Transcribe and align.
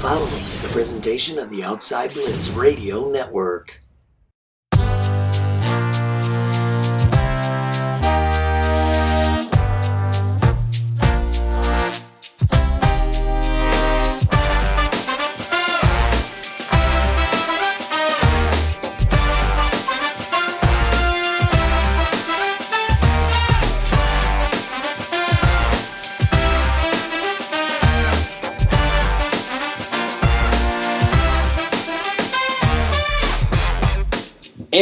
following 0.00 0.42
is 0.54 0.64
a 0.64 0.68
presentation 0.68 1.38
of 1.38 1.50
the 1.50 1.62
Outside 1.62 2.14
Blitz 2.14 2.48
Radio 2.52 3.10
Network. 3.10 3.82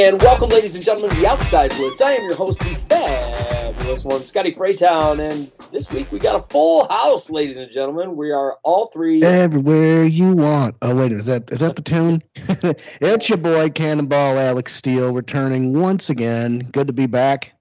And 0.08 0.22
welcome, 0.22 0.48
ladies 0.48 0.74
and 0.74 0.82
gentlemen, 0.82 1.10
to 1.10 1.20
the 1.20 1.26
Outside 1.26 1.68
Blitz. 1.76 2.00
I 2.00 2.12
am 2.12 2.22
your 2.22 2.34
host, 2.34 2.60
the 2.60 2.74
fabulous 2.88 4.06
one, 4.06 4.22
Scotty 4.22 4.54
Freytown, 4.54 5.20
and 5.20 5.52
this 5.70 5.92
week 5.92 6.10
we 6.10 6.18
got 6.18 6.34
a 6.34 6.48
full 6.48 6.88
house, 6.88 7.28
ladies 7.28 7.58
and 7.58 7.70
gentlemen. 7.70 8.16
We 8.16 8.30
are 8.30 8.56
all 8.62 8.86
three 8.86 9.22
everywhere 9.22 10.04
you 10.04 10.32
want. 10.32 10.76
Oh 10.80 10.94
wait, 10.94 11.12
is 11.12 11.26
that 11.26 11.50
is 11.52 11.60
that 11.60 11.76
the 11.76 11.82
tune? 11.82 12.22
it's 13.02 13.28
your 13.28 13.36
boy 13.36 13.68
Cannonball 13.68 14.38
Alex 14.38 14.74
Steele 14.74 15.12
returning 15.12 15.78
once 15.78 16.08
again. 16.08 16.60
Good 16.72 16.86
to 16.86 16.94
be 16.94 17.04
back. 17.04 17.52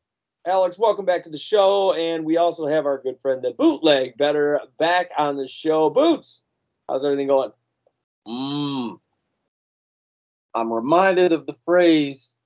Alex, 0.46 0.80
welcome 0.80 1.04
back 1.04 1.24
to 1.24 1.30
the 1.30 1.38
show, 1.38 1.92
and 1.96 2.24
we 2.24 2.38
also 2.38 2.66
have 2.66 2.86
our 2.86 2.98
good 2.98 3.20
friend 3.22 3.42
the 3.42 3.52
Bootleg 3.52 4.16
Bettor 4.16 4.62
back 4.80 5.10
on 5.18 5.36
the 5.36 5.50
show. 5.50 5.90
Boots, 5.90 6.44
how's 6.88 7.04
everything 7.04 7.28
going? 7.28 7.52
Mmm. 8.26 9.00
I'm 10.56 10.72
reminded 10.72 11.34
of 11.34 11.46
the 11.46 11.58
phrase 11.66 12.34
if 12.34 12.37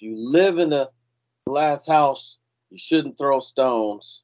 you 0.00 0.14
live 0.16 0.58
in 0.58 0.72
a 0.72 0.88
glass 1.46 1.86
house, 1.86 2.38
you 2.70 2.78
shouldn't 2.78 3.18
throw 3.18 3.40
stones. 3.40 4.22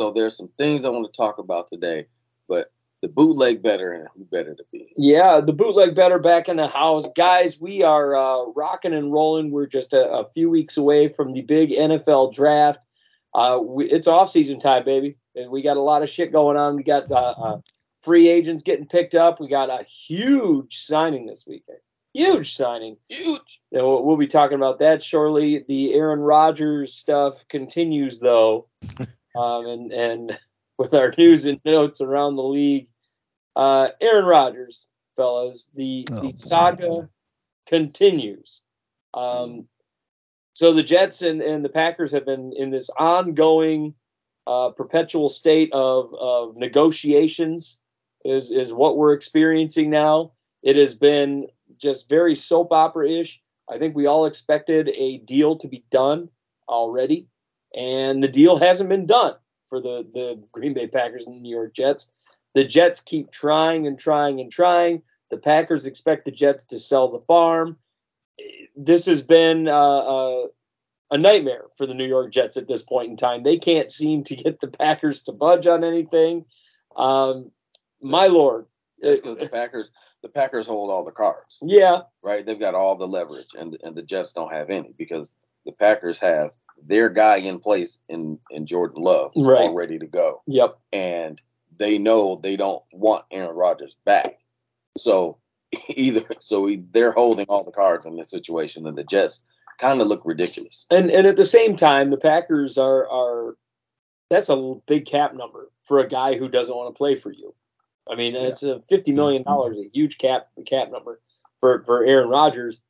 So 0.00 0.12
there's 0.12 0.36
some 0.36 0.50
things 0.58 0.84
I 0.84 0.88
want 0.88 1.12
to 1.12 1.16
talk 1.16 1.38
about 1.38 1.68
today, 1.68 2.06
but 2.48 2.72
the 3.02 3.08
bootleg 3.08 3.62
bettor 3.62 3.92
and 3.92 4.08
who 4.14 4.24
better 4.24 4.54
to 4.54 4.64
be? 4.72 4.92
Yeah, 4.96 5.40
the 5.40 5.52
bootleg 5.52 5.94
bettor 5.94 6.20
back 6.20 6.48
in 6.48 6.56
the 6.56 6.68
house. 6.68 7.06
Guys, 7.16 7.60
we 7.60 7.82
are 7.82 8.16
uh, 8.16 8.46
rocking 8.54 8.94
and 8.94 9.12
rolling. 9.12 9.50
We're 9.50 9.66
just 9.66 9.92
a, 9.92 10.08
a, 10.08 10.30
few 10.32 10.48
weeks 10.48 10.76
away 10.76 11.08
from 11.08 11.32
the 11.32 11.42
big 11.42 11.70
NFL 11.70 12.32
draft. 12.32 12.86
Uh, 13.34 13.58
we, 13.60 13.90
it's 13.90 14.06
off 14.06 14.30
season 14.30 14.60
time, 14.60 14.84
baby. 14.84 15.16
And 15.34 15.50
we 15.50 15.62
got 15.62 15.76
a 15.76 15.82
lot 15.82 16.02
of 16.02 16.08
shit 16.08 16.30
going 16.30 16.56
on. 16.56 16.76
We 16.76 16.84
got 16.84 17.10
uh, 17.10 17.34
uh 17.36 17.60
free 18.02 18.28
agents 18.28 18.62
getting 18.62 18.86
picked 18.86 19.14
up. 19.14 19.40
We 19.40 19.48
got 19.48 19.68
a 19.68 19.84
huge 19.84 20.78
signing 20.78 21.26
this 21.26 21.44
weekend. 21.46 21.78
Huge 22.14 22.54
signing. 22.54 22.96
Huge. 23.08 23.60
And 23.72 23.82
we'll, 23.82 24.04
we'll 24.04 24.16
be 24.16 24.26
talking 24.26 24.56
about 24.56 24.78
that 24.80 25.02
shortly. 25.02 25.64
The 25.66 25.94
Aaron 25.94 26.20
Rodgers 26.20 26.94
stuff 26.94 27.46
continues, 27.48 28.20
though. 28.20 28.68
um, 29.36 29.66
and, 29.66 29.92
and 29.92 30.38
with 30.78 30.94
our 30.94 31.14
news 31.16 31.46
and 31.46 31.60
notes 31.64 32.00
around 32.00 32.36
the 32.36 32.42
league, 32.42 32.88
uh, 33.56 33.88
Aaron 34.00 34.24
Rodgers, 34.24 34.88
fellas, 35.16 35.70
the, 35.74 36.06
oh, 36.10 36.20
the 36.20 36.36
saga 36.36 37.08
continues. 37.66 38.62
Um, 39.14 39.66
so 40.54 40.74
the 40.74 40.82
Jets 40.82 41.22
and, 41.22 41.40
and 41.40 41.64
the 41.64 41.68
Packers 41.68 42.12
have 42.12 42.26
been 42.26 42.52
in 42.56 42.70
this 42.70 42.90
ongoing, 42.98 43.94
uh, 44.46 44.70
perpetual 44.70 45.28
state 45.28 45.72
of, 45.72 46.14
of 46.14 46.56
negotiations 46.56 47.78
is 48.24 48.50
is 48.50 48.72
what 48.72 48.96
we're 48.96 49.12
experiencing 49.12 49.90
now. 49.90 50.32
It 50.62 50.76
has 50.76 50.94
been 50.94 51.48
just 51.82 52.08
very 52.08 52.34
soap 52.34 52.72
opera 52.72 53.10
ish. 53.10 53.40
I 53.68 53.78
think 53.78 53.94
we 53.94 54.06
all 54.06 54.26
expected 54.26 54.88
a 54.88 55.18
deal 55.18 55.56
to 55.56 55.68
be 55.68 55.84
done 55.90 56.28
already, 56.68 57.26
and 57.74 58.22
the 58.22 58.28
deal 58.28 58.56
hasn't 58.56 58.88
been 58.88 59.06
done 59.06 59.34
for 59.68 59.80
the 59.80 60.06
the 60.14 60.42
Green 60.52 60.74
Bay 60.74 60.86
Packers 60.86 61.26
and 61.26 61.36
the 61.36 61.40
New 61.40 61.54
York 61.54 61.74
Jets. 61.74 62.10
The 62.54 62.64
Jets 62.64 63.00
keep 63.00 63.30
trying 63.30 63.86
and 63.86 63.98
trying 63.98 64.40
and 64.40 64.52
trying. 64.52 65.02
The 65.30 65.38
Packers 65.38 65.86
expect 65.86 66.24
the 66.24 66.30
Jets 66.30 66.64
to 66.66 66.78
sell 66.78 67.10
the 67.10 67.20
farm. 67.20 67.78
This 68.76 69.06
has 69.06 69.22
been 69.22 69.68
uh, 69.68 69.72
uh, 69.72 70.46
a 71.10 71.18
nightmare 71.18 71.64
for 71.76 71.86
the 71.86 71.94
New 71.94 72.06
York 72.06 72.32
Jets 72.32 72.56
at 72.56 72.68
this 72.68 72.82
point 72.82 73.10
in 73.10 73.16
time. 73.16 73.42
They 73.42 73.56
can't 73.56 73.90
seem 73.90 74.24
to 74.24 74.36
get 74.36 74.60
the 74.60 74.68
Packers 74.68 75.22
to 75.22 75.32
budge 75.32 75.66
on 75.66 75.84
anything. 75.84 76.44
Um, 76.96 77.50
my 78.02 78.26
lord. 78.26 78.66
Because 79.02 79.38
the 79.38 79.48
Packers, 79.48 79.90
the 80.22 80.28
Packers 80.28 80.66
hold 80.66 80.90
all 80.90 81.04
the 81.04 81.12
cards. 81.12 81.58
Yeah. 81.62 82.02
Right. 82.22 82.46
They've 82.46 82.58
got 82.58 82.74
all 82.74 82.96
the 82.96 83.06
leverage, 83.06 83.54
and 83.58 83.76
and 83.82 83.96
the 83.96 84.02
Jets 84.02 84.32
don't 84.32 84.52
have 84.52 84.70
any 84.70 84.94
because 84.96 85.34
the 85.66 85.72
Packers 85.72 86.18
have 86.20 86.50
their 86.84 87.08
guy 87.08 87.36
in 87.36 87.58
place 87.58 87.98
in 88.08 88.38
in 88.50 88.66
Jordan 88.66 89.02
Love, 89.02 89.32
right. 89.36 89.60
all 89.60 89.74
ready 89.74 89.98
to 89.98 90.06
go. 90.06 90.42
Yep. 90.46 90.78
And 90.92 91.40
they 91.78 91.98
know 91.98 92.40
they 92.42 92.56
don't 92.56 92.82
want 92.92 93.24
Aaron 93.30 93.56
Rodgers 93.56 93.96
back, 94.04 94.38
so 94.96 95.38
either 95.88 96.22
so 96.40 96.70
they're 96.92 97.12
holding 97.12 97.46
all 97.46 97.64
the 97.64 97.72
cards 97.72 98.06
in 98.06 98.16
this 98.16 98.30
situation, 98.30 98.86
and 98.86 98.96
the 98.96 99.04
Jets 99.04 99.42
kind 99.78 100.00
of 100.00 100.06
look 100.06 100.22
ridiculous. 100.24 100.86
And 100.90 101.10
and 101.10 101.26
at 101.26 101.36
the 101.36 101.44
same 101.44 101.76
time, 101.76 102.10
the 102.10 102.16
Packers 102.16 102.78
are 102.78 103.08
are 103.10 103.56
that's 104.30 104.48
a 104.48 104.74
big 104.86 105.06
cap 105.06 105.34
number 105.34 105.70
for 105.84 105.98
a 105.98 106.08
guy 106.08 106.36
who 106.36 106.48
doesn't 106.48 106.74
want 106.74 106.94
to 106.94 106.96
play 106.96 107.14
for 107.14 107.30
you. 107.30 107.54
I 108.10 108.16
mean, 108.16 108.34
it's 108.34 108.62
a 108.62 108.80
fifty 108.88 109.12
million 109.12 109.42
dollars, 109.42 109.78
a 109.78 109.88
huge 109.92 110.18
cap 110.18 110.48
cap 110.66 110.90
number 110.90 111.20
for 111.58 111.82
for 111.84 112.04
Aaron 112.04 112.28
Rodgers. 112.28 112.80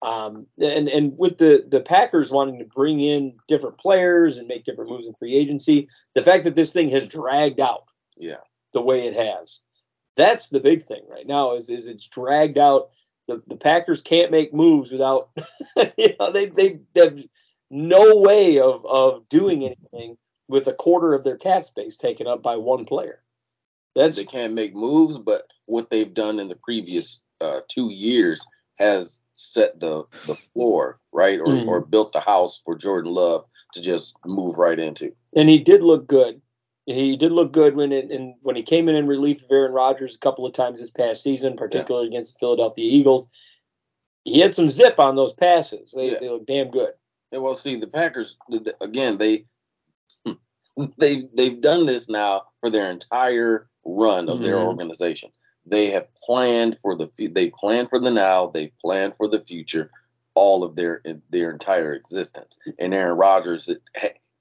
Um, 0.00 0.46
and 0.60 0.88
and 0.88 1.18
with 1.18 1.38
the 1.38 1.64
the 1.68 1.80
Packers 1.80 2.30
wanting 2.30 2.58
to 2.60 2.64
bring 2.64 3.00
in 3.00 3.34
different 3.48 3.78
players 3.78 4.36
and 4.36 4.46
make 4.46 4.64
different 4.64 4.90
moves 4.90 5.06
in 5.06 5.14
free 5.14 5.34
agency, 5.34 5.88
the 6.14 6.22
fact 6.22 6.44
that 6.44 6.54
this 6.54 6.72
thing 6.72 6.88
has 6.90 7.08
dragged 7.08 7.58
out, 7.58 7.84
yeah, 8.16 8.36
the 8.72 8.82
way 8.82 9.08
it 9.08 9.16
has, 9.16 9.60
that's 10.16 10.50
the 10.50 10.60
big 10.60 10.84
thing 10.84 11.02
right 11.08 11.26
now. 11.26 11.56
Is 11.56 11.70
is 11.70 11.88
it's 11.88 12.06
dragged 12.06 12.58
out. 12.58 12.90
The 13.26 13.42
the 13.48 13.56
Packers 13.56 14.02
can't 14.02 14.30
make 14.30 14.54
moves 14.54 14.92
without, 14.92 15.30
you 15.96 16.14
know, 16.20 16.30
they 16.30 16.46
they 16.46 16.78
have 16.94 17.18
no 17.70 18.16
way 18.16 18.60
of 18.60 18.86
of 18.86 19.28
doing 19.28 19.64
anything 19.64 20.16
with 20.48 20.66
a 20.68 20.72
quarter 20.72 21.12
of 21.12 21.24
their 21.24 21.36
cap 21.36 21.64
space 21.64 21.96
taken 21.96 22.26
up 22.26 22.42
by 22.42 22.56
one 22.56 22.84
player. 22.84 23.22
That's 23.94 24.16
they 24.16 24.24
can't 24.24 24.54
make 24.54 24.74
moves, 24.74 25.18
but 25.18 25.42
what 25.66 25.90
they've 25.90 26.12
done 26.12 26.38
in 26.38 26.48
the 26.48 26.56
previous 26.56 27.20
uh, 27.40 27.60
two 27.68 27.90
years 27.90 28.44
has 28.76 29.20
set 29.36 29.78
the 29.80 30.04
the 30.26 30.36
floor 30.52 31.00
right, 31.12 31.38
or 31.40 31.46
mm-hmm. 31.46 31.68
or 31.68 31.80
built 31.80 32.12
the 32.12 32.20
house 32.20 32.60
for 32.64 32.76
Jordan 32.76 33.12
Love 33.12 33.44
to 33.74 33.82
just 33.82 34.16
move 34.24 34.58
right 34.58 34.78
into. 34.78 35.12
And 35.34 35.48
he 35.48 35.58
did 35.58 35.82
look 35.82 36.06
good. 36.06 36.40
He 36.86 37.16
did 37.16 37.32
look 37.32 37.52
good 37.52 37.76
when 37.76 37.92
it 37.92 38.10
and 38.10 38.34
when 38.40 38.56
he 38.56 38.62
came 38.62 38.88
in 38.88 38.94
in 38.94 39.06
relief 39.06 39.42
of 39.42 39.52
Aaron 39.52 39.72
Rodgers 39.72 40.14
a 40.14 40.18
couple 40.18 40.46
of 40.46 40.54
times 40.54 40.80
this 40.80 40.90
past 40.90 41.22
season, 41.22 41.56
particularly 41.56 42.06
yeah. 42.06 42.12
against 42.12 42.34
the 42.34 42.38
Philadelphia 42.38 42.90
Eagles. 42.90 43.28
He 44.24 44.40
had 44.40 44.54
some 44.54 44.68
zip 44.68 44.98
on 44.98 45.16
those 45.16 45.32
passes. 45.32 45.92
They, 45.96 46.12
yeah. 46.12 46.18
they 46.20 46.28
look 46.28 46.46
damn 46.46 46.70
good. 46.70 46.92
Yeah, 47.30 47.40
well, 47.40 47.54
see, 47.54 47.76
the 47.76 47.86
Packers 47.86 48.36
again. 48.80 49.18
They 49.18 49.44
they 50.98 51.24
they've 51.34 51.60
done 51.60 51.84
this 51.84 52.08
now 52.08 52.44
for 52.60 52.70
their 52.70 52.90
entire 52.90 53.68
run 53.88 54.28
of 54.28 54.36
mm-hmm. 54.36 54.44
their 54.44 54.58
organization. 54.58 55.30
They 55.66 55.90
have 55.90 56.06
planned 56.14 56.78
for 56.80 56.96
the 56.96 57.10
they 57.18 57.50
plan 57.50 57.88
for 57.88 57.98
the 57.98 58.10
now, 58.10 58.48
they 58.48 58.72
plan 58.80 59.12
for 59.16 59.28
the 59.28 59.40
future, 59.40 59.90
all 60.34 60.64
of 60.64 60.76
their 60.76 61.02
their 61.30 61.50
entire 61.50 61.94
existence. 61.94 62.58
And 62.78 62.94
Aaron 62.94 63.16
Rodgers, 63.16 63.68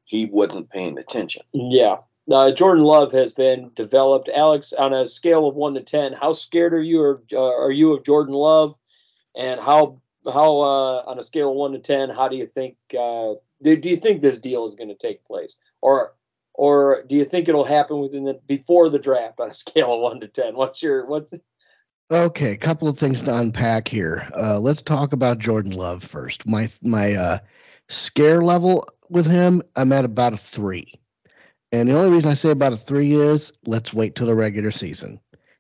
he 0.06 0.26
wasn't 0.26 0.70
paying 0.70 0.98
attention. 0.98 1.44
Yeah. 1.54 1.98
Uh, 2.30 2.52
Jordan 2.52 2.84
Love 2.84 3.14
has 3.14 3.34
been 3.34 3.72
developed. 3.76 4.30
Alex, 4.36 4.74
on 4.74 4.94
a 4.94 5.08
scale 5.08 5.48
of 5.48 5.56
one 5.56 5.74
to 5.76 5.82
ten, 5.82 6.12
how 6.14 6.34
scared 6.34 6.74
are 6.74 6.82
you 6.82 7.02
or 7.02 7.22
uh, 7.34 7.64
are 7.64 7.72
you 7.72 7.94
of 7.94 8.04
Jordan 8.04 8.34
Love? 8.34 8.78
And 9.36 9.60
how 9.60 10.02
how 10.26 10.60
uh, 10.60 11.04
on 11.08 11.20
a 11.20 11.24
scale 11.24 11.50
of 11.50 11.56
one 11.56 11.72
to 11.72 11.80
ten, 11.80 12.10
how 12.10 12.28
do 12.28 12.36
you 12.36 12.46
think 12.46 12.76
uh, 12.98 13.34
do, 13.62 13.76
do 13.76 13.90
you 13.90 13.98
think 13.98 14.22
this 14.22 14.38
deal 14.38 14.66
is 14.66 14.76
going 14.76 14.90
to 14.90 14.96
take 14.96 15.26
place? 15.26 15.56
Or 15.82 16.14
or 16.58 17.04
do 17.08 17.16
you 17.16 17.24
think 17.24 17.48
it'll 17.48 17.64
happen 17.64 18.00
within 18.00 18.26
the 18.26 18.40
before 18.48 18.90
the 18.90 19.00
draft 19.00 19.40
on 19.40 19.50
a 19.50 19.54
scale 19.64 19.94
of 19.94 20.02
one 20.02 20.20
to 20.20 20.28
ten? 20.28 20.56
What's 20.56 20.84
your 20.84 21.06
what's 21.06 21.34
Okay, 22.10 22.52
a 22.54 22.58
couple 22.58 22.88
of 22.88 22.98
things 22.98 23.22
to 23.24 23.38
unpack 23.38 23.88
here. 23.88 24.30
Uh, 24.34 24.60
let's 24.60 24.82
talk 24.82 25.12
about 25.12 25.40
Jordan 25.40 25.74
Love 25.74 26.04
first. 26.04 26.48
My 26.48 26.70
my 26.82 27.14
uh, 27.14 27.40
scare 27.90 28.42
level 28.42 28.88
with 29.10 29.28
him, 29.28 29.62
I'm 29.76 29.92
at 29.92 30.06
about 30.06 30.34
a 30.34 30.38
three, 30.38 30.94
and 31.72 31.90
the 31.90 31.98
only 31.98 32.12
reason 32.12 32.32
I 32.32 32.34
say 32.34 32.50
about 32.50 32.74
a 32.74 32.78
three 32.78 33.14
is 33.14 33.52
let's 33.66 33.94
wait 33.94 34.16
till 34.16 34.28
the 34.28 34.36
regular 34.36 34.72
season. 34.72 35.20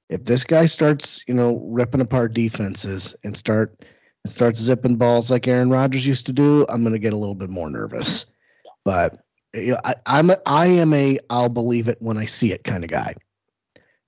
If 0.09 0.23
this 0.23 0.45
guy 0.45 0.67
starts, 0.67 1.21
you 1.27 1.33
know, 1.33 1.61
ripping 1.65 1.99
apart 1.99 2.33
defenses 2.33 3.13
and 3.25 3.35
start 3.35 3.83
and 4.23 4.31
starts 4.31 4.61
zipping 4.61 4.95
balls 4.95 5.29
like 5.29 5.49
Aaron 5.49 5.69
Rodgers 5.69 6.07
used 6.07 6.25
to 6.27 6.33
do, 6.33 6.65
I'm 6.69 6.81
going 6.81 6.93
to 6.93 6.99
get 6.99 7.11
a 7.11 7.17
little 7.17 7.35
bit 7.35 7.49
more 7.49 7.69
nervous. 7.69 8.25
But 8.85 9.19
I, 9.55 9.95
I'm 10.05 10.29
a, 10.29 10.37
I 10.45 10.67
am 10.67 10.93
a 10.93 11.19
I'll 11.29 11.49
believe 11.49 11.87
it 11.87 11.97
when 12.01 12.17
I 12.17 12.25
see 12.25 12.51
it 12.51 12.63
kind 12.63 12.83
of 12.83 12.89
guy. 12.89 13.15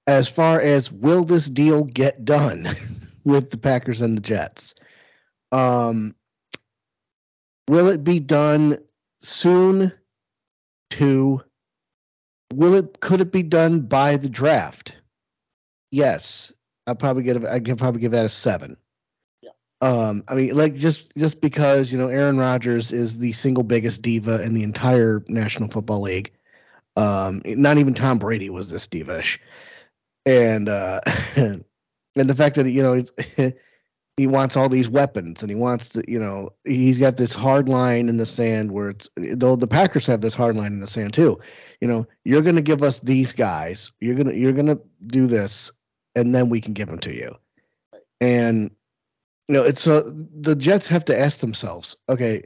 as 0.07 0.27
far 0.27 0.59
as 0.59 0.91
will 0.91 1.23
this 1.23 1.49
deal 1.49 1.85
get 1.85 2.25
done 2.25 2.75
with 3.25 3.51
the 3.51 3.57
Packers 3.57 4.01
and 4.01 4.17
the 4.17 4.21
Jets? 4.21 4.73
Um, 5.51 6.15
will 7.67 7.87
it 7.87 8.03
be 8.03 8.19
done 8.19 8.77
soon? 9.21 9.93
Two. 10.89 11.41
Will 12.53 12.73
it? 12.75 12.99
Could 13.01 13.21
it 13.21 13.31
be 13.31 13.43
done 13.43 13.81
by 13.81 14.17
the 14.17 14.29
draft? 14.29 14.93
Yes, 15.91 16.51
I'll 16.87 16.95
probably 16.95 17.23
give. 17.23 17.45
I 17.45 17.59
can 17.59 17.77
probably 17.77 18.01
give 18.01 18.11
that 18.11 18.25
a 18.25 18.29
seven. 18.29 18.75
Um, 19.81 20.23
I 20.27 20.35
mean, 20.35 20.55
like 20.55 20.75
just 20.75 21.15
just 21.15 21.39
because 21.39 21.91
you 21.91 21.97
know 21.97 22.07
Aaron 22.07 22.37
Rodgers 22.37 22.91
is 22.91 23.19
the 23.19 23.31
single 23.31 23.63
biggest 23.63 24.01
diva 24.01 24.41
in 24.41 24.53
the 24.53 24.63
entire 24.63 25.23
National 25.27 25.69
Football 25.69 26.01
League. 26.01 26.31
Um, 26.97 27.41
not 27.45 27.77
even 27.77 27.93
Tom 27.93 28.19
Brady 28.19 28.49
was 28.49 28.69
this 28.69 28.87
divish, 28.87 29.37
and 30.25 30.67
uh, 30.67 30.99
and 31.35 31.63
the 32.15 32.35
fact 32.35 32.55
that 32.55 32.69
you 32.69 32.83
know 32.83 32.93
he's 32.93 33.11
he 34.17 34.27
wants 34.27 34.57
all 34.57 34.67
these 34.67 34.89
weapons 34.89 35.41
and 35.41 35.49
he 35.49 35.55
wants 35.55 35.89
to 35.89 36.03
you 36.05 36.19
know 36.19 36.49
he's 36.65 36.97
got 36.97 37.15
this 37.15 37.33
hard 37.33 37.69
line 37.69 38.09
in 38.09 38.17
the 38.17 38.25
sand 38.25 38.73
where 38.73 38.89
it's 38.89 39.07
though 39.15 39.55
the 39.55 39.65
Packers 39.65 40.05
have 40.07 40.19
this 40.19 40.35
hard 40.35 40.57
line 40.57 40.73
in 40.73 40.81
the 40.81 40.87
sand 40.87 41.13
too. 41.13 41.39
You 41.79 41.87
know, 41.87 42.05
you're 42.25 42.41
going 42.41 42.57
to 42.57 42.61
give 42.61 42.83
us 42.83 42.99
these 42.99 43.31
guys. 43.31 43.91
You're 44.01 44.15
gonna 44.15 44.33
you're 44.33 44.51
gonna 44.51 44.77
do 45.07 45.25
this, 45.25 45.71
and 46.15 46.35
then 46.35 46.49
we 46.49 46.59
can 46.59 46.73
give 46.73 46.89
them 46.89 46.99
to 46.99 47.15
you. 47.15 47.33
And 48.19 48.71
know, 49.55 49.63
it's 49.63 49.87
uh, 49.87 50.03
the 50.39 50.55
Jets 50.55 50.87
have 50.87 51.03
to 51.05 51.19
ask 51.19 51.39
themselves, 51.39 51.95
okay, 52.07 52.43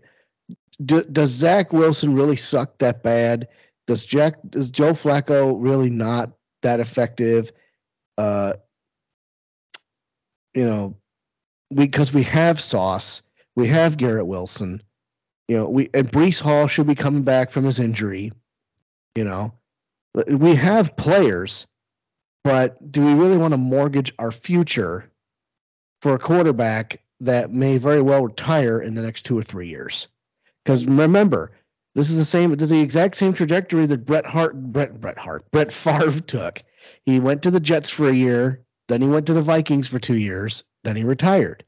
do, 0.86 1.04
does 1.04 1.32
Zach 1.32 1.74
Wilson 1.74 2.16
really 2.16 2.38
suck 2.38 2.78
that 2.80 3.04
bad? 3.04 3.48
Does 3.88 4.06
Jack 4.06 4.36
does 4.50 4.72
Joe 4.72 4.94
Flacco 4.94 5.56
really 5.60 5.90
not 5.90 6.32
that 6.62 6.80
effective? 6.80 7.52
Uh, 8.18 8.54
you 10.54 10.66
know, 10.66 10.96
because 11.74 12.14
we 12.14 12.24
have 12.24 12.62
Sauce, 12.62 13.22
we 13.56 13.68
have 13.68 13.98
Garrett 13.98 14.28
Wilson, 14.28 14.82
you 15.48 15.58
know, 15.58 15.70
we 15.70 15.90
and 15.94 16.10
Breece 16.12 16.40
Hall 16.40 16.68
should 16.68 16.88
be 16.88 16.96
coming 16.96 17.24
back 17.24 17.52
from 17.52 17.66
his 17.66 17.80
injury. 17.80 18.32
You 19.16 19.26
know, 19.26 19.54
we 20.28 20.56
have 20.56 20.96
players, 20.96 21.68
but 22.44 22.92
do 22.92 23.02
we 23.02 23.14
really 23.14 23.38
want 23.38 23.52
to 23.54 23.58
mortgage 23.58 24.14
our 24.20 24.32
future 24.32 25.12
for 26.04 26.14
a 26.14 26.20
quarterback 26.20 27.00
that 27.22 27.52
may 27.52 27.78
very 27.78 28.02
well 28.02 28.26
retire 28.26 28.82
in 28.82 28.94
the 28.94 29.02
next 29.02 29.24
two 29.24 29.38
or 29.38 29.42
three 29.42 29.70
years? 29.70 30.10
Because 30.62 30.84
remember, 30.84 31.54
this 31.96 32.10
is 32.10 32.18
the 32.18 32.26
same. 32.26 32.50
This 32.52 32.64
is 32.64 32.72
the 32.72 32.82
exact 32.82 33.16
same 33.16 33.32
trajectory 33.32 33.86
that 33.86 34.06
Brett 34.06 34.26
Hart, 34.26 34.62
Brett, 34.74 35.00
Brett 35.00 35.18
Hart, 35.18 35.50
Brett 35.52 35.72
Favre 35.72 36.20
took. 36.28 36.62
He 37.06 37.22
went 37.22 37.42
to 37.44 37.52
the 37.52 37.62
Jets 37.62 37.90
for 37.90 38.10
a 38.10 38.14
year, 38.14 38.62
then 38.90 39.02
he 39.02 39.08
went 39.08 39.26
to 39.28 39.34
the 39.34 39.42
Vikings 39.42 39.88
for 39.88 39.98
two 39.98 40.18
years, 40.18 40.66
then 40.84 40.98
he 40.98 41.06
retired. 41.06 41.64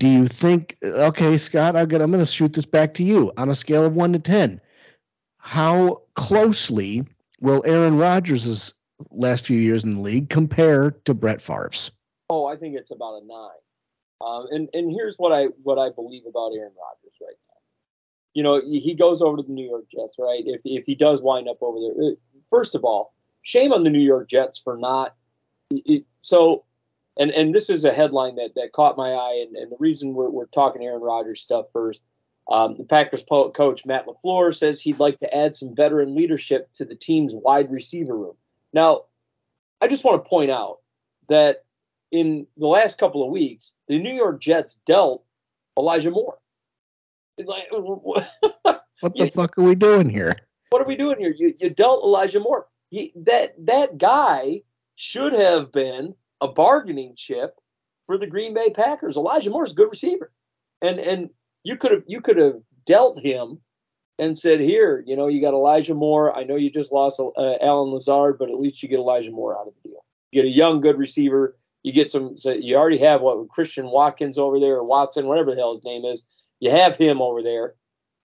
Do 0.00 0.08
you 0.08 0.26
think? 0.26 0.76
Okay, 0.82 1.38
Scott, 1.38 1.76
I'm 1.76 1.86
going 1.86 2.10
to 2.10 2.26
shoot 2.26 2.54
this 2.54 2.66
back 2.66 2.92
to 2.94 3.04
you 3.04 3.32
on 3.36 3.50
a 3.50 3.54
scale 3.54 3.84
of 3.84 3.94
one 3.94 4.12
to 4.14 4.18
ten. 4.18 4.60
How 5.36 6.02
closely 6.16 7.06
will 7.40 7.62
Aaron 7.64 7.98
Rodgers' 7.98 8.74
last 9.12 9.46
few 9.46 9.60
years 9.60 9.84
in 9.84 9.94
the 9.94 10.00
league 10.00 10.28
compare 10.28 10.90
to 11.04 11.14
Brett 11.14 11.40
Favre's? 11.40 11.92
Oh, 12.30 12.46
I 12.46 12.56
think 12.56 12.76
it's 12.76 12.90
about 12.90 13.22
a 13.22 13.26
nine. 13.26 13.60
Um, 14.20 14.46
and 14.50 14.68
and 14.72 14.90
here's 14.90 15.16
what 15.16 15.32
I 15.32 15.46
what 15.62 15.78
I 15.78 15.90
believe 15.90 16.22
about 16.28 16.52
Aaron 16.54 16.72
Rodgers 16.76 17.16
right 17.20 17.36
now. 17.48 17.54
You 18.34 18.42
know, 18.42 18.60
he 18.60 18.94
goes 18.94 19.22
over 19.22 19.36
to 19.36 19.42
the 19.42 19.52
New 19.52 19.66
York 19.66 19.84
Jets, 19.90 20.16
right? 20.18 20.42
If 20.44 20.60
if 20.64 20.84
he 20.84 20.94
does 20.94 21.22
wind 21.22 21.48
up 21.48 21.58
over 21.60 21.78
there, 21.78 22.10
uh, 22.10 22.14
first 22.50 22.74
of 22.74 22.84
all, 22.84 23.14
shame 23.42 23.72
on 23.72 23.84
the 23.84 23.90
New 23.90 24.00
York 24.00 24.28
Jets 24.28 24.58
for 24.58 24.76
not. 24.76 25.14
It, 25.70 26.04
so 26.20 26.64
and 27.16 27.30
and 27.30 27.54
this 27.54 27.70
is 27.70 27.84
a 27.84 27.92
headline 27.92 28.36
that 28.36 28.54
that 28.56 28.72
caught 28.72 28.96
my 28.96 29.12
eye, 29.12 29.44
and, 29.46 29.56
and 29.56 29.70
the 29.70 29.76
reason 29.78 30.14
we're, 30.14 30.30
we're 30.30 30.46
talking 30.46 30.82
Aaron 30.82 31.02
Rodgers 31.02 31.42
stuff 31.42 31.66
first. 31.72 32.02
Um, 32.50 32.76
the 32.78 32.84
Packers 32.84 33.22
po- 33.22 33.50
coach 33.50 33.84
Matt 33.84 34.06
LaFleur 34.06 34.56
says 34.56 34.80
he'd 34.80 34.98
like 34.98 35.20
to 35.20 35.36
add 35.36 35.54
some 35.54 35.76
veteran 35.76 36.14
leadership 36.14 36.72
to 36.72 36.86
the 36.86 36.94
team's 36.94 37.34
wide 37.34 37.70
receiver 37.70 38.16
room. 38.16 38.36
Now, 38.72 39.02
I 39.82 39.88
just 39.88 40.02
want 40.02 40.24
to 40.24 40.28
point 40.28 40.50
out 40.50 40.78
that 41.28 41.64
in 42.10 42.46
the 42.56 42.66
last 42.66 42.98
couple 42.98 43.24
of 43.24 43.30
weeks, 43.30 43.72
the 43.88 43.98
New 43.98 44.14
York 44.14 44.40
Jets 44.40 44.80
dealt 44.86 45.24
Elijah 45.78 46.10
Moore. 46.10 46.38
Like, 47.38 47.68
what 47.70 49.14
the 49.14 49.30
fuck 49.32 49.56
are 49.58 49.62
we 49.62 49.74
doing 49.74 50.08
here? 50.08 50.34
What 50.70 50.82
are 50.82 50.88
we 50.88 50.96
doing 50.96 51.18
here? 51.18 51.34
You, 51.36 51.54
you 51.58 51.70
dealt 51.70 52.04
Elijah 52.04 52.40
Moore. 52.40 52.66
He, 52.90 53.12
that 53.16 53.54
that 53.66 53.98
guy 53.98 54.62
should 54.96 55.34
have 55.34 55.70
been 55.70 56.14
a 56.40 56.48
bargaining 56.48 57.14
chip 57.16 57.54
for 58.06 58.18
the 58.18 58.26
Green 58.26 58.54
Bay 58.54 58.70
Packers. 58.70 59.16
Elijah 59.16 59.50
Moore's 59.50 59.72
a 59.72 59.76
good 59.76 59.90
receiver, 59.90 60.32
and 60.82 60.98
and 60.98 61.30
you 61.62 61.76
could 61.76 61.92
have 61.92 62.02
you 62.06 62.20
could 62.20 62.38
have 62.38 62.56
dealt 62.86 63.20
him 63.20 63.60
and 64.18 64.36
said, 64.36 64.60
here, 64.60 65.04
you 65.06 65.16
know, 65.16 65.28
you 65.28 65.40
got 65.40 65.54
Elijah 65.54 65.94
Moore. 65.94 66.36
I 66.36 66.42
know 66.42 66.56
you 66.56 66.70
just 66.70 66.90
lost 66.90 67.20
uh, 67.20 67.54
Allen 67.62 67.92
Lazard, 67.92 68.36
but 68.38 68.48
at 68.48 68.58
least 68.58 68.82
you 68.82 68.88
get 68.88 68.98
Elijah 68.98 69.30
Moore 69.30 69.56
out 69.56 69.68
of 69.68 69.74
the 69.82 69.90
deal. 69.90 70.04
You 70.32 70.42
get 70.42 70.48
a 70.48 70.54
young, 70.54 70.80
good 70.80 70.98
receiver. 70.98 71.56
You 71.82 71.92
get 71.92 72.10
some. 72.10 72.36
So 72.36 72.52
you 72.52 72.76
already 72.76 72.98
have 72.98 73.20
what 73.20 73.48
Christian 73.48 73.86
Watkins 73.86 74.38
over 74.38 74.58
there, 74.58 74.76
or 74.76 74.84
Watson, 74.84 75.26
whatever 75.26 75.52
the 75.52 75.56
hell 75.56 75.72
his 75.72 75.84
name 75.84 76.04
is. 76.04 76.22
You 76.60 76.70
have 76.70 76.96
him 76.96 77.22
over 77.22 77.42
there, 77.42 77.74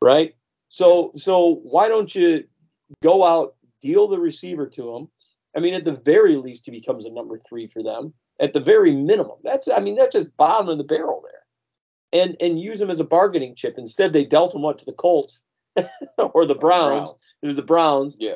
right? 0.01 0.35
So 0.69 1.11
so 1.15 1.59
why 1.63 1.89
don't 1.89 2.13
you 2.13 2.45
go 3.03 3.25
out, 3.25 3.55
deal 3.81 4.07
the 4.07 4.19
receiver 4.19 4.67
to 4.67 4.95
him, 4.95 5.07
I 5.55 5.59
mean, 5.59 5.73
at 5.73 5.85
the 5.85 5.93
very 5.93 6.35
least, 6.37 6.65
he 6.65 6.71
becomes 6.71 7.05
a 7.05 7.11
number 7.11 7.37
three 7.37 7.67
for 7.67 7.83
them. 7.83 8.13
At 8.39 8.53
the 8.53 8.59
very 8.59 8.95
minimum, 8.95 9.37
that's 9.43 9.67
I 9.69 9.79
mean, 9.79 9.95
that's 9.95 10.13
just 10.13 10.35
bottom 10.35 10.69
of 10.69 10.77
the 10.77 10.83
barrel 10.83 11.23
there, 11.23 12.21
and 12.21 12.35
and 12.39 12.59
use 12.59 12.81
him 12.81 12.89
as 12.89 12.99
a 12.99 13.05
bargaining 13.05 13.53
chip. 13.55 13.75
Instead, 13.77 14.13
they 14.13 14.25
dealt 14.25 14.55
him 14.55 14.63
what 14.63 14.79
to 14.79 14.85
the 14.85 14.93
Colts 14.93 15.43
or 16.17 16.45
the 16.45 16.55
Browns. 16.55 17.01
Browns. 17.01 17.15
It 17.43 17.45
was 17.45 17.55
the 17.55 17.61
Browns. 17.61 18.17
Yeah, 18.19 18.35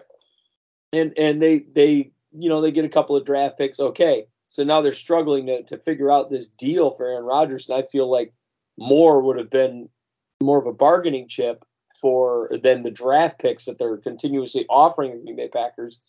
and 0.94 1.12
and 1.18 1.42
they 1.42 1.60
they 1.60 2.12
you 2.34 2.50
know 2.50 2.62
they 2.62 2.72
get 2.72 2.86
a 2.86 2.90
couple 2.90 3.16
of 3.16 3.26
draft 3.26 3.58
picks. 3.58 3.80
Okay, 3.80 4.28
so 4.48 4.64
now 4.64 4.82
they're 4.82 4.92
struggling 4.92 5.48
to 5.48 5.64
to 5.64 5.78
figure 5.78 6.12
out 6.12 6.30
this 6.30 6.50
deal 6.50 6.92
for 6.92 7.08
Aaron 7.08 7.26
Rodgers, 7.26 7.70
and 7.70 7.78
I 7.78 7.84
feel 7.84 8.10
like 8.10 8.34
more 8.78 9.22
would 9.22 9.38
have 9.38 9.50
been 9.50 9.90
more 10.42 10.60
of 10.60 10.68
a 10.68 10.74
bargaining 10.74 11.28
chip 11.28 11.66
for 12.00 12.50
than 12.62 12.84
the 12.84 12.92
draft 12.92 13.40
picks 13.40 13.66
that 13.66 13.78
they're 13.78 13.98
continuously 13.98 14.66
offering 14.70 15.12
the 15.12 15.24
Green 15.24 15.36
Bay 15.38 15.48
Packers 15.48 16.02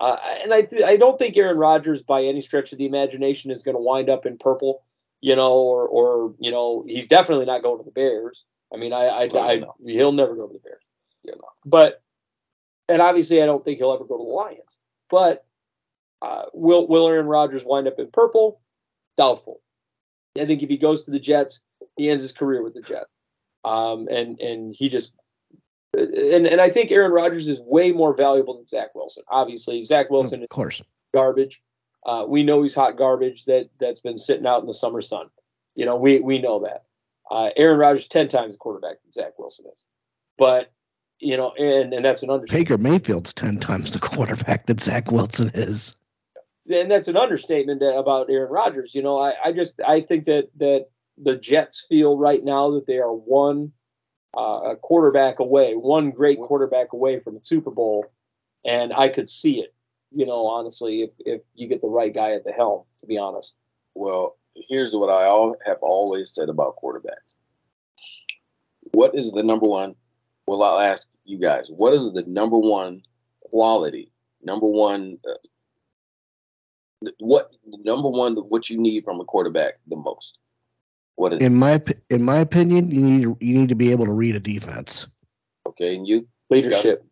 uh, 0.00 0.16
and 0.42 0.52
I, 0.52 0.62
th- 0.62 0.82
I 0.82 0.96
don't 0.96 1.18
think 1.18 1.36
Aaron 1.36 1.58
Rodgers, 1.58 2.02
by 2.02 2.24
any 2.24 2.40
stretch 2.40 2.72
of 2.72 2.78
the 2.78 2.86
imagination, 2.86 3.50
is 3.50 3.62
going 3.62 3.76
to 3.76 3.82
wind 3.82 4.08
up 4.08 4.24
in 4.24 4.38
purple, 4.38 4.82
you 5.20 5.36
know, 5.36 5.52
or, 5.52 5.86
or 5.86 6.34
you 6.38 6.50
know, 6.50 6.84
he's 6.86 7.06
definitely 7.06 7.44
not 7.44 7.62
going 7.62 7.78
to 7.78 7.84
the 7.84 7.90
Bears. 7.90 8.46
I 8.72 8.78
mean, 8.78 8.94
I, 8.94 9.04
I, 9.04 9.28
I, 9.34 9.52
I 9.52 9.62
he'll 9.84 10.12
never 10.12 10.34
go 10.34 10.46
to 10.46 10.52
the 10.54 10.58
Bears. 10.58 10.82
You 11.22 11.32
know. 11.32 11.48
But, 11.66 12.02
and 12.88 13.02
obviously, 13.02 13.42
I 13.42 13.46
don't 13.46 13.62
think 13.62 13.78
he'll 13.78 13.92
ever 13.92 14.04
go 14.04 14.16
to 14.16 14.24
the 14.24 14.30
Lions. 14.30 14.78
But 15.10 15.44
uh, 16.22 16.44
will 16.52 16.86
will 16.88 17.08
Aaron 17.08 17.26
Rodgers 17.26 17.64
wind 17.64 17.86
up 17.88 17.98
in 17.98 18.10
purple? 18.10 18.60
Doubtful. 19.16 19.60
I 20.38 20.46
think 20.46 20.62
if 20.62 20.68
he 20.68 20.76
goes 20.76 21.04
to 21.04 21.10
the 21.10 21.18
Jets, 21.18 21.60
he 21.96 22.08
ends 22.08 22.22
his 22.22 22.32
career 22.32 22.62
with 22.62 22.74
the 22.74 22.82
Jets. 22.82 23.10
Um, 23.64 24.08
and 24.08 24.40
and 24.40 24.74
he 24.74 24.88
just 24.88 25.14
and 25.94 26.46
and 26.46 26.60
I 26.60 26.70
think 26.70 26.90
Aaron 26.90 27.12
Rodgers 27.12 27.48
is 27.48 27.60
way 27.62 27.92
more 27.92 28.14
valuable 28.14 28.56
than 28.56 28.66
Zach 28.66 28.94
Wilson. 28.94 29.24
Obviously, 29.28 29.84
Zach 29.84 30.10
Wilson, 30.10 30.42
of 30.42 30.48
course, 30.48 30.82
garbage. 31.12 31.62
Uh, 32.06 32.24
we 32.26 32.42
know 32.42 32.62
he's 32.62 32.74
hot 32.74 32.96
garbage 32.96 33.44
that 33.44 33.68
that's 33.78 34.00
been 34.00 34.16
sitting 34.16 34.46
out 34.46 34.60
in 34.60 34.66
the 34.66 34.74
summer 34.74 35.00
sun. 35.00 35.26
You 35.74 35.84
know, 35.84 35.96
we 35.96 36.20
we 36.20 36.38
know 36.38 36.60
that. 36.60 36.84
Uh, 37.30 37.50
Aaron 37.56 37.78
Rodgers 37.78 38.06
ten 38.06 38.28
times 38.28 38.54
the 38.54 38.58
quarterback 38.58 38.96
that 39.04 39.14
Zach 39.14 39.38
Wilson 39.38 39.66
is, 39.74 39.84
but 40.38 40.72
you 41.18 41.36
know, 41.36 41.52
and 41.52 41.92
and 41.92 42.04
that's 42.04 42.22
an 42.22 42.30
understatement. 42.30 42.68
Baker 42.68 42.78
Mayfield's 42.78 43.32
ten 43.34 43.58
times 43.58 43.92
the 43.92 43.98
quarterback 43.98 44.66
that 44.66 44.80
Zach 44.80 45.10
Wilson 45.10 45.50
is, 45.54 45.94
and 46.70 46.90
that's 46.90 47.08
an 47.08 47.16
understatement 47.16 47.82
about 47.82 48.30
Aaron 48.30 48.50
Rodgers. 48.50 48.94
You 48.94 49.02
know, 49.02 49.18
I 49.18 49.34
I 49.44 49.52
just 49.52 49.80
I 49.86 50.00
think 50.00 50.26
that 50.26 50.48
that 50.58 50.86
the 51.22 51.36
Jets 51.36 51.84
feel 51.88 52.16
right 52.16 52.42
now 52.42 52.70
that 52.72 52.86
they 52.86 52.98
are 52.98 53.12
one 53.12 53.72
uh, 54.36 54.74
quarterback 54.80 55.38
away, 55.40 55.74
one 55.74 56.10
great 56.10 56.38
quarterback 56.40 56.92
away 56.92 57.20
from 57.20 57.36
a 57.36 57.42
Super 57.42 57.70
Bowl, 57.70 58.06
and 58.64 58.92
I 58.92 59.08
could 59.08 59.28
see 59.28 59.60
it. 59.60 59.74
You 60.12 60.26
know, 60.26 60.46
honestly, 60.46 61.02
if 61.02 61.10
if 61.20 61.42
you 61.54 61.68
get 61.68 61.80
the 61.80 61.88
right 61.88 62.14
guy 62.14 62.32
at 62.32 62.44
the 62.44 62.52
helm, 62.52 62.84
to 62.98 63.06
be 63.06 63.18
honest. 63.18 63.54
Well, 63.94 64.36
here's 64.54 64.94
what 64.94 65.10
I 65.10 65.26
all 65.26 65.56
have 65.66 65.78
always 65.82 66.32
said 66.32 66.48
about 66.48 66.76
quarterbacks. 66.82 67.34
What 68.92 69.14
is 69.14 69.30
the 69.30 69.42
number 69.42 69.66
one? 69.66 69.94
Well, 70.46 70.62
I'll 70.62 70.80
ask 70.80 71.08
you 71.24 71.38
guys. 71.38 71.68
What 71.68 71.94
is 71.94 72.12
the 72.12 72.24
number 72.26 72.58
one 72.58 73.02
quality? 73.40 74.12
Number 74.42 74.66
one. 74.66 75.18
Uh, 75.28 75.34
what 77.18 77.50
number 77.64 78.08
one? 78.08 78.36
What 78.36 78.70
you 78.70 78.78
need 78.78 79.04
from 79.04 79.20
a 79.20 79.24
quarterback 79.24 79.74
the 79.88 79.96
most? 79.96 80.38
What 81.16 81.32
is 81.34 81.38
in 81.40 81.54
my 81.54 81.82
in 82.10 82.22
my 82.22 82.36
opinion, 82.38 82.90
you 82.90 83.00
need 83.00 83.20
you 83.40 83.58
need 83.58 83.68
to 83.68 83.74
be 83.74 83.90
able 83.90 84.06
to 84.06 84.12
read 84.12 84.36
a 84.36 84.40
defense. 84.40 85.06
Okay, 85.66 85.96
and 85.96 86.06
you 86.06 86.26
leadership. 86.50 87.04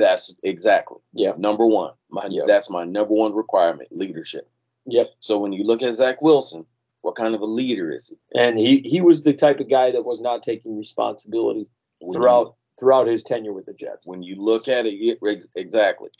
That's 0.00 0.34
exactly 0.42 0.98
yeah 1.12 1.32
number 1.38 1.66
one. 1.66 1.92
My 2.10 2.26
Yep. 2.28 2.46
that's 2.46 2.68
my 2.68 2.84
number 2.84 3.14
one 3.14 3.34
requirement, 3.34 3.88
leadership. 3.92 4.48
Yep. 4.86 5.10
So 5.20 5.38
when 5.38 5.52
you 5.52 5.64
look 5.64 5.82
at 5.82 5.94
Zach 5.94 6.20
Wilson, 6.20 6.66
what 7.02 7.14
kind 7.14 7.34
of 7.34 7.40
a 7.40 7.46
leader 7.46 7.92
is 7.92 8.08
he? 8.08 8.38
And 8.38 8.58
he 8.58 8.80
he 8.80 9.00
was 9.00 9.22
the 9.22 9.32
type 9.32 9.60
of 9.60 9.68
guy 9.70 9.90
that 9.92 10.04
was 10.04 10.20
not 10.20 10.42
taking 10.42 10.76
responsibility 10.76 11.68
When 12.00 12.12
throughout 12.12 12.56
throughout 12.78 13.06
his 13.06 13.22
tenure 13.22 13.52
with 13.52 13.66
the 13.66 13.72
Jets. 13.72 14.04
when 14.06 14.22
you 14.22 14.34
look 14.36 14.66
at 14.66 14.84
it, 14.84 14.94
it- 14.94 15.46
exactly. 15.54 16.10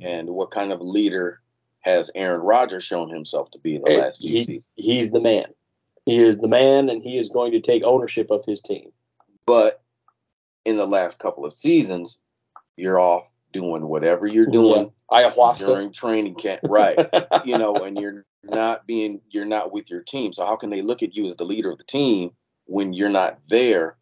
And 0.00 0.30
what 0.30 0.52
kind 0.52 0.70
of 0.72 0.80
leader 0.80 1.40
has 1.80 2.10
Aaron 2.14 2.40
Rodgers 2.40 2.84
shown 2.84 3.08
himself 3.08 3.50
to 3.52 3.58
be 3.58 3.76
in 3.76 3.82
the 3.82 3.90
Hey, 3.90 4.00
last 4.00 4.20
few 4.20 4.32
he- 4.32 4.44
seasons? 4.44 4.72
He's 4.76 5.10
the 5.10 5.20
man. 5.20 5.46
He 6.04 6.18
is 6.18 6.38
the 6.38 6.48
man, 6.48 6.88
and 6.88 7.02
he 7.02 7.18
is 7.18 7.28
going 7.28 7.52
to 7.52 7.60
take 7.60 7.82
ownership 7.82 8.30
of 8.30 8.44
his 8.46 8.62
team. 8.62 8.90
But 9.44 9.82
in 10.64 10.76
the 10.78 10.86
last 10.86 11.18
couple 11.18 11.44
of 11.44 11.56
seasons, 11.56 12.18
you're 12.76 12.98
off 12.98 13.30
doing 13.52 13.86
whatever 13.86 14.26
you're 14.26 14.46
doing 14.46 14.90
Ayahuasca. 15.10 15.66
during 15.66 15.92
training 15.92 16.34
camp, 16.36 16.60
right? 16.64 16.98
you 17.44 17.58
know, 17.58 17.74
and 17.76 17.98
you're 17.98 18.24
not 18.44 18.86
being 18.86 19.20
you're 19.30 19.44
not 19.44 19.72
with 19.72 19.90
your 19.90 20.02
team. 20.02 20.32
So 20.32 20.44
how 20.46 20.56
can 20.56 20.70
they 20.70 20.82
look 20.82 21.02
at 21.02 21.14
you 21.14 21.26
as 21.26 21.36
the 21.36 21.44
leader 21.44 21.70
of 21.70 21.78
the 21.78 21.84
team 21.84 22.30
when 22.66 22.92
you're 22.92 23.08
not 23.08 23.38
there 23.48 23.96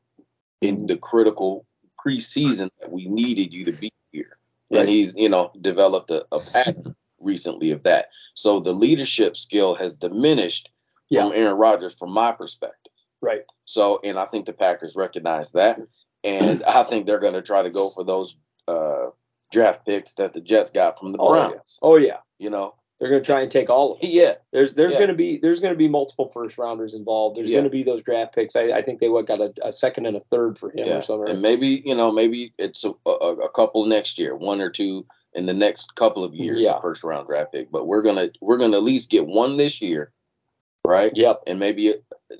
in 0.61 0.77
mm-hmm. 0.77 0.87
the 0.87 0.97
critical 0.97 1.67
preseason 2.05 2.71
that 2.81 2.91
we 2.91 3.09
needed 3.09 3.53
you 3.53 3.65
to 3.65 3.73
be 3.73 3.93
here? 4.13 4.39
Right. 4.71 4.81
And 4.81 4.89
he's, 4.89 5.15
you 5.17 5.29
know, 5.29 5.53
developed 5.61 6.11
a, 6.11 6.27
a 6.33 6.41
pattern 6.41 6.95
recently 7.27 7.71
of 7.73 7.83
that. 7.83 8.07
So 8.35 8.61
the 8.61 8.73
leadership 8.73 9.37
skill 9.37 9.75
has 9.75 9.99
diminished 9.99 10.71
Yeah. 11.11 11.23
from 11.29 11.33
Aaron 11.37 11.59
Rodgers 11.59 11.95
from 11.95 12.13
my 12.13 12.33
perspective. 12.33 12.93
right. 13.21 13.43
So, 13.65 13.99
and 14.05 14.19
I 14.19 14.27
think 14.27 14.47
the 14.47 14.53
Packers 14.53 14.95
recognize 14.97 15.53
that, 15.53 15.81
and 16.25 16.63
I 16.65 16.83
think 16.85 17.07
they're 17.07 17.19
going 17.21 17.35
to 17.35 17.43
try 17.43 17.63
to 17.63 17.71
go 17.71 17.91
for 17.91 18.05
those 18.05 18.37
uh, 18.69 19.07
draft 19.53 19.85
picks 19.87 20.15
that 20.15 20.33
the 20.33 20.41
Jets 20.41 20.71
got 20.71 20.99
from 20.99 21.13
the 21.13 21.19
Oh, 21.19 21.35
yeah. 21.35 21.49
Browns. 21.49 21.79
Oh 21.83 21.97
yeah. 21.97 22.19
You 22.39 22.51
know, 22.51 22.75
They're 22.99 23.11
going 23.11 23.23
to 23.23 23.27
try 23.27 23.41
and 23.43 23.51
take 23.51 23.69
all 23.71 23.93
of 23.95 24.01
them. 24.01 24.11
yeah, 24.13 24.35
There's 24.53 24.75
there's 24.75 24.93
Yeah. 24.93 24.99
going 24.99 25.09
to 25.11 25.15
be 25.15 25.39
there's 25.39 25.61
going 25.61 25.73
to 25.75 25.79
be 25.79 25.89
multiple 25.89 26.29
first 26.29 26.59
rounders 26.59 26.95
involved. 26.95 27.37
There's 27.37 27.49
Yeah. 27.51 27.57
going 27.59 27.65
to 27.71 27.71
be 27.71 27.83
those 27.83 28.03
draft 28.03 28.35
picks. 28.35 28.57
I, 28.57 28.65
I 28.79 28.83
think 28.83 29.01
they 29.01 29.09
what 29.09 29.27
got 29.27 29.41
a, 29.41 29.53
a 29.63 29.71
second 29.73 30.07
and 30.07 30.17
a 30.17 30.21
third 30.31 30.59
for 30.59 30.71
him 30.71 30.87
yeah, 30.87 30.99
or 30.99 31.03
something. 31.03 31.31
and 31.31 31.43
maybe 31.43 31.83
you 31.85 31.95
know, 31.95 32.11
maybe 32.13 32.53
it's 32.59 32.85
a, 32.85 32.93
a, 33.07 33.11
a 33.11 33.51
couple 33.51 33.85
next 33.87 34.19
year, 34.19 34.35
one 34.37 34.61
or 34.61 34.71
two 34.71 35.07
in 35.37 35.47
the 35.47 35.53
next 35.53 35.95
couple 35.95 36.25
of 36.25 36.35
years, 36.35 36.59
Yeah. 36.61 36.79
a 36.79 36.81
first 36.81 37.05
round 37.05 37.29
draft 37.29 37.53
pick. 37.53 37.71
But 37.71 37.87
we're 37.87 38.03
gonna 38.03 38.29
we're 38.41 38.57
gonna 38.57 38.77
at 38.79 38.83
least 38.83 39.11
get 39.11 39.27
one 39.27 39.57
this 39.57 39.81
year, 39.81 40.11
right? 40.85 41.13
Yep. 41.15 41.43
And 41.47 41.61
maybe 41.61 41.91
a, 41.91 41.95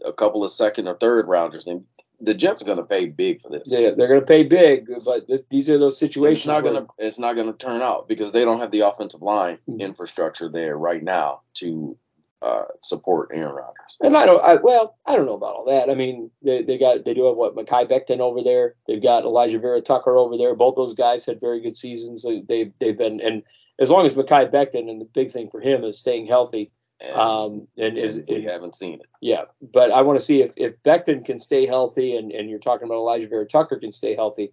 a 0.05 0.13
couple 0.13 0.43
of 0.43 0.51
second 0.51 0.89
or 0.89 0.97
third 0.97 1.29
rounders, 1.29 1.67
and 1.67 1.85
the 2.21 2.33
Jets 2.35 2.63
are 2.63 2.65
gonna 2.65 2.83
pay 2.83 3.07
big 3.07 3.43
for 3.43 3.51
this. 3.51 3.65
Yeah, 3.71 3.91
they're 3.97 4.09
going 4.09 4.21
to 4.21 4.27
pay 4.27 4.43
big, 4.43 4.89
but 5.05 5.29
this, 5.29 5.45
these 5.51 5.69
are 5.69 5.77
those 5.77 5.99
situations. 5.99 6.39
It's 6.41 6.47
not 6.47 6.65
where- 6.65 6.73
gonna 6.73 6.87
it's 6.99 7.19
not 7.19 7.35
gonna 7.37 7.53
turn 7.53 7.83
out 7.83 8.09
because 8.09 8.33
they 8.33 8.45
don't 8.45 8.59
have 8.61 8.71
the 8.71 8.81
offensive 8.81 9.21
line 9.23 9.59
Mhm. 9.69 9.81
infrastructure 9.81 10.49
there 10.49 10.79
right 10.79 11.03
now 11.03 11.43
to 11.57 11.97
uh, 12.43 12.65
support 12.83 13.31
Aaron 13.33 13.55
Rodgers. 13.55 13.97
And 14.01 14.17
I 14.17 14.27
don't. 14.27 14.43
I, 14.45 14.55
well, 14.57 14.97
I 15.07 15.17
don't 15.17 15.27
know 15.27 15.35
about 15.35 15.55
all 15.55 15.65
that. 15.67 15.89
I 15.91 15.95
mean, 15.95 16.31
they, 16.43 16.63
they 16.63 16.79
got 16.79 17.05
they 17.05 17.15
do 17.15 17.25
have 17.27 17.37
what 17.37 17.57
Mekhi 17.57 17.89
Becton 17.91 18.21
over 18.21 18.43
there. 18.43 18.75
They've 18.87 19.03
got 19.03 19.25
Alijah 19.25 19.61
Vera-Tucker 19.61 20.17
over 20.17 20.37
there. 20.37 20.55
Both 20.55 20.77
those 20.77 20.95
guys 20.95 21.25
had 21.25 21.41
very 21.41 21.61
good 21.61 21.77
seasons. 21.77 22.23
They, 22.23 22.43
they've 22.47 22.73
they've 22.79 22.97
been 22.99 23.21
and 23.21 23.43
as 23.79 23.91
long 23.91 24.05
as 24.07 24.15
Mekhi 24.15 24.51
Becton 24.51 24.89
and 24.91 25.01
the 25.01 25.07
big 25.07 25.33
thing 25.33 25.49
for 25.51 25.61
him 25.61 25.85
is 25.85 25.99
staying 25.99 26.27
healthy. 26.27 26.71
And, 27.01 27.15
Um, 27.15 27.69
and 27.77 27.99
is 27.99 28.23
we 28.29 28.37
is- 28.37 28.47
haven't 28.47 28.75
seen 28.75 28.95
it. 28.95 29.07
yeah, 29.21 29.45
but 29.61 29.91
I 29.91 30.01
want 30.03 30.19
to 30.19 30.25
see 30.25 30.41
if 30.43 30.53
if 30.57 30.83
Becton 30.83 31.25
can 31.27 31.39
stay 31.39 31.67
healthy, 31.67 32.17
and 32.17 32.33
and 32.33 32.49
you're 32.49 32.59
talking 32.59 32.87
about 32.87 32.99
Alijah 32.99 33.29
Vera-Tucker 33.29 33.79
can 33.81 33.93
stay 33.93 34.15
healthy. 34.15 34.53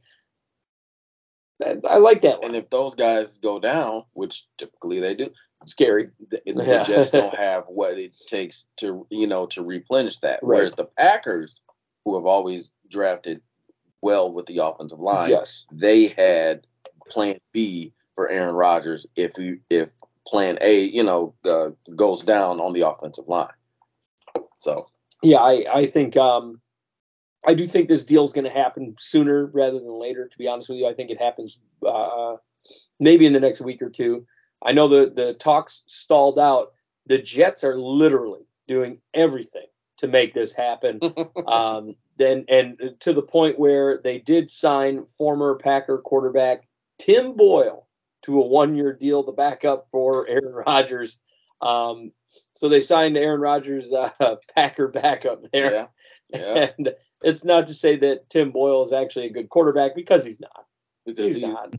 I, 1.63 1.78
I 1.88 1.98
like 1.98 2.22
that 2.24 2.40
one. 2.42 2.48
And 2.48 2.56
if 2.56 2.70
those 2.70 2.96
guys 2.96 3.38
go 3.38 3.60
down, 3.60 4.04
which 4.13 4.46
typically 4.58 5.00
they 5.00 5.16
do, 5.16 5.30
Scary. 5.65 6.10
the, 6.29 6.41
the 6.46 6.63
Yeah. 6.65 6.84
Jets 6.84 7.12
don't 7.12 7.34
have 7.50 7.63
what 7.67 7.98
it 7.98 8.15
takes 8.27 8.67
to 8.77 9.05
you 9.10 9.27
know 9.27 9.46
to 9.48 9.63
replenish 9.63 10.17
that. 10.20 10.39
Right. 10.41 10.58
Whereas 10.58 10.74
the 10.74 10.86
Packers, 10.86 11.62
who 12.05 12.15
have 12.15 12.25
always 12.25 12.72
drafted 12.89 13.41
well 14.01 14.34
with 14.34 14.46
the 14.48 14.58
offensive 14.63 15.00
line, 15.00 15.29
Yes. 15.29 15.65
they 15.72 16.08
had 16.08 16.65
Plan 17.10 17.38
B 17.51 17.93
for 18.15 18.29
Aaron 18.29 18.55
Rodgers 18.55 19.05
if 19.15 19.38
you 19.38 19.60
if 19.70 19.89
Plan 20.27 20.58
A 20.62 20.82
you 20.84 21.03
know 21.03 21.34
uh, 21.46 21.70
goes 21.96 22.22
down 22.24 22.60
on 22.60 22.74
the 22.74 22.88
offensive 22.88 23.27
line. 23.27 23.48
So 24.60 24.88
Yeah, 25.22 25.39
I, 25.39 25.65
I 25.82 25.88
think 25.88 26.15
um, 26.17 26.62
I 27.46 27.53
do 27.53 27.67
think 27.67 27.89
this 27.89 28.05
deal 28.05 28.24
is 28.24 28.32
going 28.34 28.46
to 28.46 28.50
happen 28.51 28.96
sooner 29.00 29.48
rather 29.48 29.79
than 29.79 29.91
later. 30.00 30.27
To 30.29 30.38
be 30.38 30.48
honest 30.48 30.70
with 30.70 30.77
you, 30.79 30.88
I 30.88 30.93
think 30.93 31.10
it 31.12 31.20
happens 31.22 31.60
uh, 31.86 32.36
maybe 33.00 33.25
in 33.25 33.34
the 33.34 33.39
next 33.41 33.60
week 33.62 33.82
or 33.82 33.89
two. 33.89 34.25
I 34.63 34.72
know 34.72 34.88
the 34.88 35.12
the 35.13 35.34
talks 35.34 35.84
stalled 35.88 36.39
out. 36.39 36.74
The 37.05 37.17
Jets 37.17 37.63
are 37.63 37.77
literally 37.77 38.48
doing 38.67 39.00
everything 39.13 39.65
to 39.98 40.08
make 40.08 40.34
this 40.34 40.53
happen. 40.53 41.00
um, 41.48 41.96
then 42.17 42.46
and 42.48 42.79
to 43.00 43.13
the 43.13 43.22
point 43.22 43.60
where 43.60 44.00
they 44.03 44.20
did 44.20 44.50
sign 44.50 45.05
former 45.05 45.55
Packer 45.55 45.98
quarterback 45.98 46.67
Tim 47.00 47.36
Boyle 47.36 47.88
to 48.24 48.41
a 48.41 48.46
one-year 48.46 48.93
deal 48.93 49.24
to 49.24 49.32
back 49.32 49.65
up 49.65 49.88
for 49.91 50.27
Aaron 50.27 50.53
Rodgers. 50.67 51.20
Um, 51.62 52.12
so 52.53 52.67
they 52.67 52.79
signed 52.79 53.17
Aaron 53.17 53.41
Rodgers' 53.41 53.91
uh, 53.93 54.10
Packer 54.55 54.88
backup 54.88 55.43
there, 55.51 55.72
yeah, 55.72 55.86
yeah, 56.29 56.70
and 56.77 56.93
it's 57.22 57.46
not 57.46 57.67
to 57.67 57.74
say 57.74 57.96
that 57.98 58.29
Tim 58.29 58.51
Boyle 58.51 58.84
is 58.84 58.91
actually 58.91 59.27
a 59.27 59.32
good 59.32 59.50
quarterback 59.50 59.96
because 59.96 60.25
he's 60.25 60.41
not. 60.41 60.65
because 61.05 61.36
He's 61.36 61.36
he, 61.38 61.48
not. 61.48 61.75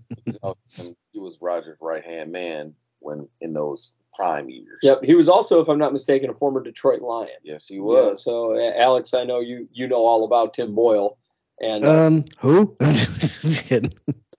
He's 1.15 1.21
al- 1.21 1.21
and 1.21 1.21
he 1.21 1.21
was 1.21 1.39
Rodgers' 1.41 1.79
right 1.81 2.05
hand 2.05 2.33
man 2.33 2.75
when 3.01 3.29
in 3.41 3.53
those 3.55 3.97
prime 4.15 4.49
years. 4.49 4.79
Yep, 4.83 5.03
he 5.05 5.15
was 5.15 5.29
also, 5.29 5.61
if 5.61 5.69
I'm 5.69 5.79
not 5.79 5.93
mistaken, 5.93 6.31
a 6.31 6.35
former 6.35 6.63
Detroit 6.63 7.03
Lion. 7.03 7.29
Yes, 7.43 7.67
he 7.67 7.77
Yeah, 7.77 7.81
was. 7.83 8.25
so 8.25 8.57
uh, 8.57 8.73
Alex, 8.77 9.15
I 9.15 9.25
know 9.25 9.41
you 9.41 9.69
you 9.73 9.87
know 9.89 10.07
all 10.07 10.25
about 10.25 10.55
Tim 10.55 10.75
Boyle, 10.75 11.19
and 11.61 11.85
uh, 11.85 12.07
Um, 12.07 12.25
who? 12.39 12.77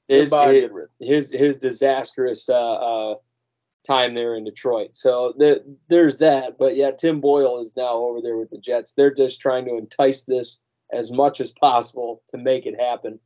His, 0.08 0.32
his, 0.32 0.70
his 1.00 1.32
his 1.32 1.58
disastrous 1.58 2.48
uh, 2.48 2.54
uh, 2.54 3.16
time 3.88 4.14
there 4.14 4.36
in 4.36 4.44
Detroit. 4.44 4.92
So 4.94 5.34
the, 5.38 5.64
there's 5.90 6.18
that. 6.18 6.60
But 6.60 6.76
yeah, 6.76 6.92
Tim 6.92 7.20
Boyle 7.22 7.60
is 7.60 7.74
now 7.76 7.94
over 7.96 8.22
there 8.22 8.38
with 8.38 8.52
the 8.52 8.60
Jets. 8.60 8.94
They're 8.94 9.14
just 9.14 9.42
trying 9.42 9.66
to 9.66 9.76
entice 9.76 10.22
this 10.22 10.60
as 10.94 11.10
much 11.12 11.42
as 11.42 11.52
possible 11.54 12.22
to 12.28 12.38
make 12.38 12.68
it 12.68 12.80
happen. 12.80 13.20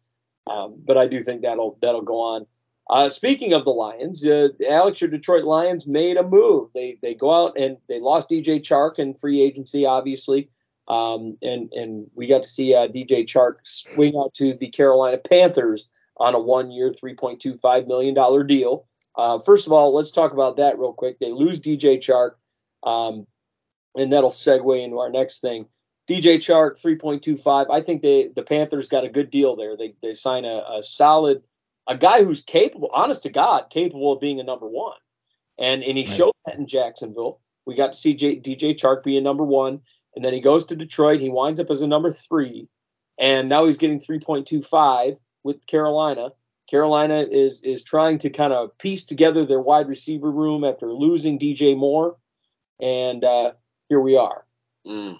Um, 0.49 0.75
but 0.85 0.97
I 0.97 1.05
do 1.07 1.21
think 1.21 1.41
that'll 1.41 1.77
that'll 1.81 2.01
go 2.01 2.17
on. 2.21 2.45
Uh, 2.89 3.07
speaking 3.07 3.53
of 3.53 3.65
the 3.65 3.69
Lions, 3.71 4.25
uh, 4.25 4.47
Alex, 4.67 4.99
your 4.99 5.11
Detroit 5.11 5.43
Lions 5.43 5.85
made 5.85 6.17
a 6.17 6.23
move. 6.23 6.69
They 6.73 6.97
they 7.01 7.13
go 7.13 7.31
out 7.31 7.57
and 7.57 7.77
they 7.87 7.99
lost 7.99 8.29
DJ 8.29 8.59
Chark 8.59 8.97
in 8.97 9.13
free 9.13 9.41
agency, 9.41 9.85
obviously. 9.85 10.49
Um, 10.87 11.37
and 11.43 11.71
and 11.73 12.07
we 12.15 12.25
got 12.25 12.41
to 12.41 12.49
see 12.49 12.73
uh, 12.73 12.87
DJ 12.87 13.25
Chark 13.25 13.57
swing 13.63 14.15
out 14.17 14.33
to 14.35 14.55
the 14.55 14.69
Carolina 14.69 15.17
Panthers 15.17 15.87
on 16.17 16.33
a 16.33 16.39
one-year, 16.39 16.91
three 16.91 17.13
point 17.13 17.39
two 17.39 17.57
five 17.57 17.85
million 17.85 18.15
dollar 18.15 18.43
deal. 18.43 18.87
Uh, 19.15 19.37
first 19.37 19.67
of 19.67 19.73
all, 19.73 19.93
let's 19.93 20.11
talk 20.11 20.33
about 20.33 20.57
that 20.57 20.79
real 20.79 20.93
quick. 20.93 21.19
They 21.19 21.31
lose 21.31 21.61
DJ 21.61 21.99
Chark, 21.99 22.31
um, 22.89 23.27
and 23.95 24.11
that'll 24.11 24.31
segue 24.31 24.83
into 24.83 24.97
our 24.97 25.11
next 25.11 25.41
thing. 25.41 25.67
DJ 26.09 26.37
Chark, 26.37 26.81
three 26.81 26.95
point 26.95 27.21
two 27.21 27.37
five. 27.37 27.69
I 27.69 27.81
think 27.81 28.01
they 28.01 28.29
the 28.35 28.41
Panthers 28.41 28.89
got 28.89 29.05
a 29.05 29.09
good 29.09 29.29
deal 29.29 29.55
there. 29.55 29.77
They 29.77 29.93
they 30.01 30.15
sign 30.15 30.43
a, 30.43 30.63
a 30.67 30.81
solid, 30.81 31.43
a 31.89 31.97
guy 31.97 32.23
who's 32.23 32.43
capable, 32.43 32.89
honest 32.93 33.23
to 33.23 33.29
God, 33.29 33.65
capable 33.69 34.13
of 34.13 34.21
being 34.21 34.39
a 34.39 34.43
number 34.43 34.67
one, 34.67 34.97
and 35.57 35.83
and 35.83 35.97
he 35.97 36.05
Right. 36.05 36.15
showed 36.15 36.33
that 36.45 36.55
in 36.57 36.67
Jacksonville. 36.67 37.41
We 37.65 37.75
got 37.75 37.91
to 37.93 37.99
see 37.99 38.13
J, 38.13 38.37
DJ 38.39 38.73
Chark 38.73 39.03
be 39.03 39.17
a 39.17 39.21
number 39.21 39.43
one, 39.43 39.81
and 40.15 40.23
then 40.23 40.33
he 40.33 40.39
goes 40.39 40.65
to 40.65 40.75
Detroit. 40.75 41.19
He 41.19 41.29
winds 41.29 41.59
up 41.59 41.69
as 41.69 41.81
a 41.81 41.87
number 41.87 42.11
three, 42.11 42.67
and 43.17 43.49
now 43.49 43.65
he's 43.65 43.77
getting 43.77 43.99
three 43.99 44.19
point 44.19 44.47
two 44.47 44.61
five 44.61 45.17
with 45.43 45.65
Carolina. 45.67 46.29
Carolina 46.69 47.25
is 47.29 47.59
is 47.63 47.81
trying 47.83 48.19
to 48.19 48.29
kind 48.29 48.53
of 48.53 48.77
piece 48.77 49.03
together 49.03 49.45
their 49.45 49.59
wide 49.61 49.87
receiver 49.89 50.31
room 50.31 50.63
after 50.63 50.93
losing 50.93 51.39
DJ 51.39 51.75
Moore, 51.75 52.15
and 52.79 53.23
uh, 53.23 53.51
here 53.89 53.99
we 53.99 54.15
are. 54.15 54.45
Mm. 54.87 55.17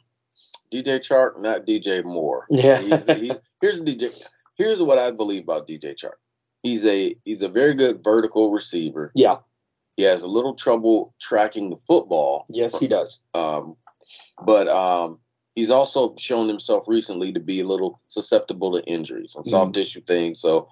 DJ 0.72 1.00
Chark, 1.00 1.42
not 1.42 1.66
DJ 1.66 2.04
Moore. 2.04 2.46
Yeah. 2.52 2.80
He's, 2.80 3.06
he's, 3.06 3.32
here's 3.60 3.82
DJ. 3.82 4.24
Here's 4.56 4.82
what 4.82 5.00
I 5.00 5.10
believe 5.10 5.44
about 5.44 5.68
DJ 5.68 5.96
Chark. 5.96 6.20
He's 6.63 6.86
a 6.86 7.16
he's 7.24 7.42
a 7.42 7.50
very 7.50 7.74
good 7.74 8.04
vertical 8.04 8.51
receiver. 8.51 9.12
Yeah. 9.16 9.38
He 9.96 10.04
has 10.04 10.24
a 10.24 10.28
little 10.28 10.54
trouble 10.54 11.13
tracking 11.20 11.70
the 11.70 11.78
football. 11.78 12.46
Yes, 12.50 12.80
he 12.80 12.88
does. 12.88 13.20
Um, 13.34 13.75
but 14.46 14.70
um, 14.70 15.20
he's 15.56 15.70
also 15.72 16.16
shown 16.18 16.48
himself 16.48 16.88
recently 16.88 17.34
to 17.34 17.39
be 17.39 17.60
a 17.60 17.68
little 17.68 18.00
susceptible 18.08 18.72
to 18.72 18.86
injuries 18.86 19.36
and 19.36 19.46
soft 19.46 19.74
tissue 19.74 20.01
things. 20.01 20.39
So 20.39 20.70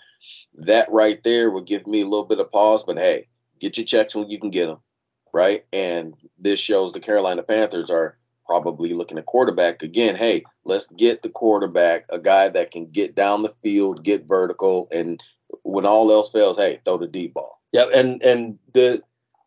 that 0.56 0.89
right 0.91 1.22
there 1.24 1.51
would 1.51 1.65
give 1.65 1.86
me 1.88 2.01
a 2.01 2.08
little 2.08 2.25
bit 2.25 2.39
of 2.39 2.51
pause. 2.51 2.84
But 2.84 2.98
hey, 2.98 3.27
get 3.60 3.77
your 3.77 3.86
checks 3.86 4.15
when 4.15 4.29
you 4.29 4.39
can 4.39 4.50
get 4.50 4.67
them, 4.67 4.79
right? 5.34 5.65
And 5.74 6.13
this 6.39 6.60
shows 6.60 6.94
the 6.94 7.01
Carolina 7.01 7.44
Panthers 7.44 7.89
are 7.89 8.17
probably 8.46 8.94
looking 8.94 9.17
at 9.17 9.25
quarterback 9.25 9.84
again. 9.84 10.15
Hey, 10.15 10.44
let's 10.63 10.88
get 10.88 11.22
the 11.22 11.29
quarterback, 11.29 12.06
a 12.10 12.17
guy 12.20 12.48
that 12.48 12.72
can 12.72 12.88
get 12.88 13.13
down 13.13 13.44
the 13.44 13.53
field, 13.62 14.06
get 14.06 14.25
vertical, 14.25 14.88
and 14.91 15.22
when 15.63 15.86
all 15.86 16.12
else 16.12 16.32
fails, 16.32 16.58
hey, 16.58 16.80
throw 16.86 16.98
the 16.98 17.08
deep 17.08 17.34
ball. 17.34 17.62
Yeah, 17.72 17.86
and 17.94 18.22
and 18.22 18.58
the 18.74 19.01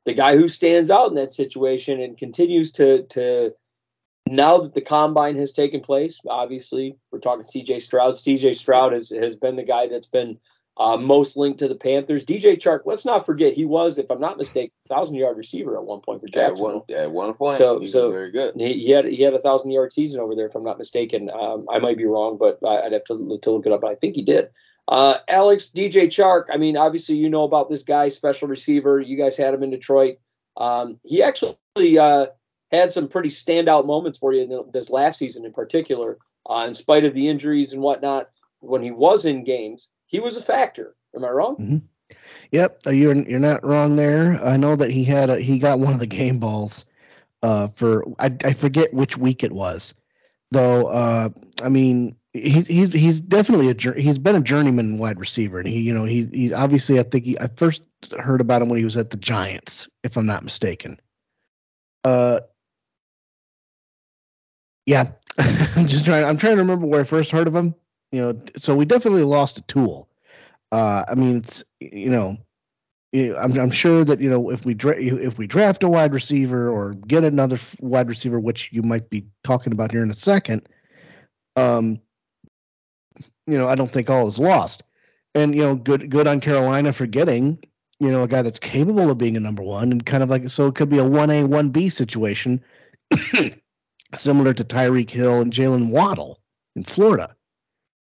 the 0.04 0.12
guy 0.14 0.36
who 0.36 0.48
stands 0.48 0.90
out 0.90 1.08
in 1.08 1.14
that 1.14 1.32
situation 1.34 2.00
and 2.00 2.16
continues 2.16 2.70
to 2.72 3.02
to 3.04 3.54
now 4.28 4.58
that 4.58 4.74
the 4.74 4.80
combine 4.80 5.36
has 5.36 5.52
taken 5.52 5.80
place, 5.80 6.20
obviously 6.28 6.96
we're 7.10 7.18
talking 7.18 7.44
CJ 7.44 7.82
Stroud. 7.82 8.14
CJ 8.14 8.54
Stroud 8.54 8.92
has 8.92 9.10
has 9.10 9.36
been 9.36 9.56
the 9.56 9.62
guy 9.64 9.88
that's 9.88 10.06
been 10.06 10.38
uh, 10.76 10.96
most 10.96 11.36
linked 11.36 11.58
to 11.58 11.68
the 11.68 11.74
Panthers. 11.74 12.24
DJ 12.24 12.56
Chark, 12.58 12.80
let's 12.86 13.04
not 13.04 13.26
forget, 13.26 13.52
he 13.52 13.66
was, 13.66 13.98
if 13.98 14.10
I'm 14.10 14.20
not 14.20 14.38
mistaken, 14.38 14.70
thousand 14.88 15.16
yard 15.16 15.36
receiver 15.36 15.76
at 15.76 15.84
one 15.84 16.00
point 16.00 16.22
for 16.22 16.28
Jacksonville. 16.28 16.86
At 16.88 16.94
one, 16.96 17.00
at 17.04 17.10
one 17.10 17.34
point, 17.34 17.58
So- 17.58 17.80
he 17.80 17.86
so- 17.86 18.10
very 18.10 18.30
good. 18.30 18.54
He, 18.56 18.74
he 18.84 18.90
had 18.90 19.04
he 19.04 19.22
had 19.22 19.34
a 19.34 19.40
thousand 19.42 19.72
yard 19.72 19.92
season 19.92 20.20
over 20.20 20.34
there, 20.34 20.46
if 20.46 20.54
I'm 20.54 20.64
not 20.64 20.78
mistaken. 20.78 21.28
Um, 21.30 21.66
I 21.70 21.78
might 21.80 21.98
be 21.98 22.06
wrong, 22.06 22.38
but 22.38 22.58
I- 22.66 22.82
I'd 22.82 22.92
have 22.92 23.04
to, 23.04 23.38
to 23.42 23.50
look 23.50 23.66
it 23.66 23.72
up. 23.72 23.82
But 23.82 23.90
I 23.90 23.94
think 23.96 24.14
he 24.16 24.22
did. 24.22 24.48
Uh, 24.88 25.18
Alex 25.28 25.70
DJ 25.74 26.06
Chark. 26.06 26.44
I 26.52 26.56
mean, 26.56 26.76
obviously 26.76 27.16
you 27.16 27.30
know 27.30 27.44
about 27.44 27.70
this 27.70 27.82
guy, 27.82 28.08
special 28.08 28.48
receiver. 28.48 29.00
You 29.00 29.16
guys 29.16 29.36
had 29.36 29.54
him 29.54 29.62
in 29.62 29.70
Detroit. 29.70 30.18
Um, 30.56 30.98
he 31.04 31.22
actually 31.22 31.98
uh, 31.98 32.26
had 32.72 32.92
some 32.92 33.08
pretty 33.08 33.28
standout 33.28 33.86
moments 33.86 34.18
for 34.18 34.32
you 34.32 34.42
in 34.42 34.48
the, 34.48 34.64
this 34.72 34.90
last 34.90 35.18
season, 35.18 35.44
in 35.44 35.52
particular. 35.52 36.18
Uh, 36.48 36.64
in 36.66 36.74
spite 36.74 37.04
of 37.04 37.14
the 37.14 37.28
injuries 37.28 37.72
and 37.72 37.82
whatnot, 37.82 38.30
when 38.60 38.82
he 38.82 38.90
was 38.90 39.24
in 39.24 39.44
games, 39.44 39.88
he 40.06 40.18
was 40.20 40.36
a 40.36 40.42
factor. 40.42 40.96
Am 41.14 41.24
I 41.24 41.28
wrong? 41.28 41.56
Yep, 42.50 42.80
uh, 42.86 42.90
you're 42.90 43.14
you're 43.14 43.38
not 43.38 43.64
wrong 43.64 43.96
there. 43.96 44.42
I 44.44 44.56
know 44.56 44.74
that 44.76 44.90
he 44.90 45.04
had 45.04 45.30
a, 45.30 45.38
he 45.38 45.58
got 45.58 45.78
one 45.78 45.92
of 45.92 46.00
the 46.00 46.06
game 46.06 46.38
balls 46.38 46.84
uh, 47.42 47.68
for 47.68 48.04
I, 48.18 48.34
I 48.44 48.52
forget 48.52 48.92
which 48.92 49.16
week 49.16 49.44
it 49.44 49.52
was, 49.52 49.94
though. 50.50 50.86
Uh, 50.88 51.30
I 51.62 51.68
mean, 51.68 52.16
he, 52.32 52.60
he's 52.62 52.92
he's 52.92 53.20
definitely 53.20 53.70
a 53.70 54.00
he's 54.00 54.18
been 54.18 54.36
a 54.36 54.40
journeyman 54.40 54.98
wide 54.98 55.18
receiver, 55.18 55.58
and 55.58 55.68
he 55.68 55.80
you 55.80 55.92
know 55.92 56.04
he 56.04 56.28
he 56.32 56.52
obviously 56.52 57.00
I 57.00 57.02
think 57.02 57.24
he 57.24 57.38
I 57.38 57.48
first 57.56 57.82
heard 58.18 58.40
about 58.40 58.62
him 58.62 58.68
when 58.68 58.78
he 58.78 58.84
was 58.84 58.96
at 58.96 59.10
the 59.10 59.16
Giants, 59.16 59.88
if 60.04 60.16
I'm 60.16 60.26
not 60.26 60.44
mistaken. 60.44 61.00
Uh, 62.04 62.40
yeah, 64.86 65.10
I'm 65.38 65.86
just 65.86 66.04
trying. 66.04 66.24
I'm 66.24 66.36
trying 66.36 66.54
to 66.54 66.62
remember 66.62 66.86
where 66.86 67.00
I 67.00 67.04
first 67.04 67.30
heard 67.30 67.48
of 67.48 67.54
him. 67.54 67.74
You 68.12 68.22
know, 68.22 68.38
so 68.56 68.74
we 68.74 68.84
definitely 68.84 69.24
lost 69.24 69.58
a 69.58 69.62
tool. 69.62 70.08
Uh, 70.72 71.04
I 71.08 71.14
mean, 71.16 71.38
it's 71.38 71.64
you 71.80 72.10
know, 72.10 72.36
I'm 73.12 73.58
I'm 73.58 73.70
sure 73.72 74.04
that 74.04 74.20
you 74.20 74.30
know 74.30 74.50
if 74.50 74.64
we 74.64 74.74
dra- 74.74 75.00
if 75.00 75.36
we 75.36 75.48
draft 75.48 75.82
a 75.82 75.88
wide 75.88 76.14
receiver 76.14 76.68
or 76.68 76.94
get 76.94 77.24
another 77.24 77.58
wide 77.80 78.08
receiver, 78.08 78.38
which 78.38 78.68
you 78.70 78.82
might 78.82 79.10
be 79.10 79.26
talking 79.42 79.72
about 79.72 79.90
here 79.90 80.04
in 80.04 80.12
a 80.12 80.14
second, 80.14 80.68
um, 81.56 82.00
you 83.50 83.58
know, 83.58 83.68
I 83.68 83.74
don't 83.74 83.90
think 83.90 84.08
all 84.08 84.28
is 84.28 84.38
lost. 84.38 84.82
And 85.34 85.54
you 85.54 85.62
know, 85.62 85.76
good 85.76 86.10
good 86.10 86.26
on 86.26 86.40
Carolina 86.40 86.92
for 86.92 87.06
getting 87.06 87.58
you 87.98 88.10
know 88.10 88.22
a 88.24 88.28
guy 88.28 88.42
that's 88.42 88.58
capable 88.58 89.10
of 89.10 89.18
being 89.18 89.36
a 89.36 89.40
number 89.40 89.62
one 89.62 89.92
and 89.92 90.04
kind 90.04 90.22
of 90.22 90.30
like 90.30 90.48
so 90.48 90.66
it 90.66 90.74
could 90.74 90.88
be 90.88 90.98
a 90.98 91.04
one 91.04 91.30
A 91.30 91.44
one 91.44 91.70
B 91.70 91.88
situation, 91.88 92.62
similar 94.14 94.52
to 94.54 94.64
Tyreek 94.64 95.10
Hill 95.10 95.40
and 95.40 95.52
Jaylen 95.52 95.90
Waddle 95.90 96.40
in 96.76 96.84
Florida. 96.84 97.34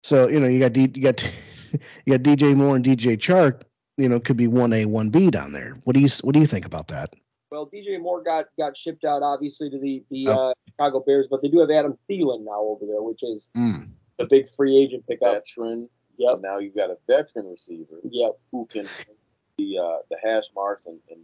So 0.04 0.28
you 0.28 0.40
know 0.40 0.48
you 0.48 0.60
got 0.60 0.74
D, 0.74 0.82
you 0.94 1.02
got 1.02 1.24
you 1.72 2.18
got 2.18 2.22
DJ 2.22 2.56
Moore 2.56 2.76
and 2.76 2.86
DJ 2.86 3.18
Chark. 3.18 3.64
You 3.98 4.10
know 4.10 4.20
could 4.20 4.38
be 4.38 4.48
one 4.48 4.74
A 4.74 4.86
one 4.86 5.10
B 5.10 5.32
down 5.32 5.54
there. 5.54 5.78
What 5.86 5.96
do 5.96 6.02
you 6.02 6.10
what 6.22 6.34
do 6.34 6.40
you 6.40 6.48
think 6.48 6.66
about 6.66 6.88
that? 6.90 7.14
Well, 7.52 7.70
DJ 7.74 8.00
Moore 8.02 8.22
got 8.24 8.46
got 8.60 8.76
shipped 8.78 9.06
out 9.06 9.24
obviously 9.24 9.70
to 9.70 9.80
the 9.80 10.04
the 10.12 10.28
Oh. 10.30 10.50
uh, 10.50 10.54
Chicago 10.70 11.00
Bears, 11.06 11.28
but 11.30 11.42
they 11.42 11.48
do 11.48 11.60
have 11.60 11.72
Adam 11.72 11.98
Thielen 12.10 12.44
now 12.44 12.60
over 12.62 12.86
there, 12.86 13.02
which 13.02 13.24
is 13.24 13.50
Mm. 13.56 13.90
The 14.18 14.26
big 14.30 14.48
free 14.56 14.78
agent 14.78 15.06
pickup. 15.08 15.44
Veteran. 15.46 15.90
Yep, 16.18 16.40
Now 16.42 16.60
you've 16.60 16.76
got 16.76 16.90
a 16.90 16.98
veteran 17.08 17.48
receiver 17.48 18.00
yep. 18.10 18.40
who 18.52 18.68
can 18.72 18.88
the 19.58 19.78
uh, 19.80 19.98
the 20.10 20.18
hash 20.24 20.46
marks 20.56 20.86
and, 20.86 21.00
and 21.10 21.20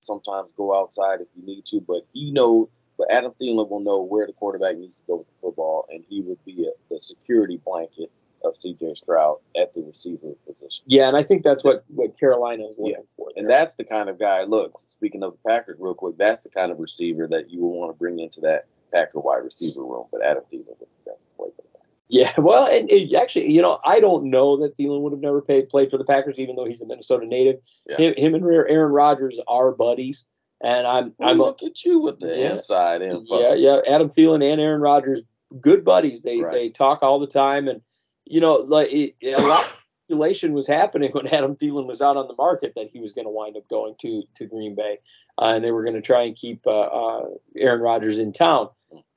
sometimes 0.00 0.48
go 0.56 0.78
outside 0.78 1.20
if 1.20 1.28
you 1.36 1.44
need 1.44 1.64
to. 1.66 1.80
But 1.80 2.02
he 2.12 2.30
know, 2.30 2.68
but 2.98 3.10
Adam 3.10 3.32
Thielen 3.40 3.68
will 3.70 3.80
know 3.80 4.02
where 4.02 4.26
the 4.26 4.32
quarterback 4.32 4.76
needs 4.76 4.96
to 4.96 5.02
go 5.06 5.16
with 5.18 5.26
the 5.28 5.34
football, 5.40 5.86
and 5.90 6.04
he 6.08 6.20
would 6.20 6.44
be 6.44 6.66
a, 6.66 6.94
the 6.94 7.00
security 7.00 7.60
blanket 7.64 8.10
of 8.44 8.54
C.J. 8.60 8.94
Stroud 8.96 9.38
at 9.56 9.72
the 9.74 9.82
receiver 9.82 10.34
position. 10.46 10.84
Yeah, 10.86 11.08
and 11.08 11.16
I 11.16 11.22
think 11.22 11.42
that's 11.42 11.64
what 11.64 11.84
what 11.88 12.18
Carolina 12.18 12.66
is 12.66 12.76
looking 12.78 13.06
for. 13.16 13.30
And 13.36 13.48
that's 13.48 13.74
the 13.76 13.84
kind 13.84 14.08
of 14.08 14.18
guy. 14.18 14.44
Look, 14.44 14.80
speaking 14.86 15.22
of 15.22 15.32
the 15.32 15.48
Packers, 15.48 15.76
real 15.80 15.94
quick, 15.94 16.16
that's 16.18 16.44
the 16.44 16.50
kind 16.50 16.70
of 16.70 16.78
receiver 16.78 17.26
that 17.28 17.50
you 17.50 17.60
will 17.60 17.78
want 17.78 17.92
to 17.92 17.98
bring 17.98 18.18
into 18.18 18.40
that 18.42 18.66
Packer 18.92 19.20
wide 19.20 19.44
receiver 19.44 19.82
room. 19.82 20.06
But 20.12 20.22
Adam 20.22 20.44
Thielen 20.52 20.78
would 20.78 20.88
definitely 21.04 21.34
play 21.36 21.48
for 21.56 21.62
the 21.62 21.63
Packers. 21.63 21.63
Yeah. 22.08 22.32
Well, 22.38 22.66
and, 22.66 22.90
and 22.90 23.14
actually, 23.14 23.50
you 23.50 23.62
know, 23.62 23.78
I 23.84 24.00
don't 24.00 24.30
know 24.30 24.56
that 24.58 24.76
Thielen 24.76 25.00
would 25.00 25.12
have 25.12 25.20
never 25.20 25.40
paid, 25.40 25.68
played 25.68 25.90
for 25.90 25.98
the 25.98 26.04
Packers, 26.04 26.38
even 26.38 26.56
though 26.56 26.64
he's 26.66 26.80
a 26.82 26.86
Minnesota 26.86 27.26
native. 27.26 27.56
Yeah. 27.88 27.96
Him, 27.96 28.14
him 28.16 28.34
and 28.34 28.44
Aaron 28.44 28.92
Rodgers 28.92 29.40
are 29.48 29.72
buddies, 29.72 30.24
and 30.62 30.86
I'm 30.86 31.14
Well, 31.18 31.30
I'm 31.30 31.40
a, 31.40 31.44
look 31.44 31.62
at 31.62 31.84
you 31.84 32.00
with 32.00 32.20
the 32.20 32.28
Yeah. 32.38 32.52
inside 32.54 33.02
info. 33.02 33.40
Yeah, 33.40 33.54
yeah. 33.54 33.80
Adam 33.88 34.08
Thielen 34.08 34.42
and 34.50 34.60
Aaron 34.60 34.80
Rodgers, 34.80 35.22
good 35.60 35.84
buddies. 35.84 36.22
They 36.22 36.40
Right. 36.40 36.52
they 36.52 36.68
talk 36.70 37.02
all 37.02 37.18
the 37.18 37.26
time, 37.26 37.68
and 37.68 37.80
you 38.26 38.40
know, 38.40 38.54
like 38.54 38.90
it, 38.92 39.14
a 39.22 39.40
lot 39.42 39.64
of 39.64 39.76
speculation 40.06 40.52
was 40.52 40.66
happening 40.66 41.10
when 41.12 41.26
Adam 41.28 41.54
Thielen 41.56 41.86
was 41.86 42.02
out 42.02 42.16
on 42.16 42.28
the 42.28 42.34
market 42.36 42.72
that 42.76 42.88
he 42.92 43.00
was 43.00 43.12
going 43.12 43.26
to 43.26 43.30
wind 43.30 43.56
up 43.56 43.66
going 43.68 43.94
to 44.00 44.22
to 44.36 44.46
Green 44.46 44.74
Bay, 44.74 44.98
uh, 45.38 45.46
and 45.54 45.64
they 45.64 45.70
were 45.72 45.82
going 45.84 45.96
to 45.96 46.02
try 46.02 46.22
and 46.22 46.36
keep 46.36 46.66
uh, 46.66 46.70
uh, 46.80 47.24
Aaron 47.56 47.80
Rodgers 47.80 48.18
in 48.18 48.32
town. 48.32 48.68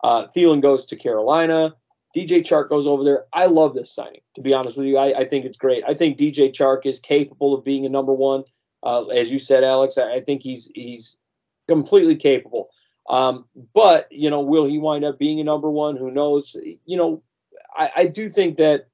Uh, 0.03 0.27
Thielen 0.35 0.61
goes 0.61 0.85
to 0.87 0.95
Carolina. 0.95 1.75
DJ 2.15 2.41
Chark 2.41 2.69
goes 2.69 2.87
over 2.87 3.03
there. 3.03 3.25
I 3.33 3.45
love 3.45 3.73
this 3.73 3.93
signing. 3.93 4.21
To 4.35 4.41
be 4.41 4.53
honest 4.53 4.77
with 4.77 4.87
you, 4.87 4.97
I, 4.97 5.19
I 5.19 5.27
think 5.27 5.45
it's 5.45 5.57
great. 5.57 5.83
I 5.87 5.93
think 5.93 6.17
DJ 6.17 6.51
Chark 6.51 6.85
is 6.85 6.99
capable 6.99 7.53
of 7.53 7.63
being 7.63 7.85
a 7.85 7.89
number 7.89 8.13
one. 8.13 8.43
Uh, 8.83 9.05
as 9.07 9.31
you 9.31 9.39
said, 9.39 9.63
Alex, 9.63 9.97
I, 9.97 10.13
I 10.13 10.21
think 10.21 10.41
he's 10.41 10.71
he's 10.73 11.17
completely 11.67 12.15
capable. 12.15 12.69
Um, 13.09 13.45
but 13.73 14.07
you 14.11 14.29
know, 14.29 14.41
will 14.41 14.65
he 14.65 14.77
wind 14.77 15.05
up 15.05 15.19
being 15.19 15.39
a 15.39 15.43
number 15.43 15.69
one? 15.69 15.97
Who 15.97 16.11
knows? 16.11 16.55
You 16.85 16.97
know, 16.97 17.23
I, 17.75 17.91
I 17.95 18.05
do 18.05 18.29
think 18.29 18.57
that 18.57 18.87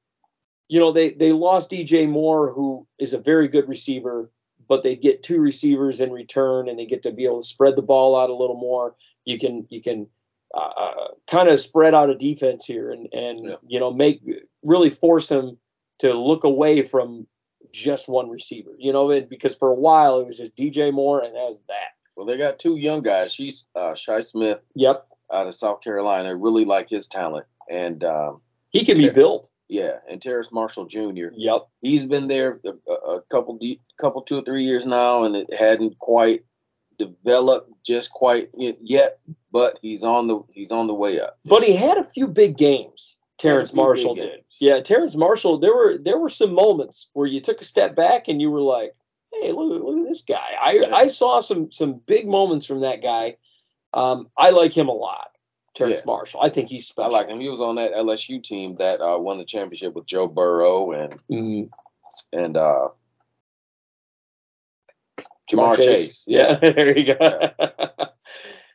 you 0.68 0.80
know 0.80 0.92
they 0.92 1.12
they 1.12 1.32
lost 1.32 1.72
DJ 1.72 2.08
Moore, 2.08 2.52
who 2.52 2.88
is 3.00 3.14
a 3.14 3.20
very 3.20 3.48
good 3.48 3.68
receiver, 3.68 4.32
but 4.68 4.84
they 4.84 4.96
get 4.96 5.24
two 5.24 5.40
receivers 5.40 6.00
in 6.00 6.12
return, 6.12 6.70
and 6.70 6.78
they 6.78 6.86
get 6.86 7.04
to 7.04 7.12
be 7.12 7.26
able 7.26 7.42
to 7.42 7.48
spread 7.48 7.76
the 7.76 7.82
ball 7.82 8.20
out 8.20 8.30
a 8.30 8.36
little 8.36 8.58
more. 8.58 8.96
You 9.26 9.40
can 9.40 9.66
you 9.70 9.82
can 9.82 10.08
uh, 10.54 11.08
kind 11.28 11.50
of 11.50 11.60
spread 11.60 11.94
out 11.94 12.10
a 12.10 12.16
defense 12.16 12.66
here, 12.66 12.92
and 12.92 13.08
and 13.14 13.46
Yeah. 13.46 13.56
you 13.68 13.80
know 13.80 13.92
make 13.92 14.22
really 14.64 14.90
force 14.90 15.30
him 15.30 15.58
to 16.00 16.14
look 16.14 16.44
away 16.44 16.82
from 16.84 17.28
just 17.72 18.08
one 18.08 18.30
receiver. 18.30 18.72
You 18.78 18.94
know, 18.94 19.10
and 19.12 19.28
because 19.30 19.56
for 19.56 19.70
a 19.70 19.76
while 19.76 20.20
it 20.20 20.26
was 20.28 20.38
just 20.38 20.56
DJ 20.56 20.92
Moore, 20.94 21.22
and 21.22 21.36
that 21.36 21.46
was 21.48 21.60
that. 21.68 21.90
Well, 22.16 22.26
they 22.26 22.38
got 22.38 22.60
two 22.60 22.76
young 22.78 23.02
guys. 23.02 23.34
She's 23.34 23.66
uh, 23.76 23.96
Shi 23.96 24.22
Smith 24.22 24.64
Yep, 24.76 25.08
out 25.34 25.48
of 25.48 25.56
South 25.56 25.82
Carolina. 25.82 26.36
Really 26.36 26.66
like 26.66 26.90
his 26.90 27.08
talent, 27.08 27.46
and 27.72 28.04
um, 28.04 28.42
he 28.72 28.86
can 28.86 28.98
be 28.98 29.06
Yeah. 29.06 29.12
built. 29.12 29.50
yeah, 29.70 29.98
and 30.08 30.22
Terrace 30.22 30.52
Marshall 30.52 30.86
Jr. 30.86 31.30
Yep. 31.36 31.68
He's 31.82 32.06
been 32.06 32.28
there 32.28 32.60
a, 32.66 32.92
a- 32.92 33.16
a 33.16 33.22
couple, 33.32 33.58
de- 33.58 33.80
couple, 34.00 34.22
two 34.22 34.38
or 34.38 34.44
three 34.44 34.64
years 34.66 34.86
now, 34.86 35.24
and 35.24 35.36
it 35.36 35.52
hadn't 35.58 35.98
quite 35.98 36.44
developed 36.98 37.72
just 37.86 38.12
quite 38.12 38.50
yet. 38.54 39.20
But 39.52 39.80
he's 39.82 40.04
on 40.04 40.28
the 40.28 40.42
he's 40.52 40.72
on 40.72 40.88
the 40.88 40.94
way 40.94 41.20
up. 41.20 41.38
But 41.46 41.64
he 41.64 41.76
had 41.76 41.98
a 41.98 42.04
few 42.04 42.28
big 42.28 42.58
games. 42.58 43.18
Terrence 43.38 43.74
Marshall 43.74 44.16
games. 44.16 44.30
did. 44.32 44.44
Yeah, 44.60 44.80
Terrence 44.80 45.16
Marshall. 45.16 45.58
There 45.58 45.76
were 45.76 45.98
there 45.98 46.18
were 46.18 46.30
some 46.30 46.54
moments 46.54 47.10
where 47.14 47.28
you 47.28 47.42
took 47.42 47.62
a 47.62 47.66
step 47.66 47.96
back 47.96 48.28
and 48.28 48.42
you 48.42 48.50
were 48.50 48.62
like, 48.62 48.96
"Hey, 49.34 49.52
look, 49.52 49.84
look 49.84 49.98
at 50.00 50.08
this 50.08 50.22
guy." 50.22 50.56
I 50.62 50.72
Yeah. 50.82 50.96
I 50.96 51.08
saw 51.08 51.42
some 51.42 51.72
some 51.72 51.94
big 52.06 52.28
moments 52.28 52.66
from 52.66 52.80
that 52.82 53.02
guy. 53.02 53.38
Um, 53.94 54.30
I 54.38 54.52
like 54.52 54.76
him 54.76 54.88
a 54.88 54.94
lot, 54.94 55.32
Terrence 55.76 56.00
Yeah. 56.00 56.06
Marshall. 56.08 56.42
I 56.42 56.50
think 56.50 56.70
he's 56.70 56.88
special. 56.88 57.14
I 57.14 57.20
like 57.20 57.28
him. 57.28 57.40
He 57.40 57.50
was 57.50 57.62
on 57.62 57.76
that 57.76 57.94
LSU 57.94 58.42
team 58.42 58.76
that 58.78 59.02
uh, 59.02 59.20
won 59.20 59.38
the 59.38 59.46
championship 59.46 59.94
with 59.94 60.06
Joe 60.06 60.28
Burrow 60.28 60.92
and 60.92 61.20
Mm, 61.30 61.70
and 62.32 62.56
uh, 62.58 62.90
Ja'Marr 65.52 65.78
Chase. 65.78 66.26
Yeah. 66.28 66.56
there 66.62 66.98
you 66.98 67.14
go. 67.14 67.50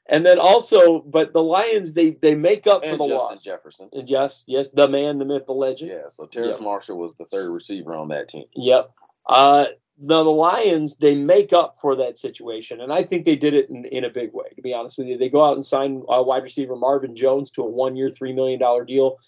and 0.08 0.24
then 0.24 0.38
also, 0.38 1.00
but 1.00 1.32
the 1.32 1.42
Lions 1.42 1.94
they 1.94 2.10
they 2.10 2.34
make 2.34 2.66
up 2.66 2.84
for 2.84 2.96
the 2.96 3.04
Justin 3.04 3.18
loss. 3.18 3.44
Jefferson. 3.44 3.88
And 3.92 4.08
yes, 4.08 4.44
yes, 4.46 4.70
the 4.70 4.88
man, 4.88 5.18
the 5.18 5.24
myth, 5.24 5.46
the 5.46 5.52
legend. 5.52 5.90
Yeah, 5.90 6.08
so 6.08 6.26
Terrence 6.26 6.56
Yep. 6.56 6.64
Marshall 6.64 6.98
was 6.98 7.14
the 7.14 7.24
third 7.26 7.50
receiver 7.50 7.94
on 7.94 8.08
that 8.08 8.28
team. 8.28 8.44
Yep. 8.54 8.90
Uh, 9.28 9.66
now 10.00 10.22
the 10.22 10.30
Lions 10.30 10.96
they 10.96 11.14
make 11.14 11.52
up 11.52 11.76
for 11.80 11.96
that 11.96 12.18
situation, 12.18 12.80
and 12.80 12.92
I 12.92 13.02
think 13.02 13.24
they 13.24 13.36
did 13.36 13.54
it 13.54 13.68
in, 13.68 13.84
in 13.86 14.04
a 14.04 14.10
big 14.10 14.32
way. 14.32 14.46
To 14.54 14.62
be 14.62 14.72
honest 14.72 14.98
with 14.98 15.08
you, 15.08 15.18
they 15.18 15.28
go 15.28 15.44
out 15.44 15.54
and 15.54 15.64
sign 15.64 16.02
uh, 16.08 16.22
wide 16.22 16.44
receiver 16.44 16.76
Marvin 16.76 17.16
Jones 17.16 17.50
to 17.52 17.62
a 17.62 17.68
one-year, 17.68 18.10
three 18.10 18.32
million 18.32 18.60
dollar 18.60 18.84
deal. 18.84 19.18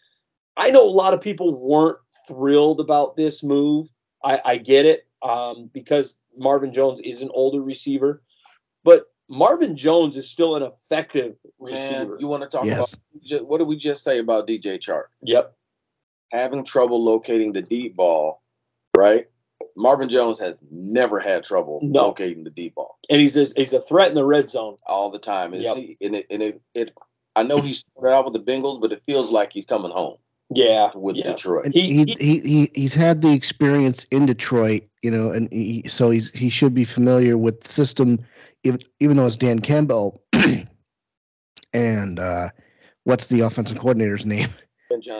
I 0.56 0.70
know 0.70 0.86
a 0.86 0.90
lot 0.90 1.14
of 1.14 1.20
people 1.20 1.54
weren't 1.54 1.98
thrilled 2.28 2.80
about 2.80 3.16
this 3.16 3.42
move. 3.42 3.88
I, 4.22 4.40
I 4.44 4.56
get 4.58 4.86
it 4.86 5.06
um, 5.22 5.70
because 5.72 6.18
Marvin 6.36 6.72
Jones 6.72 7.00
is 7.00 7.22
an 7.22 7.30
older 7.34 7.60
receiver, 7.60 8.22
but 8.84 9.06
Marvin 9.28 9.76
Jones 9.76 10.16
is 10.16 10.28
still 10.28 10.56
an 10.56 10.62
effective 10.62 11.36
receiver. 11.58 12.06
Man, 12.12 12.20
you 12.20 12.26
want 12.26 12.42
to 12.42 12.48
talk 12.48 12.64
Yes. 12.66 12.94
about 13.30 13.46
what 13.46 13.58
did 13.58 13.66
we 13.68 13.76
just 13.76 14.02
say 14.02 14.18
about 14.18 14.46
DJ 14.48 14.78
Chark? 14.78 15.04
yep. 15.22 15.54
Having 16.32 16.64
trouble 16.64 17.02
locating 17.02 17.52
the 17.52 17.62
deep 17.62 17.96
ball, 17.96 18.40
right? 18.96 19.28
Marvin 19.76 20.08
Jones 20.08 20.38
has 20.40 20.62
never 20.70 21.18
had 21.20 21.44
trouble 21.44 21.80
No. 21.82 22.02
locating 22.02 22.44
the 22.44 22.50
deep 22.50 22.74
ball 22.74 22.98
and 23.08 23.20
he's 23.20 23.36
a, 23.36 23.46
he's 23.56 23.72
a 23.72 23.80
threat 23.82 24.08
in 24.08 24.14
the 24.14 24.24
red 24.24 24.48
zone. 24.50 24.76
all 24.86 25.10
the 25.10 25.18
time. 25.18 25.52
And, 25.54 25.62
Yep. 25.62 25.74
see, 25.74 25.96
and, 26.00 26.14
it, 26.16 26.26
and 26.30 26.42
it, 26.42 26.60
it, 26.74 26.98
I 27.36 27.42
know 27.42 27.60
he 27.60 27.72
started 27.72 28.10
out 28.14 28.24
with 28.24 28.34
the 28.34 28.52
Bengals, 28.52 28.80
but 28.80 28.90
it 28.92 29.02
feels 29.04 29.30
like 29.30 29.52
he's 29.52 29.66
coming 29.66 29.90
home 29.92 30.16
Yeah, 30.50 30.90
with 30.94 31.16
yeah. 31.16 31.28
Detroit. 31.32 31.66
He- 31.72 32.04
he, 32.04 32.14
he, 32.18 32.38
he, 32.40 32.70
he's 32.74 32.94
had 32.94 33.20
the 33.22 33.32
experience 33.32 34.04
in 34.10 34.26
Detroit, 34.26 34.82
you 35.02 35.10
know, 35.10 35.30
and 35.30 35.50
he, 35.52 35.84
so 35.88 36.10
he's, 36.10 36.30
he 36.30 36.50
should 36.50 36.74
be 36.74 36.84
familiar 36.84 37.38
with 37.38 37.60
the 37.62 37.68
system, 37.68 38.18
even, 38.64 38.80
even 39.00 39.16
though 39.16 39.26
it's 39.26 39.36
Dan 39.36 39.60
Campbell. 39.60 40.22
and 41.72 42.18
uh, 42.18 42.50
what's 43.04 43.28
the 43.28 43.40
offensive 43.40 43.78
coordinator's 43.78 44.26
name? 44.26 44.50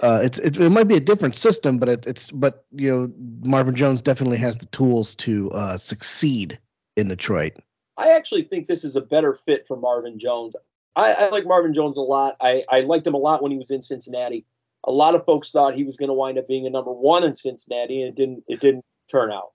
Uh, 0.03 0.21
it's, 0.21 0.39
it's 0.41 0.59
it 0.59 0.71
might 0.71 0.89
be 0.89 0.97
a 0.97 1.01
different 1.01 1.37
system, 1.37 1.79
but 1.79 1.89
it, 1.89 2.05
it's 2.05 2.33
but 2.33 2.65
you 2.73 2.91
know 2.91 3.13
Marvin 3.49 3.77
Jones 3.77 4.01
definitely 4.01 4.39
has 4.39 4.57
the 4.57 4.67
tools 4.67 5.15
to 5.17 5.49
uh, 5.53 5.77
succeed 5.77 6.59
in 6.97 7.07
Detroit. 7.07 7.53
I 7.97 8.11
actually 8.11 8.43
think 8.43 8.67
this 8.67 8.83
is 8.83 8.97
a 8.97 9.01
better 9.01 9.33
fit 9.35 9.67
for 9.69 9.77
Marvin 9.77 10.19
Jones. 10.19 10.57
I, 10.97 11.13
I 11.13 11.29
like 11.29 11.47
Marvin 11.47 11.73
Jones 11.73 11.97
a 11.97 12.03
lot. 12.03 12.35
I, 12.41 12.65
I 12.69 12.81
liked 12.81 13.07
him 13.07 13.15
a 13.15 13.19
lot 13.19 13.43
when 13.43 13.53
he 13.53 13.59
was 13.59 13.71
in 13.71 13.81
Cincinnati. 13.81 14.45
A 14.85 14.91
lot 14.91 15.15
of 15.15 15.25
folks 15.25 15.51
thought 15.51 15.75
he 15.75 15.85
was 15.85 15.97
going 15.97 16.09
to 16.09 16.15
wind 16.15 16.39
up 16.39 16.49
being 16.49 16.67
a 16.67 16.71
number 16.71 16.93
one 16.93 17.23
in 17.23 17.35
Cincinnati, 17.35 18.03
and 18.03 18.09
it 18.09 18.17
didn't. 18.17 18.45
It 18.49 18.61
didn't 18.61 18.85
turn 19.09 19.31
out. 19.31 19.53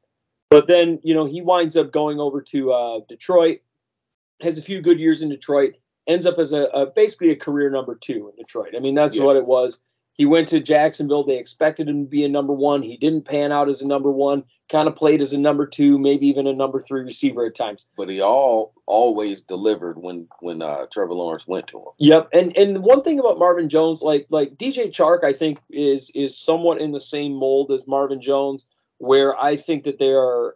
But 0.49 0.67
then 0.67 0.99
you 1.03 1.13
know 1.13 1.25
he 1.25 1.41
winds 1.41 1.75
up 1.75 1.91
going 1.91 2.19
over 2.19 2.41
to 2.41 2.71
uh, 2.71 2.99
Detroit, 3.09 3.59
has 4.41 4.57
a 4.57 4.61
few 4.61 4.81
good 4.81 4.99
years 4.99 5.21
in 5.21 5.29
Detroit, 5.29 5.73
ends 6.07 6.25
up 6.25 6.37
as 6.37 6.53
a, 6.53 6.63
a 6.65 6.85
basically 6.85 7.31
a 7.31 7.35
career 7.35 7.69
number 7.69 7.95
two 7.95 8.29
in 8.29 8.35
Detroit. 8.35 8.73
I 8.75 8.79
mean 8.79 8.95
that's 8.95 9.17
Yeah. 9.17 9.23
what 9.23 9.35
it 9.37 9.45
was. 9.45 9.81
He 10.13 10.25
went 10.25 10.47
to 10.49 10.61
Jacksonville. 10.61 11.25
They 11.25 11.37
expected 11.37 11.89
him 11.89 12.05
to 12.05 12.09
be 12.09 12.23
a 12.23 12.29
number 12.29 12.53
one. 12.53 12.81
He 12.81 12.95
didn't 12.95 13.23
pan 13.25 13.51
out 13.51 13.67
as 13.67 13.81
a 13.81 13.87
number 13.87 14.09
one. 14.09 14.45
Kind 14.69 14.87
of 14.87 14.95
played 14.95 15.21
as 15.21 15.33
a 15.33 15.37
number 15.37 15.67
two, 15.67 15.99
maybe 15.99 16.25
even 16.27 16.47
a 16.47 16.53
number 16.53 16.79
three 16.79 17.01
receiver 17.01 17.45
at 17.45 17.53
times. 17.55 17.87
but 17.97 18.07
he 18.09 18.21
all 18.21 18.73
always 18.87 19.41
delivered 19.41 20.01
when 20.01 20.27
when 20.39 20.61
uh, 20.61 20.85
Trevor 20.91 21.13
Lawrence 21.15 21.47
went 21.47 21.67
to 21.67 21.79
him. 21.79 21.85
Yep, 21.97 22.29
and 22.33 22.55
and 22.55 22.77
one 22.83 23.01
thing 23.01 23.19
about 23.19 23.37
Marvin 23.39 23.67
Jones, 23.67 24.01
like 24.01 24.25
like 24.29 24.55
DJ 24.55 24.87
Chark, 24.89 25.23
I 25.25 25.33
think 25.33 25.59
is 25.69 26.09
is 26.15 26.37
somewhat 26.37 26.79
in 26.79 26.91
the 26.93 26.99
same 26.99 27.33
mold 27.33 27.71
as 27.71 27.85
Marvin 27.87 28.21
Jones, 28.21 28.65
where 28.97 29.37
I 29.39 29.55
think 29.57 29.83
that 29.83 29.99
they 29.99 30.11
are 30.13 30.55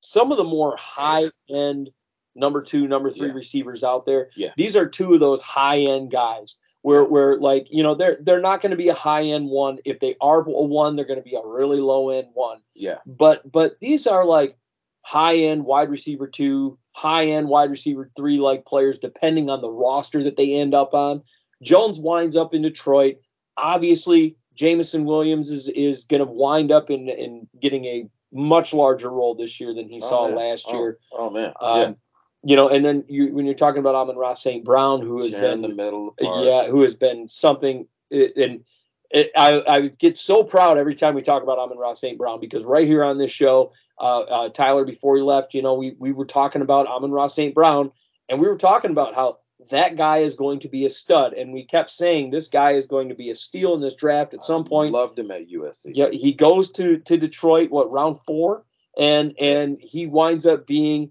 some 0.00 0.30
of 0.30 0.38
the 0.38 0.44
more 0.44 0.76
high 0.76 1.30
end 1.50 1.90
number 2.34 2.62
two, 2.62 2.86
number 2.86 3.10
three 3.10 3.28
Yeah. 3.28 3.34
receivers 3.34 3.82
out 3.82 4.04
there. 4.04 4.30
Yeah. 4.36 4.52
these 4.56 4.76
are 4.76 4.86
two 4.88 5.14
of 5.14 5.20
those 5.20 5.42
high 5.42 5.78
end 5.78 6.10
guys. 6.10 6.56
Where, 6.82 7.04
where 7.04 7.36
like 7.38 7.66
you 7.70 7.82
know 7.82 7.96
they're 7.96 8.18
they're 8.22 8.40
not 8.40 8.62
going 8.62 8.70
to 8.70 8.76
be 8.76 8.88
a 8.88 8.94
high 8.94 9.24
end 9.24 9.48
one. 9.48 9.78
If 9.84 9.98
they 9.98 10.14
are 10.20 10.40
a 10.40 10.62
one, 10.62 10.94
they're 10.94 11.04
going 11.04 11.18
to 11.18 11.24
be 11.24 11.34
a 11.34 11.44
really 11.44 11.80
low 11.80 12.10
end 12.10 12.28
one 12.34 12.58
Yeah, 12.74 12.98
but 13.04 13.50
but 13.50 13.78
these 13.80 14.06
are 14.06 14.24
like 14.24 14.56
high 15.02 15.34
end 15.36 15.64
wide 15.64 15.90
receiver 15.90 16.28
two, 16.28 16.78
high 16.92 17.26
end 17.26 17.48
wide 17.48 17.70
receiver 17.70 18.10
three 18.16 18.38
like 18.38 18.64
players, 18.64 18.98
depending 19.00 19.50
on 19.50 19.60
the 19.60 19.68
roster 19.68 20.22
that 20.22 20.36
they 20.36 20.54
end 20.54 20.72
up 20.72 20.94
on. 20.94 21.20
Jones 21.62 21.98
winds 21.98 22.36
up 22.36 22.54
in 22.54 22.62
Detroit. 22.62 23.16
Obviously, 23.56 24.36
Jameson 24.58 25.04
Williams 25.04 25.50
is 25.50 25.68
is 25.68 26.04
going 26.04 26.18
to 26.20 26.26
wind 26.26 26.72
up 26.72 26.90
in 26.90 27.08
in 27.08 27.46
getting 27.60 27.84
a 27.84 28.08
much 28.32 28.74
larger 28.74 29.08
role 29.08 29.34
this 29.34 29.60
year 29.60 29.72
than 29.72 29.88
he 29.88 30.00
Oh, 30.02 30.08
saw 30.08 30.26
man. 30.26 30.36
last 30.36 30.66
Oh, 30.68 30.74
year. 30.78 30.98
Oh 31.12 31.30
man, 31.30 31.52
Um, 31.60 31.96
You 32.42 32.56
know, 32.56 32.68
and 32.68 32.84
then 32.84 33.04
you 33.08 33.32
when 33.34 33.46
you're 33.46 33.54
talking 33.54 33.78
about 33.78 33.94
Amon-Ra 33.94 34.34
St. 34.34 34.64
Brown, 34.64 35.00
who 35.00 35.18
yeah. 35.18 35.24
has 35.24 35.32
Tearing 35.34 35.62
been 35.62 35.70
the 35.70 35.76
middle 35.76 36.14
apart. 36.20 36.44
yeah, 36.44 36.66
who 36.66 36.82
has 36.82 36.94
been 36.96 37.28
something. 37.28 37.86
And 38.10 38.64
it, 39.10 39.30
I, 39.36 39.62
I 39.66 39.78
get 39.98 40.18
so 40.18 40.42
proud 40.44 40.76
every 40.76 40.94
time 40.94 41.14
we 41.14 41.22
talk 41.22 41.42
about 41.42 41.58
Amon-Ra 41.58 41.92
St. 41.94 42.18
Brown 42.18 42.40
because 42.40 42.64
right 42.64 42.86
here 42.86 43.02
on 43.04 43.16
this 43.18 43.30
show, 43.30 43.72
uh, 44.00 44.20
uh, 44.20 44.48
Tyler, 44.50 44.84
before 44.84 45.16
he 45.16 45.22
left, 45.22 45.54
you 45.54 45.62
know, 45.62 45.74
we, 45.74 45.94
we 45.98 46.12
were 46.12 46.26
talking 46.26 46.62
about 46.62 46.86
Amon-Ra 46.86 47.26
St. 47.26 47.54
Brown, 47.54 47.90
and 48.28 48.38
we 48.40 48.46
were 48.46 48.58
talking 48.58 48.90
about 48.90 49.14
how 49.14 49.38
that 49.70 49.96
guy 49.96 50.18
is 50.18 50.34
going 50.34 50.58
to 50.60 50.68
be 50.68 50.84
a 50.86 50.90
stud. 50.90 51.32
And 51.32 51.52
we 51.52 51.64
kept 51.64 51.90
saying 51.90 52.30
this 52.30 52.48
guy 52.48 52.72
is 52.72 52.86
going 52.86 53.08
to 53.08 53.14
be 53.14 53.30
a 53.30 53.34
steal 53.34 53.74
in 53.74 53.80
this 53.80 53.94
draft 53.94 54.34
at 54.34 54.44
some 54.44 54.64
I 54.66 54.68
point. 54.68 54.92
loved 54.92 55.18
him 55.18 55.30
at 55.30 55.48
USC. 55.48 55.92
Yeah, 55.94 56.10
he 56.10 56.32
goes 56.32 56.70
to 56.72 56.98
to 56.98 57.16
Detroit, 57.16 57.70
what 57.70 57.90
round 57.90 58.20
four, 58.20 58.64
and 58.98 59.34
and 59.40 59.78
he 59.80 60.06
winds 60.06 60.46
up 60.46 60.66
being 60.66 61.10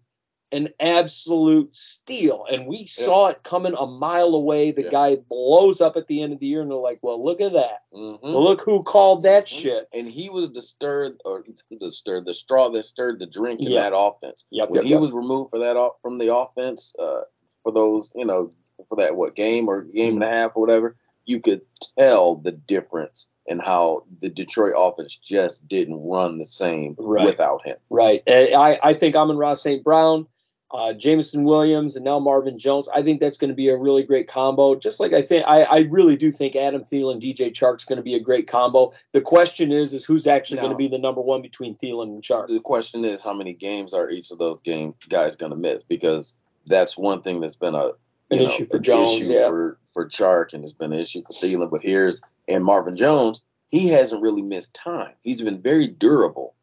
an 0.54 0.70
absolute 0.80 1.76
steal. 1.76 2.46
And 2.50 2.67
we 2.67 2.88
saw 2.88 3.28
it 3.28 3.43
coming 3.43 3.76
a 3.78 3.86
mile 3.86 4.34
away. 4.34 4.72
The 4.72 4.84
Yeah. 4.84 4.91
guy 4.91 5.15
blows 5.17 5.82
up 5.82 5.98
at 5.98 6.08
the 6.08 6.22
end 6.22 6.32
of 6.32 6.39
the 6.39 6.48
year, 6.48 6.62
and 6.62 6.72
they're 6.72 6.78
like, 6.78 7.00
"Well, 7.02 7.22
look 7.22 7.41
at 7.41 7.52
that! 7.52 7.82
Mhm. 7.93 8.22
Well, 8.24 8.46
look 8.46 8.62
who 8.62 8.82
called 8.82 9.24
that 9.24 9.43
Mhm. 9.48 9.62
shit." 9.62 9.89
And 9.93 10.08
he 10.10 10.30
was 10.30 10.50
the 10.52 10.62
stirred 10.62 11.20
or 11.26 11.43
the 11.70 11.91
stirred 11.91 12.26
the 12.26 12.34
straw 12.34 12.70
that 12.70 12.84
stirred 12.84 13.20
the 13.20 13.26
drink 13.26 13.60
in 13.60 13.72
Yeah. 13.72 13.89
that 13.89 13.98
offense. 13.98 14.46
Yep, 14.52 14.70
When 14.70 14.76
yep, 14.78 14.84
he 14.86 14.91
yep. 14.91 15.02
was 15.02 15.12
removed 15.12 15.50
for 15.50 15.60
that 15.60 15.76
off 15.76 16.00
from 16.02 16.17
the 16.17 16.34
offense, 16.34 16.96
uh, 16.98 17.24
for 17.63 17.72
those, 17.72 18.12
you 18.15 18.26
know, 18.26 18.52
for 18.89 18.96
that 18.98 19.15
what 19.15 19.36
game 19.36 19.67
or 19.67 19.84
game 19.84 20.15
and 20.15 20.24
a 20.24 20.30
half 20.30 20.52
or 20.56 20.62
whatever, 20.62 20.96
you 21.26 21.39
could 21.41 21.62
tell 21.98 22.36
the 22.36 22.52
difference 22.52 23.28
in 23.48 23.60
how 23.60 24.04
the 24.22 24.30
Detroit 24.30 24.74
offense 24.78 25.15
just 25.17 25.67
didn't 25.67 26.02
run 26.04 26.38
the 26.38 26.46
same 26.46 26.96
Right. 26.98 27.26
without 27.26 27.65
him. 27.65 27.78
Right. 27.89 28.22
And 28.28 28.54
I, 28.56 28.80
I 28.84 28.93
think 28.93 29.15
Amon-Ra 29.15 29.54
St. 29.54 29.84
Brown, 29.84 30.28
uh, 30.72 30.91
Jameson 30.91 31.46
Williams, 31.46 31.96
and 31.96 32.04
now 32.04 32.20
Marvin 32.20 32.60
Jones. 32.60 32.89
I 32.93 33.02
think 33.02 33.22
that's 33.22 33.38
going 33.38 33.50
to 33.50 33.56
be 33.56 33.70
a 33.70 33.78
really 33.78 34.04
great 34.04 34.28
combo. 34.28 34.76
Just 34.76 35.00
like 35.00 35.13
I 35.13 35.22
think, 35.22 35.46
I, 35.48 35.62
I 35.63 35.78
really 35.89 36.17
do 36.17 36.30
think 36.30 36.58
Adam 36.58 36.82
Thielen, 36.82 37.22
DJ 37.22 37.52
Chark's 37.52 37.86
going 37.86 37.96
to 37.98 38.04
be 38.04 38.15
a 38.15 38.20
great 38.20 38.50
combo. 38.50 38.91
The 39.13 39.22
question 39.22 39.72
is, 39.72 39.93
is 39.93 40.04
who's 40.04 40.28
actually 40.28 40.58
going 40.58 40.72
to 40.72 40.78
be 40.78 40.89
the 40.89 40.98
number 40.98 41.22
one 41.22 41.41
between 41.41 41.76
Thielen 41.78 42.10
and 42.10 42.22
Chark? 42.22 42.50
The 42.50 42.60
question 42.60 43.06
is, 43.06 43.22
how 43.22 43.34
many 43.34 43.54
games 43.54 43.93
are 43.93 44.10
each 44.10 44.30
of 44.32 44.39
those 44.39 44.60
game 44.60 44.93
guys 45.08 45.38
going 45.38 45.52
to 45.52 45.58
miss? 45.58 45.84
Because 45.84 46.34
that's 46.68 46.98
one 46.98 47.22
thing 47.22 47.40
that's 47.42 47.56
been 47.56 47.76
a 47.76 47.92
An 48.32 48.40
know, 48.40 48.46
issue 48.46 48.66
for 48.66 48.80
Jones, 48.80 49.20
issue 49.22 49.34
yeah. 49.34 49.48
for 49.48 49.78
for 49.94 50.08
Chark, 50.08 50.54
and 50.54 50.64
it's 50.64 50.74
been 50.74 50.94
an 50.94 51.00
issue 51.00 51.24
for 51.26 51.34
Thielen. 51.34 51.72
But 51.72 51.82
here's 51.82 52.22
and 52.48 52.64
Marvin 52.64 52.96
Jones, 52.96 53.42
he 53.70 53.88
hasn't 53.90 54.22
really 54.22 54.42
missed 54.42 54.74
time. 54.74 55.14
He's 55.24 55.42
been 55.42 55.62
very 55.62 55.88
durable. 55.88 56.54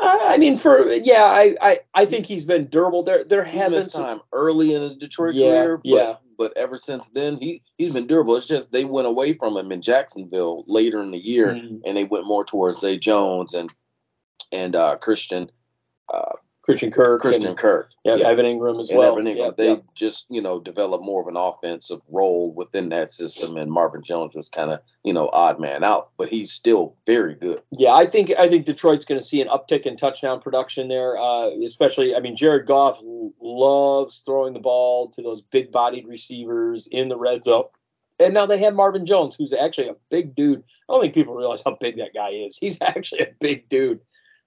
I 0.00 0.38
mean, 0.38 0.56
for 0.58 0.88
yeah, 0.88 1.24
I, 1.24 1.54
I, 1.60 1.78
I 1.94 2.06
think 2.06 2.24
he's 2.26 2.44
been 2.46 2.66
durable. 2.66 3.02
There 3.02 3.24
there 3.24 3.44
He 3.44 3.58
have 3.58 3.72
been 3.72 3.88
some, 3.88 4.02
time 4.04 4.20
early 4.32 4.74
in 4.74 4.80
his 4.82 4.96
Detroit 4.96 5.34
Yeah, 5.34 5.48
career, 5.48 5.76
but, 5.76 5.86
yeah. 5.86 6.14
but 6.38 6.56
ever 6.56 6.78
since 6.78 7.08
then, 7.10 7.36
he 7.36 7.62
he's 7.76 7.92
been 7.92 8.06
durable. 8.06 8.34
It's 8.36 8.46
just 8.46 8.72
they 8.72 8.84
went 8.86 9.06
away 9.06 9.34
from 9.34 9.56
him 9.56 9.70
in 9.70 9.82
Jacksonville 9.82 10.64
later 10.66 11.00
in 11.02 11.10
the 11.10 11.18
year, 11.18 11.48
Mhm. 11.48 11.82
and 11.84 11.96
they 11.96 12.04
went 12.04 12.26
more 12.26 12.44
towards 12.44 12.80
Zay 12.80 12.98
Jones 12.98 13.52
and 13.54 13.70
and 14.50 14.74
uh, 14.74 14.96
Christian 14.96 15.50
uh, 16.12 16.32
Christian 16.62 16.92
Kirk, 16.92 17.20
Christian 17.20 17.48
and, 17.48 17.56
Kirk. 17.56 17.90
yeah, 18.04 18.14
Evan 18.14 18.46
Engram 18.46 18.78
as 18.80 18.88
and 18.88 18.98
well. 18.98 19.18
Evan 19.18 19.24
Engram. 19.24 19.36
Yep, 19.36 19.56
they 19.56 19.68
yep. 19.70 19.84
just 19.94 20.26
you 20.30 20.40
know 20.40 20.60
developed 20.60 21.04
more 21.04 21.20
of 21.20 21.26
an 21.26 21.36
offensive 21.36 22.00
role 22.08 22.52
within 22.54 22.88
that 22.90 23.10
system, 23.10 23.56
and 23.56 23.70
Marvin 23.70 24.02
Jones 24.02 24.36
was 24.36 24.48
kind 24.48 24.70
of 24.70 24.80
you 25.02 25.12
know 25.12 25.28
odd 25.32 25.58
man 25.58 25.82
out, 25.82 26.10
but 26.16 26.28
he's 26.28 26.52
still 26.52 26.94
very 27.04 27.34
good. 27.34 27.60
Yeah, 27.72 27.94
I 27.94 28.06
think 28.06 28.32
I 28.38 28.48
think 28.48 28.64
Detroit's 28.64 29.04
going 29.04 29.20
to 29.20 29.26
see 29.26 29.40
an 29.40 29.48
uptick 29.48 29.82
in 29.82 29.96
touchdown 29.96 30.40
production 30.40 30.86
there. 30.86 31.18
Uh, 31.18 31.50
especially, 31.64 32.14
I 32.14 32.20
mean, 32.20 32.36
Jared 32.36 32.66
Goff 32.66 33.00
loves 33.40 34.20
throwing 34.20 34.52
the 34.52 34.60
ball 34.60 35.08
to 35.10 35.22
those 35.22 35.42
big-bodied 35.42 36.06
receivers 36.06 36.86
in 36.92 37.08
the 37.08 37.16
red 37.16 37.42
zone. 37.42 37.64
And 38.20 38.34
now 38.34 38.46
they 38.46 38.58
have 38.58 38.74
Marvin 38.74 39.04
Jones, 39.04 39.34
who's 39.34 39.52
actually 39.52 39.88
a 39.88 39.96
big 40.10 40.36
dude. 40.36 40.62
I 40.88 40.92
don't 40.92 41.00
think 41.00 41.14
people 41.14 41.34
realize 41.34 41.62
how 41.64 41.76
big 41.80 41.96
that 41.96 42.14
guy 42.14 42.28
is. 42.28 42.56
He's 42.56 42.78
actually 42.82 43.22
a 43.22 43.34
big 43.40 43.68
dude. 43.68 44.00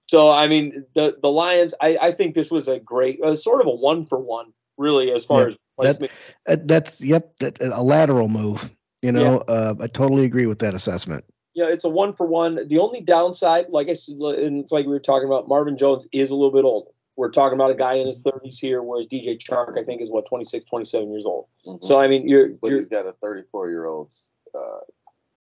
So, 0.08 0.30
I 0.30 0.46
mean, 0.46 0.84
the 0.94 1.16
the 1.20 1.28
Lions. 1.28 1.74
I, 1.80 1.98
I 2.00 2.12
think 2.12 2.34
this 2.34 2.50
was 2.50 2.68
a 2.68 2.78
great, 2.78 3.20
uh, 3.22 3.34
sort 3.34 3.60
of 3.60 3.66
a 3.66 3.74
one 3.74 4.02
for 4.04 4.18
one, 4.18 4.52
really, 4.78 5.10
as 5.12 5.24
far 5.24 5.40
Yeah, 5.40 5.46
as 5.48 5.98
that- 5.98 6.10
Uh, 6.48 6.56
that's 6.64 7.00
yep, 7.00 7.36
that, 7.38 7.60
a 7.60 7.82
lateral 7.82 8.28
move. 8.28 8.70
You 9.02 9.12
know, 9.12 9.38
uh, 9.48 9.74
I 9.80 9.86
totally 9.88 10.24
agree 10.24 10.46
with 10.46 10.58
that 10.60 10.74
assessment. 10.74 11.24
Yeah, 11.54 11.66
it's 11.66 11.84
a 11.84 11.88
one 11.88 12.12
for 12.12 12.26
one. 12.26 12.66
The 12.66 12.78
only 12.78 13.00
downside, 13.00 13.66
like 13.70 13.88
I 13.88 13.92
said, 13.92 14.16
and 14.16 14.60
it's 14.60 14.72
like 14.72 14.84
we 14.86 14.92
were 14.92 15.00
talking 15.00 15.26
about, 15.26 15.48
Marvin 15.48 15.76
Jones 15.76 16.06
is 16.12 16.30
a 16.30 16.34
little 16.34 16.50
bit 16.50 16.64
older. 16.64 16.90
We're 17.16 17.30
talking 17.30 17.56
about 17.56 17.70
a 17.70 17.74
guy 17.74 17.94
in 17.94 18.06
his 18.06 18.22
30s 18.22 18.58
here, 18.58 18.82
whereas 18.82 19.06
DJ 19.06 19.38
Chark, 19.38 19.78
I 19.78 19.84
think, 19.84 20.02
is 20.02 20.10
what 20.10 20.26
26, 20.26 20.66
27 20.66 21.10
years 21.10 21.24
old. 21.24 21.46
Mhm. 21.66 21.82
So 21.82 21.98
I 21.98 22.08
mean, 22.08 22.28
you're, 22.28 22.50
but 22.60 22.68
you're 22.68 22.78
he's 22.78 22.88
got 22.88 23.06
a 23.06 23.12
34 23.12 23.70
year 23.70 23.86
old's 23.86 24.30
uh, 24.54 24.80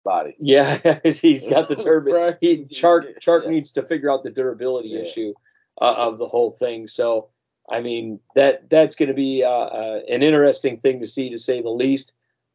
body. 0.07 0.35
yeah, 0.39 0.99
he's 1.03 1.47
got 1.47 1.67
the 1.67 1.75
turban. 1.75 2.13
Right. 2.13 2.37
He 2.39 2.65
Chark 2.65 3.19
Chark 3.19 3.43
Yeah. 3.43 3.49
needs 3.49 3.71
to 3.73 3.83
figure 3.83 4.09
out 4.09 4.23
the 4.23 4.29
durability 4.31 4.89
Yeah. 4.89 5.01
issue 5.01 5.33
uh, 5.81 5.93
of 5.97 6.17
the 6.17 6.25
whole 6.27 6.51
thing. 6.51 6.87
So 6.87 7.27
I 7.69 7.81
mean 7.81 8.19
that 8.35 8.69
that's 8.69 8.95
going 8.95 9.09
to 9.09 9.15
be 9.15 9.43
uh, 9.43 9.49
uh, 9.49 9.99
an 10.09 10.23
interesting 10.23 10.77
thing 10.77 10.99
to 11.01 11.07
see, 11.07 11.29
to 11.29 11.37
say 11.37 11.61
the 11.61 11.69
least. 11.69 12.13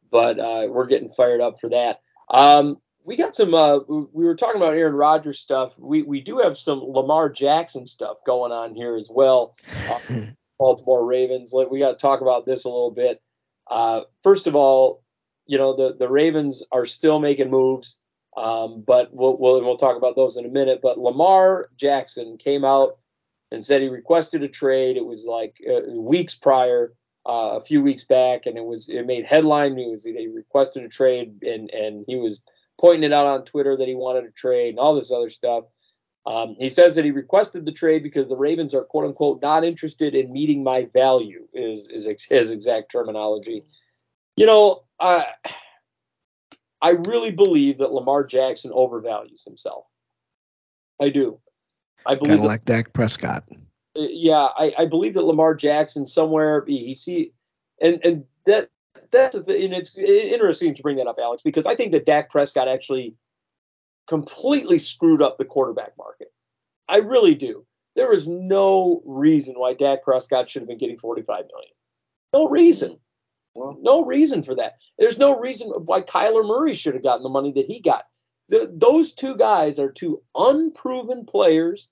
But 0.09 0.39
uh, 0.39 0.67
we're 0.69 0.87
getting 0.87 1.09
fired 1.09 1.41
up 1.41 1.59
for 1.59 1.69
that. 1.69 2.01
Um, 2.29 2.77
we 3.05 3.17
got 3.17 3.35
some. 3.35 3.53
Uh, 3.53 3.79
we 3.87 4.05
we 4.13 4.25
were 4.25 4.35
talking 4.35 4.61
about 4.61 4.73
Aaron 4.75 4.95
Rodgers 4.95 5.39
stuff. 5.39 5.77
We 5.77 6.01
we 6.03 6.21
do 6.21 6.39
have 6.39 6.57
some 6.57 6.79
Lamar 6.79 7.29
Jackson 7.29 7.85
stuff 7.85 8.17
going 8.25 8.51
on 8.51 8.73
here 8.75 8.95
as 8.95 9.09
well. 9.11 9.55
Uh, 9.89 9.99
Baltimore 10.59 11.05
Ravens. 11.05 11.53
We 11.69 11.79
got 11.79 11.91
to 11.91 11.97
talk 12.01 12.21
about 12.21 12.45
this 12.45 12.63
a 12.65 12.69
little 12.69 12.91
bit. 12.91 13.21
Uh, 13.69 14.01
first 14.21 14.47
of 14.47 14.55
all, 14.55 15.02
you 15.53 15.59
know 15.59 15.75
the 15.75 15.93
the 15.93 16.09
Ravens 16.09 16.63
are 16.71 16.87
still 16.87 17.19
making 17.19 17.51
moves. 17.51 17.99
Um, 18.35 18.83
but 18.87 19.13
we'll, 19.13 19.37
we'll 19.37 19.63
we'll 19.63 19.77
talk 19.77 19.95
about 19.95 20.15
those 20.15 20.35
in 20.35 20.45
a 20.47 20.49
minute. 20.49 20.79
But 20.81 20.97
Lamar 20.97 21.69
Jackson 21.77 22.37
came 22.37 22.65
out 22.65 22.97
and 23.51 23.63
said 23.63 23.83
he 23.83 23.87
requested 23.87 24.41
a 24.41 24.47
trade. 24.47 24.97
It 24.97 25.05
was 25.05 25.25
like 25.25 25.61
uh, 25.69 25.91
weeks 25.91 26.33
prior, 26.33 26.93
uh, 27.27 27.51
a 27.53 27.61
few 27.61 27.83
weeks 27.83 28.03
back, 28.03 28.47
and 28.47 28.57
it 28.57 28.65
was 28.65 28.89
it 28.89 29.05
made 29.05 29.25
headline 29.25 29.75
news. 29.75 30.05
He 30.05 30.27
requested 30.27 30.83
a 30.83 30.89
trade, 30.89 31.43
and 31.43 31.69
and 31.69 32.03
he 32.07 32.15
was 32.15 32.41
pointing 32.81 33.03
it 33.03 33.13
out 33.13 33.27
on 33.27 33.45
Twitter 33.45 33.77
that 33.77 33.87
he 33.87 33.93
wanted 33.93 34.25
a 34.25 34.31
trade 34.31 34.69
and 34.69 34.79
all 34.79 34.95
this 34.95 35.11
other 35.11 35.29
stuff. 35.29 35.65
Um, 36.25 36.55
he 36.57 36.69
says 36.69 36.95
that 36.95 37.05
he 37.05 37.11
requested 37.11 37.63
the 37.67 37.71
trade 37.71 38.01
because 38.01 38.27
the 38.27 38.37
Ravens 38.37 38.73
are 38.73 38.85
quote 38.85 39.05
unquote 39.05 39.43
not 39.43 39.63
interested 39.63 40.15
in 40.15 40.33
meeting 40.33 40.63
my 40.63 40.87
value 40.91 41.47
is 41.53 41.87
is 41.89 42.07
his 42.27 42.49
exact 42.49 42.91
terminology. 42.91 43.61
You 44.35 44.47
know, 44.47 44.81
I 45.03 45.25
I 46.81 46.89
really 47.07 47.31
believe 47.31 47.77
that 47.79 47.93
Lamar 47.93 48.23
Jackson 48.23 48.71
overvalues 48.71 49.43
himself. 49.43 49.85
I 51.01 51.09
do. 51.09 51.39
I 52.05 52.15
believe 52.15 52.29
kind 52.29 52.39
of 52.39 52.45
like 52.45 52.65
Dak 52.65 52.93
Prescott. 52.93 53.43
Uh, 53.97 54.01
yeah, 54.09 54.49
I, 54.57 54.73
I 54.79 54.85
believe 54.85 55.13
that 55.13 55.23
Lamar 55.23 55.55
Jackson 55.55 56.05
somewhere 56.05 56.63
he 56.67 56.93
see 56.93 57.33
and 57.81 57.99
and 58.03 58.25
that 58.45 58.69
that's 59.11 59.39
the, 59.41 59.63
and 59.63 59.73
it's 59.73 59.95
interesting 59.97 60.73
to 60.73 60.81
bring 60.81 60.97
that 60.97 61.07
up, 61.07 61.19
Alex, 61.21 61.41
because 61.41 61.65
I 61.65 61.75
think 61.75 61.91
that 61.91 62.05
Dak 62.05 62.29
Prescott 62.29 62.67
actually 62.67 63.15
completely 64.07 64.79
screwed 64.79 65.21
up 65.21 65.37
the 65.37 65.45
quarterback 65.45 65.93
market. 65.97 66.33
I 66.89 66.97
really 66.97 67.35
do. 67.35 67.65
There 67.95 68.11
is 68.11 68.27
no 68.27 69.01
reason 69.05 69.55
why 69.55 69.73
Dak 69.73 70.03
Prescott 70.03 70.49
should 70.49 70.63
have 70.63 70.67
been 70.67 70.79
getting 70.79 70.97
45 70.97 71.45
million. 71.51 71.71
No 72.33 72.49
reason. 72.49 72.97
Well, 73.55 73.77
no 73.81 74.03
reason 74.03 74.43
for 74.43 74.55
that. 74.55 74.77
There's 74.97 75.17
no 75.17 75.39
reason 75.39 75.69
why 75.69 76.01
Kyler 76.01 76.45
Murray 76.45 76.73
should 76.73 76.93
have 76.93 77.03
gotten 77.03 77.23
the 77.23 77.29
money 77.29 77.51
that 77.53 77.65
he 77.65 77.79
got. 77.79 78.05
The, 78.49 78.71
those 78.73 79.13
two 79.13 79.35
guys 79.35 79.79
are 79.79 79.91
two 79.91 80.21
unproven 80.35 81.25
players 81.25 81.89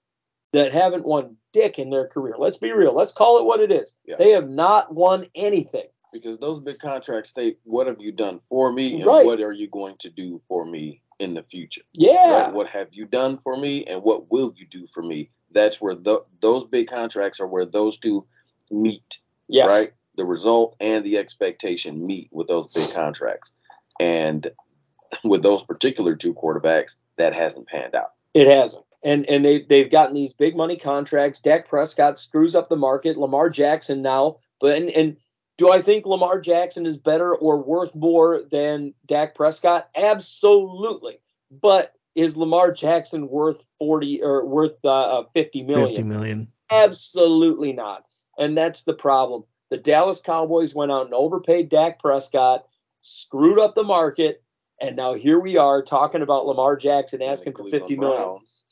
that 0.54 0.74
haven't 0.74 1.06
won 1.06 1.38
dick 1.54 1.80
in 1.80 1.90
their 1.90 2.08
career. 2.08 2.36
Let's 2.38 2.58
be 2.58 2.72
real. 2.72 2.96
Let's 2.96 3.14
call 3.14 3.40
it 3.40 3.46
what 3.46 3.62
it 3.62 3.72
is. 3.72 3.94
Yeah. 4.06 4.16
They 4.18 4.32
have 4.32 4.50
not 4.50 4.94
won 4.94 5.28
anything. 5.36 5.88
Because 6.12 6.38
those 6.40 6.60
big 6.60 6.80
contracts 6.80 7.30
state 7.30 7.60
what 7.64 7.88
have 7.88 8.02
you 8.02 8.12
done 8.12 8.38
for 8.50 8.74
me 8.74 8.96
and 8.96 9.06
right. 9.06 9.26
what 9.26 9.40
are 9.40 9.54
you 9.54 9.70
going 9.70 9.96
to 10.00 10.10
do 10.10 10.42
for 10.48 10.66
me 10.66 11.02
in 11.20 11.34
the 11.36 11.44
future. 11.44 11.84
Yeah. 11.94 12.46
Right? 12.46 12.54
What 12.54 12.68
have 12.68 12.90
you 12.92 13.06
done 13.06 13.40
for 13.44 13.56
me 13.56 13.86
and 13.86 14.02
what 14.04 14.30
will 14.30 14.54
you 14.58 14.66
do 14.66 14.88
for 14.88 15.04
me? 15.04 15.30
That's 15.52 15.80
where 15.80 15.96
the, 15.96 16.22
those 16.42 16.66
big 16.66 16.90
contracts 16.90 17.40
are 17.40 17.48
where 17.48 17.66
those 17.66 17.98
two 17.98 18.26
meet. 18.70 19.20
Yes. 19.48 19.70
Right? 19.70 19.92
The 20.16 20.26
result 20.26 20.76
and 20.80 21.04
the 21.06 21.18
expectation 21.18 22.06
meet 22.06 22.30
with 22.32 22.48
those 22.48 22.74
big 22.74 22.94
contracts. 22.94 23.54
And 24.00 24.52
with 25.24 25.44
those 25.44 25.64
particular 25.64 26.16
two 26.16 26.34
quarterbacks, 26.34 26.96
that 27.18 27.34
hasn't 27.34 27.68
panned 27.68 27.96
out. 27.96 28.14
It 28.34 28.48
hasn't. 28.48 28.86
And 29.04 29.28
and 29.28 29.44
they 29.44 29.64
they've 29.64 29.90
gotten 29.90 30.16
these 30.16 30.34
big 30.34 30.56
money 30.56 30.78
contracts. 30.78 31.40
Dak 31.40 31.68
Prescott 31.68 32.20
screws 32.20 32.56
up 32.56 32.70
the 32.70 32.76
market. 32.76 33.18
Lamar 33.18 33.50
Jackson 33.50 34.02
now, 34.02 34.38
but 34.60 34.78
and, 34.78 34.92
and 34.92 35.18
do 35.58 35.72
I 35.72 35.82
think 35.82 36.06
Lamar 36.06 36.40
Jackson 36.40 36.86
is 36.86 36.98
better 36.98 37.36
or 37.36 37.58
worth 37.58 37.96
more 37.96 38.42
than 38.50 38.94
Dak 39.06 39.36
Prescott? 39.36 39.90
Absolutely. 39.96 41.20
But 41.52 41.94
is 42.16 42.38
Lamar 42.38 42.72
Jackson 42.72 43.28
worth 43.28 43.64
40 43.80 44.24
or 44.24 44.46
worth 44.46 44.74
uh, 44.84 45.20
uh 45.20 45.24
50 45.34 45.64
million? 45.64 45.96
50 45.96 46.04
million. 46.04 46.48
Absolutely 46.72 47.74
not. 47.74 48.06
And 48.38 48.58
that's 48.58 48.84
the 48.84 48.94
problem. 48.94 49.44
The 49.72 49.78
Dallas 49.78 50.20
Cowboys 50.20 50.76
went 50.76 50.92
out 50.92 51.06
and 51.06 51.14
overpaid 51.14 51.70
Dak 51.70 51.98
Prescott, 51.98 52.68
screwed 53.02 53.58
up 53.58 53.74
the 53.74 53.84
market, 53.84 54.44
and 54.82 54.98
now 54.98 55.14
here 55.14 55.40
we 55.40 55.56
are 55.58 55.82
talking 55.82 56.22
about 56.22 56.46
Lamar 56.46 56.76
Jackson 56.76 57.22
asking 57.22 57.54
for 57.56 57.64
50 57.70 57.96
million. 57.96 58.18
Browns. 58.18 58.64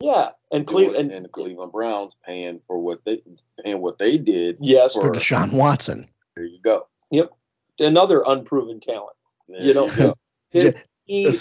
Yeah, 0.00 0.30
and 0.50 0.66
Cleveland 0.66 1.12
and, 1.12 1.26
the 1.26 1.28
Cleveland 1.28 1.72
Browns 1.72 2.16
paying 2.24 2.60
for 2.66 2.78
what 2.78 3.04
they 3.04 3.22
paying 3.62 3.82
what 3.82 3.98
they 3.98 4.16
did. 4.16 4.56
Yes, 4.58 4.94
for, 4.94 5.02
for 5.02 5.12
Deshaun 5.12 5.52
Watson. 5.52 6.08
There 6.34 6.44
you 6.46 6.58
go. 6.60 6.86
Yep. 7.10 7.30
Another 7.78 8.22
unproven 8.26 8.80
talent. 8.80 9.16
There 9.48 9.60
you 9.60 9.74
know, 9.74 10.14
you 10.52 10.74
he, 11.06 11.32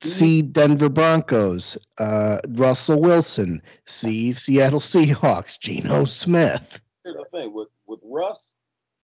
see 0.00 0.42
Denver 0.42 0.88
Broncos, 0.88 1.76
uh, 1.98 2.38
Russell 2.50 3.00
Wilson, 3.00 3.60
see 3.84 4.32
Seattle 4.32 4.80
Seahawks, 4.80 5.58
Geno 5.58 6.04
Smith. 6.04 6.80
Here's 7.04 7.16
the 7.16 7.24
thing 7.32 7.52
with 7.52 7.68
with 7.86 8.00
Russ, 8.04 8.54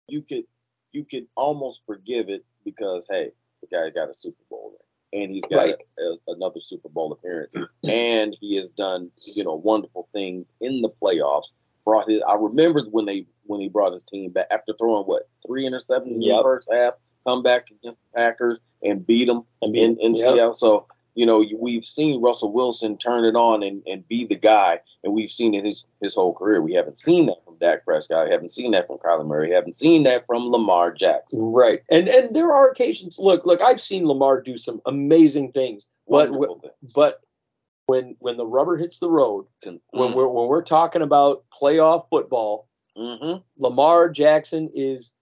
you 0.07 0.21
could 0.21 0.43
you 0.91 1.05
could 1.05 1.27
almost 1.35 1.81
forgive 1.85 2.29
it 2.29 2.45
because 2.63 3.05
hey, 3.09 3.31
the 3.61 3.67
guy 3.67 3.89
got 3.89 4.09
a 4.09 4.13
Super 4.13 4.43
Bowl 4.49 4.71
ring 4.71 4.83
and 5.13 5.31
he's 5.31 5.43
got 5.45 5.57
right. 5.57 5.75
a, 5.99 6.01
a, 6.01 6.17
another 6.27 6.59
Super 6.59 6.89
Bowl 6.89 7.11
appearance, 7.11 7.53
and 7.83 8.35
he 8.39 8.55
has 8.57 8.69
done 8.71 9.11
you 9.25 9.43
know 9.43 9.55
wonderful 9.55 10.09
things 10.13 10.53
in 10.61 10.81
the 10.81 10.89
playoffs. 10.89 11.53
Brought 11.85 12.09
his. 12.09 12.21
I 12.27 12.35
remember 12.35 12.83
when 12.91 13.05
they 13.05 13.27
when 13.45 13.59
he 13.59 13.69
brought 13.69 13.93
his 13.93 14.03
team 14.03 14.31
back 14.31 14.47
after 14.51 14.73
throwing 14.77 15.03
what 15.03 15.29
three 15.45 15.65
interceptions 15.65 16.17
yep. 16.19 16.31
in 16.31 16.37
the 16.37 16.43
first 16.43 16.69
half, 16.71 16.93
come 17.27 17.43
back 17.43 17.69
against 17.69 17.97
the 17.99 18.19
Packers 18.19 18.59
and 18.81 19.05
beat 19.05 19.27
them 19.27 19.43
and 19.61 19.75
in, 19.75 19.97
in 19.99 20.15
yep. 20.15 20.25
Seattle. 20.25 20.53
So 20.53 20.87
you 21.15 21.25
know 21.25 21.45
we've 21.59 21.85
seen 21.85 22.21
Russell 22.21 22.51
Wilson 22.51 22.97
turn 22.97 23.25
it 23.25 23.35
on 23.35 23.63
and, 23.63 23.83
and 23.87 24.07
be 24.07 24.25
the 24.25 24.37
guy, 24.37 24.79
and 25.03 25.13
we've 25.13 25.31
seen 25.31 25.53
it 25.53 25.65
his 25.65 25.85
his 26.01 26.15
whole 26.15 26.33
career. 26.33 26.61
We 26.61 26.73
haven't 26.73 26.97
seen 26.97 27.25
that 27.27 27.43
from 27.45 27.57
Dak 27.59 27.85
Prescott. 27.85 28.27
We 28.27 28.31
haven't 28.31 28.51
seen 28.51 28.71
that 28.71 28.87
from 28.87 28.97
Kyler 28.97 29.25
Murray. 29.25 29.49
We 29.49 29.55
haven't 29.55 29.75
seen 29.75 30.03
that 30.03 30.25
from 30.25 30.49
Lamar 30.49 30.91
Jackson. 30.91 31.41
Right, 31.41 31.81
and 31.89 32.07
and 32.07 32.35
there 32.35 32.53
are 32.53 32.69
occasions. 32.69 33.17
Look, 33.19 33.45
look, 33.45 33.61
I've 33.61 33.81
seen 33.81 34.07
Lamar 34.07 34.41
do 34.41 34.57
some 34.57 34.81
amazing 34.85 35.51
things, 35.51 35.87
but 36.07 36.29
things. 36.29 36.93
but 36.93 37.21
when 37.85 38.15
when 38.19 38.37
the 38.37 38.45
rubber 38.45 38.77
hits 38.77 38.99
the 38.99 39.09
road, 39.09 39.45
mm-hmm. 39.65 39.77
when 39.99 40.13
we're 40.13 40.27
when 40.27 40.47
we're 40.47 40.63
talking 40.63 41.01
about 41.01 41.43
playoff 41.61 42.07
football, 42.09 42.67
Mm-hmm. 42.97 43.41
Lamar 43.57 44.09
Jackson 44.09 44.69
is 44.73 45.13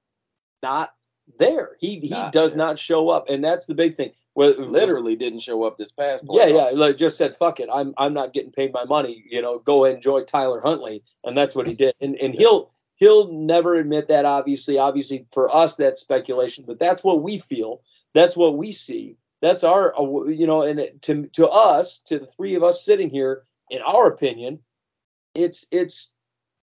not 0.61 0.93
there. 1.39 1.77
He 1.79 1.99
he 1.99 2.09
not 2.09 2.33
does 2.33 2.53
there. 2.53 2.65
not 2.65 2.79
show 2.79 3.09
up, 3.09 3.29
and 3.29 3.43
that's 3.43 3.65
the 3.65 3.75
big 3.75 3.95
thing. 3.95 4.11
Well, 4.33 4.55
literally 4.57 5.17
didn't 5.17 5.39
show 5.39 5.63
up 5.65 5.77
this 5.77 5.91
past. 5.91 6.23
Yeah, 6.29 6.45
yeah. 6.45 6.69
Like 6.73 6.97
just 6.97 7.17
said, 7.17 7.35
"Fuck 7.35 7.59
it, 7.59 7.67
I'm 7.71 7.93
I'm 7.97 8.13
not 8.13 8.33
getting 8.33 8.51
paid 8.51 8.71
my 8.71 8.85
money." 8.85 9.25
You 9.29 9.41
know, 9.41 9.59
go 9.59 9.83
enjoy 9.83 10.23
Tyler 10.23 10.61
Huntley, 10.61 11.03
and 11.25 11.37
that's 11.37 11.53
what 11.53 11.67
he 11.67 11.73
did. 11.73 11.95
And 11.99 12.15
and 12.15 12.33
he'll 12.33 12.71
he'll 12.95 13.31
never 13.33 13.75
admit 13.75 14.07
that. 14.07 14.23
Obviously, 14.23 14.77
obviously 14.77 15.25
for 15.31 15.53
us 15.53 15.75
that's 15.75 15.99
speculation, 15.99 16.63
but 16.65 16.79
that's 16.79 17.03
what 17.03 17.21
we 17.21 17.39
feel. 17.39 17.81
That's 18.13 18.37
what 18.37 18.57
we 18.57 18.71
see. 18.71 19.17
That's 19.41 19.63
our 19.65 19.93
uh, 19.99 20.25
you 20.27 20.47
know, 20.47 20.61
and 20.61 21.01
to 21.01 21.27
to 21.33 21.47
us, 21.49 21.97
to 22.05 22.19
the 22.19 22.25
three 22.25 22.55
of 22.55 22.63
us 22.63 22.85
sitting 22.85 23.09
here, 23.09 23.43
in 23.69 23.81
our 23.81 24.07
opinion, 24.07 24.59
it's 25.35 25.65
it's 25.71 26.13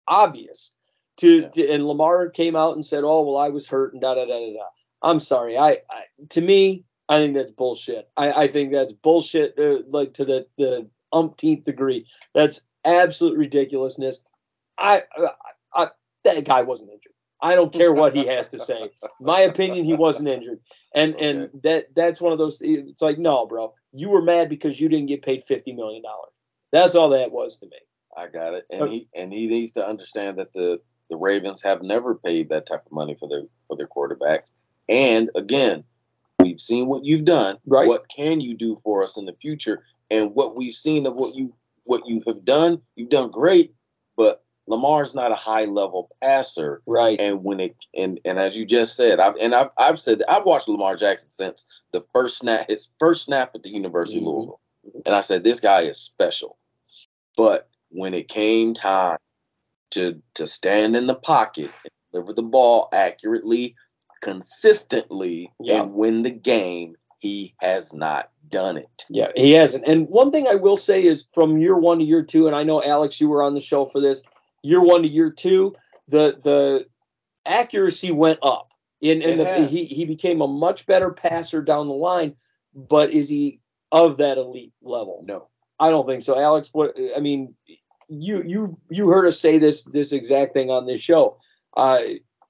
obvious 0.07 0.73
to, 1.17 1.41
yeah. 1.41 1.49
to, 1.49 1.69
and 1.69 1.85
Lamar 1.85 2.29
came 2.29 2.55
out 2.55 2.75
and 2.75 2.85
said, 2.85 3.03
"Oh 3.03 3.23
well, 3.23 3.37
I 3.37 3.49
was 3.49 3.67
hurt 3.67 3.93
and 3.93 4.01
da 4.01 4.15
da 4.15 4.25
da 4.25 4.39
da 4.39 4.53
da." 4.53 4.65
I'm 5.01 5.19
sorry. 5.19 5.57
I, 5.57 5.69
I 5.89 6.05
to 6.29 6.41
me, 6.41 6.85
I 7.09 7.17
think 7.17 7.33
that's 7.33 7.51
bullshit. 7.51 8.09
I, 8.15 8.31
I 8.31 8.47
think 8.47 8.71
that's 8.71 8.93
bullshit. 8.93 9.57
Uh, 9.57 9.79
like 9.89 10.13
to 10.13 10.25
the 10.25 10.45
the 10.57 10.87
umpteenth 11.11 11.65
degree. 11.65 12.05
That's 12.33 12.61
absolute 12.85 13.37
ridiculousness. 13.37 14.21
I, 14.77 15.03
I, 15.17 15.29
I 15.73 15.87
that 16.23 16.45
guy 16.45 16.61
wasn't 16.61 16.91
injured. 16.91 17.13
I 17.41 17.55
don't 17.55 17.73
care 17.73 17.93
what 17.93 18.15
he 18.15 18.27
has 18.27 18.49
to 18.49 18.59
say. 18.59 18.91
My 19.21 19.41
opinion, 19.41 19.85
he 19.85 19.93
wasn't 19.93 20.27
injured. 20.29 20.59
And 20.93 21.15
okay. 21.15 21.29
and 21.29 21.49
that 21.63 21.95
that's 21.95 22.21
one 22.21 22.31
of 22.31 22.37
those. 22.37 22.59
It's 22.61 23.01
like 23.01 23.17
no, 23.17 23.45
bro. 23.45 23.73
You 23.91 24.09
were 24.09 24.21
mad 24.21 24.49
because 24.49 24.79
you 24.79 24.89
didn't 24.89 25.07
get 25.07 25.23
paid 25.23 25.43
fifty 25.43 25.71
million 25.71 26.03
dollars. 26.03 26.31
That's 26.71 26.95
all 26.95 27.09
that 27.09 27.31
was 27.31 27.57
to 27.57 27.65
me. 27.65 27.77
I 28.15 28.27
got 28.27 28.53
it, 28.53 28.65
and 28.69 28.81
okay. 28.83 28.93
he 28.93 29.07
and 29.15 29.31
he 29.31 29.47
needs 29.47 29.71
to 29.73 29.87
understand 29.87 30.37
that 30.37 30.53
the 30.53 30.79
the 31.09 31.17
Ravens 31.17 31.61
have 31.63 31.81
never 31.81 32.15
paid 32.15 32.49
that 32.49 32.67
type 32.67 32.85
of 32.85 32.91
money 32.91 33.15
for 33.19 33.27
their 33.29 33.43
for 33.67 33.77
their 33.77 33.87
quarterbacks. 33.87 34.51
And 34.87 35.29
again, 35.35 35.83
we've 36.41 36.61
seen 36.61 36.87
what 36.87 37.05
you've 37.05 37.25
done. 37.25 37.57
Right. 37.65 37.87
What 37.87 38.09
can 38.09 38.41
you 38.41 38.55
do 38.55 38.77
for 38.83 39.03
us 39.03 39.17
in 39.17 39.25
the 39.25 39.35
future? 39.41 39.83
And 40.11 40.33
what 40.33 40.55
we've 40.55 40.73
seen 40.73 41.05
of 41.05 41.15
what 41.15 41.35
you 41.35 41.53
what 41.83 42.07
you 42.07 42.21
have 42.27 42.45
done, 42.45 42.81
you've 42.95 43.09
done 43.09 43.31
great, 43.31 43.73
but 44.15 44.43
Lamar's 44.67 45.15
not 45.15 45.31
a 45.31 45.35
high 45.35 45.65
level 45.65 46.09
passer. 46.21 46.81
Right. 46.85 47.19
And 47.19 47.43
when 47.43 47.59
it 47.59 47.75
and 47.95 48.19
and 48.25 48.37
as 48.37 48.55
you 48.55 48.65
just 48.65 48.95
said, 48.95 49.19
I've 49.19 49.35
and 49.41 49.55
I've 49.55 49.69
I've 49.77 49.99
said 49.99 50.21
I've 50.29 50.45
watched 50.45 50.67
Lamar 50.67 50.95
Jackson 50.95 51.31
since 51.31 51.65
the 51.91 52.05
first 52.13 52.37
snap 52.37 52.69
his 52.69 52.91
first 52.99 53.23
snap 53.23 53.51
at 53.55 53.63
the 53.63 53.69
University 53.69 54.19
mm-hmm. 54.19 54.27
of 54.27 54.35
Louisville. 54.35 54.59
And 55.05 55.15
I 55.15 55.21
said, 55.21 55.43
this 55.43 55.59
guy 55.59 55.81
is 55.81 55.99
special. 55.99 56.57
But 57.35 57.69
when 57.89 58.13
it 58.13 58.27
came 58.27 58.73
time 58.73 59.17
to 59.91 60.21
to 60.35 60.45
stand 60.45 60.95
in 60.95 61.07
the 61.07 61.15
pocket 61.15 61.71
and 61.83 61.91
deliver 62.11 62.33
the 62.33 62.43
ball 62.43 62.89
accurately, 62.93 63.75
consistently, 64.21 65.51
yeah. 65.59 65.81
and 65.81 65.93
win 65.93 66.23
the 66.23 66.31
game. 66.31 66.95
He 67.19 67.53
has 67.59 67.93
not 67.93 68.29
done 68.49 68.77
it. 68.77 69.05
Yeah, 69.09 69.31
he 69.35 69.51
hasn't. 69.51 69.85
And 69.85 70.07
one 70.07 70.31
thing 70.31 70.47
I 70.47 70.55
will 70.55 70.77
say 70.77 71.03
is 71.03 71.27
from 71.33 71.57
year 71.57 71.77
one 71.77 71.99
to 71.99 72.05
year 72.05 72.23
two, 72.23 72.47
and 72.47 72.55
I 72.55 72.63
know 72.63 72.83
Alex, 72.83 73.19
you 73.19 73.27
were 73.27 73.43
on 73.43 73.53
the 73.53 73.59
show 73.59 73.85
for 73.85 73.99
this. 73.99 74.23
Year 74.63 74.81
one 74.81 75.01
to 75.01 75.07
year 75.07 75.29
two, 75.29 75.75
the 76.07 76.37
the 76.43 76.87
accuracy 77.45 78.11
went 78.11 78.39
up. 78.41 78.67
In, 79.01 79.21
in 79.21 79.37
the, 79.37 79.65
he 79.65 79.85
he 79.85 80.05
became 80.05 80.41
a 80.41 80.47
much 80.47 80.85
better 80.85 81.11
passer 81.11 81.61
down 81.61 81.87
the 81.87 81.93
line. 81.93 82.35
But 82.73 83.11
is 83.11 83.29
he 83.29 83.59
of 83.91 84.17
that 84.17 84.37
elite 84.37 84.73
level. 84.81 85.23
No. 85.25 85.47
I 85.79 85.89
don't 85.89 86.07
think 86.07 86.23
so, 86.23 86.39
Alex. 86.39 86.69
What 86.73 86.95
I 87.15 87.19
mean, 87.19 87.55
you 88.09 88.43
you 88.43 88.77
you 88.89 89.07
heard 89.07 89.25
us 89.25 89.39
say 89.39 89.57
this 89.57 89.83
this 89.83 90.11
exact 90.11 90.53
thing 90.53 90.69
on 90.69 90.85
this 90.85 91.01
show. 91.01 91.37
Uh, 91.77 91.99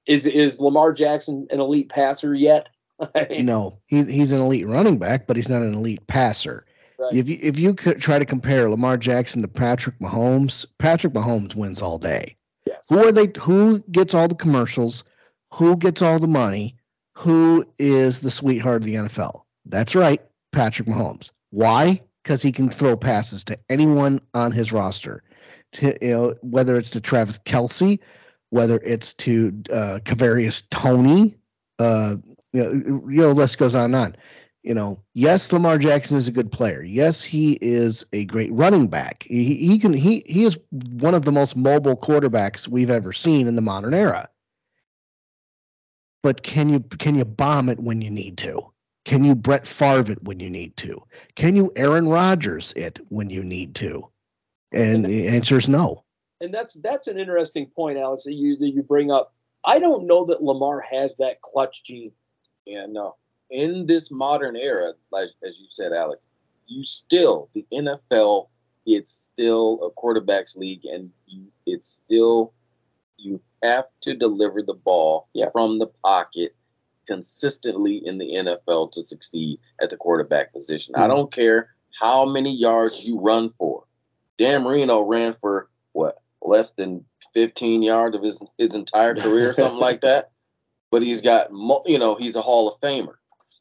is 0.06 0.26
is 0.26 0.60
Lamar 0.60 0.92
Jackson 0.92 1.46
an 1.50 1.60
elite 1.60 1.88
passer 1.88 2.34
yet? 2.34 2.68
I 3.14 3.26
mean, 3.30 3.46
No, 3.46 3.78
he, 3.86 4.04
he's 4.04 4.32
an 4.32 4.40
elite 4.40 4.66
running 4.66 4.98
back, 4.98 5.26
but 5.26 5.36
he's 5.36 5.48
not 5.48 5.62
an 5.62 5.74
elite 5.74 6.06
passer. 6.06 6.64
Right. 6.98 7.14
If 7.14 7.28
you 7.28 7.38
if 7.40 7.58
you 7.58 7.74
could 7.74 8.00
try 8.00 8.18
to 8.18 8.26
compare 8.26 8.68
Lamar 8.68 8.96
Jackson 8.96 9.40
to 9.42 9.48
Patrick 9.48 9.98
Mahomes, 10.00 10.66
Patrick 10.78 11.14
Mahomes 11.14 11.54
wins 11.54 11.80
all 11.80 11.98
day. 11.98 12.36
yes. 12.66 12.84
Who 12.88 12.98
are 12.98 13.12
they? 13.12 13.28
Who 13.40 13.78
gets 13.90 14.12
all 14.14 14.28
the 14.28 14.34
commercials? 14.34 15.04
Who 15.52 15.76
gets 15.76 16.02
all 16.02 16.18
the 16.18 16.26
money? 16.26 16.76
Who 17.16 17.64
is 17.78 18.20
the 18.20 18.30
sweetheart 18.30 18.82
of 18.82 18.84
the 18.84 18.94
NFL? 18.94 19.42
That's 19.66 19.94
right, 19.94 20.20
Patrick 20.52 20.88
Mahomes. 20.88 21.30
Why? 21.50 22.00
Because 22.22 22.42
he 22.42 22.52
can 22.52 22.68
throw 22.70 22.96
passes 22.96 23.44
to 23.44 23.58
anyone 23.68 24.20
on 24.34 24.52
his 24.52 24.72
roster. 24.72 25.22
To, 25.72 25.96
you 26.02 26.10
know, 26.10 26.34
whether 26.42 26.76
it's 26.76 26.90
to 26.90 27.00
Travis 27.00 27.38
Kelce, 27.40 27.98
whether 28.50 28.80
it's 28.84 29.14
to 29.14 29.48
uh, 29.72 29.98
Kadarius 30.04 30.62
Toney, 30.70 31.36
uh, 31.78 32.16
you 32.52 33.02
know, 33.04 33.32
list 33.32 33.58
goes 33.58 33.74
on 33.74 33.86
and 33.86 33.96
on. 33.96 34.16
You 34.62 34.74
know, 34.74 35.00
yes, 35.14 35.50
Lamar 35.52 35.78
Jackson 35.78 36.18
is 36.18 36.28
a 36.28 36.32
good 36.32 36.52
player. 36.52 36.82
Yes, 36.82 37.24
he 37.24 37.58
is 37.62 38.04
a 38.12 38.26
great 38.26 38.52
running 38.52 38.88
back. 38.88 39.22
He, 39.22 39.54
he 39.54 39.78
can 39.78 39.94
he 39.94 40.22
he 40.26 40.44
is 40.44 40.58
one 40.70 41.14
of 41.14 41.24
the 41.24 41.32
most 41.32 41.56
mobile 41.56 41.96
quarterbacks 41.96 42.68
we've 42.68 42.90
ever 42.90 43.14
seen 43.14 43.46
in 43.46 43.56
the 43.56 43.62
modern 43.62 43.94
era. 43.94 44.28
But 46.22 46.42
can 46.42 46.68
you 46.68 46.80
can 46.80 47.14
you 47.14 47.24
bomb 47.24 47.70
it 47.70 47.80
when 47.80 48.02
you 48.02 48.10
need 48.10 48.36
to? 48.38 48.70
Can 49.06 49.24
you 49.24 49.34
Brett 49.34 49.66
Favre 49.66 50.12
it 50.12 50.22
when 50.24 50.40
you 50.40 50.50
need 50.50 50.76
to? 50.76 51.02
Can 51.36 51.56
you 51.56 51.72
Aaron 51.76 52.06
Rodgers 52.06 52.74
it 52.76 53.00
when 53.08 53.30
you 53.30 53.42
need 53.42 53.74
to? 53.76 54.06
And 54.72 55.06
the 55.06 55.26
answer 55.26 55.56
is 55.56 55.68
no. 55.68 56.04
And 56.40 56.52
that's 56.52 56.74
that's 56.74 57.06
an 57.06 57.18
interesting 57.18 57.66
point, 57.66 57.98
Alex, 57.98 58.24
that 58.24 58.34
you 58.34 58.56
that 58.56 58.70
you 58.70 58.82
bring 58.82 59.10
up. 59.10 59.34
I 59.64 59.78
don't 59.78 60.06
know 60.06 60.24
that 60.26 60.42
Lamar 60.42 60.80
has 60.80 61.16
that 61.18 61.42
clutch 61.42 61.82
gene. 61.84 62.12
Yeah, 62.66 62.86
no. 62.88 63.16
In 63.50 63.84
this 63.84 64.10
modern 64.10 64.56
era, 64.56 64.92
like 65.10 65.28
as 65.44 65.58
you 65.58 65.66
said, 65.70 65.92
Alex, 65.92 66.24
you 66.66 66.84
still 66.84 67.48
the 67.54 67.66
NFL. 67.72 68.48
It's 68.86 69.10
still 69.12 69.78
a 69.84 70.00
quarterbacks 70.00 70.56
league, 70.56 70.84
and 70.86 71.12
you, 71.26 71.46
it's 71.66 71.88
still 71.88 72.54
you 73.18 73.40
have 73.62 73.84
to 74.00 74.14
deliver 74.14 74.62
the 74.62 74.72
ball 74.74 75.28
Yeah. 75.34 75.50
from 75.50 75.78
the 75.78 75.88
pocket 76.02 76.54
consistently 77.06 77.96
in 78.06 78.16
the 78.18 78.36
NFL 78.36 78.92
to 78.92 79.04
succeed 79.04 79.60
at 79.82 79.90
the 79.90 79.96
quarterback 79.96 80.52
position. 80.52 80.94
I 80.94 81.06
Mhm. 81.06 81.08
don't 81.08 81.32
care 81.32 81.74
how 81.98 82.24
many 82.24 82.50
yards 82.50 83.04
you 83.06 83.18
run 83.20 83.50
for. 83.58 83.84
Dan 84.38 84.62
Marino 84.62 85.02
ran 85.02 85.34
for 85.34 85.68
what 85.92 86.22
less 86.42 86.72
than 86.72 87.04
15 87.34 87.82
yards 87.82 88.16
of 88.16 88.22
his 88.22 88.42
his 88.58 88.74
entire 88.74 89.14
career, 89.14 89.52
something 89.52 89.78
like 89.78 90.00
that. 90.02 90.30
But 90.92 91.02
he's 91.02 91.20
got, 91.20 91.50
you 91.86 92.00
know, 92.00 92.16
he's 92.16 92.34
a 92.34 92.42
Hall 92.42 92.68
of 92.68 92.80
Famer, 92.80 93.14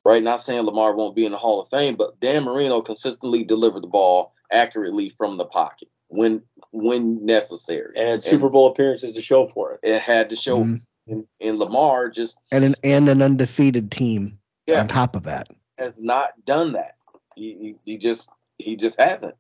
right? 0.04 0.24
Not 0.24 0.42
saying 0.42 0.64
Lamar 0.64 0.96
won't 0.96 1.16
be 1.16 1.26
in 1.26 1.32
the 1.32 1.38
Hall 1.38 1.62
of 1.62 1.70
Fame, 1.70 1.96
but 1.96 2.20
Dan 2.20 2.44
Marino 2.44 2.82
consistently 2.82 3.44
delivered 3.44 3.84
the 3.84 3.88
ball 3.88 4.34
accurately 4.52 5.10
from 5.10 5.38
the 5.38 5.46
pocket 5.46 5.90
when 6.08 6.42
when 6.72 7.24
necessary. 7.24 7.94
and 7.96 8.08
had 8.10 8.24
Super 8.24 8.50
Bowl 8.50 8.66
appearances 8.66 9.14
to 9.14 9.22
show 9.22 9.46
for 9.46 9.74
it. 9.74 9.80
it 9.84 10.02
had 10.02 10.28
to 10.32 10.36
show. 10.36 10.64
Mhm. 10.64 10.82
And, 11.06 11.26
and 11.40 11.60
Lamar 11.60 12.10
just 12.10 12.36
And 12.52 12.64
an 12.64 12.76
and 12.84 13.08
an 13.10 13.22
undefeated 13.22 13.92
team 13.92 14.40
Yeah. 14.66 14.80
on 14.80 14.88
top 14.88 15.16
of 15.16 15.22
that. 15.24 15.50
has 15.78 16.02
not 16.02 16.32
done 16.46 16.72
that. 16.74 16.96
He, 17.36 17.76
he, 17.86 17.92
he 17.92 17.98
just 18.00 18.32
he 18.58 18.76
just 18.76 19.00
hasn't. 19.00 19.36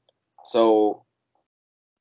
So, 0.45 1.04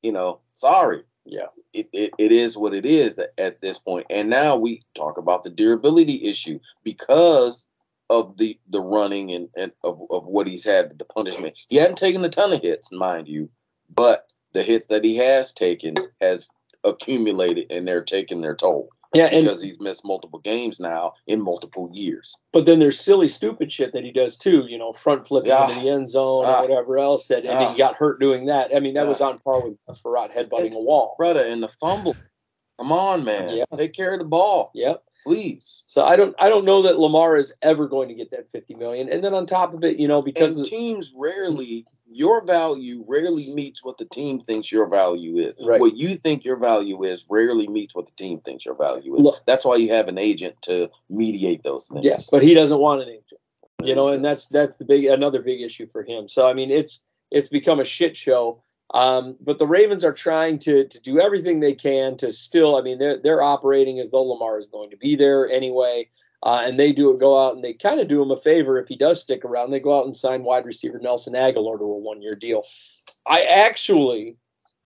you 0.03 0.11
know, 0.11 0.39
sorry. 0.53 1.01
Yeah. 1.29 1.47
It, 1.73 1.87
it, 1.93 2.11
it 2.17 2.31
is 2.31 2.57
what 2.57 2.73
it 2.73 2.85
is 2.85 3.19
at, 3.37 3.61
this 3.61 3.77
point. 3.77 4.07
And 4.09 4.29
now 4.29 4.55
we 4.55 4.81
talk 4.95 5.17
about 5.17 5.43
the 5.43 5.49
durability 5.49 6.23
issue 6.23 6.59
because 6.83 7.67
of 8.09 8.37
the 8.37 8.57
the 8.69 8.81
running 8.81 9.31
and, 9.31 9.49
and 9.55 9.71
of, 9.83 10.01
of 10.09 10.25
what 10.25 10.47
he's 10.47 10.65
had, 10.65 10.97
the 10.97 11.05
punishment. 11.05 11.55
He 11.67 11.75
hadn't 11.75 11.97
taken 11.97 12.25
a 12.25 12.29
ton 12.29 12.51
of 12.53 12.61
hits, 12.61 12.91
mind 12.91 13.27
you, 13.27 13.49
but 13.93 14.27
the 14.53 14.63
hits 14.63 14.87
that 14.87 15.03
he 15.03 15.17
has 15.17 15.53
taken 15.53 15.93
has 16.19 16.49
accumulated 16.83 17.71
and 17.71 17.87
they're 17.87 18.03
taking 18.03 18.41
their 18.41 18.55
toll 18.55 18.89
Yeah, 19.13 19.25
and 19.31 19.43
because 19.45 19.61
he's 19.63 19.79
missed 19.79 20.05
multiple 20.05 20.39
games 20.39 20.79
now 20.79 21.13
in 21.25 21.41
multiple 21.41 21.89
years. 21.91 22.35
but 22.53 22.65
then 22.67 22.77
there's 22.79 22.99
silly, 22.99 23.27
stupid 23.27 23.71
shit 23.71 23.91
that 23.93 24.03
he 24.03 24.11
does 24.11 24.37
too. 24.37 24.65
You 24.67 24.77
know, 24.77 24.93
front 24.93 25.25
flipping 25.27 25.49
Yeah. 25.49 25.67
into 25.67 25.81
the 25.81 25.89
end 25.89 26.07
zone 26.07 26.45
Ah. 26.45 26.59
or 26.59 26.61
whatever 26.61 26.99
else. 26.99 27.27
That 27.27 27.43
and 27.45 27.57
Ah. 27.57 27.71
he 27.71 27.77
got 27.77 27.97
hurt 27.97 28.19
doing 28.19 28.45
that. 28.45 28.75
I 28.75 28.79
mean, 28.79 28.93
that 28.93 29.07
was 29.07 29.19
on 29.21 29.39
par 29.39 29.61
with 29.67 29.77
Farad 29.97 30.31
headbutting 30.31 30.75
a 30.75 30.79
wall. 30.79 31.15
brother, 31.17 31.43
and 31.45 31.63
the 31.63 31.69
fumble. 31.79 32.15
Come 32.77 32.91
on, 32.91 33.23
man. 33.25 33.57
Yeah. 33.57 33.65
Take 33.75 33.93
care 33.93 34.13
of 34.13 34.19
the 34.19 34.25
ball, 34.25 34.71
Yep. 34.75 35.03
Please. 35.23 35.83
So 35.85 36.03
I 36.03 36.15
don't, 36.15 36.35
I 36.39 36.49
don't 36.49 36.65
know 36.65 36.81
that 36.83 36.99
Lamar 36.99 37.37
is 37.37 37.53
ever 37.61 37.87
going 37.87 38.07
to 38.09 38.15
get 38.15 38.31
that 38.31 38.51
50 38.51 38.75
million. 38.75 39.09
And 39.09 39.23
then 39.23 39.33
on 39.33 39.45
top 39.45 39.73
of 39.73 39.83
it, 39.83 39.97
you 39.99 40.07
know, 40.07 40.21
because 40.21 40.55
the, 40.55 40.63
teams 40.63 41.13
rarely, 41.15 41.85
your 42.11 42.43
value 42.45 43.03
rarely 43.07 43.53
meets 43.53 43.83
what 43.83 43.97
the 43.97 44.05
team 44.05 44.39
thinks 44.41 44.71
your 44.71 44.87
value 44.89 45.37
is. 45.37 45.55
Right. 45.63 45.79
What 45.79 45.95
you 45.97 46.15
think 46.15 46.43
your 46.45 46.57
value 46.57 47.03
is 47.03 47.25
rarely 47.29 47.67
meets 47.67 47.93
what 47.95 48.05
the 48.07 48.13
team 48.13 48.39
thinks 48.39 48.65
your 48.65 48.75
value 48.75 49.15
is. 49.15 49.21
Look- 49.23 49.45
That's 49.45 49.65
why 49.65 49.75
you 49.75 49.93
have 49.93 50.07
an 50.07 50.17
agent 50.17 50.61
to 50.63 50.89
mediate 51.09 51.63
those 51.63 51.87
things. 51.87 52.05
yeah, 52.05 52.17
but 52.31 52.41
he 52.43 52.53
doesn't 52.53 52.79
want 52.79 53.01
an 53.01 53.09
agent. 53.09 53.41
you 53.83 53.95
know, 53.95 54.07
and 54.09 54.23
that's 54.25 54.47
that's 54.47 54.77
the 54.77 54.85
big 54.85 55.05
another 55.05 55.41
big 55.41 55.61
issue 55.61 55.87
for 55.87 56.03
him. 56.03 56.27
So 56.27 56.47
I 56.47 56.53
mean, 56.53 56.69
it's 56.71 56.99
it's 57.31 57.47
become 57.49 57.79
a 57.79 57.85
shit 57.85 58.17
show. 58.17 58.61
Um, 58.93 59.37
but 59.39 59.59
the 59.59 59.67
Ravens 59.67 60.03
are 60.03 60.13
trying 60.13 60.57
to 60.59 60.87
to 60.87 60.99
do 60.99 61.19
everything 61.19 61.59
they 61.59 61.75
can 61.75 62.17
to 62.17 62.31
still. 62.31 62.75
I 62.75 62.81
mean, 62.81 62.97
they're 62.97 63.17
they're 63.17 63.41
operating 63.41 63.99
as 63.99 64.09
though 64.09 64.23
Lamar 64.23 64.57
is 64.57 64.67
going 64.67 64.89
to 64.89 64.97
be 64.97 65.15
there 65.15 65.47
anyway, 65.49 66.09
uh, 66.43 66.61
and 66.63 66.79
they 66.79 66.91
do 66.91 67.15
go 67.17 67.39
out 67.39 67.55
and 67.55 67.63
they 67.63 67.73
kind 67.73 67.99
of 67.99 68.07
do 68.07 68.21
him 68.21 68.31
a 68.31 68.37
favor 68.37 68.79
if 68.79 68.87
he 68.87 68.95
does 68.95 69.21
stick 69.21 69.45
around. 69.45 69.71
They 69.71 69.79
go 69.79 69.97
out 69.97 70.05
and 70.05 70.15
sign 70.15 70.43
wide 70.43 70.65
receiver 70.65 70.99
Nelson 70.99 71.33
Agholor 71.33 71.77
to 71.77 71.83
a 71.83 71.97
one 71.97 72.21
year 72.21 72.33
deal. 72.33 72.63
I 73.27 73.41
actually, 73.43 74.37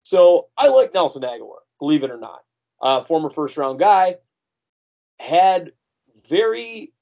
so 0.02 0.48
I 0.56 0.68
like 0.68 0.94
Nelson 0.94 1.22
Agholor, 1.22 1.60
believe 1.78 2.02
it 2.02 2.10
or 2.10 2.18
not, 2.18 2.40
uh, 2.80 3.02
former 3.02 3.30
first 3.30 3.56
round 3.56 3.78
guy, 3.78 4.16
had 5.18 5.72
very 6.28 6.92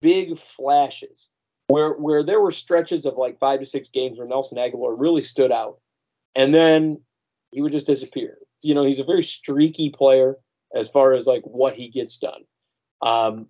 big 0.00 0.36
flashes 0.36 1.30
where 1.68 1.92
where 1.92 2.22
there 2.22 2.40
were 2.40 2.50
stretches 2.50 3.06
of 3.06 3.16
like 3.16 3.38
five 3.38 3.60
to 3.60 3.66
six 3.66 3.88
games 3.88 4.18
where 4.18 4.28
Nelson 4.28 4.58
Agholor 4.58 4.94
really 4.98 5.22
stood 5.22 5.52
out, 5.52 5.78
and 6.34 6.54
then 6.54 7.00
he 7.50 7.60
would 7.60 7.72
just 7.72 7.86
disappear. 7.86 8.38
You 8.62 8.74
know, 8.74 8.84
he's 8.84 9.00
a 9.00 9.04
very 9.04 9.22
streaky 9.22 9.90
player 9.90 10.36
as 10.74 10.88
far 10.88 11.12
as 11.12 11.26
like 11.26 11.42
what 11.44 11.74
he 11.74 11.88
gets 11.88 12.16
done. 12.16 12.42
Um, 13.02 13.46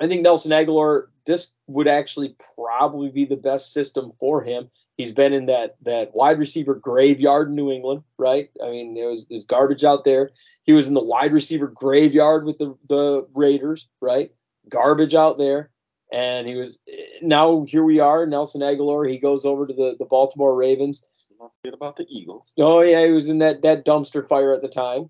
I 0.00 0.06
think 0.06 0.22
Nelson 0.22 0.50
Agholor, 0.50 1.04
this 1.26 1.52
would 1.66 1.88
actually 1.88 2.36
probably 2.54 3.10
be 3.10 3.24
the 3.24 3.36
best 3.36 3.72
system 3.72 4.12
for 4.18 4.42
him. 4.42 4.70
He's 4.96 5.12
been 5.12 5.32
in 5.32 5.44
that 5.46 5.76
that 5.82 6.14
wide 6.14 6.38
receiver 6.38 6.74
graveyard 6.74 7.48
in 7.48 7.56
New 7.56 7.70
England, 7.70 8.02
right? 8.16 8.50
I 8.62 8.70
mean, 8.70 8.94
there 8.94 9.08
was 9.08 9.26
there's 9.26 9.44
garbage 9.44 9.82
out 9.82 10.04
there. 10.04 10.30
He 10.62 10.72
was 10.72 10.86
in 10.86 10.94
the 10.94 11.02
wide 11.02 11.32
receiver 11.32 11.66
graveyard 11.66 12.44
with 12.44 12.58
the 12.58 12.76
the 12.88 13.26
Raiders, 13.34 13.88
right? 14.00 14.30
Garbage 14.68 15.14
out 15.14 15.38
there 15.38 15.70
and 16.12 16.46
he 16.46 16.54
was 16.54 16.80
now 17.22 17.64
here 17.66 17.82
we 17.82 17.98
are 17.98 18.26
nelson 18.26 18.60
agholor 18.60 19.08
he 19.08 19.18
goes 19.18 19.44
over 19.44 19.66
to 19.66 19.72
the, 19.72 19.96
the 19.98 20.04
baltimore 20.04 20.54
ravens 20.54 21.04
Don't 21.44 21.52
forget 21.62 21.74
about 21.74 21.96
the 21.96 22.06
Eagles. 22.08 22.52
oh 22.58 22.80
yeah 22.80 23.04
he 23.06 23.12
was 23.12 23.28
in 23.28 23.38
that, 23.38 23.62
that 23.62 23.84
dumpster 23.84 24.26
fire 24.26 24.52
at 24.52 24.62
the 24.62 24.68
time 24.68 25.08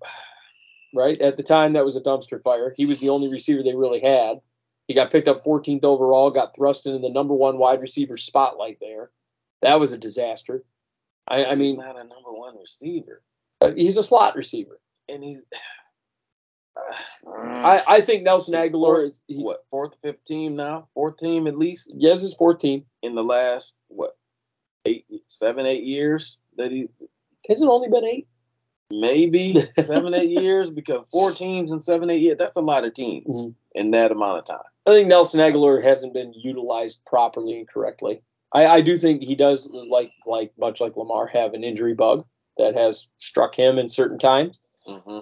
right? 0.95 1.19
At 1.21 1.35
the 1.35 1.43
time 1.43 1.73
that 1.73 1.85
was 1.85 1.95
a 1.95 2.01
dumpster 2.01 2.41
fire. 2.41 2.73
He 2.75 2.85
was 2.85 2.97
the 2.97 3.09
only 3.09 3.27
receiver 3.27 3.61
they 3.61 3.75
really 3.75 3.99
had. 3.99 4.39
He 4.87 4.93
got 4.93 5.11
picked 5.11 5.27
up 5.27 5.43
14th 5.43 5.83
overall 5.83 6.31
got 6.31 6.55
thrust 6.55 6.85
into 6.85 6.99
the 6.99 7.09
number 7.09 7.33
one 7.33 7.57
wide 7.57 7.81
receiver 7.81 8.17
spotlight 8.17 8.77
there. 8.79 9.11
That 9.61 9.79
was 9.79 9.91
a 9.91 9.97
disaster. 9.97 10.63
I, 11.27 11.45
I 11.45 11.55
mean 11.55 11.77
not 11.77 11.95
a 11.95 12.03
number 12.03 12.31
one 12.31 12.55
receiver, 12.57 13.21
uh, 13.61 13.71
he's 13.75 13.97
a 13.97 14.03
slot 14.03 14.35
receiver. 14.35 14.79
And 15.09 15.23
he's. 15.23 15.43
I, 17.27 17.81
I 17.87 18.01
think 18.01 18.23
nelson 18.23 18.53
agholor 18.53 19.05
is 19.05 19.21
he, 19.27 19.41
what 19.41 19.65
fourth, 19.71 19.95
fifth 20.03 20.23
team 20.25 20.55
now? 20.55 20.87
Fourth 20.93 21.17
team 21.17 21.47
at 21.47 21.57
least? 21.57 21.91
Yes 21.95 22.21
his 22.21 22.35
14 22.35 22.85
in 23.01 23.15
the 23.15 23.23
last 23.23 23.77
what 23.87 24.17
eight, 24.85 25.05
seven, 25.27 25.65
eight 25.65 25.83
years 25.83 26.39
that 26.57 26.71
he 26.71 26.87
has 27.49 27.61
it 27.61 27.67
only 27.67 27.89
been 27.89 28.05
eight 28.05 28.27
maybe 28.91 29.55
seven, 29.83 30.13
eight 30.13 30.29
years 30.29 30.69
because 30.69 31.07
four 31.11 31.31
teams 31.31 31.71
in 31.71 31.81
seven, 31.81 32.09
eight 32.09 32.21
years. 32.21 32.37
That's 32.37 32.55
a 32.55 32.61
lot 32.61 32.83
of 32.85 32.93
teams 32.93 33.45
Mhm. 33.45 33.55
in 33.73 33.91
that 33.91 34.11
amount 34.11 34.39
of 34.39 34.45
time. 34.45 34.63
I 34.85 34.91
think 34.91 35.07
Nelson 35.07 35.39
Agholor 35.39 35.83
hasn't 35.83 36.13
been 36.13 36.33
utilized 36.33 37.03
properly 37.05 37.57
and 37.57 37.67
correctly. 37.67 38.21
I, 38.53 38.67
I 38.67 38.81
do 38.81 38.97
think 38.97 39.23
he 39.23 39.35
does, 39.35 39.67
like 39.71 40.11
like 40.27 40.51
much 40.57 40.79
like 40.79 40.95
Lamar, 40.95 41.25
have 41.27 41.53
an 41.53 41.63
injury 41.63 41.95
bug 41.95 42.25
that 42.57 42.75
has 42.75 43.07
struck 43.17 43.55
him 43.55 43.77
in 43.79 43.89
certain 43.89 44.19
times. 44.19 44.59
hmm 44.85 45.19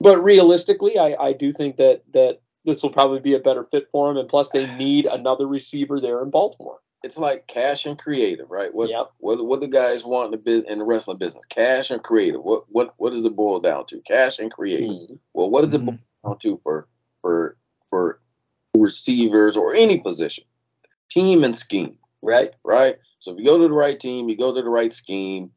But 0.00 0.22
realistically, 0.22 0.98
I, 0.98 1.14
I 1.18 1.32
do 1.32 1.50
think 1.52 1.76
that 1.78 2.02
that 2.12 2.40
this 2.64 2.82
will 2.82 2.90
probably 2.90 3.20
be 3.20 3.34
a 3.34 3.38
better 3.40 3.64
fit 3.64 3.88
for 3.90 4.10
him. 4.10 4.18
And 4.18 4.28
plus, 4.28 4.50
they 4.50 4.66
need 4.76 5.06
another 5.06 5.46
receiver 5.46 6.00
there 6.00 6.22
in 6.22 6.28
Baltimore. 6.30 6.80
It's 7.04 7.18
like 7.18 7.46
cash 7.46 7.86
and 7.86 7.98
creative, 7.98 8.50
right? 8.50 8.74
What 8.74 8.90
Yep. 8.90 9.12
what 9.18 9.44
what 9.44 9.60
the 9.60 9.68
guys 9.68 10.04
want 10.04 10.26
in 10.26 10.30
the 10.32 10.38
bus 10.62 10.70
in 10.70 10.78
the 10.80 10.84
wrestling 10.84 11.18
business? 11.18 11.44
Cash 11.48 11.90
and 11.90 12.02
creative. 12.02 12.42
What 12.42 12.64
what 12.68 12.94
what 12.98 13.12
does 13.12 13.24
it 13.24 13.36
boil 13.36 13.60
down 13.60 13.86
to? 13.86 14.00
Cash 14.00 14.38
and 14.38 14.50
creative. 14.50 14.88
Mhm. 14.90 15.18
Well, 15.34 15.50
what 15.50 15.62
does 15.62 15.74
it 15.74 15.80
Mhm. 15.82 15.86
boil 15.86 15.98
down 16.32 16.38
to 16.40 16.60
for 16.62 16.88
for 17.22 17.56
for 17.88 18.20
receivers 18.76 19.56
or 19.56 19.74
any 19.74 19.98
position? 20.00 20.44
Team 21.10 21.44
and 21.44 21.56
scheme, 21.56 21.98
Right. 22.22 22.52
right? 22.64 22.98
So 23.20 23.32
if 23.32 23.38
you 23.38 23.44
go 23.44 23.58
to 23.58 23.64
the 23.68 23.72
right 23.74 23.98
team, 23.98 24.28
you 24.28 24.36
go 24.36 24.52
to 24.54 24.60
the 24.62 24.68
right 24.68 24.92
scheme, 24.92 25.52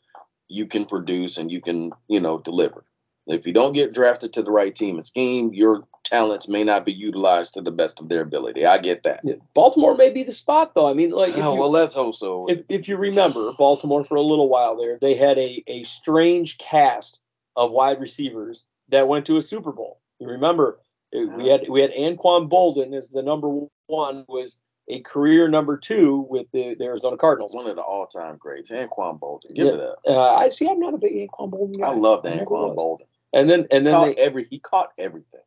you 0.47 0.65
can 0.65 0.85
produce 0.85 1.37
and 1.37 1.51
you 1.51 1.61
can 1.61 1.91
you 2.07 2.19
know 2.19 2.37
deliver. 2.37 2.85
If 3.31 3.47
you 3.47 3.53
don't 3.53 3.73
get 3.73 3.93
drafted 3.93 4.33
to 4.33 4.43
the 4.43 4.51
right 4.51 4.73
team 4.75 4.95
and 4.95 5.05
scheme, 5.05 5.53
your 5.53 5.83
talents 6.03 6.47
may 6.47 6.63
not 6.63 6.85
be 6.85 6.91
utilized 6.91 7.53
to 7.53 7.61
the 7.61 7.71
best 7.71 7.99
of 7.99 8.09
their 8.09 8.21
ability. 8.21 8.65
I 8.65 8.77
get 8.79 9.03
that. 9.03 9.21
Yeah. 9.23 9.35
Baltimore 9.53 9.95
may 9.95 10.09
be 10.09 10.23
the 10.23 10.33
spot, 10.33 10.73
though. 10.75 10.89
I 10.89 10.93
mean, 10.93 11.11
like, 11.11 11.35
if 11.35 11.43
Oh, 11.43 11.53
you, 11.53 11.59
well, 11.59 11.69
let's 11.71 11.93
hope 11.93 12.15
so. 12.15 12.47
if, 12.49 12.59
if 12.69 12.87
you 12.89 12.97
remember 12.97 13.53
Baltimore 13.57 14.03
for 14.03 14.15
a 14.15 14.21
little 14.21 14.49
while 14.49 14.75
there, 14.75 14.97
they 14.99 15.13
had 15.15 15.37
a, 15.37 15.63
a 15.67 15.83
strange 15.83 16.57
cast 16.57 17.19
of 17.55 17.71
wide 17.71 17.99
receivers 18.01 18.65
that 18.89 19.07
went 19.07 19.25
to 19.27 19.37
a 19.37 19.41
Super 19.41 19.71
Bowl. 19.71 19.99
You 20.19 20.27
remember 20.27 20.79
uh, 21.15 21.21
we 21.37 21.47
had 21.47 21.67
we 21.69 21.81
had 21.81 21.91
Anquan 21.91 22.49
Boldin 22.49 22.95
as 22.95 23.09
the 23.09 23.21
number 23.21 23.47
one 23.87 24.25
was 24.27 24.59
a 24.87 24.99
career 25.01 25.47
number 25.47 25.77
two 25.77 26.25
with 26.29 26.47
the, 26.51 26.75
the 26.77 26.83
Arizona 26.85 27.15
Cardinals. 27.17 27.53
one 27.55 27.67
of 27.67 27.75
the 27.75 27.81
all-time 27.81 28.35
greats, 28.37 28.71
Anquan 28.71 29.19
Boldin. 29.19 29.53
Give 29.55 29.67
Yeah. 29.67 29.73
it 29.73 29.79
up. 29.81 29.99
Uh, 30.07 30.35
I 30.35 30.49
see. 30.49 30.67
I'm 30.67 30.79
not 30.79 30.93
a 30.93 30.97
big 30.97 31.13
Anquan 31.13 31.51
Boldin 31.51 31.79
guy. 31.79 31.87
I 31.87 31.93
love 31.93 32.23
Anquan. 32.23 32.75
Boldin. 32.75 33.05
And 33.33 33.49
then 33.49 33.67
and 33.71 33.85
then 33.85 33.93
caught 33.93 34.15
they, 34.15 34.21
every 34.21 34.45
he 34.49 34.59
caught 34.59 34.91
everything. 34.97 35.41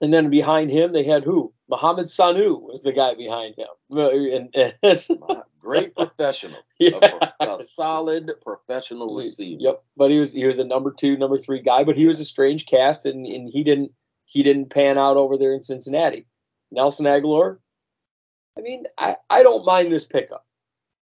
and 0.00 0.12
then 0.12 0.30
behind 0.30 0.70
him 0.70 0.92
they 0.92 1.04
had 1.04 1.24
who? 1.24 1.52
Mohamed 1.68 2.06
Sanu 2.06 2.60
was 2.60 2.82
the 2.82 2.92
guy 2.92 3.14
behind 3.14 3.56
him. 3.56 3.66
And, 3.90 4.54
and 4.54 5.42
Great 5.60 5.94
professional, 5.94 6.60
yeah. 6.78 6.98
a, 7.40 7.44
a 7.46 7.62
solid 7.62 8.30
professional 8.42 9.16
receiver. 9.16 9.62
Yep, 9.62 9.82
but 9.96 10.10
he 10.10 10.18
was 10.18 10.34
he 10.34 10.46
was 10.46 10.58
a 10.58 10.64
number 10.64 10.92
two, 10.92 11.16
number 11.16 11.38
three 11.38 11.62
guy, 11.62 11.84
but 11.84 11.96
he 11.96 12.06
was 12.06 12.20
a 12.20 12.24
strange 12.24 12.66
cast, 12.66 13.06
and, 13.06 13.26
and 13.26 13.48
he 13.48 13.64
didn't 13.64 13.90
he 14.26 14.42
didn't 14.42 14.68
pan 14.68 14.98
out 14.98 15.16
over 15.16 15.38
there 15.38 15.54
in 15.54 15.62
Cincinnati. 15.62 16.26
Nelson 16.70 17.06
Agholor, 17.06 17.58
I 18.58 18.60
mean, 18.60 18.84
I, 18.98 19.16
I 19.30 19.42
don't 19.42 19.64
mind 19.64 19.92
this 19.92 20.04
pickup. 20.04 20.46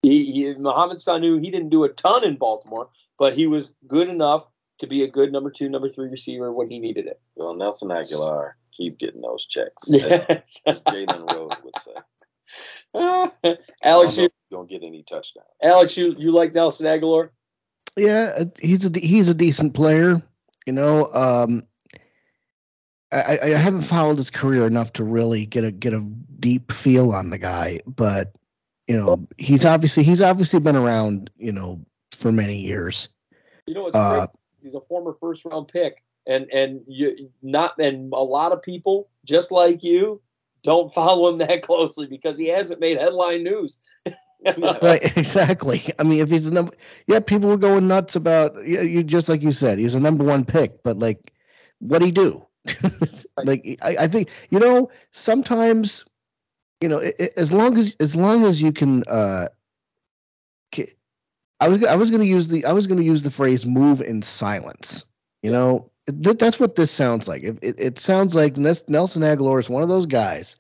He, 0.01 0.31
he 0.31 0.53
Mohamed 0.53 0.97
Sanu, 0.97 1.41
he 1.41 1.51
didn't 1.51 1.69
do 1.69 1.83
a 1.83 1.89
ton 1.89 2.23
in 2.23 2.37
Baltimore, 2.37 2.89
but 3.19 3.33
he 3.33 3.47
was 3.47 3.73
good 3.87 4.09
enough 4.09 4.47
to 4.79 4.87
be 4.87 5.03
a 5.03 5.07
good 5.07 5.31
number 5.31 5.49
two, 5.49 5.69
number 5.69 5.89
three 5.89 6.09
receiver 6.09 6.51
when 6.51 6.69
he 6.69 6.79
needed 6.79 7.07
it. 7.07 7.19
Well, 7.35 7.55
Nelson 7.55 7.89
Agholor 7.89 8.53
keep 8.71 8.99
getting 8.99 9.21
those 9.21 9.45
checks. 9.45 9.89
as 9.93 10.01
Yes. 10.01 10.61
Jalen 10.65 11.33
Rose 11.33 11.57
would 11.63 11.79
say. 11.79 11.91
Alex, 12.95 13.33
I 13.43 13.89
don't 13.91 14.17
know 14.17 14.23
you 14.23 14.29
don't 14.51 14.69
get 14.69 14.83
any 14.83 15.03
touchdowns. 15.03 15.47
Alex, 15.61 15.97
you 15.97 16.15
you 16.17 16.31
like 16.31 16.53
Nelson 16.53 16.85
Agholor? 16.85 17.29
Yeah, 17.97 18.33
uh, 18.37 18.45
he's 18.59 18.85
a 18.85 18.99
he's 18.99 19.29
a 19.29 19.33
decent 19.33 19.73
player. 19.73 20.21
You 20.65 20.73
know, 20.73 21.11
um, 21.13 21.63
I, 23.11 23.39
I 23.41 23.47
haven't 23.49 23.81
followed 23.83 24.17
his 24.17 24.29
career 24.29 24.65
enough 24.65 24.93
to 24.93 25.03
really 25.03 25.45
get 25.45 25.63
a 25.63 25.71
get 25.71 25.93
a 25.93 26.01
deep 26.39 26.71
feel 26.71 27.11
on 27.11 27.29
the 27.29 27.37
guy, 27.37 27.79
but 27.85 28.33
you 28.87 28.95
know, 28.95 29.27
he's 29.37 29.65
obviously 29.65 30.03
he's 30.03 30.21
obviously 30.21 30.59
been 30.59 30.75
around. 30.75 31.29
You 31.37 31.51
know, 31.51 31.85
for 32.11 32.31
many 32.31 32.59
years. 32.59 33.09
You 33.65 33.73
know 33.73 33.83
what's 33.83 33.95
Uh, 33.95 34.19
great? 34.19 34.29
He's 34.67 34.75
a 34.75 34.85
former 34.89 35.15
first 35.21 35.45
round 35.45 35.69
pick, 35.69 36.03
and 36.27 36.47
and 36.51 36.81
you 36.87 37.29
not 37.41 37.79
and 37.79 38.11
a 38.13 38.23
lot 38.23 38.51
of 38.51 38.61
people 38.63 39.09
just 39.25 39.51
like 39.51 39.83
you 39.83 40.21
don't 40.63 40.93
follow 40.93 41.29
him 41.29 41.39
that 41.39 41.61
closely 41.69 42.07
because 42.07 42.37
he 42.37 42.49
hasn't 42.49 42.81
made 42.81 42.97
headline 42.97 43.43
news. 43.43 43.79
Right, 44.81 45.17
exactly. 45.17 45.81
I 45.99 46.03
mean, 46.03 46.21
if 46.21 46.29
he's 46.29 46.47
a 46.47 46.53
number, 46.53 46.73
yeah, 47.07 47.19
people 47.19 47.49
were 47.49 47.57
going 47.57 47.87
nuts 47.87 48.15
about. 48.15 48.55
You 48.65 49.03
just 49.03 49.29
like 49.29 49.41
you 49.41 49.51
said, 49.51 49.79
he's 49.79 49.95
a 49.95 49.99
number 49.99 50.23
one 50.23 50.45
pick, 50.45 50.83
but 50.83 50.99
like, 50.99 51.33
what 51.79 52.01
he 52.01 52.11
do? 52.11 52.45
like, 53.43 53.77
I, 53.83 53.95
I 54.01 54.07
think 54.07 54.29
you 54.49 54.59
know 54.59 54.89
sometimes, 55.11 56.05
you 56.81 56.89
know, 56.89 57.01
i 57.01 57.13
i- 57.19 57.29
as 57.37 57.51
long 57.53 57.77
as 57.77 57.95
as 57.99 58.15
long 58.15 58.43
as 58.45 58.61
you 58.61 58.71
can. 58.71 59.03
uh 59.07 59.47
I 61.59 61.67
was 61.67 61.83
I 61.83 61.95
was 61.95 62.09
going 62.09 62.21
to 62.21 62.27
use 62.27 62.47
the 62.47 62.65
I 62.65 62.71
was 62.71 62.87
going 62.87 62.99
to 62.99 63.05
use 63.05 63.23
the 63.23 63.31
phrase 63.31 63.65
"move 63.65 64.01
in 64.01 64.21
silence." 64.21 65.05
You 65.43 65.51
know, 65.51 65.91
Th- 66.07 66.37
that's 66.37 66.59
what 66.59 66.75
this 66.75 66.89
sounds 66.89 67.27
like. 67.27 67.43
It, 67.43 67.57
it, 67.61 67.75
it 67.77 67.99
sounds 67.99 68.33
like 68.33 68.57
Nelson 68.57 69.23
Agholor 69.23 69.59
is 69.59 69.69
one 69.69 69.83
of 69.83 69.89
those 69.89 70.05
guys 70.05 70.55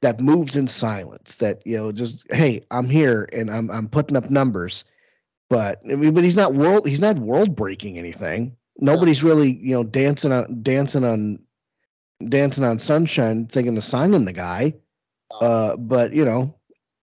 that 0.00 0.20
moves 0.20 0.56
in 0.56 0.66
silence. 0.66 1.36
That 1.36 1.60
you 1.66 1.76
know, 1.76 1.92
just 1.92 2.24
hey, 2.30 2.64
I'm 2.70 2.88
here 2.88 3.28
and 3.32 3.50
I'm 3.50 3.70
I'm 3.70 3.88
putting 3.88 4.16
up 4.16 4.30
numbers, 4.30 4.84
but 5.50 5.82
I 5.90 5.96
mean, 5.96 6.14
but 6.14 6.24
he's 6.24 6.36
not 6.36 6.54
world 6.54 6.88
he's 6.88 7.00
not 7.00 7.18
world 7.18 7.54
breaking 7.54 7.98
anything. 7.98 8.56
Nobody's 8.78 9.22
really 9.22 9.56
you 9.56 9.74
know 9.74 9.84
dancing 9.84 10.32
on 10.32 10.62
dancing 10.62 11.04
on 11.04 11.38
dancing 12.26 12.64
on 12.64 12.78
sunshine, 12.78 13.46
thinking 13.46 13.76
of 13.76 13.84
signing 13.84 14.24
the 14.24 14.32
guy. 14.32 14.72
Uh, 15.42 15.76
but 15.76 16.14
you 16.14 16.24
know, 16.24 16.54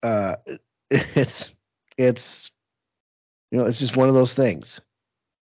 uh, 0.01 0.37
it's 0.89 1.53
it's 1.99 2.51
you 3.51 3.57
know 3.57 3.65
it's 3.65 3.79
just 3.79 3.97
one 3.97 4.09
of 4.09 4.15
those 4.15 4.33
things. 4.33 4.79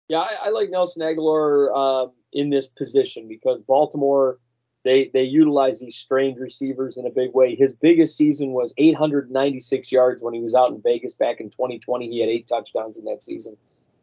Yeah, 0.08 0.18
I, 0.18 0.46
I 0.46 0.48
like 0.50 0.70
Nelson 0.70 1.02
Agholor 1.02 1.74
um, 1.74 2.12
in 2.32 2.50
this 2.50 2.66
position 2.66 3.26
because 3.28 3.60
Baltimore 3.62 4.38
they 4.84 5.10
they 5.14 5.22
utilize 5.22 5.80
these 5.80 5.96
strange 5.96 6.38
receivers 6.38 6.96
in 6.96 7.06
a 7.06 7.10
big 7.10 7.32
way. 7.32 7.56
His 7.56 7.74
biggest 7.74 8.16
season 8.16 8.52
was 8.52 8.72
896 8.76 9.90
yards 9.90 10.22
when 10.22 10.34
he 10.34 10.40
was 10.40 10.54
out 10.54 10.70
in 10.70 10.80
Vegas 10.82 11.14
back 11.14 11.40
in 11.40 11.50
2020. 11.50 12.08
He 12.08 12.20
had 12.20 12.28
eight 12.28 12.46
touchdowns 12.46 12.98
in 12.98 13.04
that 13.06 13.22
season. 13.22 13.56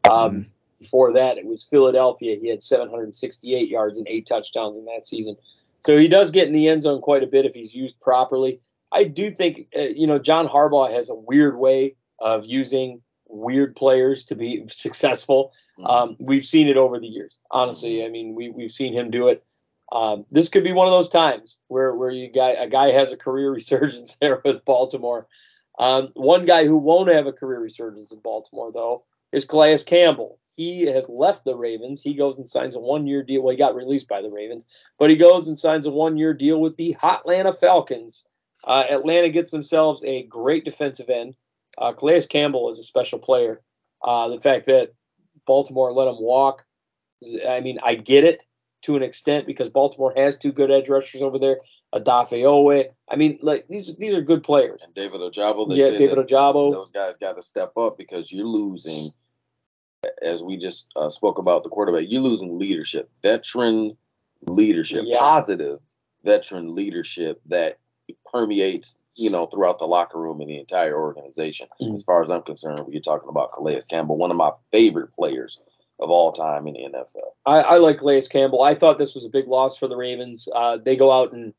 Um, 0.10 0.48
Before 0.80 1.14
that, 1.14 1.38
it 1.38 1.46
was 1.46 1.64
Philadelphia. 1.64 2.38
He 2.42 2.50
had 2.50 2.64
768 2.64 3.70
yards 3.70 4.00
and 4.00 4.08
eight 4.08 4.26
touchdowns 4.26 4.80
in 4.80 4.86
that 4.86 5.06
season. 5.06 5.36
So 5.80 5.96
he 5.96 6.08
does 6.08 6.32
get 6.32 6.48
in 6.48 6.54
the 6.54 6.68
end 6.68 6.82
zone 6.82 7.02
quite 7.02 7.22
a 7.22 7.28
bit 7.28 7.46
if 7.46 7.54
he's 7.54 7.76
used 7.76 8.00
properly. 8.00 8.60
I 8.92 9.04
do 9.04 9.30
think 9.30 9.68
uh, 9.76 9.82
you 9.82 10.08
know 10.08 10.18
John 10.18 10.48
Harbaugh 10.48 10.92
has 10.92 11.10
a 11.10 11.16
weird 11.16 11.58
way 11.58 11.96
of 12.20 12.46
using 12.46 13.02
weird 13.32 13.76
players 13.76 14.26
to 14.26 14.36
be 14.36 14.66
successful. 14.68 15.54
Um, 15.84 16.16
we've 16.20 16.46
seen 16.46 16.68
it 16.68 16.78
over 16.78 17.00
the 17.00 17.08
years. 17.08 17.40
Honestly, 17.50 18.06
I 18.06 18.10
mean, 18.10 18.36
we 18.36 18.50
we've 18.50 18.72
seen 18.72 18.94
him 18.94 19.10
do 19.10 19.30
it. 19.30 19.44
Um, 19.92 20.26
this 20.32 20.48
could 20.48 20.64
be 20.64 20.72
one 20.72 20.88
of 20.88 20.94
those 20.94 21.10
times 21.10 21.58
where 21.68 21.96
where 21.96 22.12
you 22.12 22.30
guy 22.30 22.52
a 22.52 22.68
guy 22.68 22.92
has 22.92 23.12
a 23.12 23.18
career 23.18 23.52
resurgence 23.54 24.18
there 24.22 24.42
with 24.46 24.66
Baltimore. 24.66 25.28
Um, 25.80 26.10
one 26.14 26.46
guy 26.46 26.66
who 26.66 26.78
won't 26.78 27.12
have 27.12 27.28
a 27.28 27.34
career 27.34 27.60
resurgence 27.60 28.12
in 28.12 28.20
Baltimore 28.20 28.72
though 28.72 29.04
is 29.32 29.46
Calais 29.46 29.80
Campbell. 29.86 30.38
He 30.58 30.84
has 30.84 31.10
left 31.10 31.46
the 31.46 31.56
Ravens. 31.56 32.04
He 32.04 32.14
goes 32.14 32.38
and 32.38 32.48
signs 32.48 32.76
a 32.76 32.80
one-year 32.80 33.24
deal. 33.24 33.42
Well, 33.42 33.52
he 33.52 33.58
got 33.58 33.74
released 33.74 34.08
by 34.08 34.22
the 34.22 34.30
Ravens, 34.30 34.66
but 35.00 35.10
he 35.10 35.16
goes 35.16 35.48
and 35.48 35.58
signs 35.58 35.88
a 35.88 35.92
one-year 35.92 36.34
deal 36.34 36.60
with 36.60 36.76
the 36.76 36.96
Atlanta 37.02 37.54
Falcons. 37.54 38.26
Uh, 38.66 38.84
Atlanta 38.90 39.30
gets 39.30 39.50
themselves 39.50 40.04
a 40.04 40.24
great 40.24 40.66
defensive 40.66 41.10
end. 41.10 41.36
Uh, 41.78 41.94
Calais 41.94 42.26
Campbell 42.28 42.70
is 42.72 42.80
a 42.80 42.84
special 42.84 43.20
player. 43.20 43.62
Uh, 44.04 44.28
the 44.30 44.40
fact 44.40 44.66
that 44.66 44.94
Baltimore 45.46 45.92
let 45.94 46.08
him 46.08 46.20
walk, 46.20 46.66
I 47.48 47.60
mean, 47.60 47.80
I 47.84 47.96
get 47.96 48.24
it 48.24 48.46
to 48.84 48.96
an 48.96 49.04
extent 49.04 49.46
because 49.46 49.70
Baltimore 49.70 50.14
has 50.16 50.38
two 50.38 50.52
good 50.52 50.72
edge 50.72 50.90
rushers 50.90 51.22
over 51.22 51.38
there. 51.38 51.58
Odafe 51.94 52.42
Oweh. 52.44 52.86
I 53.10 53.16
mean, 53.18 53.38
like 53.42 53.68
these 53.68 53.96
these 53.98 54.14
are 54.14 54.22
good 54.22 54.44
players. 54.44 54.82
And 54.84 54.94
David 54.94 55.20
Ojabo, 55.20 55.68
they 55.68 55.76
Yeah, 55.76 55.90
David 55.92 56.18
Ojabo. 56.18 56.72
those 56.72 56.92
guys 56.92 57.16
got 57.20 57.34
to 57.36 57.42
step 57.42 57.76
up 57.78 57.98
because 57.98 58.32
you're 58.32 58.48
losing, 58.48 59.12
as 60.22 60.42
we 60.42 60.56
just 60.58 60.88
uh, 60.96 61.10
spoke 61.10 61.38
about 61.38 61.64
the 61.64 61.70
quarterback, 61.70 62.06
you're 62.08 62.22
losing 62.22 62.58
leadership, 62.58 63.10
veteran 63.22 63.98
leadership, 64.48 65.04
Yeah. 65.06 65.20
positive 65.20 65.80
veteran 66.24 66.74
leadership 66.74 67.42
that 67.48 67.78
permeates, 68.32 68.98
you 69.16 69.30
know, 69.30 69.46
throughout 69.46 69.80
the 69.80 69.86
locker 69.86 70.20
room 70.20 70.40
and 70.42 70.50
the 70.50 70.60
entire 70.60 70.98
organization. 70.98 71.68
Mhm. 71.82 71.94
As 71.94 72.04
far 72.04 72.24
as 72.24 72.32
I'm 72.32 72.44
concerned, 72.44 72.86
you're 72.90 73.02
talking 73.02 73.30
about 73.30 73.52
Calais 73.52 73.82
Campbell, 73.90 74.18
one 74.18 74.32
of 74.32 74.38
my 74.38 74.52
favorite 74.72 75.14
players 75.14 75.60
of 76.00 76.10
all 76.10 76.32
time 76.32 76.68
in 76.68 76.74
the 76.74 76.84
NFL. 76.84 77.36
I, 77.46 77.60
I 77.60 77.78
like 77.78 78.00
Calais 78.00 78.22
Campbell. 78.22 78.64
I 78.64 78.74
thought 78.74 78.98
this 78.98 79.14
was 79.14 79.26
a 79.26 79.30
big 79.30 79.48
loss 79.48 79.78
for 79.78 79.88
the 79.88 79.98
Ravens. 79.98 80.48
Uh, 80.56 80.78
they 80.78 80.96
go 80.96 81.12
out 81.12 81.34
and, 81.34 81.54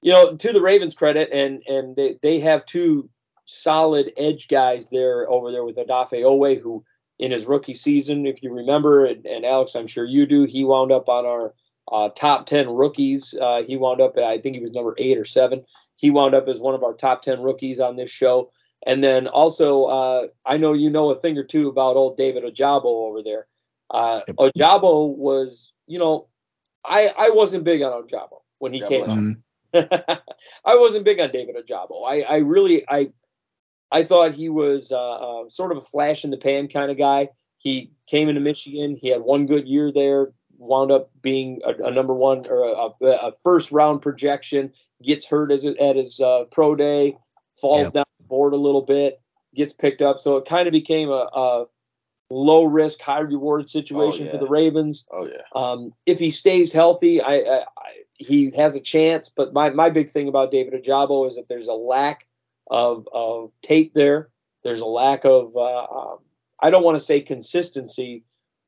you 0.00 0.12
know, 0.12 0.36
to 0.36 0.52
the 0.52 0.62
Ravens' 0.62 0.94
credit, 0.94 1.30
and 1.32 1.62
and 1.66 1.96
they, 1.96 2.16
they 2.22 2.40
have 2.40 2.64
two 2.64 3.10
solid 3.44 4.12
edge 4.16 4.48
guys 4.48 4.88
there 4.88 5.28
over 5.30 5.52
there 5.52 5.64
with 5.64 5.76
Odafe 5.76 6.22
Oweh, 6.22 6.60
who 6.60 6.84
in 7.18 7.30
his 7.30 7.46
rookie 7.46 7.74
season, 7.74 8.26
if 8.26 8.42
you 8.42 8.52
remember, 8.52 9.04
and, 9.04 9.24
and 9.26 9.44
Alex, 9.44 9.74
I'm 9.74 9.86
sure 9.86 10.04
you 10.04 10.26
do, 10.26 10.44
he 10.44 10.64
wound 10.64 10.90
up 10.90 11.08
on 11.08 11.26
our 11.26 11.54
uh, 11.92 12.08
top 12.10 12.46
10 12.46 12.68
rookies. 12.70 13.34
Uh, 13.40 13.62
he 13.62 13.76
wound 13.76 14.00
up, 14.00 14.16
I 14.18 14.38
think 14.38 14.56
he 14.56 14.62
was 14.62 14.72
number 14.72 14.94
eight 14.98 15.18
or 15.18 15.24
seven. 15.24 15.64
He 16.04 16.10
wound 16.10 16.34
up 16.34 16.48
as 16.48 16.60
one 16.60 16.74
of 16.74 16.84
our 16.84 16.92
top 16.92 17.22
10 17.22 17.40
rookies 17.40 17.80
on 17.80 17.96
this 17.96 18.10
show. 18.10 18.50
And 18.86 19.02
then 19.02 19.26
also, 19.26 19.84
uh, 19.84 20.26
I 20.44 20.58
know 20.58 20.74
you 20.74 20.90
know 20.90 21.10
a 21.10 21.18
thing 21.18 21.38
or 21.38 21.44
two 21.44 21.66
about 21.70 21.96
old 21.96 22.18
David 22.18 22.44
Ojabo 22.44 22.84
over 22.84 23.22
there. 23.22 23.46
Uh, 23.88 24.20
Ojabo 24.38 25.16
was, 25.16 25.72
you 25.86 25.98
know, 25.98 26.28
I 26.84 27.10
I 27.16 27.30
wasn't 27.30 27.64
big 27.64 27.80
on 27.80 28.02
Ojabo 28.02 28.42
when 28.58 28.74
he 28.74 28.80
God 28.80 28.88
came 28.90 29.04
bless 29.06 29.16
out. 29.16 29.98
Mhm. 30.04 30.20
I 30.66 30.76
wasn't 30.76 31.06
big 31.06 31.20
on 31.20 31.30
David 31.30 31.56
Ojabo. 31.56 32.06
I, 32.06 32.20
I 32.20 32.36
really 32.40 32.84
I 32.86 33.10
I 33.90 34.04
thought 34.04 34.34
he 34.34 34.50
was 34.50 34.92
uh, 34.92 34.98
uh, 35.44 35.48
sort 35.48 35.72
of 35.72 35.78
a 35.78 35.80
flash 35.80 36.22
in 36.22 36.30
the 36.30 36.36
pan 36.36 36.68
kind 36.68 36.90
of 36.90 36.98
guy. 36.98 37.30
He 37.56 37.92
came 38.06 38.28
into 38.28 38.42
Michigan. 38.42 38.94
He 39.00 39.08
had 39.08 39.22
one 39.22 39.46
good 39.46 39.66
year 39.66 39.90
there. 39.90 40.34
Wound 40.64 40.90
up 40.90 41.10
being 41.22 41.60
a, 41.64 41.84
a 41.84 41.90
number 41.90 42.14
one 42.14 42.46
or 42.48 42.64
a, 42.64 43.06
a, 43.06 43.32
first 43.42 43.70
round 43.70 44.02
projection. 44.02 44.72
Gets 45.02 45.26
hurt 45.26 45.52
as 45.52 45.64
it, 45.64 45.76
at 45.78 45.96
his 45.96 46.20
uh, 46.20 46.44
pro 46.50 46.74
day. 46.74 47.16
Falls 47.60 47.82
yep. 47.82 47.92
down 47.92 48.04
the 48.18 48.26
board 48.26 48.52
a 48.52 48.56
little 48.56 48.82
bit. 48.82 49.20
Gets 49.54 49.74
picked 49.74 50.02
up. 50.02 50.18
So 50.18 50.36
it 50.36 50.46
kind 50.46 50.66
of 50.66 50.72
became 50.72 51.10
a, 51.10 51.28
a 51.32 51.66
low 52.30 52.64
risk, 52.64 53.00
high 53.00 53.20
reward 53.20 53.68
situation 53.68 54.22
oh, 54.22 54.24
yeah. 54.26 54.32
for 54.32 54.38
the 54.38 54.48
Ravens. 54.48 55.06
Oh 55.12 55.28
yeah. 55.28 55.42
Um, 55.54 55.92
if 56.06 56.18
he 56.18 56.30
stays 56.30 56.72
healthy, 56.72 57.20
I, 57.20 57.34
I, 57.34 57.58
I, 57.60 57.90
he 58.14 58.50
has 58.56 58.74
a 58.74 58.80
chance. 58.80 59.28
But 59.28 59.52
my 59.52 59.70
my 59.70 59.90
big 59.90 60.08
thing 60.08 60.28
about 60.28 60.50
David 60.50 60.82
Ojabo 60.82 61.26
is 61.28 61.36
that 61.36 61.48
there's 61.48 61.68
a 61.68 61.74
lack 61.74 62.26
of 62.70 63.08
of 63.12 63.52
tape 63.62 63.94
there. 63.94 64.30
There's 64.62 64.80
a 64.80 64.86
lack 64.86 65.24
of 65.24 65.56
uh, 65.56 65.84
um, 65.84 66.18
I 66.60 66.70
don't 66.70 66.82
want 66.82 66.98
to 66.98 67.04
say 67.04 67.20
consistency, 67.20 68.24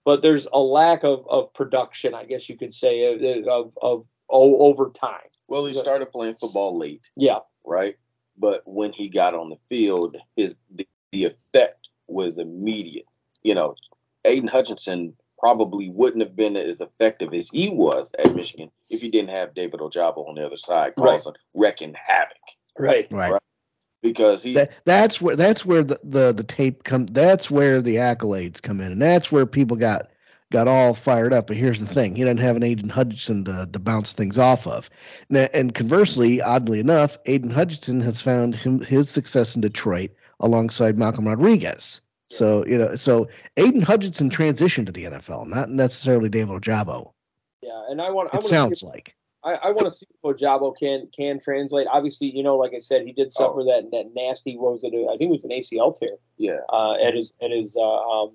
but 0.07 0.23
there's 0.23 0.47
a 0.51 0.59
lack 0.59 1.05
of 1.05 1.27
of 1.29 1.53
production. 1.53 2.15
I 2.15 2.25
guess 2.25 2.49
you 2.49 2.57
could 2.57 2.73
say 2.73 3.13
of 3.13 3.47
of, 3.47 3.73
of 3.83 4.07
oh, 4.31 4.57
over 4.67 4.89
time. 4.89 5.29
Well, 5.49 5.67
he 5.67 5.75
started 5.75 6.11
playing 6.11 6.37
football 6.41 6.79
late. 6.79 7.11
Yeah. 7.15 7.41
Right. 7.65 7.97
But 8.39 8.63
when 8.65 8.95
he 8.95 9.11
got 9.11 9.35
on 9.35 9.51
the 9.51 9.59
field, 9.69 10.17
his 10.35 10.57
the, 10.71 10.89
the 11.13 11.25
effect 11.27 11.91
was 12.09 12.39
immediate 12.39 13.05
you 13.47 13.55
know, 13.55 13.77
Aidan 14.25 14.49
Hutchinson 14.49 15.15
probably 15.39 15.89
wouldn't 15.89 16.23
have 16.23 16.35
been 16.35 16.57
as 16.57 16.81
effective 16.81 17.33
as 17.33 17.49
he 17.53 17.71
was 17.71 18.13
at 18.19 18.35
Michigan 18.35 18.73
if 18.91 19.01
he 19.01 19.09
didn't 19.09 19.31
have 19.31 19.55
David 19.55 19.79
Ojabo 19.79 20.29
on 20.29 20.35
the 20.35 20.45
other 20.45 20.57
side 20.57 20.95
causing 20.97 21.33
right. 21.33 21.39
wrecking 21.55 21.95
havoc. 21.95 22.37
Right. 22.77 23.07
Right. 23.13 23.33
right? 23.33 23.43
Because 24.07 24.43
he 24.43 24.55
that, 24.55 24.73
that's 24.85 25.21
where 25.21 25.35
that's 25.35 25.65
where 25.65 25.83
the, 25.83 25.99
the 26.05 26.33
the 26.33 26.45
tape 26.45 26.85
come 26.85 27.07
that's 27.07 27.51
where 27.51 27.81
the 27.81 27.97
accolades 27.97 28.63
come 28.63 28.81
in 28.81 28.93
and 28.93 29.03
that's 29.03 29.33
where 29.33 29.47
people 29.47 29.77
got 29.77 30.11
got 30.53 30.69
all 30.69 30.95
fired 30.95 31.33
up. 31.33 31.49
But 31.49 31.57
here's 31.57 31.81
the 31.81 31.87
thing: 31.87 32.15
he 32.15 32.23
doesn't 32.23 32.39
have 32.39 32.57
an 32.57 32.63
Aidan 32.63 32.89
Hutchinson 32.89 33.45
to, 33.45 33.69
to 33.73 33.79
bounce 33.79 34.13
things 34.13 34.39
off 34.39 34.67
of. 34.67 34.89
And, 35.29 35.51
and 35.53 35.75
conversely, 35.75 36.41
oddly 36.41 36.79
enough, 36.79 37.19
aidan 37.27 37.51
Hutchinson 37.51 38.01
has 38.01 38.21
found 38.21 38.55
him, 38.55 38.81
his 38.81 39.11
success 39.11 39.55
in 39.55 39.61
Detroit 39.61 40.11
alongside 40.41 40.99
Malcolm 40.99 41.27
Rodriguez. 41.27 42.01
So 42.31 42.65
you 42.67 42.79
know, 42.79 42.95
so 42.95 43.29
aidan 43.57 43.83
Hutchinson 43.83 44.31
transitioned 44.31 44.87
to 44.87 44.93
the 44.93 45.05
NFL, 45.05 45.49
not 45.49 45.71
necessarily 45.71 46.29
David 46.29 46.63
Ojabo. 46.63 47.13
Yeah, 47.61 47.83
and 47.89 48.01
I 48.01 48.11
want. 48.11 48.31
I 48.33 48.37
it 48.37 48.45
sounds 48.45 48.81
see, 48.81 48.87
like. 48.87 49.16
I, 49.47 49.69
I 49.69 49.71
want 49.71 49.87
to 49.87 49.91
see 49.93 50.07
if 50.11 50.23
Ojabo 50.23 50.77
can 50.77 51.09
can 51.17 51.39
translate. 51.39 51.87
Obviously, 51.91 52.29
you 52.29 52.43
know, 52.43 52.57
like 52.57 52.73
I 52.75 52.79
said, 52.79 53.07
he 53.07 53.13
did 53.13 53.31
suffer 53.31 53.61
oh. 53.61 53.65
that 53.65 53.91
that 53.93 54.11
nasty. 54.15 54.57
What 54.57 54.73
was 54.73 54.85
it? 54.85 54.89
I 54.89 55.17
think 55.17 55.31
it 55.31 55.33
was 55.33 55.45
an 55.45 55.51
ACL 55.51 55.95
tear. 55.95 56.17
Yeah. 56.37 56.59
Uh, 56.69 56.95
at 56.95 57.15
his 57.15 57.33
at 57.41 57.53
his 57.53 57.77
uh, 57.77 58.23
um, 58.23 58.33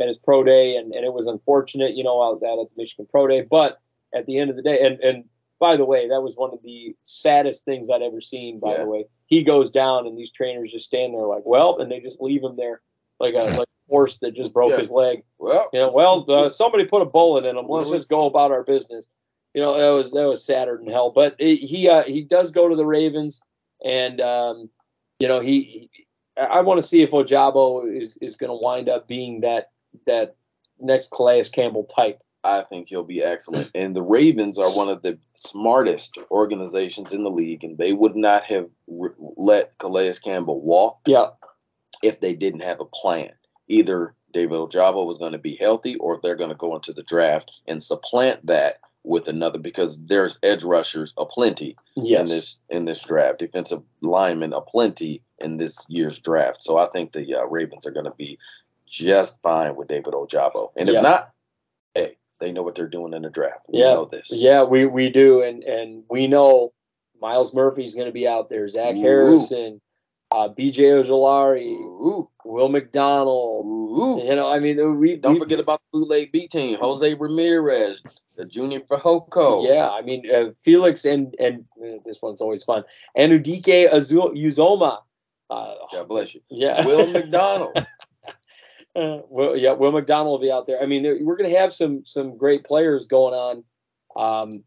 at 0.00 0.08
his 0.08 0.16
pro 0.16 0.42
day, 0.42 0.76
and, 0.76 0.94
and 0.94 1.04
it 1.04 1.12
was 1.12 1.26
unfortunate, 1.26 1.94
you 1.94 2.02
know, 2.02 2.22
out 2.22 2.40
that 2.40 2.58
at 2.58 2.74
the 2.74 2.82
Michigan 2.82 3.06
pro 3.10 3.26
day. 3.26 3.42
But 3.42 3.80
at 4.14 4.24
the 4.24 4.38
end 4.38 4.48
of 4.48 4.56
the 4.56 4.62
day, 4.62 4.84
and 4.84 4.98
and 5.00 5.24
by 5.58 5.76
the 5.76 5.84
way, 5.84 6.08
that 6.08 6.22
was 6.22 6.36
one 6.36 6.50
of 6.52 6.62
the 6.64 6.96
saddest 7.02 7.66
things 7.66 7.90
I'd 7.90 8.00
ever 8.00 8.22
seen. 8.22 8.58
By 8.60 8.72
yeah. 8.72 8.78
the 8.78 8.86
way, 8.86 9.04
he 9.26 9.42
goes 9.42 9.70
down, 9.70 10.06
and 10.06 10.16
these 10.16 10.32
trainers 10.32 10.72
just 10.72 10.86
stand 10.86 11.12
there 11.12 11.26
like, 11.26 11.44
well, 11.44 11.78
and 11.80 11.90
they 11.90 12.00
just 12.00 12.20
leave 12.20 12.42
him 12.42 12.56
there 12.56 12.80
like 13.20 13.34
a 13.34 13.44
like 13.58 13.68
a 13.68 13.90
horse 13.90 14.16
that 14.18 14.34
just 14.34 14.54
broke 14.54 14.70
yeah. 14.70 14.78
his 14.78 14.90
leg. 14.90 15.22
Well, 15.38 15.68
you 15.74 15.80
know, 15.80 15.92
well, 15.92 16.24
uh, 16.30 16.48
somebody 16.48 16.86
put 16.86 17.02
a 17.02 17.06
bullet 17.06 17.44
in 17.44 17.58
him. 17.58 17.66
Let's 17.68 17.90
just 17.90 18.08
go 18.08 18.24
about 18.24 18.52
our 18.52 18.64
business. 18.64 19.06
You 19.54 19.62
know, 19.62 19.78
that 19.78 19.90
was 19.90 20.12
that 20.12 20.28
was 20.28 20.44
sadder 20.44 20.78
than 20.82 20.92
hell. 20.92 21.10
But 21.10 21.36
it, 21.38 21.56
he 21.56 21.88
uh, 21.88 22.04
he 22.04 22.22
does 22.22 22.50
go 22.50 22.68
to 22.68 22.76
the 22.76 22.86
Ravens, 22.86 23.42
and 23.84 24.20
um, 24.20 24.70
you 25.18 25.28
know 25.28 25.40
he. 25.40 25.62
he 25.62 25.90
I 26.36 26.62
want 26.62 26.80
to 26.80 26.86
see 26.86 27.02
if 27.02 27.10
Ojabo 27.10 28.00
is 28.00 28.16
is 28.22 28.36
going 28.36 28.48
to 28.48 28.58
wind 28.62 28.88
up 28.88 29.06
being 29.06 29.40
that 29.40 29.70
that 30.06 30.36
next 30.78 31.10
Calais 31.10 31.44
Campbell 31.52 31.84
type. 31.84 32.20
I 32.42 32.62
think 32.62 32.88
he'll 32.88 33.02
be 33.02 33.22
excellent. 33.22 33.70
And 33.74 33.94
the 33.94 34.02
Ravens 34.02 34.58
are 34.58 34.70
one 34.70 34.88
of 34.88 35.02
the 35.02 35.18
smartest 35.34 36.16
organizations 36.30 37.12
in 37.12 37.22
the 37.22 37.30
league, 37.30 37.62
and 37.62 37.76
they 37.76 37.92
would 37.92 38.16
not 38.16 38.44
have 38.44 38.66
re- 38.88 39.10
let 39.36 39.76
Calais 39.76 40.14
Campbell 40.22 40.62
walk. 40.62 41.00
Yeah 41.06 41.30
if 42.02 42.20
they 42.20 42.34
didn't 42.34 42.60
have 42.60 42.80
a 42.80 42.84
plan. 42.84 43.30
Either 43.68 44.14
David 44.32 44.58
Ojabo 44.58 45.06
was 45.06 45.18
going 45.18 45.32
to 45.32 45.38
be 45.38 45.56
healthy 45.56 45.96
or 45.96 46.20
they're 46.22 46.36
going 46.36 46.50
to 46.50 46.56
go 46.56 46.74
into 46.74 46.92
the 46.92 47.02
draft 47.02 47.52
and 47.66 47.82
supplant 47.82 48.44
that 48.46 48.80
with 49.04 49.28
another 49.28 49.58
because 49.58 49.98
there's 50.04 50.38
edge 50.42 50.62
rushers 50.62 51.12
aplenty 51.16 51.76
yes. 51.96 52.28
in 52.28 52.36
this 52.36 52.60
in 52.68 52.84
this 52.84 53.02
draft, 53.02 53.38
defensive 53.38 53.82
linemen 54.02 54.52
aplenty 54.52 55.22
in 55.38 55.56
this 55.56 55.84
year's 55.88 56.18
draft. 56.18 56.62
So 56.62 56.76
I 56.76 56.86
think 56.86 57.12
the 57.12 57.34
uh, 57.34 57.46
Ravens 57.46 57.86
are 57.86 57.92
going 57.92 58.04
to 58.04 58.14
be 58.16 58.38
just 58.86 59.40
fine 59.42 59.76
with 59.76 59.88
David 59.88 60.14
Ojabo, 60.14 60.72
and 60.76 60.88
if 60.88 60.94
yeah. 60.94 61.00
not, 61.00 61.30
hey, 61.94 62.16
they 62.40 62.52
know 62.52 62.62
what 62.62 62.74
they're 62.74 62.88
doing 62.88 63.14
in 63.14 63.22
the 63.22 63.30
draft. 63.30 63.60
We 63.68 63.78
yeah. 63.78 63.92
know 63.92 64.04
this. 64.04 64.30
Yeah, 64.32 64.64
we 64.64 64.86
we 64.86 65.08
do, 65.10 65.42
and 65.42 65.62
and 65.64 66.04
we 66.10 66.26
know 66.26 66.72
Myles 67.20 67.54
Murphy's 67.54 67.94
going 67.94 68.06
to 68.06 68.12
be 68.12 68.26
out 68.26 68.50
there. 68.50 68.66
Zach 68.68 68.94
Ooh. 68.94 69.02
Harrison, 69.02 69.80
uh, 70.32 70.48
B.J. 70.48 70.82
Ojulari, 70.82 72.26
Will 72.44 72.68
McDonald. 72.68 73.66
Ooh. 73.66 74.22
You 74.24 74.36
know, 74.36 74.50
I 74.50 74.58
mean, 74.58 74.98
we 74.98 75.16
don't 75.16 75.34
we, 75.34 75.38
forget 75.40 75.60
about 75.60 75.80
the 75.92 75.98
bootleg 75.98 76.32
B 76.32 76.48
team, 76.48 76.78
Jose 76.78 77.14
Ramirez, 77.14 78.02
junior 78.44 78.80
for 78.86 78.98
Hoko. 78.98 79.66
Yeah, 79.66 79.88
I 79.90 80.02
mean, 80.02 80.24
uh, 80.30 80.50
Felix 80.62 81.04
and 81.04 81.34
and 81.38 81.64
uh, 81.82 81.98
this 82.04 82.20
one's 82.22 82.40
always 82.40 82.64
fun. 82.64 82.84
Anudike 83.16 83.90
Azul 83.90 84.30
Uzoma. 84.30 85.00
Uh, 85.48 85.74
God 85.92 86.08
bless 86.08 86.34
you. 86.34 86.40
Yeah, 86.48 86.84
Will 86.86 87.10
McDonald. 87.10 87.76
uh, 88.96 89.18
well, 89.28 89.56
yeah, 89.56 89.72
Will 89.72 89.92
McDonald 89.92 90.32
will 90.32 90.46
be 90.46 90.52
out 90.52 90.66
there. 90.66 90.82
I 90.82 90.86
mean, 90.86 91.02
we're 91.24 91.36
going 91.36 91.50
to 91.50 91.58
have 91.58 91.72
some 91.72 92.04
some 92.04 92.36
great 92.36 92.64
players 92.64 93.06
going 93.06 93.34
on. 93.34 93.64
Um, 94.16 94.64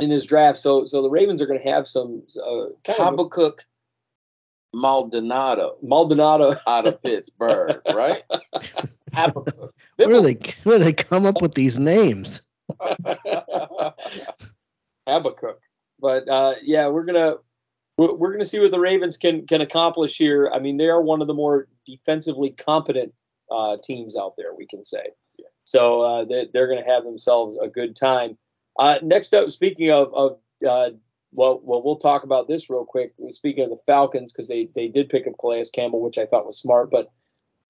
in 0.00 0.10
this 0.10 0.24
draft, 0.24 0.58
so 0.58 0.84
so 0.84 1.02
the 1.02 1.10
Ravens 1.10 1.40
are 1.40 1.46
going 1.46 1.60
to 1.60 1.70
have 1.70 1.86
some 1.86 2.22
uh, 2.44 2.66
kind 2.84 2.98
Habakkuk 2.98 3.60
of 3.60 3.64
Maldonado. 4.80 5.76
Maldonado 5.82 6.54
out 6.66 6.86
of 6.86 7.02
Pittsburgh, 7.02 7.80
right? 7.94 8.22
where 9.96 10.08
do 10.08 10.20
they 10.20 10.38
where 10.64 10.78
do 10.78 10.84
they 10.84 10.92
come 10.92 11.26
up 11.26 11.40
with 11.40 11.54
these 11.54 11.78
names? 11.78 12.42
Habakkuk. 15.06 15.60
But 16.00 16.28
uh, 16.28 16.54
yeah, 16.62 16.88
we're 16.88 17.04
gonna 17.04 17.36
we're 17.96 18.32
gonna 18.32 18.44
see 18.44 18.60
what 18.60 18.70
the 18.70 18.80
Ravens 18.80 19.16
can 19.16 19.46
can 19.46 19.60
accomplish 19.60 20.16
here. 20.16 20.50
I 20.52 20.58
mean, 20.58 20.76
they 20.76 20.88
are 20.88 21.02
one 21.02 21.20
of 21.20 21.28
the 21.28 21.34
more 21.34 21.68
defensively 21.86 22.50
competent 22.50 23.12
uh, 23.50 23.76
teams 23.82 24.16
out 24.16 24.34
there. 24.36 24.54
We 24.56 24.66
can 24.66 24.84
say. 24.84 25.10
Yeah. 25.38 25.46
So 25.64 26.02
uh, 26.02 26.24
they, 26.24 26.48
they're 26.52 26.68
going 26.68 26.82
to 26.82 26.90
have 26.90 27.04
themselves 27.04 27.58
a 27.60 27.68
good 27.68 27.96
time. 27.96 28.36
Uh, 28.78 28.98
next 29.02 29.32
up, 29.34 29.50
speaking 29.50 29.90
of, 29.90 30.12
of 30.14 30.38
uh, 30.68 30.90
well, 31.32 31.60
well, 31.62 31.82
we'll 31.82 31.96
talk 31.96 32.22
about 32.22 32.48
this 32.48 32.70
real 32.70 32.84
quick. 32.84 33.12
Speaking 33.30 33.64
of 33.64 33.70
the 33.70 33.82
Falcons, 33.86 34.32
because 34.32 34.48
they 34.48 34.68
they 34.74 34.88
did 34.88 35.08
pick 35.08 35.26
up 35.26 35.34
Calais 35.38 35.64
Campbell, 35.72 36.00
which 36.00 36.18
I 36.18 36.26
thought 36.26 36.46
was 36.46 36.58
smart. 36.58 36.90
But 36.90 37.08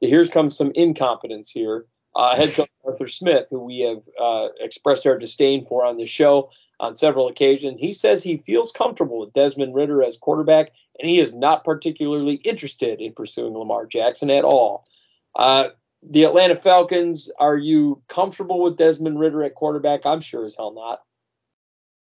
here's 0.01 0.29
comes 0.29 0.57
some 0.57 0.73
incompetence 0.75 1.51
here. 1.51 1.87
Uh, 2.17 2.37
head 2.37 2.55
coach 2.55 2.71
Arthur 2.85 3.09
Smith, 3.09 3.49
who 3.51 3.61
we 3.61 3.81
have 3.81 4.03
uh, 4.21 4.49
expressed 4.61 5.07
our 5.07 5.19
disdain 5.19 5.65
for 5.65 5.85
on 5.85 5.97
the 5.97 6.07
show 6.07 6.51
on 6.81 6.95
several 6.95 7.29
occasions, 7.29 7.81
he 7.81 7.93
says 7.93 8.23
he 8.23 8.37
feels 8.37 8.71
comfortable 8.73 9.21
with 9.21 9.33
Desmond 9.33 9.75
Ridder 9.75 10.03
as 10.03 10.17
quarterback, 10.17 10.73
and 10.99 11.09
he 11.09 11.19
is 11.19 11.33
not 11.33 11.65
particularly 11.65 12.35
interested 12.37 13.01
in 13.01 13.13
pursuing 13.13 13.57
Lamar 13.57 13.87
Jackson 13.87 14.31
at 14.31 14.45
all. 14.45 14.85
Uh, 15.35 15.69
the 16.09 16.25
Atlanta 16.25 16.57
Falcons, 16.57 17.31
are 17.39 17.57
you 17.57 18.03
comfortable 18.09 18.61
with 18.61 18.77
Desmond 18.77 19.19
Ridder 19.19 19.43
at 19.43 19.55
quarterback? 19.55 20.05
I'm 20.05 20.21
sure 20.21 20.45
as 20.45 20.55
hell 20.55 20.73
not. 20.73 21.01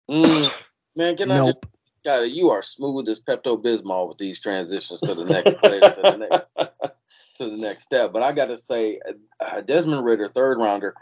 Mm. 0.10 0.52
Man, 0.96 1.18
can 1.18 1.30
nope. 1.30 1.40
I 1.42 1.52
just 1.52 1.76
Scotty, 2.06 2.28
you 2.30 2.50
are 2.50 2.62
smooth 2.62 3.10
as 3.10 3.20
Pepto 3.20 3.62
Bismol 3.62 4.08
with 4.08 4.20
these 4.20 4.40
transitions 4.40 5.00
to 5.00 5.16
the 5.16 5.24
next 5.24 5.58
player, 5.64 5.80
to 5.80 6.02
the 6.04 6.18
next 6.18 6.46
to 7.36 7.50
the 7.50 7.58
next 7.58 7.84
step. 7.84 8.12
But 8.14 8.24
I 8.24 8.32
got 8.32 8.48
to 8.48 8.58
say, 8.58 9.00
uh, 9.40 9.62
Desmond 9.62 10.06
Ridder, 10.06 10.30
third 10.30 10.58
rounder, 10.58 10.96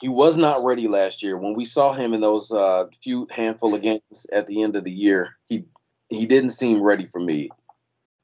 he 0.00 0.08
was 0.08 0.36
not 0.36 0.64
ready 0.64 0.86
last 0.88 1.22
year. 1.22 1.36
When 1.36 1.54
we 1.54 1.64
saw 1.64 1.92
him 1.92 2.14
in 2.14 2.20
those 2.20 2.52
uh, 2.52 2.84
few 3.02 3.26
handful 3.30 3.74
of 3.74 3.82
games 3.82 4.26
at 4.32 4.46
the 4.46 4.62
end 4.62 4.76
of 4.76 4.84
the 4.84 4.92
year, 4.92 5.36
he 5.46 5.64
he 6.08 6.24
didn't 6.24 6.50
seem 6.50 6.80
ready 6.80 7.06
for 7.06 7.20
me. 7.20 7.50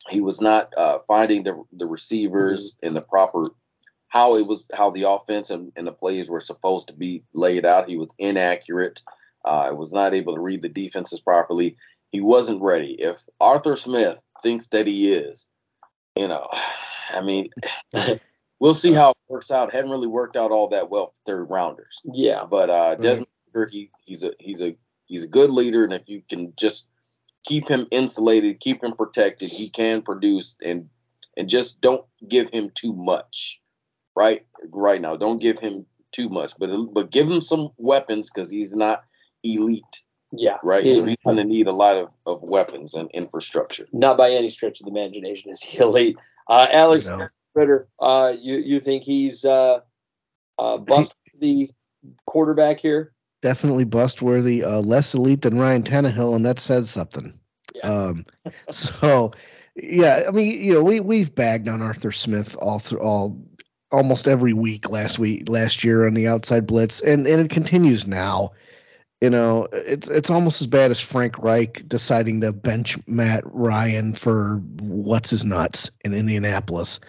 He 0.08 0.20
was 0.20 0.40
not 0.40 0.72
uh, 0.76 0.98
finding 1.06 1.42
the 1.42 1.62
the 1.72 1.86
receivers 1.86 2.72
mm-hmm. 2.72 2.86
in 2.86 2.94
the 2.94 3.02
proper 3.02 3.50
how 4.08 4.36
it 4.36 4.46
was 4.46 4.68
how 4.72 4.90
the 4.90 5.08
offense 5.08 5.50
and, 5.50 5.72
and 5.74 5.86
the 5.86 5.92
plays 5.92 6.28
were 6.28 6.40
supposed 6.40 6.86
to 6.86 6.94
be 6.94 7.24
laid 7.34 7.66
out. 7.66 7.88
He 7.88 7.96
was 7.96 8.14
inaccurate. 8.18 9.02
Uh, 9.44 9.70
was 9.74 9.92
not 9.92 10.14
able 10.14 10.34
to 10.34 10.40
read 10.40 10.62
the 10.62 10.70
defenses 10.70 11.20
properly. 11.20 11.76
He 12.12 12.20
wasn't 12.20 12.62
ready. 12.62 12.92
If 12.92 13.18
Arthur 13.40 13.76
Smith 13.76 14.22
thinks 14.42 14.68
that 14.68 14.86
he 14.86 15.12
is, 15.12 15.48
you 16.16 16.28
know, 16.28 16.48
I 17.12 17.20
mean, 17.20 17.48
we'll 18.61 18.74
see 18.74 18.92
how 18.92 19.11
it 19.11 19.16
works 19.28 19.50
out. 19.50 19.72
Hadn't 19.72 19.90
really 19.90 20.07
worked 20.07 20.36
out 20.36 20.50
all 20.50 20.68
that 20.68 20.90
well 20.90 21.09
for 21.09 21.20
third 21.26 21.44
rounders. 21.50 22.00
Yeah. 22.05 22.44
But 22.48 22.70
uh, 22.70 22.94
Desmond 22.96 23.28
mm-hmm. 23.55 23.70
he, 23.70 23.90
he's 24.05 24.24
a 24.24 24.32
he's 24.38 24.62
a 24.62 24.76
he's 25.07 25.24
a 25.24 25.28
good 25.28 25.50
leader, 25.50 25.84
and 25.84 25.92
if 25.92 26.02
you 26.07 26.22
can 26.28 26.52
just 26.57 26.86
keep 27.44 27.68
him 27.68 27.86
insulated, 27.90 28.61
keep 28.61 28.82
him 28.82 28.92
protected. 28.92 29.50
He 29.50 29.68
can 29.68 30.02
produce 30.02 30.57
and 30.64 30.88
and 31.36 31.48
just 31.48 31.80
don't 31.80 32.05
give 32.28 32.48
him 32.50 32.70
too 32.74 32.92
much. 32.92 33.61
Right, 34.16 34.46
right 34.70 35.00
now, 35.00 35.16
don't 35.16 35.40
give 35.40 35.59
him 35.59 35.86
too 36.12 36.28
much, 36.28 36.52
but 36.59 36.70
but 36.92 37.11
give 37.11 37.28
him 37.28 37.42
some 37.42 37.70
weapons 37.76 38.30
because 38.30 38.48
he's 38.48 38.74
not 38.74 39.05
elite. 39.42 40.02
Yeah. 40.37 40.57
Right. 40.62 40.91
so 40.91 41.05
he's 41.05 41.16
going 41.24 41.37
to 41.37 41.45
need 41.45 41.66
a 41.66 41.72
lot 41.72 41.97
of, 41.97 42.09
of 42.26 42.43
weapons 42.43 42.95
and 42.95 43.11
infrastructure. 43.12 43.87
Not 43.93 44.16
by 44.16 44.30
any 44.30 44.49
stretch 44.49 44.80
of 44.80 44.87
the 44.87 44.91
imagination 44.91 45.51
is 45.51 45.62
he 45.62 45.78
elite. 45.78 46.16
Uh, 46.49 46.66
Alex 46.70 47.07
no. 47.07 47.28
Ridder, 47.55 47.89
uh, 48.01 48.35
you 48.39 48.57
you 48.57 48.80
think 48.80 49.05
he's 49.05 49.45
uh, 49.45 49.80
uh, 50.59 50.78
bust 50.78 51.14
the 51.39 51.70
quarterback 52.26 52.78
here? 52.78 53.12
Definitely 53.43 53.85
bust 53.85 54.22
worthy. 54.22 54.64
Uh, 54.64 54.80
less 54.80 55.14
elite 55.14 55.43
than 55.43 55.59
Ryan 55.59 55.82
Tannehill, 55.82 56.35
and 56.35 56.45
that 56.45 56.59
says 56.59 56.91
something. 56.91 57.39
Yeah. 57.74 57.89
Um, 57.89 58.24
so, 58.70 59.32
yeah, 59.76 60.24
I 60.26 60.30
mean, 60.30 60.61
you 60.62 60.72
know, 60.74 60.82
we 60.82 61.01
we've 61.01 61.35
bagged 61.35 61.68
on 61.68 61.82
Arthur 61.82 62.12
Smith 62.12 62.57
all 62.61 62.78
through 62.78 63.01
all 63.01 63.39
almost 63.93 64.26
every 64.26 64.53
week 64.53 64.91
last 64.91 65.18
week 65.18 65.49
last 65.49 65.85
year 65.85 66.07
on 66.07 66.14
the 66.14 66.26
outside 66.26 66.66
blitz, 66.66 67.01
and 67.01 67.26
and 67.26 67.41
it 67.41 67.51
continues 67.51 68.07
now. 68.07 68.51
You 69.24 69.30
know, 69.30 69.68
it's 69.72 70.06
it's 70.08 70.28
almost 70.28 70.60
as 70.60 70.66
bad 70.66 70.90
as 70.90 71.00
Frank 71.00 71.38
Reich 71.38 71.82
deciding 71.88 72.42
to 72.42 72.52
bench 72.52 72.98
Matt 73.06 73.42
Ryan 73.46 74.12
for 74.12 74.56
what's 74.80 75.30
his 75.30 75.46
nuts 75.46 75.90
in 76.04 76.12
Indianapolis. 76.12 77.00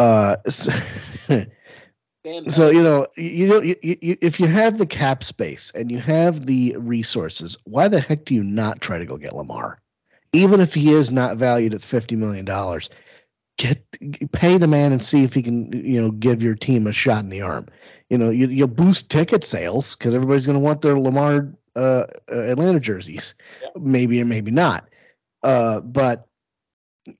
Uh, 0.00 0.38
so, 0.48 0.72
so 2.50 2.70
you 2.70 2.82
know, 2.82 3.06
you 3.16 3.46
know, 3.46 3.62
you, 3.62 3.76
you, 3.80 4.16
if 4.20 4.40
you 4.40 4.48
have 4.48 4.78
the 4.78 4.86
cap 4.86 5.22
space 5.22 5.70
and 5.76 5.88
you 5.92 6.00
have 6.00 6.46
the 6.46 6.74
resources, 6.78 7.56
why 7.62 7.86
the 7.86 8.00
heck 8.00 8.24
do 8.24 8.34
you 8.34 8.42
not 8.42 8.80
try 8.80 8.98
to 8.98 9.06
go 9.06 9.16
get 9.16 9.36
Lamar? 9.36 9.80
Even 10.32 10.60
if 10.60 10.74
he 10.74 10.90
is 10.90 11.12
not 11.12 11.36
valued 11.36 11.74
at 11.74 11.80
fifty 11.80 12.16
million 12.16 12.44
dollars, 12.44 12.90
get 13.56 13.86
pay 14.32 14.58
the 14.58 14.66
man 14.66 14.90
and 14.90 15.00
see 15.00 15.22
if 15.22 15.32
he 15.32 15.44
can, 15.44 15.70
you 15.72 16.02
know, 16.02 16.10
give 16.10 16.42
your 16.42 16.56
team 16.56 16.88
a 16.88 16.92
shot 16.92 17.22
in 17.22 17.30
the 17.30 17.40
arm 17.40 17.68
you 18.10 18.18
know, 18.18 18.30
you, 18.30 18.46
you'll 18.48 18.68
boost 18.68 19.10
ticket 19.10 19.42
sales 19.44 19.96
because 19.96 20.14
everybody's 20.14 20.46
going 20.46 20.58
to 20.58 20.64
want 20.64 20.82
their 20.82 20.98
Lamar 20.98 21.52
uh, 21.74 22.04
uh, 22.32 22.40
Atlanta 22.40 22.80
jerseys, 22.80 23.34
yeah. 23.62 23.68
maybe 23.78 24.20
and 24.20 24.30
maybe 24.30 24.50
not. 24.50 24.88
Uh, 25.42 25.80
but 25.80 26.26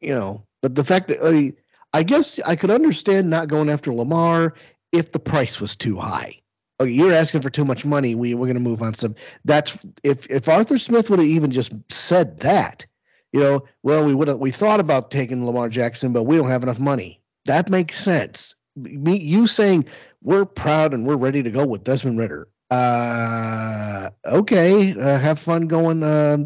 you 0.00 0.14
know, 0.14 0.44
but 0.62 0.74
the 0.74 0.84
fact 0.84 1.08
that 1.08 1.18
I, 1.22 1.52
I 1.96 2.02
guess 2.02 2.40
I 2.46 2.56
could 2.56 2.70
understand 2.70 3.30
not 3.30 3.48
going 3.48 3.68
after 3.68 3.92
Lamar 3.92 4.54
if 4.92 5.12
the 5.12 5.18
price 5.18 5.60
was 5.60 5.76
too 5.76 5.96
high. 5.96 6.40
Okay, 6.80 6.90
you're 6.90 7.12
asking 7.12 7.40
for 7.40 7.50
too 7.50 7.64
much 7.64 7.84
money. 7.84 8.14
We 8.14 8.34
we're 8.34 8.46
going 8.46 8.54
to 8.54 8.60
move 8.60 8.82
on 8.82 8.94
some. 8.94 9.14
That's 9.44 9.84
if 10.02 10.26
if 10.30 10.48
Arthur 10.48 10.78
Smith 10.78 11.10
would 11.10 11.18
have 11.18 11.28
even 11.28 11.50
just 11.50 11.72
said 11.90 12.40
that, 12.40 12.86
you 13.32 13.40
know, 13.40 13.64
well 13.82 14.04
we 14.04 14.14
would 14.14 14.28
have 14.28 14.38
we 14.38 14.50
thought 14.50 14.80
about 14.80 15.10
taking 15.10 15.44
Lamar 15.44 15.68
Jackson, 15.68 16.12
but 16.12 16.24
we 16.24 16.36
don't 16.36 16.48
have 16.48 16.62
enough 16.62 16.80
money. 16.80 17.20
That 17.46 17.70
makes 17.70 17.98
sense. 17.98 18.54
Me, 18.76 19.16
you 19.16 19.46
saying 19.46 19.86
we're 20.26 20.44
proud 20.44 20.92
and 20.92 21.06
we're 21.06 21.16
ready 21.16 21.40
to 21.40 21.50
go 21.50 21.64
with 21.64 21.84
Desmond 21.84 22.18
Ridder. 22.18 22.48
Uh, 22.70 24.10
okay, 24.26 24.92
uh, 24.98 25.18
have 25.18 25.38
fun 25.38 25.68
going. 25.68 26.02
Uh, 26.02 26.38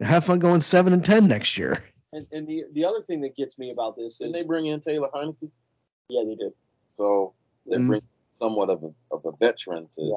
have 0.00 0.24
fun 0.24 0.38
going 0.38 0.62
seven 0.62 0.94
and 0.94 1.04
ten 1.04 1.28
next 1.28 1.58
year. 1.58 1.84
And, 2.14 2.26
and 2.32 2.48
the 2.48 2.64
the 2.72 2.86
other 2.86 3.02
thing 3.02 3.20
that 3.20 3.36
gets 3.36 3.58
me 3.58 3.70
about 3.70 3.96
this 3.96 4.22
is 4.22 4.32
they 4.32 4.44
bring 4.44 4.66
in 4.66 4.80
Taylor 4.80 5.08
Heinicke. 5.14 5.50
Yeah, 6.08 6.22
they 6.24 6.36
did. 6.36 6.52
So 6.90 7.34
they 7.66 7.76
mm 7.76 7.88
bring 7.88 8.02
somewhat 8.38 8.70
of 8.70 8.82
a 8.82 8.90
of 9.14 9.26
a 9.26 9.36
veteran 9.38 9.88
to, 9.92 10.02
yeah. 10.02 10.14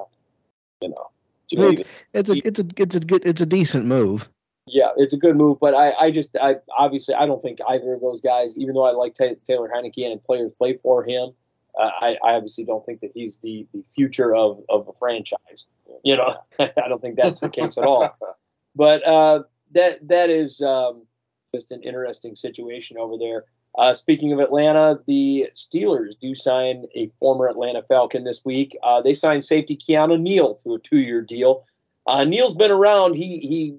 you 0.81 0.89
know. 0.89 1.09
To 1.49 1.69
it's, 2.13 2.29
a 2.29 2.37
it's 2.47 2.59
a 2.59 2.65
it's 2.77 2.95
a 2.95 2.99
good 3.01 3.25
it's 3.25 3.41
a 3.41 3.45
decent 3.45 3.85
move. 3.85 4.29
Yeah, 4.67 4.91
it's 4.95 5.11
a 5.11 5.17
good 5.17 5.35
move, 5.35 5.57
but 5.59 5.73
I, 5.73 5.91
I 5.99 6.11
just 6.11 6.37
I 6.41 6.57
obviously 6.77 7.15
I 7.15 7.25
don't 7.25 7.41
think 7.41 7.59
either 7.67 7.93
of 7.93 7.99
those 7.99 8.21
guys, 8.21 8.57
even 8.57 8.73
though 8.75 8.85
I 8.85 8.91
like 8.91 9.15
Taylor 9.15 9.67
Heinicke 9.67 10.09
and 10.09 10.23
players 10.23 10.53
play 10.57 10.77
for 10.81 11.03
him, 11.03 11.33
uh, 11.79 11.89
I, 12.01 12.17
I, 12.23 12.33
obviously 12.33 12.63
don't 12.63 12.85
think 12.85 13.01
that 13.01 13.11
he's 13.13 13.37
the, 13.37 13.65
the 13.73 13.83
future 13.95 14.35
of, 14.35 14.61
of 14.69 14.87
a 14.87 14.91
franchise. 14.99 15.65
You 16.03 16.17
know, 16.17 16.37
I 16.59 16.87
don't 16.89 17.01
think 17.01 17.15
that's 17.15 17.39
the 17.39 17.49
case 17.49 17.77
at 17.77 17.85
all. 17.85 18.09
But 18.73 19.05
uh, 19.05 19.43
that 19.73 20.07
that 20.07 20.29
is 20.29 20.61
um, 20.61 21.05
just 21.53 21.71
an 21.71 21.83
interesting 21.83 22.37
situation 22.37 22.97
over 22.97 23.17
there. 23.17 23.43
Uh, 23.77 23.93
speaking 23.93 24.33
of 24.33 24.39
Atlanta, 24.39 24.99
the 25.07 25.49
Steelers 25.53 26.19
do 26.19 26.35
sign 26.35 26.85
a 26.95 27.09
former 27.19 27.47
Atlanta 27.47 27.83
Falcon 27.83 28.23
this 28.23 28.43
week. 28.43 28.77
Uh, 28.83 29.01
they 29.01 29.13
signed 29.13 29.43
safety 29.43 29.77
Keanu 29.77 30.19
Neal 30.19 30.55
to 30.55 30.73
a 30.73 30.79
two-year 30.79 31.21
deal. 31.21 31.65
Uh, 32.05 32.23
Neal's 32.23 32.55
been 32.55 32.71
around. 32.71 33.15
He 33.15 33.39
he 33.39 33.77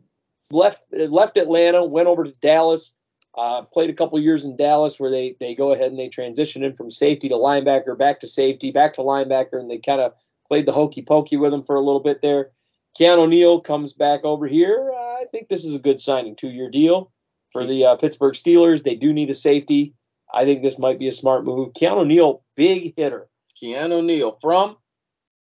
left 0.50 0.86
left 0.92 1.36
Atlanta, 1.36 1.84
went 1.84 2.08
over 2.08 2.24
to 2.24 2.32
Dallas, 2.40 2.94
uh, 3.36 3.62
played 3.62 3.90
a 3.90 3.94
couple 3.94 4.18
years 4.20 4.44
in 4.44 4.56
Dallas 4.56 5.00
where 5.00 5.10
they 5.10 5.36
they 5.40 5.54
go 5.54 5.72
ahead 5.72 5.90
and 5.90 5.98
they 5.98 6.08
transition 6.08 6.62
in 6.62 6.74
from 6.74 6.90
safety 6.90 7.28
to 7.28 7.34
linebacker, 7.34 7.96
back 7.96 8.20
to 8.20 8.26
safety, 8.26 8.70
back 8.70 8.94
to 8.94 9.00
linebacker, 9.00 9.58
and 9.58 9.68
they 9.68 9.78
kind 9.78 10.00
of 10.00 10.12
played 10.48 10.66
the 10.66 10.72
hokey 10.72 11.02
pokey 11.02 11.36
with 11.36 11.52
him 11.52 11.62
for 11.62 11.76
a 11.76 11.80
little 11.80 12.00
bit 12.00 12.20
there. 12.20 12.50
Keanu 12.98 13.28
Neal 13.28 13.60
comes 13.60 13.94
back 13.94 14.24
over 14.24 14.46
here. 14.46 14.92
Uh, 14.94 15.14
I 15.14 15.24
think 15.30 15.48
this 15.48 15.64
is 15.64 15.74
a 15.74 15.78
good 15.78 15.98
signing, 15.98 16.36
two 16.36 16.50
year 16.50 16.70
deal 16.70 17.10
for 17.52 17.66
the 17.66 17.86
uh, 17.86 17.96
Pittsburgh 17.96 18.34
Steelers. 18.34 18.82
They 18.82 18.96
do 18.96 19.12
need 19.12 19.30
a 19.30 19.34
safety. 19.34 19.94
I 20.34 20.44
think 20.44 20.62
this 20.62 20.78
might 20.78 20.98
be 20.98 21.08
a 21.08 21.12
smart 21.12 21.44
move. 21.44 21.72
Keanu 21.72 22.06
Neal, 22.06 22.42
big 22.56 22.94
hitter. 22.96 23.28
Keanu 23.62 24.04
Neal 24.04 24.38
from? 24.40 24.76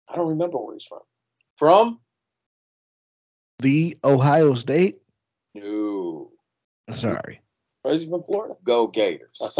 I 0.08 0.16
don't 0.16 0.30
remember 0.30 0.58
where 0.58 0.76
he's 0.76 0.86
from. 0.86 1.00
From? 1.58 2.00
The 3.60 3.98
Ohio 4.04 4.54
State? 4.54 5.00
No. 5.56 6.32
Sorry. 6.92 7.42
Is 7.94 8.04
he 8.04 8.10
from 8.10 8.24
Florida? 8.24 8.56
Go 8.64 8.88
Gators. 8.88 9.42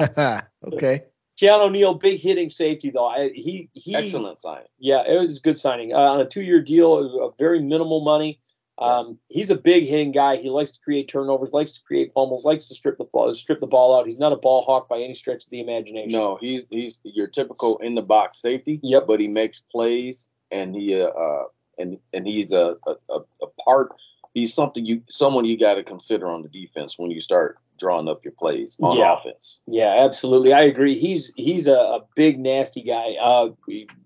okay. 0.66 1.04
Keanu 1.40 1.70
Neal, 1.70 1.94
big 1.94 2.20
hitting 2.20 2.48
safety 2.48 2.90
though. 2.90 3.06
I, 3.06 3.30
he 3.30 3.68
he 3.72 3.94
excellent 3.94 4.40
signing. 4.40 4.68
Yeah, 4.78 5.02
it 5.06 5.20
was 5.20 5.38
a 5.38 5.40
good 5.40 5.58
signing 5.58 5.92
uh, 5.92 5.98
on 5.98 6.20
a 6.20 6.26
two-year 6.26 6.60
deal. 6.60 7.24
a 7.24 7.30
very 7.38 7.60
minimal 7.60 8.04
money. 8.04 8.40
Um, 8.78 9.18
he's 9.28 9.50
a 9.50 9.56
big 9.56 9.84
hitting 9.84 10.10
guy. 10.10 10.36
He 10.36 10.50
likes 10.50 10.72
to 10.72 10.80
create 10.80 11.06
turnovers, 11.08 11.52
likes 11.52 11.72
to 11.72 11.82
create 11.82 12.12
fumbles, 12.12 12.44
likes 12.44 12.66
to 12.68 12.74
strip 12.74 12.98
the 12.98 13.04
ball, 13.04 13.32
strip 13.34 13.60
the 13.60 13.68
ball 13.68 13.98
out. 13.98 14.06
He's 14.06 14.18
not 14.18 14.32
a 14.32 14.36
ball 14.36 14.62
hawk 14.62 14.88
by 14.88 14.98
any 14.98 15.14
stretch 15.14 15.44
of 15.44 15.50
the 15.50 15.60
imagination. 15.60 16.10
No, 16.10 16.38
he's 16.40 16.64
he's 16.70 17.00
your 17.04 17.28
typical 17.28 17.78
in 17.78 17.94
the 17.94 18.02
box 18.02 18.40
safety. 18.40 18.80
Yep. 18.82 19.06
But 19.06 19.20
he 19.20 19.28
makes 19.28 19.60
plays, 19.60 20.28
and 20.50 20.74
he 20.74 21.00
uh, 21.00 21.06
uh 21.06 21.44
and 21.78 21.98
and 22.12 22.26
he's 22.26 22.52
a, 22.52 22.76
a 22.86 23.20
a 23.42 23.46
part 23.64 23.92
he's 24.34 24.52
something 24.52 24.84
you 24.84 25.02
someone 25.08 25.46
you 25.46 25.58
got 25.58 25.74
to 25.74 25.82
consider 25.82 26.26
on 26.26 26.42
the 26.42 26.48
defense 26.48 26.98
when 26.98 27.10
you 27.10 27.20
start 27.20 27.58
drawing 27.78 28.08
up 28.08 28.24
your 28.24 28.32
plays 28.32 28.76
on 28.80 28.96
yeah. 28.96 29.14
offense. 29.14 29.60
Yeah, 29.66 30.04
absolutely. 30.04 30.52
I 30.52 30.62
agree. 30.62 30.98
He's 30.98 31.32
he's 31.36 31.66
a, 31.66 31.74
a 31.76 32.00
big 32.14 32.38
nasty 32.38 32.82
guy. 32.82 33.16
Uh, 33.20 33.50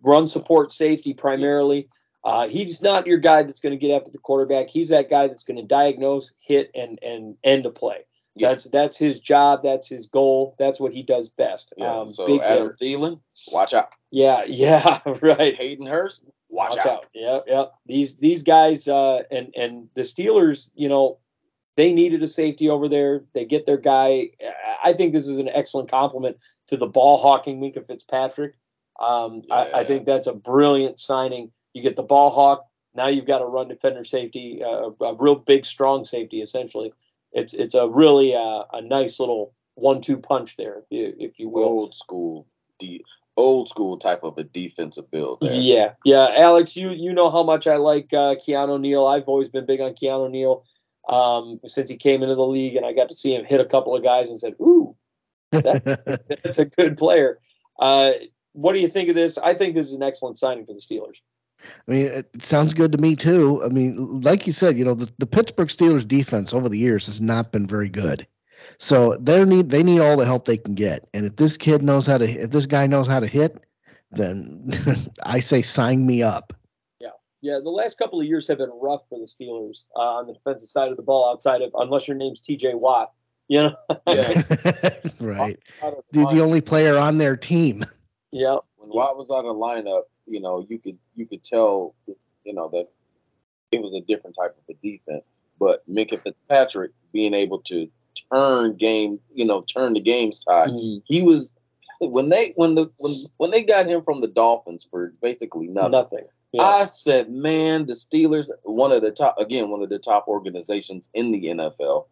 run 0.03 0.29
support 0.29 0.72
safety 0.72 1.14
primarily. 1.14 1.79
Yes. 1.79 1.87
Uh, 2.24 2.49
he's 2.49 2.83
not 2.83 3.07
your 3.07 3.18
guy 3.18 3.43
that's 3.43 3.61
going 3.61 3.79
to 3.79 3.87
get 3.87 3.95
after 3.95 4.11
the 4.11 4.18
quarterback. 4.18 4.68
He's 4.68 4.91
that 4.91 5.09
guy 5.09 5.29
that's 5.29 5.45
going 5.45 5.57
to 5.57 5.62
diagnose, 5.62 6.33
hit, 6.39 6.70
and 6.74 6.99
and 7.03 7.37
end 7.45 7.66
a 7.66 7.70
play. 7.70 8.05
Yeah. 8.35 8.51
That's 8.51 8.64
that's 8.64 8.97
his 8.97 9.18
job. 9.20 9.61
That's 9.62 9.89
his 9.89 10.07
goal. 10.07 10.55
That's 10.59 10.79
what 10.79 10.93
he 10.93 11.03
does 11.03 11.29
best. 11.29 11.72
Yeah. 11.76 12.01
Um, 12.01 12.09
so 12.09 12.41
Adam 12.43 12.74
Thielen, 12.81 13.20
watch 13.51 13.74
out. 13.74 13.91
Yeah, 14.11 14.45
yeah, 14.49 15.01
right. 15.22 15.57
Hayden 15.57 15.87
Hurst, 15.87 16.22
watch, 16.49 16.77
watch 16.77 16.79
out. 16.81 16.87
out. 16.87 17.07
Yeah, 17.15 17.41
yeah. 17.47 17.65
These 17.87 18.17
these 18.17 18.43
guys 18.43 18.89
uh, 18.89 19.23
and 19.31 19.55
and 19.55 19.89
the 19.95 20.03
Steelers, 20.03 20.71
you 20.75 20.89
know, 20.89 21.19
they 21.77 21.93
needed 21.93 22.23
a 22.23 22.27
safety 22.27 22.69
over 22.69 22.89
there. 22.89 23.25
They 23.35 23.45
get 23.45 23.67
their 23.67 23.77
guy. 23.77 24.31
I 24.83 24.93
think 24.93 25.13
this 25.13 25.29
is 25.29 25.39
an 25.39 25.49
excellent 25.49 25.91
compliment 25.91 26.37
to 26.69 26.77
the 26.77 26.87
ball 26.87 27.19
hawking 27.19 27.61
Minkah 27.61 27.87
Fitzpatrick. 27.87 28.55
Um, 28.99 29.43
yeah. 29.47 29.55
I, 29.55 29.81
I, 29.81 29.85
think 29.85 30.05
that's 30.05 30.27
a 30.27 30.35
brilliant 30.35 30.99
signing. 30.99 31.53
You 31.73 31.83
get 31.83 31.95
the 31.95 32.03
ball 32.03 32.31
hawk. 32.31 32.67
Now 32.95 33.07
you've 33.07 33.27
got 33.27 33.43
a 33.43 33.47
run 33.47 33.69
defender 33.69 34.03
safety, 34.03 34.61
uh, 34.61 34.91
a 35.01 35.15
real 35.15 35.37
big, 35.37 35.65
strong 35.65 36.05
safety. 36.05 36.41
Essentially, 36.41 36.93
it's 37.33 37.55
it's 37.55 37.75
a 37.75 37.87
really 37.87 38.35
uh, 38.35 38.65
a 38.73 38.81
nice 38.83 39.21
little 39.21 39.55
one-two 39.77 40.17
punch 40.17 40.57
there, 40.57 40.79
if 40.79 40.85
you 40.91 41.15
if 41.19 41.39
you 41.39 41.49
will. 41.49 41.65
Old 41.65 41.95
school, 41.95 42.47
old 43.39 43.68
school 43.68 43.97
type 43.97 44.20
of 44.24 44.36
a 44.36 44.45
defensive 44.45 45.11
build. 45.11 45.39
There. 45.41 45.53
Yeah, 45.53 45.93
yeah, 46.05 46.28
Alex, 46.36 46.76
you 46.76 46.91
you 46.91 47.12
know 47.12 47.30
how 47.30 47.43
much 47.43 47.66
I 47.66 47.76
like 47.76 48.12
uh, 48.12 48.34
Keanu 48.34 48.78
Neal. 48.80 49.07
I've 49.07 49.28
always 49.28 49.49
been 49.49 49.64
big 49.64 49.80
on 49.80 49.93
Keanu 49.93 50.30
Neal 50.30 50.64
um, 51.09 51.61
since 51.66 51.89
he 51.89 51.97
came 51.97 52.22
into 52.22 52.34
the 52.34 52.47
league, 52.47 52.76
and 52.76 52.84
I 52.84 52.93
got 52.93 53.09
to 53.09 53.14
see 53.14 53.34
him 53.34 53.45
hit 53.45 53.61
a 53.61 53.64
couple 53.64 53.97
of 53.97 54.03
guys 54.03 54.28
and 54.28 54.39
said, 54.39 54.55
"Ooh, 54.61 54.95
that, 55.53 56.26
that's 56.43 56.59
a 56.59 56.66
good 56.66 56.99
player." 56.99 57.39
Uh, 57.78 58.12
what 58.53 58.72
do 58.72 58.80
you 58.80 58.89
think 58.89 59.09
of 59.09 59.14
this? 59.14 59.39
I 59.39 59.55
think 59.55 59.74
this 59.74 59.86
is 59.86 59.95
an 59.95 60.03
excellent 60.03 60.36
signing 60.36 60.66
for 60.66 60.74
the 60.74 60.80
Steelers. 60.80 61.20
I 61.61 61.91
mean, 61.91 62.07
it 62.07 62.43
sounds 62.43 62.74
good 62.74 62.93
to 62.93 62.99
me 62.99 63.16
too. 63.16 63.62
I 63.64 63.68
mean, 63.68 64.20
like 64.20 64.47
you 64.47 64.53
said, 64.53 64.76
you 64.76 64.84
know, 64.84 64.95
the, 64.95 65.11
the 65.18 65.26
Pittsburgh 65.26 65.68
Steelers 65.68 66.07
defense 66.07 66.53
over 66.53 66.68
the 66.68 66.78
years 66.78 67.07
has 67.07 67.20
not 67.20 67.53
been 67.53 67.66
very 67.66 67.89
good. 67.89 68.26
So 68.79 69.16
they 69.16 69.45
need 69.45 69.70
they 69.70 69.83
need 69.83 70.01
all 70.01 70.16
the 70.16 70.24
help 70.24 70.45
they 70.45 70.57
can 70.57 70.74
get. 70.74 71.09
And 71.12 71.26
if 71.26 71.37
this 71.37 71.57
kid 71.57 71.83
knows 71.83 72.07
how 72.07 72.18
to 72.18 72.31
if 72.31 72.51
this 72.51 72.66
guy 72.66 72.87
knows 72.87 73.09
how 73.09 73.20
to 73.20 73.26
hit, 73.26 73.64
then 74.12 74.70
I 75.24 75.41
say 75.41 75.62
sign 75.62 76.07
me 76.07 76.22
up. 76.22 76.53
Yeah. 77.01 77.11
Yeah, 77.41 77.59
the 77.62 77.70
last 77.70 77.99
couple 77.99 78.20
of 78.20 78.26
years 78.26 78.47
have 78.49 78.59
been 78.59 78.70
rough 78.81 79.03
for 79.09 79.18
the 79.18 79.24
Steelers 79.24 79.87
uh, 79.97 80.18
on 80.18 80.26
the 80.26 80.35
defensive 80.35 80.68
side 80.68 80.91
of 80.91 80.97
the 80.97 81.03
ball. 81.03 81.31
Outside 81.31 81.61
of 81.62 81.72
unless 81.74 82.07
your 82.07 82.16
name's 82.16 82.41
T.J. 82.41 82.74
Watt, 82.74 83.12
you 83.49 83.62
know. 83.62 83.76
Yeah. 84.07 84.43
right. 85.20 85.59
He's 86.12 86.29
the 86.29 86.41
only 86.41 86.61
player 86.61 86.97
on 86.99 87.18
their 87.18 87.37
team. 87.37 87.85
Yeah. 88.31 88.59
When 88.76 88.91
Watt 88.91 89.16
was 89.16 89.31
out 89.33 89.45
of 89.45 89.57
lineup, 89.57 90.03
you 90.26 90.41
know, 90.41 90.64
you 90.68 90.79
could 90.79 90.99
you 91.16 91.26
could 91.26 91.43
tell, 91.43 91.97
you 92.45 92.55
know, 92.55 92.68
that 92.72 92.89
it 93.72 93.83
was 93.83 93.93
a 93.95 94.01
different 94.07 94.37
type 94.41 94.57
of 94.57 94.76
a 94.76 94.87
defense. 94.87 95.29
But 95.59 95.83
Minkah 95.91 96.22
Fitzpatrick 96.22 96.93
being 97.12 97.35
able 97.35 97.59
to 97.62 97.89
turn 98.33 98.77
game, 98.77 99.21
you 99.35 99.45
know, 99.45 99.63
turn 99.63 99.95
the 99.95 100.01
game 100.01 100.33
side, 100.33 100.71
Mhm. 100.71 101.03
he 101.07 101.23
was 101.23 101.53
when 102.01 102.29
they 102.29 102.53
when 102.57 102.75
the 102.75 102.91
when 102.99 103.15
when 103.39 103.51
they 103.51 103.63
got 103.63 103.87
him 103.89 104.03
from 104.03 104.21
the 104.21 104.29
Dolphins 104.29 104.87
for 104.91 105.13
basically 105.21 105.67
nothing. 105.67 105.93
Nothing. 105.93 106.25
Yeah. 106.53 106.63
I 106.63 106.85
said, 106.85 107.31
man, 107.31 107.87
the 107.87 107.93
Steelers, 107.93 108.49
one 108.63 108.91
of 108.91 109.03
the 109.03 109.11
top, 109.11 109.39
again, 109.39 109.69
one 109.69 109.83
of 109.83 109.91
the 109.91 109.99
top 109.99 110.29
organizations 110.29 111.11
in 111.13 111.31
the 111.31 111.49
NFL, 111.49 112.07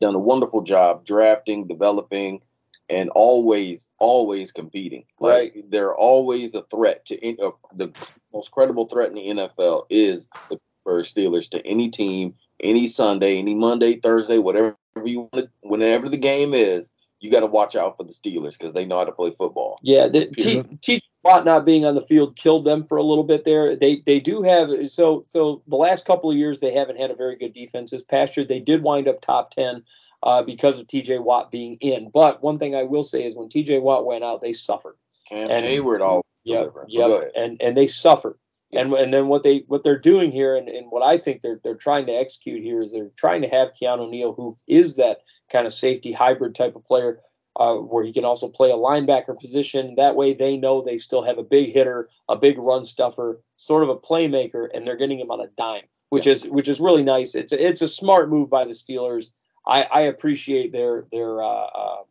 done 0.00 0.14
a 0.14 0.18
wonderful 0.18 0.62
job 0.62 1.04
drafting, 1.04 1.66
developing, 1.66 2.40
and 2.88 3.10
always, 3.10 3.90
always 3.98 4.52
competing. 4.52 5.04
Like 5.20 5.64
they're 5.68 5.94
always 5.94 6.54
a 6.54 6.62
threat 6.62 7.04
to 7.06 7.38
uh, 7.38 7.50
the 7.74 7.92
most 8.32 8.52
credible 8.52 8.86
threat 8.86 9.08
in 9.10 9.14
the 9.14 9.28
NFL 9.28 9.86
is 9.90 10.28
the 10.48 10.58
Pittsburgh 10.86 11.04
Steelers 11.04 11.50
to 11.50 11.66
any 11.66 11.88
team, 11.88 12.34
any 12.60 12.86
Sunday, 12.86 13.38
any 13.38 13.54
Monday, 13.54 13.98
Thursday, 14.00 14.38
whatever 14.38 14.76
you 15.04 15.28
want. 15.32 15.50
Whenever 15.62 16.08
the 16.08 16.16
game 16.16 16.54
is, 16.54 16.92
you 17.20 17.30
got 17.30 17.40
to 17.40 17.46
watch 17.46 17.74
out 17.76 17.96
for 17.96 18.04
the 18.04 18.12
Steelers 18.12 18.58
because 18.58 18.72
they 18.72 18.84
know 18.86 18.98
how 18.98 19.04
to 19.04 19.12
play 19.12 19.32
football. 19.36 19.78
Yeah, 19.82 20.08
the 20.08 20.26
T- 20.30 20.62
T- 20.80 21.02
Watt 21.24 21.44
not 21.44 21.64
being 21.66 21.84
on 21.84 21.94
the 21.96 22.02
field 22.02 22.36
killed 22.36 22.64
them 22.64 22.84
for 22.84 22.96
a 22.98 23.02
little 23.02 23.24
bit 23.24 23.44
there. 23.44 23.74
They 23.74 24.02
they 24.06 24.20
do 24.20 24.42
have 24.42 24.70
so 24.90 25.24
so 25.26 25.62
the 25.66 25.76
last 25.76 26.04
couple 26.06 26.30
of 26.30 26.36
years 26.36 26.60
they 26.60 26.72
haven't 26.72 26.98
had 27.00 27.10
a 27.10 27.16
very 27.16 27.36
good 27.36 27.52
defense. 27.52 27.90
This 27.90 28.04
past 28.04 28.36
year 28.36 28.46
they 28.46 28.60
did 28.60 28.82
wind 28.82 29.08
up 29.08 29.20
top 29.20 29.50
ten 29.50 29.82
uh, 30.22 30.42
because 30.42 30.78
of 30.78 30.86
T.J. 30.86 31.18
Watt 31.18 31.50
being 31.50 31.78
in. 31.80 32.10
But 32.10 32.42
one 32.42 32.58
thing 32.58 32.76
I 32.76 32.84
will 32.84 33.02
say 33.02 33.24
is 33.24 33.34
when 33.34 33.48
T.J. 33.48 33.78
Watt 33.80 34.06
went 34.06 34.22
out, 34.24 34.40
they 34.40 34.52
suffered. 34.52 34.96
Cam 35.28 35.50
And- 35.50 35.64
Hayward 35.64 36.00
all 36.00 36.22
Yep, 36.44 36.60
delivering. 36.60 36.86
yep, 36.90 37.32
and 37.34 37.60
and 37.60 37.76
they 37.76 37.88
suffered. 37.88 38.38
And 38.72 38.92
and 38.94 39.14
then 39.14 39.28
what 39.28 39.44
they 39.44 39.64
what 39.68 39.84
they're 39.84 39.98
doing 39.98 40.32
here, 40.32 40.56
and, 40.56 40.68
and 40.68 40.90
what 40.90 41.02
I 41.02 41.18
think 41.18 41.40
they're 41.40 41.60
they're 41.62 41.76
trying 41.76 42.06
to 42.06 42.12
execute 42.12 42.62
here 42.62 42.82
is 42.82 42.92
they're 42.92 43.10
trying 43.16 43.42
to 43.42 43.48
have 43.48 43.72
Keanu 43.74 44.10
Neal, 44.10 44.32
who 44.32 44.56
is 44.66 44.96
that 44.96 45.18
kind 45.52 45.66
of 45.66 45.72
safety 45.72 46.10
hybrid 46.10 46.54
type 46.54 46.74
of 46.74 46.84
player, 46.84 47.20
uh, 47.60 47.74
where 47.74 48.04
he 48.04 48.12
can 48.12 48.24
also 48.24 48.48
play 48.48 48.70
a 48.70 48.76
linebacker 48.76 49.38
position. 49.38 49.94
That 49.96 50.16
way, 50.16 50.34
they 50.34 50.56
know 50.56 50.82
they 50.82 50.98
still 50.98 51.22
have 51.22 51.38
a 51.38 51.44
big 51.44 51.72
hitter, 51.72 52.08
a 52.28 52.34
big 52.34 52.58
run 52.58 52.84
stuffer, 52.84 53.40
sort 53.56 53.84
of 53.84 53.88
a 53.88 53.96
playmaker, 53.96 54.68
and 54.74 54.84
they're 54.84 54.96
getting 54.96 55.20
him 55.20 55.30
on 55.30 55.40
a 55.40 55.46
dime, 55.56 55.84
which 56.10 56.26
is 56.26 56.48
which 56.48 56.66
is 56.66 56.80
really 56.80 57.04
nice. 57.04 57.36
It's 57.36 57.52
a, 57.52 57.66
it's 57.66 57.82
a 57.82 57.88
smart 57.88 58.28
move 58.28 58.50
by 58.50 58.64
the 58.64 58.72
Steelers. 58.72 59.30
I, 59.64 59.82
I 59.82 60.00
appreciate 60.02 60.72
their 60.72 61.06
their 61.12 61.40
uh, 61.40 61.66
uh, 61.66 62.02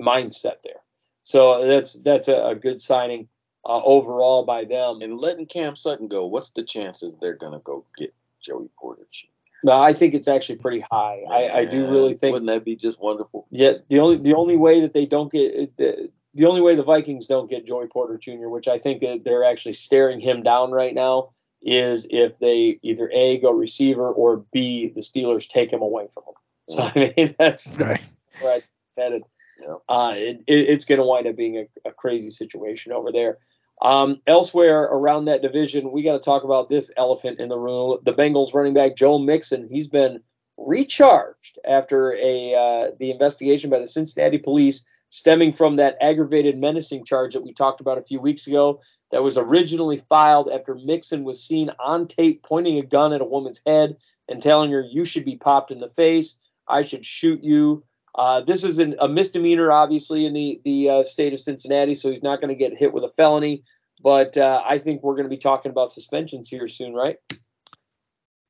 mindset 0.00 0.56
there. 0.62 0.82
So 1.22 1.66
that's 1.66 1.94
that's 2.02 2.28
a, 2.28 2.44
a 2.44 2.54
good 2.54 2.82
signing 2.82 3.28
uh, 3.64 3.82
overall 3.84 4.44
by 4.44 4.64
them. 4.64 5.00
And 5.02 5.18
letting 5.18 5.46
Cam 5.46 5.76
Sutton 5.76 6.08
go, 6.08 6.26
what's 6.26 6.50
the 6.50 6.64
chances 6.64 7.14
they're 7.20 7.36
gonna 7.36 7.60
go 7.64 7.84
get 7.96 8.14
Joey 8.40 8.68
Porter? 8.78 9.06
Jr.? 9.10 9.26
No, 9.64 9.72
I 9.72 9.92
think 9.92 10.14
it's 10.14 10.26
actually 10.26 10.56
pretty 10.56 10.80
high. 10.90 11.22
I, 11.30 11.60
I 11.60 11.64
do 11.64 11.82
really 11.86 12.10
Man, 12.10 12.18
think. 12.18 12.32
Wouldn't 12.32 12.48
that 12.50 12.64
be 12.64 12.74
just 12.74 13.00
wonderful? 13.00 13.46
Yeah, 13.50 13.74
the 13.88 14.00
only 14.00 14.16
the 14.16 14.34
only 14.34 14.56
way 14.56 14.80
that 14.80 14.92
they 14.92 15.06
don't 15.06 15.30
get 15.30 15.76
the, 15.76 16.10
the 16.34 16.46
only 16.46 16.60
way 16.60 16.74
the 16.74 16.82
Vikings 16.82 17.26
don't 17.28 17.48
get 17.48 17.64
Joey 17.66 17.86
Porter 17.86 18.18
Jr., 18.18 18.48
which 18.48 18.66
I 18.66 18.78
think 18.78 19.00
that 19.02 19.22
they're 19.24 19.44
actually 19.44 19.74
staring 19.74 20.18
him 20.18 20.42
down 20.42 20.72
right 20.72 20.94
now, 20.94 21.30
is 21.62 22.08
if 22.10 22.40
they 22.40 22.80
either 22.82 23.08
a 23.12 23.38
go 23.38 23.52
receiver 23.52 24.10
or 24.10 24.44
b 24.52 24.88
the 24.94 25.00
Steelers 25.00 25.46
take 25.48 25.72
him 25.72 25.80
away 25.82 26.08
from 26.12 26.24
him. 26.24 26.34
So 26.68 26.82
I 26.82 27.12
mean 27.16 27.34
that's 27.38 27.72
Right. 27.76 28.02
where 28.40 28.56
it's 28.56 28.96
headed. 28.96 29.22
Yeah. 29.60 29.74
Uh, 29.88 30.14
it, 30.16 30.40
it, 30.48 30.70
it's 30.70 30.84
going 30.84 30.98
to 30.98 31.04
wind 31.04 31.28
up 31.28 31.36
being 31.36 31.56
a, 31.58 31.88
a 31.88 31.92
crazy 31.92 32.30
situation 32.30 32.90
over 32.90 33.12
there. 33.12 33.38
Um, 33.82 34.20
elsewhere 34.28 34.82
around 34.82 35.24
that 35.24 35.42
division, 35.42 35.90
we 35.90 36.02
got 36.02 36.12
to 36.12 36.20
talk 36.20 36.44
about 36.44 36.68
this 36.68 36.92
elephant 36.96 37.40
in 37.40 37.48
the 37.48 37.58
room. 37.58 37.98
The 38.04 38.12
Bengals 38.14 38.54
running 38.54 38.74
back 38.74 38.96
Joe 38.96 39.18
Mixon. 39.18 39.68
He's 39.68 39.88
been 39.88 40.20
recharged 40.56 41.58
after 41.66 42.14
a 42.14 42.54
uh, 42.54 42.90
the 43.00 43.10
investigation 43.10 43.70
by 43.70 43.80
the 43.80 43.86
Cincinnati 43.86 44.38
police 44.38 44.84
stemming 45.10 45.52
from 45.52 45.76
that 45.76 45.96
aggravated 46.00 46.58
menacing 46.58 47.04
charge 47.04 47.34
that 47.34 47.42
we 47.42 47.52
talked 47.52 47.80
about 47.80 47.98
a 47.98 48.02
few 48.02 48.20
weeks 48.20 48.46
ago. 48.46 48.80
That 49.10 49.24
was 49.24 49.36
originally 49.36 50.02
filed 50.08 50.48
after 50.48 50.74
Mixon 50.76 51.24
was 51.24 51.42
seen 51.42 51.70
on 51.78 52.06
tape 52.06 52.42
pointing 52.44 52.78
a 52.78 52.86
gun 52.86 53.12
at 53.12 53.20
a 53.20 53.26
woman's 53.26 53.60
head 53.66 53.96
and 54.28 54.40
telling 54.40 54.70
her, 54.70 54.80
"You 54.80 55.04
should 55.04 55.24
be 55.24 55.36
popped 55.36 55.72
in 55.72 55.78
the 55.78 55.90
face. 55.90 56.36
I 56.68 56.82
should 56.82 57.04
shoot 57.04 57.42
you." 57.42 57.82
Uh, 58.14 58.40
this 58.40 58.62
is 58.62 58.78
an, 58.78 58.94
a 59.00 59.08
misdemeanor, 59.08 59.72
obviously, 59.72 60.26
in 60.26 60.34
the 60.34 60.60
the 60.64 60.90
uh, 60.90 61.04
state 61.04 61.32
of 61.32 61.40
Cincinnati, 61.40 61.94
so 61.94 62.10
he's 62.10 62.22
not 62.22 62.40
going 62.40 62.50
to 62.50 62.54
get 62.54 62.76
hit 62.76 62.92
with 62.92 63.04
a 63.04 63.08
felony. 63.08 63.62
But 64.02 64.36
uh, 64.36 64.62
I 64.66 64.78
think 64.78 65.02
we're 65.02 65.14
going 65.14 65.24
to 65.24 65.34
be 65.34 65.38
talking 65.38 65.70
about 65.70 65.92
suspensions 65.92 66.48
here 66.48 66.68
soon, 66.68 66.92
right? 66.92 67.16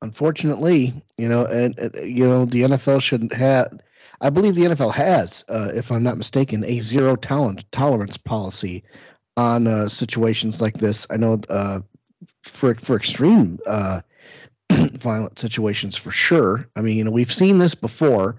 Unfortunately, 0.01 0.93
you 1.17 1.29
know, 1.29 1.45
and 1.45 1.79
uh, 1.79 2.01
you 2.01 2.25
know 2.25 2.45
the 2.45 2.63
NFL 2.63 3.01
shouldn't 3.01 3.33
have. 3.33 3.79
I 4.19 4.29
believe 4.29 4.55
the 4.55 4.63
NFL 4.63 4.93
has, 4.93 5.43
uh, 5.49 5.71
if 5.73 5.91
I'm 5.91 6.03
not 6.03 6.17
mistaken, 6.17 6.63
a 6.65 6.79
zero 6.79 7.15
talent 7.15 7.69
tolerance 7.71 8.17
policy 8.17 8.83
on 9.37 9.89
situations 9.89 10.61
like 10.61 10.77
this. 10.77 11.07
I 11.09 11.17
know 11.17 11.39
for 12.43 12.75
for 12.75 12.97
extreme 12.97 13.59
violent 14.93 15.39
situations, 15.39 15.95
for 15.95 16.11
sure. 16.11 16.67
I 16.75 16.81
mean, 16.81 16.97
you 16.97 17.03
know, 17.05 17.11
we've 17.11 17.31
seen 17.31 17.59
this 17.59 17.75
before. 17.75 18.35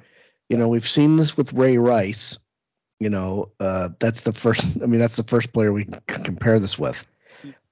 You 0.49 0.57
know, 0.57 0.69
we've 0.69 0.89
seen 0.89 1.17
this 1.17 1.37
with 1.37 1.53
Ray 1.53 1.79
Rice. 1.79 2.39
You 3.01 3.11
know, 3.11 3.51
uh, 3.61 3.91
that's 3.99 4.21
the 4.21 4.33
first. 4.33 4.65
I 4.83 4.87
mean, 4.87 5.01
that's 5.01 5.17
the 5.17 5.25
first 5.25 5.53
player 5.53 5.73
we 5.73 5.85
can 5.85 6.23
compare 6.23 6.59
this 6.59 6.79
with. 6.79 7.07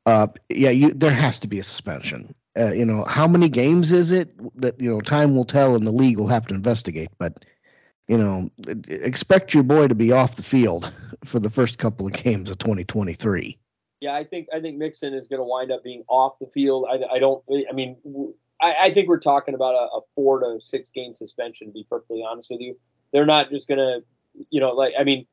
Uh, 0.05 0.27
yeah, 0.49 0.70
you, 0.70 0.93
there 0.93 1.12
has 1.12 1.39
to 1.41 1.47
be 1.47 1.59
a 1.59 1.64
suspension. 1.64 2.35
Uh, 2.59 2.73
you 2.73 2.85
know, 2.85 3.05
how 3.05 3.27
many 3.27 3.49
games 3.49 3.93
is 3.93 4.11
it 4.11 4.35
that 4.61 4.79
you 4.81 4.91
know? 4.91 5.01
Time 5.01 5.35
will 5.35 5.45
tell, 5.45 5.75
and 5.75 5.87
the 5.87 5.93
league 5.93 6.18
will 6.18 6.27
have 6.29 6.47
to 6.49 6.55
investigate. 6.55 7.11
But 7.18 7.45
you 8.09 8.18
know, 8.18 8.51
expect 8.89 9.55
your 9.55 9.62
boy 9.62 9.89
to 9.89 9.95
be 9.95 10.12
off 10.12 10.37
the 10.37 10.43
field 10.43 10.93
for 11.25 11.39
the 11.39 11.51
first 11.51 11.79
couple 11.79 12.07
of 12.07 12.12
games 12.12 12.51
of 12.51 12.59
2023. 12.59 13.59
Yeah, 14.01 14.14
I 14.14 14.25
think 14.25 14.49
I 14.53 14.61
think 14.61 14.79
Mixon 14.79 15.14
is 15.14 15.29
going 15.29 15.39
to 15.39 15.45
wind 15.45 15.70
up 15.70 15.85
being 15.85 16.03
off 16.09 16.39
the 16.41 16.49
field. 16.49 16.87
I, 16.91 17.14
I 17.14 17.18
don't. 17.20 17.43
I 17.70 17.73
mean, 17.73 17.97
I, 18.62 18.74
I 18.84 18.90
think 18.92 19.08
we're 19.08 19.18
talking 19.18 19.54
about 19.54 19.74
a, 19.74 19.96
a 19.96 20.00
four 20.14 20.40
to 20.40 20.60
six 20.60 20.88
game 20.90 21.14
suspension. 21.14 21.66
To 21.66 21.72
be 21.72 21.86
perfectly 21.90 22.24
honest 22.26 22.50
with 22.50 22.60
you, 22.60 22.78
they're 23.12 23.26
not 23.26 23.50
just 23.50 23.68
going 23.68 23.78
to, 23.78 24.02
you 24.50 24.60
know, 24.60 24.70
like 24.70 24.94
I 24.98 25.04
mean, 25.04 25.26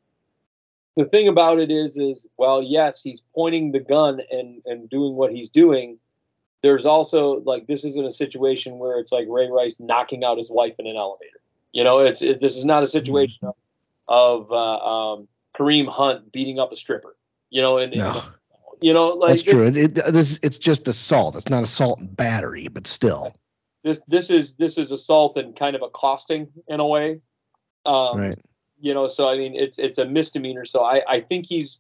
the 0.98 1.06
thing 1.06 1.28
about 1.28 1.60
it 1.60 1.72
is, 1.72 1.98
is 1.98 2.28
well, 2.38 2.62
yes, 2.62 3.02
he's 3.02 3.24
pointing 3.34 3.72
the 3.72 3.80
gun 3.80 4.22
and 4.32 4.62
and 4.66 4.90
doing 4.90 5.16
what 5.16 5.32
he's 5.32 5.50
doing. 5.50 5.98
There's 6.62 6.86
also 6.86 7.42
like 7.42 7.68
this 7.68 7.86
isn't 7.86 8.06
a 8.06 8.12
situation 8.12 8.80
where 8.80 9.00
it's 9.00 9.12
like 9.12 9.28
Ray 9.30 9.50
Rice 9.50 9.78
knocking 9.80 10.24
out 10.24 10.38
his 10.38 10.52
wife 10.52 10.74
in 10.80 10.88
an 10.88 10.98
elevator. 10.98 11.40
You 11.72 11.84
know, 11.84 12.00
it's 12.00 12.22
it, 12.22 12.42
this 12.42 12.58
is 12.58 12.66
not 12.66 12.84
a 12.84 12.88
situation 12.88 13.48
of, 13.48 13.56
of 14.08 14.52
uh, 14.52 15.14
um, 15.14 15.28
Kareem 15.58 15.88
Hunt 15.88 16.32
beating 16.32 16.60
up 16.60 16.72
a 16.72 16.76
stripper. 16.76 17.16
You 17.52 17.62
know, 17.62 17.78
and, 17.78 17.94
and 17.94 18.02
No, 18.02 18.24
you 18.82 18.94
know, 18.94 19.10
like 19.10 19.30
that's 19.30 19.42
true. 19.42 19.64
It, 19.64 19.78
it, 19.78 19.96
this, 19.96 20.40
it's 20.42 20.58
just 20.58 20.88
assault. 20.88 21.36
It's 21.36 21.50
not 21.50 21.64
assault 21.64 22.00
and 22.00 22.16
battery, 22.16 22.68
but 22.68 22.88
still, 22.88 23.36
this 23.84 24.02
this 24.08 24.30
is 24.30 24.56
this 24.56 24.78
is 24.78 24.92
assault 24.92 25.38
and 25.38 25.56
kind 25.56 25.76
of 25.76 25.82
accosting 25.82 26.48
in 26.68 26.80
a 26.80 26.88
way. 26.88 27.22
Um, 27.86 28.20
right? 28.20 28.40
You 28.80 28.94
know, 28.94 29.08
so 29.08 29.28
I 29.28 29.38
mean, 29.38 29.56
it's 29.56 29.80
it's 29.80 29.98
a 29.98 30.06
misdemeanor. 30.06 30.66
So 30.66 30.84
I 30.84 31.02
I 31.08 31.22
think 31.22 31.46
he's 31.46 31.80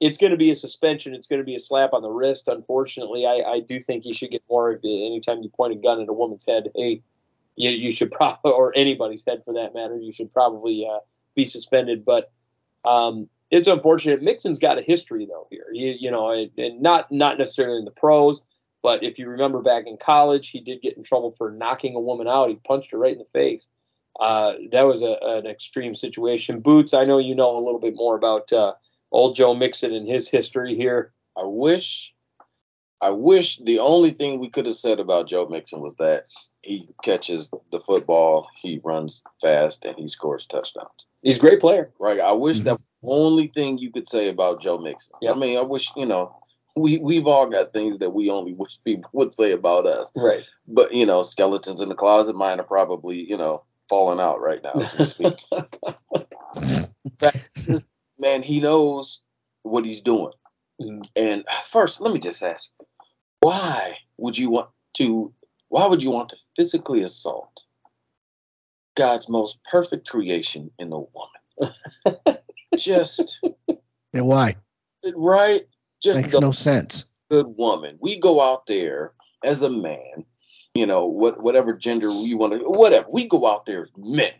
it's 0.00 0.18
going 0.18 0.30
to 0.30 0.36
be 0.36 0.50
a 0.50 0.56
suspension. 0.56 1.14
It's 1.14 1.26
going 1.26 1.40
to 1.40 1.44
be 1.44 1.56
a 1.56 1.60
slap 1.60 1.92
on 1.92 2.02
the 2.02 2.10
wrist. 2.10 2.48
Unfortunately, 2.48 3.26
I 3.26 3.42
I 3.46 3.60
do 3.60 3.80
think 3.80 4.04
he 4.04 4.14
should 4.14 4.30
get 4.30 4.42
more 4.48 4.70
of 4.70 4.80
it. 4.82 5.06
Anytime 5.06 5.42
you 5.42 5.50
point 5.50 5.72
a 5.72 5.76
gun 5.76 6.00
at 6.00 6.08
a 6.08 6.12
woman's 6.12 6.46
head, 6.46 6.70
hey, 6.74 7.02
you 7.56 7.70
you 7.70 7.92
should 7.92 8.10
probably 8.10 8.38
or 8.52 8.76
anybody's 8.76 9.24
head 9.26 9.44
for 9.44 9.54
that 9.54 9.74
matter, 9.74 9.96
you 9.96 10.12
should 10.12 10.32
probably 10.32 10.88
uh, 10.90 11.00
be 11.34 11.44
suspended. 11.44 12.04
But 12.04 12.30
um, 12.84 13.28
it's 13.50 13.68
unfortunate. 13.68 14.22
Mixon's 14.22 14.58
got 14.58 14.78
a 14.78 14.82
history 14.82 15.26
though 15.26 15.46
here. 15.50 15.66
You, 15.72 15.94
you 15.98 16.10
know, 16.10 16.28
and, 16.28 16.50
and 16.58 16.80
not 16.80 17.10
not 17.10 17.38
necessarily 17.38 17.78
in 17.78 17.84
the 17.84 17.90
pros, 17.90 18.42
but 18.82 19.02
if 19.02 19.18
you 19.18 19.28
remember 19.28 19.62
back 19.62 19.86
in 19.86 19.96
college, 19.96 20.50
he 20.50 20.60
did 20.60 20.82
get 20.82 20.96
in 20.96 21.02
trouble 21.02 21.34
for 21.38 21.50
knocking 21.50 21.94
a 21.94 22.00
woman 22.00 22.28
out. 22.28 22.48
He 22.48 22.56
punched 22.56 22.92
her 22.92 22.98
right 22.98 23.12
in 23.12 23.18
the 23.18 23.24
face. 23.24 23.68
Uh, 24.20 24.54
that 24.72 24.82
was 24.82 25.02
a, 25.02 25.16
an 25.22 25.46
extreme 25.46 25.94
situation. 25.94 26.60
Boots, 26.60 26.92
I 26.92 27.04
know 27.04 27.18
you 27.18 27.34
know 27.34 27.56
a 27.56 27.64
little 27.64 27.78
bit 27.80 27.94
more 27.94 28.16
about 28.16 28.52
uh, 28.52 28.74
old 29.12 29.36
Joe 29.36 29.54
Mixon 29.54 29.94
and 29.94 30.08
his 30.08 30.28
history 30.28 30.74
here. 30.74 31.12
I 31.36 31.44
wish, 31.44 32.12
I 33.00 33.10
wish 33.10 33.58
the 33.58 33.78
only 33.78 34.10
thing 34.10 34.40
we 34.40 34.48
could 34.48 34.66
have 34.66 34.74
said 34.74 34.98
about 34.98 35.28
Joe 35.28 35.46
Mixon 35.46 35.80
was 35.80 35.94
that 35.96 36.24
he 36.62 36.88
catches 37.04 37.48
the 37.70 37.78
football, 37.80 38.48
he 38.60 38.80
runs 38.82 39.22
fast, 39.40 39.84
and 39.84 39.96
he 39.96 40.08
scores 40.08 40.46
touchdowns. 40.46 41.06
He's 41.22 41.36
a 41.36 41.40
great 41.40 41.60
player. 41.60 41.92
Right? 42.00 42.18
I 42.18 42.32
wish 42.32 42.58
Mhm. 42.58 42.64
that 42.64 42.72
was 42.72 42.80
the 42.80 42.87
only 43.02 43.48
thing 43.48 43.78
you 43.78 43.90
could 43.90 44.08
say 44.08 44.28
about 44.28 44.60
Joe 44.60 44.78
Mixon. 44.78 45.16
Yep. 45.22 45.36
I 45.36 45.38
mean, 45.38 45.58
I 45.58 45.62
wish 45.62 45.90
you 45.96 46.06
know 46.06 46.34
we 46.76 46.98
we've 46.98 47.26
all 47.26 47.48
got 47.48 47.72
things 47.72 47.98
that 47.98 48.10
we 48.10 48.30
only 48.30 48.52
wish 48.54 48.78
people 48.84 49.10
would 49.12 49.32
say 49.32 49.52
about 49.52 49.86
us. 49.86 50.12
Right. 50.16 50.44
But 50.66 50.94
you 50.94 51.06
know, 51.06 51.22
skeletons 51.22 51.80
in 51.80 51.88
the 51.88 51.94
closet. 51.94 52.36
Mine 52.36 52.60
are 52.60 52.64
probably 52.64 53.28
you 53.28 53.36
know 53.36 53.64
falling 53.88 54.20
out 54.20 54.40
right 54.40 54.62
now 54.62 54.72
as 54.72 54.98
we 54.98 55.04
speak. 55.06 55.38
Man, 58.18 58.42
he 58.42 58.60
knows 58.60 59.22
what 59.62 59.84
he's 59.84 60.00
doing. 60.00 60.32
Mm. 60.80 61.08
And 61.16 61.44
first, 61.64 62.00
let 62.00 62.12
me 62.12 62.18
just 62.18 62.42
ask, 62.42 62.70
why 63.40 63.96
would 64.16 64.36
you 64.36 64.50
want 64.50 64.70
to? 64.94 65.32
Why 65.68 65.86
would 65.86 66.02
you 66.02 66.10
want 66.10 66.30
to 66.30 66.36
physically 66.56 67.02
assault 67.02 67.64
God's 68.96 69.28
most 69.28 69.60
perfect 69.70 70.08
creation 70.08 70.70
in 70.78 70.92
a 70.92 71.00
woman? 71.00 72.16
just 72.82 73.40
And 74.14 74.26
why? 74.26 74.56
right, 75.14 75.66
just 76.02 76.20
Makes 76.20 76.32
the 76.32 76.40
no 76.40 76.50
sense. 76.50 77.04
good 77.30 77.46
woman. 77.56 77.98
We 78.00 78.18
go 78.18 78.40
out 78.42 78.66
there 78.66 79.12
as 79.44 79.62
a 79.62 79.70
man, 79.70 80.24
you 80.74 80.86
know, 80.86 81.06
what 81.06 81.42
whatever 81.42 81.74
gender 81.74 82.08
we 82.10 82.34
want 82.34 82.54
to, 82.54 82.58
whatever. 82.68 83.06
We 83.10 83.26
go 83.26 83.46
out 83.46 83.66
there 83.66 83.84
as 83.84 83.90
men, 83.96 84.32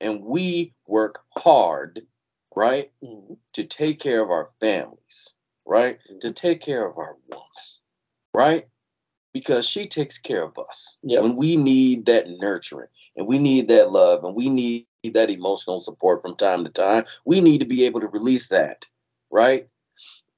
and 0.00 0.22
we 0.22 0.72
work 0.86 1.24
hard, 1.36 2.06
right, 2.54 2.90
Mhm. 3.02 3.36
to 3.54 3.64
take 3.64 3.98
care 3.98 4.22
of 4.22 4.30
our 4.30 4.50
families, 4.60 5.34
right, 5.66 5.98
to 6.20 6.32
take 6.32 6.60
care 6.60 6.86
of 6.86 6.96
our 6.98 7.16
woman, 7.28 7.44
right, 8.34 8.68
because 9.32 9.66
she 9.66 9.86
takes 9.86 10.16
care 10.18 10.44
of 10.44 10.56
us 10.58 10.98
Yep. 11.02 11.22
when 11.22 11.36
we 11.36 11.56
need 11.56 12.06
that 12.06 12.28
nurturing 12.28 12.88
and 13.16 13.26
we 13.26 13.38
need 13.38 13.68
that 13.68 13.90
love 13.90 14.24
and 14.24 14.34
we 14.34 14.48
need 14.48 14.86
that 15.10 15.30
emotional 15.30 15.80
support 15.80 16.22
from 16.22 16.36
time 16.36 16.64
to 16.64 16.70
time. 16.70 17.04
We 17.24 17.40
need 17.40 17.58
to 17.60 17.66
be 17.66 17.84
able 17.84 18.00
to 18.00 18.06
release 18.08 18.48
that, 18.48 18.86
right, 19.30 19.68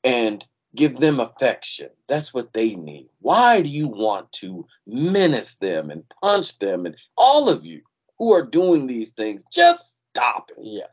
and 0.03 0.45
give 0.75 1.01
them 1.01 1.21
affection. 1.21 1.91
That's 2.09 2.33
what 2.35 2.53
they 2.53 2.75
need. 2.75 3.09
Why 3.21 3.61
do 3.63 3.69
you 3.69 3.89
want 3.89 4.33
to 4.33 4.67
menace 4.87 5.57
them 5.57 5.91
and 5.91 6.03
punch 6.23 6.59
them 6.59 6.87
and 6.87 6.97
all 7.17 7.49
of 7.49 7.65
you 7.67 7.83
who 8.19 8.33
are 8.33 8.45
doing 8.45 8.87
these 8.87 9.13
things? 9.13 9.45
Just 9.53 10.05
stop 10.11 10.51
it. 10.57 10.59
Yeah. 10.63 10.87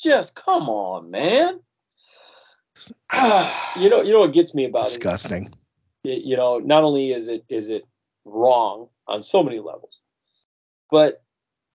Just 0.00 0.34
come 0.34 0.68
on, 0.68 1.10
man. 1.10 1.60
You 3.76 3.88
know, 3.90 4.02
you 4.02 4.12
know 4.12 4.20
what 4.20 4.32
gets 4.32 4.54
me 4.54 4.64
about 4.64 4.86
it. 4.86 4.94
Disgusting. 4.94 5.52
y- 6.04 6.20
You 6.24 6.36
know, 6.36 6.58
not 6.58 6.82
only 6.82 7.12
is 7.12 7.28
it 7.28 7.44
is 7.48 7.68
it 7.68 7.86
wrong 8.24 8.88
on 9.06 9.22
so 9.22 9.42
many 9.42 9.58
levels, 9.60 10.00
but 10.90 11.22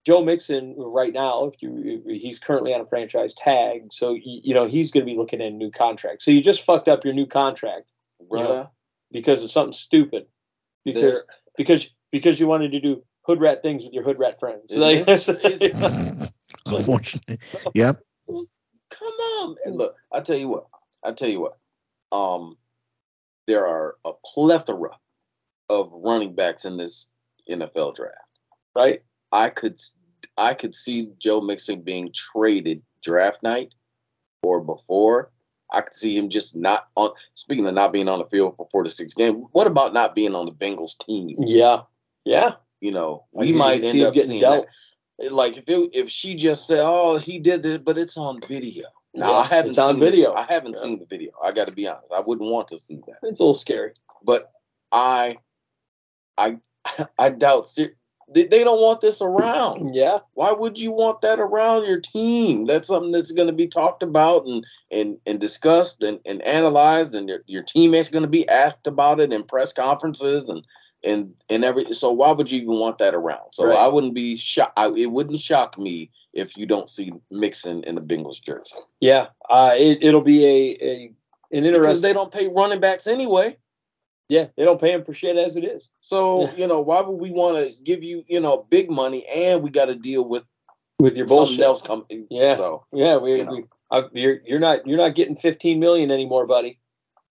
Joe 0.06 0.24
Mixon 0.24 0.76
right 0.78 1.14
now, 1.14 1.45
if 1.45 1.62
you 1.62 2.02
if 2.06 2.22
he's 2.22 2.39
currently 2.39 2.74
on 2.74 2.82
a 2.82 2.86
franchise 2.86 3.34
tag, 3.34 3.91
so 3.91 4.14
y- 4.14 4.20
you 4.24 4.54
know 4.54 4.68
he's 4.68 4.91
going 4.91 5.06
to 5.06 5.12
be 5.12 5.18
looking 5.18 5.41
at 5.41 5.47
a 5.47 5.52
new 5.52 5.72
contract. 5.72 6.22
So 6.24 6.32
you 6.32 6.41
just 6.41 6.62
fucked 6.64 6.88
up 6.88 7.04
your 7.06 7.14
new 7.14 7.26
contract 7.28 7.89
brother. 8.30 8.70
because 9.12 9.43
of 9.43 9.52
something 9.52 9.74
stupid, 9.74 10.26
because 10.86 11.02
There- 11.16 11.24
because 11.58 11.89
because 12.12 12.39
you 12.39 12.47
wanted 12.47 12.72
to 12.72 12.80
do 12.80 13.04
hood 13.24 13.39
rat 13.41 13.62
things 13.62 13.84
with 13.84 13.93
your 13.93 14.04
hood 14.04 14.18
rat 14.18 14.39
friends. 14.39 14.76
Like, 14.76 15.08
is- 15.08 15.30
it's- 15.30 16.32
Unfortunately. 16.66 17.39
Yep. 17.74 18.02
Come 18.91 19.08
on, 19.08 19.56
man. 19.66 19.76
Look, 19.76 19.95
I 20.14 20.22
tell 20.22 20.38
you 20.38 20.47
what. 20.50 20.66
I 21.04 21.12
tell 21.12 21.30
you 21.30 21.39
what. 21.41 21.58
Um, 22.12 22.58
there 23.47 23.68
are 23.68 23.95
a 24.06 24.12
plethora 24.26 24.97
of 25.70 25.91
running 25.93 26.34
backs 26.36 26.66
in 26.66 26.78
this 26.78 27.10
NFL 27.50 27.95
draft. 27.95 28.16
right? 28.76 29.02
I 29.32 29.49
could 29.49 29.80
I 30.38 30.53
could 30.53 30.73
see 30.75 31.09
Joe 31.19 31.41
Mixon 31.41 31.82
being 31.82 32.11
traded 32.13 32.82
draft 33.03 33.43
night 33.43 33.73
or 34.43 34.61
before. 34.61 35.32
I 35.71 35.82
could 35.82 35.93
see 35.93 36.17
him 36.17 36.30
just 36.30 36.55
not 36.55 36.88
on. 36.95 37.11
Speaking 37.36 37.67
of 37.67 37.73
not 37.75 37.93
being 37.93 38.09
on 38.09 38.19
the 38.19 38.25
field 38.25 38.55
for 38.57 38.67
four 38.71 38.84
to 38.84 38.89
six 38.89 39.13
games, 39.13 39.45
what 39.51 39.67
about 39.67 39.93
not 39.93 40.15
being 40.15 40.34
on 40.36 40.45
the 40.47 40.51
Bengals 40.51 40.97
team? 40.97 41.36
Yeah, 41.39 41.82
yeah. 42.25 42.53
You 42.82 42.91
know, 42.91 43.25
we 43.32 43.51
might 43.51 43.84
end 43.84 44.01
up 44.01 44.13
getting 44.13 44.30
seeing 44.30 44.41
dealt. 44.41 44.65
that. 45.19 45.32
Like 45.34 45.57
if 45.57 45.65
it, 45.67 45.89
if 45.93 46.09
she 46.09 46.34
just 46.34 46.65
said, 46.65 46.80
"Oh, 46.82 47.17
he 47.17 47.38
did 47.39 47.65
it," 47.65 47.84
but 47.84 47.97
it's 47.97 48.17
on 48.17 48.39
video. 48.47 48.86
Now 49.13 49.32
Yeah, 49.32 49.38
I 49.38 49.45
haven't 49.47 49.69
it's 49.71 49.77
on 49.80 49.89
seen 49.91 49.99
the- 49.99 50.05
video. 50.05 50.34
I 50.34 50.45
haven't 50.49 50.75
Yeah. 50.75 50.82
seen 50.82 50.99
the 50.99 51.05
video. 51.05 51.32
I 51.43 51.51
got 51.51 51.67
to 51.67 51.73
be 51.73 51.88
honest. 51.88 52.07
I 52.15 52.21
wouldn't 52.21 52.49
want 52.49 52.67
to 52.69 52.80
see 52.80 52.95
that. 53.05 53.17
It's 53.23 53.39
a 53.39 53.43
little 53.43 53.53
scary. 53.53 53.91
But 54.23 54.51
I, 54.91 55.38
I, 56.38 56.57
I 57.19 57.30
doubt 57.30 57.67
ser- 57.67 57.95
they, 58.34 58.45
they 58.45 58.63
don't 58.63 58.82
want 58.82 59.01
this 59.01 59.21
around. 59.21 59.93
Yeah, 59.99 60.19
Why 60.34 60.51
would 60.51 60.77
you 60.77 60.91
want 60.91 61.21
that 61.21 61.39
around 61.39 61.86
your 61.86 61.99
team? 61.99 62.65
That's 62.65 62.88
something 62.88 63.11
that's 63.11 63.32
going 63.32 63.47
to 63.47 63.53
be 63.53 63.67
talked 63.67 64.03
about 64.03 64.45
and 64.45 64.65
and 64.91 65.17
and 65.25 65.39
discussed 65.39 66.03
and, 66.03 66.19
and 66.25 66.41
analyzed, 66.43 67.15
and 67.15 67.27
your, 67.27 67.43
your 67.47 67.63
teammates 67.63 68.09
going 68.09 68.23
to 68.23 68.30
be 68.30 68.47
asked 68.47 68.88
about 68.88 69.19
it 69.19 69.34
in 69.34 69.43
press 69.43 69.73
conferences 69.73 70.47
and 70.47 70.65
and 71.03 71.34
and 71.49 71.65
every. 71.65 71.91
So 71.93 72.11
why 72.11 72.32
would 72.32 72.51
you 72.51 72.61
even 72.61 72.80
want 72.80 72.99
that 72.99 73.15
around? 73.15 73.51
So 73.53 73.65
Right. 73.65 73.77
I 73.77 73.88
wouldn't 73.88 74.15
be 74.15 74.38
shocked. 74.38 74.77
It 74.77 75.07
wouldn't 75.07 75.39
shock 75.39 75.77
me 75.77 76.11
if 76.34 76.55
you 76.55 76.65
don't 76.65 76.89
see 76.89 77.11
Mixon 77.32 77.84
in 77.86 77.95
the 77.95 78.01
Bengals 78.01 78.41
jersey 78.41 78.75
yeah. 78.99 79.27
Uh, 79.49 79.71
it, 79.75 79.99
it'll 80.01 80.21
be 80.21 80.45
a, 80.45 80.77
a 80.82 81.13
an 81.51 81.63
because 81.63 81.65
interesting. 81.65 82.01
they 82.03 82.13
don't 82.13 82.32
pay 82.32 82.47
running 82.47 82.80
backs 82.80 83.07
anyway. 83.07 83.57
Yeah, 84.30 84.45
they 84.55 84.63
don't 84.63 84.80
pay 84.80 84.91
him 84.93 85.03
for 85.03 85.13
shit 85.13 85.36
as 85.38 85.57
it 85.57 85.63
is. 85.63 85.91
So 86.01 86.49
you 86.55 86.67
know 86.67 86.80
why 86.82 87.01
would 87.01 87.19
we 87.19 87.32
want 87.32 87.57
to 87.57 87.73
give 87.84 88.03
you 88.03 88.23
you 88.27 88.39
know 88.39 88.65
big 88.69 88.89
money 88.89 89.25
and 89.27 89.61
we 89.61 89.69
got 89.69 89.86
to 89.86 89.95
deal 89.95 90.27
with 90.27 90.43
With 90.99 91.17
your 91.17 91.27
something 91.27 91.38
bullshit. 91.57 91.65
else 91.65 91.82
coming? 91.82 92.27
Yeah. 92.30 92.55
So 92.55 92.86
Yeah, 92.93 93.17
we, 93.17 93.38
you 93.39 93.45
know. 93.45 93.51
we 93.53 93.63
I, 93.91 94.03
you're 94.13 94.38
you're 94.45 94.59
not 94.59 94.86
you're 94.88 94.97
not 94.97 95.15
getting 95.15 95.36
15 95.36 95.80
million 95.80 96.11
anymore, 96.11 96.45
buddy. 96.45 96.80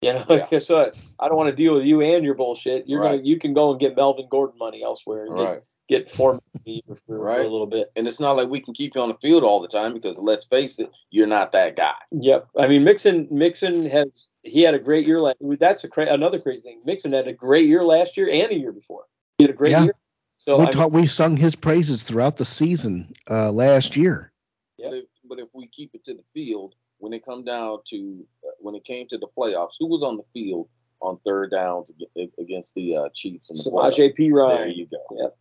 You 0.03 0.15
know, 0.15 0.25
Yeah. 0.29 0.47
guess 0.51 0.69
what? 0.71 0.97
I 1.21 1.29
don't 1.29 1.37
want 1.37 1.51
to 1.51 1.57
deal 1.57 1.75
with 1.75 1.85
you 1.85 2.01
and 2.03 2.25
your 2.25 2.35
bullshit. 2.35 2.89
You're 2.89 3.01
Right. 3.01 3.13
gonna 3.17 3.23
you 3.23 3.39
can 3.39 3.55
go 3.55 3.71
and 3.71 3.79
get 3.81 3.97
Melvin 3.97 4.27
Gordon 4.31 4.59
money 4.59 4.83
elsewhere 4.83 5.27
right. 5.29 5.61
Get, 5.89 6.07
get 6.07 6.11
four 6.11 6.33
million 6.33 6.43
a 6.67 6.71
year 6.71 6.83
for, 6.89 6.97
for 7.07 7.19
Right. 7.19 7.41
a 7.41 7.49
little 7.49 7.67
bit. 7.67 7.91
And 7.97 8.07
it's 8.07 8.21
not 8.21 8.37
like 8.37 8.49
we 8.49 8.61
can 8.61 8.75
keep 8.75 8.95
you 8.95 9.01
on 9.03 9.09
the 9.09 9.15
field 9.17 9.43
all 9.43 9.61
the 9.61 9.69
time 9.69 9.95
because 9.95 10.19
let's 10.19 10.45
face 10.45 10.79
it, 10.79 10.91
you're 11.11 11.27
not 11.27 11.53
that 11.53 11.77
guy. 11.77 11.95
Yep. 12.13 12.49
I 12.59 12.69
mean, 12.69 12.85
Mixon 12.85 13.29
Mixon 13.31 13.89
has 13.91 14.29
he 14.43 14.63
had 14.63 14.75
a 14.75 14.79
great 14.79 15.07
year 15.07 15.21
last. 15.21 15.39
That's 15.59 15.85
a 15.85 15.89
cra- 15.89 16.13
another 16.13 16.39
crazy 16.39 16.63
thing. 16.63 16.81
Mixon 16.85 17.13
had 17.13 17.27
a 17.29 17.33
great 17.33 17.67
year 17.67 17.85
last 17.85 18.17
year 18.17 18.29
and 18.31 18.53
a 18.53 18.59
year 18.59 18.73
before. 18.73 19.05
He 19.39 19.45
had 19.45 19.51
a 19.51 19.57
great 19.57 19.73
Yeah. 19.73 19.85
year. 19.85 19.95
So 20.39 20.57
we 20.57 20.63
I 20.63 20.65
mean, 20.67 20.73
taught 20.73 20.93
we 20.93 21.07
sung 21.07 21.37
his 21.37 21.57
praises 21.57 22.03
throughout 22.03 22.37
the 22.37 22.45
season 22.45 23.13
uh, 23.29 23.51
last 23.51 23.97
year. 23.97 24.33
Yeah. 24.77 24.91
But, 24.91 24.97
if, 24.99 25.05
but 25.29 25.39
if 25.41 25.49
we 25.53 25.67
keep 25.67 25.95
it 25.95 26.05
to 26.05 26.15
the 26.15 26.23
field, 26.33 26.75
when 26.99 27.13
it 27.13 27.25
come 27.25 27.45
down 27.45 27.79
to 27.89 28.25
uh, 28.45 28.51
when 28.61 28.75
it 28.77 28.85
came 28.85 29.09
to 29.09 29.19
the 29.19 29.27
playoffs, 29.37 29.75
who 29.81 29.87
was 29.89 30.03
on 30.03 30.17
the 30.17 30.23
field 30.33 30.69
on 31.01 31.19
third 31.25 31.51
downs 31.51 31.93
against 32.39 32.75
the 32.75 32.97
uh, 32.97 33.09
Chiefs 33.15 33.51
in 33.51 33.57
the 33.57 33.77
playoffs? 33.77 33.99
Samaje 33.99 34.15
P. 34.15 34.31
There 34.31 34.69
you 34.69 34.87
go. 34.87 35.33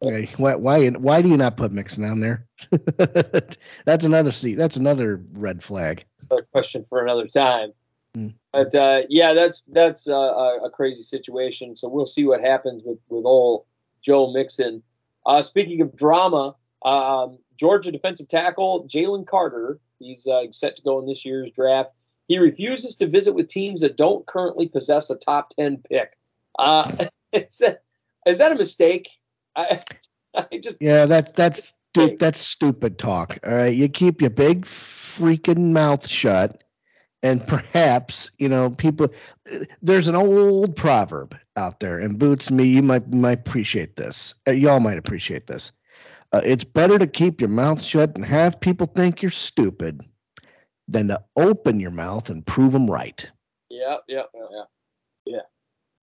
Hey, 0.00 0.30
why 0.36 0.54
why 0.54 0.88
why 0.90 1.22
do 1.22 1.28
you 1.28 1.36
not 1.36 1.56
put 1.56 1.72
Mixon 1.72 2.04
on 2.04 2.20
there? 2.20 2.46
that's 3.84 4.04
another 4.04 4.30
seat. 4.30 4.54
That's 4.54 4.76
another 4.76 5.22
red 5.32 5.62
flag. 5.62 6.04
a 6.30 6.42
question 6.42 6.86
for 6.88 7.02
another 7.02 7.26
time. 7.26 7.72
Hmm. 8.14 8.28
But 8.52 8.74
uh, 8.74 9.02
yeah, 9.08 9.34
that's 9.34 9.62
that's 9.62 10.08
uh, 10.08 10.14
a, 10.14 10.66
a 10.66 10.70
crazy 10.70 11.02
situation. 11.02 11.74
So 11.74 11.88
we'll 11.88 12.06
see 12.06 12.24
what 12.24 12.40
happens 12.40 12.84
with 12.84 12.98
with 13.08 13.24
old 13.24 13.64
Joe 14.00 14.32
Mixon. 14.32 14.82
Uh, 15.26 15.42
speaking 15.42 15.80
of 15.80 15.96
drama, 15.96 16.54
um, 16.84 17.38
Georgia 17.56 17.90
defensive 17.90 18.28
tackle 18.28 18.84
Jalen 18.88 19.26
Carter. 19.26 19.80
He's 19.98 20.28
uh, 20.28 20.44
set 20.52 20.76
to 20.76 20.82
go 20.82 21.00
in 21.00 21.06
this 21.06 21.24
year's 21.24 21.50
draft. 21.50 21.90
He 22.28 22.38
refuses 22.38 22.94
to 22.96 23.08
visit 23.08 23.34
with 23.34 23.48
teams 23.48 23.80
that 23.80 23.96
don't 23.96 24.24
currently 24.26 24.68
possess 24.68 25.10
a 25.10 25.16
top 25.16 25.50
ten 25.50 25.78
pick. 25.78 26.16
Uh, 26.56 27.06
is 27.32 27.58
that 27.58 27.82
is 28.26 28.38
that 28.38 28.52
a 28.52 28.54
mistake? 28.54 29.08
I, 29.58 29.80
I 30.52 30.58
just 30.58 30.78
Yeah, 30.80 31.06
that's 31.06 31.32
that's 31.32 31.74
stu- 31.88 32.16
that's 32.18 32.38
stupid 32.38 32.98
talk. 32.98 33.38
All 33.46 33.54
right, 33.54 33.74
you 33.74 33.88
keep 33.88 34.20
your 34.20 34.30
big 34.30 34.64
freaking 34.64 35.72
mouth 35.72 36.08
shut, 36.08 36.62
and 37.22 37.44
perhaps 37.46 38.30
you 38.38 38.48
know 38.48 38.70
people. 38.70 39.08
There's 39.82 40.08
an 40.08 40.14
old 40.14 40.76
proverb 40.76 41.36
out 41.56 41.80
there, 41.80 41.98
and 41.98 42.18
Boots, 42.18 42.50
me, 42.50 42.64
you 42.64 42.82
might 42.82 43.12
might 43.12 43.40
appreciate 43.40 43.96
this. 43.96 44.34
Uh, 44.46 44.52
y'all 44.52 44.80
might 44.80 44.98
appreciate 44.98 45.46
this. 45.46 45.72
Uh, 46.32 46.42
it's 46.44 46.64
better 46.64 46.98
to 46.98 47.06
keep 47.06 47.40
your 47.40 47.48
mouth 47.48 47.82
shut 47.82 48.14
and 48.14 48.24
have 48.24 48.60
people 48.60 48.86
think 48.86 49.22
you're 49.22 49.30
stupid 49.30 50.02
than 50.86 51.08
to 51.08 51.22
open 51.36 51.80
your 51.80 51.90
mouth 51.90 52.28
and 52.28 52.46
prove 52.46 52.72
them 52.72 52.90
right. 52.90 53.30
Yeah, 53.70 53.96
yeah, 54.06 54.22
yeah, 54.34 54.46
Yeah. 54.50 54.62
yeah. 55.24 55.40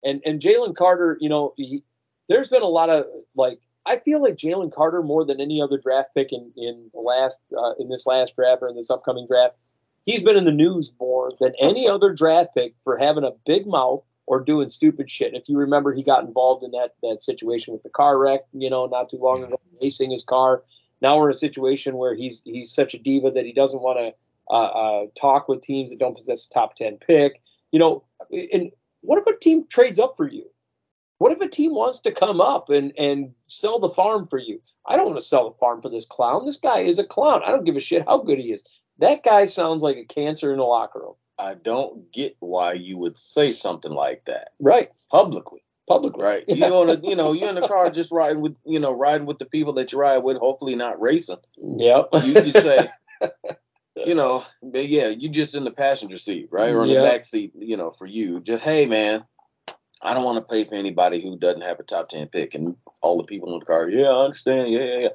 And 0.04 0.22
and 0.24 0.40
Jalen 0.40 0.76
Carter, 0.76 1.18
you 1.20 1.28
know, 1.28 1.52
he, 1.56 1.82
there's 2.28 2.50
been 2.50 2.62
a 2.62 2.66
lot 2.66 2.90
of 2.90 3.04
like 3.34 3.60
I 3.86 3.98
feel 3.98 4.22
like 4.22 4.36
Jalen 4.36 4.72
Carter 4.72 5.02
more 5.02 5.24
than 5.24 5.40
any 5.40 5.62
other 5.62 5.78
draft 5.78 6.10
pick 6.14 6.32
in 6.32 6.52
in 6.56 6.90
the 6.92 7.00
last 7.00 7.40
uh, 7.56 7.72
in 7.78 7.88
this 7.88 8.06
last 8.06 8.36
draft 8.36 8.62
or 8.62 8.68
in 8.68 8.76
this 8.76 8.90
upcoming 8.90 9.26
draft. 9.26 9.56
He's 10.02 10.22
been 10.22 10.36
in 10.36 10.44
the 10.44 10.52
news 10.52 10.92
more 11.00 11.32
than 11.40 11.52
any 11.60 11.88
other 11.88 12.12
draft 12.12 12.54
pick 12.54 12.74
for 12.84 12.96
having 12.96 13.24
a 13.24 13.32
big 13.46 13.66
mouth 13.66 14.02
or 14.26 14.40
doing 14.40 14.68
stupid 14.68 15.10
shit. 15.10 15.28
And 15.28 15.36
if 15.36 15.48
you 15.48 15.56
remember, 15.56 15.92
he 15.92 16.02
got 16.02 16.24
involved 16.24 16.62
in 16.62 16.70
that 16.72 16.94
that 17.02 17.22
situation 17.22 17.72
with 17.72 17.82
the 17.82 17.90
car 17.90 18.18
wreck, 18.18 18.40
you 18.52 18.70
know, 18.70 18.86
not 18.86 19.10
too 19.10 19.18
long 19.18 19.42
ago, 19.42 19.60
racing 19.82 20.10
his 20.10 20.22
car. 20.22 20.62
Now 21.00 21.16
we're 21.16 21.30
in 21.30 21.34
a 21.34 21.38
situation 21.38 21.96
where 21.96 22.14
he's 22.14 22.42
he's 22.44 22.72
such 22.72 22.94
a 22.94 22.98
diva 22.98 23.30
that 23.30 23.46
he 23.46 23.52
doesn't 23.52 23.80
want 23.80 23.98
to 23.98 24.54
uh, 24.54 24.66
uh, 24.66 25.06
talk 25.18 25.48
with 25.48 25.62
teams 25.62 25.90
that 25.90 25.98
don't 25.98 26.16
possess 26.16 26.46
a 26.46 26.50
top 26.50 26.76
ten 26.76 26.98
pick. 26.98 27.42
You 27.72 27.78
know, 27.78 28.04
and 28.30 28.70
what 29.00 29.18
if 29.18 29.26
a 29.26 29.38
team 29.38 29.66
trades 29.68 29.98
up 29.98 30.16
for 30.16 30.28
you? 30.28 30.44
What 31.18 31.32
if 31.32 31.40
a 31.40 31.48
team 31.48 31.74
wants 31.74 31.98
to 32.00 32.12
come 32.12 32.40
up 32.40 32.70
and 32.70 32.92
and 32.98 33.32
sell 33.48 33.78
the 33.78 33.88
farm 33.88 34.24
for 34.26 34.38
you? 34.38 34.60
I 34.86 34.96
don't 34.96 35.06
want 35.06 35.18
to 35.18 35.24
sell 35.24 35.50
the 35.50 35.56
farm 35.56 35.82
for 35.82 35.88
this 35.88 36.06
clown. 36.06 36.46
This 36.46 36.56
guy 36.56 36.78
is 36.80 36.98
a 36.98 37.04
clown. 37.04 37.42
I 37.44 37.50
don't 37.50 37.64
give 37.64 37.76
a 37.76 37.80
shit 37.80 38.04
how 38.06 38.18
good 38.18 38.38
he 38.38 38.52
is. 38.52 38.64
That 38.98 39.22
guy 39.22 39.46
sounds 39.46 39.82
like 39.82 39.96
a 39.96 40.04
cancer 40.04 40.50
in 40.52 40.58
the 40.58 40.64
locker 40.64 41.00
room. 41.00 41.14
I 41.38 41.54
don't 41.54 42.10
get 42.12 42.36
why 42.40 42.72
you 42.72 42.98
would 42.98 43.16
say 43.16 43.52
something 43.52 43.92
like 43.92 44.24
that 44.24 44.50
Right. 44.60 44.90
publicly. 45.10 45.60
Publicly. 45.88 46.24
Right. 46.24 46.44
You 46.48 46.64
on 46.74 46.90
a, 46.90 46.98
you 47.02 47.14
know, 47.14 47.32
you're 47.32 47.48
in 47.48 47.54
the 47.54 47.68
car 47.68 47.90
just 47.90 48.10
riding 48.10 48.40
with, 48.40 48.56
you 48.64 48.80
know, 48.80 48.92
riding 48.92 49.24
with 49.26 49.38
the 49.38 49.44
people 49.46 49.72
that 49.74 49.92
you 49.92 49.98
ride 49.98 50.18
with, 50.18 50.36
hopefully 50.38 50.74
not 50.74 51.00
racing. 51.00 51.36
Yep. 51.56 52.08
You 52.24 52.34
just 52.34 52.62
say, 52.62 52.88
you 53.96 54.14
know, 54.16 54.44
but 54.62 54.88
yeah, 54.88 55.08
you 55.08 55.28
just 55.28 55.54
in 55.54 55.62
the 55.64 55.70
passenger 55.70 56.18
seat, 56.18 56.48
right? 56.50 56.70
Or 56.70 56.82
in 56.82 56.90
Yeah. 56.90 57.02
the 57.02 57.08
back 57.08 57.24
seat, 57.24 57.52
you 57.56 57.76
know, 57.76 57.90
for 57.90 58.06
you. 58.06 58.40
Just 58.40 58.64
hey 58.64 58.86
man, 58.86 59.24
I 60.02 60.14
don't 60.14 60.24
want 60.24 60.38
to 60.38 60.52
pay 60.52 60.64
for 60.64 60.74
anybody 60.74 61.20
who 61.20 61.36
doesn't 61.36 61.62
have 61.62 61.80
a 61.80 61.82
top 61.82 62.08
ten 62.08 62.28
pick. 62.28 62.54
And 62.54 62.76
all 63.02 63.18
the 63.18 63.24
people 63.24 63.52
in 63.52 63.60
the 63.60 63.64
car, 63.64 63.88
yeah, 63.88 64.08
I 64.08 64.24
understand, 64.24 64.72
yeah, 64.72 64.82
yeah, 64.82 64.98
yeah. 64.98 65.08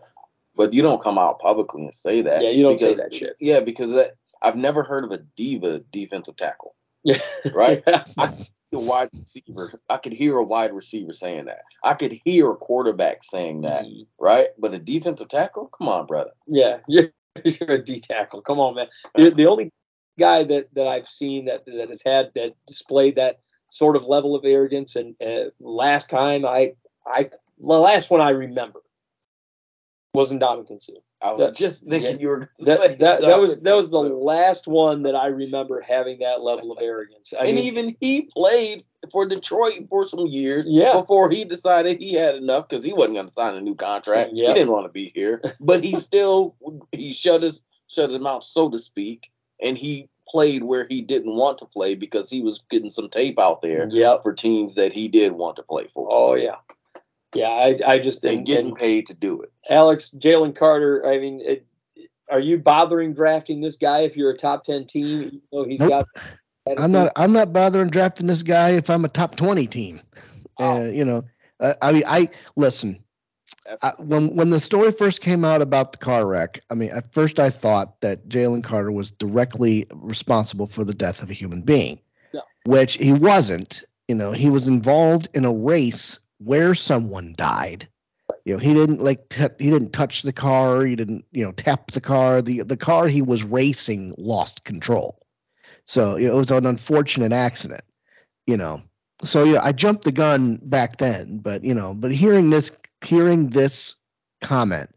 But 0.56 0.74
you 0.74 0.82
don't 0.82 1.02
come 1.02 1.18
out 1.18 1.40
publicly 1.40 1.84
and 1.84 1.94
say 1.94 2.22
that. 2.22 2.44
Yeah, 2.44 2.50
you 2.50 2.64
don't 2.64 2.80
say 2.80 2.90
because- 2.90 3.02
that 3.02 3.14
shit. 3.14 3.36
Yeah, 3.40 3.62
because 3.62 3.92
that 3.92 4.16
I've 4.42 4.58
never 4.58 4.84
heard 4.84 5.04
of 5.04 5.12
a 5.12 5.20
diva 5.38 5.80
defensive 5.92 6.38
tackle. 6.38 6.76
Yeah. 7.06 7.18
Right? 7.54 7.84
A 7.86 8.80
wide 8.80 9.10
receiver. 9.14 9.80
I 9.90 9.98
could 9.98 10.14
hear 10.14 10.38
a 10.38 10.44
wide 10.44 10.72
receiver 10.72 11.12
saying 11.12 11.46
that. 11.46 11.64
I 11.84 11.96
could 11.96 12.18
hear 12.24 12.50
a 12.50 12.56
quarterback 12.56 13.24
saying 13.24 13.62
that, 13.62 13.84
mm-hmm. 13.84 14.04
right? 14.18 14.48
But 14.58 14.74
a 14.74 14.80
defensive 14.80 15.28
tackle? 15.28 15.68
Come 15.68 15.90
on, 15.90 16.08
brother. 16.08 16.32
Yeah, 16.48 16.78
you're, 16.88 17.10
you're 17.44 17.72
a 17.72 17.84
D 17.84 18.00
tackle. 18.00 18.42
Come 18.42 18.60
on, 18.60 18.76
man. 18.76 18.88
The, 19.16 19.32
the 19.32 19.48
only 19.48 19.72
guy 20.18 20.46
that, 20.46 20.74
that 20.76 20.88
I've 20.88 21.08
seen 21.08 21.46
that 21.46 21.66
that 21.66 21.90
has 21.90 22.02
had 22.04 22.32
that 22.36 22.54
displayed 22.66 23.18
that 23.18 23.42
sort 23.74 23.96
of 23.96 24.06
level 24.06 24.36
of 24.36 24.46
arrogance, 24.46 24.96
and 24.96 25.16
uh, 25.22 25.50
last 25.60 26.10
time 26.10 26.46
I 26.46 26.74
I 27.08 27.30
the 27.60 27.80
last 27.80 28.10
one 28.12 28.22
I 28.22 28.30
remember 28.30 28.82
wasn't 30.14 30.42
Ndamukong 30.44 30.80
Suh. 30.80 30.94
I 31.24 31.32
was 31.32 31.48
That- 31.48 31.56
just 31.56 31.84
thinking 31.86 32.18
yeah. 32.18 32.22
you 32.22 32.28
were 32.28 32.50
That 32.60 33.00
that, 33.00 33.22
that 33.22 33.40
was 33.40 33.62
that 33.62 33.76
was 33.76 33.90
the 33.90 34.00
last 34.00 34.68
one 34.68 35.02
that 35.04 35.16
I 35.16 35.28
remember 35.28 35.82
having 35.82 36.20
that 36.20 36.44
level 36.44 36.72
of 36.72 36.78
arrogance. 36.82 37.34
I 37.34 37.46
and 37.46 37.56
mean, 37.56 37.64
even 37.66 37.98
he 38.00 38.24
played 38.36 38.84
for 39.12 39.26
Detroit 39.28 39.88
for 39.90 40.06
some 40.08 40.28
years 40.28 40.66
Yeah. 40.68 40.94
before 40.94 41.32
he 41.32 41.44
decided 41.44 41.98
he 41.98 42.14
had 42.14 42.36
enough 42.36 42.70
because 42.70 42.86
he 42.86 42.94
wasn't 42.94 43.16
going 43.16 43.26
to 43.28 43.34
sign 43.34 43.56
a 43.56 43.62
new 43.62 43.76
contract. 43.76 44.32
Yeah. 44.34 44.50
He 44.50 44.54
didn't 44.54 44.72
want 44.72 44.86
to 44.86 44.92
be 44.92 45.12
here, 45.16 45.42
but 45.60 45.84
he 45.84 45.96
still 45.96 46.56
he 46.92 47.12
shut 47.12 47.42
his 47.42 47.62
shut 47.88 48.12
his 48.12 48.20
mouth, 48.20 48.44
so 48.44 48.70
to 48.70 48.78
speak, 48.78 49.32
and 49.64 49.78
he 49.80 50.10
played 50.28 50.64
where 50.64 50.88
he 50.90 51.02
didn't 51.02 51.36
want 51.36 51.58
to 51.60 51.66
play 51.66 51.96
because 51.96 52.30
he 52.30 52.42
was 52.42 52.62
getting 52.70 52.90
some 52.90 53.10
tape 53.10 53.40
out 53.40 53.62
there 53.62 53.88
Yep. 53.90 54.24
for 54.24 54.34
teams 54.34 54.76
that 54.76 54.94
he 54.94 55.08
did 55.08 55.34
want 55.34 55.56
to 55.58 55.64
play 55.64 55.88
for. 55.94 56.08
Oh 56.12 56.36
yeah. 56.36 56.56
Yeah, 57.36 57.48
I, 57.48 57.80
I 57.86 58.00
just 58.00 58.24
and 58.24 58.38
and, 58.38 58.46
getting 58.46 58.68
and 58.68 58.76
paid 58.78 59.08
to 59.08 59.14
do 59.14 59.42
it. 59.42 59.52
Alex 59.70 60.16
Jalen 60.18 60.56
Carter. 60.56 61.06
I 61.06 61.18
mean, 61.20 61.42
it, 61.42 61.66
are 62.30 62.40
you 62.40 62.58
bothering 62.58 63.14
drafting 63.14 63.62
this 63.62 63.76
guy 63.76 64.02
if 64.02 64.16
you're 64.16 64.32
a 64.32 64.38
top 64.38 64.66
ten 64.66 64.86
team? 64.86 65.22
You 65.34 65.42
know 65.52 65.64
he's 65.64 65.80
Nope. 65.80 65.90
got. 65.90 66.08
I'm 66.78 66.92
not. 66.92 67.12
I'm 67.16 67.34
not 67.34 67.52
bothering 67.52 67.90
drafting 67.90 68.28
this 68.28 68.44
guy 68.44 68.72
if 68.72 68.90
I'm 68.90 69.04
a 69.04 69.10
top 69.10 69.36
twenty 69.36 69.68
team. 69.68 70.00
Uh, 70.60 70.90
you 70.92 71.04
know, 71.04 71.24
uh, 71.60 71.74
I 71.82 71.92
mean, 71.92 72.04
I 72.08 72.30
listen. 72.56 73.04
I, 73.82 73.94
when 73.98 74.36
when 74.36 74.50
the 74.50 74.60
story 74.60 74.92
first 74.92 75.22
came 75.22 75.46
out 75.46 75.62
about 75.62 75.92
the 75.92 75.98
car 75.98 76.28
wreck, 76.28 76.60
I 76.70 76.76
mean, 76.76 76.92
at 76.92 77.12
first 77.14 77.40
I 77.40 77.50
thought 77.50 78.00
that 78.02 78.28
Jalen 78.28 78.64
Carter 78.64 78.92
was 78.92 79.12
directly 79.12 79.88
responsible 79.94 80.68
for 80.68 80.84
the 80.84 80.94
death 80.94 81.22
of 81.24 81.30
a 81.30 81.34
human 81.34 81.62
being, 81.62 82.00
Yeah. 82.34 82.42
which 82.66 82.96
he 82.96 83.14
wasn't. 83.14 83.84
You 84.08 84.16
know, 84.16 84.32
he 84.32 84.50
was 84.50 84.68
involved 84.68 85.30
in 85.34 85.46
a 85.46 85.52
race 85.54 86.20
where 86.40 86.76
someone 86.76 87.34
died. 87.38 87.88
You 88.46 88.54
know, 88.54 88.60
he 88.60 88.74
didn't 88.74 89.02
like 89.02 89.30
t- 89.30 89.46
he 89.60 89.70
didn't 89.70 89.94
touch 89.94 90.24
the 90.24 90.34
car. 90.34 90.86
He 90.86 90.96
didn't 90.96 91.26
you 91.32 91.44
know 91.46 91.54
tap 91.54 91.92
the 91.92 92.02
car. 92.02 92.42
The 92.42 92.64
the 92.64 92.78
car 92.78 93.08
he 93.08 93.22
was 93.22 93.44
racing 93.44 94.14
lost 94.18 94.64
control. 94.66 95.20
So 95.86 96.18
you 96.18 96.28
know, 96.28 96.34
it 96.34 96.38
was 96.38 96.52
an 96.52 96.66
unfortunate 96.66 97.32
accident. 97.32 97.84
You 98.46 98.58
know, 98.58 98.82
so 99.24 99.46
yeah, 99.46 99.62
I 99.64 99.72
jumped 99.72 100.04
the 100.04 100.12
gun 100.12 100.60
back 100.64 100.98
then, 100.98 101.38
but 101.38 101.64
you 101.64 101.74
know, 101.74 101.94
but 101.94 102.12
hearing 102.12 102.50
this, 102.50 102.72
hearing 103.06 103.50
this 103.50 103.96
comment, 104.42 104.90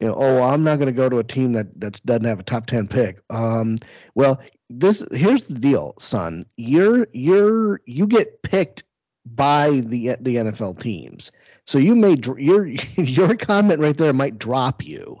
you 0.00 0.08
know, 0.08 0.14
oh, 0.14 0.42
I'm 0.42 0.62
not 0.62 0.76
going 0.76 0.86
to 0.86 0.92
go 0.92 1.08
to 1.08 1.18
a 1.18 1.24
team 1.24 1.52
that 1.52 1.80
that 1.80 2.04
doesn't 2.04 2.24
have 2.24 2.40
a 2.40 2.44
top 2.44 2.66
ten 2.66 2.86
pick. 2.86 3.20
Um, 3.30 3.78
well, 4.14 4.40
this 4.68 5.04
here's 5.12 5.48
the 5.48 5.58
deal, 5.58 5.94
son. 5.98 6.44
You're 6.56 7.08
you're 7.12 7.80
you 7.86 8.06
get 8.06 8.42
picked 8.42 8.84
by 9.24 9.80
the 9.86 10.16
the 10.20 10.36
NFL 10.36 10.80
teams, 10.80 11.32
so 11.66 11.78
you 11.78 11.94
may 11.94 12.16
your 12.38 12.66
your 12.96 13.36
comment 13.36 13.80
right 13.80 13.96
there 13.96 14.12
might 14.12 14.38
drop 14.38 14.84
you. 14.84 15.20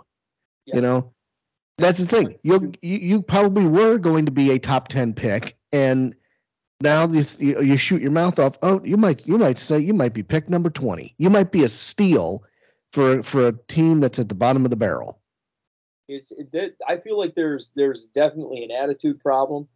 Yeah. 0.66 0.76
You 0.76 0.80
know, 0.82 1.12
that's 1.78 1.98
the 1.98 2.06
thing. 2.06 2.36
You'll, 2.42 2.72
you 2.82 2.98
you 2.98 3.22
probably 3.22 3.66
were 3.66 3.98
going 3.98 4.26
to 4.26 4.32
be 4.32 4.50
a 4.50 4.58
top 4.58 4.88
ten 4.88 5.14
pick, 5.14 5.56
and 5.72 6.14
now 6.80 7.08
you, 7.08 7.24
you 7.38 7.76
shoot 7.76 8.02
your 8.02 8.10
mouth 8.10 8.38
off. 8.38 8.58
Oh, 8.62 8.82
you 8.84 8.96
might 8.96 9.26
you 9.26 9.38
might 9.38 9.58
say 9.58 9.78
you 9.78 9.94
might 9.94 10.12
be 10.12 10.22
pick 10.22 10.48
number 10.48 10.70
twenty. 10.70 11.14
You 11.18 11.30
might 11.30 11.50
be 11.50 11.64
a 11.64 11.68
steal 11.68 12.42
for 12.92 13.22
for 13.22 13.48
a 13.48 13.52
team 13.68 14.00
that's 14.00 14.18
at 14.18 14.28
the 14.28 14.34
bottom 14.34 14.64
of 14.64 14.70
the 14.70 14.76
barrel. 14.76 15.20
It's, 16.08 16.32
it, 16.32 16.76
I 16.86 16.98
feel 16.98 17.18
like 17.18 17.34
there's 17.34 17.72
there's 17.74 18.06
definitely 18.06 18.62
an 18.64 18.70
attitude 18.70 19.20
problem, 19.20 19.66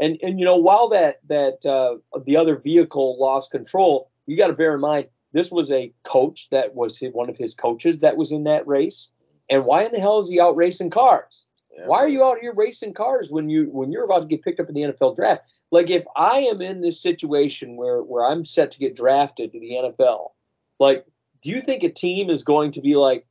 and 0.00 0.18
and 0.22 0.38
you 0.38 0.44
know 0.44 0.56
while 0.56 0.88
that 0.88 1.20
that 1.28 1.64
uh, 1.64 1.96
the 2.24 2.36
other 2.36 2.56
vehicle 2.56 3.18
lost 3.18 3.50
control, 3.50 4.10
you 4.26 4.36
got 4.36 4.48
to 4.48 4.52
bear 4.52 4.74
in 4.74 4.80
mind 4.80 5.08
this 5.32 5.50
was 5.50 5.70
a 5.70 5.92
coach 6.04 6.48
that 6.50 6.74
was 6.74 6.98
his, 6.98 7.12
one 7.12 7.28
of 7.28 7.36
his 7.36 7.54
coaches 7.54 8.00
that 8.00 8.16
was 8.16 8.32
in 8.32 8.44
that 8.44 8.66
race, 8.66 9.10
and 9.48 9.64
why 9.64 9.84
in 9.84 9.92
the 9.92 10.00
hell 10.00 10.20
is 10.20 10.28
he 10.28 10.40
out 10.40 10.56
racing 10.56 10.90
cars? 10.90 11.46
Yeah. 11.76 11.86
Why 11.86 11.98
are 11.98 12.08
you 12.08 12.24
out 12.24 12.38
here 12.38 12.52
racing 12.54 12.94
cars 12.94 13.30
when 13.30 13.48
you 13.48 13.68
when 13.70 13.92
you're 13.92 14.04
about 14.04 14.20
to 14.20 14.26
get 14.26 14.42
picked 14.42 14.60
up 14.60 14.68
in 14.68 14.74
the 14.74 14.82
NFL 14.82 15.16
draft? 15.16 15.42
Like 15.70 15.90
if 15.90 16.04
I 16.16 16.38
am 16.40 16.62
in 16.62 16.80
this 16.80 17.00
situation 17.00 17.76
where 17.76 18.02
where 18.02 18.24
I'm 18.24 18.44
set 18.44 18.70
to 18.72 18.78
get 18.78 18.96
drafted 18.96 19.52
to 19.52 19.60
the 19.60 19.72
NFL, 19.72 20.30
like 20.78 21.04
do 21.42 21.50
you 21.50 21.60
think 21.60 21.82
a 21.82 21.90
team 21.90 22.30
is 22.30 22.42
going 22.42 22.72
to 22.72 22.80
be 22.80 22.96
like, 22.96 23.26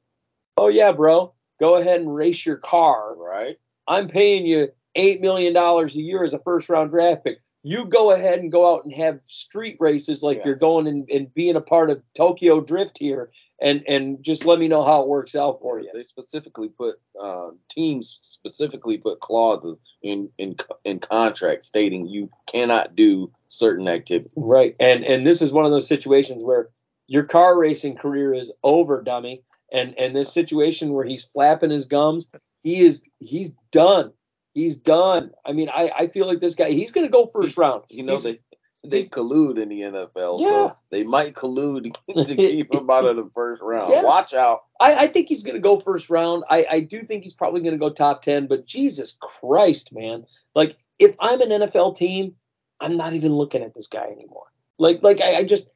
"Oh 0.58 0.68
yeah, 0.68 0.92
bro, 0.92 1.34
go 1.60 1.76
ahead 1.76 2.00
and 2.00 2.14
race 2.14 2.46
your 2.46 2.58
car. 2.58 3.16
Right? 3.16 3.58
I'm 3.88 4.08
paying 4.08 4.46
you 4.46 4.70
8 4.96 5.22
million 5.22 5.54
dollars 5.54 5.96
a 5.96 6.02
year 6.02 6.24
as 6.24 6.34
a 6.34 6.40
first 6.40 6.70
round 6.70 6.92
draft 6.92 7.24
pick. 7.24 7.40
You 7.68 7.86
go 7.86 8.12
ahead 8.12 8.40
and 8.40 8.52
go 8.52 8.74
out 8.74 8.86
and 8.86 8.94
have 8.94 9.20
street 9.26 9.76
races 9.80 10.24
like 10.24 10.38
Yeah. 10.38 10.46
you're 10.46 10.56
going 10.56 10.88
and, 10.88 11.10
and 11.10 11.34
being 11.34 11.56
a 11.58 11.62
part 11.62 11.90
of 11.90 12.02
Tokyo 12.16 12.62
Drift 12.62 12.98
here 12.98 13.30
and 13.60 13.84
and 13.88 14.24
just 14.24 14.46
let 14.46 14.60
me 14.60 14.68
know 14.68 14.84
how 14.84 15.02
it 15.02 15.08
works 15.08 15.36
out 15.36 15.60
for 15.62 15.80
you." 15.80 15.90
They 15.94 16.04
specifically 16.04 16.70
put 16.70 16.96
uh, 17.22 17.50
teams 17.70 18.18
specifically 18.22 18.98
put 18.98 19.20
clauses 19.20 19.78
in 20.02 20.30
in 20.38 20.56
in 20.86 21.00
contracts 21.00 21.68
stating 21.68 22.08
you 22.08 22.30
cannot 22.46 22.96
do 22.96 23.32
certain 23.50 23.88
activities. 23.88 24.32
Right. 24.38 24.76
And 24.80 25.04
and 25.04 25.26
this 25.26 25.42
is 25.42 25.52
one 25.52 25.66
of 25.66 25.72
those 25.72 25.88
situations 25.88 26.44
where 26.44 26.70
your 27.08 27.24
car 27.24 27.58
racing 27.58 27.96
career 27.98 28.34
is 28.34 28.52
over, 28.64 29.02
dummy. 29.02 29.44
And 29.74 29.94
and 29.98 30.16
this 30.16 30.32
situation 30.32 30.94
where 30.94 31.04
he's 31.06 31.26
flapping 31.26 31.72
his 31.72 31.86
gums, 31.86 32.32
he 32.64 32.80
is 32.86 33.02
he's 33.20 33.52
done. 33.72 34.14
He's 34.58 34.76
done. 34.76 35.32
I 35.46 35.52
mean, 35.52 35.70
I, 35.70 35.92
I 35.96 36.08
feel 36.08 36.26
like 36.26 36.40
this 36.40 36.56
guy, 36.56 36.72
he's 36.72 36.92
gonna 36.92 37.10
go 37.10 37.28
first 37.28 37.58
round. 37.58 37.84
You 37.90 38.02
know 38.02 38.14
He's- 38.18 38.24
they 38.24 38.40
they 38.84 39.04
collude 39.04 39.58
in 39.60 39.70
the 39.70 39.82
NFL, 39.82 40.40
Yeah. 40.40 40.48
so 40.48 40.76
they 40.92 41.04
might 41.04 41.34
collude 41.36 41.94
to 42.26 42.36
keep 42.36 42.74
him 42.74 42.90
out 42.90 43.06
of 43.06 43.18
the 43.18 43.30
first 43.36 43.62
round. 43.62 43.92
Yeah. 43.92 44.02
Watch 44.02 44.34
out. 44.34 44.64
I, 44.80 44.96
I 45.04 45.08
think 45.08 45.28
he's 45.28 45.44
gonna 45.44 45.60
go 45.60 45.80
first 45.80 46.10
round. 46.10 46.44
I, 46.50 46.66
I 46.72 46.80
do 46.80 47.02
think 47.02 47.22
he's 47.24 47.36
probably 47.36 47.62
gonna 47.62 47.78
go 47.78 47.92
top 47.92 48.24
ten, 48.24 48.48
but 48.48 48.66
Jesus 48.66 49.16
Christ, 49.22 49.94
man. 49.94 50.26
Like 50.56 50.76
if 50.98 51.16
I'm 51.20 51.40
an 51.42 51.50
NFL 51.50 51.96
team, 51.96 52.34
I'm 52.80 52.98
not 52.98 53.14
even 53.14 53.34
looking 53.34 53.62
at 53.62 53.76
this 53.76 53.86
guy 53.88 54.06
anymore. 54.08 54.48
Like 54.80 55.04
like 55.04 55.22
I, 55.22 55.36
I 55.36 55.44
just 55.44 55.68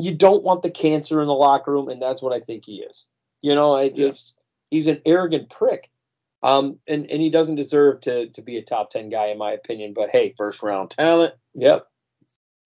you 0.00 0.14
don't 0.14 0.42
want 0.42 0.62
the 0.62 0.70
cancer 0.70 1.20
in 1.20 1.26
the 1.28 1.34
locker 1.34 1.70
room, 1.72 1.90
and 1.90 2.00
that's 2.00 2.22
what 2.22 2.32
I 2.32 2.40
think 2.40 2.64
he 2.64 2.76
is. 2.76 3.08
You 3.42 3.54
know, 3.54 3.74
I 3.74 3.92
Yeah. 3.94 4.06
it's 4.08 4.36
he's 4.70 4.86
an 4.86 5.02
arrogant 5.04 5.50
prick. 5.50 5.90
Um, 6.42 6.78
and, 6.88 7.08
and 7.10 7.22
he 7.22 7.30
doesn't 7.30 7.54
deserve 7.56 8.00
to 8.02 8.28
to 8.30 8.42
be 8.42 8.56
a 8.58 8.62
top 8.62 8.90
ten 8.90 9.08
guy 9.08 9.26
in 9.26 9.38
my 9.38 9.52
opinion. 9.52 9.92
But 9.94 10.10
hey, 10.10 10.34
First 10.36 10.62
round 10.62 10.90
talent, 10.90 11.34
yep, 11.54 11.86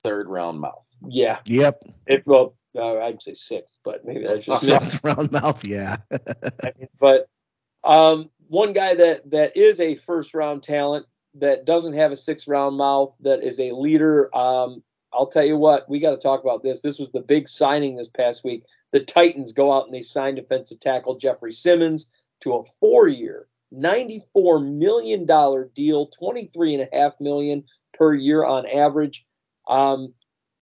third 0.02 0.28
round 0.28 0.60
mouth. 0.60 0.88
yeah. 1.08 1.40
Yep, 1.46 1.82
It 2.06 2.22
well, 2.26 2.56
uh, 2.76 2.98
I'd 2.98 3.22
say 3.22 3.34
six, 3.34 3.78
but 3.84 4.04
maybe 4.04 4.26
that's 4.26 4.46
just 4.46 4.66
Sounds 4.66 4.98
round 5.04 5.30
mouth. 5.32 5.64
Yeah, 5.66 5.96
I 6.10 6.72
mean, 6.78 6.88
but 6.98 7.28
um, 7.84 8.30
one 8.48 8.72
guy 8.72 8.94
that 8.94 9.30
that 9.30 9.56
is 9.56 9.80
a 9.80 9.94
first 9.94 10.32
round 10.34 10.62
talent 10.62 11.06
that 11.34 11.66
doesn't 11.66 11.92
have 11.92 12.12
a 12.12 12.16
six 12.16 12.48
round 12.48 12.76
mouth 12.78 13.14
that 13.20 13.42
is 13.42 13.60
a 13.60 13.72
leader. 13.72 14.34
Um, 14.34 14.82
I'll 15.12 15.26
tell 15.26 15.44
you 15.44 15.56
what, 15.56 15.88
we 15.88 16.00
got 16.00 16.10
to 16.10 16.16
talk 16.16 16.42
about 16.42 16.62
this. 16.62 16.80
This 16.80 16.98
was 16.98 17.10
the 17.12 17.20
big 17.20 17.48
signing 17.48 17.96
this 17.96 18.08
past 18.08 18.44
week. 18.44 18.64
The 18.92 19.00
Titans 19.00 19.52
go 19.52 19.72
out 19.72 19.84
and 19.86 19.94
they 19.94 20.00
sign 20.02 20.34
defensive 20.34 20.80
tackle 20.80 21.16
Jeffery 21.18 21.52
Simmons 21.52 22.10
to 22.40 22.54
a 22.54 22.62
four 22.80 23.08
year, 23.08 23.46
$94 23.74 24.76
million 24.76 25.26
deal, 25.26 26.10
23.5 26.20 27.12
million 27.20 27.64
per 27.94 28.14
year 28.14 28.44
on 28.44 28.66
average. 28.66 29.26
Um, 29.68 30.14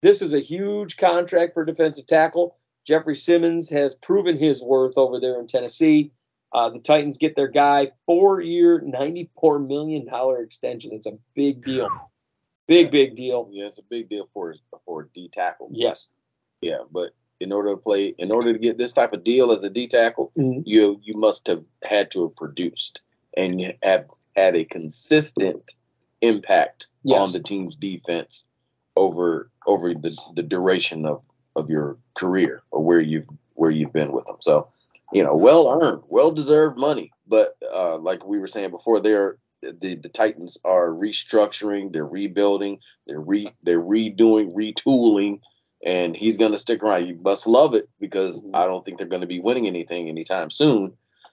this 0.02 0.22
is 0.22 0.32
a 0.32 0.40
huge 0.40 0.96
contract 0.96 1.54
for 1.54 1.64
defensive 1.64 2.06
tackle. 2.06 2.56
Jeffery 2.86 3.14
Simmons 3.14 3.68
has 3.70 3.94
proven 3.96 4.38
his 4.38 4.62
worth 4.62 4.96
over 4.96 5.20
there 5.20 5.38
in 5.38 5.46
Tennessee. 5.46 6.12
Uh, 6.52 6.70
the 6.70 6.80
Titans 6.80 7.16
get 7.16 7.36
their 7.36 7.48
guy 7.48 7.92
four 8.06 8.40
year, 8.40 8.80
$94 8.80 9.66
million 9.66 10.08
extension. 10.42 10.92
It's 10.92 11.06
a 11.06 11.18
big 11.34 11.64
deal. 11.64 11.88
Big, 12.66 12.90
big 12.90 13.16
deal. 13.16 13.48
Yeah, 13.52 13.66
it's 13.66 13.78
a 13.78 13.84
big 13.88 14.08
deal 14.08 14.28
for 14.32 14.54
for 14.84 15.08
D 15.14 15.28
tackle. 15.28 15.68
Yes. 15.72 16.10
Yeah, 16.60 16.78
but 16.90 17.10
in 17.40 17.52
order 17.52 17.70
to 17.70 17.76
play, 17.76 18.14
in 18.18 18.30
order 18.30 18.52
to 18.52 18.58
get 18.58 18.76
this 18.78 18.92
type 18.92 19.12
of 19.12 19.24
deal 19.24 19.50
as 19.50 19.64
a 19.64 19.70
D 19.70 19.88
tackle, 19.88 20.30
Mhm. 20.36 20.62
you 20.66 21.00
you 21.02 21.14
must 21.14 21.46
have 21.46 21.64
had 21.82 22.10
to 22.12 22.22
have 22.24 22.36
produced 22.36 23.00
and 23.36 23.74
have 23.82 24.06
had 24.36 24.54
a 24.54 24.64
consistent 24.64 25.72
impact 26.20 26.88
Yes. 27.02 27.18
on 27.28 27.32
the 27.32 27.42
team's 27.42 27.76
defense 27.76 28.44
over 28.94 29.50
over 29.66 29.94
the, 29.94 30.16
the 30.34 30.42
duration 30.42 31.06
of, 31.06 31.24
of 31.56 31.70
your 31.70 31.96
career 32.14 32.62
or 32.70 32.82
where 32.84 33.00
you've 33.00 33.28
where 33.54 33.70
you've 33.70 33.92
been 33.92 34.12
with 34.12 34.26
them. 34.26 34.36
So, 34.40 34.68
you 35.12 35.22
know, 35.24 35.34
well 35.34 35.68
earned, 35.82 36.02
well 36.08 36.30
deserved 36.30 36.76
money. 36.78 37.10
But 37.26 37.56
uh, 37.74 37.98
like 37.98 38.24
we 38.26 38.38
were 38.38 38.46
saying 38.46 38.70
before, 38.70 39.00
they're 39.00 39.38
the, 39.62 39.94
the 39.94 40.08
Titans 40.08 40.58
are 40.64 40.88
restructuring, 40.88 41.92
they're 41.92 42.06
rebuilding, 42.06 42.78
they're 43.06 43.20
re 43.20 43.50
they're 43.62 43.80
redoing, 43.80 44.54
retooling, 44.54 45.40
and 45.84 46.14
he's 46.16 46.36
gonna 46.36 46.56
stick 46.56 46.82
around. 46.82 47.06
You 47.06 47.18
must 47.22 47.46
love 47.46 47.74
it 47.74 47.88
because 47.98 48.44
Mhm. 48.44 48.50
I 48.54 48.66
don't 48.66 48.84
think 48.84 48.98
they're 48.98 49.06
gonna 49.06 49.26
be 49.26 49.40
winning 49.40 49.66
anything 49.66 50.08
anytime 50.08 50.50
soon. 50.50 50.92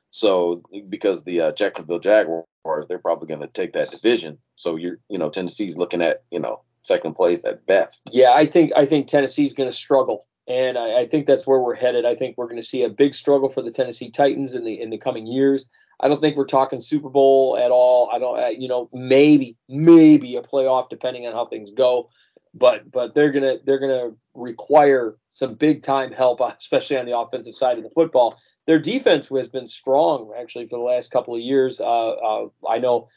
So 0.10 0.62
because 0.89 1.24
the 1.24 1.41
uh, 1.41 1.52
Jacksonville 1.52 2.00
Jaguars, 2.00 2.45
they're 2.88 3.00
probably 3.00 3.28
gonna 3.28 3.48
take 3.48 3.74
that 3.74 3.91
division. 3.91 4.38
So 4.56 4.76
you're 4.76 5.00
you 5.10 5.18
know 5.18 5.30
Tennessee's 5.30 5.78
looking 5.78 6.02
at 6.02 6.24
you 6.32 6.39
know 6.39 6.62
second 6.88 7.14
place 7.16 7.43
at 7.45 7.66
best. 7.66 8.10
Yeah, 8.12 8.32
I 8.34 8.45
think 8.45 8.72
I 8.76 8.86
think 8.86 9.08
Tennessee's 9.08 9.54
going 9.54 9.70
to 9.70 9.76
struggle, 9.76 10.26
and 10.48 10.78
I, 10.78 11.02
I 11.02 11.08
think 11.08 11.28
that's 11.28 11.45
where 11.45 11.60
we're 11.60 11.76
headed. 11.76 12.06
I 12.06 12.16
think 12.16 12.38
we're 12.38 12.45
going 12.48 12.62
to 12.62 12.68
see 12.68 12.84
a 12.84 12.89
big 12.89 13.14
struggle 13.14 13.50
for 13.50 13.62
the 13.62 13.72
Tennessee 13.72 14.10
Titans 14.10 14.56
in 14.56 14.64
the 14.64 14.80
in 14.82 14.89
the 14.89 14.98
coming 14.98 15.28
years. 15.28 15.70
I 16.00 16.08
don't 16.08 16.22
think 16.22 16.38
we're 16.38 16.45
talking 16.45 16.80
Super 16.80 17.10
Bowl 17.10 17.58
at 17.58 17.72
all. 17.72 18.10
I 18.14 18.20
don't, 18.20 18.39
uh, 18.39 18.48
you 18.50 18.68
know, 18.68 18.88
maybe 18.93 19.58
maybe 19.68 20.36
a 20.36 20.41
playoff 20.41 20.89
depending 20.89 21.28
on 21.28 21.34
how 21.34 21.45
things 21.45 21.72
go, 21.72 22.10
but 22.58 22.89
but 22.91 23.14
they're 23.16 23.32
gonna 23.32 23.58
they're 23.66 23.80
gonna 23.80 24.12
require 24.34 25.18
some 25.34 25.53
big 25.55 25.84
time 25.84 26.12
help, 26.12 26.39
especially 26.60 26.97
on 26.97 27.05
the 27.05 27.18
offensive 27.18 27.53
side 27.53 27.78
of 27.78 27.84
the 27.84 27.89
football. 27.91 28.39
Their 28.66 28.80
defense 28.80 29.28
has 29.30 29.49
been 29.49 29.68
strong 29.68 30.34
actually 30.38 30.68
for 30.68 30.78
the 30.78 30.84
last 30.84 31.12
couple 31.12 31.36
of 31.36 31.41
years. 31.41 31.80
Uh, 31.80 32.10
uh, 32.12 32.47
I 32.70 32.80
know. 32.80 33.08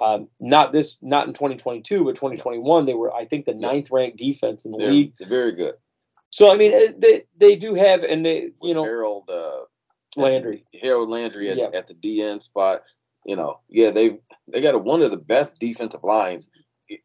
Um, 0.00 0.28
not 0.38 0.72
this, 0.72 0.98
not 1.02 1.26
in 1.26 1.34
2022, 1.34 2.04
but 2.04 2.14
2021. 2.14 2.86
They 2.86 2.94
were, 2.94 3.12
I 3.12 3.26
think, 3.26 3.44
the 3.44 3.52
ninth 3.52 3.90
ranked 3.90 4.16
defense 4.18 4.64
in 4.64 4.70
the 4.70 4.78
They're, 4.78 4.90
league. 4.90 5.12
they're 5.18 5.28
very 5.28 5.52
good. 5.52 5.74
So 6.30 6.52
I 6.52 6.56
mean, 6.56 6.72
they 7.00 7.24
they 7.36 7.56
do 7.56 7.74
have, 7.74 8.02
and 8.04 8.24
they 8.24 8.50
you 8.62 8.72
know 8.72 8.84
Harold 8.84 9.28
uh, 9.28 9.64
Landry. 10.16 10.64
Harold 10.80 11.08
Landry 11.10 11.50
at, 11.50 11.56
Yeah. 11.58 11.70
at 11.74 11.88
the 11.88 11.94
DN 11.94 12.40
spot. 12.40 12.82
You 13.26 13.36
know, 13.36 13.58
yeah, 13.68 13.90
they 13.90 14.20
they 14.48 14.62
got 14.62 14.76
a, 14.76 14.78
one 14.78 15.02
of 15.02 15.10
the 15.10 15.16
best 15.16 15.58
defensive 15.58 16.04
lines. 16.04 16.50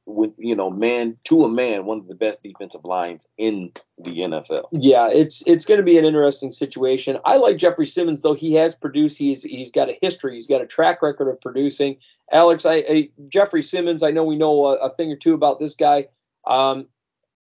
With 0.05 0.31
you 0.37 0.55
know, 0.55 0.69
man 0.69 1.17
to 1.25 1.43
a 1.45 1.49
man, 1.49 1.85
one 1.85 1.99
of 1.99 2.07
the 2.07 2.15
best 2.15 2.41
defensive 2.41 2.83
lines 2.83 3.27
in 3.37 3.71
the 3.99 4.19
NFL. 4.19 4.65
Yeah, 4.71 5.07
it's 5.09 5.43
it's 5.45 5.65
going 5.65 5.79
to 5.79 5.83
be 5.83 5.97
an 5.97 6.05
interesting 6.05 6.51
situation. 6.51 7.19
I 7.25 7.37
like 7.37 7.57
Jeffery 7.57 7.85
Simmons 7.85 8.21
though. 8.21 8.33
He 8.33 8.53
has 8.53 8.75
produced. 8.75 9.17
He's 9.17 9.43
he's 9.43 9.71
got 9.71 9.89
a 9.89 9.97
history. 10.01 10.35
He's 10.35 10.47
got 10.47 10.61
a 10.61 10.65
track 10.65 11.01
record 11.01 11.29
of 11.29 11.39
producing. 11.39 11.97
Alex, 12.31 12.65
I, 12.65 12.75
I 12.75 13.09
Jeffery 13.29 13.61
Simmons. 13.61 14.01
I 14.01 14.11
know 14.11 14.23
we 14.23 14.37
know 14.37 14.65
a, 14.65 14.75
a 14.77 14.89
thing 14.95 15.11
or 15.11 15.17
two 15.17 15.33
about 15.33 15.59
this 15.59 15.75
guy. 15.75 16.07
Um, 16.47 16.87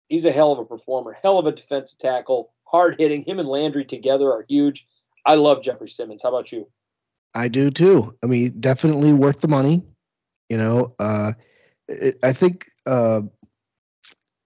he's 0.09 0.25
a 0.25 0.31
hell 0.31 0.51
of 0.51 0.59
a 0.59 0.65
performer, 0.65 1.17
hell 1.21 1.37
of 1.37 1.47
a 1.47 1.51
defensive 1.51 1.97
tackle, 1.97 2.51
hard 2.65 2.95
hitting. 2.99 3.23
Him 3.23 3.39
and 3.39 3.47
Landry 3.47 3.85
together 3.85 4.31
are 4.31 4.45
huge. 4.47 4.85
I 5.25 5.35
love 5.35 5.63
Jeffery 5.63 5.89
Simmons. 5.89 6.23
How 6.23 6.29
about 6.29 6.51
you? 6.51 6.67
I 7.35 7.47
do 7.47 7.71
too. 7.71 8.15
I 8.23 8.27
mean, 8.27 8.53
definitely 8.59 9.13
worth 9.13 9.41
the 9.41 9.47
money. 9.47 9.83
You 10.49 10.57
know, 10.57 10.93
uh, 10.99 11.33
it, 11.87 12.17
I 12.23 12.33
think 12.33 12.69
uh, 12.85 13.21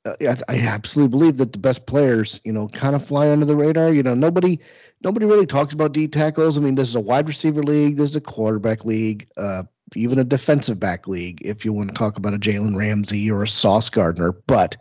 uh, 0.05 0.13
I, 0.21 0.35
I 0.49 0.59
absolutely 0.59 1.17
believe 1.17 1.37
that 1.37 1.53
the 1.53 1.59
best 1.59 1.85
players, 1.85 2.39
you 2.43 2.51
know, 2.51 2.67
kind 2.69 2.95
of 2.95 3.05
fly 3.05 3.29
under 3.29 3.45
the 3.45 3.55
radar. 3.55 3.93
You 3.93 4.03
know, 4.03 4.13
nobody 4.13 4.59
nobody 5.03 5.25
really 5.25 5.45
talks 5.45 5.73
about 5.73 5.93
D 5.93 6.07
tackles. 6.07 6.57
I 6.57 6.61
mean, 6.61 6.75
this 6.75 6.89
is 6.89 6.95
a 6.95 6.99
wide 6.99 7.27
receiver 7.27 7.63
league. 7.63 7.97
This 7.97 8.11
is 8.11 8.15
a 8.15 8.21
quarterback 8.21 8.85
league. 8.85 9.27
Uh, 9.37 9.63
even 9.95 10.19
a 10.19 10.23
defensive 10.23 10.79
back 10.79 11.07
league. 11.07 11.41
If 11.43 11.63
you 11.63 11.71
want 11.71 11.89
to 11.89 11.95
talk 11.95 12.17
about 12.17 12.33
a 12.33 12.39
Jalen 12.39 12.77
Ramsey 12.77 13.31
or 13.31 13.43
a 13.43 13.47
Sauce 13.47 13.89
Gardner, 13.89 14.33
but 14.47 14.75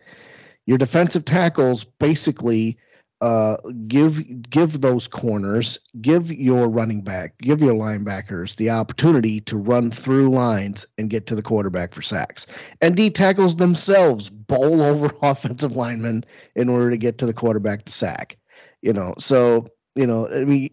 your 0.67 0.79
defensive 0.79 1.25
tackles 1.25 1.85
basically 1.85 2.77
uh, 3.23 3.57
give 3.89 4.51
give 4.51 4.81
those 4.83 5.09
corners, 5.09 5.79
give 6.01 6.31
your 6.31 6.69
running 6.69 7.01
back, 7.01 7.39
give 7.39 7.61
your 7.61 7.75
linebackers 7.75 8.57
the 8.57 8.69
opportunity 8.69 9.41
to 9.41 9.57
run 9.57 9.91
through 9.91 10.31
lines 10.31 10.87
and 10.99 11.09
get 11.09 11.27
to 11.27 11.35
the 11.35 11.43
quarterback 11.43 11.95
for 11.95 12.03
sacks. 12.03 12.47
And 12.83 12.95
D 12.95 13.09
tackles 13.09 13.57
themselves 13.57 14.29
bowl 14.29 14.83
over 14.83 15.11
offensive 15.23 15.73
linemen 15.73 16.25
in 16.55 16.69
order 16.69 16.91
to 16.91 16.99
get 16.99 17.17
to 17.19 17.27
the 17.27 17.35
quarterback 17.35 17.87
to 17.87 17.93
sack. 17.93 18.37
You 18.83 18.93
know, 18.93 19.15
so 19.19 19.69
you 19.95 20.07
know, 20.07 20.29
I 20.29 20.45
mean, 20.45 20.71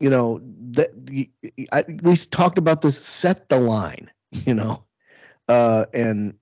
you 0.00 0.10
know 0.10 0.40
that 0.72 0.90
I, 1.72 1.84
we 2.02 2.16
talked 2.16 2.58
about 2.58 2.80
this. 2.80 2.98
Set 2.98 3.48
the 3.48 3.60
line. 3.60 4.10
You 4.32 4.54
know, 4.54 4.84
uh, 5.48 5.86
and 5.94 6.34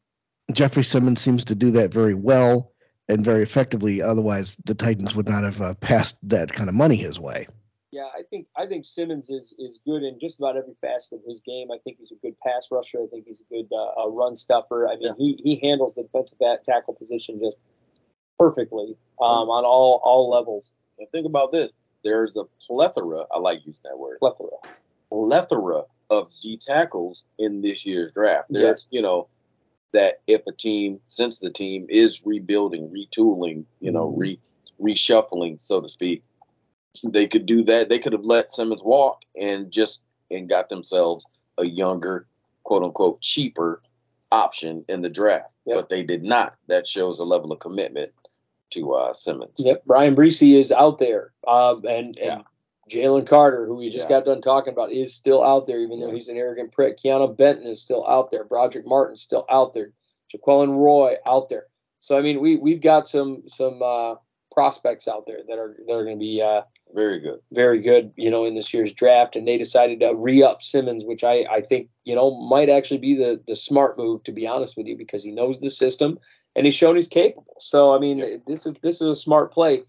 Jeffery 0.52 0.84
Simmons 0.84 1.20
seems 1.20 1.44
to 1.46 1.54
do 1.54 1.70
that 1.72 1.92
very 1.92 2.14
well 2.14 2.72
and 3.08 3.24
very 3.24 3.42
effectively. 3.42 4.02
Otherwise, 4.02 4.56
the 4.64 4.74
Titans 4.74 5.14
would 5.14 5.28
not 5.28 5.44
have 5.44 5.60
uh, 5.60 5.74
passed 5.74 6.16
that 6.22 6.52
kind 6.52 6.68
of 6.68 6.74
money 6.74 6.96
his 6.96 7.18
way. 7.18 7.46
Yeah, 7.90 8.08
I 8.14 8.22
think 8.28 8.46
I 8.56 8.66
think 8.66 8.84
Simmons 8.84 9.30
is 9.30 9.54
is 9.58 9.80
good 9.84 10.02
in 10.02 10.18
just 10.20 10.38
about 10.38 10.56
every 10.56 10.74
facet 10.82 11.14
of 11.14 11.24
his 11.26 11.40
game. 11.40 11.68
I 11.72 11.78
think 11.84 11.96
he's 11.98 12.12
a 12.12 12.16
good 12.16 12.38
pass 12.40 12.68
rusher. 12.70 12.98
I 13.02 13.06
think 13.10 13.24
he's 13.26 13.40
a 13.40 13.54
good 13.54 13.66
uh, 13.72 14.02
a 14.02 14.10
run 14.10 14.36
stuffer. 14.36 14.86
I 14.88 14.96
mean, 14.96 15.14
he 15.16 15.40
he 15.42 15.66
handles 15.66 15.94
the 15.94 16.02
defensive 16.02 16.38
back 16.38 16.62
tackle 16.62 16.94
position 16.94 17.40
just 17.40 17.56
perfectly 18.38 18.96
um, 19.20 19.48
on 19.48 19.64
all 19.64 20.00
all 20.04 20.28
levels. 20.30 20.72
And 20.98 21.08
think 21.10 21.26
about 21.26 21.50
this: 21.50 21.70
there's 22.04 22.36
a 22.36 22.44
plethora. 22.66 23.24
I 23.32 23.38
like 23.38 23.60
using 23.64 23.80
that 23.84 23.98
word. 23.98 24.18
Plethora. 24.18 24.50
Plethora 25.10 25.82
of 26.10 26.30
D 26.42 26.58
tackles 26.58 27.24
in 27.38 27.62
this 27.62 27.86
year's 27.86 28.12
draft. 28.12 28.48
There's, 28.50 28.62
Yes. 28.82 28.86
you 28.90 29.00
know, 29.02 29.28
that 29.92 30.20
if 30.26 30.42
a 30.46 30.52
team, 30.52 31.00
since 31.08 31.38
the 31.38 31.50
team 31.50 31.86
is 31.88 32.22
rebuilding, 32.24 32.88
retooling, 32.90 33.64
you 33.80 33.90
know, 33.90 34.08
Mm-hmm. 34.10 34.20
re 34.20 34.40
reshuffling, 34.80 35.60
so 35.60 35.80
to 35.80 35.88
speak, 35.88 36.22
they 37.04 37.26
could 37.26 37.46
do 37.46 37.64
that. 37.64 37.88
They 37.88 37.98
could 37.98 38.12
have 38.12 38.24
let 38.24 38.52
Simmons 38.52 38.80
walk 38.84 39.22
and 39.40 39.70
just 39.72 40.02
and 40.30 40.48
got 40.48 40.68
themselves 40.68 41.26
a 41.58 41.64
younger, 41.64 42.26
quote 42.64 42.82
unquote, 42.84 43.20
cheaper 43.20 43.82
option 44.30 44.84
in 44.88 45.00
the 45.02 45.08
draft. 45.08 45.50
Yep. 45.64 45.76
But 45.76 45.88
they 45.88 46.04
did 46.04 46.22
not. 46.22 46.54
That 46.68 46.86
shows 46.86 47.18
a 47.18 47.24
level 47.24 47.50
of 47.52 47.58
commitment 47.58 48.12
to 48.70 48.92
uh, 48.92 49.12
Simmons. 49.12 49.54
Yep, 49.58 49.84
Bryan 49.86 50.14
Bresee 50.14 50.56
is 50.58 50.70
out 50.70 50.98
there, 50.98 51.32
um, 51.46 51.84
and 51.86 52.16
Yeah. 52.20 52.42
Jalen 52.88 53.26
Carter, 53.26 53.66
who 53.66 53.76
we 53.76 53.90
just 53.90 54.08
Yeah. 54.08 54.16
got 54.16 54.24
done 54.26 54.40
talking 54.42 54.72
about, 54.72 54.92
is 54.92 55.14
still 55.14 55.42
out 55.42 55.66
there, 55.66 55.80
even 55.80 56.00
though 56.00 56.10
he's 56.10 56.28
an 56.28 56.36
arrogant 56.36 56.72
prick. 56.72 56.96
Keeanu 56.98 57.36
Benton 57.36 57.66
is 57.66 57.80
still 57.80 58.06
out 58.08 58.30
there. 58.30 58.44
Brodric 58.44 58.86
Martin's 58.86 59.22
still 59.22 59.44
out 59.50 59.72
there. 59.72 59.92
Jaquelin 60.34 60.76
Roy 60.76 61.14
out 61.26 61.48
there. 61.48 61.66
So 62.00 62.16
I 62.18 62.22
mean, 62.22 62.40
we 62.40 62.56
we've 62.56 62.80
got 62.80 63.08
some 63.08 63.42
some 63.48 63.82
uh, 63.82 64.14
prospects 64.52 65.08
out 65.08 65.26
there 65.26 65.40
that 65.48 65.58
are 65.58 65.76
that 65.86 65.92
are 65.94 66.04
going 66.04 66.16
to 66.16 66.20
be 66.20 66.40
uh, 66.42 66.62
Very 66.94 67.18
good. 67.20 67.40
very 67.52 67.80
good, 67.80 68.12
you 68.16 68.30
know, 68.30 68.44
in 68.44 68.54
this 68.54 68.72
year's 68.74 68.92
draft. 68.92 69.36
And 69.36 69.46
they 69.46 69.56
decided 69.58 70.00
to 70.00 70.14
re-up 70.14 70.62
Simmons, 70.62 71.04
which 71.04 71.22
I, 71.24 71.44
I 71.50 71.60
think, 71.60 71.88
you 72.04 72.14
know, 72.14 72.30
might 72.48 72.68
actually 72.68 72.98
be 72.98 73.14
the 73.14 73.42
the 73.46 73.56
smart 73.56 73.96
move, 73.98 74.22
to 74.24 74.32
be 74.32 74.46
honest 74.46 74.76
with 74.76 74.86
you, 74.86 74.96
because 74.96 75.22
he 75.24 75.30
knows 75.32 75.60
the 75.60 75.70
system 75.70 76.18
and 76.56 76.64
he's 76.66 76.74
shown 76.74 76.96
he's 76.96 77.08
capable. 77.08 77.56
So 77.58 77.94
I 77.94 77.98
mean, 77.98 78.18
Yeah. 78.18 78.36
this 78.46 78.64
is 78.66 78.74
this 78.82 79.00
is 79.00 79.08
a 79.08 79.14
smart 79.14 79.52
play. 79.52 79.82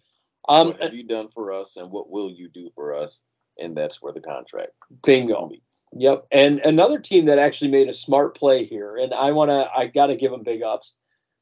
Um, 0.47 0.67
what 0.67 0.83
have 0.83 0.93
you 0.93 1.03
done 1.03 1.29
for 1.29 1.51
us, 1.51 1.77
and 1.77 1.91
what 1.91 2.09
will 2.09 2.29
you 2.29 2.49
do 2.49 2.69
for 2.75 2.93
us? 2.93 3.23
And 3.57 3.75
that's 3.75 4.01
where 4.01 4.13
the 4.13 4.21
contract 4.21 4.71
bingo. 5.03 5.49
meets. 5.49 5.85
Yep. 5.91 6.27
And 6.31 6.59
another 6.59 6.97
team 6.97 7.25
that 7.25 7.39
actually 7.39 7.71
made 7.71 7.89
a 7.89 7.93
smart 7.93 8.35
play 8.35 8.63
here, 8.63 8.95
and 8.95 9.13
I 9.13 9.31
want 9.31 9.51
to, 9.51 9.69
I 9.75 9.87
got 9.87 10.07
to 10.07 10.15
give 10.15 10.31
them 10.31 10.43
big 10.43 10.63
ups. 10.63 10.95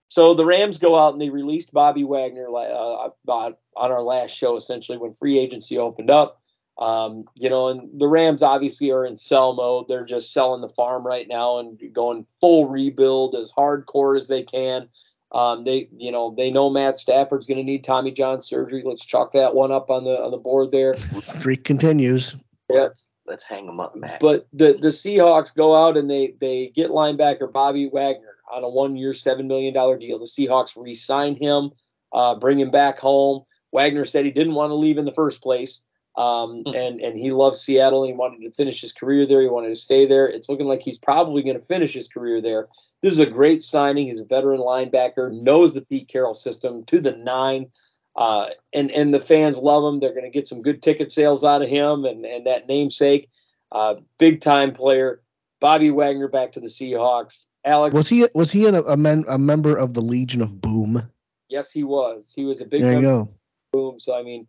So 0.10 0.34
the 0.34 0.46
Rams 0.46 0.78
go 0.78 0.98
out 0.98 1.14
and 1.14 1.22
they 1.22 1.30
released 1.30 1.74
Bobby 1.74 2.04
Wagner 2.04 2.48
uh, 2.48 3.10
on 3.30 3.56
our 3.76 4.02
last 4.02 4.32
show, 4.32 4.56
essentially 4.56 4.98
when 4.98 5.14
free 5.14 5.38
agency 5.38 5.78
opened 5.78 6.10
up. 6.10 6.42
Um, 6.80 7.26
you 7.36 7.50
know, 7.50 7.70
and 7.70 8.00
the 8.00 8.08
Rams 8.08 8.44
obviously 8.44 8.92
are 8.92 9.06
in 9.06 9.18
sell 9.18 9.54
mode. 9.54 9.88
They're 9.88 10.06
just 10.06 10.32
selling 10.32 10.62
the 10.62 10.70
farm 10.70 11.06
right 11.06 11.28
now 11.28 11.60
and 11.60 11.80
going 11.92 12.26
full 12.40 12.68
rebuild 12.68 13.36
as 13.36 13.52
hardcore 13.52 14.16
as 14.16 14.28
they 14.28 14.44
can. 14.44 14.88
Um, 15.32 15.64
they, 15.64 15.90
you 15.96 16.12
know, 16.12 16.34
they 16.36 16.50
know 16.52 16.70
Matt 16.70 17.00
Stafford's 17.00 17.46
going 17.46 17.58
to 17.58 17.64
need 17.64 17.84
Tommy 17.84 18.12
John 18.12 18.42
surgery. 18.42 18.82
Let's 18.86 19.06
chalk 19.06 19.34
that 19.34 19.54
one 19.54 19.72
up 19.72 19.90
on 19.90 20.06
the 20.06 20.22
on 20.22 20.32
the 20.32 20.38
board 20.38 20.72
there. 20.72 20.94
Streak 21.22 21.64
continues. 21.66 22.36
Let's 22.70 23.10
let's 23.26 23.44
hang 23.44 23.66
them 23.66 23.80
up, 23.80 23.96
Matt. 23.96 24.20
But 24.22 24.48
the 24.54 24.74
the 24.74 24.90
Seahawks 24.90 25.54
go 25.54 25.76
out 25.76 25.98
and 25.98 26.10
they 26.10 26.36
they 26.40 26.72
get 26.74 26.92
linebacker 26.92 27.52
Bobby 27.52 27.90
Wagner. 27.92 28.36
on 28.52 28.64
a 28.64 28.70
one-year, 28.70 29.14
seven 29.14 29.48
million 29.48 29.74
dollar 29.74 29.98
deal. 29.98 30.20
The 30.20 30.26
Seahawks 30.26 30.82
re-sign 30.82 31.36
him, 31.36 31.72
uh, 32.14 32.36
bring 32.36 32.60
him 32.60 32.72
back 32.72 33.00
home. 33.00 33.44
Wagner 33.72 34.06
said 34.06 34.26
he 34.26 34.32
didn't 34.32 34.56
want 34.56 34.70
to 34.70 34.76
leave 34.76 34.98
in 34.98 35.06
the 35.06 35.12
first 35.14 35.42
place, 35.42 35.82
um, 36.18 36.64
Hmm. 36.66 36.76
and 36.76 37.00
and 37.02 37.18
he 37.18 37.32
loves 37.32 37.62
Seattle. 37.62 38.04
He 38.06 38.14
wanted 38.14 38.42
to 38.42 38.52
finish 38.52 38.82
his 38.82 38.92
career 38.92 39.26
there. 39.26 39.42
He 39.42 39.48
wanted 39.48 39.70
to 39.70 39.76
stay 39.76 40.06
there. 40.06 40.28
It's 40.28 40.50
looking 40.50 40.68
like 40.68 40.82
he's 40.82 40.98
probably 40.98 41.44
going 41.44 41.60
to 41.60 41.66
finish 41.66 41.94
his 41.94 42.08
career 42.08 42.42
there. 42.42 42.68
This 43.02 43.14
is 43.14 43.20
a 43.20 43.26
great 43.28 43.62
signing. 43.64 44.08
He's 44.08 44.20
a 44.20 44.26
veteran 44.26 44.60
linebacker, 44.60 45.32
knows 45.32 45.74
the 45.74 45.82
Pete 45.82 46.08
Carroll 46.08 46.34
system 46.34 46.84
to 46.86 47.00
the 47.00 47.12
nine. 47.12 47.68
Uh, 48.16 48.48
and 48.74 48.90
and 48.92 49.14
the 49.14 49.20
fans 49.20 49.60
love 49.60 49.84
him. 49.84 50.00
They're 50.00 50.14
going 50.14 50.24
to 50.26 50.32
get 50.32 50.48
some 50.48 50.64
good 50.64 50.82
ticket 50.82 51.12
sales 51.12 51.44
out 51.44 51.62
of 51.62 51.70
him 51.70 52.04
and 52.06 52.26
and 52.26 52.48
that 52.48 52.68
namesake, 52.68 53.30
uh, 53.72 53.96
big 54.18 54.42
time 54.42 54.74
player. 54.74 55.22
Bobby 55.60 55.92
Wagner 55.92 56.28
back 56.28 56.52
to 56.54 56.60
the 56.60 56.68
Seahawks. 56.68 57.46
Alex, 57.66 57.94
Was 57.94 58.08
he 58.10 58.28
was 58.34 58.52
he 58.52 58.66
a, 58.66 58.82
a, 58.84 58.96
men, 58.98 59.24
a 59.28 59.38
member 59.38 59.76
of 59.76 59.94
the 59.94 60.02
Legion 60.02 60.42
of 60.42 60.60
Boom? 60.62 61.04
yes, 61.50 61.72
he 61.72 61.84
was. 61.84 62.34
He 62.36 62.44
was 62.46 62.62
a 62.62 62.66
big 62.66 62.82
There 62.82 62.94
you 62.94 63.02
member 63.02 63.26
go. 63.26 63.30
Boom. 63.72 64.00
So 64.00 64.18
I 64.18 64.24
mean, 64.24 64.48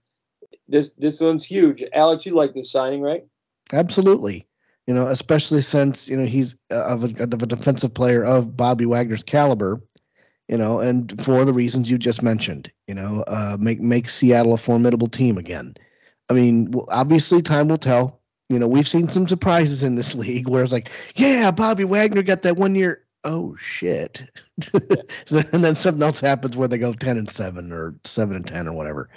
this 0.68 0.92
this 0.92 1.20
one's 1.20 1.44
huge. 1.44 1.82
Alex, 1.92 2.26
you 2.26 2.34
like 2.34 2.54
this 2.54 2.70
signing, 2.70 3.00
right? 3.00 3.24
Absolutely. 3.72 4.46
You 4.86 4.94
know, 4.94 5.06
especially 5.06 5.62
since 5.62 6.08
you 6.08 6.16
know 6.16 6.26
he's 6.26 6.54
uh, 6.70 6.84
of 6.84 7.04
a, 7.04 7.22
of 7.22 7.42
a 7.42 7.46
defensive 7.46 7.92
player 7.92 8.24
of 8.24 8.56
Bobby 8.56 8.86
Wagner's 8.86 9.22
caliber. 9.22 9.82
You 10.48 10.56
know, 10.56 10.80
and 10.80 11.22
for 11.22 11.44
the 11.44 11.52
reasons 11.52 11.90
you 11.90 11.98
just 11.98 12.22
mentioned, 12.22 12.72
you 12.86 12.94
know, 12.94 13.22
uh, 13.28 13.58
make 13.60 13.80
make 13.80 14.08
Seattle 14.08 14.54
a 14.54 14.56
formidable 14.56 15.08
team 15.08 15.36
again. 15.36 15.74
I 16.30 16.32
mean, 16.32 16.72
obviously, 16.88 17.42
time 17.42 17.68
will 17.68 17.76
tell. 17.76 18.20
You 18.48 18.58
know, 18.58 18.66
we've 18.66 18.88
seen 18.88 19.08
some 19.08 19.28
surprises 19.28 19.84
in 19.84 19.96
this 19.96 20.14
league 20.14 20.48
where 20.48 20.62
it's 20.62 20.72
like, 20.72 20.90
yeah, 21.16 21.50
Bobby 21.50 21.84
Wagner 21.84 22.22
got 22.22 22.42
that 22.42 22.56
one 22.56 22.74
year. 22.74 23.04
Oh 23.24 23.56
shit! 23.56 24.22
and 24.72 25.64
then 25.64 25.74
something 25.74 26.02
else 26.02 26.20
happens 26.20 26.56
where 26.56 26.68
they 26.68 26.78
go 26.78 26.94
ten 26.94 27.18
and 27.18 27.28
seven 27.28 27.72
or 27.72 27.94
seven 28.04 28.36
and 28.36 28.46
ten 28.46 28.66
or 28.66 28.72
whatever. 28.72 29.10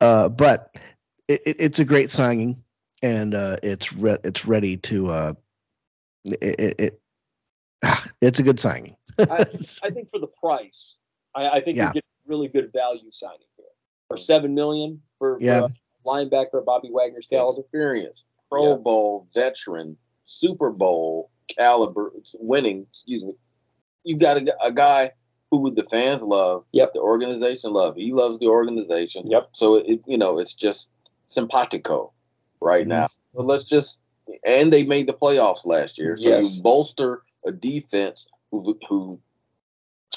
Uh, 0.00 0.28
but 0.28 0.76
it, 1.28 1.40
it, 1.46 1.56
it's 1.58 1.78
a 1.78 1.84
great 1.84 2.10
signing 2.10 2.62
and 3.02 3.34
uh, 3.34 3.56
it's 3.62 3.92
re- 3.92 4.18
it's 4.24 4.46
ready 4.46 4.76
to 4.78 5.08
uh, 5.08 5.32
it, 6.24 6.60
it, 6.60 6.80
it 6.80 7.00
it's 8.20 8.38
a 8.38 8.42
good 8.42 8.60
signing. 8.60 8.96
I, 9.18 9.46
I 9.82 9.90
think 9.90 10.10
for 10.10 10.18
the 10.18 10.28
price, 10.40 10.96
I, 11.34 11.48
I 11.48 11.60
think 11.60 11.76
Yeah. 11.76 11.88
you 11.88 11.94
get 11.94 12.04
really 12.26 12.48
good 12.48 12.72
value 12.72 13.10
signing 13.10 13.38
here 13.56 13.66
for 14.08 14.16
seven 14.16 14.54
million 14.54 15.00
for, 15.18 15.38
for 15.38 15.44
Yeah. 15.44 15.66
a 15.66 16.08
linebacker 16.08 16.64
Bobby 16.64 16.88
Wagner's 16.90 17.26
caliber. 17.26 17.60
experience, 17.60 18.24
Pro 18.50 18.70
Yeah. 18.70 18.76
Bowl 18.76 19.28
veteran, 19.34 19.96
Super 20.24 20.70
Bowl 20.70 21.30
caliber 21.48 22.12
winning. 22.38 22.86
Excuse 22.90 23.22
me. 23.24 23.32
You 24.04 24.16
got 24.18 24.36
a, 24.38 24.56
a 24.64 24.72
guy 24.72 25.12
who 25.50 25.72
the 25.72 25.84
fans 25.84 26.22
love. 26.22 26.64
Yep. 26.72 26.94
The 26.94 27.00
organization 27.00 27.72
love. 27.72 27.96
He 27.96 28.12
loves 28.12 28.38
the 28.38 28.46
organization. 28.46 29.28
Yep. 29.30 29.50
So 29.52 29.76
it 29.76 30.00
you 30.06 30.18
know 30.18 30.38
it's 30.38 30.54
just 30.54 30.90
simpatico 31.26 32.12
right 32.60 32.84
Mhm. 32.86 32.90
now. 32.90 33.08
But 33.34 33.46
let's 33.46 33.64
just 33.64 34.00
and 34.44 34.72
they 34.72 34.82
made 34.84 35.06
the 35.06 35.12
playoffs 35.14 35.64
last 35.64 35.98
year. 35.98 36.16
So 36.16 36.30
Yes. 36.30 36.56
you 36.56 36.62
bolster 36.62 37.22
a 37.44 37.52
defense 37.52 38.28
who 38.50 38.76
who 38.88 39.20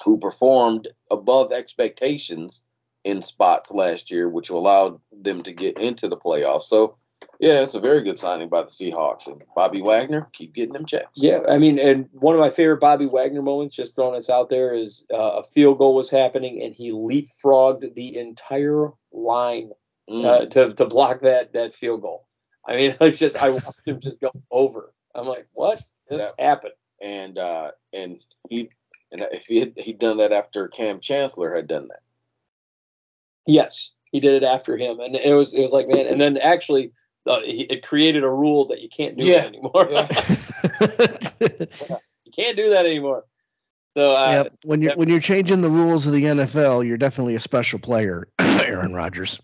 who 0.04 0.18
performed 0.18 0.88
above 1.12 1.52
expectations 1.52 2.64
in 3.04 3.22
spots 3.22 3.72
last 3.72 4.10
year, 4.10 4.30
which 4.30 4.50
allowed 4.50 5.00
them 5.12 5.44
to 5.44 5.52
get 5.54 5.78
into 5.80 6.08
the 6.08 6.18
playoffs. 6.18 6.64
So 6.64 6.96
yeah, 7.40 7.62
it's 7.62 7.76
a 7.76 7.80
very 7.80 8.02
good 8.02 8.18
signing 8.18 8.50
by 8.50 8.62
the 8.62 8.68
Seahawks. 8.68 9.28
And 9.28 9.44
Bobby 9.56 9.82
Wagner, 9.82 10.28
keep 10.34 10.54
getting 10.54 10.74
them 10.74 10.86
checks. 10.86 11.12
Yeah, 11.16 11.40
I 11.48 11.58
mean, 11.58 11.80
and 11.80 12.10
one 12.12 12.36
of 12.36 12.42
my 12.42 12.50
favorite 12.50 12.82
Bobby 12.82 13.06
Wagner 13.06 13.42
moments, 13.42 13.76
just 13.76 13.96
throwing 13.96 14.16
this 14.16 14.30
out 14.30 14.50
there, 14.50 14.74
is 14.74 15.06
uh, 15.14 15.40
a 15.40 15.44
field 15.44 15.78
goal 15.78 15.96
was 15.96 16.10
happening 16.10 16.62
and 16.62 16.74
he 16.74 16.92
leapfrogged 16.92 17.94
the 17.96 18.18
entire 18.18 18.92
line 19.14 19.72
Mm. 20.10 20.26
uh, 20.26 20.46
to 20.48 20.74
to 20.74 20.86
block 20.86 21.22
that 21.22 21.54
that 21.54 21.74
field 21.74 22.02
goal. 22.02 22.28
I 22.68 22.76
mean, 22.76 22.96
I 23.02 23.10
just 23.12 23.38
I 23.38 23.50
watched 23.52 23.86
him 23.88 24.00
just 24.00 24.20
go 24.22 24.32
over. 24.52 24.94
I'm 25.16 25.28
like, 25.28 25.48
what 25.54 25.82
just 26.10 26.26
That- 26.38 26.44
happened? 26.44 26.74
and 27.02 27.38
uh 27.38 27.72
and 27.94 28.20
he 28.50 28.70
and 29.12 29.26
if 29.32 29.46
he 29.46 29.60
had 29.60 29.74
he'd 29.78 30.00
done 30.00 30.18
that 30.18 30.34
after 30.34 30.68
Kam 30.68 31.00
Chancellor 31.00 31.56
had 31.56 31.68
done 31.68 31.88
that. 31.88 32.02
Yes, 33.46 33.92
he 34.12 34.20
did 34.20 34.34
it 34.42 34.46
after 34.46 34.76
him, 34.78 35.00
and 35.00 35.16
it 35.16 35.34
was 35.34 35.54
it 35.54 35.62
was 35.62 35.72
like 35.72 35.88
man, 35.88 36.06
and 36.08 36.20
then 36.20 36.38
actually 36.38 36.92
uh, 37.26 37.40
he, 37.42 37.62
it 37.70 37.84
created 37.84 38.24
a 38.24 38.30
rule 38.30 38.68
that 38.68 38.82
you 38.82 38.90
can't 38.90 39.16
do 39.18 39.26
Yeah, 39.26 39.46
it 39.46 39.48
anymore. 39.48 39.88
yeah. 39.92 40.08
you 42.26 42.32
can't 42.36 42.58
do 42.58 42.70
that 42.72 42.86
anymore. 42.86 43.24
So 43.96 44.16
uh, 44.16 44.32
yep. 44.44 44.54
When 44.64 44.82
you're 44.82 44.96
when 44.96 45.08
you're 45.10 45.20
changing 45.20 45.62
the 45.62 45.70
rules 45.70 46.06
of 46.06 46.14
the 46.14 46.24
NFL, 46.24 46.86
you're 46.86 46.98
definitely 46.98 47.36
a 47.36 47.40
special 47.40 47.80
player, 47.80 48.28
Aaron 48.40 48.94
Rodgers. 48.94 49.40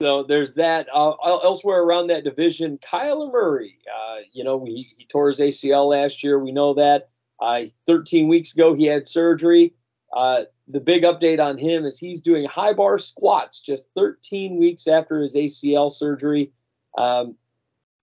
So 0.00 0.22
there's 0.24 0.54
that. 0.54 0.88
Uh, 0.94 1.12
elsewhere 1.42 1.82
around 1.82 2.08
that 2.08 2.24
division, 2.24 2.78
Kyler 2.78 3.32
Murray. 3.32 3.78
Uh, 3.88 4.18
you 4.32 4.44
know, 4.44 4.64
he, 4.64 4.92
he 4.96 5.06
tore 5.06 5.28
his 5.28 5.40
ACL 5.40 5.90
last 5.90 6.22
year. 6.22 6.38
We 6.38 6.52
know 6.52 6.74
that. 6.74 7.10
Uh, 7.40 7.62
13 7.86 8.28
weeks 8.28 8.54
ago, 8.54 8.74
he 8.74 8.84
had 8.84 9.06
surgery. 9.06 9.74
Uh, 10.14 10.42
the 10.68 10.80
big 10.80 11.04
update 11.04 11.40
on 11.44 11.56
him 11.56 11.84
is 11.84 11.98
he's 11.98 12.20
doing 12.20 12.44
high 12.44 12.72
bar 12.72 12.98
squats 12.98 13.60
just 13.60 13.88
13 13.96 14.58
weeks 14.58 14.86
after 14.86 15.20
his 15.20 15.34
ACL 15.34 15.90
surgery. 15.90 16.52
Um, 16.98 17.36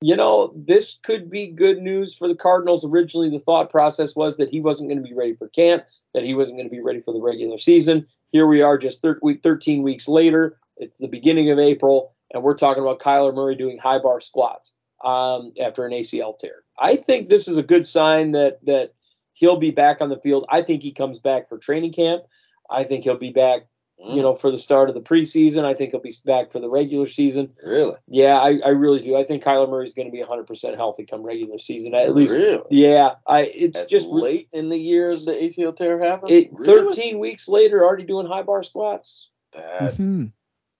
you 0.02 0.16
know, 0.16 0.54
this 0.56 1.00
could 1.04 1.30
be 1.30 1.48
good 1.48 1.80
news 1.80 2.16
for 2.16 2.28
the 2.28 2.36
Cardinals. 2.36 2.86
Originally, 2.86 3.30
the 3.30 3.40
thought 3.40 3.70
process 3.70 4.16
was 4.16 4.38
that 4.38 4.50
he 4.50 4.62
wasn't 4.62 4.90
going 4.90 5.02
to 5.02 5.08
be 5.08 5.16
ready 5.16 5.36
for 5.36 5.50
camp, 5.50 5.86
that 6.14 6.24
he 6.24 6.34
wasn't 6.34 6.58
going 6.58 6.70
to 6.70 6.76
be 6.76 6.82
ready 6.82 7.02
for 7.02 7.14
the 7.14 7.22
regular 7.22 7.58
season. 7.58 8.06
Here 8.32 8.48
we 8.48 8.62
are, 8.62 8.78
just 8.78 9.02
thir- 9.02 9.20
week, 9.22 9.42
13 9.44 9.84
weeks 9.84 10.08
later. 10.08 10.60
It's 10.78 10.98
the 10.98 11.08
beginning 11.08 11.50
of 11.50 11.60
April, 11.60 12.14
and 12.34 12.44
we're 12.44 12.56
talking 12.56 12.84
about 12.84 13.00
Kyler 13.00 13.34
Murray 13.34 13.56
doing 13.56 13.78
high 13.78 14.00
bar 14.00 14.20
squats 14.20 14.74
um, 15.04 15.54
after 15.62 15.86
an 15.86 15.94
ACL 15.94 16.38
tear. 16.38 16.64
I 16.80 16.96
think 16.96 17.30
this 17.30 17.48
is 17.48 17.58
a 17.58 17.64
good 17.64 17.88
sign 17.88 18.32
that 18.34 18.64
that 18.66 18.94
he'll 19.34 19.58
be 19.58 19.72
back 19.72 20.02
on 20.02 20.10
the 20.10 20.20
field. 20.20 20.46
I 20.50 20.62
think 20.62 20.84
he 20.84 20.92
comes 20.92 21.20
back 21.20 21.50
for 21.50 21.58
training 21.58 21.94
camp. 21.94 22.24
I 22.70 22.84
think 22.84 23.04
he'll 23.04 23.18
be 23.18 23.32
back, 23.32 23.68
you 24.00 24.22
know, 24.22 24.36
for 24.36 24.52
the 24.52 24.58
start 24.58 24.90
of 24.90 24.96
the 24.96 25.02
preseason. 25.02 25.66
I 25.66 25.74
think 25.74 25.92
he'll 25.92 26.00
be 26.00 26.14
back 26.24 26.52
for 26.52 26.60
the 26.60 26.70
regular 26.70 27.08
season. 27.08 27.50
really, 27.64 27.96
Yeah, 28.08 28.38
I, 28.40 28.60
I 28.64 28.70
really 28.70 29.02
do. 29.02 29.16
I 29.18 29.24
think 29.24 29.44
Kyler 29.44 29.68
Murray's 29.70 29.94
going 29.96 30.08
to 30.08 30.12
be 30.12 30.24
100% 30.24 30.76
healthy 30.76 31.04
come 31.06 31.24
regular 31.24 31.58
season. 31.58 31.96
At 31.96 32.14
least, 32.16 32.34
really. 32.36 32.64
yeah. 32.70 33.16
I 33.26 33.42
it's 33.42 33.80
That's 33.80 33.90
just 33.90 34.08
re- 34.12 34.22
late 34.22 34.50
in 34.54 34.70
the 34.70 34.78
year 34.78 35.16
the 35.16 35.32
ACL 35.34 35.76
tear 35.76 36.00
happened. 36.00 36.32
it, 36.32 36.50
Really? 36.54 36.94
13 36.94 37.20
weeks 37.20 37.50
later, 37.50 37.84
already 37.84 38.04
doing 38.04 38.28
high 38.28 38.44
bar 38.44 38.62
squats. 38.62 39.30
That's 39.52 40.00
Mhm. 40.06 40.32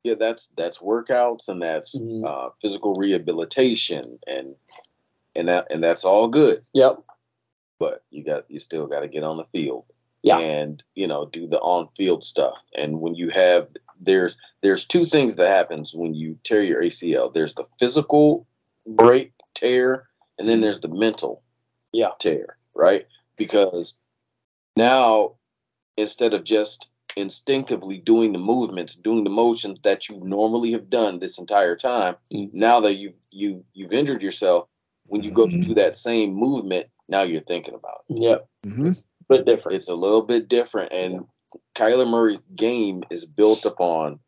yeah, 0.04 0.14
that's 0.14 0.50
that's 0.56 0.78
workouts 0.78 1.48
and 1.50 1.60
that's 1.62 1.96
Mhm. 1.98 2.24
uh, 2.24 2.52
physical 2.62 2.94
rehabilitation 2.94 4.20
and 4.28 4.56
and 5.36 5.48
that 5.48 5.72
and 5.72 5.84
that's 5.84 6.06
all 6.06 6.28
good. 6.28 6.62
Yep. 6.74 7.00
But 7.80 8.04
you 8.12 8.24
got 8.24 8.50
you 8.50 8.60
still 8.60 8.86
got 8.88 9.00
to 9.02 9.08
get 9.08 9.24
on 9.24 9.38
the 9.38 9.46
field. 9.46 9.86
Yeah. 10.28 10.40
And 10.40 10.84
you 10.96 11.08
know 11.08 11.26
do 11.26 11.48
the 11.48 11.60
on 11.60 11.88
field 11.96 12.24
stuff. 12.24 12.64
And 12.78 13.00
when 13.02 13.16
you 13.16 13.30
have 13.30 13.68
there's 14.00 14.38
there's 14.62 14.86
two 14.86 15.06
things 15.06 15.36
that 15.38 15.48
happens 15.50 15.94
when 15.96 16.14
you 16.14 16.38
tear 16.44 16.62
your 16.64 16.82
ACL. 16.84 17.34
There's 17.34 17.56
the 17.56 17.66
physical 17.80 18.46
break 18.86 19.32
tear, 19.54 20.08
and 20.38 20.48
then 20.48 20.62
there's 20.62 20.82
the 20.82 20.88
mental 20.90 21.42
Yeah. 21.94 22.12
tear, 22.20 22.58
right? 22.76 23.08
Because 23.38 23.96
now 24.76 25.34
instead 25.98 26.34
of 26.34 26.44
just 26.44 26.90
instinctively 27.16 27.98
doing 27.98 28.32
the 28.34 28.40
movements, 28.40 28.94
doing 28.94 29.24
the 29.24 29.30
motions 29.32 29.80
that 29.84 30.08
you 30.08 30.20
normally 30.24 30.72
have 30.72 30.90
done 30.90 31.18
this 31.20 31.40
entire 31.40 31.76
time, 31.76 32.16
Mhm. 32.32 32.54
now 32.54 32.80
that 32.82 32.96
you 32.96 33.14
you 33.32 33.64
you've 33.74 33.94
injured 33.94 34.22
yourself, 34.22 34.68
when 35.08 35.24
you 35.24 35.32
go 35.32 35.48
to 35.48 35.58
do 35.58 35.74
that 35.76 35.96
same 35.96 36.34
movement, 36.34 36.88
now 37.08 37.24
you're 37.24 37.42
thinking 37.42 37.74
about 37.74 38.04
it. 38.10 38.18
Yep. 38.22 38.48
Mhm. 38.66 38.98
But 39.30 39.46
different. 39.46 39.76
It's 39.76 39.90
a 39.90 39.96
little 39.96 40.22
bit 40.22 40.48
different, 40.48 40.94
and 40.94 41.26
Kyler 41.76 42.08
Murray's 42.08 42.46
game 42.56 43.04
is 43.10 43.26
built 43.26 43.66
upon 43.66 44.20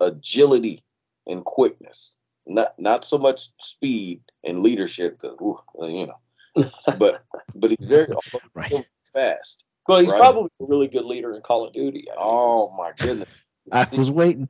agility 0.00 0.84
and 1.26 1.44
quickness, 1.44 2.16
not 2.46 2.78
not 2.78 3.04
so 3.04 3.18
much 3.18 3.48
speed 3.60 4.20
and 4.44 4.60
leadership, 4.60 5.20
because 5.20 5.34
you 5.80 6.06
know, 6.06 6.64
but 6.98 7.24
but 7.54 7.70
he's 7.70 7.86
very 7.86 8.08
Right. 8.54 8.72
fast. 9.12 9.64
well, 9.86 10.00
he's 10.00 10.10
right. 10.10 10.18
probably 10.18 10.50
a 10.60 10.64
really 10.64 10.88
good 10.88 11.04
leader 11.04 11.34
in 11.34 11.42
Call 11.42 11.66
of 11.66 11.72
Duty. 11.72 12.06
I 12.10 12.14
mean, 12.14 12.18
Oh 12.18 12.70
my 12.76 12.92
goodness! 12.98 13.28
I 13.72 13.86
was 13.96 14.10
waiting. 14.10 14.48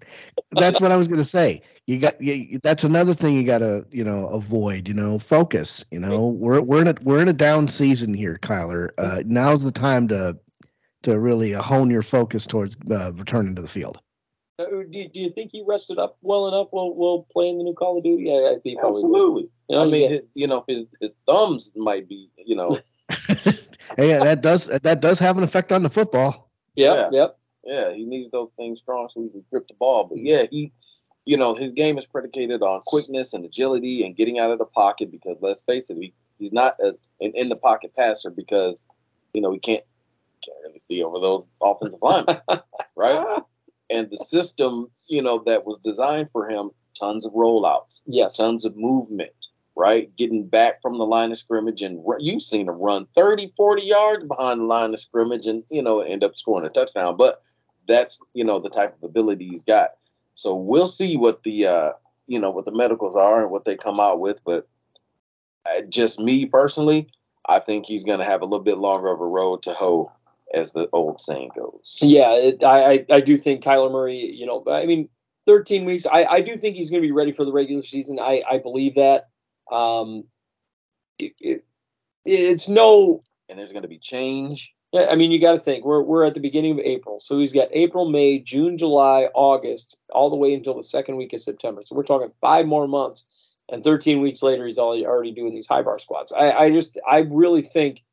That's 0.52 0.80
what 0.80 0.92
I 0.92 0.96
was 0.96 1.08
going 1.08 1.18
to 1.18 1.24
say. 1.24 1.62
You 1.86 1.98
got 1.98 2.20
you, 2.20 2.58
that's 2.62 2.84
another 2.84 3.14
thing 3.14 3.34
you 3.34 3.44
got 3.44 3.58
to 3.58 3.86
you 3.90 4.04
know 4.04 4.26
avoid. 4.28 4.88
You 4.88 4.94
know, 4.94 5.18
focus. 5.18 5.84
You 5.90 6.00
know, 6.00 6.26
we're 6.26 6.60
we're 6.60 6.80
in 6.82 6.88
a 6.88 6.94
we're 7.02 7.20
in 7.22 7.28
a 7.28 7.32
down 7.32 7.68
season 7.68 8.12
here, 8.14 8.38
Kyler. 8.42 8.90
Uh, 8.98 9.22
now's 9.26 9.62
the 9.62 9.70
time 9.72 10.08
to 10.08 10.36
to 11.02 11.18
really 11.18 11.54
uh, 11.54 11.62
hone 11.62 11.90
your 11.90 12.02
focus 12.02 12.46
towards 12.46 12.76
uh, 12.90 13.12
returning 13.14 13.54
to 13.54 13.62
the 13.62 13.68
field. 13.68 13.98
Uh, 14.58 14.64
Do 14.64 14.86
you, 14.90 15.08
do 15.10 15.20
you 15.20 15.30
think 15.30 15.50
he 15.52 15.62
rested 15.66 15.98
up 15.98 16.16
well 16.22 16.48
enough 16.48 16.68
while, 16.70 16.94
while 16.94 17.26
playing 17.30 17.58
the 17.58 17.64
new 17.64 17.74
Call 17.74 17.98
of 17.98 18.04
Duty? 18.04 18.30
I, 18.30 18.54
I 18.54 18.58
think 18.62 18.80
probably 18.80 19.02
would. 19.04 19.10
Absolutely. 19.10 19.48
You 19.68 19.76
know, 19.76 19.82
I 19.82 19.84
mean, 19.84 20.08
get- 20.08 20.10
his, 20.12 20.20
you 20.34 20.46
know, 20.46 20.64
his, 20.66 20.86
his 21.00 21.10
thumbs 21.26 21.72
might 21.76 22.08
be, 22.08 22.30
you 22.44 22.56
know, 22.56 22.80
yeah, 23.98 24.18
that 24.24 24.40
does 24.40 24.66
that 24.66 25.00
does 25.00 25.18
have 25.18 25.36
an 25.38 25.44
effect 25.44 25.72
on 25.72 25.82
the 25.82 25.90
football. 25.90 26.50
Yep, 26.76 26.96
Yeah. 27.12 27.18
yep. 27.18 27.38
Yeah, 27.66 27.92
he 27.92 28.04
needs 28.04 28.30
those 28.30 28.50
things 28.56 28.78
strong 28.78 29.08
so 29.12 29.22
he 29.22 29.28
can 29.28 29.44
grip 29.50 29.66
the 29.68 29.74
ball. 29.74 30.04
But 30.04 30.18
yeah, 30.18 30.44
he, 30.50 30.72
you 31.24 31.36
know, 31.36 31.54
his 31.54 31.72
game 31.72 31.98
is 31.98 32.06
predicated 32.06 32.62
on 32.62 32.82
quickness 32.86 33.34
and 33.34 33.44
agility 33.44 34.04
and 34.06 34.16
getting 34.16 34.38
out 34.38 34.52
of 34.52 34.58
the 34.58 34.64
pocket. 34.64 35.10
Because 35.10 35.36
let's 35.40 35.62
face 35.62 35.90
it, 35.90 35.96
he, 36.00 36.14
he's 36.38 36.52
not 36.52 36.76
a, 36.80 36.94
an 37.20 37.32
in 37.34 37.48
the 37.48 37.56
pocket 37.56 37.92
passer 37.96 38.30
because 38.30 38.86
you 39.32 39.40
know 39.40 39.52
he 39.52 39.58
can't 39.58 39.82
can't 40.44 40.56
really 40.64 40.78
see 40.78 41.02
over 41.02 41.18
those 41.18 41.44
offensive 41.60 42.00
linemen, 42.02 42.40
right? 42.96 43.42
And 43.90 44.10
the 44.10 44.16
system, 44.16 44.90
you 45.06 45.22
know, 45.22 45.42
that 45.46 45.64
was 45.66 45.78
designed 45.84 46.30
for 46.30 46.48
him, 46.48 46.70
tons 46.98 47.26
of 47.26 47.32
rollouts, 47.32 48.02
Yes. 48.06 48.36
tons 48.36 48.64
of 48.64 48.76
movement, 48.76 49.30
right? 49.76 50.14
Getting 50.16 50.46
back 50.46 50.82
from 50.82 50.98
the 50.98 51.06
line 51.06 51.30
of 51.32 51.38
scrimmage 51.38 51.82
and 51.82 52.04
you've 52.18 52.42
seen 52.42 52.68
him 52.68 52.76
run 52.76 53.06
30, 53.14 53.52
40 53.56 53.82
yards 53.82 54.24
behind 54.24 54.60
the 54.60 54.64
line 54.64 54.92
of 54.92 55.00
scrimmage 55.00 55.46
and, 55.46 55.62
you 55.70 55.82
know, 55.82 56.00
end 56.00 56.24
up 56.24 56.36
scoring 56.36 56.66
a 56.66 56.70
touchdown. 56.70 57.16
But 57.16 57.42
that's, 57.88 58.20
you 58.34 58.44
know, 58.44 58.58
the 58.58 58.70
type 58.70 58.96
of 58.96 59.08
ability 59.08 59.48
he's 59.48 59.64
got. 59.64 59.90
So 60.34 60.54
we'll 60.54 60.86
see 60.86 61.16
what 61.16 61.42
the, 61.42 61.66
uh, 61.66 61.90
you 62.26 62.38
know, 62.38 62.50
what 62.50 62.64
the 62.64 62.72
medicals 62.72 63.16
are 63.16 63.42
and 63.42 63.50
what 63.50 63.64
they 63.64 63.76
come 63.76 64.00
out 64.00 64.20
with. 64.20 64.42
But 64.44 64.68
uh, 65.66 65.82
just 65.88 66.20
me 66.20 66.46
personally, 66.46 67.08
I 67.48 67.58
think 67.58 67.86
he's 67.86 68.04
going 68.04 68.18
to 68.18 68.24
have 68.24 68.42
a 68.42 68.44
little 68.44 68.64
bit 68.64 68.78
longer 68.78 69.08
of 69.08 69.20
a 69.20 69.26
road 69.26 69.62
to 69.62 69.72
hoe, 69.72 70.12
as 70.54 70.72
the 70.72 70.88
old 70.92 71.20
saying 71.20 71.50
goes. 71.56 71.98
Yeah, 72.02 72.32
it, 72.32 72.62
I, 72.62 72.92
I 72.92 73.06
I 73.10 73.20
do 73.20 73.36
think 73.36 73.64
Kyler 73.64 73.90
Murray. 73.90 74.18
You 74.18 74.46
know, 74.46 74.64
I 74.68 74.86
mean, 74.86 75.08
13 75.46 75.84
weeks. 75.84 76.06
I 76.06 76.24
I 76.24 76.40
do 76.40 76.56
think 76.56 76.76
he's 76.76 76.90
going 76.90 77.02
to 77.02 77.06
be 77.06 77.12
ready 77.12 77.32
for 77.32 77.44
the 77.44 77.52
regular 77.52 77.82
season. 77.82 78.18
I 78.18 78.42
I 78.48 78.58
believe 78.58 78.96
that. 78.96 79.28
Um, 79.70 80.24
it, 81.18 81.32
it, 81.40 81.64
it's 82.24 82.68
no. 82.68 83.20
And 83.48 83.58
there's 83.58 83.72
going 83.72 83.82
to 83.82 83.88
be 83.88 83.98
change. 83.98 84.74
I 84.96 85.14
mean, 85.14 85.30
you 85.30 85.40
got 85.40 85.52
to 85.52 85.60
think 85.60 85.84
we're 85.84 86.02
we're 86.02 86.24
at 86.24 86.34
the 86.34 86.40
beginning 86.40 86.72
of 86.72 86.78
April, 86.78 87.20
so 87.20 87.38
he's 87.38 87.52
got 87.52 87.68
April, 87.72 88.08
May, 88.08 88.38
June, 88.38 88.78
July, 88.78 89.28
August, 89.34 89.98
all 90.10 90.30
the 90.30 90.36
way 90.36 90.54
until 90.54 90.74
the 90.74 90.82
second 90.82 91.16
week 91.16 91.32
of 91.32 91.40
September. 91.40 91.82
So 91.84 91.96
we're 91.96 92.02
talking 92.02 92.30
five 92.40 92.66
more 92.66 92.86
months, 92.86 93.26
and 93.70 93.82
13 93.82 94.20
weeks 94.20 94.42
later, 94.42 94.66
he's 94.66 94.78
already 94.78 95.06
already 95.06 95.32
doing 95.32 95.54
these 95.54 95.66
high 95.66 95.82
bar 95.82 95.98
squats. 95.98 96.32
I 96.32 96.50
I 96.50 96.70
just 96.70 96.98
I 97.08 97.18
really 97.30 97.62
think 97.62 98.04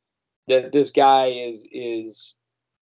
that 0.48 0.72
this 0.72 0.90
guy 0.90 1.28
is 1.28 1.68
is, 1.72 2.36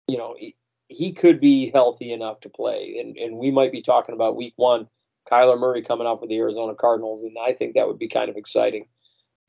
you 0.09 0.17
know, 0.17 0.35
he, 0.39 0.57
he 0.89 1.13
could 1.13 1.41
be 1.41 1.71
healthy 1.71 2.13
enough 2.13 2.41
to 2.41 2.49
play, 2.49 2.99
and 3.01 3.17
and 3.17 3.39
we 3.39 3.51
might 3.51 3.73
be 3.73 3.83
talking 3.83 4.15
about 4.15 4.37
week 4.37 4.55
one, 4.57 4.89
Kyler 5.31 5.59
Murray 5.59 5.83
coming 5.83 6.07
up 6.07 6.21
with 6.21 6.31
the 6.31 6.39
Arizona 6.39 6.75
Cardinals, 6.75 7.25
and 7.25 7.37
I 7.39 7.53
think 7.53 7.75
that 7.75 7.87
would 7.87 7.99
be 7.99 8.09
kind 8.09 8.31
of 8.31 8.37
exciting. 8.37 8.87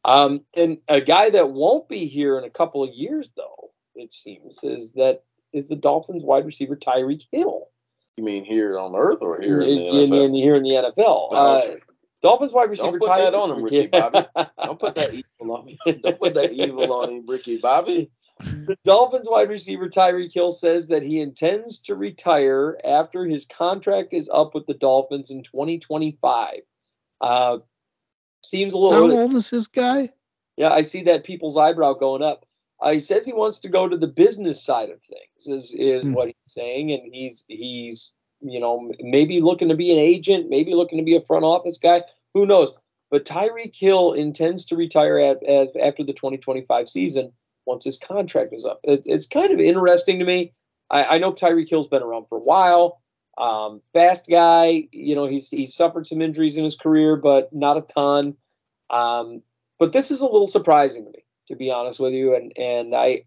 Um, 0.03 0.41
and 0.53 0.77
a 0.87 1.01
guy 1.01 1.31
that 1.31 1.51
won't 1.51 1.89
be 1.89 2.05
here 2.05 2.37
in 2.37 2.43
a 2.43 2.49
couple 2.49 2.83
of 2.83 2.93
years, 2.93 3.33
though, 3.35 3.71
it 3.95 4.13
seems, 4.13 4.63
is 4.63 4.93
that 4.93 5.23
is 5.53 5.67
the 5.67 5.75
Dolphins 5.75 6.23
wide 6.23 6.45
receiver 6.45 6.75
Tyreek 6.75 7.23
Hill 7.31 7.69
You 8.17 8.23
mean 8.23 8.45
here 8.45 8.77
on 8.77 8.95
Earth 8.95 9.19
or 9.21 9.41
here 9.41 9.61
in, 9.61 9.77
in, 9.77 10.09
the 10.09 10.15
NFL? 10.15 10.25
in- 10.25 10.33
here 10.33 10.55
in 10.55 10.63
the 10.63 10.69
NFL. 10.69 11.29
Uh. 11.31 11.61
Dolphins 12.21 12.53
wide 12.53 12.71
receiver 12.71 12.97
put 12.97 13.09
Tyreek 13.09 13.17
that 13.17 13.35
on 13.35 13.51
him, 13.51 13.63
Ricky 13.63 13.87
Bobby. 13.87 14.25
Don't 14.63 14.79
put 14.79 14.95
that 14.95 15.13
evil 15.13 15.55
on 15.55 15.65
me. 15.65 15.77
Don't 16.01 16.19
put 16.19 16.33
that 16.33 16.53
evil 16.53 16.91
on 16.91 17.09
him, 17.09 17.25
Ricky 17.27 17.57
Bobby. 17.57 18.09
The 18.39 18.77
Dolphins 18.83 19.27
wide 19.29 19.49
receiver 19.49 19.87
Tyreek 19.87 20.33
Hill 20.33 20.51
says 20.51 20.87
that 20.87 21.03
he 21.03 21.21
intends 21.21 21.79
to 21.81 21.95
retire 21.95 22.79
after 22.83 23.25
his 23.25 23.45
contract 23.45 24.11
is 24.11 24.27
up 24.33 24.55
with 24.55 24.65
the 24.65 24.73
Dolphins 24.73 25.29
in 25.29 25.43
2025. 25.43 26.61
Uh, 27.21 27.57
seems 28.43 28.73
a 28.73 28.77
little 28.77 28.93
How 28.93 29.05
early. 29.05 29.17
old 29.17 29.35
is 29.35 29.51
this 29.51 29.67
guy? 29.67 30.09
Yeah, 30.57 30.71
I 30.71 30.81
see 30.81 31.03
that 31.03 31.23
people's 31.25 31.57
eyebrow 31.57 31.93
going 31.93 32.23
up. 32.23 32.45
Uh, 32.85 32.91
he 32.91 32.99
says 33.01 33.25
he 33.25 33.33
wants 33.33 33.59
to 33.59 33.67
go 33.67 33.89
to 33.89 33.97
the 33.97 34.07
business 34.07 34.63
side 34.63 34.91
of 34.91 35.01
things. 35.03 35.47
Is 35.47 35.73
is 35.73 36.05
Hmm. 36.05 36.13
what 36.13 36.27
he's 36.27 36.35
saying, 36.45 36.91
and 36.91 37.13
he's 37.13 37.43
he's 37.49 38.13
you 38.41 38.59
know 38.59 38.91
maybe 39.01 39.41
looking 39.41 39.69
to 39.69 39.75
be 39.75 39.91
an 39.91 39.99
agent, 39.99 40.49
maybe 40.49 40.73
looking 40.75 40.99
to 40.99 41.03
be 41.03 41.15
a 41.15 41.21
front 41.21 41.43
office 41.45 41.77
guy. 41.79 42.03
Who 42.35 42.45
knows? 42.45 42.71
But 43.11 43.25
Tyreek 43.25 43.75
Hill 43.75 44.13
intends 44.13 44.65
to 44.65 44.75
retire 44.75 45.17
at, 45.19 45.43
as 45.43 45.71
after 45.81 46.03
the 46.03 46.13
2025 46.13 46.87
season 46.87 47.31
once 47.65 47.85
his 47.85 47.97
contract 47.97 48.53
is 48.53 48.65
up. 48.65 48.79
It, 48.83 49.03
it's 49.05 49.27
kind 49.27 49.51
of 49.51 49.59
interesting 49.59 50.19
to 50.19 50.25
me. 50.25 50.53
I, 50.91 51.03
I 51.03 51.17
know 51.17 51.33
Tyreek 51.33 51.69
Hill's 51.69 51.87
been 51.87 52.03
around 52.03 52.27
for 52.29 52.37
a 52.37 52.41
while. 52.41 53.01
Um, 53.37 53.81
fast 53.93 54.27
guy, 54.29 54.87
you 54.91 55.15
know, 55.15 55.25
he's 55.27 55.49
he's 55.49 55.73
suffered 55.75 56.07
some 56.07 56.21
injuries 56.21 56.57
in 56.57 56.63
his 56.63 56.77
career, 56.77 57.15
but 57.15 57.51
not 57.51 57.77
a 57.77 57.81
ton. 57.81 58.35
Um, 58.91 59.41
but 59.79 59.91
this 59.91 60.11
is 60.11 60.21
a 60.21 60.25
little 60.25 60.47
surprising 60.47 61.03
to 61.05 61.11
me, 61.11 61.24
to 61.47 61.55
be 61.55 61.71
honest 61.71 61.99
with 61.99 62.13
you. 62.13 62.35
And 62.35 62.51
and 62.57 62.95
I, 62.95 63.23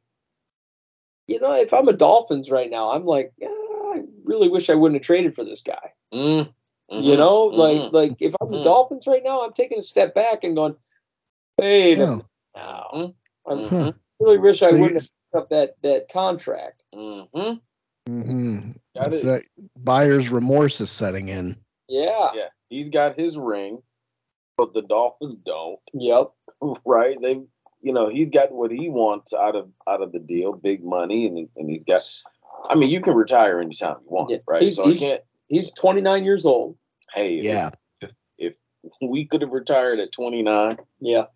you 1.27 1.41
know, 1.41 1.55
if 1.55 1.73
I'm 1.75 1.89
a 1.89 1.93
Dolphins 1.93 2.51
right 2.51 2.71
now, 2.71 2.91
I'm 2.93 3.05
like, 3.05 3.33
yeah, 3.39 3.49
I 3.49 4.03
really 4.25 4.49
wish 4.49 4.71
I 4.71 4.75
wouldn't 4.75 5.01
have 5.01 5.07
traded 5.07 5.35
for 5.35 5.45
this 5.45 5.61
guy. 5.61 5.93
Mm, 6.13 6.53
You 6.91 7.15
mhm, 7.15 7.17
know, 7.19 7.51
mhm. 7.51 7.57
like 7.59 7.93
like 7.93 8.17
if 8.23 8.35
I'm 8.41 8.51
the 8.51 8.59
mhm. 8.59 8.65
Dolphins 8.65 9.07
right 9.07 9.23
now, 9.23 9.43
I'm 9.43 9.53
taking 9.53 9.79
a 9.79 9.83
step 9.83 10.15
back 10.15 10.45
and 10.45 10.57
going, 10.57 10.77
hey, 11.57 11.95
a 12.01 12.07
Oh. 12.07 12.25
now. 12.55 13.13
I 13.47 13.51
Mhm, 13.53 13.95
really 14.21 14.39
wish 14.39 14.63
I 14.63 14.69
So 14.71 14.75
you- 14.77 14.83
wouldn't 14.83 15.01
have 15.03 15.11
picked 15.11 15.35
up 15.35 15.49
that 15.51 15.77
that 15.83 16.09
contract. 16.11 16.83
mhm. 16.95 17.61
hmm 18.07 18.71
Got 18.95 19.13
it. 19.13 19.47
Buyer's 19.77 20.31
remorse 20.31 20.81
is 20.81 20.91
setting 20.91 21.29
in. 21.29 21.57
Yeah. 21.89 22.33
Yeah, 22.35 22.49
he's 22.69 22.89
got 22.89 23.17
his 23.17 23.39
ring, 23.39 23.83
but 24.57 24.73
the 24.75 24.83
Dolphins 24.83 25.37
don't. 25.45 25.79
Yep. 25.93 26.33
Right? 26.85 27.17
They, 27.23 27.43
you 27.81 27.93
know, 27.93 28.09
he's 28.09 28.31
got 28.31 28.53
what 28.53 28.71
he 28.71 28.89
wants 28.89 29.33
out 29.35 29.55
of 29.57 29.69
out 29.89 30.03
of 30.03 30.13
the 30.13 30.19
deal, 30.19 30.53
big 30.55 30.85
money, 30.85 31.27
and 31.27 31.49
and 31.57 31.71
he's 31.71 31.85
got. 31.85 32.03
I 32.69 32.75
mean, 32.75 32.91
you 32.91 33.01
can 33.01 33.15
retire 33.15 33.61
anytime 33.61 33.97
you 34.03 34.11
want, 34.11 34.31
Yeah, 34.31 34.39
right? 34.47 34.63
he's- 34.63 34.77
so 34.77 34.85
I 34.85 34.89
he's- 34.89 35.01
can't. 35.01 35.23
He's 35.49 35.71
29 35.73 36.25
years 36.25 36.45
old. 36.45 36.77
Hey, 37.15 37.39
if- 37.39 37.45
Yeah. 37.45 37.71
if 38.37 38.55
we 39.01 39.25
could 39.25 39.41
have 39.43 39.53
retired 39.53 39.99
at 39.99 40.13
29, 40.13 40.77
Yeah. 41.01 41.27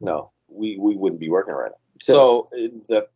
no, 0.00 0.30
we 0.48 0.76
we 0.78 0.96
wouldn't 0.96 1.20
be 1.20 1.30
working 1.30 1.54
right 1.54 1.70
now. 1.70 1.78
So 2.00 2.48
it- 2.52 2.88
the, 2.88 3.08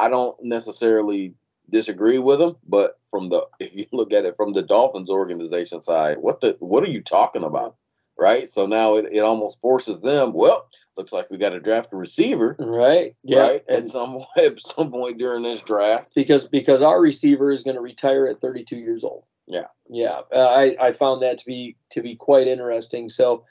I 0.00 0.08
don't 0.08 0.36
necessarily 0.42 1.34
disagree 1.70 2.18
with 2.18 2.40
him, 2.40 2.56
but 2.68 2.98
from 3.10 3.28
the 3.28 3.46
if 3.60 3.74
you 3.74 3.86
look 3.92 4.12
at 4.12 4.24
it 4.24 4.36
from 4.36 4.52
the 4.52 4.62
Dolphins 4.62 5.10
organization 5.10 5.82
side, 5.82 6.18
what 6.18 6.40
the 6.40 6.56
what 6.60 6.82
are 6.84 6.88
you 6.88 7.02
talking 7.02 7.42
about, 7.44 7.76
right? 8.18 8.48
So 8.48 8.66
now 8.66 8.96
it, 8.96 9.06
it 9.12 9.20
almost 9.20 9.60
forces 9.60 10.00
them. 10.00 10.32
Well, 10.32 10.68
looks 10.96 11.12
like 11.12 11.30
we 11.30 11.36
got 11.38 11.50
to 11.50 11.60
draft 11.60 11.92
a 11.92 11.96
receiver, 11.96 12.56
Right. 12.58 13.14
Yeah. 13.22 13.38
right? 13.40 13.64
And 13.68 13.84
At 13.84 13.88
some 13.88 14.24
at 14.36 14.60
some 14.60 14.90
point 14.90 15.18
during 15.18 15.42
this 15.42 15.60
draft. 15.62 16.12
because 16.14 16.48
because 16.48 16.82
our 16.82 17.00
receiver 17.00 17.50
is 17.50 17.62
going 17.62 17.76
to 17.76 17.82
retire 17.82 18.26
at 18.26 18.40
32 18.40 18.76
years 18.76 19.04
old. 19.04 19.24
Yeah. 19.46 19.66
Yeah. 19.88 20.20
Uh, 20.34 20.38
I 20.48 20.76
I 20.80 20.92
found 20.92 21.22
that 21.22 21.38
to 21.38 21.46
be 21.46 21.76
to 21.90 22.02
be 22.02 22.16
quite 22.16 22.46
interesting. 22.48 23.08
So 23.08 23.44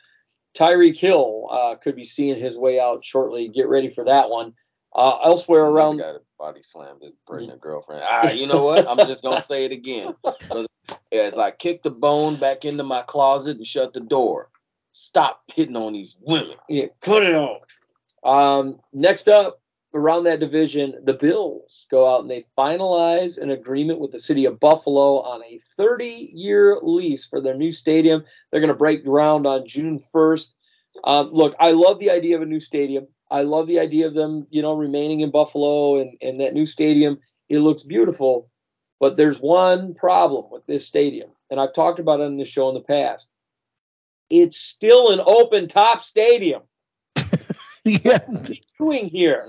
Tyreek 0.57 0.97
Hill 0.97 1.47
uh, 1.51 1.75
could 1.75 1.95
be 1.95 2.05
seeing 2.05 2.39
his 2.39 2.57
way 2.57 2.79
out 2.79 3.03
shortly. 3.03 3.47
Get 3.49 3.67
ready 3.67 3.89
for 3.89 4.03
that 4.05 4.29
one. 4.29 4.53
Uh, 4.95 5.17
elsewhere 5.25 5.63
around 5.65 5.97
got 5.97 6.15
a 6.15 6.21
body 6.39 6.61
slammed 6.63 7.01
his 7.03 7.11
pregnant 7.27 7.59
girlfriend. 7.59 8.01
Ah, 8.07 8.29
you 8.31 8.47
know 8.47 8.63
what? 8.63 8.87
I'm 8.89 8.97
just 9.07 9.21
gonna 9.23 9.41
say 9.41 9.65
it 9.65 9.71
again. 9.73 10.15
As 11.11 11.37
I 11.37 11.51
kick 11.51 11.83
the 11.83 11.91
bone 11.91 12.39
back 12.39 12.63
into 12.65 12.83
my 12.83 13.01
closet 13.01 13.57
and 13.57 13.65
shut 13.67 13.93
the 13.93 13.99
door, 13.99 14.49
stop 14.95 15.43
hitting 15.53 15.75
on 15.75 15.91
these 15.91 16.15
women. 16.21 16.55
Yeah, 16.69 16.85
cut 17.01 17.23
it 17.23 17.35
out. 17.35 17.67
Um, 18.23 18.79
next 18.93 19.27
up, 19.27 19.61
around 19.93 20.23
that 20.23 20.39
division, 20.39 20.95
the 21.03 21.13
Bills 21.13 21.85
go 21.91 22.07
out 22.07 22.21
and 22.21 22.31
they 22.31 22.45
finalize 22.57 23.37
an 23.37 23.51
agreement 23.51 23.99
with 23.99 24.11
the 24.11 24.19
city 24.19 24.45
of 24.45 24.59
Buffalo 24.59 25.19
on 25.21 25.43
a 25.43 25.59
30 25.75 26.29
year 26.33 26.79
lease 26.81 27.25
for 27.25 27.41
their 27.41 27.55
new 27.55 27.73
stadium. 27.73 28.23
They're 28.49 28.61
going 28.61 28.69
to 28.69 28.73
break 28.73 29.03
ground 29.03 29.45
on 29.45 29.67
June 29.67 29.99
1st. 30.13 30.55
Um, 31.03 31.29
look, 31.33 31.55
I 31.59 31.71
love 31.71 31.99
the 31.99 32.09
idea 32.09 32.37
of 32.37 32.41
a 32.41 32.45
new 32.45 32.61
stadium. 32.61 33.05
I 33.29 33.41
love 33.41 33.67
the 33.67 33.79
idea 33.79 34.07
of 34.07 34.13
them, 34.13 34.47
you 34.49 34.61
know, 34.61 34.77
remaining 34.77 35.19
in 35.19 35.29
Buffalo 35.29 35.99
and, 35.99 36.17
and 36.21 36.39
that 36.39 36.53
new 36.53 36.65
stadium. 36.65 37.19
It 37.49 37.59
looks 37.59 37.83
beautiful. 37.83 38.49
But 39.01 39.17
there's 39.17 39.41
one 39.41 39.93
problem 39.93 40.45
with 40.49 40.65
this 40.67 40.87
stadium, 40.87 41.29
and 41.51 41.59
I've 41.59 41.73
talked 41.73 41.99
about 41.99 42.21
it 42.21 42.27
on 42.27 42.37
the 42.37 42.45
show 42.45 42.69
in 42.69 42.75
the 42.75 42.79
past. 42.79 43.29
It's 44.29 44.57
still 44.57 45.11
an 45.11 45.21
open 45.25 45.67
top 45.67 46.01
stadium. 46.01 46.61
yeah. 47.85 48.19
What 48.27 48.49
are 48.49 48.53
you 48.53 48.61
doing 48.79 49.05
here? 49.05 49.45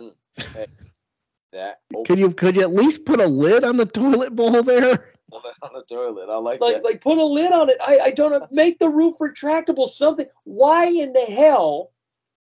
That 1.53 1.81
Could 2.07 2.19
you 2.19 2.33
could 2.33 2.57
you 2.57 2.63
at 2.63 2.73
least 2.75 3.07
put 3.07 3.21
a 3.21 3.27
lid 3.27 3.65
on 3.65 3.77
the 3.77 3.87
toilet 3.87 4.35
bowl 4.37 4.63
there? 4.63 5.13
on 5.33 5.71
the 5.75 5.83
toilet. 5.89 6.29
I 6.31 6.37
like, 6.37 6.61
Like, 6.61 6.77
that. 6.77 6.85
like 6.85 7.01
put 7.01 7.19
a 7.19 7.25
lid 7.25 7.53
on 7.53 7.69
it. 7.71 7.77
I, 7.81 7.99
I 8.05 8.11
don't 8.11 8.31
know. 8.31 8.47
Make 8.51 8.79
the 8.79 8.89
roof 8.89 9.17
retractable. 9.21 9.87
Something. 9.87 10.27
Why 10.45 10.87
in 10.87 11.13
the 11.13 11.21
hell, 11.21 11.93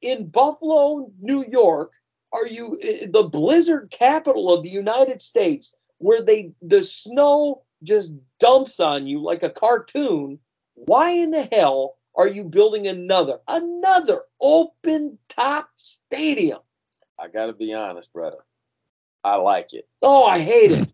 in 0.02 0.26
Buffalo, 0.28 1.10
New 1.20 1.44
York, 1.48 1.92
are 2.32 2.46
you 2.46 2.78
the 3.10 3.22
blizzard 3.22 3.90
capital 3.90 4.52
of 4.52 4.62
the 4.64 4.70
United 4.70 5.22
States, 5.22 5.74
where 5.98 6.22
they 6.22 6.52
the 6.62 6.82
snow 6.82 7.62
just 7.84 8.12
dumps 8.40 8.80
on 8.80 9.06
you 9.06 9.20
like 9.22 9.42
a 9.44 9.50
cartoon? 9.50 10.38
Why 10.74 11.10
in 11.10 11.30
the 11.30 11.48
hell 11.52 11.96
are 12.16 12.28
you 12.28 12.44
building 12.44 12.86
another 12.86 13.38
another 13.48 14.22
open 14.40 15.18
top 15.28 15.68
stadium? 15.76 16.60
I 17.18 17.28
gotta 17.28 17.52
be 17.52 17.72
honest, 17.72 18.12
brother. 18.12 18.38
I 19.22 19.36
like 19.36 19.72
it. 19.72 19.88
Oh, 20.02 20.24
I 20.24 20.38
hate 20.38 20.72
it. 20.72 20.88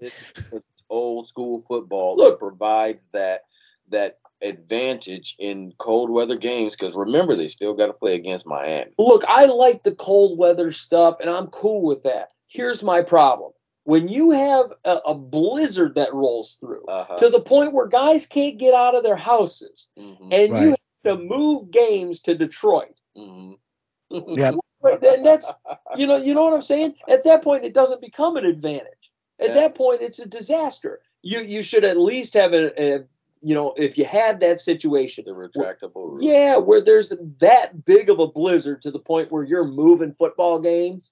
It's, 0.00 0.16
it's 0.52 0.84
old 0.90 1.28
school 1.28 1.62
football 1.62 2.16
Look. 2.16 2.34
that 2.34 2.38
provides 2.38 3.08
that 3.12 3.42
that 3.88 4.18
advantage 4.42 5.36
in 5.38 5.72
cold 5.78 6.10
weather 6.10 6.36
games 6.36 6.76
because 6.76 6.96
remember 6.96 7.36
they 7.36 7.48
still 7.48 7.74
got 7.74 7.86
to 7.86 7.92
play 7.92 8.14
against 8.14 8.46
Miami. 8.46 8.92
Look, 8.98 9.24
I 9.26 9.46
like 9.46 9.82
the 9.82 9.94
cold 9.94 10.38
weather 10.38 10.72
stuff, 10.72 11.20
and 11.20 11.28
I'm 11.28 11.48
cool 11.48 11.82
with 11.82 12.02
that. 12.04 12.28
Here's 12.46 12.82
my 12.82 13.02
problem: 13.02 13.52
when 13.90 14.06
you 14.08 14.30
have 14.30 14.72
a, 14.84 14.96
a 15.06 15.14
blizzard 15.14 15.94
that 15.96 16.14
rolls 16.14 16.54
through 16.60 16.84
Uh-huh. 16.86 17.16
to 17.16 17.28
the 17.28 17.40
point 17.40 17.74
where 17.74 17.86
guys 17.88 18.24
can't 18.26 18.56
get 18.58 18.72
out 18.74 18.94
of 18.94 19.02
their 19.02 19.16
houses, 19.16 19.88
Mhm, 19.98 20.32
and 20.32 20.48
you 20.62 20.68
have 20.70 20.78
to 21.04 21.16
move 21.24 21.70
games 21.70 22.20
to 22.22 22.34
Detroit. 22.36 22.94
mhm. 23.16 23.56
Yep. 24.10 24.54
Right, 24.82 25.02
and 25.04 25.26
that's 25.26 25.50
you 25.96 26.06
know 26.06 26.16
you 26.16 26.32
know 26.34 26.44
what 26.44 26.54
I'm 26.54 26.62
saying. 26.62 26.94
At 27.08 27.24
that 27.24 27.42
point, 27.44 27.64
it 27.64 27.74
doesn't 27.74 28.00
become 28.00 28.36
an 28.36 28.46
advantage. 28.46 29.12
At 29.38 29.48
Yeah. 29.48 29.54
that 29.54 29.74
point, 29.74 30.00
it's 30.02 30.18
a 30.18 30.26
disaster. 30.28 31.00
You 31.22 31.40
you 31.40 31.62
should 31.62 31.84
at 31.84 31.98
least 31.98 32.32
have 32.34 32.54
a, 32.54 32.64
a 32.82 33.04
you 33.42 33.54
know 33.54 33.74
if 33.76 33.98
you 33.98 34.04
had 34.06 34.40
that 34.40 34.60
situation. 34.60 35.24
the 35.26 35.32
retractable 35.32 36.12
roof. 36.12 36.22
Yeah, 36.22 36.56
where 36.56 36.80
there's 36.80 37.12
that 37.40 37.84
big 37.84 38.08
of 38.08 38.18
a 38.20 38.26
blizzard 38.26 38.80
to 38.82 38.90
the 38.90 38.98
point 38.98 39.30
where 39.30 39.44
you're 39.44 39.66
moving 39.84 40.12
football 40.12 40.58
games, 40.58 41.10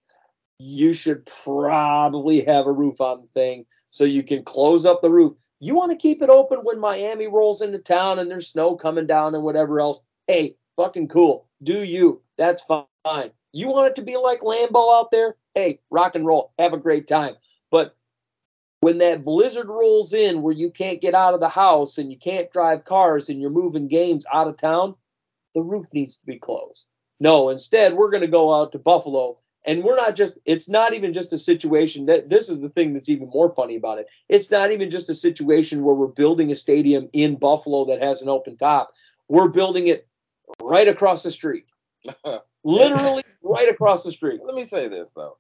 you 0.59 0.93
should 0.93 1.25
probably 1.27 2.45
have 2.45 2.67
a 2.67 2.73
roof 2.73 3.01
on 3.01 3.23
the 3.23 3.29
thing 3.29 3.65
so 3.91 4.05
you 4.05 4.23
can 4.23 4.45
close 4.45 4.85
up 4.85 5.01
the 5.01 5.11
roof. 5.11 5.35
You 5.61 5.75
want 5.75 5.91
to 5.93 5.97
keep 5.97 6.23
it 6.23 6.31
open 6.31 6.61
when 6.63 6.81
Miami 6.81 7.27
rolls 7.27 7.63
into 7.63 7.79
town 7.79 8.19
and 8.19 8.31
there's 8.31 8.49
snow 8.49 8.77
coming 8.77 9.07
down 9.07 9.35
and 9.35 9.45
whatever 9.45 9.81
else. 9.81 10.03
Hey, 10.27 10.57
fucking 10.77 11.09
cool. 11.09 11.47
Do 11.63 11.83
you. 11.83 12.23
That's 12.37 12.63
fine. 12.63 13.31
You 13.53 13.69
want 13.69 13.89
it 13.89 13.97
to 13.97 14.03
be 14.03 14.17
like 14.17 14.41
Lambeau 14.41 14.99
out 14.99 15.11
there? 15.11 15.37
Hey, 15.55 15.81
rock 15.91 16.15
and 16.15 16.27
roll. 16.27 16.53
Have 16.59 16.73
a 16.73 16.79
great 16.79 17.09
time. 17.09 17.35
But 17.71 17.97
when 18.81 18.99
that 18.99 19.25
blizzard 19.25 19.69
rolls 19.69 20.13
in 20.13 20.43
where 20.43 20.55
you 20.55 20.71
can't 20.71 21.01
get 21.01 21.15
out 21.15 21.35
of 21.35 21.41
the 21.41 21.49
house 21.49 21.99
and 21.99 22.13
you 22.13 22.19
can't 22.19 22.53
drive 22.53 22.85
cars 22.85 23.29
and 23.29 23.41
you're 23.41 23.51
moving 23.51 23.89
games 23.89 24.25
out 24.33 24.47
of 24.47 24.57
town, 24.57 24.95
the 25.55 25.63
roof 25.63 25.87
needs 25.93 26.17
to 26.19 26.27
be 26.27 26.39
closed. 26.39 26.87
No, 27.19 27.49
instead, 27.49 27.95
we're 27.95 28.11
going 28.11 28.21
to 28.21 28.29
go 28.29 28.55
out 28.55 28.71
to 28.73 28.79
Buffalo 28.79 29.39
and 29.69 29.85
we're 29.85 29.97
not 29.97 30.17
just 30.17 30.39
it's 30.47 30.69
not 30.69 30.95
even 30.95 31.13
just 31.13 31.33
a 31.33 31.39
situation 31.39 32.07
that 32.07 32.31
this 32.31 32.49
is 32.49 32.61
the 32.61 32.71
thing 32.71 32.95
that's 32.95 33.11
even 33.11 33.29
more 33.29 33.55
funny 33.55 33.77
about 33.77 33.99
it. 33.99 34.07
It's 34.31 34.51
not 34.51 34.73
even 34.73 34.89
just 34.89 35.11
a 35.11 35.15
situation 35.15 35.85
where 35.85 35.95
we're 35.95 36.07
building 36.07 36.51
a 36.51 36.55
stadium 36.55 37.11
in 37.13 37.37
Buffalo 37.37 37.85
that 37.85 38.03
has 38.03 38.23
an 38.23 38.31
open 38.31 38.57
top. 38.57 38.91
We're 39.29 39.51
building 39.51 39.87
it 39.89 40.09
right 40.63 40.89
across 40.89 41.23
the 41.23 41.31
street. 41.31 41.67
Literally 42.65 43.23
right 43.43 43.69
across 43.69 44.05
the 44.05 44.11
street. 44.11 44.41
Let 44.43 44.55
me 44.55 44.65
say 44.65 44.89
this 44.89 45.13
though. 45.15 45.37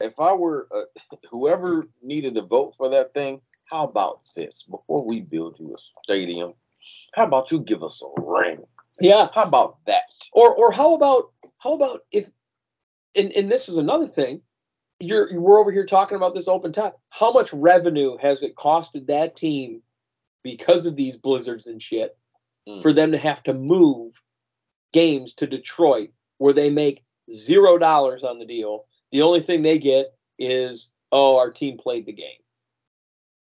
If 0.00 0.20
I 0.20 0.32
were 0.32 0.68
uh, 0.72 1.16
whoever 1.30 1.84
needed 2.00 2.36
to 2.36 2.42
vote 2.42 2.74
for 2.76 2.88
that 2.90 3.12
thing, 3.12 3.40
how 3.70 3.84
about 3.84 4.20
this? 4.36 4.62
Before 4.62 5.04
we 5.04 5.20
build 5.20 5.58
you 5.58 5.74
a 5.74 5.78
stadium, 6.04 6.54
how 7.14 7.26
about 7.26 7.50
you 7.50 7.58
give 7.58 7.82
us 7.82 8.00
a 8.02 8.20
ring? 8.22 8.62
Yeah. 9.00 9.28
How 9.34 9.42
about 9.42 9.78
that? 9.86 10.02
Or 10.32 10.54
or 10.54 10.70
how 10.70 10.94
about 10.94 11.32
how 11.58 11.72
about 11.72 12.00
if 12.12 12.30
and, 13.16 13.32
and 13.32 13.50
this 13.50 13.68
is 13.68 13.78
another 13.78 14.06
thing. 14.06 14.40
You're 15.00 15.28
we're 15.40 15.60
over 15.60 15.72
here 15.72 15.86
talking 15.86 16.16
about 16.16 16.34
this 16.34 16.48
open 16.48 16.72
top. 16.72 17.00
How 17.10 17.32
much 17.32 17.52
revenue 17.52 18.16
has 18.18 18.42
it 18.42 18.54
costed 18.54 19.06
that 19.08 19.36
team 19.36 19.82
because 20.42 20.86
of 20.86 20.96
these 20.96 21.16
blizzards 21.16 21.66
and 21.66 21.80
shit 21.82 22.16
Mm. 22.66 22.80
for 22.80 22.94
them 22.94 23.12
to 23.12 23.18
have 23.18 23.42
to 23.42 23.52
move 23.52 24.22
games 24.94 25.34
to 25.34 25.46
Detroit 25.46 26.08
where 26.38 26.54
they 26.54 26.70
make 26.70 27.04
zero 27.30 27.76
dollars 27.76 28.24
on 28.24 28.38
the 28.38 28.46
deal. 28.46 28.86
The 29.12 29.20
only 29.20 29.42
thing 29.42 29.60
they 29.60 29.78
get 29.78 30.14
is, 30.38 30.90
oh, 31.12 31.36
our 31.36 31.50
team 31.50 31.76
played 31.76 32.06
the 32.06 32.12
game. 32.14 32.38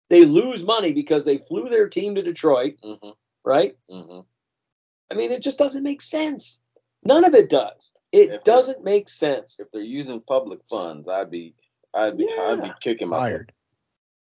They 0.10 0.26
lose 0.26 0.66
money 0.66 0.92
because 0.92 1.24
they 1.24 1.38
flew 1.38 1.70
their 1.70 1.88
team 1.88 2.16
to 2.16 2.22
Detroit, 2.22 2.76
hmm 2.84 3.10
right? 3.46 3.78
hmm 3.90 4.20
I 5.10 5.14
mean, 5.16 5.32
it 5.32 5.42
just 5.42 5.60
doesn't 5.60 5.84
make 5.84 6.02
sense. 6.02 6.62
None 7.04 7.24
of 7.24 7.34
it 7.36 7.50
does. 7.50 7.94
It 8.16 8.30
If 8.32 8.44
doesn't 8.44 8.84
make 8.84 9.10
sense. 9.10 9.60
If 9.60 9.70
they're 9.72 9.82
using 9.82 10.22
public 10.22 10.60
funds, 10.70 11.08
I'd 11.10 11.30
be, 11.32 11.54
I'd 11.94 12.18
be, 12.18 12.28
I'd 12.40 12.62
be 12.62 12.68
Yeah. 12.68 12.74
kicking 12.82 13.10
my 13.10 13.18
Fired. 13.18 13.52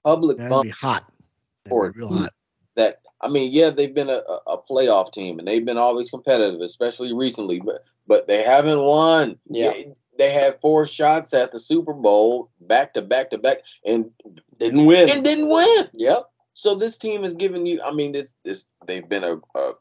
public 0.04 0.36
That'd 0.36 0.50
funds. 0.52 0.68
be 0.68 0.70
hot. 0.70 1.04
That'd 1.04 1.64
be 1.64 1.70
Or- 1.72 1.92
real 1.96 2.08
hot. 2.08 2.32
that 2.76 3.00
I 3.20 3.28
mean, 3.28 3.52
yeah, 3.52 3.70
they've 3.70 3.94
been 3.94 4.08
a, 4.10 4.20
a 4.28 4.40
a 4.54 4.58
playoff 4.62 5.12
team 5.12 5.38
and 5.38 5.46
they've 5.46 5.64
been 5.64 5.78
always 5.78 6.10
competitive, 6.10 6.60
especially 6.60 7.12
recently, 7.12 7.60
but 7.60 7.84
but 8.06 8.26
they 8.26 8.42
haven't 8.42 8.80
won. 8.82 9.38
Yeah. 9.48 9.70
They- 9.72 9.94
They 10.18 10.30
had 10.30 10.60
four 10.60 10.86
shots 10.86 11.32
at 11.32 11.52
the 11.52 11.58
Super 11.58 11.94
Bowl 11.94 12.50
back 12.60 12.92
to 12.94 13.02
back 13.02 13.30
to 13.30 13.38
back 13.38 13.58
and 13.86 14.10
Didn't 14.58 14.84
win. 14.86 15.08
and 15.10 15.24
didn't 15.24 15.48
win. 15.48 15.88
yep. 15.94 16.24
So 16.54 16.74
this 16.74 16.98
team 16.98 17.24
is 17.24 17.32
giving 17.32 17.64
you 17.66 17.80
I 17.82 17.92
mean, 17.92 18.14
it's 18.14 18.34
this 18.44 18.66
they've 18.86 19.08
been 19.08 19.24
a, 19.24 19.36
a 19.58 19.72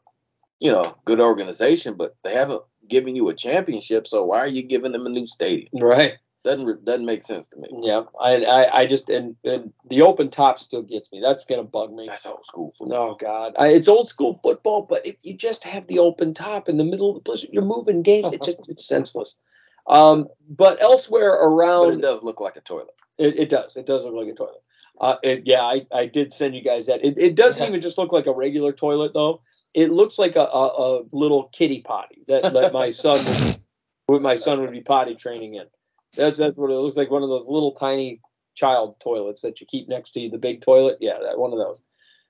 you 0.62 0.70
know, 0.70 0.96
good 1.04 1.20
organization, 1.20 1.94
but 1.94 2.16
they 2.22 2.34
haven't 2.34 2.62
given 2.88 3.16
you 3.16 3.28
a 3.28 3.34
championship, 3.34 4.06
so 4.06 4.24
why 4.24 4.38
are 4.38 4.46
you 4.48 4.62
giving 4.62 4.92
them 4.92 5.06
a 5.06 5.08
new 5.08 5.26
stadium? 5.26 5.68
Right. 5.74 6.14
Doesn't 6.44 6.84
doesn't 6.84 7.06
make 7.06 7.24
sense 7.24 7.48
to 7.50 7.56
me. 7.56 7.68
Yeah. 7.82 8.02
I, 8.20 8.44
I, 8.44 8.78
I 8.80 8.86
just 8.86 9.08
and, 9.10 9.36
and 9.44 9.72
the 9.88 10.02
open 10.02 10.28
top 10.28 10.58
still 10.58 10.82
gets 10.82 11.12
me. 11.12 11.20
That's 11.20 11.44
gonna 11.44 11.62
bug 11.62 11.92
me. 11.92 12.04
That's 12.06 12.26
old 12.26 12.44
school 12.44 12.74
football. 12.76 13.10
Oh 13.12 13.16
God, 13.20 13.54
I, 13.56 13.68
it's 13.68 13.86
old 13.86 14.08
school 14.08 14.34
football. 14.34 14.82
But 14.82 15.06
if 15.06 15.14
you 15.22 15.34
just 15.34 15.62
have 15.62 15.86
the 15.86 16.00
open 16.00 16.34
top 16.34 16.68
in 16.68 16.78
the 16.78 16.84
middle 16.84 17.10
of 17.10 17.14
the 17.14 17.20
blizzard, 17.20 17.50
you're 17.52 17.64
moving 17.64 18.02
games. 18.02 18.32
It 18.32 18.42
just 18.42 18.68
it's 18.68 18.86
senseless. 18.86 19.36
Um, 19.86 20.28
but 20.48 20.82
elsewhere 20.82 21.30
But 21.30 21.46
around, 21.46 21.92
it 21.94 22.02
does 22.02 22.24
look 22.24 22.40
like 22.40 22.56
a 22.56 22.60
toilet. 22.60 22.94
It, 23.18 23.38
it 23.38 23.48
does. 23.48 23.76
It 23.76 23.86
does 23.86 24.04
look 24.04 24.14
like 24.14 24.28
a 24.28 24.34
toilet. 24.34 24.62
Uh, 25.00 25.16
it, 25.22 25.42
yeah, 25.44 25.62
I, 25.62 25.86
I 25.92 26.06
did 26.06 26.32
send 26.32 26.56
you 26.56 26.62
guys 26.62 26.86
that. 26.86 27.04
It, 27.04 27.18
it 27.18 27.34
doesn't 27.36 27.66
even 27.66 27.80
just 27.80 27.98
look 27.98 28.12
like 28.12 28.26
a 28.26 28.32
regular 28.32 28.72
toilet 28.72 29.12
though. 29.14 29.42
It 29.74 29.90
looks 29.90 30.18
like 30.18 30.36
a, 30.36 30.40
a, 30.40 31.00
a 31.00 31.02
little 31.12 31.44
kitty 31.52 31.80
potty 31.80 32.22
that, 32.28 32.52
that 32.52 32.72
my 32.72 32.90
son 32.90 33.24
would, 33.24 33.60
would 34.08 34.22
my 34.22 34.34
son 34.34 34.60
would 34.60 34.70
be 34.70 34.82
potty 34.82 35.14
training 35.14 35.54
in. 35.54 35.66
That's 36.14 36.38
that's 36.38 36.58
what 36.58 36.70
it 36.70 36.74
looks 36.74 36.96
like. 36.96 37.10
One 37.10 37.22
of 37.22 37.30
those 37.30 37.48
little 37.48 37.72
tiny 37.72 38.20
child 38.54 39.00
toilets 39.00 39.40
that 39.42 39.60
you 39.60 39.66
keep 39.66 39.88
next 39.88 40.10
to 40.10 40.28
the 40.28 40.38
big 40.38 40.60
toilet. 40.60 40.98
Yeah, 41.00 41.18
that 41.22 41.38
one 41.38 41.52
of 41.52 41.58
those. 41.58 41.82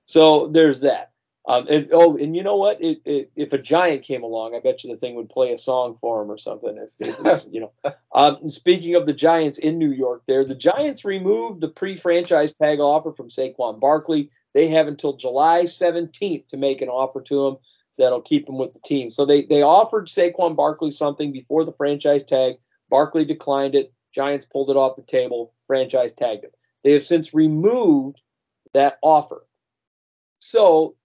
So 0.04 0.48
there's 0.48 0.80
that. 0.80 1.12
Um, 1.48 1.66
and 1.68 1.88
oh, 1.92 2.16
and 2.16 2.36
you 2.36 2.42
know 2.44 2.56
what? 2.56 2.80
It, 2.80 3.00
it, 3.04 3.32
if 3.34 3.52
a 3.52 3.58
giant 3.58 4.04
came 4.04 4.22
along, 4.22 4.54
I 4.54 4.60
bet 4.60 4.84
you 4.84 4.90
the 4.90 4.98
thing 4.98 5.16
would 5.16 5.28
play 5.28 5.52
a 5.52 5.58
song 5.58 5.96
for 6.00 6.22
him 6.22 6.30
or 6.30 6.38
something. 6.38 6.78
If, 6.78 7.18
if 7.24 7.42
you 7.50 7.60
know. 7.60 7.92
Um, 8.14 8.48
speaking 8.48 8.94
of 8.94 9.06
the 9.06 9.12
Giants 9.12 9.58
in 9.58 9.76
New 9.76 9.90
York, 9.90 10.22
there 10.28 10.44
the 10.44 10.54
Giants 10.54 11.04
removed 11.04 11.60
the 11.60 11.68
pre-franchise 11.68 12.54
tag 12.54 12.78
offer 12.78 13.12
from 13.12 13.28
Saquon 13.28 13.80
Barkley. 13.80 14.30
They 14.54 14.68
have 14.68 14.88
until 14.88 15.14
July 15.14 15.62
17th 15.62 16.48
to 16.48 16.56
make 16.56 16.82
an 16.82 16.88
offer 16.88 17.20
to 17.22 17.46
him 17.46 17.56
that'll 17.98 18.22
keep 18.22 18.48
him 18.48 18.58
with 18.58 18.72
the 18.72 18.80
team. 18.80 19.10
So 19.10 19.24
they 19.24 19.42
they 19.42 19.62
offered 19.62 20.08
Saquon 20.08 20.56
Barkley 20.56 20.90
something 20.90 21.32
before 21.32 21.64
the 21.64 21.72
franchise 21.72 22.24
tag. 22.24 22.56
Barkley 22.90 23.24
declined 23.24 23.74
it. 23.74 23.92
Giants 24.14 24.44
pulled 24.44 24.70
it 24.70 24.76
off 24.76 24.96
the 24.96 25.02
table. 25.02 25.54
Franchise 25.66 26.12
tagged 26.12 26.44
him. 26.44 26.50
They 26.84 26.92
have 26.92 27.04
since 27.04 27.32
removed 27.32 28.20
that 28.74 28.98
offer. 29.02 29.46
So 30.40 30.96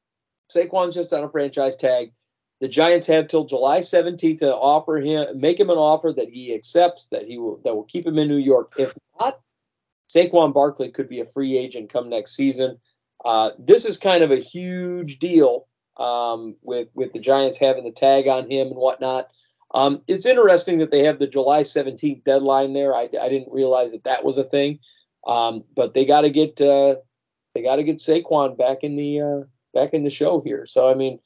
Saquon's 0.53 0.95
just 0.95 1.13
on 1.13 1.23
a 1.23 1.29
franchise 1.29 1.75
tag. 1.75 2.11
The 2.59 2.67
Giants 2.67 3.05
have 3.07 3.27
till 3.27 3.45
July 3.45 3.79
17th 3.79 4.39
to 4.39 4.55
offer 4.55 4.97
him, 4.97 5.39
make 5.39 5.59
him 5.59 5.69
an 5.69 5.77
offer 5.77 6.11
that 6.15 6.29
he 6.29 6.55
accepts, 6.55 7.07
that 7.07 7.27
he 7.27 7.37
will 7.37 7.61
that 7.63 7.75
will 7.75 7.83
keep 7.83 8.05
him 8.05 8.17
in 8.17 8.27
New 8.27 8.37
York. 8.37 8.73
If 8.77 8.95
not, 9.19 9.39
Saquon 10.13 10.53
Barkley 10.53 10.89
could 10.89 11.07
be 11.07 11.19
a 11.19 11.25
free 11.25 11.55
agent 11.57 11.91
come 11.91 12.09
next 12.09 12.35
season. 12.35 12.79
Uh, 13.25 13.51
this 13.59 13.85
is 13.85 13.97
kind 13.97 14.23
of 14.23 14.31
a 14.31 14.37
huge 14.37 15.19
deal 15.19 15.67
um, 15.97 16.55
with 16.61 16.87
with 16.93 17.13
the 17.13 17.19
Giants 17.19 17.57
having 17.57 17.83
the 17.83 17.91
tag 17.91 18.27
on 18.27 18.49
him 18.49 18.67
and 18.67 18.77
whatnot. 18.77 19.27
Um, 19.73 20.01
it's 20.07 20.25
interesting 20.25 20.79
that 20.79 20.91
they 20.91 21.03
have 21.03 21.19
the 21.19 21.27
July 21.27 21.61
17th 21.61 22.23
deadline 22.23 22.73
there. 22.73 22.95
I, 22.95 23.09
I 23.21 23.29
didn't 23.29 23.51
realize 23.51 23.91
that 23.91 24.05
that 24.05 24.23
was 24.23 24.37
a 24.37 24.43
thing, 24.43 24.79
um, 25.27 25.63
but 25.75 25.93
they 25.93 26.05
got 26.05 26.21
to 26.21 26.29
get 26.29 26.61
uh, 26.61 26.95
they 27.53 27.63
got 27.63 27.77
to 27.77 27.83
get 27.83 27.97
Saquon 27.97 28.57
back 28.57 28.79
in 28.83 28.95
the 28.95 29.21
uh, 29.21 29.43
back 29.73 29.93
in 29.93 30.03
the 30.03 30.09
show 30.09 30.41
here. 30.41 30.65
So 30.65 30.89
I 30.89 30.93
mean, 30.93 31.19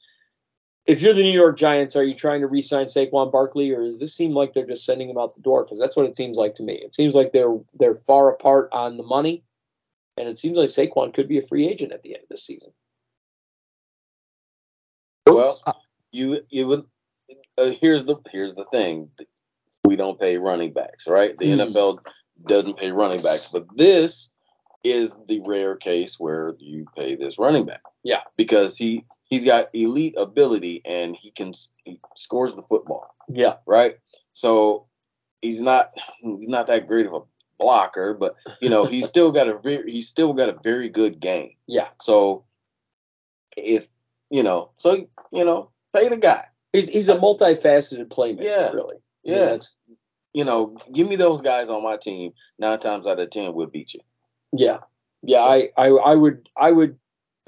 if 0.86 1.00
you're 1.00 1.14
the 1.14 1.22
New 1.22 1.30
York 1.30 1.56
Giants, 1.56 1.94
are 1.94 2.04
you 2.04 2.14
trying 2.14 2.40
to 2.40 2.48
re-sign 2.48 2.86
Saquon 2.86 3.30
Barkley, 3.30 3.70
or 3.70 3.84
does 3.84 4.00
this 4.00 4.16
seem 4.16 4.32
like 4.32 4.52
they're 4.52 4.66
just 4.66 4.84
sending 4.84 5.08
him 5.08 5.18
out 5.18 5.34
the 5.34 5.42
door? 5.42 5.64
Because 5.64 5.78
that's 5.78 5.96
what 5.96 6.06
it 6.06 6.16
seems 6.16 6.36
like 6.36 6.56
to 6.56 6.62
me. 6.62 6.74
It 6.74 6.94
seems 6.94 7.14
like 7.14 7.32
they're 7.32 7.56
they're 7.78 7.94
far 7.94 8.30
apart 8.30 8.68
on 8.72 8.96
the 8.96 9.04
money, 9.04 9.44
and 10.16 10.28
it 10.28 10.38
seems 10.38 10.56
like 10.58 10.68
Saquon 10.68 11.14
could 11.14 11.28
be 11.28 11.38
a 11.38 11.42
free 11.42 11.66
agent 11.68 11.92
at 11.92 12.02
the 12.02 12.14
end 12.14 12.22
of 12.24 12.28
this 12.28 12.44
season. 12.44 12.72
Well, 15.26 15.60
you 16.10 16.40
you 16.50 16.66
would. 16.66 16.84
Uh, 17.58 17.70
here's 17.80 18.04
the 18.04 18.16
here's 18.30 18.54
the 18.54 18.66
thing. 18.72 19.10
We 19.84 19.96
don't 19.96 20.18
pay 20.20 20.38
running 20.38 20.72
backs, 20.72 21.06
right? 21.06 21.36
The 21.38 21.52
Hmm. 21.52 21.60
NFL 21.60 21.98
doesn't 22.46 22.76
pay 22.78 22.90
running 22.92 23.22
backs, 23.22 23.48
but 23.52 23.66
this 23.76 24.30
is 24.84 25.18
the 25.28 25.40
rare 25.46 25.76
case 25.76 26.18
where 26.18 26.54
you 26.58 26.86
pay 26.96 27.14
this 27.14 27.38
running 27.38 27.64
back. 27.66 27.82
Yeah. 28.02 28.22
because 28.36 28.76
he 28.76 29.04
he's 29.28 29.44
got 29.44 29.68
elite 29.72 30.14
ability 30.18 30.82
and 30.84 31.14
he 31.16 31.30
can 31.30 31.52
he 31.84 32.00
scores 32.16 32.54
the 32.56 32.62
football, 32.62 33.14
yeah, 33.28 33.54
right? 33.66 33.96
So 34.32 34.86
he's 35.40 35.60
not 35.60 35.92
he's 36.20 36.48
not 36.48 36.66
that 36.66 36.86
great 36.88 37.06
of 37.06 37.12
a 37.14 37.20
blocker, 37.62 38.14
but 38.14 38.34
you 38.60 38.68
know 38.68 38.84
he's 38.84 39.08
still 39.08 39.32
got 39.32 39.48
a 39.48 39.58
very 39.58 39.90
he's 39.90 40.08
still 40.08 40.32
got 40.32 40.48
a 40.48 40.58
very 40.62 40.88
good 40.88 41.20
game. 41.20 41.52
Yeah. 41.66 41.88
So 42.00 42.44
if 43.56 43.88
you 44.30 44.42
know, 44.42 44.70
so 44.76 45.06
you 45.32 45.44
know, 45.44 45.70
pay 45.94 46.08
the 46.08 46.16
guy. 46.16 46.44
He's 46.72 46.88
he's 46.88 47.08
a 47.08 47.16
multifaceted 47.16 48.08
playmaker. 48.08 48.42
Yeah. 48.44 48.70
really. 48.72 48.96
Yeah. 49.22 49.34
I 49.34 49.38
mean, 49.40 49.48
that's 49.50 49.74
You 50.34 50.44
know, 50.44 50.76
give 50.92 51.06
me 51.08 51.16
those 51.16 51.40
guys 51.42 51.68
on 51.68 51.82
my 51.82 51.96
team. 51.96 52.32
Nine 52.58 52.78
times 52.80 53.06
out 53.06 53.18
of 53.20 53.30
ten, 53.30 53.52
we'll 53.54 53.66
beat 53.66 53.94
you. 53.94 54.00
Yeah, 54.52 54.78
yeah. 55.22 55.42
So- 55.44 55.50
I, 55.50 55.68
I, 55.76 55.86
I 55.88 56.14
would, 56.14 56.48
I 56.56 56.72
would 56.72 56.98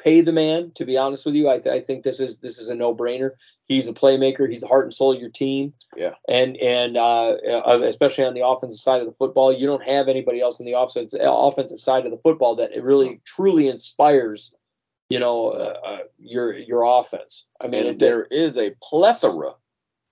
pay 0.04 0.20
the 0.20 0.32
man. 0.32 0.70
To 0.74 0.84
be 0.84 0.96
honest 0.98 1.24
with 1.24 1.34
you, 1.34 1.48
I, 1.48 1.58
th- 1.58 1.74
I 1.74 1.80
think 1.80 2.04
this 2.04 2.20
is 2.20 2.38
this 2.38 2.58
is 2.58 2.68
a 2.68 2.74
no 2.74 2.94
brainer. 2.94 3.30
He's 3.66 3.88
a 3.88 3.94
playmaker. 3.94 4.48
He's 4.48 4.60
the 4.60 4.66
heart 4.68 4.84
and 4.84 4.92
soul 4.92 5.14
of 5.14 5.20
your 5.20 5.30
team. 5.30 5.72
Yeah. 5.96 6.14
And 6.28 6.56
and 6.58 6.96
uh, 6.98 7.36
especially 7.82 8.24
on 8.24 8.34
the 8.34 8.46
offensive 8.46 8.78
side 8.78 9.00
of 9.00 9.06
the 9.06 9.14
football, 9.14 9.52
you 9.52 9.66
don't 9.66 9.82
have 9.82 10.06
anybody 10.08 10.40
else 10.40 10.60
on 10.60 10.66
the 10.66 10.78
offensive 10.78 11.20
offensive 11.22 11.80
side 11.80 12.04
of 12.04 12.10
the 12.12 12.18
football 12.18 12.54
that 12.56 12.72
it 12.72 12.82
really 12.84 13.20
truly 13.24 13.68
inspires. 13.68 14.54
You 15.10 15.18
know, 15.18 15.48
uh, 15.50 15.78
uh, 15.84 15.98
your 16.18 16.52
your 16.54 16.82
offense. 16.84 17.46
I 17.62 17.68
mean, 17.68 17.86
it- 17.86 17.98
there 17.98 18.24
is 18.24 18.56
a 18.58 18.72
plethora 18.82 19.54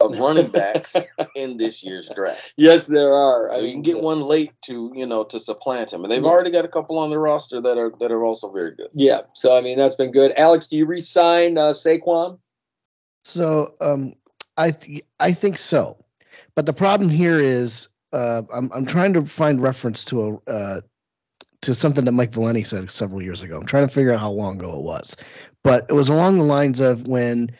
of 0.05 0.19
running 0.19 0.49
backs 0.49 0.95
in 1.37 1.57
this 1.57 1.83
year's 1.85 2.11
draft. 2.15 2.41
yes, 2.57 2.87
there 2.87 3.15
are. 3.15 3.51
So 3.51 3.57
I 3.59 3.61
you 3.61 3.73
can 3.73 3.83
get 3.83 3.93
so- 3.97 4.01
one 4.03 4.21
late 4.23 4.53
to 4.67 4.93
you 4.95 5.07
know 5.07 5.25
to 5.25 5.39
supplant 5.41 5.93
him, 5.93 6.03
and 6.05 6.13
they've 6.13 6.23
Yeah. 6.23 6.29
already 6.29 6.51
got 6.51 6.65
a 6.65 6.69
couple 6.69 6.99
on 6.99 7.11
the 7.11 7.19
roster 7.19 7.61
that 7.61 7.79
are 7.79 7.93
that 8.01 8.11
are 8.13 8.25
also 8.25 8.51
very 8.51 8.75
good. 8.75 8.89
Yeah. 8.95 9.23
So 9.35 9.57
I 9.57 9.61
mean, 9.61 9.79
that's 9.79 9.97
been 9.97 10.13
good. 10.13 10.33
Alex, 10.37 10.67
do 10.67 10.77
you 10.77 10.87
resign 10.87 11.59
uh, 11.59 11.71
Saquon? 11.73 12.39
So 13.25 13.75
um, 13.81 14.15
I 14.57 14.71
th- 14.73 15.03
I 15.21 15.33
think 15.33 15.59
so, 15.59 16.05
but 16.55 16.67
the 16.67 16.73
problem 16.73 17.09
here 17.09 17.39
is 17.41 17.89
uh, 18.13 18.43
I'm 18.53 18.71
I'm 18.75 18.87
trying 18.87 19.13
to 19.15 19.25
find 19.25 19.63
reference 19.63 20.05
to 20.07 20.41
a 20.47 20.51
uh, 20.51 20.81
to 21.63 21.75
something 21.75 22.05
that 22.05 22.13
Mike 22.13 22.33
Valenti 22.33 22.65
said 22.65 22.91
several 22.91 23.23
years 23.23 23.43
ago. 23.43 23.57
I'm 23.59 23.67
trying 23.67 23.87
to 23.87 23.95
figure 23.95 24.13
out 24.13 24.19
how 24.21 24.33
long 24.33 24.59
ago 24.59 24.77
it 24.77 24.83
was, 24.83 25.17
but 25.63 25.87
it 25.89 25.93
was 25.93 26.09
along 26.09 26.39
the 26.39 26.45
lines 26.45 26.81
of 26.81 27.07
when 27.07 27.51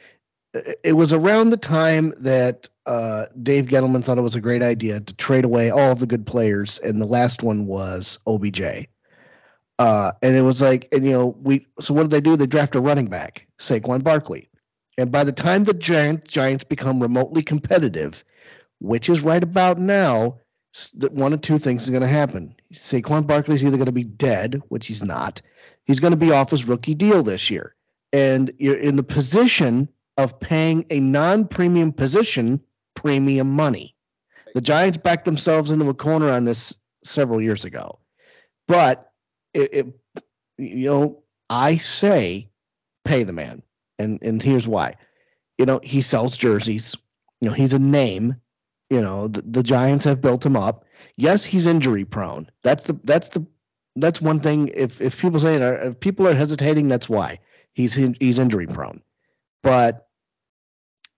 it- 0.55 0.97
was 0.97 1.13
around 1.13 1.51
the 1.51 1.57
time 1.57 2.13
that 2.19 2.69
uh, 2.87 3.27
Dave 3.43 3.67
Gettleman 3.67 4.05
thought 4.05 4.19
it 4.19 4.23
was 4.23 4.35
a 4.35 4.41
great 4.41 4.63
idea 4.63 5.01
to 5.01 5.15
trade 5.15 5.45
away 5.45 5.71
all 5.71 5.93
of 5.93 6.01
the 6.01 6.07
good 6.07 6.27
players, 6.27 6.79
and 6.81 7.01
the 7.01 7.07
last 7.07 7.43
one 7.43 7.67
was 7.67 8.19
OBJ. 8.27 8.89
Uh, 9.79 10.13
and 10.23 10.37
it 10.37 10.43
was 10.43 10.61
like, 10.61 10.89
and 10.93 11.05
you 11.05 11.13
know, 11.13 11.37
we 11.43 11.67
so 11.81 11.95
what 11.95 12.03
did 12.03 12.11
they 12.11 12.21
do? 12.21 12.37
They 12.37 12.47
draft 12.47 12.75
a 12.75 12.81
running 12.81 13.07
back, 13.07 13.47
Saquon 13.59 14.03
Barkley. 14.03 14.49
And 14.99 15.11
by 15.11 15.25
the 15.25 15.33
time 15.33 15.65
the 15.65 15.75
Giants 15.75 16.31
Giants 16.31 16.65
become 16.65 17.01
remotely 17.01 17.43
competitive, 17.43 18.25
which 18.81 19.09
is 19.09 19.23
right 19.23 19.43
about 19.43 19.79
now, 19.79 20.39
that 20.95 21.13
one 21.13 21.33
of 21.33 21.41
two 21.41 21.59
things 21.59 21.85
is 21.85 21.91
going 21.91 22.03
to 22.03 22.09
happen. 22.09 22.55
Saquon 22.75 23.27
Barkley's 23.27 23.65
either 23.65 23.77
going 23.77 23.87
to 23.87 23.93
be 23.93 24.05
dead, 24.05 24.61
which 24.69 24.87
he's 24.87 25.03
not. 25.03 25.41
He's 25.85 26.01
going 26.01 26.13
to 26.13 26.17
be 26.17 26.33
off 26.33 26.51
his 26.51 26.69
rookie 26.69 26.95
deal 26.95 27.23
this 27.23 27.51
year, 27.51 27.75
and 28.13 28.53
you're 28.59 28.77
in 28.79 28.97
the 28.97 29.03
position 29.03 29.89
of 30.23 30.39
paying 30.41 30.87
a 30.91 31.01
non-premium 31.01 31.93
position 31.93 32.61
premium 32.95 33.51
money. 33.51 33.95
The 34.55 34.61
Giants 34.61 34.99
backed 34.99 35.25
themselves 35.25 35.71
into 35.71 35.89
a 35.89 35.95
corner 35.95 36.31
on 36.31 36.45
this 36.45 36.75
several 37.05 37.41
years 37.41 37.65
ago, 37.65 37.99
but 38.69 39.13
it, 39.55 39.73
it 39.73 39.87
you 40.59 40.87
know, 40.87 41.23
I 41.51 41.77
say 41.79 42.49
pay 43.05 43.23
the 43.23 43.33
man. 43.33 43.63
And 43.99 44.19
and 44.23 44.43
here's 44.43 44.69
why. 44.69 44.95
You 45.59 45.67
know 45.67 45.81
he 45.83 46.01
sells 46.01 46.37
jerseys. 46.37 46.97
You 47.41 47.49
know 47.49 47.55
he's 47.55 47.75
a 47.75 47.79
name. 47.79 48.37
You 48.91 49.01
know 49.01 49.29
the, 49.29 49.43
the 49.43 49.63
giants 49.63 50.05
have 50.05 50.21
built 50.21 50.45
him 50.45 50.57
up. 50.57 50.85
Yes 51.17 51.45
he's 51.45 51.67
injury 51.67 52.05
prone. 52.05 52.49
That's 52.63 52.85
the 52.85 52.99
that's 53.05 53.31
the 53.31 53.45
that's 53.97 54.21
one 54.21 54.41
thing. 54.41 54.69
If 54.75 55.01
if 55.01 55.21
people 55.21 55.41
say 55.41 55.57
if 55.57 55.99
people 56.01 56.27
are 56.29 56.35
hesitating 56.35 56.89
that's 56.89 57.09
why. 57.09 57.39
He's 57.75 57.95
he's 57.95 58.39
injury 58.39 58.67
prone. 58.67 59.03
But 59.63 60.09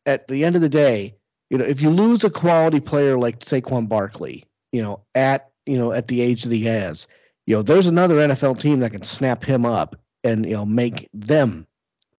at 0.06 0.28
the 0.28 0.44
end 0.44 0.56
of 0.56 0.62
the 0.62 0.68
day 0.68 1.14
you 1.50 1.58
know 1.58 1.64
if 1.64 1.80
you 1.80 1.90
lose 1.90 2.24
a 2.24 2.30
quality 2.30 2.80
player 2.80 3.18
like 3.18 3.40
Saquon 3.40 3.88
Barkley 3.88 4.44
you 4.72 4.82
know 4.82 5.02
at 5.14 5.50
you 5.66 5.78
know 5.78 5.92
at 5.92 6.08
the 6.08 6.20
age 6.20 6.42
that 6.42 6.54
he 6.54 6.64
has 6.64 7.06
you 7.46 7.56
know 7.56 7.62
there's 7.62 7.86
another 7.86 8.16
NFL 8.16 8.58
team 8.58 8.80
that 8.80 8.90
can 8.90 9.02
snap 9.02 9.44
him 9.44 9.64
up 9.64 9.96
and 10.24 10.46
you 10.46 10.54
know 10.54 10.64
make 10.66 11.08
them 11.12 11.66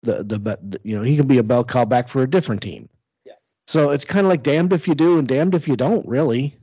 the 0.05 0.23
the 0.23 0.39
but 0.39 0.59
you 0.83 0.95
know 0.95 1.03
he 1.03 1.17
can 1.17 1.27
be 1.27 1.37
a 1.37 1.43
bell 1.43 1.63
cow 1.63 1.83
back 1.83 2.07
for 2.07 2.21
a 2.23 2.29
different 2.29 2.61
team. 2.61 2.87
Yeah. 3.25 3.33
So 3.67 3.89
it's 3.89 4.05
kind 4.05 4.25
of 4.25 4.29
like 4.29 4.43
damned 4.43 4.71
if 4.71 4.87
you 4.87 4.95
do 4.95 5.19
and 5.19 5.27
damned 5.27 5.55
if 5.55 5.67
you 5.67 5.75
don't, 5.75 6.07
really. 6.07 6.57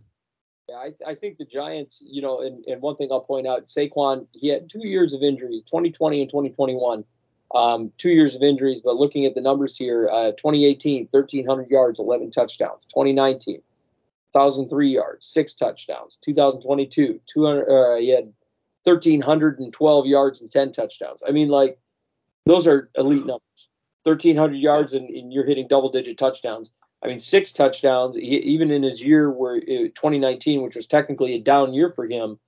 Yeah, 0.69 0.77
I, 0.77 1.11
I 1.11 1.15
think 1.16 1.39
the 1.39 1.44
Giants, 1.44 2.03
you 2.07 2.23
know, 2.23 2.40
and, 2.40 2.65
and 2.66 2.81
one 2.81 2.97
thing 2.97 3.09
I'll 3.11 3.20
point 3.20 3.47
out, 3.47 3.66
Saquon, 3.66 4.27
he 4.32 4.49
had 4.49 4.70
two 4.70 4.86
years 4.86 5.12
of 5.12 5.23
injuries, 5.23 5.62
2020 5.66 6.23
and 6.23 6.31
2021. 6.31 7.05
Um, 7.55 7.93
two 7.99 8.11
years 8.11 8.35
of 8.35 8.43
injuries, 8.43 8.81
but 8.83 8.97
looking 8.97 9.27
at 9.27 9.35
the 9.35 9.41
numbers 9.41 9.77
here, 9.77 10.09
uh, 10.11 10.33
2018, 10.33 11.09
1,300 11.11 11.69
yards, 11.69 12.01
11 12.01 12.31
touchdowns. 12.31 12.87
2019, 12.87 13.61
1,003 14.33 14.89
yards, 14.91 15.27
six 15.27 15.55
touchdowns. 15.55 16.19
2022, 16.23 17.20
200, 17.27 17.69
uh, 17.69 17.97
he 17.99 18.09
had 18.09 18.33
1,312 18.85 20.07
yards 20.07 20.41
and 20.41 20.51
10 20.51 20.73
touchdowns. 20.73 21.23
I 21.27 21.31
mean, 21.31 21.49
like, 21.49 21.79
those 22.47 22.66
are 22.66 22.91
elite 22.97 23.27
numbers. 23.27 23.69
1,300 24.05 24.57
yards 24.57 24.95
and, 24.95 25.09
and 25.11 25.33
you're 25.33 25.47
hitting 25.47 25.69
double 25.69 25.91
digit 25.91 26.19
touchdowns. 26.19 26.73
I 27.05 27.09
mean, 27.09 27.19
six 27.19 27.53
touchdowns, 27.53 28.15
he, 28.15 28.37
even 28.39 28.70
in 28.70 28.83
his 28.83 29.03
year 29.03 29.31
where 29.31 29.57
uh, 29.57 29.91
2019, 29.95 30.62
which 30.62 30.77
was 30.77 30.87
technically 30.87 31.35
a 31.35 31.41
down 31.41 31.74
year 31.74 31.91
for 31.91 32.07
him, 32.07 32.39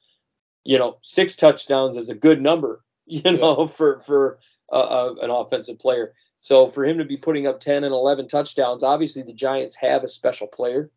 you 0.65 0.79
know, 0.79 0.99
six 1.03 1.37
touchdowns 1.37 1.97
is 1.97 2.09
a 2.09 2.15
good 2.15 2.41
number, 2.41 2.83
you 3.07 3.33
know, 3.33 3.67
for 3.67 3.99
for 4.01 4.39
uh, 4.73 4.77
uh, 4.77 5.15
an 5.23 5.31
offensive 5.31 5.79
player. 5.79 6.15
So 6.41 6.71
for 6.71 6.85
him 6.85 6.99
to 6.99 7.05
be 7.05 7.17
putting 7.17 7.47
up 7.47 7.61
10 7.61 7.85
and 7.85 7.93
11 7.93 8.29
touchdowns, 8.29 8.83
obviously 8.83 9.23
the 9.23 9.33
Giants 9.33 9.75
have 9.77 10.05
a 10.05 10.09
special 10.09 10.47
player. 10.47 10.91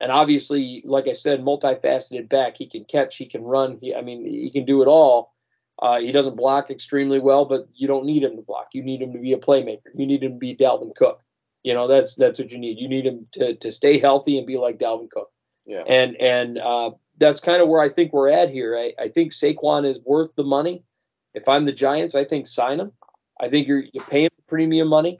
And 0.00 0.10
obviously, 0.10 0.82
like 0.84 1.06
I 1.06 1.12
said, 1.12 1.42
multifaceted 1.42 2.28
back. 2.28 2.56
He 2.56 2.66
can 2.66 2.84
catch, 2.84 3.16
he 3.16 3.26
can 3.26 3.42
run. 3.42 3.78
He, 3.80 3.94
I 3.94 4.00
mean, 4.00 4.24
he 4.24 4.50
can 4.50 4.64
do 4.64 4.82
it 4.82 4.88
all. 4.88 5.34
Uh, 5.80 6.00
he 6.00 6.12
doesn't 6.12 6.36
block 6.36 6.70
extremely 6.70 7.18
well, 7.18 7.44
but 7.44 7.68
you 7.74 7.86
don't 7.86 8.04
need 8.04 8.22
him 8.22 8.36
to 8.36 8.42
block. 8.42 8.68
You 8.72 8.82
need 8.82 9.00
him 9.00 9.12
to 9.12 9.18
be 9.18 9.32
a 9.32 9.38
playmaker. 9.38 9.88
You 9.94 10.06
need 10.06 10.22
him 10.22 10.32
to 10.32 10.38
be 10.38 10.56
Dalvin 10.56 10.94
Cook. 10.94 11.22
You 11.62 11.74
know, 11.74 11.86
that's 11.86 12.14
that's 12.14 12.38
what 12.38 12.50
you 12.50 12.58
need. 12.58 12.78
You 12.78 12.88
need 12.88 13.06
him 13.06 13.26
to 13.32 13.54
to 13.56 13.72
stay 13.72 13.98
healthy 13.98 14.38
and 14.38 14.46
be 14.46 14.56
like 14.56 14.78
Dalvin 14.78 15.10
Cook. 15.10 15.30
Yeah. 15.66 15.84
And 15.86 16.16
and 16.16 16.58
uh, 16.58 16.90
that's 17.18 17.40
kind 17.40 17.62
of 17.62 17.68
where 17.68 17.80
I 17.80 17.88
think 17.88 18.12
we're 18.12 18.30
at 18.30 18.50
here. 18.50 18.76
I, 18.76 18.92
I 18.98 19.08
think 19.08 19.32
Saquon 19.32 19.86
is 19.86 20.00
worth 20.04 20.34
the 20.36 20.44
money. 20.44 20.82
If 21.34 21.48
I'm 21.48 21.64
the 21.64 21.72
Giants, 21.72 22.14
I 22.14 22.24
think 22.24 22.46
sign 22.46 22.80
him. 22.80 22.92
I 23.40 23.48
think 23.48 23.66
you're 23.66 23.84
you 23.92 24.00
pay 24.08 24.24
him 24.24 24.30
premium 24.46 24.88
money, 24.88 25.18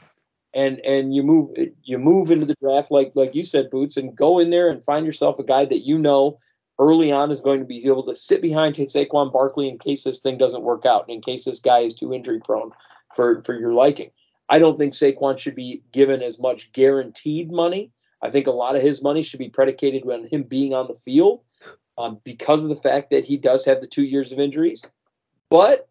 and 0.54 0.78
and 0.80 1.14
you 1.14 1.22
move 1.22 1.50
you 1.82 1.98
move 1.98 2.30
into 2.30 2.46
the 2.46 2.54
draft 2.54 2.90
like 2.90 3.12
like 3.14 3.34
you 3.34 3.42
said, 3.42 3.70
Boots, 3.70 3.96
and 3.96 4.16
go 4.16 4.38
in 4.38 4.50
there 4.50 4.70
and 4.70 4.84
find 4.84 5.06
yourself 5.06 5.38
a 5.38 5.44
guy 5.44 5.64
that 5.64 5.86
you 5.86 5.98
know 5.98 6.38
early 6.78 7.12
on 7.12 7.30
is 7.30 7.40
going 7.40 7.60
to 7.60 7.66
be 7.66 7.86
able 7.86 8.04
to 8.04 8.14
sit 8.14 8.40
behind 8.40 8.74
Saquon 8.74 9.32
Barkley 9.32 9.68
in 9.68 9.78
case 9.78 10.04
this 10.04 10.20
thing 10.20 10.38
doesn't 10.38 10.62
work 10.62 10.86
out, 10.86 11.04
and 11.08 11.16
in 11.16 11.20
case 11.20 11.44
this 11.44 11.60
guy 11.60 11.80
is 11.80 11.94
too 11.94 12.12
injury 12.12 12.40
prone 12.40 12.70
for 13.14 13.42
for 13.42 13.58
your 13.58 13.72
liking. 13.72 14.10
I 14.48 14.58
don't 14.58 14.78
think 14.78 14.94
Saquon 14.94 15.38
should 15.38 15.54
be 15.54 15.82
given 15.92 16.22
as 16.22 16.40
much 16.40 16.72
guaranteed 16.72 17.52
money. 17.52 17.92
I 18.22 18.30
think 18.30 18.46
a 18.46 18.52
lot 18.52 18.76
of 18.76 18.82
his 18.82 19.02
money 19.02 19.22
should 19.22 19.38
be 19.38 19.48
predicated 19.48 20.02
on 20.10 20.26
him 20.26 20.42
being 20.42 20.74
on 20.74 20.88
the 20.88 20.94
field 20.94 21.40
um, 21.96 22.20
because 22.24 22.64
of 22.64 22.70
the 22.70 22.76
fact 22.76 23.10
that 23.10 23.24
he 23.24 23.36
does 23.36 23.64
have 23.64 23.80
the 23.80 23.86
two 23.86 24.02
years 24.02 24.32
of 24.32 24.40
injuries. 24.40 24.84
But, 25.50 25.88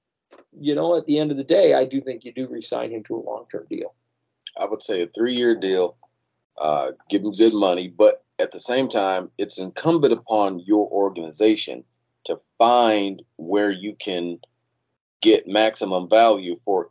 you 0.60 0.76
know, 0.76 0.96
at 0.98 1.06
the 1.06 1.20
end 1.20 1.32
of 1.32 1.38
the 1.38 1.44
day, 1.44 1.74
I 1.74 1.86
do 1.86 2.02
think 2.02 2.26
you 2.26 2.34
do 2.34 2.48
resign 2.48 2.92
him 2.92 3.04
to 3.06 3.16
a 3.16 3.24
long 3.24 3.46
term 3.52 3.66
deal. 3.70 3.94
I 4.60 4.66
would 4.66 4.82
say 4.82 5.02
a 5.02 5.08
three-year 5.08 5.56
deal. 5.60 5.96
Uh, 6.60 6.92
give 7.10 7.24
him 7.24 7.32
good 7.34 7.54
money, 7.54 7.88
but 7.88 8.26
at 8.38 8.52
the 8.52 8.60
same 8.60 8.90
time, 8.90 9.32
it's 9.38 9.60
incumbent 9.60 10.12
upon 10.12 10.60
your 10.60 10.90
organization 10.90 11.86
to 12.26 12.38
find 12.58 13.22
where 13.38 13.72
you 13.72 13.96
can 13.98 14.40
get 15.22 15.48
maximum 15.48 16.10
value 16.10 16.60
for 16.66 16.90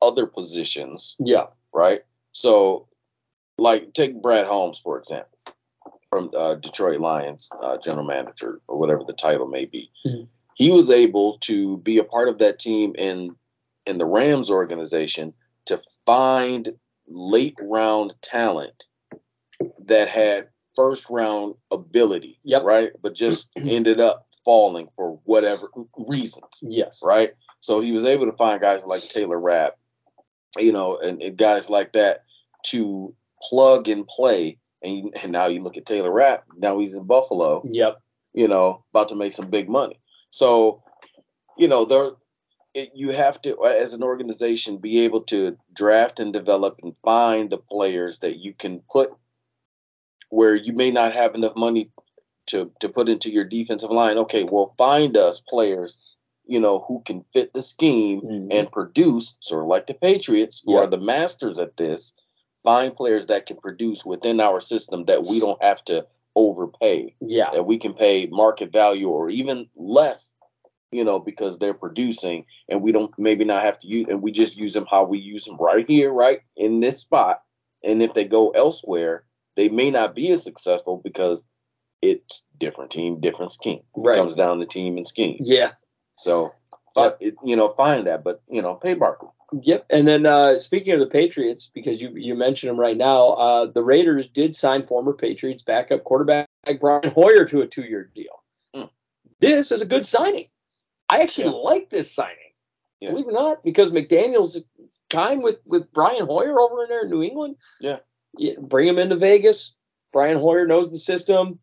other 0.00 0.26
positions 0.26 1.14
Yeah. 1.18 1.46
right? 1.74 2.02
So, 2.32 2.88
like, 3.58 3.92
take 3.92 4.20
Brad 4.22 4.46
Holmes, 4.46 4.78
for 4.78 4.98
example, 4.98 5.38
from 6.10 6.30
uh, 6.34 6.54
Detroit 6.54 7.00
Lions, 7.00 7.50
uh, 7.62 7.76
general 7.78 8.06
manager, 8.06 8.60
or 8.66 8.78
whatever 8.78 9.04
the 9.06 9.12
title 9.12 9.46
may 9.46 9.66
be. 9.66 9.90
Mhm. 10.06 10.28
He 10.56 10.70
was 10.70 10.90
able 10.90 11.38
to 11.42 11.76
be 11.78 11.98
a 11.98 12.04
part 12.04 12.28
of 12.28 12.38
that 12.38 12.58
team 12.58 12.94
in 12.98 13.36
in 13.86 13.98
the 13.98 14.06
Rams 14.06 14.50
organization 14.50 15.32
to 15.66 15.80
find 16.06 16.72
late 17.06 17.54
round 17.60 18.14
talent 18.20 18.84
that 19.84 20.08
had 20.08 20.48
first 20.74 21.08
round 21.08 21.54
ability, 21.70 22.38
Yep. 22.44 22.62
right? 22.64 22.90
But 23.00 23.14
just 23.14 23.48
ended 23.56 24.00
up 24.00 24.26
falling 24.44 24.88
for 24.96 25.18
whatever 25.24 25.68
reasons 25.96 26.60
Yes. 26.62 27.00
right? 27.02 27.32
So 27.60 27.80
he 27.80 27.92
was 27.92 28.04
able 28.04 28.26
to 28.26 28.36
find 28.36 28.60
guys 28.60 28.84
like 28.84 29.02
Taylor 29.02 29.38
Rapp, 29.38 29.76
you 30.58 30.72
know, 30.72 30.98
and, 30.98 31.20
and 31.22 31.36
guys 31.36 31.68
like 31.70 31.92
that 31.92 32.24
to 32.66 33.14
plug 33.42 33.88
and 33.88 34.06
play. 34.06 34.58
And, 34.82 35.16
and 35.22 35.32
now 35.32 35.46
you 35.46 35.60
look 35.62 35.76
at 35.76 35.86
Taylor 35.86 36.12
Rapp. 36.12 36.44
Now 36.56 36.78
he's 36.78 36.94
in 36.94 37.04
Buffalo. 37.04 37.62
Yep. 37.70 38.00
you 38.34 38.48
know, 38.48 38.84
about 38.92 39.08
to 39.10 39.14
make 39.16 39.32
some 39.32 39.48
big 39.48 39.68
money. 39.68 39.98
So, 40.36 40.82
you 41.56 41.66
know, 41.66 41.86
there 41.86 42.10
it, 42.74 42.90
you 42.94 43.08
have 43.12 43.40
to, 43.40 43.64
as 43.64 43.94
an 43.94 44.02
organization, 44.02 44.76
be 44.76 45.00
able 45.00 45.22
to 45.22 45.56
draft 45.72 46.20
and 46.20 46.30
develop 46.30 46.78
and 46.82 46.94
find 47.02 47.48
the 47.48 47.56
players 47.56 48.18
that 48.18 48.36
you 48.36 48.52
can 48.52 48.80
put 48.80 49.14
where 50.28 50.54
you 50.54 50.74
may 50.74 50.90
not 50.90 51.14
have 51.14 51.34
enough 51.34 51.56
money 51.56 51.90
to 52.48 52.70
to 52.80 52.88
put 52.90 53.08
into 53.08 53.30
your 53.30 53.44
defensive 53.44 53.90
line. 53.90 54.18
Okay, 54.18 54.44
well, 54.44 54.74
find 54.76 55.16
us 55.16 55.40
players, 55.40 55.98
you 56.44 56.60
know, 56.60 56.84
who 56.86 57.00
can 57.06 57.24
fit 57.32 57.54
the 57.54 57.62
scheme 57.62 58.20
Mhm. 58.20 58.48
and 58.50 58.70
produce, 58.70 59.38
sort 59.40 59.62
of 59.62 59.68
like 59.68 59.86
the 59.86 59.94
Patriots, 59.94 60.62
who 60.66 60.74
Yeah. 60.74 60.80
are 60.80 60.86
the 60.86 61.00
masters 61.00 61.58
at 61.58 61.78
this. 61.78 62.12
Find 62.62 62.94
players 62.94 63.26
that 63.28 63.46
can 63.46 63.56
produce 63.56 64.04
within 64.04 64.40
our 64.40 64.60
system 64.60 65.06
that 65.06 65.24
we 65.24 65.40
don't 65.40 65.62
have 65.62 65.82
to 65.86 66.06
overpay 66.36 67.16
Yeah. 67.20 67.50
that 67.52 67.64
we 67.66 67.78
can 67.78 67.94
pay 67.94 68.26
market 68.26 68.70
value 68.72 69.08
or 69.08 69.28
even 69.30 69.68
less, 69.74 70.36
you 70.92 71.02
know, 71.02 71.18
because 71.18 71.58
they're 71.58 71.74
producing 71.74 72.44
and 72.68 72.82
we 72.82 72.92
don't 72.92 73.12
maybe 73.18 73.44
not 73.44 73.62
have 73.62 73.78
to 73.78 73.88
use 73.88 74.06
and 74.08 74.22
we 74.22 74.30
just 74.30 74.56
use 74.56 74.72
them 74.74 74.86
how 74.88 75.02
we 75.04 75.18
use 75.18 75.44
them 75.46 75.56
right 75.58 75.88
here, 75.88 76.12
right 76.12 76.40
in 76.56 76.80
this 76.80 77.00
spot. 77.00 77.42
And 77.82 78.02
if 78.02 78.14
they 78.14 78.24
go 78.24 78.50
elsewhere, 78.50 79.24
they 79.56 79.68
may 79.68 79.90
not 79.90 80.14
be 80.14 80.30
as 80.30 80.44
successful 80.44 81.00
because 81.02 81.44
it's 82.02 82.44
different 82.58 82.90
team, 82.90 83.20
different 83.20 83.50
scheme. 83.52 83.78
It 83.78 83.84
Right. 84.00 84.16
comes 84.16 84.36
down 84.36 84.60
to 84.60 84.66
team 84.66 84.96
and 84.98 85.06
scheme. 85.08 85.38
Yeah. 85.40 85.72
So, 86.16 86.52
fi- 86.94 87.14
it, 87.20 87.34
you 87.42 87.56
know, 87.56 87.72
find 87.74 88.06
that, 88.06 88.22
but 88.22 88.42
you 88.48 88.60
know, 88.62 88.74
pay 88.74 88.94
Barkley. 88.94 89.30
Yep. 89.62 89.86
And 89.90 90.08
then 90.08 90.26
uh, 90.26 90.58
speaking 90.58 90.92
of 90.92 91.00
the 91.00 91.06
Patriots, 91.06 91.68
because 91.72 92.00
you 92.00 92.10
you 92.14 92.34
mentioned 92.34 92.70
them 92.70 92.80
right 92.80 92.96
now, 92.96 93.28
uh, 93.30 93.66
the 93.66 93.82
Raiders 93.82 94.28
did 94.28 94.56
sign 94.56 94.84
former 94.84 95.12
Patriots 95.12 95.62
backup 95.62 96.04
quarterback 96.04 96.48
Brian 96.80 97.10
Hoyer 97.10 97.44
to 97.46 97.60
a 97.62 97.66
two 97.66 97.84
year 97.84 98.10
deal. 98.14 98.42
Hmm. 98.74 98.84
This 99.40 99.70
is 99.72 99.82
a 99.82 99.86
good 99.86 100.06
signing. 100.06 100.46
I 101.08 101.22
actually 101.22 101.44
Yeah. 101.44 101.50
like 101.50 101.90
this 101.90 102.12
signing. 102.12 102.36
Yeah. 103.00 103.10
Believe 103.10 103.26
it 103.26 103.30
or 103.30 103.32
not, 103.32 103.62
because 103.62 103.92
McDaniels' 103.92 104.56
time 105.10 105.42
with 105.42 105.58
with 105.64 105.92
Brian 105.92 106.26
Hoyer 106.26 106.58
over 106.60 106.82
in 106.82 106.88
there 106.88 107.02
in 107.04 107.10
New 107.10 107.22
England. 107.22 107.56
Yeah. 107.80 107.98
Yeah, 108.38 108.54
bring 108.60 108.88
him 108.88 108.98
into 108.98 109.16
Vegas. 109.16 109.74
Brian 110.12 110.38
Hoyer 110.38 110.66
knows 110.66 110.90
the 110.90 110.98
system. 110.98 111.58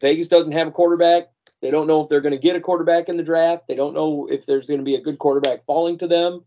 Vegas 0.00 0.28
doesn't 0.28 0.52
have 0.52 0.68
a 0.68 0.72
quarterback. 0.72 1.24
They 1.62 1.70
don't 1.70 1.86
know 1.86 2.02
if 2.02 2.08
they're 2.08 2.20
going 2.20 2.34
to 2.34 2.38
get 2.38 2.56
a 2.56 2.60
quarterback 2.60 3.08
in 3.08 3.16
the 3.16 3.22
draft. 3.22 3.66
They 3.68 3.74
don't 3.74 3.94
know 3.94 4.26
if 4.30 4.46
there's 4.46 4.68
going 4.68 4.80
to 4.80 4.84
be 4.84 4.94
a 4.94 5.00
good 5.00 5.18
quarterback 5.18 5.64
falling 5.66 5.98
to 5.98 6.06
them. 6.06 6.44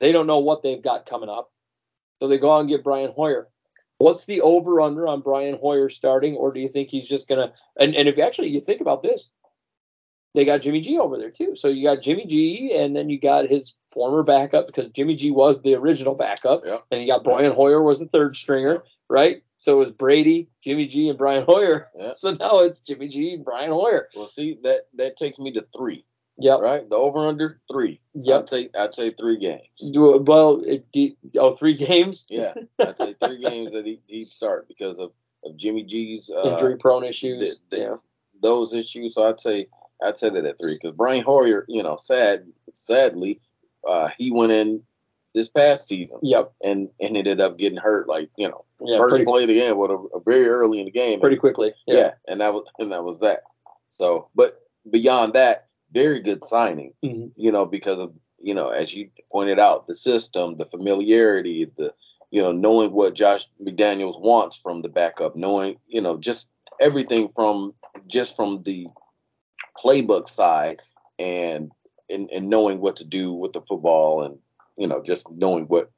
They 0.00 0.12
don't 0.12 0.26
know 0.26 0.38
what 0.38 0.62
they've 0.62 0.82
got 0.82 1.06
coming 1.06 1.28
up. 1.28 1.52
So 2.20 2.28
they 2.28 2.38
go 2.38 2.52
out 2.52 2.60
and 2.60 2.68
get 2.68 2.84
Brian 2.84 3.12
Hoyer. 3.12 3.48
What's 3.98 4.24
the 4.24 4.40
over 4.40 4.80
under 4.80 5.06
on 5.06 5.20
Brian 5.20 5.58
Hoyer 5.60 5.90
starting, 5.90 6.34
or 6.34 6.52
do 6.52 6.60
you 6.60 6.68
think 6.68 6.88
he's 6.88 7.06
just 7.06 7.28
gonna 7.28 7.52
and, 7.78 7.94
and 7.94 8.08
if 8.08 8.18
actually 8.18 8.48
you 8.48 8.60
think 8.60 8.80
about 8.80 9.02
this, 9.02 9.28
they 10.34 10.44
got 10.44 10.62
Jimmy 10.62 10.80
G 10.80 10.98
over 10.98 11.18
there 11.18 11.30
too. 11.30 11.56
So 11.56 11.68
you 11.68 11.84
got 11.84 12.02
Jimmy 12.02 12.24
G 12.26 12.76
and 12.76 12.94
then 12.94 13.10
you 13.10 13.18
got 13.18 13.48
his 13.48 13.74
former 13.88 14.22
backup 14.22 14.66
because 14.66 14.88
Jimmy 14.90 15.16
G 15.16 15.30
was 15.30 15.60
the 15.60 15.74
original 15.74 16.14
backup. 16.14 16.62
Yeah. 16.64 16.78
And 16.90 17.00
you 17.00 17.08
got 17.08 17.24
Brian 17.24 17.52
Hoyer 17.52 17.82
was 17.82 17.98
the 17.98 18.06
third 18.06 18.36
stringer, 18.36 18.84
right? 19.08 19.42
So 19.58 19.74
it 19.76 19.78
was 19.78 19.90
Brady, 19.90 20.48
Jimmy 20.62 20.86
G, 20.86 21.08
and 21.08 21.18
Brian 21.18 21.44
Hoyer. 21.44 21.90
Yeah. 21.96 22.12
So 22.16 22.32
now 22.32 22.60
it's 22.60 22.80
Jimmy 22.80 23.08
G 23.08 23.34
and 23.34 23.44
Brian 23.44 23.70
Hoyer. 23.70 24.08
Well, 24.14 24.26
see 24.26 24.58
that 24.62 24.88
that 24.94 25.16
takes 25.16 25.38
me 25.38 25.52
to 25.52 25.66
three, 25.76 26.04
Yep. 26.40 26.60
right? 26.60 26.88
The 26.88 26.96
over 26.96 27.26
under 27.28 27.60
three. 27.70 28.00
Yep. 28.14 28.40
I'd 28.40 28.48
say 28.48 28.68
I'd 28.78 28.94
say 28.94 29.10
three 29.10 29.38
games. 29.38 29.90
Do 29.92 30.18
well. 30.26 30.62
It, 30.66 30.84
oh, 31.38 31.54
three 31.54 31.74
games. 31.74 32.26
Yeah, 32.30 32.54
I'd 32.78 32.98
say 32.98 33.14
three 33.22 33.40
games 33.48 33.72
that 33.72 33.86
he, 33.86 34.00
he'd 34.06 34.32
start 34.32 34.66
because 34.68 34.98
of, 34.98 35.12
of 35.44 35.56
Jimmy 35.56 35.84
G's 35.84 36.30
uh, 36.30 36.50
Injury 36.54 36.76
prone 36.78 37.04
issues. 37.04 37.60
yeah. 37.70 37.96
those 38.42 38.74
issues. 38.74 39.14
So 39.14 39.24
I'd 39.28 39.40
say 39.40 39.68
I'd 40.02 40.16
say 40.16 40.30
that 40.30 40.44
at 40.44 40.58
three 40.58 40.74
because 40.74 40.96
Brian 40.96 41.22
Hoyer, 41.22 41.64
you 41.68 41.82
know, 41.82 41.96
sad 41.96 42.46
sadly, 42.74 43.40
uh, 43.88 44.08
he 44.16 44.30
went 44.30 44.52
in 44.52 44.82
this 45.34 45.48
past 45.48 45.86
season 45.86 46.18
Yep. 46.22 46.52
and, 46.64 46.88
and 47.00 47.16
ended 47.16 47.40
up 47.40 47.56
getting 47.56 47.78
hurt 47.78 48.08
like 48.08 48.30
you 48.36 48.48
know 48.48 48.64
Yeah. 48.80 48.98
first 48.98 49.10
pretty, 49.10 49.24
play 49.24 49.42
of 49.42 49.48
the 49.48 49.54
game, 49.60 49.76
what 49.76 49.90
a, 49.90 49.98
very 50.24 50.48
early 50.48 50.80
in 50.80 50.86
the 50.86 50.90
game. 50.90 51.20
pretty 51.20 51.36
quickly. 51.36 51.72
yeah. 51.86 51.96
Yeah. 51.96 52.10
and 52.28 52.40
that 52.40 52.52
was 52.52 52.64
and 52.78 52.90
that 52.92 53.04
was 53.04 53.18
that. 53.20 53.42
So, 53.92 54.28
but 54.34 54.60
beyond 54.90 55.34
that, 55.34 55.66
very 55.92 56.20
good 56.20 56.44
signing. 56.44 56.94
Mhm. 57.04 57.32
You 57.36 57.52
know, 57.52 57.66
because 57.66 57.98
of 57.98 58.12
you 58.42 58.54
know, 58.54 58.70
as 58.70 58.94
you 58.94 59.10
pointed 59.30 59.58
out, 59.58 59.86
the 59.86 59.94
system, 59.94 60.56
the 60.56 60.64
familiarity, 60.66 61.70
the 61.76 61.92
you 62.30 62.40
know, 62.40 62.52
knowing 62.52 62.92
what 62.92 63.14
Josh 63.14 63.46
McDaniels 63.60 64.20
wants 64.20 64.56
from 64.56 64.82
the 64.82 64.88
backup, 64.88 65.36
knowing 65.36 65.78
you 65.88 66.00
know, 66.00 66.16
just 66.16 66.48
everything 66.80 67.30
from 67.34 67.74
just 68.06 68.36
from 68.36 68.62
the 68.62 68.86
playbook 69.82 70.28
side 70.28 70.82
and 71.18 71.70
and, 72.08 72.30
and 72.30 72.48
knowing 72.48 72.80
what 72.80 72.96
to 72.96 73.04
do 73.04 73.32
with 73.32 73.52
the 73.52 73.60
football 73.60 74.22
and 74.22 74.38
you 74.76 74.86
know 74.86 75.02
just 75.02 75.30
knowing 75.30 75.64
what 75.66 75.90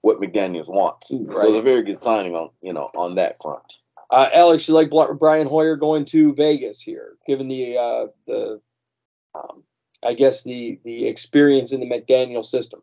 what 0.00 0.20
McDaniels 0.20 0.68
wants. 0.68 1.08
So 1.08 1.24
it's 1.48 1.56
a 1.56 1.62
very 1.62 1.82
good 1.82 1.98
signing 1.98 2.34
on 2.34 2.50
you 2.62 2.72
know 2.72 2.90
on 2.96 3.14
that 3.16 3.40
front. 3.40 3.78
Uh, 4.10 4.28
Alex, 4.32 4.68
you 4.68 4.74
like 4.74 4.90
Brian 5.18 5.46
Hoyer 5.46 5.76
going 5.76 6.04
to 6.06 6.34
Vegas 6.34 6.80
here, 6.80 7.16
given 7.26 7.48
the 7.48 7.76
uh, 7.76 8.06
the, 8.26 8.60
um, 9.34 9.62
I 10.02 10.14
guess 10.14 10.42
the 10.44 10.78
the 10.84 11.06
experience 11.06 11.72
in 11.72 11.80
the 11.80 11.86
McDaniel 11.86 12.44
system. 12.44 12.82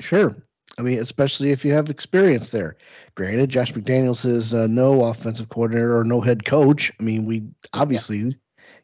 Sure. 0.00 0.36
I 0.78 0.82
mean, 0.82 0.98
especially 0.98 1.50
if 1.50 1.64
you 1.64 1.72
have 1.72 1.88
experience 1.88 2.50
there. 2.50 2.76
Granted, 3.14 3.50
Josh 3.50 3.72
McDaniels 3.72 4.26
is 4.26 4.52
uh, 4.52 4.66
no 4.66 5.04
offensive 5.04 5.48
coordinator 5.48 5.96
or 5.96 6.04
no 6.04 6.20
head 6.20 6.44
coach. 6.44 6.92
I 6.98 7.02
mean, 7.02 7.26
we 7.26 7.44
obviously, 7.74 8.18
you 8.18 8.36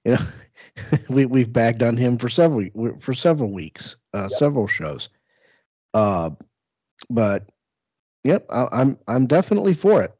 know, 0.04 0.18
we 1.08 1.26
we've 1.26 1.52
bagged 1.52 1.82
on 1.82 1.96
him 1.96 2.16
for 2.16 2.28
several 2.28 2.68
for 3.00 3.12
several 3.14 3.50
weeks, 3.50 3.96
uh, 4.14 4.28
Yep. 4.28 4.38
several 4.38 4.66
shows. 4.68 5.08
Uh, 5.94 6.30
but 7.08 7.50
yep, 8.22 8.46
I, 8.50 8.68
I'm 8.72 8.96
I'm 9.08 9.26
definitely 9.26 9.74
for 9.74 10.02
it. 10.02 10.14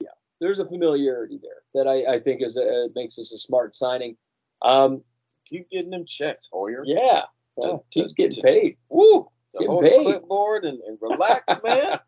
Yeah, 0.00 0.08
there's 0.40 0.58
a 0.58 0.66
familiarity 0.66 1.40
there 1.42 1.62
that 1.74 1.88
I, 1.88 2.16
I 2.16 2.20
think 2.20 2.42
is 2.42 2.56
a, 2.56 2.88
makes 2.94 3.16
this 3.16 3.32
a 3.32 3.38
smart 3.38 3.74
signing. 3.74 4.16
Um, 4.60 5.02
Keep 5.48 5.70
getting 5.70 5.90
them 5.90 6.04
checks, 6.06 6.48
Hoyer. 6.52 6.82
yeah, 6.84 7.22
yeah, 7.62 7.76
team's 7.90 8.12
to- 8.12 8.16
getting 8.16 8.36
to- 8.36 8.42
paid. 8.42 8.76
Woo! 8.88 9.28
To 9.52 9.58
Getting 9.58 9.68
hold 9.70 9.82
paid. 9.84 9.98
the 10.00 10.04
clipboard 10.04 10.64
and, 10.64 10.78
and 10.82 10.98
relax, 11.00 11.44
man. 11.64 11.98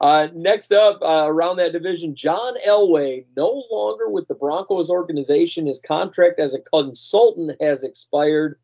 Uh, 0.00 0.26
next 0.34 0.72
up, 0.72 1.00
uh, 1.02 1.24
around 1.28 1.56
that 1.56 1.72
division, 1.72 2.14
John 2.16 2.54
Elway, 2.66 3.24
no 3.36 3.62
longer 3.70 4.08
with 4.10 4.26
the 4.26 4.34
Broncos 4.34 4.90
organization. 4.90 5.66
His 5.66 5.80
contract 5.86 6.40
as 6.40 6.52
a 6.52 6.58
consultant 6.60 7.52
has 7.60 7.84
expired. 7.84 8.58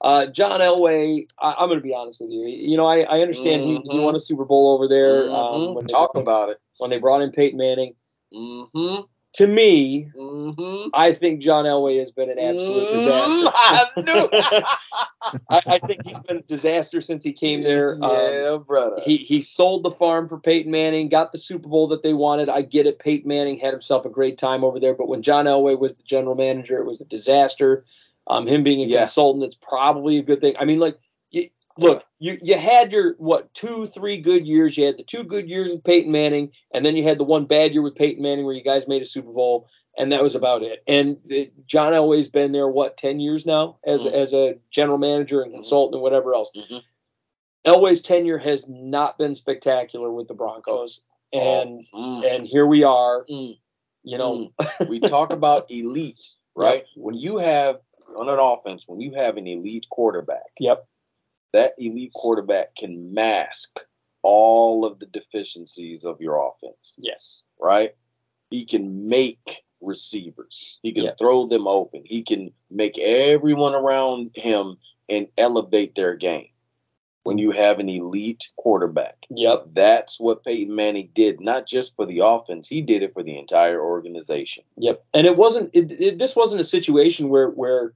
Uh, 0.00 0.26
John 0.26 0.60
Elway, 0.60 1.26
I, 1.38 1.54
I'm 1.58 1.68
going 1.68 1.78
to 1.78 1.82
be 1.82 1.94
honest 1.94 2.20
with 2.20 2.30
you. 2.30 2.44
You 2.44 2.76
know, 2.76 2.86
I, 2.86 3.02
I 3.02 3.20
understand 3.20 3.62
he, 3.62 3.76
he 3.84 3.98
Mhm. 3.98 4.02
won 4.02 4.16
a 4.16 4.20
Super 4.20 4.44
Bowl 4.44 4.74
over 4.74 4.88
there. 4.88 5.30
Um, 5.30 5.60
Mhm. 5.60 5.74
when, 5.76 5.86
they, 5.86 5.92
Talk 5.92 6.16
about 6.16 6.48
it. 6.50 6.58
when 6.78 6.90
they 6.90 6.98
brought 6.98 7.22
in 7.22 7.30
Peyton 7.30 7.56
Manning. 7.56 7.94
Mm-hmm. 8.34 9.02
To 9.34 9.46
me, 9.46 10.10
Mm-hmm. 10.16 10.88
I 10.92 11.12
think 11.14 11.40
John 11.40 11.64
Elway 11.64 11.98
has 11.98 12.10
been 12.10 12.28
an 12.28 12.38
absolute 12.38 12.90
disaster. 12.90 13.50
I. 15.48 15.62
I, 15.66 15.78
think 15.78 16.04
he's 16.04 16.18
been 16.20 16.38
a 16.38 16.42
disaster 16.42 17.00
since 17.00 17.24
he 17.24 17.32
came 17.32 17.62
there. 17.62 17.94
Um, 17.94 18.02
Yeah, 18.02 18.58
brother. 18.66 18.96
he 19.02 19.16
he 19.18 19.40
sold 19.40 19.84
the 19.84 19.90
farm 19.90 20.28
for 20.28 20.38
Peyton 20.38 20.70
Manning, 20.70 21.08
got 21.08 21.32
the 21.32 21.38
Super 21.38 21.68
Bowl 21.68 21.88
that 21.88 22.02
they 22.02 22.12
wanted. 22.12 22.48
I 22.48 22.62
get 22.62 22.86
it. 22.86 22.98
Peyton 22.98 23.26
Manning 23.28 23.58
had 23.58 23.72
himself 23.72 24.04
a 24.04 24.10
great 24.10 24.36
time 24.36 24.64
over 24.64 24.78
there, 24.78 24.94
but 24.94 25.08
when 25.08 25.22
John 25.22 25.46
Elway 25.46 25.78
was 25.78 25.94
the 25.94 26.02
general 26.02 26.34
manager, 26.34 26.76
it 26.78 26.84
was 26.86 27.00
a 27.00 27.06
disaster. 27.06 27.84
Um, 28.26 28.46
him 28.46 28.62
being 28.62 28.82
a 28.82 28.86
Yeah. 28.86 28.98
consultant, 29.00 29.44
it's 29.44 29.56
probably 29.56 30.18
a 30.18 30.22
good 30.22 30.40
thing. 30.40 30.54
I 30.58 30.64
mean, 30.64 30.78
like, 30.78 30.98
look, 31.78 32.04
you 32.18 32.38
you 32.42 32.56
had 32.58 32.92
your 32.92 33.14
what 33.18 33.52
two, 33.54 33.86
three 33.86 34.16
good 34.18 34.46
years. 34.46 34.76
You 34.76 34.86
had 34.86 34.98
the 34.98 35.04
two 35.04 35.24
good 35.24 35.48
years 35.48 35.72
with 35.72 35.84
Peyton 35.84 36.12
Manning, 36.12 36.50
and 36.74 36.84
then 36.84 36.96
you 36.96 37.02
had 37.04 37.18
the 37.18 37.24
one 37.24 37.46
bad 37.46 37.72
year 37.72 37.82
with 37.82 37.94
Peyton 37.94 38.22
Manning 38.22 38.44
where 38.44 38.54
you 38.54 38.62
guys 38.64 38.88
made 38.88 39.02
a 39.02 39.06
Super 39.06 39.32
Bowl, 39.32 39.68
and 39.96 40.12
that 40.12 40.22
was 40.22 40.34
about 40.34 40.62
it. 40.62 40.82
And 40.86 41.18
it, 41.28 41.52
John 41.66 41.92
Elway's 41.92 42.28
been 42.28 42.52
there 42.52 42.68
what 42.68 42.96
ten 42.96 43.20
years 43.20 43.46
now 43.46 43.78
as 43.86 44.02
Mhm. 44.02 44.12
as 44.12 44.34
a 44.34 44.58
general 44.70 44.98
manager 44.98 45.42
and 45.42 45.50
Mhm. 45.52 45.56
consultant 45.56 45.94
and 45.96 46.02
whatever 46.02 46.34
else. 46.34 46.50
Mhm. 46.56 46.82
Elway's 47.64 48.02
tenure 48.02 48.38
has 48.38 48.68
not 48.68 49.18
been 49.18 49.34
spectacular 49.34 50.10
with 50.10 50.28
the 50.28 50.34
Broncos, 50.34 51.02
and 51.32 51.86
Mm. 51.94 52.34
and 52.36 52.46
here 52.46 52.66
we 52.66 52.82
are. 52.84 53.24
Mm. 53.30 53.58
You 54.04 54.18
know, 54.18 54.50
Mm. 54.60 54.88
we 54.88 55.00
talk 55.00 55.32
about 55.32 55.70
elite, 55.70 56.28
right? 56.56 56.84
When 56.96 57.14
you 57.14 57.38
have 57.38 57.80
on 58.16 58.28
an 58.28 58.38
offense, 58.38 58.86
when 58.88 59.00
you 59.00 59.12
have 59.14 59.36
an 59.38 59.46
elite 59.46 59.86
quarterback, 59.90 60.50
Yep. 60.58 60.86
That 61.52 61.74
elite 61.78 62.12
quarterback 62.14 62.74
can 62.76 63.12
mask 63.14 63.80
all 64.22 64.84
of 64.84 64.98
the 64.98 65.06
deficiencies 65.06 66.04
of 66.04 66.20
your 66.20 66.36
offense, 66.48 66.96
yes, 66.98 67.42
right? 67.60 67.94
He 68.50 68.64
can 68.64 69.08
make 69.08 69.64
receivers. 69.80 70.78
He 70.82 70.92
can 70.92 71.04
Yeah. 71.04 71.14
throw 71.18 71.46
them 71.46 71.66
open. 71.66 72.02
He 72.04 72.22
can 72.22 72.52
make 72.70 72.98
everyone 72.98 73.74
around 73.74 74.30
him 74.34 74.76
and 75.08 75.26
elevate 75.38 75.94
their 75.94 76.14
game. 76.16 76.48
when 77.24 77.38
you 77.38 77.52
have 77.52 77.78
an 77.78 77.88
elite 77.88 78.50
quarterback. 78.56 79.26
Yep. 79.30 79.66
That's 79.74 80.18
what 80.18 80.42
Peyton 80.42 80.74
Manning 80.74 81.08
did, 81.14 81.40
not 81.40 81.68
just 81.68 81.94
for 81.94 82.04
the 82.04 82.18
offense. 82.18 82.66
He 82.66 82.80
did 82.82 83.04
it 83.04 83.12
for 83.12 83.22
the 83.22 83.38
entire 83.38 83.80
organization. 83.80 84.64
Yep. 84.78 85.04
And 85.14 85.24
it 85.24 85.36
wasn't. 85.36 85.70
It, 85.72 85.92
it, 86.00 86.18
this 86.18 86.34
wasn't 86.34 86.62
a 86.62 86.64
situation 86.64 87.28
where 87.28 87.50
where 87.50 87.92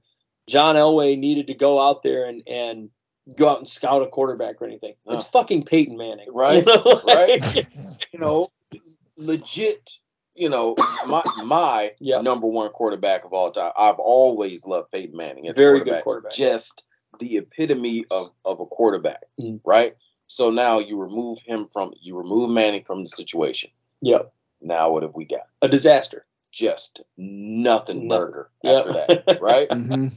John 0.47 0.77
Elway 0.77 1.19
needed 1.19 1.45
to 1.47 1.53
go 1.53 1.77
out 1.77 2.03
there 2.03 2.23
and 2.23 2.41
and 2.47 2.89
go 3.35 3.49
out 3.49 3.57
and 3.57 3.67
scout 3.67 4.01
a 4.01 4.07
quarterback 4.07 4.61
or 4.61 4.65
anything. 4.65 4.93
No. 5.05 5.13
It's 5.13 5.25
fucking 5.25 5.63
Peyton 5.65 5.97
Manning, 5.97 6.27
Right, 6.31 6.65
You 6.65 6.75
know, 6.75 7.01
like- 7.05 7.15
right. 7.15 7.67
You 8.13 8.19
know, 8.19 8.51
legit. 9.17 9.91
You 10.35 10.49
know, 10.49 10.75
my 11.07 11.23
my 11.43 11.91
Yeah. 11.99 12.21
number 12.21 12.47
one 12.47 12.69
quarterback 12.69 13.25
of 13.25 13.33
all 13.33 13.49
time. 13.51 13.71
I've 13.77 13.97
always 13.99 14.65
loved 14.65 14.91
Peyton 14.91 15.17
Manning. 15.17 15.47
as 15.47 15.51
a 15.51 15.55
Very 15.55 15.83
good 15.83 16.03
quarterback. 16.03 16.33
Just 16.33 16.83
the 17.19 17.37
epitome 17.37 18.05
of 18.11 18.31
of 18.45 18.59
a 18.59 18.65
quarterback, 18.67 19.23
Mhm. 19.41 19.59
right? 19.65 19.95
So 20.27 20.51
now 20.51 20.77
you 20.77 20.99
remove 20.99 21.39
him 21.39 21.67
from 21.73 21.93
you 21.99 22.15
remove 22.15 22.51
Manning 22.51 22.83
from 22.83 23.01
the 23.01 23.07
situation. 23.09 23.71
Yep. 24.01 24.31
Now 24.61 24.91
what 24.91 25.01
have 25.03 25.15
we 25.15 25.25
got? 25.25 25.47
A 25.63 25.67
disaster. 25.67 26.25
Just 26.51 27.01
nothing 27.17 28.07
Nothing. 28.07 28.07
burger 28.07 28.51
Yep. 28.63 28.85
after 28.87 28.93
that, 29.25 29.41
right? 29.41 29.67
hmm 29.71 30.07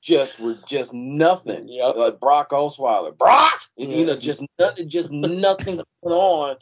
just 0.00 0.38
we're 0.40 0.58
just 0.66 0.92
nothing. 0.94 1.68
Yep. 1.68 1.96
Like 1.96 2.20
Brock 2.20 2.50
Osweiler, 2.50 3.16
Brock, 3.16 3.60
and, 3.78 3.92
you 3.92 4.06
know, 4.06 4.16
just 4.16 4.42
nothing, 4.58 4.88
just 4.88 5.10
nothing 5.12 5.76
going 6.02 6.14
on 6.16 6.56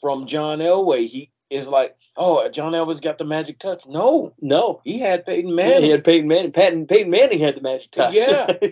from 0.00 0.26
John 0.26 0.58
Elway. 0.58 1.06
He 1.06 1.30
is 1.50 1.68
like, 1.68 1.96
oh, 2.16 2.48
John 2.48 2.72
Elway's 2.72 3.00
got 3.00 3.18
the 3.18 3.24
magic 3.24 3.58
touch. 3.58 3.86
No, 3.86 4.32
No. 4.40 4.80
he 4.84 4.98
had 4.98 5.24
Peyton 5.24 5.54
Manning. 5.54 5.72
He 5.74 5.78
Manning. 5.80 5.90
had 5.92 6.04
Peyton 6.04 6.28
Manning. 6.28 6.52
Peyton, 6.52 6.86
Peyton 6.86 7.10
Manning 7.10 7.38
had 7.38 7.56
the 7.56 7.60
magic 7.60 7.90
touch. 7.92 8.14
Yeah. 8.14 8.46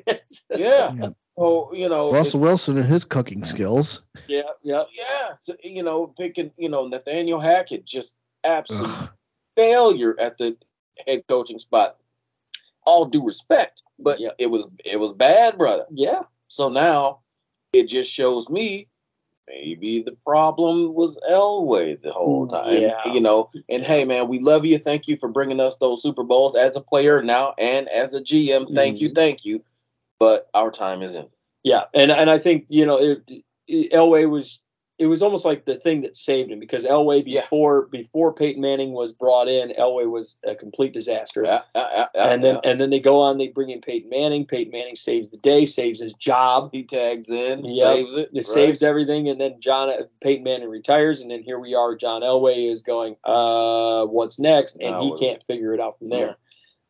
yeah. 0.57 0.93
Yeah. 0.93 1.09
So 1.37 1.73
you 1.75 1.89
know, 1.89 2.13
Russell 2.13 2.41
Wilson 2.41 2.77
and 2.79 2.87
his 2.87 3.05
cooking 3.05 3.45
skills. 3.45 4.03
yeah. 4.29 4.43
Yeah. 4.63 4.85
yeah. 4.97 5.35
So, 5.41 5.55
you 5.63 5.83
know, 5.83 6.07
picking, 6.09 6.51
you 6.57 6.69
know, 6.69 6.87
Nathaniel 6.87 7.41
Hackett, 7.41 7.85
just 7.85 8.15
absolute 8.45 8.87
Ugh. 8.89 9.11
failure 9.57 10.15
at 10.21 10.39
the 10.39 10.57
head 11.07 11.25
coaching 11.29 11.59
spot. 11.59 11.97
All 12.85 13.05
due 13.07 13.25
respect, 13.25 13.83
but 13.99 14.21
Yeah. 14.21 14.31
it 14.39 14.49
was 14.49 14.67
it 14.85 15.01
was 15.01 15.13
bad, 15.13 15.59
brother. 15.59 15.87
Yeah. 15.91 16.23
So 16.49 16.69
now 16.69 17.21
it 17.73 17.89
just 17.89 18.11
shows 18.11 18.49
me 18.49 18.89
maybe 19.49 20.03
the 20.03 20.17
problem 20.25 20.95
was 20.95 21.19
Elway 21.31 22.01
the 22.01 22.13
whole 22.13 22.47
mm, 22.47 22.51
time. 22.51 22.81
Yeah. 22.81 23.13
You 23.13 23.21
know, 23.21 23.51
and 23.69 23.83
hey 23.83 24.05
man, 24.05 24.29
we 24.29 24.39
love 24.39 24.65
you. 24.65 24.79
Thank 24.79 25.09
you 25.09 25.17
for 25.17 25.29
bringing 25.29 25.61
us 25.61 25.77
those 25.77 26.03
Super 26.03 26.23
Bowls 26.23 26.55
as 26.55 26.77
a 26.77 26.81
player 26.81 27.23
now 27.23 27.55
and 27.59 27.89
as 27.89 28.15
a 28.15 28.21
GM. 28.21 28.75
Thank 28.75 29.01
you, 29.01 29.09
mm-hmm. 29.09 29.15
thank 29.15 29.45
you. 29.45 29.63
But 30.19 30.49
our 30.55 30.71
time 30.71 31.03
is 31.03 31.17
in. 31.17 31.29
Yeah, 31.63 31.85
and 31.95 32.11
and 32.11 32.31
I 32.31 32.39
think 32.39 32.67
you 32.69 32.87
know 32.87 32.99
it, 32.99 33.23
it, 33.67 33.93
Elway 33.93 34.29
was 34.29 34.61
it 34.97 35.07
was 35.07 35.23
almost 35.23 35.45
like 35.45 35.65
the 35.65 35.75
thing 35.75 36.03
that 36.03 36.17
saved 36.17 36.53
him 36.53 36.61
because 36.61 36.85
Elway 36.85 37.23
Yeah. 37.27 37.41
before 37.41 37.87
before 37.87 38.33
Peyton 38.33 38.63
Manning 38.63 38.93
was 38.93 39.13
brought 39.13 39.49
in, 39.49 39.71
Elway 39.71 40.09
was 40.09 40.39
a 40.45 40.55
complete 40.55 40.93
disaster. 40.93 41.43
Yeah, 41.45 41.63
yeah, 41.75 42.07
yeah, 42.15 42.33
and 42.33 42.45
then 42.45 42.61
and 42.63 42.81
then 42.81 42.91
they 42.91 43.01
go 43.01 43.21
on, 43.21 43.39
they 43.39 43.49
bring 43.49 43.71
in 43.71 43.81
Peyton 43.81 44.09
Manning. 44.09 44.47
Peyton 44.47 44.71
Manning 44.71 44.95
saves 44.97 45.31
the 45.31 45.39
day, 45.39 45.65
saves 45.65 45.99
his 46.01 46.13
job, 46.13 46.71
he 46.73 46.85
tags 46.85 47.29
in, 47.29 47.65
Yep. 47.65 47.95
saves 47.95 48.17
it, 48.17 48.29
it 48.33 48.37
right? 48.37 48.47
saves 48.47 48.83
everything, 48.85 49.29
and 49.29 49.41
then 49.41 49.61
John 49.61 49.93
Peyton 50.21 50.45
Manning 50.45 50.69
retires, 50.69 51.21
and 51.23 51.31
then 51.31 51.43
here 51.43 51.59
we 51.59 51.75
are. 51.75 51.97
John 51.97 52.23
Elway 52.23 52.71
is 52.71 52.83
going, 52.83 53.17
uh, 53.25 54.05
what's 54.07 54.39
next? 54.39 54.77
And 54.81 55.03
he 55.03 55.15
can't 55.19 55.43
figure 55.45 55.75
it 55.75 55.81
out 55.81 55.99
from 55.99 56.09
there. 56.11 56.37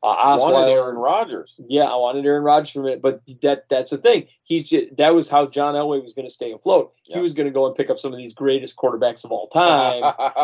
Uh, 0.05 0.36
wanted 0.39 0.70
Aaron 0.70 0.97
Rodgers. 0.97 1.59
yeah, 1.66 1.85
I 1.85 1.97
wanted 1.97 2.26
Aaron 2.26 2.43
Rodgers 2.43 2.70
from 2.70 2.86
it, 2.86 3.01
but 3.01 3.22
that 3.43 3.68
that's 3.70 3.90
the 3.90 3.97
thing. 3.98 4.26
He's 4.43 4.68
just, 4.68 4.94
that 4.98 5.14
was 5.14 5.31
how 5.31 5.47
John 5.47 5.74
Elway 5.74 6.02
was 6.02 6.12
going 6.12 6.26
to 6.28 6.32
stay 6.32 6.52
afloat. 6.52 6.93
Yeah. 7.06 7.16
He 7.16 7.22
was 7.22 7.32
going 7.32 7.47
to 7.47 7.52
go 7.52 7.66
and 7.66 7.74
pick 7.74 7.89
up 7.89 7.98
some 7.98 8.12
of 8.12 8.18
these 8.18 8.35
greatest 8.35 8.76
quarterbacks 8.76 9.24
of 9.24 9.32
all 9.32 9.48
time 9.48 10.02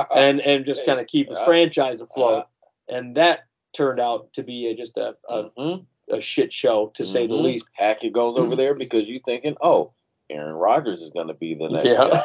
and 0.17 0.41
and 0.41 0.65
just 0.65 0.87
kind 0.87 0.99
of 0.99 1.07
keep 1.07 1.29
his 1.29 1.39
franchise 1.41 2.01
afloat. 2.01 2.47
And 2.89 3.17
that 3.17 3.41
turned 3.77 4.01
out 4.01 4.33
to 4.33 4.43
be 4.43 4.69
a, 4.69 4.75
just 4.75 4.97
a, 4.97 5.15
a, 5.29 5.51
Mhm. 5.51 5.85
a 6.11 6.21
shit 6.23 6.53
show 6.53 6.91
to 6.95 7.05
say 7.05 7.27
the 7.27 7.35
Mhm. 7.35 7.43
least. 7.43 7.69
Hackett 7.75 8.13
goes 8.15 8.37
over 8.39 8.57
there 8.57 8.75
because 8.79 9.09
you're 9.11 9.21
thinking, 9.21 9.57
oh, 9.63 9.93
Aaron 10.31 10.55
Rodgers 10.55 11.03
is 11.03 11.11
going 11.11 11.29
to 11.29 11.35
be 11.35 11.55
the 11.55 11.69
next 11.69 11.87
Yeah. 11.99 12.23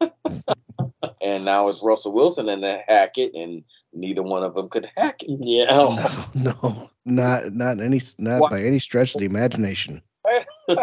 guy. 0.00 0.10
and 1.22 1.44
now 1.44 1.68
it's 1.68 1.82
Russell 1.82 2.12
Wilson 2.12 2.48
and 2.48 2.62
then 2.62 2.80
Hackett, 2.88 3.34
and 3.34 3.64
neither 3.92 4.22
one 4.22 4.42
of 4.42 4.54
them 4.54 4.68
could 4.68 4.90
hack 4.96 5.22
it. 5.22 5.38
Yeah, 5.40 5.66
oh, 5.70 6.30
No, 6.34 6.52
no, 6.62 6.90
not 7.04 7.52
not 7.52 7.80
any 7.80 8.00
not 8.18 8.40
What? 8.40 8.50
by 8.50 8.62
any 8.62 8.78
stretch 8.78 9.14
of 9.14 9.20
the 9.20 9.26
imagination. 9.26 10.02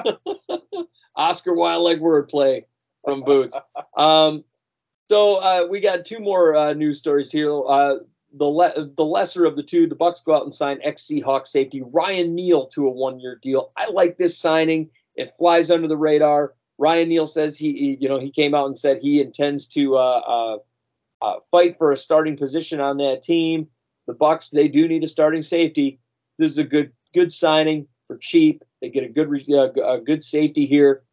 Oscar 1.16 1.54
Wilde 1.54 1.84
like 1.84 2.00
wordplay 2.00 2.64
from 3.04 3.22
Boots. 3.24 3.56
Um, 3.98 4.44
so 5.10 5.38
uh, 5.38 5.66
we 5.70 5.80
got 5.80 6.06
two 6.06 6.20
more 6.20 6.56
uh, 6.56 6.74
news 6.74 7.00
stories 7.00 7.32
here. 7.32 7.52
Uh, 7.68 7.96
the 8.38 8.46
le- 8.46 8.90
the 8.96 9.04
lesser 9.06 9.46
of 9.46 9.56
the 9.56 9.64
two, 9.64 9.88
the 9.88 9.96
Bucks 9.96 10.22
go 10.22 10.36
out 10.36 10.44
and 10.44 10.54
sign 10.54 10.80
ex 10.84 11.02
Seahawks 11.04 11.48
safety 11.48 11.82
Ryan 11.82 12.36
Neal 12.36 12.68
to 12.68 12.88
a 12.88 12.92
one 12.92 13.20
year 13.20 13.40
deal. 13.42 13.72
I 13.76 13.90
like 13.90 14.18
this 14.18 14.38
signing. 14.38 14.90
It 15.16 15.32
flies 15.38 15.72
under 15.72 15.88
the 15.88 15.98
radar. 15.98 16.54
Ryan 16.78 17.10
Neal 17.10 17.28
says 17.28 17.58
he, 17.58 17.74
he- 17.74 17.98
you 18.00 18.08
know, 18.08 18.20
he 18.20 18.30
came 18.32 18.54
out 18.54 18.68
and 18.68 18.78
said 18.78 19.00
he 19.02 19.20
intends 19.20 19.68
to 19.70 19.98
uh, 21.22 21.36
fight 21.52 21.78
for 21.78 21.92
a 21.92 21.98
starting 21.98 22.38
position 22.38 22.80
on 22.80 22.98
that 22.98 23.22
team. 23.22 23.68
The 24.08 24.14
Bucks 24.14 24.50
they 24.50 24.68
do 24.68 24.88
need 24.88 25.04
a 25.04 25.08
starting 25.08 25.44
safety. 25.44 26.00
This 26.38 26.52
is 26.52 26.58
a 26.58 26.64
good 26.64 26.92
good 27.14 27.32
signing 27.32 27.88
for 28.08 28.18
cheap. 28.18 28.64
They 28.82 28.90
get 28.90 29.04
a 29.04 29.10
good 29.10 29.30
uh, 29.52 29.72
a 29.84 30.00
good 30.00 30.24
safety 30.24 30.66
here. 30.66 31.04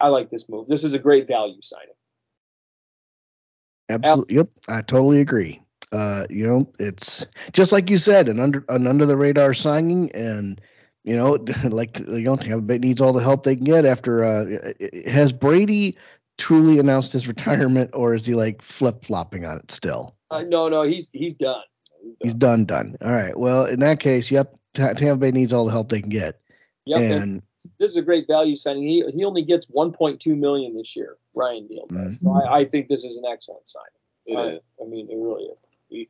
I 0.00 0.08
like 0.08 0.30
this 0.30 0.48
move. 0.48 0.68
This 0.68 0.84
is 0.84 0.94
a 0.94 0.98
great 0.98 1.26
value 1.26 1.60
signing. 1.60 1.94
Absolutely. 3.90 4.36
Yep. 4.36 4.48
I 4.68 4.82
totally 4.82 5.20
agree. 5.20 5.60
Uh, 5.92 6.26
you 6.28 6.46
know, 6.46 6.70
it's 6.78 7.26
just 7.52 7.72
like 7.72 7.88
you 7.88 7.96
said, 7.96 8.28
an 8.28 8.38
under 8.38 8.64
an 8.68 8.86
under 8.86 9.06
the 9.06 9.16
radar 9.16 9.54
signing, 9.54 10.10
and 10.12 10.60
you 11.04 11.16
know, 11.16 11.38
like 11.64 11.98
you 12.00 12.20
know, 12.20 12.36
Tampa 12.36 12.60
Bay 12.60 12.78
needs 12.78 13.00
all 13.00 13.12
the 13.12 13.22
help 13.22 13.44
they 13.44 13.56
can 13.56 13.64
get 13.64 13.86
after. 13.86 14.24
Uh, 14.24 14.72
has 15.06 15.32
Brady 15.32 15.96
truly 16.38 16.78
announced 16.78 17.12
his 17.12 17.28
retirement, 17.28 17.90
or 17.92 18.14
is 18.14 18.24
he 18.24 18.34
like 18.34 18.62
flip 18.62 19.04
flopping 19.04 19.44
on 19.44 19.58
it 19.58 19.70
still? 19.70 20.16
Uh, 20.30 20.42
no, 20.42 20.68
no, 20.68 20.82
he's 20.82 21.10
he's 21.10 21.34
done. 21.34 21.62
He's 22.22 22.34
done, 22.34 22.64
done. 22.64 22.96
All 23.02 23.12
right. 23.12 23.36
Well, 23.38 23.64
in 23.66 23.80
that 23.80 24.00
case, 24.00 24.30
yep, 24.30 24.56
Ta- 24.74 24.94
Tampa 24.94 25.16
Bay 25.16 25.30
needs 25.32 25.52
all 25.52 25.66
the 25.66 25.72
help 25.72 25.88
they 25.88 26.00
can 26.00 26.10
get, 26.10 26.40
Yep, 26.86 27.00
and 27.00 27.12
and 27.12 27.42
this 27.78 27.92
is 27.92 27.96
a 27.96 28.02
great 28.02 28.26
value 28.26 28.56
signing. 28.56 28.84
He 28.84 29.04
he 29.12 29.24
only 29.24 29.42
gets 29.42 29.66
1.2 29.66 30.38
million 30.38 30.76
this 30.76 30.94
year. 30.96 31.16
Ryan 31.34 31.66
Neal 31.68 31.86
does. 31.86 32.20
So 32.20 32.32
I, 32.32 32.60
I 32.60 32.64
think 32.64 32.88
this 32.88 33.04
is 33.04 33.16
an 33.16 33.24
excellent 33.30 33.68
signing. 33.68 33.86
It 34.26 34.36
I, 34.36 34.42
is. 34.56 34.60
I 34.80 34.88
mean, 34.88 35.08
it 35.10 35.16
really 35.16 35.44
is. 35.44 35.58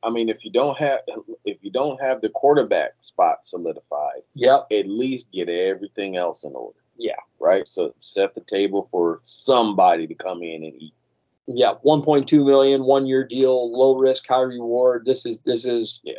I 0.02 0.10
mean, 0.10 0.28
if 0.28 0.44
you 0.44 0.50
don't 0.50 0.76
have 0.78 1.00
if 1.44 1.58
you 1.62 1.70
don't 1.70 2.00
have 2.00 2.20
the 2.20 2.28
quarterback 2.28 2.94
spot 3.00 3.46
solidified, 3.46 4.22
Yep. 4.34 4.66
at 4.72 4.88
least 4.88 5.26
get 5.32 5.48
everything 5.48 6.16
else 6.16 6.44
in 6.44 6.52
order. 6.52 6.78
Yeah. 6.98 7.16
Right. 7.40 7.66
So 7.66 7.94
set 7.98 8.34
the 8.34 8.40
table 8.40 8.88
for 8.90 9.20
somebody 9.22 10.06
to 10.06 10.14
come 10.14 10.42
in 10.42 10.64
and 10.64 10.74
eat. 10.74 10.94
Yeah. 11.46 11.74
1.2 11.84 12.44
million, 12.44 12.84
one 12.84 13.06
year 13.06 13.26
deal, 13.26 13.72
low 13.72 13.96
risk, 13.96 14.26
high 14.26 14.40
reward. 14.40 15.04
This 15.06 15.24
is 15.24 15.40
this 15.40 15.64
is 15.64 16.00
yeah, 16.04 16.14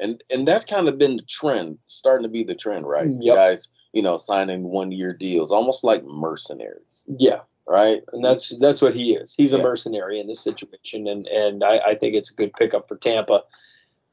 And 0.00 0.22
and 0.30 0.46
that's 0.46 0.64
kind 0.64 0.88
of 0.88 0.98
been 0.98 1.16
the 1.16 1.22
trend, 1.22 1.78
starting 1.86 2.24
to 2.24 2.28
be 2.28 2.44
the 2.44 2.54
trend, 2.54 2.86
right? 2.86 3.06
Mm, 3.06 3.18
Yep. 3.22 3.34
Guys, 3.34 3.68
you 3.92 4.02
know, 4.02 4.18
signing 4.18 4.64
one 4.64 4.92
year 4.92 5.14
deals, 5.14 5.50
almost 5.50 5.84
like 5.84 6.04
mercenaries, 6.04 7.06
yeah. 7.18 7.40
right? 7.66 8.02
and 8.12 8.22
that's 8.22 8.56
that's 8.58 8.82
what 8.82 8.94
he 8.94 9.14
is. 9.14 9.34
He's 9.34 9.54
a 9.54 9.58
mercenary 9.58 10.20
in 10.20 10.26
this 10.26 10.40
situation, 10.40 11.06
and 11.06 11.26
and 11.28 11.64
I, 11.64 11.78
I 11.78 11.94
think 11.94 12.14
it's 12.14 12.30
a 12.30 12.34
good 12.34 12.52
pickup 12.52 12.86
for 12.88 12.96
Tampa. 12.96 13.42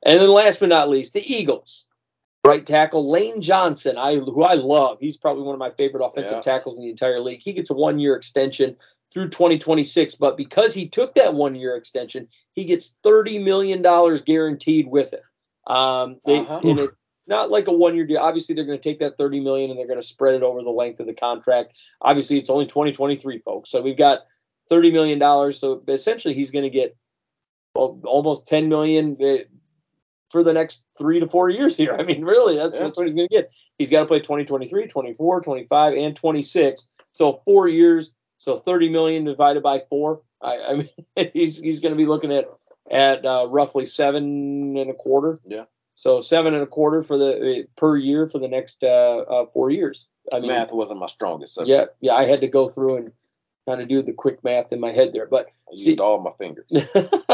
And 0.04 0.22
then 0.22 0.30
last 0.30 0.60
but 0.60 0.70
not 0.70 0.88
least, 0.88 1.14
the 1.14 1.34
Eagles, 1.34 1.86
right 2.46 2.66
tackle 2.66 3.10
Lane 3.10 3.42
Johnson, 3.42 3.98
I 3.98 4.16
who 4.16 4.44
I 4.44 4.54
love. 4.54 4.98
He's 5.00 5.18
probably 5.18 5.44
one 5.44 5.56
of 5.56 5.60
my 5.60 5.72
favorite 5.72 6.06
offensive 6.06 6.38
Yeah. 6.38 6.42
tackles 6.42 6.78
in 6.78 6.84
the 6.84 6.90
entire 6.90 7.20
league. 7.20 7.42
He 7.42 7.54
gets 7.54 7.70
a 7.70 7.74
one 7.74 8.00
year 8.00 8.16
extension 8.16 8.76
through 9.12 9.30
2026, 9.30 10.16
but 10.16 10.38
because 10.38 10.74
he 10.74 10.88
took 10.88 11.16
that 11.16 11.34
one 11.34 11.56
year 11.56 11.76
extension, 11.76 12.28
he 12.54 12.66
gets 12.66 12.96
30 13.04 13.40
million 13.40 13.82
dollars 13.82 14.22
guaranteed 14.22 14.88
with 14.88 15.14
it. 15.14 15.24
Um, 15.68 16.20
they, 16.26 16.40
Uh-huh. 16.40 16.60
and 16.64 16.80
it, 16.80 16.92
it's 17.16 17.28
not 17.28 17.50
like 17.50 17.68
a 17.68 17.72
one 17.72 17.96
year 17.96 18.06
deal. 18.06 18.20
Obviously, 18.20 18.54
they're 18.54 18.66
going 18.66 18.80
to 18.80 18.84
take 18.90 19.00
that 19.00 19.18
30 19.18 19.40
million 19.40 19.70
and 19.72 19.80
they're 19.80 19.88
going 19.88 20.02
to 20.02 20.06
spread 20.06 20.36
it 20.36 20.44
over 20.44 20.62
the 20.62 20.70
length 20.70 21.00
of 21.00 21.08
the 21.08 21.14
contract. 21.14 21.74
Obviously, 22.02 22.38
it's 22.38 22.50
only 22.50 22.66
2023, 22.66 23.40
folks. 23.40 23.72
So 23.72 23.82
we've 23.82 23.98
got 23.98 24.26
30 24.70 24.92
million 24.92 25.18
dollars. 25.18 25.60
So 25.60 25.82
essentially, 25.88 26.34
he's 26.34 26.52
going 26.52 26.64
to 26.64 26.70
get 26.70 26.96
almost 27.76 28.48
10 28.48 28.70
million 28.70 29.18
uh, 29.22 29.44
for 30.32 30.44
the 30.44 30.54
next 30.54 30.86
three 30.98 31.20
to 31.20 31.28
four 31.28 31.50
years 31.50 31.78
here. 31.78 31.96
I 32.00 32.04
mean, 32.04 32.24
really, 32.24 32.56
that's 32.58 32.76
Yeah. 32.78 32.84
that's 32.84 32.98
what 32.98 33.06
he's 33.06 33.16
going 33.16 33.28
to 33.28 33.34
get. 33.36 33.52
He's 33.78 33.90
got 33.90 34.00
to 34.02 34.06
play 34.06 34.20
2023, 34.20 34.88
24, 34.88 35.42
25, 35.42 35.94
and 35.94 36.16
26. 36.16 36.90
So 37.12 37.42
four 37.46 37.68
years. 37.68 38.14
So 38.38 38.58
30 38.58 38.90
million 38.90 39.24
divided 39.24 39.64
by 39.64 39.82
four. 39.90 40.22
I, 40.42 40.58
I 40.60 40.74
mean, 40.76 40.90
he's 41.34 41.58
he's 41.58 41.80
going 41.80 41.94
to 41.94 41.98
be 41.98 42.06
looking 42.06 42.32
at 42.34 42.46
at 42.92 43.26
uh, 43.26 43.48
roughly 43.50 43.86
seven 43.86 44.76
and 44.78 44.90
a 44.90 44.94
quarter. 44.94 45.40
Yeah. 45.46 45.64
So 45.96 46.20
seven 46.20 46.54
and 46.54 46.62
a 46.62 46.68
quarter 46.68 47.02
for 47.02 47.18
the 47.18 47.62
uh, 47.62 47.64
per 47.78 47.96
year 47.96 48.28
for 48.28 48.38
the 48.40 48.50
next 48.50 48.84
uh, 48.84 48.88
uh, 49.20 49.46
four 49.54 49.70
years. 49.72 50.10
I 50.34 50.40
mean, 50.40 50.50
math 50.50 50.74
wasn't 50.74 51.00
my 51.00 51.06
strongest 51.08 51.56
subject. 51.56 51.96
yeah, 52.02 52.12
yeah, 52.12 52.18
I 52.18 52.26
had 52.28 52.42
to 52.42 52.48
go 52.50 52.68
through 52.68 52.98
and 52.98 53.12
kind 53.68 53.82
of 53.82 53.88
do 53.88 54.02
the 54.02 54.12
quick 54.12 54.44
math 54.44 54.74
in 54.74 54.80
my 54.82 54.92
head 54.92 55.12
there. 55.14 55.26
But 55.26 55.46
I 55.70 55.72
used 55.72 55.86
See- 55.86 55.98
all 55.98 56.20
my 56.20 56.32
fingers, 56.38 56.70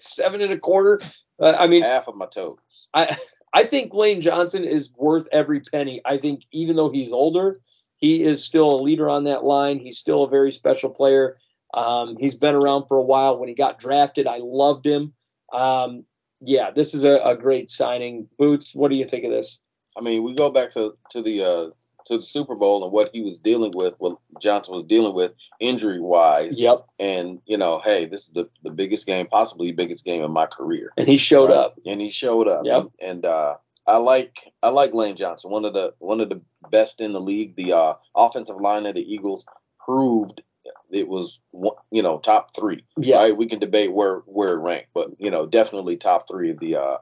seven 0.00 0.40
and 0.40 0.52
a 0.52 0.58
quarter. 0.58 1.00
Uh, 1.40 1.54
I 1.58 1.66
mean, 1.66 1.82
half 1.82 2.08
of 2.08 2.16
my 2.16 2.26
toes. 2.26 2.58
I 2.94 3.16
I 3.54 3.64
think 3.64 3.94
Lane 3.94 4.20
Johnson 4.20 4.64
is 4.64 4.92
worth 4.96 5.28
every 5.32 5.60
penny. 5.60 6.00
I 6.04 6.18
think 6.18 6.44
even 6.52 6.76
though 6.76 6.90
he's 6.90 7.12
older, 7.12 7.60
he 7.96 8.22
is 8.22 8.44
still 8.44 8.70
a 8.70 8.82
leader 8.82 9.08
on 9.08 9.24
that 9.24 9.44
line. 9.44 9.78
He's 9.78 9.98
still 9.98 10.24
a 10.24 10.28
very 10.28 10.52
special 10.52 10.90
player. 10.90 11.38
Um, 11.74 12.16
he's 12.18 12.36
been 12.36 12.54
around 12.54 12.86
for 12.86 12.96
a 12.96 13.02
while. 13.02 13.38
When 13.38 13.48
he 13.48 13.54
got 13.54 13.78
drafted, 13.78 14.26
I 14.26 14.38
loved 14.40 14.86
him. 14.86 15.12
Um, 15.52 16.04
yeah, 16.40 16.70
this 16.70 16.94
is 16.94 17.04
a, 17.04 17.18
a 17.24 17.36
great 17.36 17.70
signing. 17.70 18.28
Boots, 18.38 18.74
what 18.74 18.88
do 18.88 18.96
you 18.96 19.06
think 19.06 19.24
of 19.24 19.30
this? 19.30 19.60
I 19.96 20.00
mean, 20.00 20.22
we 20.22 20.34
go 20.34 20.50
back 20.50 20.70
to 20.72 20.96
to 21.10 21.22
the 21.22 21.42
uh, 21.42 21.66
to 22.08 22.18
the 22.18 22.24
Super 22.24 22.54
Bowl 22.54 22.82
and 22.84 22.92
what 22.92 23.10
he 23.12 23.22
was 23.22 23.38
dealing 23.38 23.72
with, 23.74 23.94
what 23.98 24.18
Johnson 24.40 24.74
was 24.74 24.84
dealing 24.84 25.14
with 25.14 25.32
injury 25.60 26.00
wise, 26.00 26.58
Yep, 26.60 26.84
and 26.98 27.40
you 27.46 27.56
know, 27.56 27.80
hey, 27.84 28.04
this 28.04 28.24
is 28.24 28.30
the 28.30 28.48
the 28.64 28.70
biggest 28.70 29.06
game, 29.06 29.26
possibly 29.26 29.72
biggest 29.72 30.04
game 30.04 30.22
in 30.22 30.32
my 30.32 30.46
career. 30.46 30.92
and 30.96 31.08
he 31.08 31.16
showed 31.16 31.50
Right? 31.50 31.56
up. 31.58 31.76
and 31.86 32.00
he 32.00 32.10
showed 32.10 32.48
up. 32.48 32.62
Yep. 32.64 32.86
And 33.00 33.24
uh, 33.24 33.54
I 33.86 33.96
like 33.98 34.52
I 34.62 34.68
like 34.68 34.92
Lane 34.92 35.16
Johnson, 35.16 35.50
one 35.50 35.64
of 35.64 35.72
the 35.72 35.94
one 35.98 36.20
of 36.20 36.28
the 36.28 36.40
best 36.70 37.00
in 37.00 37.12
the 37.12 37.20
league. 37.20 37.56
The 37.56 37.72
uh, 37.72 37.94
offensive 38.14 38.56
line 38.60 38.84
of 38.86 38.94
the 38.94 39.14
Eagles 39.14 39.44
proved 39.84 40.42
it 40.90 41.08
was 41.08 41.40
one- 41.52 41.76
you 41.90 42.02
know 42.02 42.18
top 42.18 42.54
three. 42.54 42.84
Yeah, 42.98 43.16
Right? 43.16 43.36
We 43.36 43.46
can 43.46 43.58
debate 43.58 43.92
where 43.92 44.18
where 44.26 44.54
it 44.54 44.60
ranked, 44.60 44.90
but 44.94 45.10
you 45.18 45.30
know 45.30 45.46
definitely 45.46 45.96
top 45.96 46.28
three 46.28 46.50
of 46.50 46.58
the 46.58 46.76
uh, 46.76 46.98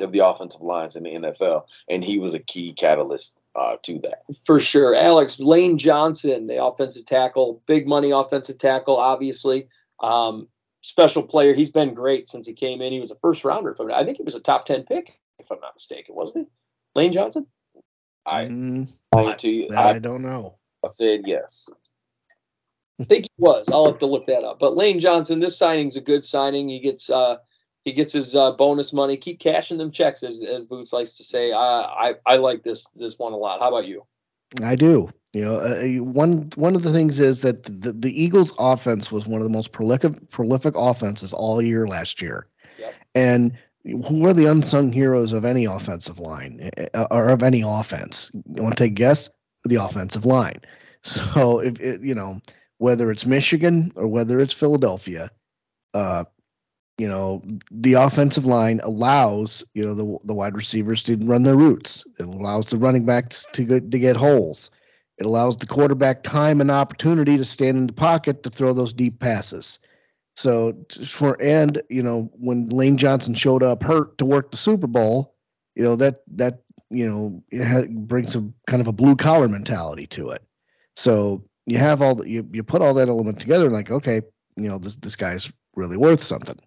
of 0.00 0.12
the 0.12 0.20
offensive 0.20 0.60
lines 0.62 0.96
in 0.96 1.02
the 1.04 1.10
NFL, 1.14 1.64
and 1.88 2.02
he 2.04 2.18
was 2.18 2.34
a 2.34 2.38
key 2.38 2.72
catalyst 2.72 3.36
uh, 3.56 3.76
to 3.82 3.98
that. 4.00 4.22
for 4.44 4.60
sure. 4.60 4.94
Alex 4.94 5.40
Lane 5.40 5.78
Johnson, 5.78 6.46
the 6.46 6.62
offensive 6.62 7.06
tackle, 7.06 7.62
big 7.66 7.86
money 7.86 8.10
offensive 8.10 8.58
tackle, 8.58 8.96
obviously. 8.96 9.68
Um, 10.02 10.48
special 10.82 11.22
player. 11.22 11.54
He's 11.54 11.70
been 11.70 11.94
great 11.94 12.28
since 12.28 12.46
he 12.46 12.52
came 12.52 12.82
in. 12.82 12.92
He 12.92 13.00
was 13.00 13.10
a 13.10 13.16
first 13.16 13.44
rounder. 13.44 13.70
If 13.70 13.80
I'm- 13.80 14.04
think 14.04 14.18
he 14.18 14.22
was 14.22 14.34
a 14.34 14.40
top 14.40 14.66
ten 14.66 14.84
pick, 14.84 15.18
if 15.38 15.50
I'm 15.50 15.60
not 15.60 15.74
mistaken, 15.74 16.14
wasn't 16.14 16.46
he? 16.46 16.52
Lane 17.00 17.12
Johnson. 17.12 17.46
I 18.26 18.46
Mm, 18.46 18.88
I 19.14 19.36
I, 19.76 19.98
don't 19.98 20.22
know. 20.22 20.58
I 20.84 20.88
said 20.88 21.22
yes. 21.26 21.68
I 23.00 23.04
think 23.04 23.24
he 23.24 23.30
was. 23.38 23.68
I'll 23.70 23.86
have 23.86 23.98
to 24.00 24.06
look 24.06 24.26
that 24.26 24.42
up. 24.42 24.58
But 24.58 24.74
Lane 24.76 24.98
Johnson, 24.98 25.38
this 25.38 25.56
signing's 25.58 25.96
a 25.96 26.00
good 26.00 26.24
signing. 26.24 26.68
He 26.68 26.80
gets 26.80 27.08
uh 27.10 27.36
he 27.86 27.92
gets 27.92 28.12
his 28.12 28.34
uh, 28.34 28.50
bonus 28.50 28.92
money. 28.92 29.16
Keep 29.16 29.38
cashing 29.38 29.78
them 29.78 29.92
checks, 29.92 30.22
as 30.24 30.42
as 30.42 30.66
Boots 30.66 30.92
likes 30.92 31.14
to 31.14 31.22
say. 31.22 31.52
Uh, 31.52 31.58
I 31.58 32.16
I 32.26 32.36
like 32.36 32.64
this 32.64 32.84
this 32.96 33.18
one 33.18 33.32
a 33.32 33.36
lot. 33.36 33.60
How 33.60 33.68
about 33.68 33.86
you? 33.86 34.04
I 34.62 34.74
do. 34.74 35.08
You 35.32 35.44
know, 35.44 35.56
uh, 35.56 36.02
one 36.02 36.48
one 36.56 36.74
of 36.74 36.82
the 36.82 36.92
things 36.92 37.20
is 37.20 37.42
that 37.42 37.62
the, 37.64 37.92
the 37.92 38.22
Eagles' 38.22 38.52
offense 38.58 39.12
was 39.12 39.26
one 39.26 39.40
of 39.40 39.44
the 39.44 39.52
most 39.52 39.70
prolific 39.70 40.30
prolific 40.30 40.74
offenses 40.76 41.32
all 41.32 41.62
year 41.62 41.86
last 41.86 42.20
year, 42.20 42.46
Yep. 42.78 42.94
and 43.14 43.52
who 43.84 44.26
are 44.26 44.34
the 44.34 44.46
unsung 44.46 44.90
heroes 44.92 45.32
of 45.32 45.44
any 45.44 45.64
offensive 45.64 46.18
line 46.18 46.70
uh, 46.92 47.06
or 47.12 47.28
of 47.28 47.42
any 47.44 47.62
offense? 47.64 48.32
You 48.52 48.62
want 48.62 48.76
to 48.76 48.84
take 48.84 48.92
a 48.92 48.94
guess? 48.94 49.30
The 49.64 49.76
offensive 49.76 50.26
line. 50.26 50.60
So 51.02 51.60
if 51.60 51.78
it, 51.78 52.00
you 52.00 52.16
know 52.16 52.40
whether 52.78 53.12
it's 53.12 53.24
Michigan 53.26 53.92
or 53.94 54.08
whether 54.08 54.40
it's 54.40 54.52
Philadelphia, 54.52 55.30
uh, 55.94 56.24
you 56.98 57.08
know 57.08 57.42
the 57.70 57.94
offensive 57.94 58.46
line 58.46 58.80
allows 58.82 59.62
you 59.74 59.84
know 59.84 59.94
the 59.94 60.18
the 60.24 60.34
wide 60.34 60.56
receivers 60.56 61.02
to 61.04 61.16
run 61.18 61.42
their 61.42 61.56
routes. 61.56 62.04
It 62.18 62.26
allows 62.26 62.66
the 62.66 62.78
running 62.78 63.04
backs 63.04 63.46
to 63.52 63.64
get 63.64 63.90
to 63.90 63.98
get 63.98 64.16
holes. 64.16 64.70
It 65.18 65.26
allows 65.26 65.56
the 65.56 65.66
quarterback 65.66 66.22
time 66.22 66.60
and 66.60 66.70
opportunity 66.70 67.36
to 67.38 67.44
stand 67.44 67.76
in 67.78 67.86
the 67.86 67.92
pocket 67.92 68.42
to 68.42 68.50
throw 68.50 68.72
those 68.72 68.92
deep 68.92 69.18
passes. 69.18 69.78
So 70.36 70.74
for 71.06 71.40
and 71.42 71.82
you 71.88 72.02
know 72.02 72.30
when 72.34 72.66
Lane 72.66 72.96
Johnson 72.96 73.34
showed 73.34 73.62
up 73.62 73.82
hurt 73.82 74.18
to 74.18 74.24
work 74.24 74.50
the 74.50 74.56
Super 74.58 74.86
Bowl, 74.86 75.34
you 75.74 75.82
know 75.82 75.96
that 75.96 76.20
that 76.28 76.62
you 76.90 77.06
know 77.08 77.42
it 77.50 77.64
ha- 77.64 77.88
brings 77.90 78.36
a 78.36 78.46
kind 78.66 78.80
of 78.80 78.88
a 78.88 78.92
blue 78.92 79.16
collar 79.16 79.48
mentality 79.48 80.06
to 80.08 80.30
it. 80.30 80.42
So 80.96 81.44
you 81.66 81.78
have 81.78 82.00
all 82.02 82.14
the, 82.14 82.28
you 82.28 82.48
you 82.52 82.62
put 82.62 82.82
all 82.82 82.94
that 82.94 83.08
element 83.08 83.38
together 83.38 83.66
and 83.66 83.74
like 83.74 83.90
okay, 83.90 84.22
you 84.56 84.68
know 84.68 84.78
this 84.78 84.96
this 84.96 85.16
guy's 85.16 85.50
really 85.74 85.96
worth 85.96 86.22
something. 86.22 86.58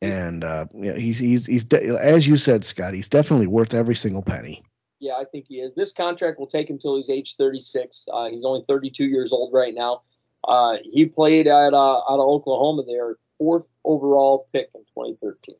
And 0.00 0.44
uh, 0.44 0.66
yeah, 0.74 0.94
he's 0.96 1.18
he's 1.18 1.46
he's 1.46 1.64
de- 1.64 1.98
as 1.98 2.26
you 2.26 2.36
said, 2.36 2.64
Scott. 2.64 2.94
He's 2.94 3.08
definitely 3.08 3.48
worth 3.48 3.74
every 3.74 3.96
single 3.96 4.22
penny. 4.22 4.62
Yeah, 5.00 5.14
I 5.14 5.24
think 5.24 5.46
he 5.48 5.56
is. 5.56 5.74
This 5.74 5.92
contract 5.92 6.38
will 6.38 6.46
take 6.46 6.68
him 6.68 6.78
till 6.78 6.96
he's 6.96 7.08
age 7.10 7.36
36. 7.36 8.06
Uh, 8.12 8.28
he's 8.30 8.44
only 8.44 8.64
32 8.68 9.04
years 9.04 9.32
old 9.32 9.52
right 9.52 9.74
now. 9.74 10.02
Uh, 10.46 10.76
he 10.82 11.06
played 11.06 11.46
at 11.46 11.72
uh, 11.72 11.96
out 11.98 12.04
of 12.08 12.20
Oklahoma 12.20 12.82
there, 12.86 13.16
fourth 13.38 13.66
overall 13.84 14.48
pick 14.52 14.70
in 14.74 14.80
2013. 14.82 15.54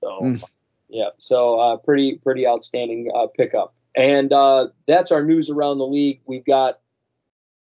So, 0.00 0.18
Mm. 0.22 0.44
yeah, 0.88 1.08
so 1.18 1.58
uh, 1.58 1.76
pretty 1.78 2.16
pretty 2.16 2.46
outstanding 2.46 3.10
uh, 3.14 3.26
pickup. 3.26 3.74
And 3.94 4.32
uh, 4.32 4.68
that's 4.86 5.10
our 5.12 5.24
news 5.24 5.50
around 5.50 5.78
the 5.78 5.86
league. 5.86 6.20
We've 6.26 6.44
got 6.44 6.78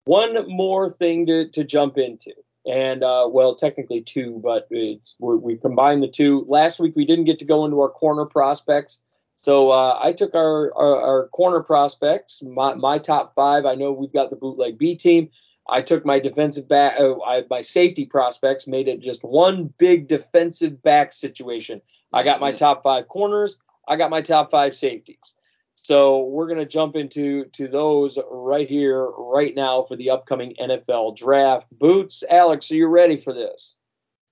one 0.05 0.49
more 0.49 0.89
thing 0.91 1.27
to, 1.27 1.49
to 1.49 1.65
jump 1.65 1.99
into. 1.99 2.33
And 2.67 3.03
uh, 3.03 3.29
well, 3.29 3.57
technically 3.57 4.03
two, 4.03 4.41
but 4.43 4.69
it's 4.71 5.17
we 5.19 5.57
combined 5.57 6.03
the 6.03 6.09
two. 6.09 6.45
Last 6.49 6.79
week 6.79 6.95
we 6.95 7.05
didn't 7.05 7.25
get 7.25 7.41
to 7.41 7.45
go 7.45 7.65
into 7.65 7.81
our 7.81 7.89
corner 7.89 8.25
prospects. 8.25 9.01
So 9.35 9.71
uh, 9.71 9.99
I 10.01 10.13
took 10.13 10.35
our, 10.35 10.73
our, 10.77 11.01
our 11.01 11.29
corner 11.29 11.61
prospects, 11.61 12.43
my, 12.43 12.75
my 12.75 12.99
top 12.99 13.35
five. 13.35 13.67
I 13.67 13.75
know 13.75 13.91
we've 13.91 14.13
got 14.13 14.31
the 14.31 14.37
bootleg 14.37 14.79
B 14.79 14.95
team. 14.95 15.31
I 15.69 15.83
took 15.83 16.05
my 16.05 16.19
defensive 16.19 16.69
back, 16.69 17.01
uh, 17.01 17.21
I, 17.23 17.45
my 17.49 17.61
safety 17.61 18.05
prospects, 18.05 18.67
made 18.67 18.89
it 18.89 19.01
just 19.01 19.25
one 19.25 19.73
big 19.79 20.07
defensive 20.07 20.83
back 20.83 21.13
situation. 21.13 21.81
I 22.13 22.23
got 22.23 22.41
my 22.41 22.53
top 22.53 22.83
five 22.83 23.09
corners. 23.09 23.59
I 23.89 23.97
got 23.97 24.11
my 24.11 24.23
top 24.23 24.51
five 24.51 24.75
safeties. 24.75 25.35
So 25.83 26.25
we're 26.25 26.47
gonna 26.47 26.65
jump 26.65 26.95
into 26.97 27.47
to 27.47 27.69
those 27.69 28.19
right 28.31 28.69
here, 28.69 29.07
right 29.19 29.55
now 29.55 29.83
for 29.83 29.97
the 29.97 30.11
upcoming 30.11 30.55
NFL 30.61 31.17
draft. 31.17 31.67
Boots, 31.73 32.23
Alex, 32.31 32.71
are 32.71 32.77
you 32.77 32.87
ready 32.87 33.17
for 33.17 33.33
this? 33.33 33.77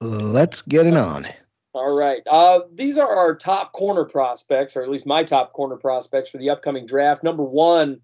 Let's 0.01 0.63
get 0.63 0.87
it 0.87 0.97
on. 0.97 1.27
All 1.73 1.97
right. 1.97 2.23
Uh, 2.27 2.61
these 2.75 2.99
are 2.99 3.15
our 3.15 3.35
top 3.35 3.73
corner 3.73 4.05
prospects, 4.05 4.77
or 4.77 4.83
at 4.83 4.89
least 4.89 5.07
my 5.07 5.23
top 5.23 5.53
corner 5.53 5.77
prospects 5.77 6.31
for 6.31 6.39
the 6.39 6.51
upcoming 6.51 6.87
draft. 6.87 7.23
Number 7.23 7.45
one, 7.45 8.01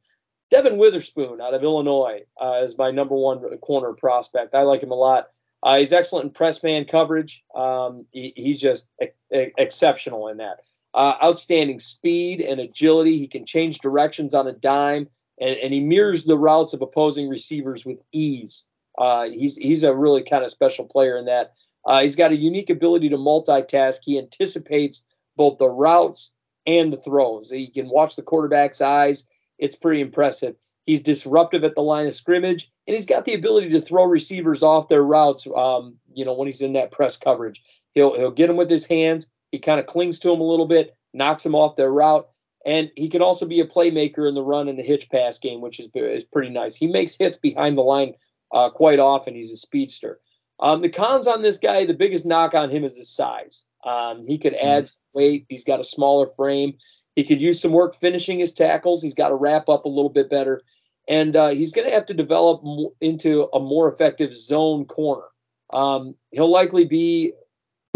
Devin 0.51 0.77
Witherspoon 0.77 1.41
out 1.41 1.55
of 1.55 1.65
Illinois 1.65 2.23
uh, 2.41 2.61
is 2.63 2.79
my 2.79 2.91
number 2.91 3.17
one 3.17 3.41
corner 3.59 3.93
prospect. 3.93 4.55
I 4.55 4.63
like 4.63 4.83
him 4.83 4.93
a 4.93 4.97
lot. 4.97 5.29
Uh, 5.63 5.79
he's 5.79 5.93
excellent 5.93 6.27
in 6.27 6.31
press 6.31 6.63
man 6.63 6.85
coverage. 6.85 7.45
Um, 7.55 8.07
he, 8.13 8.33
he's 8.37 8.61
just 8.61 8.89
e- 9.03 9.07
exceptional 9.31 10.29
in 10.29 10.37
that. 10.37 10.59
Uh, 10.97 11.15
outstanding 11.23 11.79
speed 11.79 12.41
and 12.41 12.59
agility. 12.59 13.19
He 13.19 13.29
can 13.29 13.45
change 13.45 13.81
directions 13.81 14.33
on 14.33 14.47
a 14.47 14.53
dime, 14.53 15.07
and, 15.39 15.55
and 15.59 15.75
he 15.75 15.81
mirrors 15.81 16.25
the 16.25 16.39
routes 16.39 16.73
of 16.73 16.81
opposing 16.81 17.29
receivers 17.29 17.85
with 17.85 18.01
ease. 18.13 18.65
Uh, 18.97 19.29
he's 19.29 19.57
he's 19.57 19.83
a 19.83 19.95
really 19.95 20.23
kind 20.23 20.43
of 20.43 20.51
special 20.51 20.87
player 20.87 21.19
in 21.19 21.27
that. 21.27 21.53
Uh, 21.85 22.01
he's 22.01 22.17
got 22.17 22.33
a 22.33 22.37
unique 22.37 22.71
ability 22.71 23.11
to 23.11 23.19
multitask. 23.19 23.99
He 24.03 24.19
anticipates 24.19 25.05
both 25.37 25.59
the 25.59 25.69
routes 25.69 26.33
and 26.67 26.91
the 26.91 26.97
throws. 26.97 27.51
He 27.51 27.69
can 27.69 27.91
watch 27.91 28.17
the 28.17 28.23
quarterback's 28.23 28.81
eyes. 28.81 29.25
It's 29.59 29.77
pretty 29.77 30.01
impressive. 30.01 30.57
He's 30.87 31.03
disruptive 31.03 31.63
at 31.63 31.75
the 31.75 31.83
line 31.83 32.07
of 32.07 32.15
scrimmage, 32.15 32.71
and 32.87 32.97
he's 32.97 33.07
got 33.07 33.27
the 33.27 33.35
ability 33.35 33.69
to 33.71 33.83
throw 33.83 34.05
receivers 34.05 34.63
off 34.63 34.89
their 34.89 35.03
routes. 35.03 35.47
Um, 35.55 35.97
you 36.15 36.25
know, 36.25 36.33
when 36.33 36.49
he's 36.49 36.63
in 36.63 36.73
that 36.73 36.91
press 36.91 37.19
coverage, 37.19 37.63
he'll 37.95 38.17
he'll 38.17 38.31
get 38.31 38.47
them 38.47 38.57
with 38.57 38.71
his 38.71 38.87
hands. 38.87 39.31
He 39.53 39.59
kind 39.59 39.81
of 39.81 39.87
clings 39.87 40.19
to 40.21 40.29
them 40.29 40.41
a 40.41 40.45
little 40.49 40.67
bit, 40.67 40.97
knocks 41.15 41.43
them 41.43 41.55
off 41.55 41.77
their 41.77 41.93
route, 41.93 42.29
and 42.65 42.91
he 42.97 43.09
can 43.09 43.23
also 43.23 43.47
be 43.47 43.61
a 43.61 43.67
playmaker 43.67 44.29
in 44.29 44.35
the 44.35 44.43
run 44.43 44.69
and 44.69 44.79
the 44.79 44.83
hitch 44.83 45.09
pass 45.11 45.39
game, 45.39 45.61
which 45.61 45.79
is 45.79 45.89
is 45.95 46.25
pretty 46.25 46.51
nice. 46.51 46.75
He 46.75 46.87
makes 46.87 47.17
hits 47.17 47.39
behind 47.39 47.79
the 47.79 47.83
line 47.83 48.15
uh, 48.53 48.71
quite 48.71 48.99
often. 48.99 49.35
He's 49.35 49.53
a 49.53 49.57
speedster. 49.57 50.21
Um, 50.61 50.81
the 50.81 50.89
cons 50.89 51.27
on 51.27 51.43
this 51.43 51.59
guy, 51.59 51.85
the 51.85 51.95
biggest 51.95 52.27
knock 52.27 52.55
on 52.55 52.71
him 52.71 52.85
is 52.85 52.97
his 52.97 53.15
size. 53.15 53.65
Um, 53.85 54.27
he 54.27 54.39
could 54.39 54.55
add 54.55 54.89
some 54.89 55.01
weight. 55.13 55.47
He's 55.49 55.65
got 55.65 55.81
a 55.81 55.85
smaller 55.85 56.27
frame. 56.27 56.75
He 57.15 57.25
could 57.25 57.41
use 57.41 57.61
some 57.61 57.73
work 57.73 57.95
finishing 57.95 58.39
his 58.39 58.53
tackles. 58.53 59.03
He's 59.03 59.15
got 59.15 59.29
to 59.29 59.35
wrap 59.35 59.69
up 59.69 59.85
a 59.85 59.89
little 59.89 60.11
bit 60.11 60.29
better. 60.29 60.63
And 61.09 61.37
uh, 61.37 61.49
he's 61.49 61.73
going 61.73 61.87
to 61.87 61.95
have 61.95 62.07
to 62.07 62.15
develop 62.15 62.63
into 63.01 63.49
a 63.53 63.61
more 63.61 63.93
effective 63.93 64.35
zone 64.35 64.87
corner. 64.87 65.27
Um, 65.73 66.15
he'll 66.33 66.51
likely 66.51 66.85
be 66.85 67.33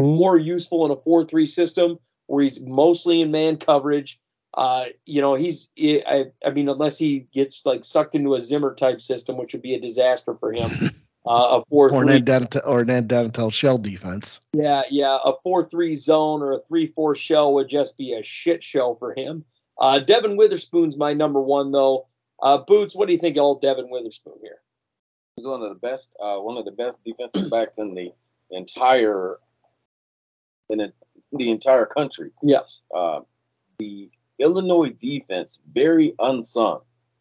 more 0.02 0.38
useful 0.38 0.84
in 0.84 0.90
a 0.90 0.96
4 0.96 1.24
3 1.24 1.46
system 1.46 1.98
where 2.26 2.42
he's 2.42 2.60
mostly 2.60 3.20
in 3.20 3.30
man 3.30 3.56
coverage. 3.56 4.20
Uh, 4.54 4.86
you 5.06 5.20
know, 5.20 5.34
he's, 5.34 5.68
I, 5.78 6.26
I 6.44 6.50
mean, 6.50 6.68
unless 6.68 6.98
he 6.98 7.26
gets 7.32 7.64
like 7.64 7.84
sucked 7.84 8.14
into 8.14 8.34
a 8.34 8.40
Zimmer 8.40 8.74
type 8.74 9.00
system, 9.00 9.36
which 9.36 9.52
would 9.52 9.62
be 9.62 9.74
a 9.74 9.80
disaster 9.80 10.34
for 10.34 10.52
him. 10.52 10.90
Uh, 11.26 11.60
a 11.60 11.64
4 11.68 11.92
Or 11.92 12.04
3 12.06 12.24
an 12.26 12.48
or 12.64 12.80
an 12.80 13.06
Dental 13.06 13.50
shell 13.50 13.76
defense. 13.76 14.40
yeah, 14.54 14.80
yeah. 14.90 15.18
A 15.22 15.32
4 15.42 15.64
3 15.64 15.94
zone 15.94 16.40
or 16.40 16.52
a 16.52 16.60
3 16.60 16.86
4 16.86 17.14
shell 17.14 17.52
would 17.52 17.68
just 17.68 17.98
be 17.98 18.14
a 18.14 18.22
shit 18.22 18.62
show 18.62 18.94
for 18.98 19.12
him. 19.14 19.44
Uh, 19.78 19.98
Devin 19.98 20.38
Witherspoon's 20.38 20.96
my 20.96 21.12
number 21.12 21.42
one, 21.42 21.72
though. 21.72 22.06
Uh, 22.42 22.56
Boots, 22.56 22.96
what 22.96 23.06
do 23.06 23.12
you 23.12 23.18
think 23.18 23.36
of 23.36 23.42
old 23.42 23.60
Devin 23.60 23.90
Witherspoon 23.90 24.36
here? 24.40 24.60
He's 25.36 25.44
one 25.44 25.62
of 25.62 25.68
the 25.68 25.86
best, 25.86 26.16
uh, 26.22 26.38
one 26.38 26.56
of 26.56 26.64
the 26.64 26.70
best 26.72 26.98
defensive 27.04 27.50
backs 27.50 27.76
in 27.76 27.94
the 27.94 28.12
entire 28.50 29.38
in 30.70 30.78
the, 30.78 30.92
the 31.32 31.50
entire 31.50 31.86
country. 31.86 32.30
Yeah. 32.42 32.60
Uh, 32.94 33.20
the 33.78 34.10
Illinois 34.38 34.90
defense, 35.00 35.58
very 35.72 36.14
unsung, 36.18 36.80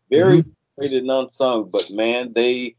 very 0.10 0.44
rated 0.78 1.04
and 1.04 1.12
unsung, 1.12 1.70
but 1.70 1.92
man, 1.92 2.34
they 2.34 2.76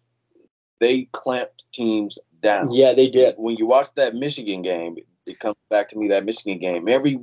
they 0.81 1.09
clamped 1.13 1.65
teams 1.73 2.19
down. 2.43 2.73
Yeah, 2.73 2.95
they 2.95 3.09
did. 3.09 3.35
When 3.37 3.57
you 3.57 3.67
watch 3.67 3.89
that 3.97 4.15
Michigan 4.15 4.63
game, 4.63 4.97
it 5.27 5.39
comes 5.39 5.57
back 5.69 5.89
to 5.91 5.99
me 5.99 6.09
that 6.09 6.25
Michigan 6.25 6.59
game. 6.59 6.89
Every 6.89 7.21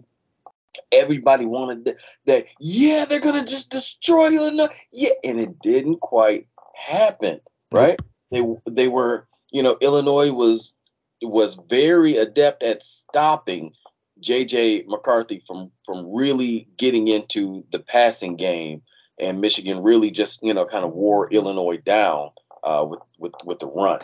everybody 0.91 1.45
wanted 1.45 1.85
that, 1.85 1.97
that 2.25 2.45
yeah, 2.59 3.05
they're 3.05 3.19
gonna 3.19 3.45
just 3.45 3.71
destroy 3.71 4.31
Illinois. 4.31 4.69
Yeah, 4.91 5.11
and 5.23 5.39
it 5.39 5.59
didn't 5.59 6.01
quite 6.01 6.47
happen, 6.75 7.39
right? 7.71 7.99
They 8.31 8.43
they 8.69 8.87
were, 8.87 9.27
you 9.51 9.63
know, 9.63 9.77
Illinois 9.81 10.31
was 10.31 10.73
was 11.21 11.57
very 11.67 12.17
adept 12.17 12.63
at 12.63 12.83
stopping 12.83 13.73
JJ 14.21 14.87
McCarthy 14.87 15.43
from 15.45 15.71
from 15.85 16.05
really 16.13 16.67
getting 16.77 17.07
into 17.07 17.63
the 17.71 17.79
passing 17.79 18.35
game, 18.35 18.81
and 19.19 19.41
Michigan 19.41 19.83
really 19.83 20.11
just 20.11 20.41
you 20.41 20.53
know 20.53 20.65
kind 20.65 20.85
of 20.85 20.93
wore 20.93 21.29
Illinois 21.31 21.77
down 21.77 22.31
uh, 22.63 22.85
with 22.87 22.99
with 23.19 23.33
with 23.45 23.59
the 23.59 23.67
run, 23.67 23.99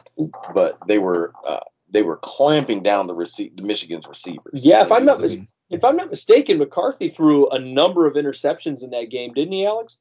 but 0.53 0.77
they 0.88 0.99
were 0.99 1.34
uh, 1.48 1.60
they 1.90 2.03
were 2.03 2.18
clamping 2.18 2.84
down 2.84 3.07
the 3.07 3.14
receive 3.14 3.56
the 3.56 3.64
Michigan's 3.64 4.07
receivers. 4.07 4.65
Yeah, 4.65 4.84
if 4.84 4.91
I'm 4.91 5.06
not 5.06 5.22
mis- 5.22 5.40
if 5.69 5.84
I'm 5.84 5.95
not 5.95 6.10
mistaken, 6.10 6.57
McCarthy 6.57 7.10
threw 7.10 7.49
a 7.49 7.60
number 7.60 8.06
of 8.06 8.14
interceptions 8.14 8.84
in 8.84 8.91
that 8.91 9.10
game, 9.10 9.34
didn't 9.34 9.53
he, 9.53 9.65
Alex? 9.65 9.99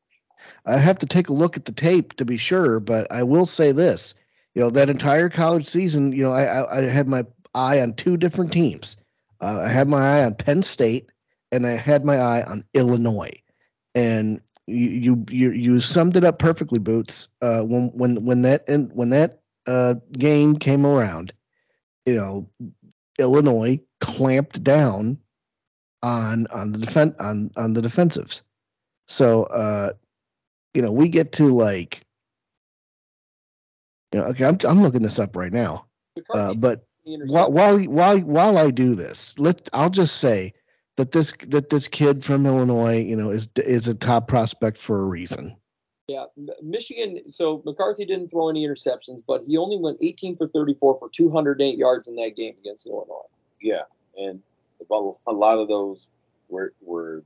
I 0.67 0.77
have 0.77 0.99
to 0.99 1.07
take 1.07 1.29
a 1.29 1.33
look 1.33 1.57
at 1.57 1.67
the 1.67 1.73
tape 1.73 2.15
to 2.15 2.25
be 2.25 2.37
sure, 2.37 2.81
but 2.81 3.11
I 3.11 3.23
will 3.23 3.47
say 3.47 3.73
this: 3.73 4.15
you 4.55 4.63
know, 4.63 4.71
that 4.71 4.91
entire 4.91 5.29
college 5.29 5.67
season, 5.67 6.13
you 6.13 6.25
know, 6.25 6.33
I 6.33 6.45
I, 6.45 6.79
I 6.79 6.83
had 6.83 7.09
my 7.09 7.25
eye 7.55 7.81
on 7.81 7.95
two 7.95 8.17
different 8.17 8.53
teams. 8.53 8.97
Uh, 9.41 9.63
I 9.65 9.69
had 9.69 9.89
my 9.89 10.19
eye 10.19 10.25
on 10.25 10.35
Penn 10.35 10.63
State, 10.63 11.11
and 11.51 11.67
I 11.67 11.71
had 11.71 12.05
my 12.05 12.19
eye 12.19 12.43
on 12.45 12.65
Illinois, 12.75 13.35
and 13.95 14.41
you 14.67 15.25
you 15.31 15.51
you, 15.51 15.81
summed 15.81 16.17
it 16.17 16.25
up 16.25 16.39
perfectly, 16.39 16.79
Boots. 16.79 17.29
Uh, 17.41 17.63
when 17.63 17.89
when 17.89 18.25
when 18.25 18.43
that 18.43 18.65
and 18.69 18.91
when 18.95 19.11
that 19.11 19.41
uh, 19.67 19.95
game 20.13 20.57
came 20.57 20.87
around, 20.87 21.33
you 22.07 22.15
know, 22.15 22.49
Illinois 23.19 23.81
clamped 24.01 24.63
down 24.63 25.19
on 26.03 26.47
on 26.49 26.73
the 26.73 26.79
defense 26.79 27.15
on 27.19 27.51
on 27.57 27.73
the 27.73 27.81
defensives. 27.81 28.43
So 29.09 29.45
uh, 29.45 29.93
you 30.75 30.83
know, 30.83 30.93
we 30.93 31.09
get 31.09 31.33
to 31.33 31.49
like, 31.49 32.03
you 34.13 34.21
know, 34.21 34.27
okay, 34.27 34.45
I'm 34.45 34.59
I'm 34.65 34.83
looking 34.83 35.03
this 35.03 35.19
up 35.19 35.37
right 35.37 35.53
now. 35.53 35.87
Uh, 36.35 36.55
but 36.55 36.85
while 37.05 37.51
while 37.51 37.79
while 37.85 38.19
while 38.21 38.59
I 38.59 38.71
do 38.71 38.95
this, 38.95 39.35
let 39.39 39.69
I'll 39.73 39.91
just 39.91 40.19
say 40.19 40.53
that 40.97 41.13
this 41.13 41.33
that 41.49 41.71
this 41.71 41.89
kid 41.89 42.23
from 42.23 42.47
Illinois, 42.47 42.99
you 42.99 43.17
know, 43.17 43.31
is 43.31 43.49
is 43.57 43.89
a 43.89 43.95
top 43.95 44.29
prospect 44.29 44.79
for 44.79 45.03
a 45.03 45.07
reason. 45.07 45.57
Yeah, 46.09 46.25
Michigan. 46.63 47.31
So 47.31 47.63
McCarthy 47.65 48.05
didn't 48.05 48.29
throw 48.31 48.51
any 48.51 48.67
interceptions, 48.67 49.23
but 49.27 49.45
he 49.45 49.57
only 49.57 49.79
went 49.79 49.99
18 50.03 50.37
for 50.37 50.49
34 50.49 50.99
for 50.99 51.09
208 51.09 51.79
yards 51.79 52.09
in 52.09 52.17
that 52.17 52.37
game 52.37 52.55
against 52.61 52.87
Illinois. 52.87 53.29
Yeah, 53.61 53.83
and 54.17 54.43
a 54.91 55.13
a 55.27 55.33
lot 55.33 55.59
of 55.59 55.69
those 55.69 56.09
were 56.49 56.75
were 56.83 57.23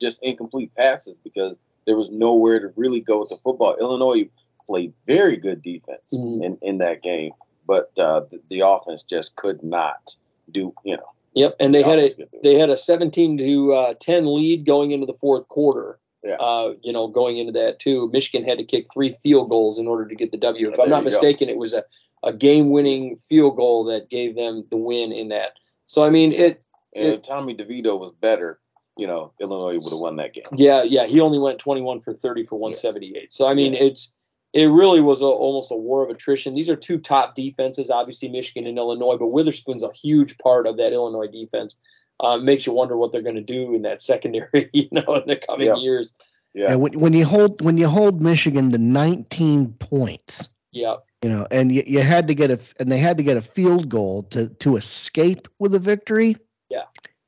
just 0.00 0.22
incomplete 0.22 0.74
passes 0.74 1.16
because 1.24 1.56
there 1.86 1.96
was 1.96 2.10
nowhere 2.10 2.60
to 2.60 2.72
really 2.76 3.00
go 3.00 3.20
with 3.20 3.30
the 3.30 3.38
football. 3.42 3.76
Illinois 3.80 4.28
played 4.66 4.92
very 5.06 5.36
good 5.36 5.62
defense 5.62 6.12
Mhm. 6.14 6.44
in, 6.44 6.58
in 6.62 6.78
that 6.78 7.02
game, 7.02 7.32
but 7.66 7.90
uh, 7.98 8.20
the, 8.30 8.40
the 8.50 8.60
offense 8.60 9.02
just 9.02 9.36
could 9.36 9.62
not 9.62 10.14
do. 10.50 10.72
You 10.84 10.96
know, 10.96 11.08
Yep, 11.34 11.56
and 11.60 11.74
they 11.74 11.82
the 11.82 11.88
had 11.88 11.98
a 11.98 12.02
offense 12.02 12.14
could 12.16 12.30
do 12.30 12.36
it. 12.38 12.42
they 12.42 12.58
had 12.58 12.70
a 12.70 12.76
17 12.76 13.38
to 13.38 13.72
uh, 13.74 13.94
10 14.00 14.26
lead 14.34 14.64
going 14.66 14.90
into 14.90 15.06
the 15.06 15.14
fourth 15.14 15.48
quarter. 15.48 15.98
Yeah. 16.24 16.34
Uh, 16.40 16.74
you 16.82 16.92
know, 16.92 17.06
going 17.06 17.38
into 17.38 17.52
that 17.52 17.78
too, 17.78 18.10
Michigan 18.12 18.46
had 18.48 18.58
to 18.58 18.64
kick 18.64 18.86
three 18.92 19.16
field 19.22 19.48
goals 19.48 19.78
in 19.78 19.86
order 19.86 20.06
to 20.08 20.14
get 20.16 20.32
the 20.32 20.36
W. 20.38 20.68
If 20.70 20.76
Yeah, 20.76 20.84
I'm 20.84 20.90
not 20.90 20.98
you 21.04 21.04
go. 21.04 21.10
mistaken, 21.10 21.48
it 21.48 21.56
was 21.56 21.72
a, 21.72 21.84
a 22.24 22.32
game 22.32 22.70
winning 22.70 23.16
field 23.16 23.56
goal 23.56 23.84
that 23.84 24.10
gave 24.10 24.34
them 24.34 24.62
the 24.70 24.76
win 24.76 25.12
in 25.12 25.28
that. 25.28 25.52
So 25.84 26.02
I 26.04 26.10
mean, 26.10 26.32
it 26.32 26.66
and 26.96 27.12
if 27.12 27.22
Tommy 27.22 27.54
DeVito 27.54 28.00
was 28.00 28.10
better, 28.20 28.58
you 28.96 29.06
know, 29.06 29.30
Illinois 29.40 29.78
would 29.78 29.90
have 29.92 30.00
won 30.00 30.16
that 30.16 30.32
game. 30.34 30.46
Yeah, 30.54 30.82
yeah, 30.82 31.06
he 31.06 31.20
only 31.20 31.38
went 31.38 31.60
21 31.60 32.00
for 32.00 32.12
30 32.12 32.42
for 32.44 32.58
178. 32.58 33.32
So 33.32 33.46
I 33.46 33.54
mean, 33.54 33.74
it's 33.74 34.12
it 34.56 34.66
really 34.66 35.02
was 35.02 35.20
a, 35.20 35.26
almost 35.26 35.70
a 35.70 35.76
war 35.76 36.02
of 36.02 36.08
attrition. 36.08 36.54
These 36.54 36.70
are 36.70 36.76
two 36.76 36.98
top 36.98 37.34
defenses, 37.34 37.90
obviously 37.90 38.28
Michigan 38.30 38.66
and 38.66 38.78
Illinois, 38.78 39.18
but 39.18 39.26
Witherspoon's 39.26 39.82
a 39.82 39.92
huge 39.92 40.38
part 40.38 40.66
of 40.66 40.78
that 40.78 40.94
Illinois 40.94 41.26
defense. 41.26 41.76
Uh, 42.20 42.38
makes 42.38 42.64
you 42.66 42.72
wonder 42.72 42.96
what 42.96 43.12
they're 43.12 43.20
going 43.20 43.34
to 43.34 43.42
do 43.42 43.74
in 43.74 43.82
that 43.82 44.00
secondary, 44.00 44.70
you 44.72 44.88
know, 44.90 45.14
in 45.16 45.28
the 45.28 45.36
coming 45.36 45.66
Yeah. 45.66 45.76
years. 45.76 46.14
Yeah, 46.54 46.72
And 46.72 46.80
when 46.80 46.98
when 46.98 47.12
you 47.12 47.26
hold 47.26 47.60
when 47.60 47.76
you 47.76 47.86
hold 47.86 48.22
Michigan 48.22 48.72
to 48.72 48.78
19 48.78 49.74
points, 49.74 50.48
Yeah, 50.72 50.96
you 51.20 51.28
know, 51.28 51.46
and 51.50 51.70
you, 51.70 51.82
you 51.86 52.00
had 52.00 52.26
to 52.28 52.34
get 52.34 52.50
a 52.50 52.58
and 52.80 52.90
they 52.90 52.96
had 52.96 53.18
to 53.18 53.22
get 53.22 53.36
a 53.36 53.42
field 53.42 53.90
goal 53.90 54.22
to 54.30 54.48
to 54.48 54.76
escape 54.76 55.48
with 55.58 55.74
a 55.74 55.78
victory. 55.78 56.38
Yeah. 56.70 56.84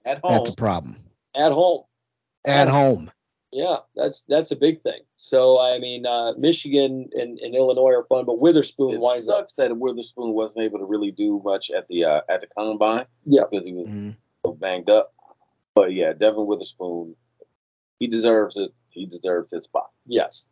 At 0.07 0.21
home. 0.25 0.33
That's 0.33 0.49
a 0.49 0.55
problem 0.55 0.97
at 1.35 1.53
home. 1.53 1.83
at 2.47 2.69
home. 2.69 3.11
Yeah, 3.51 3.77
that's 3.97 4.23
that's 4.23 4.51
a 4.51 4.57
big 4.57 4.83
thing. 4.83 5.01
So 5.17 5.59
I 5.59 5.79
mean, 5.79 6.05
uh, 6.05 6.33
Michigan 6.37 7.09
and, 7.15 7.39
and 7.39 7.55
Illinois 7.55 7.93
are 7.95 8.03
fun, 8.03 8.27
but 8.27 8.41
Witherspoon 8.41 8.95
It 8.95 9.01
winds 9.01 9.29
up. 9.29 9.39
sucks 9.41 9.55
that 9.55 9.75
Witherspoon 9.77 10.33
wasn't 10.35 10.65
able 10.65 10.79
to 10.81 10.85
really 10.85 11.11
do 11.11 11.41
much 11.45 11.71
at 11.71 11.89
the 11.89 12.05
uh, 12.05 12.21
at 12.29 12.43
the 12.43 12.47
combine 12.49 13.07
Yeah. 13.25 13.45
because 13.51 13.67
he 13.67 13.73
was 13.73 13.87
Mhm. 13.87 14.17
so 14.45 14.53
banged 14.53 14.91
up. 14.91 15.15
But 15.75 15.95
yeah, 15.95 16.13
Devin 16.13 16.47
Witherspoon, 16.47 17.17
he 17.99 18.07
deserves 18.07 18.59
it. 18.59 18.71
He 18.91 19.07
deserves 19.07 19.53
his 19.53 19.65
spot. 19.65 19.91
Yes. 20.07 20.47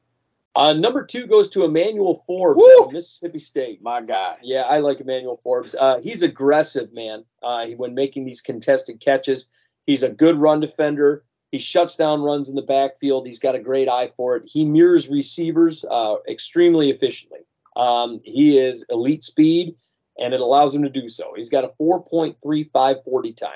Uh, 0.54 0.72
number 0.72 1.04
two 1.04 1.26
goes 1.26 1.50
to 1.50 1.64
Emmanuel 1.64 2.14
Forbes 2.26 2.62
Woo! 2.62 2.90
Mississippi 2.90 3.38
State. 3.38 3.82
My 3.82 4.00
guy. 4.00 4.36
Yeah, 4.42 4.62
I 4.62 4.78
like 4.78 5.00
Emmanuel 5.00 5.36
Forbes. 5.36 5.74
Uh, 5.74 5.98
he's 5.98 6.22
aggressive, 6.22 6.94
man. 6.94 7.26
Uh, 7.42 7.66
when 7.76 7.92
making 7.94 8.24
these 8.24 8.40
contested 8.40 9.00
catches, 9.00 9.48
he's 9.84 10.02
a 10.02 10.08
good 10.08 10.38
run 10.38 10.60
defender. 10.60 11.24
He 11.52 11.58
shuts 11.58 11.96
down 11.96 12.22
runs 12.22 12.48
in 12.48 12.56
the 12.56 12.62
backfield. 12.62 13.26
He's 13.26 13.38
got 13.38 13.54
a 13.54 13.60
great 13.60 13.88
eye 13.88 14.10
for 14.16 14.36
it. 14.36 14.42
He 14.46 14.64
mirrors 14.64 15.08
receivers 15.08 15.84
uh, 15.90 16.16
extremely 16.28 16.90
efficiently. 16.90 17.40
Um, 17.76 18.20
he 18.24 18.58
is 18.58 18.84
elite 18.90 19.22
speed, 19.22 19.74
and 20.18 20.34
it 20.34 20.40
allows 20.40 20.74
him 20.74 20.82
to 20.82 20.90
do 20.90 21.08
so. 21.08 21.32
He's 21.36 21.48
got 21.48 21.64
a 21.64 21.70
4.35 21.80 23.04
40 23.04 23.32
time. 23.32 23.50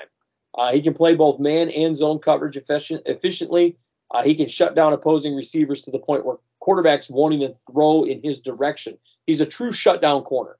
Uh, 0.57 0.71
he 0.71 0.81
can 0.81 0.93
play 0.93 1.15
both 1.15 1.39
man 1.39 1.69
and 1.69 1.95
zone 1.95 2.19
coverage 2.19 2.57
efficient, 2.57 3.01
efficiently. 3.05 3.77
Uh, 4.13 4.21
he 4.23 4.35
can 4.35 4.47
shut 4.47 4.75
down 4.75 4.93
opposing 4.93 5.35
receivers 5.35 5.81
to 5.81 5.91
the 5.91 5.99
point 5.99 6.25
where 6.25 6.37
quarterbacks 6.61 7.09
won't 7.09 7.33
even 7.33 7.53
throw 7.71 8.03
in 8.03 8.21
his 8.21 8.41
direction. 8.41 8.97
He's 9.25 9.41
a 9.41 9.45
true 9.45 9.71
shutdown 9.71 10.23
corner. 10.23 10.57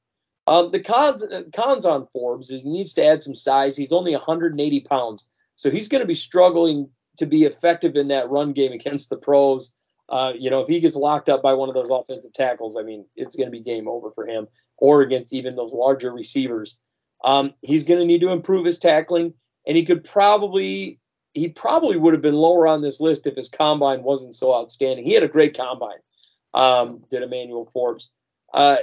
Um, 0.47 0.71
the 0.71 0.79
cons 0.79 1.23
cons 1.53 1.85
on 1.85 2.07
Forbes 2.11 2.49
is 2.49 2.61
he 2.61 2.69
needs 2.69 2.93
to 2.95 3.05
add 3.05 3.21
some 3.21 3.35
size. 3.35 3.77
He's 3.77 3.91
only 3.91 4.13
180 4.13 4.79
pounds, 4.81 5.27
so 5.55 5.69
he's 5.69 5.87
going 5.87 6.01
to 6.01 6.07
be 6.07 6.15
struggling 6.15 6.89
to 7.17 7.25
be 7.25 7.43
effective 7.43 7.95
in 7.95 8.07
that 8.09 8.29
run 8.29 8.53
game 8.53 8.71
against 8.71 9.09
the 9.09 9.17
pros. 9.17 9.73
Uh, 10.09 10.33
you 10.37 10.49
know, 10.49 10.59
if 10.59 10.67
he 10.67 10.79
gets 10.79 10.95
locked 10.95 11.29
up 11.29 11.41
by 11.41 11.53
one 11.53 11.69
of 11.69 11.75
those 11.75 11.89
offensive 11.89 12.33
tackles, 12.33 12.77
I 12.77 12.83
mean, 12.83 13.05
it's 13.15 13.35
going 13.35 13.47
to 13.47 13.51
be 13.51 13.61
game 13.61 13.87
over 13.87 14.11
for 14.11 14.27
him, 14.27 14.47
or 14.77 15.01
against 15.01 15.33
even 15.33 15.55
those 15.55 15.73
larger 15.73 16.11
receivers. 16.11 16.79
Um, 17.23 17.53
he's 17.61 17.83
going 17.83 17.99
to 17.99 18.05
need 18.05 18.21
to 18.21 18.31
improve 18.31 18.65
his 18.65 18.79
tackling, 18.79 19.33
and 19.65 19.77
he 19.77 19.85
could 19.85 20.03
probably 20.03 20.99
he 21.33 21.47
probably 21.47 21.97
would 21.97 22.13
have 22.13 22.21
been 22.21 22.35
lower 22.35 22.67
on 22.67 22.81
this 22.81 22.99
list 22.99 23.25
if 23.25 23.35
his 23.35 23.47
combine 23.47 24.03
wasn't 24.03 24.35
so 24.35 24.53
outstanding. 24.53 25.05
He 25.05 25.13
had 25.13 25.23
a 25.23 25.29
great 25.29 25.55
combine, 25.55 25.99
um, 26.53 27.03
did 27.09 27.23
Emmanuel 27.23 27.69
Forbes. 27.71 28.11
Uh, 28.53 28.77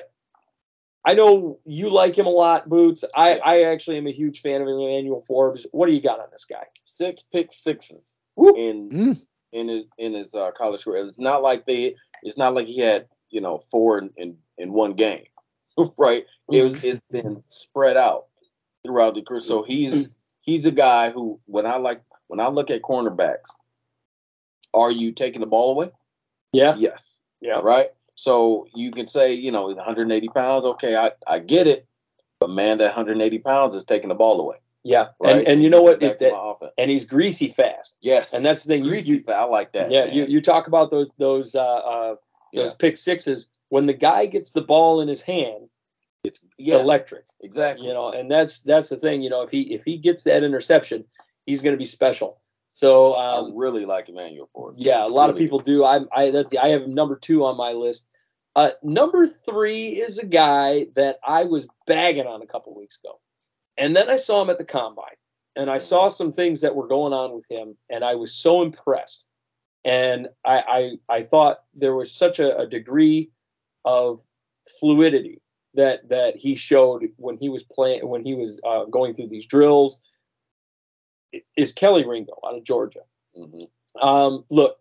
I 1.09 1.15
know 1.15 1.59
you 1.65 1.89
like 1.89 2.19
him 2.19 2.27
a 2.27 2.31
lot, 2.31 2.69
Boots. 2.69 3.03
I, 3.15 3.39
I 3.39 3.63
actually 3.63 3.97
am 3.97 4.07
a 4.07 4.13
huge 4.13 4.43
fan 4.43 4.61
of 4.61 4.69
Emmanuel 4.69 5.23
Forbes. 5.27 5.67
What 5.73 5.87
do 5.87 5.93
you 5.93 6.03
got 6.03 6.21
on 6.21 6.27
this 6.31 6.45
guy? 6.45 6.65
Six 6.85 7.25
pick 7.33 7.51
sixes 7.51 8.23
Woo. 8.37 8.55
in 8.55 8.91
Mm. 8.91 9.23
in 9.53 9.69
his 9.69 9.85
in 9.97 10.13
his 10.13 10.35
uh, 10.35 10.51
college 10.51 10.85
career. 10.85 11.07
It's 11.07 11.19
not 11.19 11.43
like 11.43 11.65
they. 11.65 11.95
It's 12.23 12.37
not 12.37 12.53
like 12.53 12.67
he 12.67 12.81
had 12.81 13.07
you 13.31 13.41
know 13.41 13.63
four 13.71 13.97
in 13.99 14.11
in, 14.19 14.37
in 14.59 14.73
one 14.75 14.93
game, 14.93 15.25
right? 15.97 16.27
It 16.53 16.73
was, 16.73 16.85
it's 16.85 17.01
been 17.11 17.43
spread 17.49 17.97
out 17.97 18.27
throughout 18.85 19.15
the 19.15 19.23
career. 19.23 19.41
So 19.41 19.63
he's 19.63 20.09
he's 20.43 20.67
a 20.67 20.73
guy 20.73 21.11
who 21.11 21.41
when 21.47 21.65
I 21.65 21.77
like 21.77 22.03
when 22.27 22.39
I 22.39 22.49
look 22.49 22.71
at 22.71 22.83
cornerbacks, 22.83 23.57
are 24.75 24.91
you 24.91 25.13
taking 25.13 25.41
the 25.41 25.47
ball 25.47 25.71
away? 25.71 25.91
Yeah, 26.53 26.75
Yes. 26.77 27.25
yeah, 27.41 27.61
Right. 27.63 27.89
So 28.19 28.67
you 28.75 28.91
can 28.91 29.07
say 29.07 29.33
you 29.33 29.53
know 29.53 29.67
180 29.69 30.29
pounds. 30.31 30.65
Okay, 30.67 30.97
I 30.97 31.13
I 31.25 31.39
get 31.39 31.69
it, 31.69 31.87
but 32.41 32.51
man, 32.51 32.79
that 32.79 32.97
180 32.97 33.39
pounds 33.39 33.77
is 33.77 33.85
taking 33.85 34.09
the 34.09 34.17
ball 34.17 34.41
away. 34.41 34.57
yeah. 34.83 35.11
Right. 35.21 35.37
And 35.37 35.47
and 35.47 35.63
you 35.63 35.71
know 35.71 35.83
what? 35.83 36.01
To 36.01 36.17
that, 36.19 36.73
and 36.77 36.91
he's 36.91 37.05
greasy 37.05 37.47
fast. 37.47 37.97
Yes. 38.03 38.35
And 38.35 38.45
that's 38.45 38.65
the 38.65 38.75
thing. 38.75 38.83
Greasy. 38.83 39.19
you, 39.19 39.25
I 39.33 39.45
like 39.45 39.71
that. 39.75 39.93
yeah, 39.93 40.07
man. 40.07 40.15
you, 40.17 40.27
you 40.27 40.41
talk 40.41 40.67
about 40.67 40.91
those 40.91 41.13
those 41.19 41.55
uh, 41.55 41.63
uh, 41.63 42.17
those 42.53 42.75
pick 42.75 42.97
sixes, 42.97 43.47
when 43.69 43.87
the 43.87 43.93
guy 43.93 44.27
gets 44.27 44.51
the 44.51 44.63
ball 44.63 45.01
in 45.01 45.07
his 45.07 45.23
hand, 45.23 45.69
it's 46.25 46.41
yeah, 46.57 46.81
electric. 46.81 47.25
exactly. 47.41 47.87
You 47.87 47.95
know, 47.95 48.11
and 48.11 48.29
that's 48.29 48.63
that's 48.63 48.89
the 48.89 48.97
thing. 48.97 49.23
You 49.23 49.31
know, 49.31 49.43
if 49.43 49.53
he 49.53 49.73
if 49.73 49.85
he 49.85 49.97
gets 49.97 50.25
that 50.25 50.43
interception, 50.43 51.05
he's 51.47 51.61
going 51.61 51.75
to 51.75 51.79
be 51.79 51.87
special. 51.87 52.41
So 52.71 53.15
I 53.15 53.39
um, 53.39 53.57
really 53.57 53.87
like 53.87 54.09
Emmanuel 54.09 54.49
Ford. 54.53 54.75
yeah, 54.77 55.05
a 55.05 55.09
lot 55.09 55.31
of 55.31 55.37
people 55.37 55.59
do. 55.59 55.85
I 55.85 56.01
I 56.15 56.31
that's 56.31 56.55
I 56.57 56.69
have 56.69 56.87
number 56.87 57.17
two 57.17 57.45
on 57.45 57.57
my 57.57 57.73
list. 57.73 58.08
Uh, 58.59 58.71
number 58.83 59.25
three 59.25 59.91
is 59.91 60.19
a 60.19 60.27
guy 60.27 60.87
that 60.97 61.21
I 61.25 61.45
was 61.45 61.69
bagging 61.87 62.27
on 62.27 62.43
a 62.43 62.47
couple 62.47 62.75
weeks 62.75 62.99
ago, 62.99 63.21
and 63.77 63.95
then 63.95 64.11
I 64.11 64.17
saw 64.17 64.43
him 64.43 64.51
at 64.51 64.59
the 64.59 64.65
combine, 64.65 65.15
and 65.55 65.71
I 65.71 65.79
saw 65.79 66.09
some 66.09 66.33
things 66.33 66.61
that 66.63 66.75
were 66.75 66.89
going 66.89 67.13
on 67.13 67.37
with 67.37 67.49
him, 67.49 67.77
and 67.89 68.03
I 68.05 68.17
was 68.17 68.35
so 68.35 68.63
impressed. 68.63 69.27
And 69.85 70.27
I 70.45 70.97
I, 71.09 71.19
I 71.19 71.23
thought 71.23 71.59
there 71.73 71.95
was 71.95 72.13
such 72.13 72.41
a, 72.41 72.59
a 72.59 72.67
degree 72.67 73.31
of 73.85 74.23
fluidity 74.81 75.41
that 75.75 76.09
that 76.09 76.35
he 76.35 76.57
showed 76.57 77.05
when 77.17 77.37
he 77.37 77.49
was 77.49 77.63
playing 77.63 78.09
when 78.09 78.25
he 78.25 78.35
was 78.35 78.61
uh, 78.67 78.87
going 78.87 79.15
through 79.15 79.29
these 79.29 79.47
drills. 79.47 80.03
Is 81.57 81.73
Kelee 81.73 82.05
Ringo 82.05 82.33
out 82.45 82.57
of 82.57 82.65
Georgia? 82.65 83.03
hmm 83.37 83.67
Um, 84.03 84.45
look, 84.51 84.81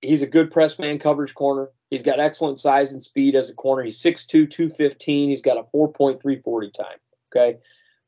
he's 0.00 0.22
a 0.22 0.26
good 0.26 0.50
press 0.50 0.80
man 0.80 0.98
coverage 0.98 1.34
corner. 1.34 1.70
He's 1.92 2.02
got 2.02 2.18
excellent 2.18 2.58
size 2.58 2.94
and 2.94 3.02
speed 3.02 3.34
as 3.34 3.50
a 3.50 3.54
corner. 3.54 3.82
He's 3.82 4.02
6'2, 4.02 4.48
215. 4.48 5.28
He's 5.28 5.42
got 5.42 5.58
a 5.58 5.76
4.340 5.76 6.72
time. 6.72 6.86
Okay. 7.30 7.58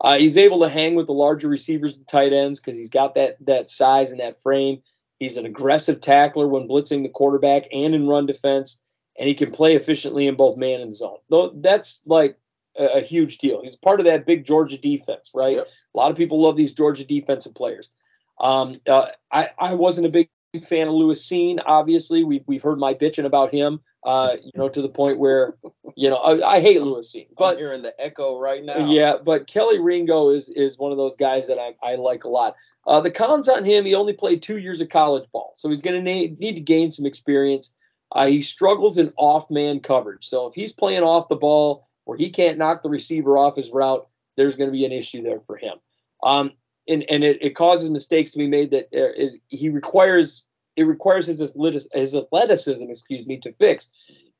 Uh, 0.00 0.16
he's 0.16 0.38
able 0.38 0.58
to 0.60 0.70
hang 0.70 0.94
with 0.94 1.06
the 1.06 1.12
larger 1.12 1.48
receivers 1.48 1.98
and 1.98 2.08
tight 2.08 2.32
ends 2.32 2.58
because 2.58 2.78
he's 2.78 2.88
got 2.88 3.12
that 3.12 3.36
that 3.44 3.68
size 3.68 4.10
and 4.10 4.20
that 4.20 4.40
frame. 4.40 4.82
He's 5.18 5.36
an 5.36 5.44
aggressive 5.44 6.00
tackler 6.00 6.48
when 6.48 6.66
blitzing 6.66 7.02
the 7.02 7.10
quarterback 7.10 7.64
and 7.74 7.94
in 7.94 8.08
run 8.08 8.24
defense, 8.24 8.80
and 9.18 9.28
he 9.28 9.34
can 9.34 9.50
play 9.50 9.74
efficiently 9.74 10.28
in 10.28 10.34
both 10.34 10.56
man 10.56 10.80
and 10.80 10.90
zone. 10.92 11.18
Though 11.28 11.52
that's 11.54 12.00
like 12.06 12.38
a, 12.78 13.00
a 13.00 13.00
huge 13.02 13.36
deal. 13.36 13.60
He's 13.62 13.76
part 13.76 14.00
of 14.00 14.06
that 14.06 14.24
big 14.24 14.46
Georgia 14.46 14.78
defense, 14.78 15.32
right? 15.34 15.56
Yep. 15.56 15.68
A 15.94 15.98
lot 15.98 16.10
of 16.10 16.16
people 16.16 16.40
love 16.40 16.56
these 16.56 16.72
Georgia 16.72 17.04
defensive 17.04 17.54
players. 17.54 17.92
Um, 18.40 18.80
uh, 18.88 19.08
I, 19.30 19.50
I 19.58 19.74
wasn't 19.74 20.06
a 20.06 20.10
big 20.10 20.30
fan 20.60 20.88
of 20.88 20.94
Lewis 20.94 21.26
Cine. 21.26 21.60
Obviously, 21.66 22.24
we, 22.24 22.42
we've 22.46 22.62
heard 22.62 22.78
my 22.78 22.94
bitching 22.94 23.24
about 23.24 23.50
him, 23.50 23.80
uh, 24.04 24.36
you 24.42 24.52
know, 24.54 24.68
to 24.68 24.82
the 24.82 24.88
point 24.88 25.18
where, 25.18 25.56
you 25.96 26.10
know, 26.10 26.16
I, 26.16 26.56
I 26.56 26.60
hate 26.60 26.82
Lewis 26.82 27.12
Cine. 27.14 27.26
you're 27.58 27.72
in 27.72 27.82
the 27.82 27.94
echo 28.00 28.38
right 28.38 28.64
now. 28.64 28.86
yeah, 28.86 29.14
but 29.24 29.46
Kelee 29.46 29.82
Ringo 29.82 30.30
is 30.30 30.48
is 30.50 30.78
one 30.78 30.92
of 30.92 30.98
those 30.98 31.16
guys 31.16 31.46
that 31.48 31.58
I, 31.58 31.74
I 31.82 31.96
like 31.96 32.24
a 32.24 32.28
lot. 32.28 32.54
Uh, 32.86 33.00
the 33.00 33.10
cons 33.10 33.48
on 33.48 33.64
him, 33.64 33.84
he 33.84 33.94
only 33.94 34.12
played 34.12 34.42
two 34.42 34.58
years 34.58 34.80
of 34.80 34.90
college 34.90 35.30
ball, 35.32 35.54
so 35.56 35.68
he's 35.68 35.80
going 35.80 35.96
to 35.96 36.02
need, 36.02 36.38
need 36.38 36.54
to 36.54 36.60
gain 36.60 36.90
some 36.90 37.06
experience. 37.06 37.74
Uh, 38.12 38.26
he 38.26 38.42
struggles 38.42 38.98
in 38.98 39.12
off 39.16 39.50
man 39.50 39.80
coverage. 39.80 40.26
So 40.26 40.46
if 40.46 40.54
he's 40.54 40.72
playing 40.72 41.02
off 41.02 41.28
the 41.28 41.36
ball 41.36 41.88
where 42.04 42.18
he 42.18 42.28
can't 42.30 42.58
knock 42.58 42.82
the 42.82 42.90
receiver 42.90 43.38
off 43.38 43.56
his 43.56 43.70
route, 43.72 44.06
there's 44.36 44.56
going 44.56 44.68
to 44.68 44.72
be 44.72 44.84
an 44.84 44.92
issue 44.92 45.22
there 45.22 45.40
for 45.40 45.56
him. 45.56 45.78
Um, 46.22 46.52
and 46.88 47.04
and 47.08 47.24
it, 47.24 47.38
it 47.40 47.50
causes 47.50 47.90
mistakes 47.90 48.32
to 48.32 48.38
be 48.38 48.46
made 48.46 48.70
that 48.70 48.88
uh, 48.94 49.26
he 49.48 49.68
requires 49.68 50.44
it 50.76 50.84
requires 50.84 51.26
his 51.26 51.40
athleticism, 51.40 51.96
his 51.96 52.14
athleticism, 52.14 52.90
excuse 52.90 53.26
me, 53.26 53.38
to 53.38 53.52
fix. 53.52 53.90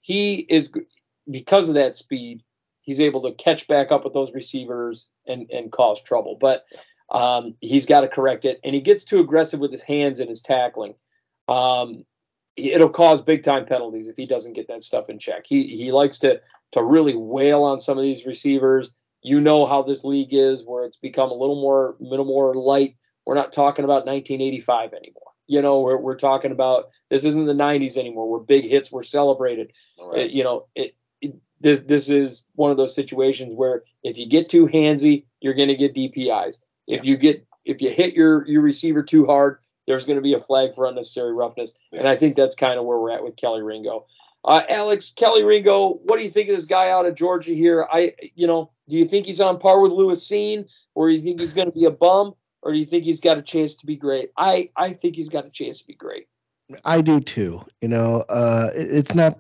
He 0.00 0.46
is 0.48 0.72
because 1.30 1.68
of 1.68 1.74
that 1.76 1.96
speed, 1.96 2.42
he's 2.82 3.00
able 3.00 3.22
to 3.22 3.32
catch 3.32 3.66
back 3.66 3.90
up 3.90 4.04
with 4.04 4.12
those 4.12 4.32
receivers 4.32 5.08
and 5.26 5.48
and 5.50 5.72
cause 5.72 6.02
trouble. 6.02 6.36
But 6.38 6.64
um, 7.10 7.54
he's 7.60 7.86
got 7.86 8.00
to 8.00 8.08
correct 8.08 8.44
it, 8.44 8.60
and 8.64 8.74
he 8.74 8.80
gets 8.80 9.04
too 9.04 9.20
aggressive 9.20 9.60
with 9.60 9.72
his 9.72 9.82
hands 9.82 10.20
and 10.20 10.28
his 10.28 10.42
tackling. 10.42 10.94
Um, 11.48 12.04
it'll 12.56 12.88
cause 12.88 13.20
big 13.22 13.42
time 13.42 13.66
penalties 13.66 14.08
if 14.08 14.16
he 14.16 14.26
doesn't 14.26 14.54
get 14.54 14.68
that 14.68 14.82
stuff 14.82 15.08
in 15.08 15.18
check. 15.18 15.44
He 15.46 15.76
he 15.76 15.92
likes 15.92 16.18
to 16.18 16.40
to 16.72 16.82
really 16.82 17.14
wail 17.14 17.62
on 17.62 17.80
some 17.80 17.98
of 17.98 18.04
these 18.04 18.26
receivers. 18.26 18.94
You 19.24 19.40
know 19.40 19.64
how 19.66 19.82
this 19.82 20.05
league 20.05 20.32
is, 20.34 20.64
where 20.64 20.84
it's 20.84 20.98
become 20.98 21.30
a 21.30 21.34
little 21.34 21.60
more 21.60 21.96
little 21.98 22.26
more 22.26 22.55
light. 22.55 22.94
We're 23.24 23.34
not 23.34 23.52
talking 23.55 23.84
about 23.84 24.05
1985 24.06 24.92
anymore. 24.92 25.22
You 25.46 25.62
know, 25.62 25.80
we're 25.80 25.96
we're 25.96 26.16
talking 26.16 26.52
about 26.52 26.90
this 27.10 27.24
isn't 27.24 27.46
the 27.46 27.55
90s 27.55 27.96
anymore, 27.96 28.30
where 28.30 28.40
big 28.40 28.64
hits 28.64 28.92
were 28.92 29.02
celebrated. 29.02 29.72
All 29.98 30.12
It- 30.12 30.30
you 30.30 30.44
know, 30.44 30.66
it, 30.74 30.94
it 31.22 31.34
this 31.60 31.80
this 31.80 32.09
is 32.10 32.46
one 32.55 32.70
of 32.70 32.76
those 32.76 32.94
situations 32.94 33.55
where 33.55 33.82
if 34.02 34.18
you 34.18 34.28
get 34.28 34.51
too 34.51 34.66
handsy, 34.68 35.24
you're 35.40 35.55
going 35.55 35.68
to 35.68 35.74
get 35.76 35.94
DPIs. 35.94 36.59
If 36.86 37.06
you 37.06 37.16
get 37.16 37.46
if 37.64 37.80
you 37.80 37.90
hit 37.90 38.12
your 38.14 38.46
your 38.46 38.60
receiver 38.60 39.02
too 39.02 39.24
hard, 39.24 39.59
there's 39.86 40.05
going 40.05 40.16
to 40.18 40.22
be 40.22 40.34
a 40.34 40.40
flag 40.40 40.74
for 40.74 40.84
unnecessary 40.86 41.32
roughness. 41.32 41.78
And 41.92 42.06
I 42.06 42.14
think 42.16 42.36
that's 42.36 42.56
kind 42.56 42.78
of 42.78 42.84
where 42.84 42.98
we're 42.98 43.10
at 43.12 43.24
with 43.24 43.36
Kelee 43.36 43.64
Ringo. 43.64 44.05
Uh, 44.44 44.62
Alex 44.68 45.12
Kelee 45.16 45.42
Ringo, 45.46 46.00
what 46.04 46.18
do 46.18 46.22
you 46.22 46.30
think 46.30 46.50
of 46.50 46.56
this 46.56 46.66
guy 46.66 46.90
out 46.90 47.06
of 47.06 47.14
Georgia 47.14 47.52
here? 47.52 47.86
I 47.90 48.12
you 48.34 48.46
know, 48.46 48.70
do 48.88 48.96
you 48.96 49.06
think 49.06 49.26
he's 49.26 49.40
on 49.40 49.58
par 49.58 49.80
with 49.80 49.92
Lewis 49.92 50.28
Cine, 50.28 50.68
or 50.94 51.08
do 51.08 51.14
you 51.16 51.22
think 51.22 51.40
he's 51.40 51.54
going 51.54 51.66
to 51.68 51.72
be 51.72 51.86
a 51.86 51.90
bum, 51.90 52.34
or 52.62 52.72
do 52.72 52.78
you 52.78 52.84
think 52.84 53.04
he's 53.04 53.20
got 53.20 53.38
a 53.38 53.42
chance 53.42 53.74
to 53.76 53.86
be 53.86 53.96
great? 53.96 54.30
I 54.36 54.68
I 54.76 54.92
think 54.92 55.16
he's 55.16 55.28
got 55.30 55.46
a 55.46 55.50
chance 55.50 55.80
to 55.80 55.86
be 55.86 55.94
great. 55.94 56.26
I 56.84 57.00
do 57.00 57.20
too. 57.20 57.62
You 57.80 57.88
know, 57.88 58.24
uh, 58.28 58.70
it- 58.74 58.90
it's 58.90 59.14
not 59.14 59.38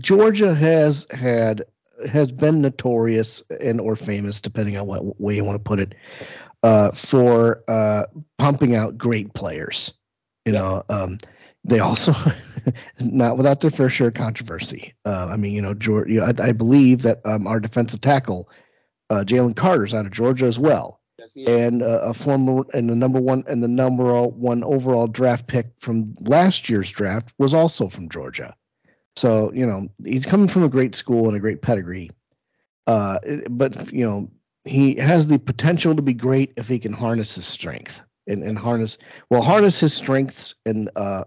Georgia 0.00 0.54
has 0.54 1.06
had 1.12 1.64
has 2.10 2.32
been 2.32 2.60
notorious 2.60 3.42
and 3.60 3.80
or 3.80 3.96
famous, 3.96 4.40
depending 4.40 4.76
on 4.76 4.86
what 4.86 5.20
way 5.20 5.36
you 5.36 5.44
want 5.44 5.56
to 5.56 5.68
put 5.68 5.80
it, 5.80 5.94
uh, 6.62 6.90
for 6.90 7.62
uh, 7.68 8.04
pumping 8.38 8.74
out 8.74 8.98
great 8.98 9.32
players. 9.34 9.92
You 10.44 10.52
know, 10.52 10.82
um, 10.88 11.18
they 11.64 11.78
also 11.78 12.12
not 13.00 13.36
without 13.36 13.60
their 13.60 13.70
fair 13.70 13.88
share 13.88 14.08
of 14.08 14.14
controversy. 14.14 14.94
Uh, 15.04 15.28
I 15.30 15.36
mean, 15.36 15.52
you 15.52 15.62
know, 15.62 15.74
Georgia. 15.74 16.12
You 16.12 16.20
know, 16.20 16.26
I, 16.26 16.48
I 16.48 16.52
believe 16.52 17.02
that 17.02 17.20
um, 17.24 17.46
our 17.46 17.60
defensive 17.60 18.00
tackle, 18.00 18.48
uh, 19.10 19.24
Jalen 19.26 19.56
Carter's 19.56 19.94
out 19.94 20.06
of 20.06 20.12
Georgia 20.12 20.46
as 20.46 20.58
well 20.58 21.00
Yes, 21.18 21.36
and 21.46 21.82
uh, 21.82 22.00
a 22.02 22.14
former 22.14 22.64
and 22.74 22.90
the 22.90 22.94
number 22.94 23.20
one 23.20 23.44
and 23.48 23.62
the 23.62 23.68
number 23.68 24.22
one 24.22 24.62
overall 24.64 25.06
draft 25.06 25.46
pick 25.46 25.68
from 25.78 26.14
last 26.20 26.68
year's 26.68 26.90
draft 26.90 27.32
was 27.38 27.54
also 27.54 27.88
from 27.88 28.08
Georgia. 28.08 28.54
So 29.16 29.50
you 29.52 29.64
know 29.64 29.88
he's 30.04 30.26
coming 30.26 30.48
from 30.48 30.62
a 30.62 30.68
great 30.68 30.94
school 30.94 31.26
and 31.26 31.36
a 31.36 31.40
great 31.40 31.62
pedigree. 31.62 32.10
Uh, 32.86 33.18
but 33.48 33.92
you 33.92 34.04
know 34.04 34.30
he 34.64 34.94
has 34.96 35.26
the 35.26 35.38
potential 35.38 35.94
to 35.96 36.02
be 36.02 36.14
great 36.14 36.52
if 36.56 36.68
he 36.68 36.78
can 36.78 36.92
harness 36.92 37.34
his 37.36 37.46
strength 37.46 38.00
and, 38.26 38.42
and 38.42 38.58
harness 38.58 38.98
well 39.30 39.42
harness 39.42 39.80
his 39.80 39.94
strengths 39.94 40.54
and 40.66 40.90
uh, 40.96 41.24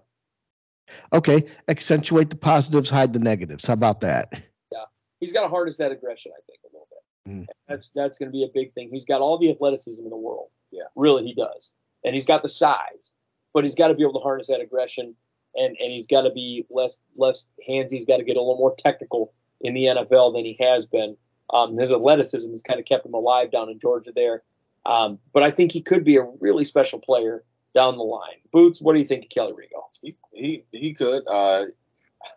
okay 1.13 1.45
accentuate 1.67 2.29
the 2.29 2.35
positives, 2.35 2.89
hide 2.89 3.13
the 3.13 3.19
negatives. 3.19 3.65
How 3.67 3.73
about 3.73 4.01
that? 4.01 4.41
Yeah, 4.71 4.85
he's 5.19 5.33
got 5.33 5.43
to 5.43 5.47
harness 5.47 5.77
that 5.77 5.91
aggression, 5.91 6.31
I 6.35 6.41
think, 6.47 6.59
a 6.63 6.67
little 6.67 6.87
bit. 6.89 6.99
Mm. 7.31 7.45
That's 7.67 7.89
that's 7.89 8.17
going 8.17 8.29
to 8.29 8.33
be 8.33 8.43
a 8.43 8.49
big 8.53 8.73
thing. 8.73 8.89
He's 8.91 9.05
got 9.05 9.21
all 9.21 9.37
the 9.37 9.49
athleticism 9.49 10.03
in 10.03 10.09
the 10.09 10.17
world. 10.17 10.49
Yeah. 10.71 10.83
really, 10.95 11.25
he 11.25 11.33
does, 11.33 11.71
and 12.03 12.13
he's 12.13 12.25
got 12.25 12.43
the 12.43 12.47
size, 12.47 13.13
but 13.53 13.63
he's 13.63 13.75
got 13.75 13.87
to 13.87 13.95
be 13.95 14.03
able 14.03 14.13
to 14.13 14.19
harness 14.19 14.47
that 14.47 14.61
aggression, 14.61 15.15
and 15.55 15.75
and 15.79 15.91
he's 15.91 16.07
got 16.07 16.21
to 16.21 16.31
be 16.31 16.65
less 16.69 16.99
less 17.15 17.45
handsy. 17.67 17.91
He's 17.93 18.05
got 18.05 18.17
to 18.17 18.23
get 18.23 18.37
a 18.37 18.41
little 18.41 18.57
more 18.57 18.75
technical 18.75 19.33
in 19.61 19.73
the 19.73 19.85
NFL 19.85 20.33
than 20.33 20.45
he 20.45 20.57
has 20.59 20.85
been. 20.85 21.17
Um, 21.51 21.77
his 21.77 21.91
athleticism 21.91 22.51
has 22.51 22.61
kind 22.61 22.79
of 22.79 22.85
kept 22.85 23.05
him 23.05 23.15
alive 23.15 23.51
down 23.51 23.69
in 23.69 23.79
Georgia 23.79 24.11
there, 24.15 24.43
um, 24.85 25.17
but 25.33 25.43
I 25.43 25.51
think 25.51 25.71
he 25.71 25.81
could 25.81 26.03
be 26.03 26.17
a 26.17 26.27
really 26.39 26.63
special 26.63 26.99
player 26.99 27.43
down 27.75 27.97
the 27.97 28.03
line. 28.03 28.37
Boots, 28.51 28.81
what 28.81 28.93
do 28.93 28.99
you 28.99 29.05
think 29.05 29.25
of 29.25 29.29
Kelee 29.29 29.55
Ringo? 29.55 29.87
He 30.01 30.15
he, 30.33 30.63
he 30.71 30.93
could. 30.93 31.23
Uh, 31.27 31.65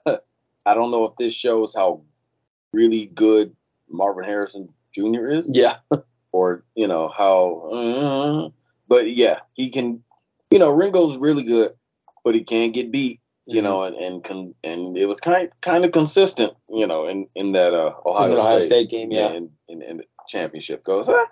I 0.67 0.75
don't 0.75 0.91
know 0.91 1.05
if 1.05 1.17
this 1.19 1.35
shows 1.35 1.75
how 1.75 2.03
really 2.73 3.07
good 3.07 3.55
Marvin 3.91 4.25
Harrison 4.25 4.69
Jr. 4.95 5.27
is, 5.29 5.49
Yeah, 5.51 5.77
or 6.33 6.65
you 6.75 6.87
know 6.87 7.09
how. 7.09 7.69
uh, 7.71 8.49
but 8.89 9.11
yeah, 9.11 9.41
he 9.55 9.71
can. 9.71 10.03
You 10.51 10.59
know, 10.59 10.71
Ringo's 10.71 11.17
really 11.17 11.45
good, 11.45 11.73
but 12.25 12.35
he 12.35 12.45
can 12.45 12.73
get 12.73 12.91
beat. 12.91 13.21
You 13.47 13.57
Mm-hmm. 13.61 13.65
know, 13.65 13.83
and 13.83 13.97
and 13.97 14.23
con- 14.25 14.55
and 14.63 14.97
it 14.97 15.07
was 15.07 15.21
kind 15.21 15.51
kind 15.63 15.85
of 15.85 15.91
consistent. 15.93 16.53
You 16.69 16.87
know, 16.87 17.07
in 17.09 17.27
in 17.35 17.53
that 17.53 17.75
uh, 17.75 17.87
in 17.89 17.93
Ohio, 18.07 18.31
the 18.31 18.37
Ohio 18.37 18.59
State, 18.61 18.67
State 18.69 18.91
game. 18.91 19.11
Yeah, 19.11 19.33
in, 19.33 19.51
in, 19.69 19.83
in 19.83 19.97
the 19.97 20.05
championship 20.29 20.85
goes. 20.85 21.09
Uh, 21.09 21.25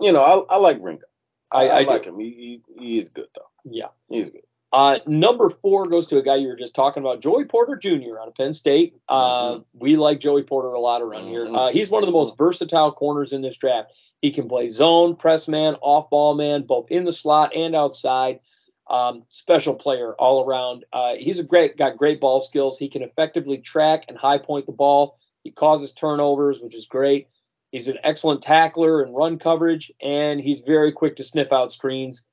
you 0.00 0.10
know, 0.10 0.20
I, 0.50 0.54
I 0.54 0.58
like 0.58 0.78
Ringo. 0.80 1.04
I, 1.52 1.58
I- 1.58 1.66
I, 1.68 1.76
I 1.78 1.84
do. 1.84 1.90
like 1.90 2.04
him. 2.04 2.18
He, 2.18 2.60
he 2.76 2.82
he 2.84 2.98
is 2.98 3.08
good 3.08 3.28
though. 3.34 3.50
yeah. 3.64 3.88
He's 4.08 4.30
good. 4.30 4.42
Uh, 4.74 4.98
number 5.06 5.50
four 5.50 5.86
goes 5.86 6.06
to 6.06 6.16
a 6.16 6.22
guy 6.22 6.36
you 6.36 6.48
were 6.48 6.56
just 6.56 6.74
talking 6.74 7.02
about, 7.02 7.20
Joey 7.20 7.44
Porter 7.44 7.76
Jr. 7.76 8.18
out 8.18 8.26
of 8.28 8.34
Penn 8.34 8.54
State. 8.54 8.96
Uh, 9.06 9.58
We 9.74 9.96
like 9.96 10.18
Joey 10.18 10.44
Porter 10.44 10.68
a 10.68 10.80
lot 10.80 11.02
around 11.02 11.28
here. 11.28 11.44
Mhm. 11.44 11.54
Uh, 11.54 11.70
he's 11.70 11.90
one 11.90 12.02
of 12.02 12.06
the 12.06 12.12
most 12.12 12.38
versatile 12.38 12.90
corners 12.90 13.34
in 13.34 13.42
this 13.42 13.54
draft. 13.58 13.92
He 14.22 14.30
can 14.30 14.48
play 14.48 14.70
zone, 14.70 15.14
press 15.14 15.46
man, 15.46 15.74
off 15.82 16.08
ball 16.08 16.34
man, 16.34 16.62
both 16.62 16.90
in 16.90 17.04
the 17.04 17.12
slot 17.12 17.54
and 17.54 17.76
outside. 17.76 18.40
Um, 18.88 19.24
special 19.28 19.74
player 19.74 20.14
all 20.14 20.42
around. 20.44 20.86
Uh, 20.90 21.16
he's 21.18 21.38
a 21.38 21.44
great 21.44 21.76
got 21.76 21.98
great 21.98 22.18
ball 22.20 22.40
skills. 22.40 22.78
He 22.78 22.88
can 22.88 23.02
effectively 23.02 23.58
track 23.58 24.06
and 24.08 24.16
high 24.16 24.38
point 24.38 24.64
the 24.64 24.72
ball. 24.72 25.18
He 25.44 25.50
causes 25.50 25.92
turnovers, 25.92 26.60
which 26.60 26.74
is 26.74 26.86
great. 26.86 27.28
He's 27.72 27.88
an 27.88 27.98
excellent 28.04 28.42
tackler 28.42 29.02
and 29.02 29.16
run 29.16 29.38
coverage, 29.38 29.90
and 30.00 30.40
he's 30.40 30.60
very 30.60 30.92
quick 30.92 31.16
to 31.16 31.24
sniff 31.24 31.52
out 31.52 31.72
screens. 31.72 32.24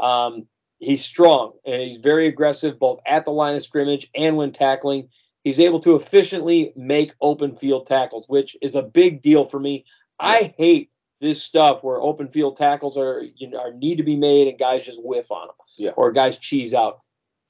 Um, 0.00 0.46
he's 0.78 1.04
strong 1.04 1.52
and 1.64 1.80
he's 1.82 1.96
very 1.98 2.26
aggressive 2.26 2.78
both 2.78 3.00
at 3.06 3.24
the 3.24 3.30
line 3.30 3.54
of 3.56 3.62
scrimmage 3.62 4.10
and 4.14 4.36
when 4.36 4.52
tackling. 4.52 5.08
He's 5.42 5.60
able 5.60 5.80
to 5.80 5.94
efficiently 5.94 6.72
make 6.76 7.14
open 7.20 7.54
field 7.54 7.86
tackles, 7.86 8.26
which 8.28 8.56
is 8.62 8.74
a 8.76 8.82
big 8.82 9.20
deal 9.22 9.44
for 9.44 9.60
me. 9.60 9.84
I 10.18 10.54
hate 10.56 10.90
this 11.20 11.42
stuff 11.42 11.82
where 11.82 12.00
open 12.00 12.28
field 12.28 12.56
tackles 12.56 12.96
are 12.98 13.22
you 13.36 13.48
know 13.48 13.58
are 13.58 13.72
need 13.72 13.96
to 13.96 14.02
be 14.02 14.16
made 14.16 14.48
and 14.48 14.58
guys 14.58 14.84
just 14.86 15.02
whiff 15.02 15.30
on 15.30 15.48
them, 15.48 15.56
Yeah. 15.76 15.90
or 15.96 16.12
guys 16.12 16.38
cheese 16.38 16.72
out. 16.74 17.00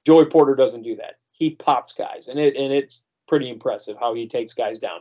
Joey 0.07 0.27
Porter 0.27 0.55
doesn't 0.55 0.83
do 0.83 0.97
that. 0.97 1.15
He 1.33 1.51
pops 1.51 1.93
guys, 1.93 2.29
and 2.29 2.39
it 2.39 2.57
and 2.57 2.73
it's 2.73 3.05
pretty 3.27 3.49
impressive 3.49 3.97
how 3.99 4.15
he 4.15 4.29
takes 4.29 4.55
guys 4.55 4.79
down. 4.79 5.01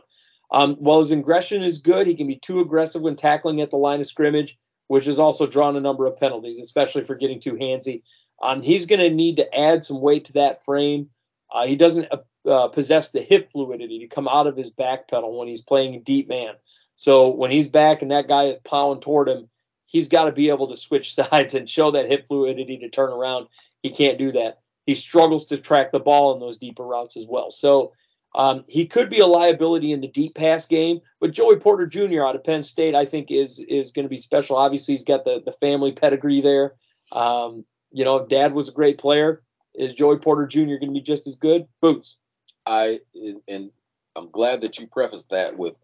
Um, 0.50 0.76
while 0.76 1.00
his 1.00 1.10
aggression 1.10 1.62
is 1.62 1.78
good, 1.78 2.06
he 2.06 2.14
can 2.14 2.26
be 2.26 2.36
too 2.36 2.60
aggressive 2.60 3.02
when 3.02 3.16
tackling 3.16 3.60
at 3.60 3.70
the 3.70 3.76
line 3.76 4.00
of 4.00 4.06
scrimmage, 4.06 4.58
which 4.88 5.06
has 5.06 5.18
also 5.18 5.46
drawn 5.46 5.76
a 5.76 5.80
number 5.80 6.06
of 6.06 6.16
penalties, 6.16 6.58
especially 6.58 7.04
for 7.04 7.14
getting 7.14 7.40
too 7.40 7.54
handsy. 7.54 8.02
Um, 8.42 8.62
he's 8.62 8.86
going 8.86 9.00
to 9.00 9.10
need 9.10 9.36
to 9.36 9.54
add 9.54 9.84
some 9.84 10.00
weight 10.00 10.26
to 10.26 10.32
that 10.34 10.64
frame. 10.64 11.08
Uh, 11.52 11.66
he 11.66 11.76
doesn't 11.76 12.08
uh, 12.10 12.48
uh, 12.48 12.68
possess 12.68 13.10
the 13.10 13.22
hip 13.22 13.50
fluidity 13.52 13.98
to 14.00 14.08
come 14.08 14.28
out 14.28 14.46
of 14.46 14.56
his 14.56 14.70
back 14.70 15.08
pedal 15.08 15.38
when 15.38 15.48
he's 15.48 15.62
playing 15.62 16.02
deep 16.02 16.28
man. 16.28 16.54
So 16.96 17.28
when 17.28 17.50
he's 17.50 17.68
back 17.68 18.02
and 18.02 18.10
that 18.10 18.28
guy 18.28 18.44
is 18.44 18.58
plowing 18.64 19.00
toward 19.00 19.28
him, 19.28 19.48
he's 19.86 20.08
got 20.08 20.24
to 20.24 20.32
be 20.32 20.48
able 20.48 20.68
to 20.68 20.76
switch 20.76 21.14
sides 21.16 21.54
and 21.54 21.68
show 21.68 21.90
that 21.92 22.10
hip 22.10 22.26
fluidity 22.26 22.78
to 22.78 22.88
turn 22.88 23.10
around. 23.10 23.46
He 23.82 23.90
can't 23.90 24.18
do 24.18 24.32
that. 24.32 24.60
He 24.86 24.94
struggles 24.94 25.46
to 25.46 25.58
track 25.58 25.92
the 25.92 25.98
ball 25.98 26.34
in 26.34 26.40
those 26.40 26.58
deeper 26.58 26.84
routes 26.84 27.16
as 27.16 27.26
well. 27.26 27.50
So 27.50 27.92
um, 28.34 28.64
he 28.66 28.86
could 28.86 29.10
be 29.10 29.20
a 29.20 29.26
liability 29.26 29.92
in 29.92 30.00
the 30.00 30.08
deep 30.08 30.34
pass 30.34 30.66
game. 30.66 31.00
But 31.20 31.32
Joey 31.32 31.56
Porter 31.56 31.86
Jr. 31.86 32.24
out 32.24 32.34
of 32.34 32.44
Penn 32.44 32.62
State, 32.62 32.94
I 32.94 33.04
think, 33.04 33.30
is 33.30 33.60
is 33.68 33.92
going 33.92 34.04
to 34.04 34.10
be 34.10 34.18
special. 34.18 34.56
Obviously, 34.56 34.94
he's 34.94 35.04
got 35.04 35.24
the 35.24 35.42
the 35.44 35.52
family 35.52 35.92
pedigree 35.92 36.40
there. 36.40 36.74
Um, 37.12 37.64
you 37.92 38.04
know, 38.04 38.26
dad 38.26 38.54
was 38.54 38.68
a 38.68 38.72
great 38.72 38.98
player. 38.98 39.42
Is 39.74 39.92
Joey 39.92 40.18
Porter 40.18 40.46
Jr. 40.46 40.76
going 40.76 40.80
to 40.80 40.92
be 40.92 41.00
just 41.00 41.26
as 41.26 41.36
good? 41.36 41.66
Boots. 41.80 42.18
I 42.66 43.00
and 43.48 43.70
I'm 44.16 44.30
glad 44.30 44.60
that 44.62 44.78
you 44.78 44.86
prefaced 44.86 45.30
that 45.30 45.56
with 45.56 45.74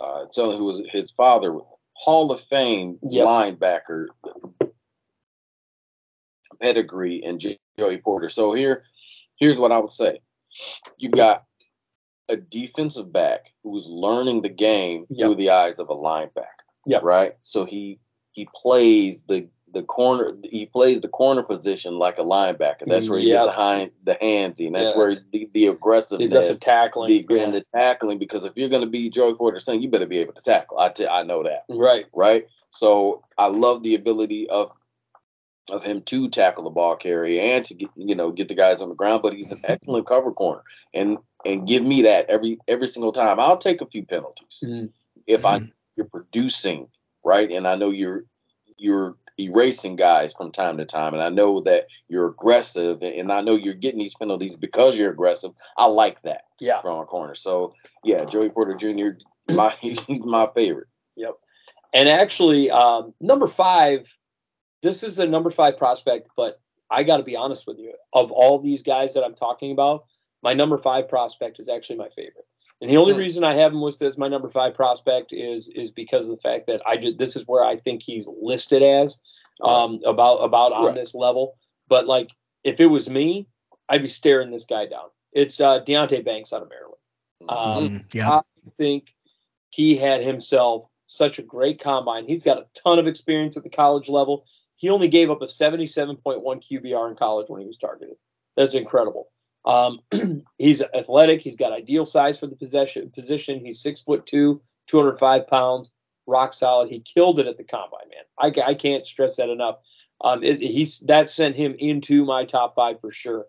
uh, 0.00 0.26
telling 0.32 0.58
who 0.58 0.64
was 0.64 0.82
his 0.90 1.10
father, 1.10 1.56
Hall 1.94 2.30
of 2.30 2.40
Fame 2.40 2.98
Yep. 3.02 3.26
linebacker 3.26 4.06
pedigree, 6.60 7.22
and 7.24 7.40
Joey 7.78 7.98
Porter. 7.98 8.28
So 8.28 8.52
here, 8.52 8.84
here's 9.36 9.58
what 9.58 9.72
I 9.72 9.78
would 9.78 9.92
say: 9.92 10.20
you 10.98 11.08
got 11.08 11.44
a 12.32 12.36
defensive 12.36 13.12
back 13.12 13.52
who's 13.62 13.86
learning 13.86 14.42
the 14.42 14.48
game 14.48 15.06
Yep. 15.10 15.18
through 15.26 15.34
the 15.36 15.50
eyes 15.50 15.78
of 15.78 15.90
a 15.90 15.94
linebacker. 15.94 16.46
Yep. 16.86 17.02
Right. 17.02 17.36
So 17.42 17.64
he 17.64 18.00
he 18.32 18.48
plays 18.54 19.24
the 19.24 19.48
the 19.72 19.82
corner 19.82 20.34
he 20.42 20.66
plays 20.66 21.00
the 21.00 21.08
corner 21.08 21.42
position 21.42 21.94
like 21.98 22.18
a 22.18 22.22
linebacker. 22.22 22.86
That's 22.86 23.08
where 23.08 23.18
you 23.18 23.28
Yep. 23.30 23.44
get 23.44 23.46
behind 23.46 23.90
the 24.04 24.14
handsy, 24.16 24.66
and 24.66 24.74
that's 24.74 24.90
Yes. 24.90 24.96
where 24.96 25.14
the, 25.30 25.48
the 25.52 25.66
aggressiveness 25.68 26.18
The 26.28 26.34
aggressive 26.34 26.60
tackling. 26.60 27.08
the 27.08 27.40
and 27.40 27.54
the 27.54 27.64
tackling 27.74 28.18
because 28.18 28.44
if 28.44 28.52
you're 28.56 28.68
going 28.68 28.82
to 28.82 28.88
be 28.90 29.08
Joey 29.10 29.34
Porter 29.34 29.60
saying 29.60 29.82
you 29.82 29.88
better 29.88 30.06
be 30.06 30.18
able 30.18 30.34
to 30.34 30.42
tackle. 30.42 30.78
I 30.78 30.88
t- 30.88 31.06
I 31.06 31.22
know 31.22 31.42
that, 31.42 31.64
right. 31.68 32.06
right? 32.12 32.46
So 32.70 33.22
I 33.38 33.46
love 33.46 33.82
the 33.82 33.94
ability 33.94 34.48
of 34.48 34.72
of 35.70 35.82
him 35.84 36.02
to 36.02 36.28
tackle 36.28 36.64
the 36.64 36.70
ball 36.70 36.96
carrier 36.96 37.40
and 37.40 37.64
to 37.64 37.74
get 37.74 37.88
you 37.96 38.14
know 38.14 38.30
get 38.30 38.48
the 38.48 38.54
guys 38.54 38.82
on 38.82 38.88
the 38.88 38.94
ground. 38.94 39.22
But 39.22 39.34
he's 39.34 39.50
an 39.50 39.58
mm-hmm. 39.58 39.72
excellent 39.72 40.06
cover 40.06 40.32
corner, 40.32 40.62
and 40.92 41.18
and 41.44 41.66
give 41.66 41.84
me 41.84 42.02
that 42.02 42.28
every 42.28 42.58
every 42.68 42.88
single 42.88 43.12
time. 43.12 43.40
I'll 43.40 43.56
take 43.58 43.80
a 43.80 43.86
few 43.86 44.04
penalties 44.04 44.62
Mhm. 44.64 44.90
if 45.26 45.44
I 45.44 45.60
you're 45.96 46.06
producing 46.06 46.88
right, 47.24 47.50
and 47.50 47.66
I 47.66 47.74
know 47.74 47.90
you're 47.90 48.24
you're 48.76 49.16
erasing 49.38 49.96
guys 49.96 50.32
from 50.32 50.52
time 50.52 50.76
to 50.78 50.84
time, 50.84 51.14
and 51.14 51.22
I 51.22 51.28
know 51.28 51.60
that 51.60 51.86
you're 52.08 52.26
aggressive, 52.26 53.02
and 53.02 53.32
I 53.32 53.40
know 53.40 53.54
you're 53.54 53.74
getting 53.74 53.98
these 53.98 54.14
penalties 54.14 54.56
because 54.56 54.98
you're 54.98 55.10
aggressive. 55.10 55.52
I 55.76 55.86
like 55.86 56.22
that 56.22 56.44
Yeah. 56.60 56.80
from 56.80 57.00
a 57.00 57.04
corner. 57.04 57.34
So 57.34 57.74
yeah, 58.04 58.24
Joey 58.24 58.50
Porter 58.50 58.74
Jr. 58.74 59.18
My 59.48 59.70
he's 59.80 60.22
my 60.24 60.48
favorite. 60.54 60.86
Yep. 61.16 61.34
And 61.92 62.08
actually, 62.08 62.70
um, 62.70 63.12
number 63.20 63.46
five, 63.46 64.16
this 64.82 65.02
is 65.02 65.18
a 65.18 65.26
number 65.26 65.50
five 65.50 65.76
prospect, 65.76 66.28
but 66.36 66.60
I 66.90 67.02
got 67.02 67.18
to 67.18 67.22
be 67.22 67.36
honest 67.36 67.66
with 67.66 67.78
you. 67.78 67.92
Of 68.12 68.30
all 68.30 68.58
these 68.58 68.82
guys 68.82 69.14
that 69.14 69.24
I'm 69.24 69.34
talking 69.34 69.72
about, 69.72 70.04
my 70.42 70.54
number 70.54 70.78
five 70.78 71.08
prospect 71.08 71.58
is 71.60 71.68
actually 71.68 71.96
my 71.96 72.08
favorite. 72.08 72.46
And 72.80 72.90
the 72.90 72.96
only 72.96 73.12
Hmm. 73.12 73.20
reason 73.20 73.44
I 73.44 73.54
have 73.54 73.72
him 73.72 73.80
listed 73.80 74.08
as 74.08 74.18
my 74.18 74.26
number 74.28 74.48
five 74.48 74.74
prospect 74.74 75.32
is 75.32 75.68
is 75.68 75.90
because 75.92 76.28
of 76.28 76.36
the 76.36 76.40
fact 76.42 76.66
that 76.66 76.82
I 76.86 76.96
just, 76.96 77.18
this 77.18 77.36
is 77.36 77.46
where 77.46 77.64
I 77.64 77.76
think 77.76 78.02
he's 78.02 78.28
listed 78.40 78.82
as 78.82 79.20
um, 79.62 80.00
about 80.04 80.38
about 80.38 80.72
on 80.72 80.86
Right. 80.86 80.94
this 80.94 81.14
level. 81.14 81.56
But 81.88 82.06
like, 82.06 82.30
if 82.64 82.80
it 82.80 82.86
was 82.86 83.08
me, 83.08 83.46
I'd 83.88 84.02
be 84.02 84.08
staring 84.08 84.50
this 84.50 84.64
guy 84.64 84.86
down. 84.86 85.10
It's 85.32 85.60
uh, 85.60 85.80
Deonte 85.84 86.24
Banks 86.24 86.52
out 86.52 86.62
of 86.62 86.68
Maryland. 86.68 86.98
Um, 87.48 87.88
Mm, 88.00 88.14
yeah. 88.14 88.30
I 88.30 88.42
think 88.76 89.14
he 89.70 89.96
had 89.96 90.22
himself 90.22 90.88
such 91.06 91.38
a 91.38 91.42
great 91.42 91.80
combine. 91.80 92.26
He's 92.26 92.42
got 92.42 92.58
a 92.58 92.66
ton 92.74 92.98
of 92.98 93.06
experience 93.06 93.56
at 93.56 93.62
the 93.62 93.70
college 93.70 94.08
level. 94.08 94.44
He 94.76 94.88
only 94.90 95.08
gave 95.08 95.30
up 95.30 95.42
a 95.42 95.46
77.1 95.46 96.60
QBR 96.60 97.10
in 97.10 97.16
college 97.16 97.48
when 97.48 97.60
he 97.60 97.66
was 97.66 97.76
targeted. 97.76 98.16
That's 98.56 98.74
incredible. 98.74 99.28
Um, 99.64 100.00
he's 100.58 100.82
athletic. 100.94 101.40
He's 101.40 101.56
got 101.56 101.72
ideal 101.72 102.04
size 102.04 102.38
for 102.38 102.46
the 102.46 102.56
possession 102.56 103.10
position. 103.10 103.64
He's 103.64 103.80
six 103.80 104.00
foot 104.00 104.26
two, 104.26 104.60
205 104.88 105.46
pounds, 105.46 105.92
rock 106.26 106.52
solid. 106.52 106.90
He 106.90 107.00
killed 107.00 107.38
it 107.38 107.46
at 107.46 107.56
the 107.56 107.64
combine, 107.64 108.08
man. 108.10 108.54
I, 108.64 108.70
I 108.70 108.74
can't 108.74 109.06
stress 109.06 109.36
that 109.36 109.48
enough. 109.48 109.76
Um, 110.20 110.42
it, 110.42 110.60
he's 110.60 111.00
that 111.00 111.28
sent 111.28 111.56
him 111.56 111.74
into 111.78 112.24
my 112.24 112.44
top 112.44 112.74
five 112.74 113.00
for 113.00 113.10
sure. 113.10 113.46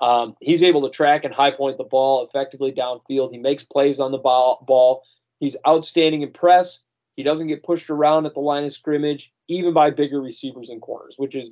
Um, 0.00 0.34
he's 0.40 0.62
able 0.62 0.82
to 0.82 0.90
track 0.90 1.24
and 1.24 1.32
high 1.32 1.52
point 1.52 1.78
the 1.78 1.84
ball 1.84 2.26
effectively 2.26 2.72
downfield. 2.72 3.30
He 3.30 3.38
makes 3.38 3.62
plays 3.62 4.00
on 4.00 4.10
the 4.10 4.18
ball. 4.18 4.64
ball. 4.66 5.04
He's 5.38 5.56
outstanding 5.66 6.22
in 6.22 6.32
press. 6.32 6.82
He 7.14 7.22
doesn't 7.22 7.46
get 7.46 7.62
pushed 7.62 7.88
around 7.88 8.26
at 8.26 8.34
the 8.34 8.40
line 8.40 8.64
of 8.64 8.72
scrimmage, 8.72 9.32
even 9.48 9.72
by 9.72 9.90
bigger 9.90 10.20
receivers 10.20 10.70
and 10.70 10.82
corners, 10.82 11.14
which 11.18 11.34
is 11.34 11.48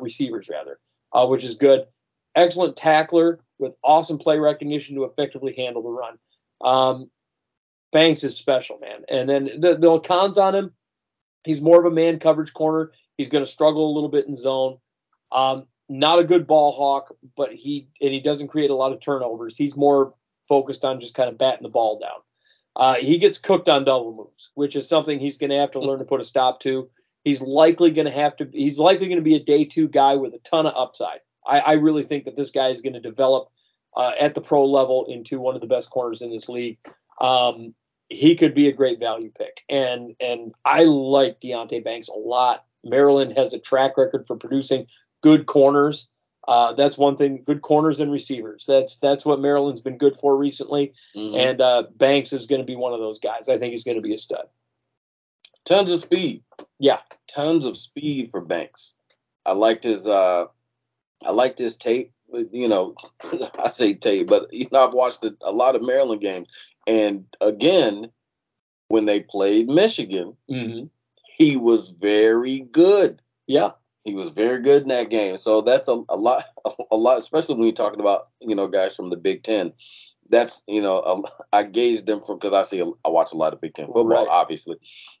receivers 0.00 0.48
rather, 0.48 0.78
uh, 1.12 1.26
which 1.26 1.44
is 1.44 1.54
good. 1.54 1.86
Excellent 2.34 2.76
tackler 2.76 3.40
with 3.58 3.76
awesome 3.82 4.18
play 4.18 4.38
recognition 4.38 4.96
to 4.96 5.04
effectively 5.04 5.54
handle 5.56 5.82
the 5.82 5.90
run. 5.90 6.18
Um, 6.60 7.10
Banks 7.92 8.24
is 8.24 8.36
special, 8.36 8.78
man. 8.78 9.04
And 9.08 9.28
then 9.28 9.50
the, 9.58 9.76
the 9.76 9.98
cons 10.00 10.38
on 10.38 10.54
him, 10.54 10.72
he's 11.44 11.60
more 11.60 11.78
of 11.78 11.90
a 11.90 11.94
man 11.94 12.18
coverage 12.18 12.52
corner. 12.52 12.92
He's 13.16 13.28
going 13.28 13.44
to 13.44 13.50
struggle 13.50 13.90
a 13.90 13.94
little 13.94 14.10
bit 14.10 14.26
in 14.26 14.34
zone. 14.34 14.78
Um, 15.32 15.66
not 15.88 16.18
a 16.18 16.24
good 16.24 16.46
ball 16.46 16.72
hawk, 16.72 17.14
but 17.36 17.52
he 17.52 17.88
and 18.00 18.12
he 18.12 18.20
doesn't 18.20 18.48
create 18.48 18.70
a 18.70 18.74
lot 18.74 18.92
of 18.92 19.00
turnovers. 19.00 19.56
He's 19.56 19.76
more 19.76 20.14
focused 20.48 20.84
on 20.84 21.00
just 21.00 21.14
kind 21.14 21.28
of 21.28 21.38
batting 21.38 21.62
the 21.62 21.68
ball 21.68 21.98
down. 21.98 22.20
Uh, 22.74 22.94
he 22.96 23.18
gets 23.18 23.38
cooked 23.38 23.68
on 23.68 23.84
double 23.84 24.14
moves, 24.14 24.50
which 24.54 24.76
is 24.76 24.88
something 24.88 25.18
he's 25.18 25.38
going 25.38 25.50
to 25.50 25.56
have 25.56 25.70
to 25.70 25.80
learn 25.80 25.98
to 26.00 26.04
put 26.04 26.20
a 26.20 26.24
stop 26.24 26.60
to. 26.60 26.90
He's 27.24 27.40
likely 27.40 27.90
going 27.90 28.06
to 28.06 28.12
have 28.12 28.36
to. 28.36 28.48
He's 28.52 28.78
likely 28.78 29.06
going 29.06 29.18
to 29.18 29.24
be 29.24 29.36
a 29.36 29.42
day 29.42 29.64
two 29.64 29.88
guy 29.88 30.16
with 30.16 30.34
a 30.34 30.38
ton 30.40 30.66
of 30.66 30.74
upside. 30.76 31.20
I, 31.46 31.58
I 31.60 31.72
really 31.74 32.02
think 32.04 32.24
that 32.24 32.36
this 32.36 32.50
guy 32.50 32.68
is 32.68 32.82
going 32.82 32.92
to 32.94 33.00
develop 33.00 33.48
uh, 33.96 34.12
at 34.18 34.34
the 34.34 34.40
pro 34.40 34.64
level 34.64 35.06
into 35.06 35.38
one 35.40 35.54
of 35.54 35.60
the 35.60 35.66
best 35.66 35.90
corners 35.90 36.20
in 36.22 36.30
this 36.30 36.48
league. 36.48 36.78
Um, 37.20 37.74
he 38.08 38.36
could 38.36 38.54
be 38.54 38.68
a 38.68 38.72
great 38.72 38.98
value 39.00 39.30
pick, 39.36 39.62
and 39.68 40.14
and 40.20 40.52
I 40.64 40.84
like 40.84 41.40
Deonte 41.40 41.82
Banks 41.82 42.08
a 42.08 42.18
lot. 42.18 42.64
Maryland 42.84 43.36
has 43.36 43.52
a 43.54 43.58
track 43.58 43.96
record 43.96 44.26
for 44.26 44.36
producing 44.36 44.86
good 45.22 45.46
corners. 45.46 46.08
Uh, 46.46 46.72
that's 46.74 46.96
one 46.96 47.16
thing. 47.16 47.42
Good 47.44 47.62
corners 47.62 47.98
and 47.98 48.12
receivers. 48.12 48.64
That's 48.68 48.98
that's 48.98 49.24
what 49.26 49.40
Maryland's 49.40 49.80
been 49.80 49.98
good 49.98 50.14
for 50.14 50.36
recently. 50.36 50.92
Mhm. 51.16 51.36
And 51.50 51.60
uh, 51.60 51.84
Banks 51.96 52.32
is 52.32 52.46
going 52.46 52.60
to 52.60 52.64
be 52.66 52.76
one 52.76 52.92
of 52.92 53.00
those 53.00 53.18
guys. 53.18 53.48
I 53.48 53.58
think 53.58 53.72
he's 53.72 53.82
going 53.82 53.96
to 53.96 54.02
be 54.02 54.14
a 54.14 54.18
stud. 54.18 54.46
tons 55.64 55.90
of 55.90 55.98
speed. 56.00 56.44
Yeah. 56.78 56.98
tons 57.26 57.64
of 57.66 57.76
speed 57.76 58.30
for 58.30 58.40
Banks. 58.40 58.94
I 59.44 59.52
liked 59.52 59.82
his. 59.84 60.06
uh 60.06 60.44
I 61.24 61.30
like 61.32 61.56
this 61.56 61.76
tape. 61.76 62.12
but, 62.30 62.52
You 62.52 62.68
know, 62.68 62.94
I 63.58 63.70
say 63.70 63.94
tape, 63.94 64.26
but 64.28 64.52
you 64.52 64.66
know, 64.72 64.86
I've 64.86 64.94
watched 64.94 65.24
a, 65.24 65.34
a 65.42 65.52
lot 65.52 65.76
of 65.76 65.82
Maryland 65.82 66.20
games, 66.20 66.48
and 66.86 67.24
again, 67.40 68.10
when 68.88 69.04
they 69.06 69.20
played 69.20 69.68
Michigan, 69.68 70.36
Mm-hmm. 70.50 70.86
he 71.36 71.56
was 71.56 71.90
very 71.90 72.60
good. 72.60 73.20
Yeah. 73.46 73.70
He 74.04 74.14
was 74.14 74.28
very 74.28 74.62
good 74.62 74.82
in 74.82 74.88
that 74.88 75.10
game. 75.10 75.36
So 75.36 75.62
that's 75.62 75.88
a, 75.88 76.00
a 76.08 76.16
lot, 76.16 76.44
a 76.92 76.96
lot, 76.96 77.18
especially 77.18 77.56
when 77.56 77.64
you're 77.64 77.72
talking 77.72 77.98
about 78.00 78.28
you 78.40 78.54
know 78.54 78.68
guys 78.68 78.94
from 78.94 79.10
the 79.10 79.16
Big 79.16 79.42
Ten. 79.42 79.72
That's 80.30 80.62
you 80.66 80.80
know 80.82 81.02
um, 81.02 81.24
I 81.52 81.62
gauge 81.62 82.04
them 82.04 82.20
from 82.22 82.38
because 82.38 82.52
I 82.52 82.62
see 82.62 82.82
um, 82.82 82.94
I 83.04 83.08
watch 83.08 83.32
a 83.32 83.36
lot 83.36 83.52
of 83.52 83.60
Big 83.60 83.74
Ten 83.74 83.86
football, 83.86 84.04
Right. 84.06 84.26
obviously, 84.28 84.76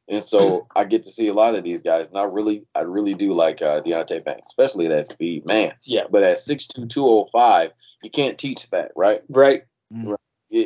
and 0.08 0.22
so 0.22 0.66
I 0.76 0.84
get 0.84 1.02
to 1.04 1.10
see 1.10 1.28
a 1.28 1.34
lot 1.34 1.54
of 1.54 1.64
these 1.64 1.82
guys, 1.82 2.08
and 2.08 2.18
I 2.18 2.24
really 2.24 2.64
I 2.74 2.80
really 2.80 3.14
do 3.14 3.32
like 3.32 3.62
uh, 3.62 3.80
Deonte 3.82 4.24
Banks, 4.24 4.48
especially 4.48 4.88
that 4.88 5.06
speed, 5.06 5.44
man. 5.46 5.72
Yeah. 5.84 6.04
But 6.10 6.22
at 6.22 6.38
six 6.38 6.66
two 6.66 6.86
two 6.86 7.06
oh 7.06 7.28
five, 7.32 7.72
you 8.02 8.10
can't 8.10 8.38
teach 8.38 8.70
that, 8.70 8.92
right? 8.96 9.22
Right. 9.30 9.62
Mm. 9.92 10.12
It- 10.14 10.18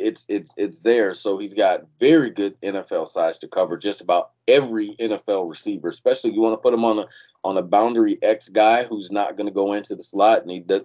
It's 0.03 0.25
it's 0.29 0.53
it's 0.57 0.81
there. 0.81 1.13
So 1.15 1.37
he's 1.39 1.53
got 1.55 1.81
very 1.99 2.29
good 2.29 2.55
NFL 2.61 3.07
size 3.07 3.39
to 3.39 3.47
cover 3.47 3.77
just 3.77 3.99
about 4.01 4.31
every 4.47 4.95
NFL 4.99 5.49
receiver. 5.49 5.89
Especially 5.89 6.31
you 6.31 6.39
want 6.41 6.53
to 6.53 6.57
put 6.61 6.73
him 6.73 6.85
on 6.85 6.99
a 6.99 7.07
on 7.43 7.57
a 7.57 7.63
boundary 7.63 8.19
X 8.21 8.47
guy 8.49 8.83
who's 8.83 9.09
not 9.11 9.35
going 9.35 9.47
to 9.47 9.53
go 9.53 9.73
into 9.73 9.95
the 9.95 10.03
slot 10.03 10.43
and 10.43 10.51
he 10.51 10.59
does, 10.59 10.83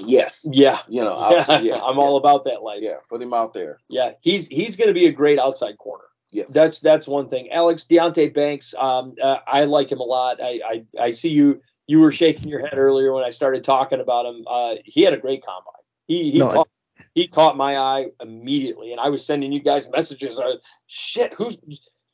Yes. 0.00 0.46
Yeah. 0.50 0.80
You 0.88 1.04
know, 1.04 1.16
Yeah, 1.30 1.44
I, 1.48 1.60
yeah, 1.60 1.80
I'm 1.82 1.98
all 1.98 2.16
about 2.16 2.44
that 2.44 2.62
life. 2.62 2.80
yeah. 2.82 2.96
Put 3.08 3.20
him 3.20 3.34
out 3.34 3.52
there. 3.52 3.78
Yeah, 3.88 4.12
he's 4.20 4.46
he's 4.48 4.76
going 4.76 4.88
to 4.88 4.94
be 4.94 5.06
a 5.06 5.12
great 5.12 5.38
outside 5.38 5.76
corner. 5.78 6.04
Yes. 6.30 6.52
That's 6.52 6.80
that's 6.80 7.06
one 7.06 7.28
thing. 7.28 7.50
Alex 7.52 7.84
Deonte 7.88 8.32
Banks, 8.34 8.74
um, 8.78 9.14
uh, 9.22 9.38
I 9.46 9.64
like 9.64 9.92
him 9.92 10.00
a 10.00 10.04
lot. 10.04 10.40
I, 10.42 10.60
I 10.98 11.02
I 11.02 11.12
see 11.12 11.28
you 11.28 11.60
you 11.86 12.00
were 12.00 12.10
shaking 12.12 12.48
your 12.48 12.60
head 12.60 12.78
earlier 12.78 13.12
when 13.12 13.22
I 13.22 13.30
started 13.30 13.64
talking 13.64 14.00
about 14.00 14.24
him. 14.24 14.44
Uh, 14.48 14.76
he 14.84 15.02
had 15.02 15.12
a 15.12 15.18
great 15.18 15.44
combine. 15.44 15.82
He 16.06 16.30
he 16.30 16.38
No, 16.38 16.48
I- 16.50 16.54
caught, 16.54 16.68
he 17.14 17.28
caught 17.28 17.56
my 17.58 17.76
eye 17.76 18.06
immediately, 18.22 18.92
and 18.92 19.00
I 19.00 19.10
was 19.10 19.22
sending 19.26 19.52
you 19.52 19.60
guys 19.60 19.90
messages. 19.90 20.40
Uh, 20.40 20.54
Shit, 20.86 21.34
who's 21.34 21.58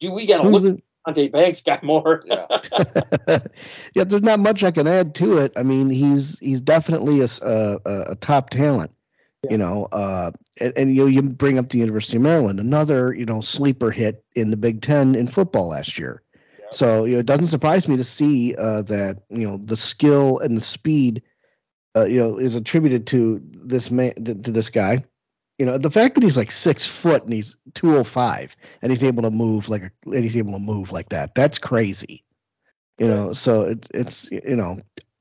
do 0.00 0.10
we 0.10 0.26
got 0.26 0.38
to 0.38 0.48
Who's 0.48 0.62
look 0.62 0.76
the- 0.76 0.82
at 1.08 1.14
Deonte 1.14 1.32
Banks 1.32 1.60
guy 1.60 1.78
more? 1.82 2.22
yeah. 2.26 2.46
yeah, 3.94 4.04
there's 4.04 4.22
not 4.22 4.40
much 4.40 4.64
I 4.64 4.70
can 4.70 4.86
add 4.86 5.14
to 5.16 5.38
it. 5.38 5.52
I 5.56 5.62
mean, 5.62 5.88
he's 5.88 6.38
he's 6.38 6.60
definitely 6.60 7.20
a 7.20 8.16
top 8.20 8.50
talent. 8.50 8.90
Yeah. 9.44 9.52
You 9.52 9.58
know, 9.58 9.84
uh, 9.92 10.32
and, 10.60 10.72
and 10.76 10.96
you 10.96 11.06
you 11.06 11.22
bring 11.22 11.58
up 11.58 11.68
the 11.68 11.78
University 11.78 12.16
of 12.16 12.22
Maryland, 12.22 12.58
another 12.58 13.14
you 13.14 13.24
know 13.24 13.40
sleeper 13.40 13.90
hit 13.90 14.24
in 14.34 14.50
the 14.50 14.56
Big 14.56 14.82
Ten 14.82 15.14
in 15.14 15.28
football 15.28 15.68
last 15.68 15.98
year. 15.98 16.22
Yeah. 16.58 16.66
So 16.70 17.04
you 17.04 17.14
know, 17.14 17.20
it 17.20 17.26
doesn't 17.26 17.46
surprise 17.46 17.86
me 17.86 17.96
to 17.96 18.04
see 18.04 18.56
uh, 18.56 18.82
that 18.82 19.22
you 19.30 19.46
know 19.46 19.58
the 19.58 19.76
skill 19.76 20.40
and 20.40 20.56
the 20.56 20.60
speed, 20.60 21.22
uh, 21.96 22.06
you 22.06 22.18
know, 22.18 22.36
is 22.36 22.56
attributed 22.56 23.06
to 23.08 23.40
this 23.44 23.90
man 23.92 24.12
to, 24.24 24.34
to 24.34 24.50
this 24.50 24.70
guy. 24.70 25.04
You 25.58 25.66
know, 25.66 25.76
the 25.76 25.90
fact 25.90 26.14
that 26.14 26.22
he's 26.22 26.36
like 26.36 26.52
six 26.52 26.86
foot 26.86 27.24
and 27.24 27.32
he's 27.32 27.56
two 27.74 27.96
oh 27.96 28.04
five 28.04 28.56
and 28.80 28.92
he's 28.92 29.02
able 29.02 29.22
to 29.22 29.30
move 29.30 29.68
like 29.68 29.82
a, 29.82 29.90
and 30.06 30.22
he's 30.22 30.36
able 30.36 30.52
to 30.52 30.58
move 30.58 30.92
like 30.92 31.08
that. 31.08 31.34
That's 31.34 31.58
crazy. 31.58 32.22
You 32.98 33.08
know, 33.08 33.32
so 33.32 33.62
it's 33.62 33.88
it's 33.92 34.30
you 34.30 34.56
know, 34.56 34.78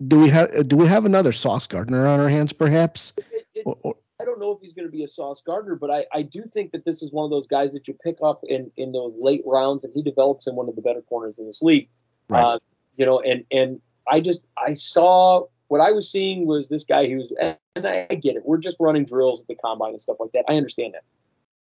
do 0.07 0.19
we 0.19 0.30
have 0.30 0.68
do 0.68 0.76
we 0.76 0.88
have 0.88 1.05
another 1.05 1.31
Sauce 1.31 1.65
Gardner 1.68 2.07
on 2.07 2.19
our 2.19 2.30
hands 2.30 2.53
perhaps? 2.53 3.14
It- 3.18 3.47
it- 3.55 3.64
Or, 3.65 3.77
or, 3.81 3.95
I 4.19 4.26
don't 4.26 4.39
know 4.39 4.51
if 4.51 4.59
he's 4.61 4.73
going 4.73 4.88
to 4.88 4.91
be 4.91 5.03
a 5.03 5.07
Sauce 5.07 5.41
Gardner, 5.41 5.76
but 5.76 5.91
I, 5.91 6.05
I 6.11 6.23
do 6.23 6.43
think 6.43 6.72
that 6.72 6.85
this 6.85 7.03
is 7.03 7.11
one 7.11 7.23
of 7.23 7.30
those 7.30 7.45
guys 7.45 7.72
that 7.73 7.88
you 7.88 7.93
pick 7.93 8.18
up 8.23 8.41
in, 8.47 8.72
in 8.76 8.91
those 8.91 9.14
late 9.19 9.43
rounds, 9.45 9.84
and 9.84 9.93
he 9.93 10.01
develops 10.01 10.47
in 10.47 10.55
one 10.55 10.68
of 10.68 10.76
the 10.76 10.81
better 10.81 11.03
corners 11.03 11.38
in 11.38 11.45
this 11.45 11.61
league. 11.61 11.88
Right. 12.27 12.41
Uh, 12.43 12.59
you 12.95 13.05
know, 13.05 13.19
and 13.19 13.43
and 13.51 13.80
I 14.11 14.22
just 14.22 14.43
I 14.57 14.73
saw 14.73 15.45
what 15.68 15.81
I 15.81 15.91
was 15.91 16.10
seeing 16.10 16.48
was 16.48 16.69
this 16.69 16.84
guy 16.84 17.07
who's 17.07 17.31
and 17.39 17.88
I 17.88 18.06
get 18.15 18.35
it. 18.35 18.45
We're 18.45 18.57
just 18.57 18.77
running 18.80 19.06
drills 19.06 19.41
at 19.41 19.48
the 19.48 19.56
combine 19.56 19.91
and 19.91 20.02
stuff 20.02 20.18
like 20.19 20.31
that. 20.34 20.45
I 20.48 20.56
understand 20.56 20.94
that. 20.94 21.03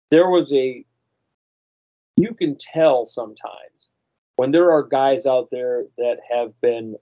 There 0.09 0.29
was 0.29 0.51
a 0.53 0.85
you 2.17 2.33
can 2.33 2.57
tell 2.57 3.05
sometimes 3.05 3.89
when 4.35 4.51
there 4.51 4.71
are 4.71 4.83
guys 4.83 5.25
out 5.25 5.49
there 5.51 5.85
that 5.97 6.17
have 6.29 6.59
been 6.61 6.95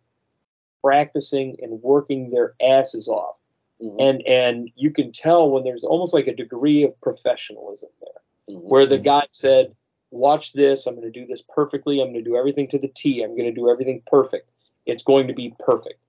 practicing 0.83 1.57
and 1.61 1.81
working 1.81 2.29
their 2.29 2.53
asses 2.61 3.07
off 3.07 3.39
Mhm, 3.81 3.95
and 3.99 4.27
and 4.27 4.71
you 4.75 4.91
can 4.91 5.11
tell 5.11 5.49
when 5.49 5.63
there's 5.63 5.83
almost 5.83 6.13
like 6.13 6.27
a 6.27 6.35
degree 6.35 6.83
of 6.83 6.99
professionalism 7.01 7.89
there 8.01 8.55
mhm. 8.55 8.61
where 8.63 8.85
the 8.85 8.97
guy 8.97 9.25
said 9.31 9.73
watch 10.11 10.53
this 10.53 10.85
i'm 10.85 10.95
going 10.95 11.11
to 11.11 11.19
do 11.19 11.25
this 11.25 11.43
perfectly 11.43 12.01
i'm 12.01 12.11
going 12.11 12.23
to 12.23 12.29
do 12.29 12.35
everything 12.35 12.67
to 12.67 12.77
the 12.77 12.89
t 12.89 13.21
i'm 13.21 13.37
going 13.37 13.45
to 13.45 13.53
do 13.53 13.69
everything 13.69 14.01
perfect 14.07 14.49
it's 14.85 15.03
going 15.03 15.27
to 15.27 15.33
be 15.33 15.55
perfect 15.59 15.99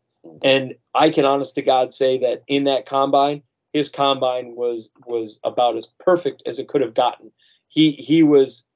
and 0.42 0.74
i 0.94 1.10
can 1.10 1.24
honest 1.24 1.55
to 1.55 1.62
god 1.62 1.92
say 1.92 2.18
that 2.18 2.42
in 2.48 2.64
that 2.64 2.86
combine 2.86 3.42
his 3.72 3.88
combine 3.88 4.55
was 4.56 4.90
was 5.06 5.38
about 5.44 5.76
as 5.76 5.86
perfect 5.98 6.42
as 6.47 6.59
it 6.59 6.68
could 6.68 6.80
have 6.80 6.94
gotten 6.94 7.30
he 7.68 7.92
he 7.92 8.22
was 8.22 8.66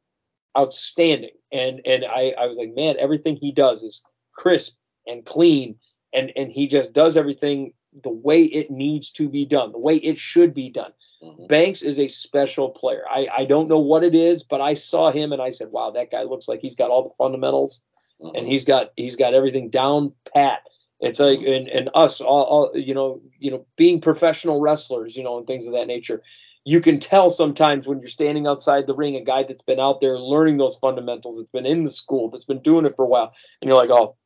outstanding 0.57 1.31
and 1.53 1.81
and 1.85 2.05
i 2.05 2.33
i 2.39 2.47
was 2.47 2.59
like 2.59 2.75
man 2.75 2.97
everything 2.99 3.37
he 3.37 3.51
does 3.53 3.83
is 3.83 4.03
crisp 4.37 4.77
and 5.07 5.25
clean 5.27 5.75
and 6.13 6.33
and 6.37 6.53
he 6.53 6.67
just 6.67 6.93
does 6.93 7.17
everything 7.17 7.73
the 8.03 8.11
way 8.11 8.45
it 8.45 8.71
needs 8.71 9.11
to 9.11 9.29
be 9.29 9.45
done 9.45 9.73
the 9.73 9.79
way 9.79 9.97
it 9.97 10.19
should 10.19 10.55
be 10.55 10.69
done 10.71 10.93
Mhm. 11.23 11.49
Banks 11.49 11.81
is 11.81 11.99
a 11.99 12.09
special 12.09 12.69
player. 12.69 13.03
I, 13.09 13.27
I 13.39 13.45
don't 13.47 13.69
know 13.69 13.79
what 13.79 14.05
it 14.05 14.15
is, 14.15 14.43
but 14.43 14.61
I 14.61 14.75
saw 14.75 15.11
him 15.11 15.33
and 15.33 15.41
I 15.41 15.49
said, 15.49 15.73
"Wow, 15.73 15.91
that 15.93 16.11
guy 16.11 16.23
looks 16.23 16.49
like 16.49 16.61
he's 16.61 16.77
got 16.77 16.91
all 16.91 17.03
the 17.03 17.15
fundamentals 17.15 17.83
Mhm. 18.21 18.37
and 18.37 18.47
he's 18.47 18.67
got 18.67 18.93
he's 18.97 19.17
got 19.17 19.33
everything 19.33 19.71
down 19.71 20.13
pat." 20.35 20.61
It's 21.01 21.21
like 21.21 21.41
and, 21.41 21.69
and 21.69 21.91
us 21.95 22.21
all, 22.21 22.43
all 22.45 22.71
you 22.79 22.95
know 22.95 23.21
you 23.39 23.51
know 23.51 23.67
being 23.77 24.01
professional 24.01 24.61
wrestlers, 24.61 25.17
you 25.17 25.25
know, 25.25 25.39
and 25.39 25.47
things 25.47 25.67
of 25.67 25.73
that 25.73 25.87
nature. 25.87 26.23
You 26.67 26.81
can 26.81 26.99
tell 26.99 27.29
sometimes 27.29 27.87
when 27.87 27.99
you're 27.99 28.09
standing 28.09 28.47
outside 28.47 28.87
the 28.87 28.95
ring, 28.95 29.17
a 29.17 29.21
guy 29.21 29.43
that's 29.43 29.63
been 29.63 29.81
out 29.81 30.01
there 30.01 30.19
learning 30.19 30.57
those 30.57 30.79
fundamentals, 30.79 31.37
that's 31.37 31.51
been 31.51 31.67
in 31.67 31.85
the 31.85 31.91
school, 31.91 32.31
that's 32.31 32.47
been 32.47 32.63
doing 32.63 32.87
it 32.87 32.97
for 32.97 33.05
a 33.05 33.09
while, 33.09 33.35
and 33.61 33.69
you're 33.69 33.77
like, 33.77 33.91
"Oh, 33.91 34.17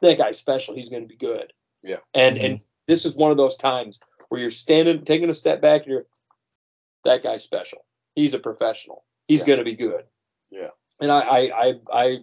that 0.00 0.16
guy's 0.16 0.38
special. 0.38 0.74
He's 0.74 0.88
going 0.88 1.02
to 1.02 1.08
be 1.08 1.16
good." 1.16 1.52
Yeah. 1.82 1.96
And 2.14 2.36
Mhm. 2.38 2.44
and 2.44 2.60
this 2.86 3.04
is 3.04 3.14
one 3.16 3.30
of 3.30 3.36
those 3.36 3.56
times 3.56 4.00
where 4.28 4.40
you're 4.40 4.50
standing, 4.50 5.04
taking 5.04 5.28
a 5.28 5.34
step 5.34 5.60
back, 5.60 5.82
and 5.82 5.90
you're 5.92 6.06
that 7.04 7.22
guy's 7.22 7.44
special. 7.44 7.84
He's 8.14 8.32
a 8.32 8.38
professional. 8.38 9.04
He's 9.28 9.40
Yeah. 9.40 9.46
going 9.46 9.58
to 9.58 9.64
be 9.64 9.74
good. 9.74 10.04
Yeah. 10.50 10.70
And 11.00 11.12
I, 11.12 11.20
I, 11.20 11.66
I, 11.66 11.80
I 11.92 12.18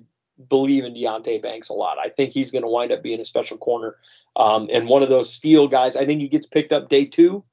believe 0.47 0.83
in 0.83 0.93
Deonte 0.93 1.41
Banks 1.41 1.69
a 1.69 1.73
lot. 1.73 1.97
I 1.97 2.09
think 2.09 2.33
he's 2.33 2.51
going 2.51 2.63
to 2.63 2.67
wind 2.67 2.91
up 2.91 3.03
being 3.03 3.19
a 3.19 3.25
special 3.25 3.57
corner. 3.57 3.95
Um, 4.35 4.69
and 4.71 4.87
one 4.87 5.03
of 5.03 5.09
those 5.09 5.31
steel 5.31 5.67
guys, 5.67 5.95
I 5.95 6.05
think 6.05 6.21
he 6.21 6.27
gets 6.27 6.47
picked 6.47 6.71
up 6.71 6.89
day 6.89 7.05
two, 7.05 7.43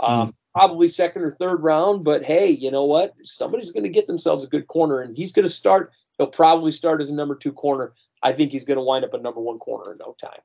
um, 0.00 0.34
probably 0.54 0.88
second 0.88 1.22
or 1.22 1.30
third 1.30 1.62
round. 1.62 2.04
But 2.04 2.24
hey, 2.24 2.50
you 2.50 2.70
know 2.70 2.84
what? 2.84 3.14
Somebody's 3.24 3.70
going 3.70 3.84
to 3.84 3.90
get 3.90 4.06
themselves 4.06 4.44
a 4.44 4.48
good 4.48 4.66
corner, 4.66 5.00
and 5.00 5.16
he's 5.16 5.32
going 5.32 5.46
to 5.46 5.52
start. 5.52 5.92
He'll 6.18 6.26
probably 6.26 6.72
start 6.72 7.00
as 7.00 7.10
a 7.10 7.14
number 7.14 7.34
two 7.34 7.52
corner. 7.52 7.92
I 8.22 8.32
think 8.32 8.52
he's 8.52 8.64
going 8.64 8.78
to 8.78 8.82
wind 8.82 9.04
up 9.04 9.14
a 9.14 9.18
number 9.18 9.40
one 9.40 9.58
corner 9.58 9.92
in 9.92 9.98
no 9.98 10.16
time. 10.20 10.40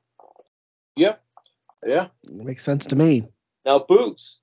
Yeah. 0.96 1.16
Yeah. 1.84 2.08
Makes 2.30 2.64
sense 2.64 2.86
to 2.86 2.96
me. 2.96 3.26
Now, 3.64 3.78
boots. 3.80 4.40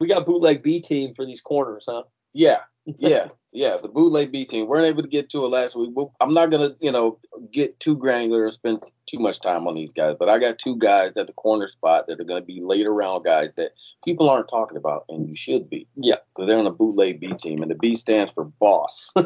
We 0.00 0.08
got 0.08 0.24
bootleg 0.24 0.62
B 0.62 0.80
team 0.80 1.12
for 1.12 1.26
these 1.26 1.42
corners, 1.42 1.84
huh? 1.86 2.04
Yeah, 2.32 2.60
yeah, 2.84 3.28
yeah. 3.52 3.76
The 3.80 3.88
bootleg 3.88 4.32
B 4.32 4.44
team. 4.44 4.62
We 4.62 4.68
weren't 4.68 4.86
able 4.86 5.02
to 5.02 5.08
get 5.08 5.30
to 5.30 5.44
it 5.44 5.48
last 5.48 5.76
week. 5.76 5.90
Well, 5.92 6.14
I'm 6.20 6.34
not 6.34 6.50
gonna, 6.50 6.70
you 6.80 6.92
know, 6.92 7.18
get 7.52 7.78
too 7.80 7.96
granular 7.96 8.44
and 8.44 8.52
spend 8.52 8.80
too 9.06 9.18
much 9.18 9.40
time 9.40 9.66
on 9.66 9.74
these 9.74 9.92
guys. 9.92 10.14
But 10.18 10.28
I 10.28 10.38
got 10.38 10.58
two 10.58 10.76
guys 10.76 11.16
at 11.16 11.26
the 11.26 11.32
corner 11.32 11.68
spot 11.68 12.06
that 12.06 12.20
are 12.20 12.24
gonna 12.24 12.40
be 12.42 12.60
later 12.62 12.92
round 12.92 13.24
guys 13.24 13.54
that 13.54 13.72
people 14.04 14.28
aren't 14.30 14.48
talking 14.48 14.76
about, 14.76 15.04
and 15.08 15.28
you 15.28 15.36
should 15.36 15.68
be. 15.68 15.86
Yeah. 15.96 16.16
because 16.34 16.46
they're 16.48 16.58
on 16.58 16.66
a 16.66 16.72
bootleg 16.72 17.20
B 17.20 17.32
team, 17.34 17.62
and 17.62 17.70
the 17.70 17.74
B 17.74 17.94
stands 17.94 18.32
for 18.32 18.44
boss. 18.44 19.12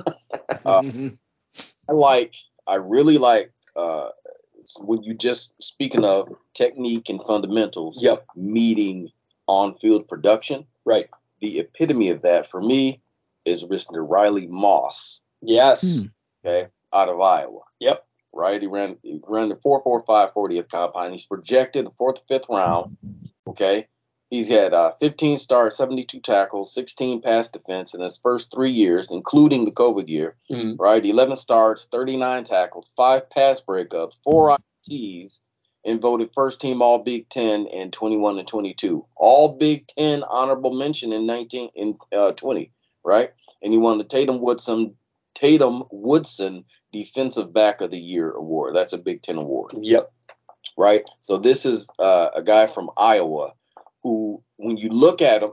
Uh, 0.65 0.81
Mhm. 0.81 1.19
I 1.89 1.93
like. 1.93 2.35
I 2.67 2.77
really 2.77 3.19
like. 3.19 3.53
uh 3.77 4.09
when 4.81 5.03
you 5.03 5.13
just 5.13 5.53
speaking 5.63 6.05
of 6.05 6.27
technique 6.55 7.11
and 7.11 7.21
fundamentals, 7.27 8.03
Yep. 8.03 8.25
meeting 8.35 9.11
on-field 9.47 10.09
production. 10.09 10.67
Right. 10.87 11.11
The 11.41 11.59
epitome 11.61 12.09
of 12.09 12.23
that 12.23 12.47
for 12.47 12.63
me 12.63 13.03
is 13.45 13.65
Mr. 13.65 14.07
Riley 14.09 14.47
Moss, 14.47 15.21
Yes. 15.43 15.99
Hmm. 16.01 16.07
okay, 16.45 16.69
out 16.93 17.09
of 17.09 17.21
Iowa. 17.21 17.61
Yep. 17.81 18.05
Right. 18.33 18.61
He 18.61 18.67
ran 18.67 18.99
he 19.03 19.21
ran 19.29 19.49
the 19.51 19.57
four 19.57 19.81
four 19.83 20.03
five 20.03 20.33
forty 20.33 20.59
of 20.59 20.69
combine. 20.69 21.13
He's 21.13 21.25
projected 21.25 21.87
the 21.87 21.91
fourth 21.99 22.23
fifth 22.29 22.47
round. 22.49 22.97
Okay. 23.47 23.87
He's 24.31 24.49
had 24.49 24.75
uh, 24.75 24.93
15 25.01 25.39
starts, 25.39 25.77
72 25.77 26.19
tackles, 26.19 26.75
16 26.75 27.21
pass 27.23 27.51
defense 27.51 27.95
in 27.95 28.01
his 28.01 28.17
first 28.19 28.51
three 28.53 28.73
years, 28.73 29.13
including 29.13 29.65
the 29.65 29.71
COVID 29.71 30.09
year. 30.09 30.35
Mhm. 30.51 30.75
Right. 30.77 31.05
11 31.07 31.37
starts, 31.37 31.85
39 31.85 32.43
tackles, 32.43 32.87
five 32.97 33.31
pass 33.31 33.61
breakups, 33.61 34.15
four 34.25 34.57
ITs, 34.89 35.41
and 35.85 36.01
voted 36.01 36.31
first 36.35 36.61
team 36.61 36.83
All 36.83 36.99
Big 37.05 37.29
Ten 37.29 37.67
in 37.67 37.93
21 37.93 38.39
and 38.41 38.49
22. 38.49 39.07
All 39.15 39.57
Big 39.57 39.87
Ten 39.87 40.25
honorable 40.25 40.73
mention 40.75 41.13
in 41.13 41.27
19 41.27 41.71
in 41.77 41.97
uh, 42.17 42.33
20. 42.33 42.73
Right. 43.05 43.31
And 43.63 43.73
he 43.73 43.79
won 43.79 43.99
the 43.99 44.05
Tatum 44.05 44.41
Woodson 44.41 44.95
Tatum 45.35 45.85
Woodson 45.91 46.65
Defensive 46.93 47.53
Back 47.53 47.81
of 47.81 47.91
the 47.91 47.99
Year 47.99 48.31
award. 48.33 48.75
That's 48.77 48.93
a 48.93 48.99
Big 48.99 49.23
Ten 49.23 49.37
award 49.37 49.75
Yep. 49.81 50.13
right? 50.77 51.09
So 51.21 51.39
this 51.39 51.67
is 51.67 51.91
uh, 51.99 52.29
a 52.37 52.43
guy 52.43 52.67
from 52.67 52.91
Iowa 52.97 53.53
who, 54.03 54.43
when 54.57 54.77
you 54.77 54.91
look 54.91 55.21
at 55.23 55.43
him, 55.43 55.53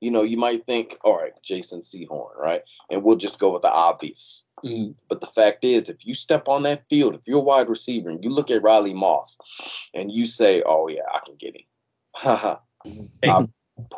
you 0.00 0.10
know, 0.10 0.22
you 0.22 0.36
might 0.38 0.64
think, 0.66 0.96
all 1.04 1.16
right, 1.18 1.32
Jason 1.44 1.80
Sehorn, 1.80 2.36
right? 2.38 2.62
And 2.90 3.02
we'll 3.04 3.16
just 3.16 3.38
go 3.38 3.52
with 3.52 3.62
the 3.62 3.70
obvious. 3.70 4.44
Mhm. 4.64 4.94
But 5.08 5.20
the 5.20 5.26
fact 5.26 5.64
is, 5.64 5.88
if 5.88 6.04
you 6.06 6.14
step 6.14 6.48
on 6.48 6.62
that 6.64 6.84
field, 6.88 7.14
if 7.14 7.20
you're 7.26 7.38
a 7.38 7.42
wide 7.42 7.68
receiver 7.68 8.08
and 8.10 8.22
you 8.24 8.30
look 8.30 8.50
at 8.50 8.62
Riley 8.62 8.94
Moss 8.94 9.38
and 9.94 10.10
you 10.10 10.24
say, 10.24 10.62
oh, 10.66 10.88
yeah, 10.88 11.02
I 11.12 11.20
can 11.24 11.36
get 11.36 11.54
him. 11.54 11.62
Haha. 12.16 12.56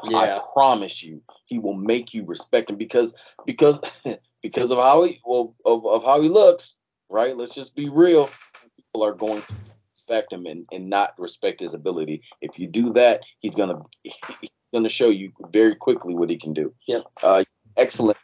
I, 0.04 0.10
Yeah. 0.10 0.36
I 0.36 0.40
promise 0.52 1.02
you, 1.02 1.22
he 1.46 1.58
will 1.58 1.74
make 1.74 2.14
you 2.14 2.24
respect 2.24 2.70
him 2.70 2.76
because 2.76 3.14
because 3.46 3.80
because 4.42 4.70
of 4.70 4.78
how 4.78 5.04
he 5.04 5.20
well 5.24 5.54
of, 5.64 5.86
of 5.86 6.04
how 6.04 6.20
he 6.20 6.28
looks, 6.28 6.78
right? 7.08 7.36
Let's 7.36 7.54
just 7.54 7.74
be 7.74 7.88
real. 7.88 8.30
People 8.76 9.04
are 9.04 9.14
going 9.14 9.42
to 9.42 9.54
respect 9.94 10.32
him 10.32 10.46
and, 10.46 10.66
and 10.72 10.88
not 10.90 11.14
respect 11.18 11.60
his 11.60 11.74
ability. 11.74 12.22
If 12.40 12.58
you 12.58 12.66
do 12.66 12.90
that, 12.90 13.22
he's 13.40 13.54
gonna 13.54 13.80
he's 14.02 14.50
gonna 14.72 14.88
show 14.88 15.08
you 15.08 15.32
very 15.52 15.74
quickly 15.74 16.14
what 16.14 16.30
he 16.30 16.38
can 16.38 16.52
do. 16.52 16.74
Yeah. 16.86 17.00
Uh, 17.22 17.44
excellent. 17.76 18.18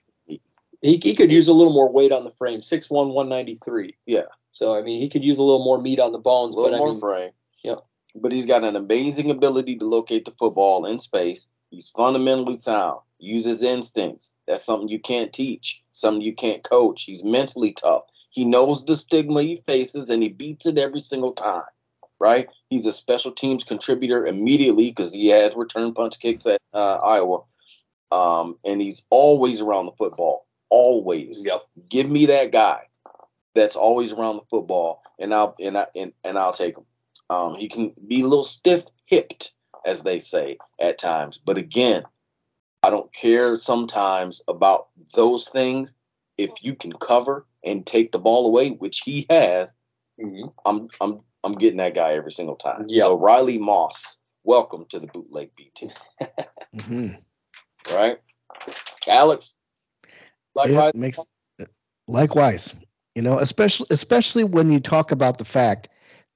He, 0.81 1.01
he 1.03 1.15
could 1.15 1.33
use 1.33 1.49
a 1.49 1.53
little 1.53 1.73
more 1.73 1.91
weight 1.91 2.13
on 2.13 2.23
the 2.23 2.31
frame. 2.31 2.61
6'1", 2.61 2.89
193. 2.91 3.97
Yeah. 4.07 4.23
So 4.53 4.79
I 4.79 4.83
mean, 4.83 5.01
he 5.01 5.09
could 5.09 5.25
use 5.25 5.39
a 5.39 5.43
little 5.43 5.65
more 5.65 5.81
meat 5.81 5.99
on 5.99 6.13
the 6.13 6.19
bones. 6.19 6.55
A 6.55 6.61
little 6.61 6.73
but 6.73 6.79
more 6.79 6.89
I 6.89 6.93
mean, 6.93 7.01
frame. 7.01 7.31
Yep. 7.65 7.85
But 8.15 8.33
he's 8.33 8.47
got 8.47 8.65
an 8.65 8.77
amazing 8.77 9.31
ability 9.31 9.77
to 9.77 9.85
locate 9.85 10.25
the 10.25 10.33
football 10.39 10.87
in 10.87 10.99
space. 10.99 11.51
He's 11.71 11.91
fundamentally 11.91 12.57
sound, 12.57 13.01
uses 13.19 13.63
instincts. 13.63 14.33
That's 14.47 14.65
something 14.65 14.89
you 14.89 15.01
can't 15.01 15.33
teach, 15.33 15.83
something 15.93 16.23
you 16.23 16.35
can't 16.35 16.65
coach. 16.65 17.03
He's 17.05 17.25
mentally 17.25 17.73
tough. 17.73 18.05
He 18.31 18.45
knows 18.45 18.85
the 18.85 18.97
stigma 18.97 19.43
he 19.43 19.57
faces 19.67 20.11
and 20.11 20.23
he 20.23 20.29
beats 20.29 20.67
it 20.67 20.79
every 20.79 21.01
single 21.01 21.33
time, 21.33 21.65
right? 22.19 22.49
He's 22.71 22.87
a 22.87 22.93
special 22.93 23.33
teams 23.33 23.65
contributor 23.65 24.27
immediately 24.27 24.91
because 24.91 25.13
he 25.13 25.29
has 25.29 25.57
return 25.57 25.93
punch 25.93 26.19
kicks 26.21 26.47
at 26.47 26.61
uh, 26.73 26.97
Iowa. 26.97 27.41
Um, 28.11 28.57
and 28.65 28.81
he's 28.81 29.05
always 29.11 29.61
around 29.61 29.87
the 29.87 29.93
football, 29.93 30.47
always. 30.71 31.45
Yep. 31.45 31.63
Give 31.89 32.09
me 32.09 32.27
that 32.27 32.53
guy 32.53 32.89
that's 33.55 33.77
always 33.77 34.13
around 34.13 34.37
the 34.37 34.47
football, 34.49 35.03
and 35.19 35.35
I'll 35.35 35.55
and 35.61 35.77
I 35.77 35.87
and, 35.95 36.13
and 36.25 36.39
I'll 36.39 36.53
take 36.53 36.77
him. 36.77 36.85
Um, 37.31 37.55
he 37.55 37.69
can 37.69 37.93
be 38.07 38.23
a 38.23 38.27
little 38.27 38.45
stiff 38.45 38.85
hipped, 39.07 39.53
as 39.87 40.03
they 40.03 40.19
say 40.19 40.59
at 40.81 40.99
times, 40.99 41.39
but 41.45 41.59
again, 41.59 42.05
I 42.83 42.91
don't 42.91 43.13
care 43.13 43.57
sometimes 43.57 44.43
about 44.49 44.89
those 45.15 45.49
things. 45.49 45.95
If 46.37 46.51
you 46.63 46.75
can 46.75 46.93
cover 46.93 47.47
and 47.65 47.85
take 47.85 48.13
the 48.13 48.19
ball 48.19 48.47
away, 48.47 48.71
which 48.71 49.01
he 49.05 49.27
has, 49.29 49.75
Mm-hmm. 50.21 50.49
I'm 50.67 50.89
I'm 51.01 51.21
I'm 51.45 51.53
getting 51.53 51.79
that 51.79 51.95
guy 51.95 52.15
every 52.15 52.33
single 52.33 52.57
time. 52.57 52.87
Yep. 52.89 53.03
So 53.03 53.19
Riley 53.19 53.59
Moss, 53.59 54.19
welcome 54.43 54.85
to 54.89 54.99
the 54.99 55.07
bootleg 55.07 55.51
BT. 55.57 55.91
hmm 56.87 57.09
Right, 57.93 58.19
Alex. 59.07 59.57
Like 60.55 60.71
It 60.71 60.97
makes 60.97 61.21
likewise. 62.09 62.75
You 63.15 63.23
know, 63.23 63.39
especially 63.39 63.87
especially 63.91 64.45
when 64.45 64.73
you 64.73 64.81
talk 64.81 65.13
about 65.13 65.39
the 65.39 65.45
fact 65.45 65.89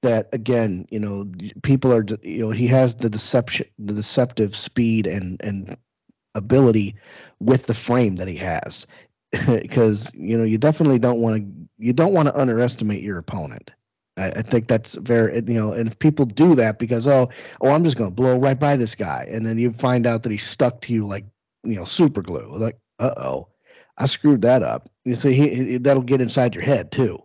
that 0.03 0.29
again, 0.33 0.87
you 0.91 0.99
know, 0.99 1.25
people 1.63 1.93
are 1.93 2.05
you 2.23 2.39
know 2.45 2.51
he 2.51 2.67
has 2.67 2.95
the 2.95 3.09
deception, 3.09 3.67
the 3.79 3.93
deceptive 3.93 4.55
speed 4.55 5.07
and 5.07 5.41
and 5.43 5.77
ability 6.35 6.95
with 7.39 7.67
the 7.67 7.73
frame 7.75 8.15
that 8.17 8.27
he 8.27 8.35
has, 8.37 8.87
because 9.47 10.11
you 10.13 10.37
know 10.37 10.43
you 10.43 10.57
definitely 10.57 10.99
don't 10.99 11.21
want 11.21 11.37
to 11.37 11.69
you 11.79 11.93
don't 11.93 12.13
want 12.13 12.27
to 12.27 12.39
underestimate 12.39 13.03
your 13.03 13.17
opponent. 13.19 13.71
I, 14.17 14.27
I 14.29 14.41
think 14.43 14.67
that's 14.67 14.95
very 14.95 15.35
you 15.35 15.55
know, 15.55 15.73
and 15.73 15.87
if 15.87 15.99
people 15.99 16.25
do 16.25 16.55
that 16.55 16.79
because 16.79 17.07
oh 17.07 17.29
oh 17.61 17.69
I'm 17.71 17.83
just 17.83 17.97
to 18.09 18.15
blow 18.15 18.37
right 18.37 18.59
by 18.59 18.75
this 18.77 18.95
guy, 18.95 19.27
and 19.31 19.45
then 19.45 19.57
you 19.59 19.73
find 19.73 20.05
out 20.07 20.23
that 20.23 20.31
he's 20.31 20.45
stuck 20.45 20.81
to 20.81 20.93
you 20.93 21.07
like 21.07 21.25
you 21.63 21.75
know 21.75 21.85
super 21.85 22.21
glue, 22.21 22.55
like 22.57 22.77
uh 22.99 23.13
oh. 23.17 23.49
I 23.99 24.07
screwed 24.07 24.41
that 24.41 24.63
up. 24.63 24.89
You 25.05 25.15
see, 25.15 25.33
he, 25.33 25.49
he- 25.53 25.77
that'll 25.77 26.03
get 26.03 26.21
inside 26.21 26.55
your 26.55 26.63
head 26.63 26.91
too. 26.91 27.21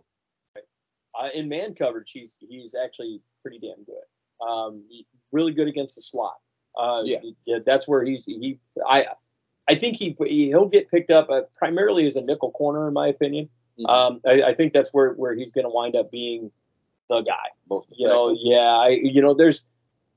Uh, 1.19 1.29
in 1.33 1.49
man 1.49 1.73
coverage, 1.75 2.11
he's 2.11 2.37
he's 2.47 2.75
actually 2.75 3.21
pretty 3.41 3.59
damn 3.59 3.83
good. 3.83 4.47
Um, 4.47 4.83
really 5.31 5.51
good 5.51 5.67
against 5.67 5.95
the 5.95 6.01
slot. 6.01 6.37
Uh, 6.77 7.01
Yeah. 7.03 7.17
yeah, 7.45 7.59
that's 7.65 7.87
where 7.87 8.03
he's 8.05 8.25
he. 8.25 8.59
I 8.87 9.07
I 9.67 9.75
think 9.75 9.97
he 9.97 10.15
he'll 10.47 10.67
get 10.67 10.89
picked 10.89 11.11
up 11.11 11.29
uh, 11.29 11.41
primarily 11.57 12.05
as 12.05 12.15
a 12.15 12.21
nickel 12.21 12.51
corner, 12.51 12.87
in 12.87 12.93
my 12.93 13.07
opinion. 13.07 13.49
Mhm. 13.79 13.89
Um, 13.89 14.21
I, 14.25 14.43
I 14.43 14.53
think 14.55 14.73
that's 14.73 14.93
where 14.93 15.13
where 15.13 15.33
he's 15.33 15.51
going 15.51 15.65
to 15.65 15.69
wind 15.69 15.95
up 15.95 16.09
being 16.11 16.51
the 17.09 17.21
guy. 17.21 17.49
Most 17.69 17.87
You 17.91 18.07
know, 18.07 18.29
yeah, 18.39 18.77
I 18.77 18.89
you 18.89 19.21
know 19.21 19.33
there's 19.33 19.67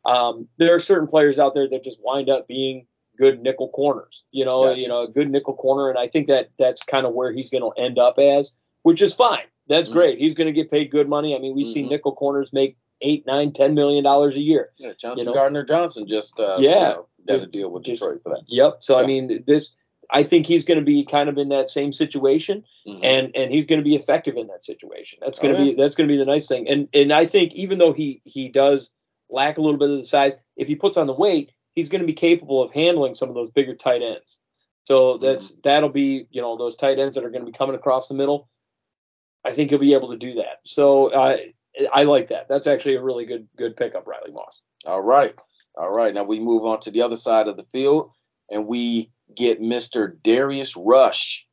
um, 0.04 0.48
there 0.58 0.74
are 0.74 0.78
certain 0.78 1.08
players 1.08 1.38
out 1.38 1.54
there 1.54 1.68
that 1.68 1.82
just 1.84 1.98
wind 2.02 2.28
up 2.28 2.46
being 2.48 2.86
good 3.18 3.40
nickel 3.40 3.68
corners. 3.68 4.24
You 4.30 4.44
know, 4.44 4.64
Gotcha. 4.64 4.80
you 4.80 4.88
know, 4.88 5.02
a 5.02 5.08
good 5.08 5.30
nickel 5.30 5.54
corner, 5.54 5.90
and 5.90 5.98
I 5.98 6.08
think 6.08 6.26
that 6.28 6.50
that's 6.58 6.82
kind 6.82 7.06
of 7.06 7.12
where 7.14 7.32
he's 7.32 7.50
going 7.50 7.62
to 7.62 7.80
end 7.80 7.98
up 7.98 8.18
as, 8.18 8.52
which 8.82 9.00
is 9.02 9.14
fine. 9.14 9.44
That's 9.68 9.88
Mhm. 9.88 9.92
great. 9.92 10.18
He's 10.18 10.34
going 10.34 10.46
to 10.46 10.52
get 10.52 10.70
paid 10.70 10.90
good 10.90 11.08
money. 11.08 11.34
I 11.34 11.38
mean, 11.38 11.54
we've 11.54 11.66
seen 11.66 11.86
Mhm. 11.86 11.90
nickel 11.90 12.12
corners 12.12 12.52
make 12.52 12.76
eight, 13.00 13.26
nine, 13.26 13.52
ten 13.52 13.74
million 13.74 14.04
dollars 14.04 14.36
a 14.36 14.40
year. 14.40 14.70
Yeah, 14.78 14.92
Johnson 14.98 15.18
you 15.20 15.24
know? 15.26 15.34
Gardner 15.34 15.64
Johnson 15.64 16.06
just 16.06 16.38
uh, 16.38 16.56
Yeah. 16.60 16.68
you 16.90 16.94
know, 16.94 17.06
got 17.26 17.40
to 17.40 17.46
deal 17.46 17.70
with 17.70 17.84
just- 17.84 18.00
Detroit 18.00 18.22
for 18.22 18.30
that. 18.30 18.42
Yep. 18.48 18.76
So 18.82 18.96
I 18.98 19.06
mean, 19.06 19.42
this 19.46 19.70
I 20.14 20.22
think 20.22 20.46
he's 20.46 20.62
going 20.64 20.78
to 20.78 20.84
be 20.84 21.04
kind 21.04 21.30
of 21.30 21.38
in 21.38 21.48
that 21.48 21.70
same 21.70 21.90
situation, 21.90 22.64
Mhm. 22.86 23.00
and 23.02 23.34
and 23.36 23.50
he's 23.50 23.64
going 23.66 23.78
to 23.80 23.84
be 23.84 23.94
effective 23.96 24.36
in 24.36 24.46
that 24.48 24.62
situation. 24.62 25.18
That's 25.22 25.38
going 25.38 25.54
Oh, 25.54 25.58
to 25.58 25.64
be 25.64 25.74
that's 25.74 25.94
going 25.94 26.06
to 26.06 26.12
be 26.12 26.18
the 26.18 26.24
nice 26.26 26.46
thing. 26.48 26.68
And 26.68 26.86
and 26.92 27.12
I 27.12 27.24
think 27.24 27.54
even 27.54 27.78
though 27.78 27.92
he 27.92 28.20
he 28.24 28.48
does 28.48 28.92
lack 29.30 29.56
a 29.58 29.62
little 29.62 29.78
bit 29.78 29.88
of 29.90 29.96
the 29.96 30.02
size, 30.04 30.36
if 30.56 30.68
he 30.68 30.74
puts 30.74 30.96
on 30.98 31.06
the 31.06 31.14
weight, 31.14 31.50
he's 31.74 31.88
going 31.88 32.02
to 32.02 32.06
be 32.06 32.12
capable 32.12 32.60
of 32.62 32.70
handling 32.72 33.14
some 33.14 33.28
of 33.30 33.34
those 33.34 33.50
bigger 33.50 33.74
tight 33.74 34.02
ends. 34.02 34.38
So 34.84 35.16
that's 35.18 35.54
that'll 35.62 35.88
be 35.88 36.26
you 36.30 36.42
know 36.42 36.56
those 36.56 36.76
tight 36.76 36.98
ends 36.98 37.14
that 37.16 37.24
are 37.24 37.30
going 37.30 37.44
to 37.46 37.50
be 37.50 37.56
coming 37.56 37.74
across 37.76 38.08
the 38.08 38.14
middle. 38.14 38.48
I 39.44 39.52
think 39.52 39.70
he'll 39.70 39.78
be 39.78 39.94
able 39.94 40.10
to 40.10 40.16
do 40.16 40.34
that. 40.34 40.60
So 40.64 41.08
uh, 41.08 41.36
I 41.92 42.02
like 42.04 42.28
that. 42.28 42.48
That's 42.48 42.66
actually 42.66 42.96
a 42.96 43.02
really 43.02 43.24
good 43.24 43.48
good 43.56 43.76
pickup, 43.76 44.06
Riley 44.06 44.32
Moss. 44.32 44.62
All 44.86 45.02
right. 45.02 45.34
All 45.76 45.92
right. 45.92 46.14
Now 46.14 46.24
we 46.24 46.38
move 46.38 46.64
on 46.64 46.80
to 46.80 46.90
the 46.90 47.02
other 47.02 47.16
side 47.16 47.48
of 47.48 47.56
the 47.56 47.64
field 47.64 48.12
and 48.50 48.66
we 48.66 49.10
get 49.34 49.60
Mr. 49.60 50.16
Darius 50.22 50.76
Rush 50.76 51.46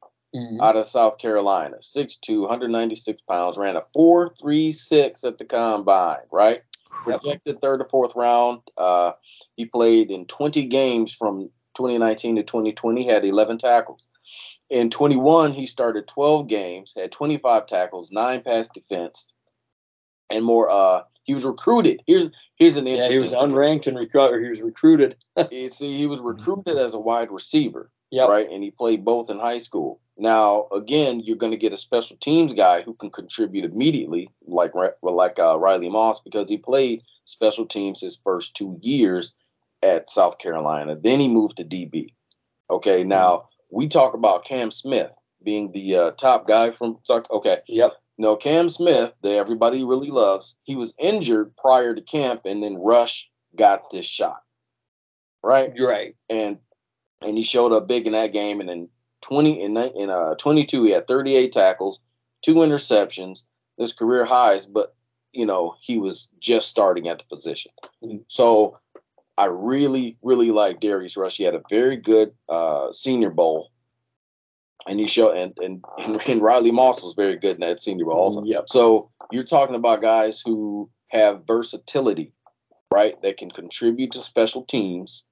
out 0.62 0.76
of 0.76 0.86
South 0.86 1.18
Carolina. 1.18 1.78
6'2, 1.82 2.42
196 2.42 3.22
pounds, 3.24 3.58
ran 3.58 3.76
a 3.76 3.84
4.36 3.98 5.24
at 5.26 5.38
the 5.38 5.46
combine, 5.46 6.18
right? 6.32 6.62
Projected 7.04 7.62
third 7.62 7.82
or 7.82 7.88
fourth 7.90 8.16
round. 8.16 8.62
Uh, 8.78 9.14
he 9.56 9.66
played 9.66 10.12
in 10.12 10.26
20 10.26 10.66
games 10.66 11.14
from 11.14 11.50
2019 11.76 12.36
to 12.36 12.44
2020, 12.44 13.08
had 13.08 13.26
11 13.26 13.58
tackles. 13.58 14.06
In 14.70 14.90
21, 14.90 15.54
he 15.54 15.66
started 15.66 16.08
12 16.08 16.48
games, 16.48 16.94
had 16.96 17.12
25 17.12 17.66
tackles, 17.66 18.12
nine 18.12 18.42
pass 18.42 18.70
defense, 18.70 19.34
and 20.30 20.46
more. 20.46 20.70
Uh, 20.70 21.04
he 21.24 21.34
was 21.34 21.44
recruited. 21.46 22.02
Here's 22.08 22.30
here's 22.56 22.78
an 22.78 22.88
Yeah, 22.88 22.94
interesting. 22.94 23.14
he 23.14 23.20
was 23.20 23.32
unranked 23.34 23.88
and 23.88 23.98
recruited. 23.98 24.44
He 24.44 24.50
was 24.50 24.62
recruited. 24.62 25.16
You 25.52 25.70
See, 25.70 25.98
he 25.98 26.08
was 26.08 26.20
recruited 26.20 26.78
as 26.78 26.94
a 26.94 27.00
wide 27.00 27.32
receiver, 27.32 27.90
Yep. 28.12 28.30
right? 28.30 28.50
And 28.50 28.64
he 28.64 28.72
played 28.72 29.06
both 29.06 29.30
in 29.30 29.40
high 29.40 29.60
school. 29.60 30.00
Now, 30.18 30.68
again, 30.72 31.22
you're 31.22 31.38
going 31.38 31.52
to 31.52 31.58
get 31.58 31.72
a 31.74 31.78
special 31.78 32.18
teams 32.18 32.54
guy 32.54 32.82
who 32.82 32.94
can 32.94 33.10
contribute 33.10 33.66
immediately, 33.66 34.30
like 34.46 34.74
like 35.02 35.40
uh, 35.40 35.58
Riley 35.58 35.90
Moss, 35.90 36.20
because 36.20 36.50
he 36.50 36.58
played 36.58 37.04
special 37.26 37.66
teams 37.66 38.02
his 38.02 38.20
first 38.24 38.54
two 38.56 38.78
years 38.82 39.34
at 39.82 40.10
South 40.10 40.38
Carolina. 40.40 40.96
Then 40.96 41.20
he 41.20 41.28
moved 41.28 41.58
to 41.58 41.64
DB. 41.64 42.14
Okay, 42.70 43.04
now 43.04 43.50
we 43.72 43.88
talk 43.88 44.14
about 44.14 44.46
Cam 44.46 44.72
Smith 44.72 45.12
being 45.44 45.72
the 45.72 45.96
uh, 45.96 46.12
top 46.12 46.48
guy 46.48 46.72
from. 46.72 46.98
Okay, 47.10 47.58
Yep. 47.68 47.94
no, 48.18 48.36
Cam 48.36 48.70
Smith, 48.70 49.14
that 49.24 49.32
everybody 49.34 49.84
really 49.84 50.10
loves, 50.12 50.56
he 50.64 50.76
was 50.76 50.94
injured 51.00 51.56
prior 51.56 51.96
to 51.96 52.02
camp, 52.02 52.42
and 52.46 52.62
then 52.64 52.76
Rush 52.78 53.30
got 53.56 53.90
this 53.92 54.06
shot, 54.06 54.42
right? 55.44 55.74
You're 55.76 55.90
right. 55.90 56.16
And 56.30 56.60
and 57.22 57.38
he 57.38 57.44
showed 57.44 57.72
up 57.74 57.88
big 57.88 58.08
in 58.08 58.14
that 58.14 58.34
game. 58.34 58.60
And 58.62 58.70
in 58.70 58.90
twenty 59.22 59.62
in 59.62 59.76
in 59.78 60.10
uh 60.10 60.36
twenty 60.36 60.66
two, 60.66 60.84
he 60.86 60.92
had 60.92 61.08
thirty 61.08 61.36
eight 61.36 61.52
tackles, 61.52 62.00
two 62.42 62.56
interceptions, 62.56 63.44
his 63.78 63.94
career 63.94 64.26
highs. 64.26 64.66
But 64.66 64.96
you 65.32 65.46
know 65.46 65.76
he 65.82 66.00
was 66.00 66.30
just 66.40 66.70
starting 66.70 67.08
at 67.08 67.20
the 67.20 67.26
position, 67.26 67.72
Mhm. 68.04 68.24
so 68.28 68.78
I 69.40 69.46
really 69.46 70.18
really 70.22 70.52
like 70.52 70.82
Darius 70.82 71.16
Rush. 71.16 71.38
He 71.38 71.44
had 71.44 71.56
a 71.56 71.62
very 71.70 71.96
good 71.96 72.34
uh, 72.50 72.92
Senior 72.92 73.30
Bowl. 73.30 73.72
And 74.88 75.00
he 75.00 75.08
showed, 75.08 75.38
and, 75.38 75.54
and 75.58 75.84
and 76.28 76.42
Riley 76.42 76.72
Moss 76.72 77.02
was 77.02 77.14
very 77.14 77.38
good 77.38 77.56
in 77.56 77.62
that 77.62 77.82
Senior 77.82 78.06
Bowl 78.06 78.16
also. 78.16 78.44
Yep. 78.44 78.66
So 78.68 79.10
you're 79.32 79.44
talking 79.44 79.76
about 79.76 80.02
guys 80.02 80.42
who 80.44 80.90
have 81.10 81.44
versatility, 81.48 82.34
right? 82.94 83.22
That 83.22 83.38
can 83.38 83.50
contribute 83.50 84.12
to 84.12 84.20
special 84.20 84.64
teams 84.64 85.24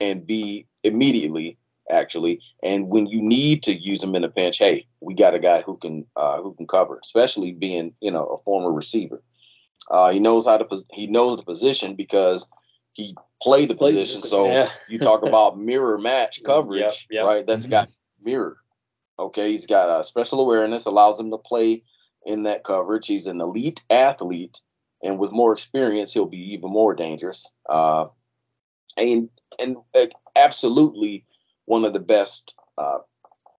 and 0.00 0.26
be 0.26 0.66
immediately 0.82 1.58
actually. 1.90 2.40
And 2.62 2.88
when 2.88 3.06
you 3.06 3.20
need 3.20 3.64
to 3.64 3.78
use 3.78 4.00
them 4.00 4.14
in 4.14 4.24
a 4.24 4.28
pinch, 4.28 4.58
hey, 4.58 4.86
we 5.00 5.14
got 5.14 5.34
a 5.34 5.40
guy 5.40 5.62
who 5.62 5.76
can 5.76 6.06
uh, 6.14 6.40
who 6.40 6.54
can 6.54 6.66
cover, 6.66 7.00
especially 7.02 7.52
being 7.52 7.94
you 8.00 8.10
know 8.10 8.26
a 8.26 8.42
former 8.44 8.72
receiver. 8.72 9.22
Uh, 9.90 10.10
he 10.10 10.20
knows 10.20 10.46
how 10.46 10.56
to 10.56 10.84
he 10.92 11.06
knows 11.08 11.38
the 11.38 11.42
position 11.42 11.96
because 11.96 12.46
he 12.92 13.16
played 13.42 13.70
the 13.70 13.74
Played 13.74 13.96
the 13.96 14.00
position. 14.00 14.20
position, 14.22 14.28
So 14.38 14.52
yeah. 14.52 14.70
you 14.88 14.98
talk 14.98 15.22
about 15.26 15.58
mirror 15.58 15.98
match 15.98 16.42
coverage, 16.44 16.82
Yep, 16.82 16.92
yep. 17.10 17.24
right? 17.26 17.46
That's 17.46 17.66
got 17.66 17.88
mirror. 18.22 18.56
Okay, 19.18 19.52
he's 19.52 19.66
got 19.66 20.00
a 20.00 20.04
special 20.04 20.40
awareness, 20.40 20.86
allows 20.86 21.20
him 21.20 21.30
to 21.30 21.38
play 21.38 21.82
in 22.24 22.44
that 22.44 22.64
coverage. 22.64 23.06
He's 23.06 23.26
an 23.26 23.40
elite 23.40 23.82
athlete, 23.90 24.58
and 25.02 25.18
with 25.18 25.30
more 25.32 25.52
experience, 25.52 26.12
he'll 26.12 26.26
be 26.26 26.52
even 26.54 26.70
more 26.70 26.94
dangerous. 26.94 27.52
Uh, 27.68 28.06
and 28.96 29.28
and 29.58 29.76
uh, 29.94 30.06
absolutely 30.36 31.24
one 31.66 31.84
of 31.84 31.92
the 31.92 32.00
best. 32.00 32.54
Uh, 32.78 32.98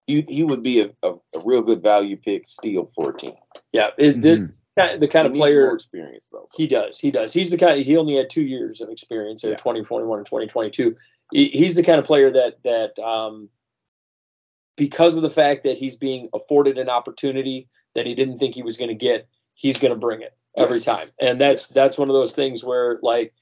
he 0.07 0.25
he 0.27 0.43
would 0.43 0.63
be 0.63 0.81
a, 0.81 0.89
a, 1.03 1.13
a 1.13 1.39
real 1.45 1.61
good 1.61 1.81
value 1.83 2.17
pick, 2.17 2.47
steal 2.47 2.85
for 2.87 3.11
a 3.11 3.17
team. 3.17 3.33
Yeah. 3.71 3.89
It, 3.97 4.15
Mhm. 4.17 4.21
the, 4.23 4.53
the 4.75 5.07
kind 5.07 5.25
He 5.25 5.29
of 5.31 5.35
more 5.35 5.47
player 5.47 5.73
experience 5.75 6.29
though. 6.31 6.47
he 6.55 6.67
does. 6.67 6.99
He 6.99 7.11
does. 7.11 7.33
He's 7.33 7.51
the 7.51 7.57
kind. 7.57 7.83
He 7.85 7.97
only 7.97 8.15
had 8.15 8.29
two 8.29 8.43
years 8.43 8.81
of 8.81 8.89
experience 8.89 9.43
in 9.43 9.49
Yeah. 9.51 9.55
2021 9.57 10.17
and 10.19 10.25
2022. 10.25 10.95
He, 11.33 11.47
he's 11.49 11.75
the 11.75 11.83
kind 11.83 11.99
of 11.99 12.05
player 12.05 12.31
that 12.31 12.61
that 12.63 12.97
um, 13.03 13.49
because 14.77 15.15
of 15.15 15.23
the 15.23 15.29
fact 15.29 15.63
that 15.63 15.77
he's 15.77 15.95
being 15.95 16.29
afforded 16.33 16.77
an 16.77 16.89
opportunity 16.89 17.67
that 17.95 18.05
he 18.05 18.15
didn't 18.15 18.39
think 18.39 18.55
he 18.55 18.63
was 18.63 18.77
going 18.77 18.89
to 18.89 18.95
get, 18.95 19.27
he's 19.53 19.77
going 19.77 19.93
to 19.93 19.99
bring 19.99 20.21
it. 20.21 20.33
every 20.57 20.77
Yes. 20.77 20.85
time, 20.85 21.07
and 21.21 21.39
that's 21.39 21.63
Yes. 21.63 21.67
that's 21.69 21.97
one 21.97 22.09
of 22.09 22.13
those 22.13 22.35
things 22.35 22.61
where 22.63 22.99
like 23.01 23.33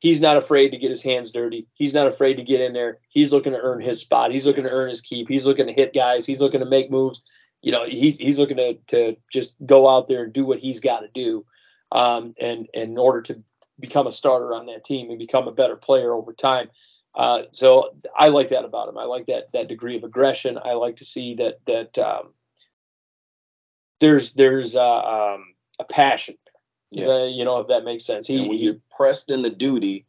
he's 0.00 0.20
not 0.20 0.36
afraid 0.36 0.70
to 0.70 0.76
get 0.78 0.90
his 0.90 1.02
hands 1.02 1.30
dirty. 1.30 1.66
He's 1.74 1.94
not 1.94 2.06
afraid 2.08 2.34
to 2.34 2.42
get 2.42 2.60
in 2.60 2.72
there. 2.72 2.98
He's 3.08 3.32
looking 3.32 3.52
to 3.52 3.60
earn 3.60 3.80
his 3.80 4.00
spot. 4.00 4.32
He's 4.32 4.46
looking 4.46 4.64
to 4.64 4.70
earn 4.70 4.88
his 4.88 5.00
keep. 5.00 5.28
He's 5.28 5.46
looking 5.46 5.66
to 5.68 5.72
hit 5.72 5.94
guys. 5.94 6.26
He's 6.26 6.40
looking 6.40 6.58
to 6.60 6.66
make 6.66 6.90
moves. 6.90 7.22
You 7.66 7.72
know, 7.72 7.84
he's 7.84 8.16
he's 8.16 8.38
looking 8.38 8.58
to 8.58 8.74
to 8.92 9.16
just 9.32 9.56
go 9.66 9.88
out 9.88 10.06
there 10.06 10.22
and 10.22 10.32
do 10.32 10.44
what 10.44 10.60
he's 10.60 10.78
got 10.78 11.00
to 11.00 11.08
do, 11.12 11.44
um, 11.90 12.32
and, 12.40 12.68
and 12.72 12.92
in 12.92 12.96
order 12.96 13.20
to 13.22 13.42
become 13.80 14.06
a 14.06 14.12
starter 14.12 14.54
on 14.54 14.66
that 14.66 14.84
team 14.84 15.10
and 15.10 15.18
become 15.18 15.48
a 15.48 15.52
better 15.52 15.74
player 15.74 16.14
over 16.14 16.32
time. 16.32 16.70
Uh, 17.16 17.42
so 17.50 17.96
I 18.16 18.28
like 18.28 18.50
that 18.50 18.64
about 18.64 18.88
him. 18.88 18.96
I 18.96 19.02
like 19.02 19.26
that 19.26 19.50
that 19.52 19.66
degree 19.66 19.96
of 19.96 20.04
aggression. 20.04 20.60
I 20.64 20.74
like 20.74 20.94
to 20.98 21.04
see 21.04 21.34
that 21.34 21.58
that 21.66 21.98
um, 21.98 22.34
there's 23.98 24.34
there's 24.34 24.76
uh, 24.76 25.34
um, 25.34 25.54
a 25.80 25.84
passion. 25.84 26.36
Yeah. 26.92 27.06
Uh, 27.08 27.24
you 27.24 27.44
know 27.44 27.58
if 27.58 27.66
that 27.66 27.82
makes 27.82 28.04
sense. 28.04 28.28
He, 28.28 28.38
and 28.38 28.48
when 28.48 28.58
he 28.58 28.64
you're 28.66 28.76
pressed 28.96 29.28
into 29.28 29.50
duty, 29.50 30.06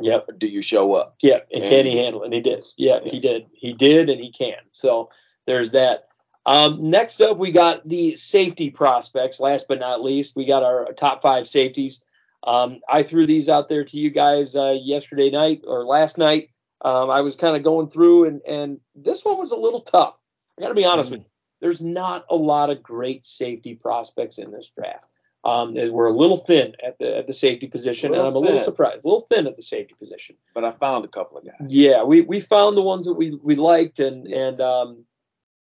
yep 0.00 0.26
do 0.38 0.46
you 0.46 0.62
show 0.62 0.94
up? 0.94 1.16
yeah, 1.20 1.40
and, 1.52 1.62
And 1.62 1.70
can 1.70 1.84
he 1.84 1.90
he 1.90 1.98
handle 1.98 2.22
it? 2.22 2.26
And 2.26 2.34
he 2.34 2.40
did. 2.40 2.64
Yeah, 2.78 3.00
Yeah. 3.04 3.12
he 3.12 3.20
did. 3.20 3.46
He 3.52 3.74
did, 3.74 4.08
and 4.08 4.18
he 4.18 4.32
can. 4.32 4.62
So 4.72 5.10
there's 5.44 5.72
that. 5.72 6.05
Um, 6.46 6.90
next 6.90 7.20
up, 7.20 7.38
we 7.38 7.50
got 7.50 7.86
the 7.88 8.14
safety 8.16 8.70
prospects. 8.70 9.40
Last 9.40 9.66
but 9.68 9.80
not 9.80 10.02
least, 10.02 10.36
we 10.36 10.46
got 10.46 10.62
our 10.62 10.92
top 10.92 11.20
five 11.20 11.48
safeties. 11.48 12.02
Um, 12.44 12.80
I 12.88 13.02
threw 13.02 13.26
these 13.26 13.48
out 13.48 13.68
there 13.68 13.84
to 13.84 13.98
you 13.98 14.10
guys 14.10 14.54
uh, 14.54 14.76
yesterday 14.80 15.28
night 15.28 15.62
or 15.66 15.84
last 15.84 16.18
night. 16.18 16.50
Um, 16.82 17.10
I 17.10 17.20
was 17.20 17.34
kind 17.34 17.56
of 17.56 17.64
going 17.64 17.88
through, 17.88 18.26
and 18.26 18.40
and 18.46 18.78
this 18.94 19.24
one 19.24 19.38
was 19.38 19.50
a 19.50 19.56
little 19.56 19.80
tough. 19.80 20.22
I 20.56 20.62
got 20.62 20.68
to 20.68 20.74
be 20.74 20.84
honest 20.84 21.10
with 21.10 21.20
you. 21.20 21.26
There's 21.60 21.82
not 21.82 22.24
a 22.30 22.36
lot 22.36 22.70
of 22.70 22.82
great 22.82 23.26
safety 23.26 23.74
prospects 23.74 24.38
in 24.38 24.52
this 24.52 24.70
draft. 24.78 25.06
Um, 25.42 25.74
we're 25.74 26.06
a 26.06 26.12
little 26.12 26.36
thin 26.36 26.74
at 26.84 26.98
the 26.98 27.16
at 27.16 27.26
the 27.26 27.32
safety 27.32 27.66
position, 27.66 28.12
and 28.12 28.22
I'm 28.22 28.36
a 28.36 28.38
little 28.38 28.56
thin. 28.56 28.64
surprised. 28.64 29.04
A 29.04 29.08
little 29.08 29.26
thin 29.28 29.46
at 29.46 29.56
the 29.56 29.62
safety 29.62 29.94
position. 29.98 30.36
But 30.54 30.64
I 30.64 30.72
found 30.72 31.04
a 31.04 31.08
couple 31.08 31.38
of 31.38 31.44
guys. 31.44 31.54
Yeah, 31.68 32.04
we 32.04 32.20
we 32.20 32.38
found 32.38 32.76
the 32.76 32.82
ones 32.82 33.06
that 33.06 33.14
we 33.14 33.38
we 33.42 33.56
liked, 33.56 33.98
and 33.98 34.26
and 34.26 34.60
um, 34.60 35.04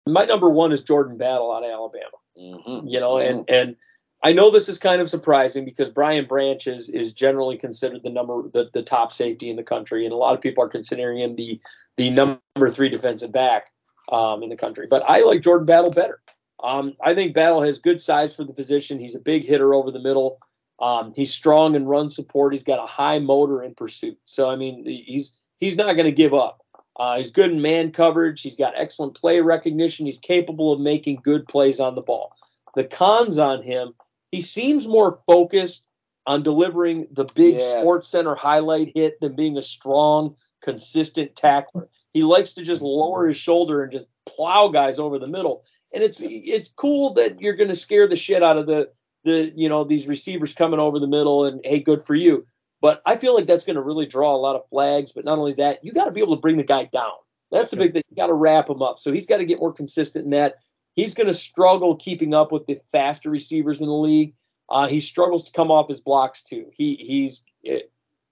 my 0.08 0.26
number 0.26 0.50
one 0.50 0.72
is 0.72 0.82
Jordan 0.82 1.18
Battle 1.18 1.52
out 1.52 1.64
of 1.64 1.72
Alabama. 1.72 2.18
hmm 2.38 2.88
You 2.88 3.00
know, 3.00 3.18
and 3.18 3.50
and 3.50 3.76
I 4.24 4.32
know 4.32 4.50
this 4.50 4.70
is 4.70 4.80
kind 4.80 5.02
of 5.02 5.10
surprising 5.10 5.66
because 5.66 5.90
Brian 5.90 6.26
Branch 6.26 6.66
is 6.68 6.90
is 6.90 7.14
generally 7.14 7.58
considered 7.58 8.04
the 8.04 8.10
number 8.10 8.50
the, 8.54 8.70
the 8.74 8.82
top 8.82 9.12
safety 9.12 9.50
in 9.50 9.56
the 9.56 9.64
country, 9.64 10.06
and 10.06 10.14
a 10.14 10.18
lot 10.18 10.34
of 10.34 10.42
people 10.42 10.64
are 10.64 10.70
considering 10.70 11.20
him 11.20 11.36
the 11.36 11.60
the 11.98 12.10
number 12.10 12.70
three 12.70 12.90
defensive 12.90 13.32
back 13.32 13.68
um, 14.12 14.42
in 14.42 14.50
the 14.50 14.56
country. 14.56 14.88
But 14.90 15.04
I 15.08 15.22
like 15.24 15.42
Jordan 15.42 15.66
Battle 15.66 15.92
better. 15.92 16.22
Um, 16.64 16.94
I 17.04 17.14
think 17.14 17.34
Battle 17.34 17.62
has 17.62 17.78
good 17.78 18.00
size 18.00 18.36
for 18.36 18.46
the 18.46 18.54
position. 18.54 18.98
He's 18.98 19.16
a 19.16 19.20
big 19.20 19.44
hitter 19.44 19.74
over 19.74 19.92
the 19.92 20.00
middle. 20.00 20.40
Um, 20.80 21.14
he's 21.16 21.32
strong 21.34 21.76
in 21.76 21.86
run 21.86 22.10
support. 22.10 22.54
He's 22.54 22.64
got 22.64 22.82
a 22.82 22.88
high 22.88 23.20
motor 23.20 23.62
in 23.62 23.76
pursuit. 23.76 24.18
So 24.26 24.50
I 24.50 24.56
mean, 24.56 24.86
he's 24.86 25.34
he's 25.60 25.76
not 25.76 25.94
going 25.94 26.06
to 26.06 26.12
give 26.12 26.34
up. 26.34 26.63
Uh, 26.98 27.18
he's 27.18 27.32
good 27.32 27.52
in 27.52 27.62
man 27.62 27.92
coverage. 27.92 28.42
He's 28.42 28.56
got 28.56 28.74
excellent 28.78 29.16
play 29.16 29.42
recognition. 29.42 30.06
He's 30.06 30.20
capable 30.20 30.72
of 30.72 30.80
making 30.80 31.22
good 31.24 31.48
plays 31.48 31.80
on 31.80 31.96
the 31.96 32.02
ball. 32.02 32.36
The 32.76 32.84
cons 32.84 33.38
on 33.38 33.62
him, 33.64 33.94
he 34.32 34.42
seems 34.42 34.88
more 34.88 35.20
focused 35.26 35.88
on 36.26 36.44
delivering 36.44 37.08
the 37.12 37.26
big 37.36 37.56
Yes. 37.56 37.72
sports 37.72 38.08
center 38.08 38.36
highlight 38.36 38.92
hit 38.96 39.20
than 39.20 39.36
being 39.36 39.58
a 39.58 39.62
strong, 39.62 40.36
consistent 40.62 41.36
tackler. 41.36 41.90
He 42.14 42.22
likes 42.24 42.54
to 42.54 42.64
just 42.64 42.82
lower 42.82 43.28
his 43.28 43.38
shoulder 43.38 43.84
and 43.84 43.92
just 43.92 44.08
plow 44.26 44.68
guys 44.70 45.00
over 45.00 45.20
the 45.20 45.28
middle. 45.28 45.64
And 45.94 46.04
it's 46.04 46.20
it's 46.24 46.70
cool 46.70 47.14
that 47.16 47.42
you're 47.42 47.56
going 47.56 47.70
to 47.70 47.76
scare 47.76 48.08
the 48.08 48.16
shit 48.16 48.42
out 48.42 48.58
of 48.58 48.66
the 48.68 48.90
the 49.24 49.52
you 49.56 49.70
know 49.70 49.84
these 49.84 50.08
receivers 50.08 50.54
coming 50.54 50.80
over 50.80 51.00
the 51.00 51.08
middle 51.08 51.46
and 51.46 51.60
hey 51.64 51.80
good 51.80 52.02
for 52.02 52.16
you. 52.16 52.46
But 52.84 53.02
I 53.06 53.16
feel 53.16 53.34
like 53.34 53.48
that's 53.48 53.64
going 53.64 53.78
to 53.78 53.82
really 53.82 54.06
draw 54.06 54.36
a 54.36 54.38
lot 54.38 54.58
of 54.58 54.68
flags. 54.68 55.14
But 55.14 55.24
not 55.24 55.40
only 55.40 55.54
that, 55.54 55.80
you 55.86 55.94
got 55.94 56.04
to 56.06 56.12
be 56.12 56.20
able 56.20 56.36
to 56.36 56.42
bring 56.42 56.58
the 56.58 56.64
guy 56.64 56.84
down. 56.84 57.14
That's 57.50 57.72
a 57.72 57.78
big 57.78 57.94
thing. 57.94 58.04
You 58.10 58.18
got 58.18 58.28
to 58.28 58.34
wrap 58.34 58.70
him 58.70 58.82
up. 58.82 59.00
So 59.00 59.14
he's 59.14 59.26
got 59.26 59.38
to 59.38 59.46
get 59.46 59.60
more 59.60 59.72
consistent 59.72 60.26
in 60.26 60.32
that. 60.32 60.56
He's 60.94 61.14
going 61.14 61.28
to 61.28 61.34
struggle 61.34 61.96
keeping 61.96 62.34
up 62.34 62.52
with 62.52 62.66
the 62.66 62.82
faster 62.92 63.30
receivers 63.30 63.80
in 63.80 63.88
the 63.88 63.94
league. 63.94 64.34
Uh, 64.70 64.88
he 64.88 65.00
struggles 65.00 65.46
to 65.46 65.54
come 65.54 65.72
off 65.72 65.88
his 65.88 66.02
blocks 66.02 66.44
too. 66.44 66.66
He 66.74 66.96
he's 66.96 67.46
it, 67.64 67.90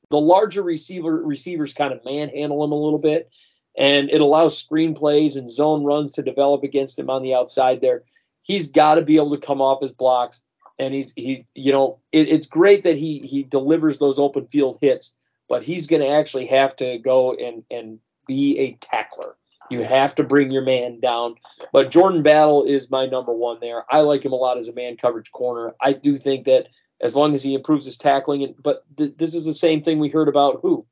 the 0.10 0.20
larger 0.20 0.64
receiver 0.64 1.24
receivers 1.24 1.74
kind 1.74 1.94
of 1.94 2.04
manhandle 2.04 2.64
him 2.64 2.74
a 2.74 2.76
little 2.76 3.00
bit, 3.00 3.30
and 3.78 4.10
it 4.10 4.20
allows 4.20 4.58
screen 4.58 4.94
plays 4.94 5.38
and 5.38 5.50
zone 5.50 5.86
runs 5.86 6.12
to 6.14 6.22
develop 6.22 6.64
against 6.64 7.00
him 7.00 7.10
on 7.10 7.24
the 7.24 7.34
outside. 7.34 7.80
There, 7.80 8.04
he's 8.42 8.68
got 8.68 8.96
to 8.96 9.02
be 9.02 9.16
able 9.16 9.32
to 9.32 9.46
come 9.46 9.62
off 9.62 9.82
his 9.82 9.94
blocks, 9.94 10.42
and 10.82 10.94
he's 10.94 11.14
he 11.16 11.46
you 11.56 11.72
know 11.72 12.00
it, 12.12 12.28
it's 12.28 12.48
great 12.48 12.84
that 12.84 12.98
he 12.98 13.20
he 13.20 13.44
delivers 13.44 14.00
those 14.00 14.20
open 14.20 14.48
field 14.48 14.80
hits, 14.82 15.14
but 15.48 15.64
he's 15.64 15.88
going 15.88 16.02
to 16.02 16.08
actually 16.08 16.48
have 16.48 16.76
to 16.78 16.98
go 16.98 17.34
and 17.36 17.64
and 17.72 18.00
be 18.28 18.58
a 18.60 18.74
tackler. 18.82 19.36
You 19.70 19.84
have 19.84 20.16
to 20.16 20.24
bring 20.24 20.52
your 20.52 20.64
man 20.64 21.00
down. 21.00 21.36
But 21.72 21.92
Jordan 21.92 22.24
Battle 22.24 22.66
is 22.66 22.92
my 22.92 23.06
number 23.06 23.32
one 23.32 23.58
there. 23.62 23.86
I 23.90 24.02
like 24.02 24.26
him 24.26 24.34
a 24.34 24.36
lot 24.36 24.58
as 24.58 24.68
a 24.68 24.74
man 24.74 24.98
coverage 24.98 25.32
corner. 25.32 25.74
I 25.80 25.94
do 25.94 26.18
think 26.18 26.44
that 26.44 26.68
as 27.00 27.16
long 27.16 27.34
as 27.34 27.42
he 27.42 27.54
improves 27.54 27.86
his 27.86 27.96
tackling, 27.96 28.44
and 28.44 28.54
but 28.62 28.84
th- 28.98 29.14
this 29.16 29.34
is 29.34 29.46
the 29.46 29.54
same 29.54 29.82
thing 29.82 30.00
we 30.00 30.10
heard 30.10 30.28
about 30.28 30.60
who 30.62 30.86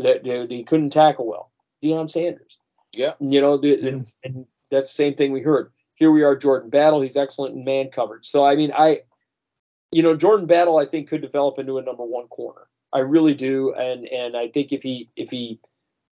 that, 0.00 0.24
that 0.24 0.50
he 0.50 0.64
couldn't 0.64 0.90
tackle 0.90 1.28
well, 1.28 1.52
Deion 1.82 2.10
Sanders. 2.10 2.58
Yeah. 2.92 3.12
You 3.20 3.40
know, 3.40 3.56
the, 3.56 3.68
Yeah. 3.68 3.90
Mm. 3.90 4.06
and 4.24 4.46
that's 4.70 4.88
the 4.88 4.94
same 4.94 5.14
thing 5.14 5.30
we 5.30 5.40
heard. 5.40 5.70
Here 5.94 6.10
we 6.10 6.24
are, 6.24 6.34
Jordan 6.34 6.70
Battle. 6.70 7.00
He's 7.00 7.16
excellent 7.16 7.54
in 7.54 7.64
man 7.64 7.90
coverage. 7.90 8.26
So 8.26 8.44
I 8.44 8.56
mean, 8.56 8.72
I, 8.76 9.02
you 9.94 10.02
know, 10.02 10.16
Jordan 10.16 10.46
Battle, 10.46 10.78
I 10.78 10.86
think 10.86 11.08
could 11.08 11.22
develop 11.22 11.58
into 11.58 11.78
a 11.78 11.82
number 11.82 12.04
one 12.04 12.26
corner. 12.28 12.62
I 12.92 13.00
really 13.00 13.34
do, 13.34 13.72
and 13.74 14.06
and 14.08 14.36
I 14.36 14.48
think 14.48 14.72
if 14.72 14.82
he 14.82 15.08
if 15.16 15.30
he 15.30 15.60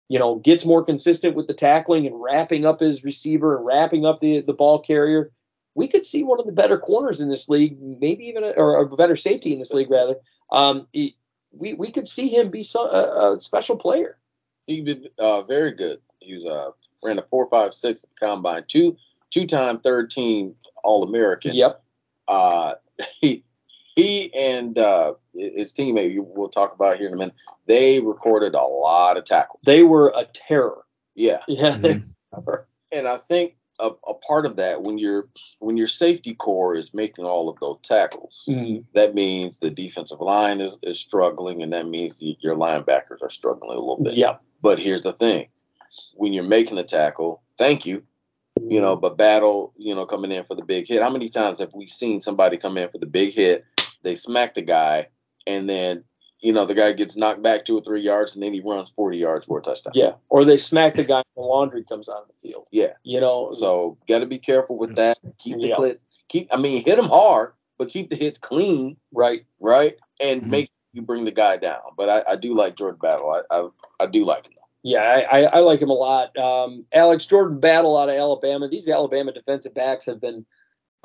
you 0.08 0.20
know, 0.20 0.36
gets 0.36 0.66
more 0.66 0.84
consistent 0.84 1.36
with 1.36 1.48
the 1.48 1.54
tackling 1.54 2.06
and 2.06 2.22
wrapping 2.22 2.66
up 2.66 2.80
his 2.80 3.04
receiver 3.04 3.58
and 3.58 3.66
wrapping 3.66 4.06
up 4.06 4.20
the 4.20 4.42
the 4.42 4.54
ball 4.54 4.80
carrier, 4.80 5.32
we 5.74 5.88
could 5.88 6.06
see 6.06 6.24
one 6.24 6.40
of 6.40 6.46
the 6.46 6.52
better 6.52 6.78
corners 6.78 7.20
in 7.20 7.30
this 7.30 7.50
league, 7.50 7.80
maybe 7.82 8.26
even 8.26 8.44
a, 8.44 8.52
or 8.52 8.82
a 8.82 8.96
better 8.96 9.16
safety 9.16 9.52
in 9.52 9.60
this 9.60 9.74
league 9.74 9.90
rather. 9.90 10.16
Um, 10.52 10.88
he, 10.92 11.16
we 11.52 11.74
we 11.74 11.92
could 11.92 12.08
see 12.08 12.30
him 12.30 12.50
be 12.50 12.64
so, 12.64 12.88
a, 12.90 13.34
a 13.34 13.42
special 13.42 13.76
player. 13.76 14.18
He 14.68 14.82
did 14.82 15.10
uh, 15.18 15.42
very 15.44 15.72
good. 15.72 16.00
He 16.20 16.36
was 16.36 16.46
uh, 16.46 16.72
ran 17.04 17.18
a 17.18 17.24
four 17.24 17.50
five 17.50 17.74
six 17.74 18.04
at 18.04 18.10
the 18.12 18.26
combine, 18.26 18.66
two 18.68 18.96
two 19.32 19.48
time 19.48 19.80
third 19.80 20.12
team 20.12 20.56
All 20.84 21.04
American. 21.04 21.56
Yep. 21.56 21.82
Uh, 22.28 22.76
he 23.22 23.44
he 23.96 24.34
and 24.34 24.78
uh, 24.78 25.14
his 25.34 25.74
teammate 25.74 26.16
we'll 26.18 26.50
talk 26.50 26.74
about 26.74 26.98
here 26.98 27.08
in 27.08 27.14
a 27.14 27.18
minute. 27.18 27.36
They 27.68 28.00
recorded 28.02 28.54
a 28.56 28.62
lot 28.64 29.18
of 29.18 29.24
tackles. 29.26 29.62
They 29.66 29.84
were 29.84 30.14
a 30.16 30.26
terror. 30.26 30.84
Yeah, 31.16 31.40
Yeah. 31.48 31.78
they 31.78 31.94
Mhm. 31.96 32.04
were. 32.46 32.68
and 32.92 33.08
I 33.08 33.18
think 33.18 33.56
a, 33.80 33.90
a 34.08 34.14
part 34.14 34.46
of 34.46 34.56
that 34.58 34.84
when 34.84 34.98
your 34.98 35.26
when 35.60 35.78
your 35.78 35.88
safety 35.88 36.34
core 36.34 36.76
is 36.76 36.94
making 36.94 37.26
all 37.26 37.50
of 37.50 37.58
those 37.60 37.78
tackles, 37.84 38.46
Mm, 38.50 38.84
that 38.94 39.16
means 39.16 39.60
the 39.60 39.70
defensive 39.70 40.22
line 40.22 40.62
is, 40.62 40.78
is 40.84 41.00
struggling, 41.00 41.62
and 41.64 41.72
that 41.74 41.88
means 41.88 42.22
y- 42.24 42.36
your 42.40 42.56
linebackers 42.56 43.22
are 43.22 43.30
struggling 43.30 43.78
a 43.78 43.80
little 43.82 44.04
bit. 44.04 44.14
yeah. 44.16 44.38
But 44.62 44.80
here's 44.80 45.04
the 45.04 45.14
thing: 45.14 45.48
when 46.16 46.34
you're 46.34 46.44
making 46.44 46.78
a 46.78 46.84
tackle, 46.84 47.42
thank 47.58 47.86
you, 47.86 48.04
you 48.62 48.80
know, 48.82 48.96
but 48.96 49.18
battle, 49.18 49.74
you 49.78 49.94
know, 49.96 50.06
coming 50.06 50.32
in 50.32 50.44
for 50.46 50.56
the 50.56 50.64
big 50.66 50.88
hit. 50.88 51.02
How 51.02 51.10
many 51.10 51.28
times 51.30 51.60
have 51.60 51.74
we 51.74 51.86
seen 51.86 52.20
somebody 52.22 52.58
come 52.58 52.78
in 52.78 52.90
for 52.90 52.98
the 52.98 53.06
big 53.06 53.34
hit? 53.34 53.66
They 54.06 54.16
smack 54.16 54.54
the 54.54 54.62
guy, 54.62 55.08
and 55.48 55.68
then 55.68 56.04
you 56.40 56.54
know 56.54 56.64
the 56.64 56.76
guy 56.76 56.94
gets 56.94 57.18
knocked 57.18 57.42
back 57.42 57.66
two 57.66 57.78
or 57.78 57.82
three 57.82 58.02
yards, 58.02 58.36
and 58.36 58.44
then 58.44 58.54
he 58.54 58.62
runs 58.62 58.90
40 58.92 59.18
yards 59.18 59.46
for 59.48 59.58
a 59.60 59.62
touchdown. 59.62 59.94
Yeah. 59.96 60.14
Or 60.30 60.46
they 60.46 60.58
smack 60.58 60.94
the 60.94 61.04
guy 61.04 61.18
and 61.18 61.26
the 61.36 61.42
laundry 61.42 61.84
comes 61.84 62.08
out 62.08 62.22
of 62.22 62.28
the 62.28 62.48
field. 62.48 62.68
Yeah. 62.72 62.94
You 63.04 63.20
know. 63.20 63.52
So 63.52 63.98
got 64.08 64.20
to 64.20 64.28
be 64.28 64.38
careful 64.38 64.78
with 64.78 64.96
that. 64.96 65.18
Keep 65.40 65.62
the 65.62 65.70
Yeah. 65.70 65.76
clips. 65.76 66.06
Keep. 66.30 66.54
I 66.54 66.58
mean, 66.58 66.86
hit 66.86 66.98
them 66.98 67.10
hard, 67.10 67.54
but 67.80 67.90
keep 67.90 68.10
the 68.12 68.16
hits 68.16 68.38
clean, 68.38 68.96
right. 69.12 69.44
right? 69.60 69.98
And 70.22 70.44
Mhm. 70.44 70.50
make 70.50 70.72
you 70.94 71.02
bring 71.02 71.26
the 71.26 71.32
guy 71.32 71.58
down. 71.58 71.82
But 71.98 72.10
I, 72.10 72.34
I 72.34 72.36
do 72.36 72.54
like 72.54 72.76
Jordan 72.78 73.00
Battle. 73.02 73.30
I, 73.32 73.56
I 73.56 73.68
I 74.02 74.06
do 74.06 74.24
like 74.24 74.46
him. 74.46 74.54
Yeah, 74.84 75.02
I, 75.02 75.40
I, 75.40 75.42
I 75.46 75.60
like 75.62 75.82
him 75.82 75.90
a 75.90 75.94
lot. 75.94 76.38
Um, 76.38 76.86
Alex 76.94 77.26
Jordan 77.26 77.60
Battle 77.60 77.98
out 77.98 78.10
of 78.10 78.16
Alabama. 78.16 78.68
These 78.68 78.88
Alabama 78.88 79.32
defensive 79.32 79.74
backs 79.74 80.06
have 80.06 80.22
been 80.22 80.46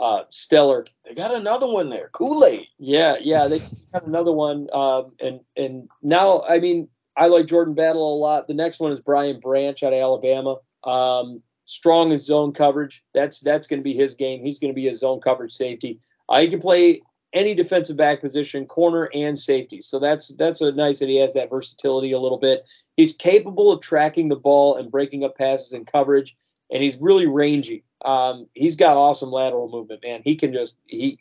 uh, 0.01 0.23
stellar. 0.31 0.85
They 1.05 1.15
got 1.15 1.35
another 1.35 1.67
one 1.67 1.91
there, 1.91 2.09
Kool 2.13 2.45
Aid. 2.45 2.67
Yeah, 2.79 3.17
yeah, 3.21 3.47
they 3.47 3.61
got 3.93 4.07
another 4.07 4.33
one. 4.33 4.69
Um, 4.73 5.13
and 5.21 5.41
and 5.57 5.89
now, 6.03 6.43
I 6.49 6.59
mean, 6.59 6.89
I 7.17 7.27
like 7.27 7.47
Jordan 7.47 7.75
Battle 7.75 8.15
a 8.15 8.19
lot. 8.19 8.49
The 8.49 8.55
next 8.55 8.81
one 8.81 8.93
is 8.93 9.01
Brian 9.01 9.39
Branch 9.41 9.81
out 9.83 9.93
of 9.93 9.99
Alabama. 10.01 10.57
Um, 10.85 11.43
strong 11.67 12.11
in 12.13 12.19
zone 12.19 12.53
coverage. 12.53 13.05
That's 13.15 13.41
that's 13.41 13.67
going 13.67 13.81
to 13.81 13.85
be 13.85 13.95
his 13.95 14.15
game. 14.15 14.43
He's 14.43 14.59
going 14.59 14.73
to 14.73 14.81
be 14.81 14.89
a 14.89 14.95
zone 14.95 15.21
coverage 15.21 15.53
safety. 15.53 16.01
Uh, 16.29 16.41
he 16.41 16.49
can 16.49 16.61
play 16.61 17.03
any 17.33 17.55
defensive 17.55 17.97
back 17.97 18.21
position, 18.21 18.67
corner 18.67 19.09
and 19.15 19.39
safety. 19.39 19.83
So 19.83 19.99
that's 19.99 20.35
that's 20.37 20.63
a 20.63 20.73
nice 20.73 20.99
that 21.01 21.09
he 21.09 21.17
has 21.17 21.35
that 21.35 21.51
versatility 21.51 22.13
a 22.13 22.19
little 22.19 22.39
bit. 22.39 22.65
He's 22.97 23.15
capable 23.15 23.71
of 23.71 23.83
tracking 23.83 24.29
the 24.29 24.37
ball 24.37 24.77
and 24.77 24.91
breaking 24.91 25.25
up 25.25 25.37
passes 25.37 25.73
in 25.73 25.85
coverage, 25.85 26.37
and 26.73 26.83
he's 26.83 26.99
really 26.99 27.27
rangy. 27.27 27.85
Um, 28.05 28.47
he's 28.55 28.77
got 28.77 28.97
awesome 28.97 29.31
lateral 29.31 29.69
movement, 29.69 30.03
man. 30.03 30.23
He 30.25 30.37
can 30.37 30.53
just 30.53 30.79
he 30.87 31.19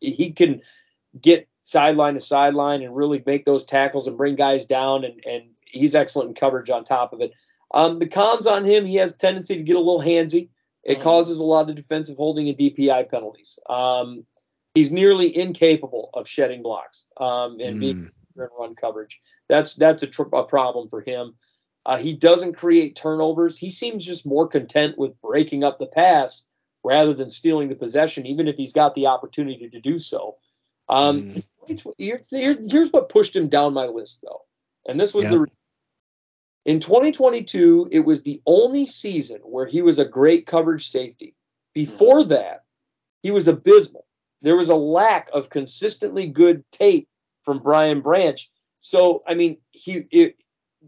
he 0.00 0.30
can 0.32 0.62
get 1.20 1.48
sideline 1.64 2.14
to 2.14 2.20
sideline 2.20 2.82
and 2.82 2.94
really 2.96 3.22
make 3.26 3.44
those 3.44 3.64
tackles 3.64 4.06
and 4.06 4.16
bring 4.16 4.34
guys 4.34 4.64
down. 4.64 5.04
And, 5.04 5.24
and 5.24 5.44
he's 5.64 5.94
excellent 5.94 6.28
in 6.30 6.34
coverage 6.34 6.70
on 6.70 6.84
top 6.84 7.12
of 7.12 7.20
it. 7.20 7.32
Um, 7.72 7.98
the 7.98 8.06
cons 8.06 8.46
on 8.46 8.64
him, 8.64 8.84
he 8.84 8.96
has 8.96 9.12
a 9.12 9.16
tendency 9.16 9.56
to 9.56 9.62
get 9.62 9.76
a 9.76 9.78
little 9.78 10.00
handsy. 10.02 10.48
It 10.84 10.98
Mhm. 10.98 11.02
causes 11.02 11.38
a 11.38 11.44
lot 11.44 11.70
of 11.70 11.76
defensive 11.76 12.16
holding 12.16 12.48
and 12.48 12.58
DPI 12.58 13.04
penalties. 13.04 13.58
Um, 13.70 14.26
he's 14.74 14.90
nearly 14.90 15.34
incapable 15.36 16.10
of 16.14 16.28
shedding 16.28 16.62
blocks 16.62 17.04
um, 17.18 17.60
and 17.60 17.78
being 17.78 17.96
Mm. 17.96 18.10
and 18.36 18.48
run 18.58 18.74
coverage. 18.74 19.20
That's 19.48 19.74
that's 19.74 20.02
a, 20.02 20.06
tr- 20.06 20.34
a 20.34 20.42
problem 20.42 20.88
for 20.88 21.00
him. 21.02 21.34
Uh, 21.84 21.98
he 21.98 22.12
doesn't 22.12 22.54
create 22.54 22.94
turnovers. 22.94 23.58
He 23.58 23.70
seems 23.70 24.04
just 24.06 24.24
more 24.24 24.46
content 24.46 24.96
with 24.98 25.20
breaking 25.20 25.64
up 25.64 25.78
the 25.78 25.86
pass 25.86 26.44
rather 26.84 27.12
than 27.12 27.28
stealing 27.28 27.68
the 27.68 27.74
possession, 27.74 28.26
even 28.26 28.48
if 28.48 28.56
he's 28.56 28.72
got 28.72 28.94
the 28.94 29.06
opportunity 29.06 29.68
to 29.68 29.80
do 29.80 29.98
so. 29.98 30.36
Um, 30.88 31.42
here's, 31.98 32.30
here's 32.30 32.90
what 32.90 33.08
pushed 33.08 33.34
him 33.34 33.48
down 33.48 33.74
my 33.74 33.86
list, 33.86 34.22
though, 34.22 34.42
and 34.86 34.98
this 35.00 35.14
was 35.14 35.24
Yeah. 35.24 35.30
the 35.38 35.46
in 36.64 36.80
2022. 36.80 37.88
It 37.90 38.00
was 38.00 38.22
the 38.22 38.40
only 38.46 38.86
season 38.86 39.40
where 39.42 39.66
he 39.66 39.82
was 39.82 39.98
a 39.98 40.04
great 40.04 40.46
coverage 40.46 40.88
safety. 40.88 41.34
Before 41.74 42.24
that, 42.24 42.64
he 43.22 43.30
was 43.30 43.48
abysmal. 43.48 44.06
There 44.42 44.56
was 44.56 44.68
a 44.68 44.74
lack 44.74 45.30
of 45.32 45.50
consistently 45.50 46.26
good 46.26 46.64
tape 46.72 47.08
from 47.44 47.60
Brian 47.60 48.00
Branch. 48.00 48.50
So, 48.80 49.22
I 49.26 49.34
mean, 49.34 49.58
he 49.70 50.04
if, 50.10 50.32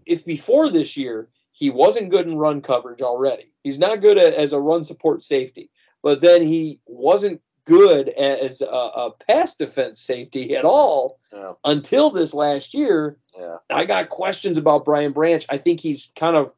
if 0.06 0.24
before 0.24 0.70
this 0.70 0.96
year 0.96 1.28
he 1.52 1.70
wasn't 1.70 2.10
good 2.10 2.26
in 2.26 2.36
run 2.36 2.60
coverage 2.60 3.00
already, 3.02 3.52
he's 3.62 3.78
not 3.78 4.00
good 4.00 4.18
at, 4.18 4.34
as 4.34 4.52
a 4.52 4.60
run 4.60 4.84
support 4.84 5.22
safety. 5.22 5.70
But 6.02 6.20
then 6.20 6.42
he 6.42 6.80
wasn't 6.86 7.40
good 7.66 8.10
as 8.10 8.60
a, 8.60 8.66
a 8.66 9.10
pass 9.26 9.54
defense 9.54 10.00
safety 10.00 10.54
at 10.54 10.64
all 10.66 11.18
Yeah, 11.32 11.52
until 11.64 12.10
this 12.10 12.34
last 12.34 12.74
year. 12.74 13.16
yeah. 13.38 13.56
I 13.70 13.84
got 13.86 14.10
questions 14.10 14.58
about 14.58 14.84
Brian 14.84 15.12
Branch. 15.12 15.46
I 15.48 15.56
think 15.56 15.80
he's 15.80 16.10
kind 16.14 16.36
of 16.36 16.52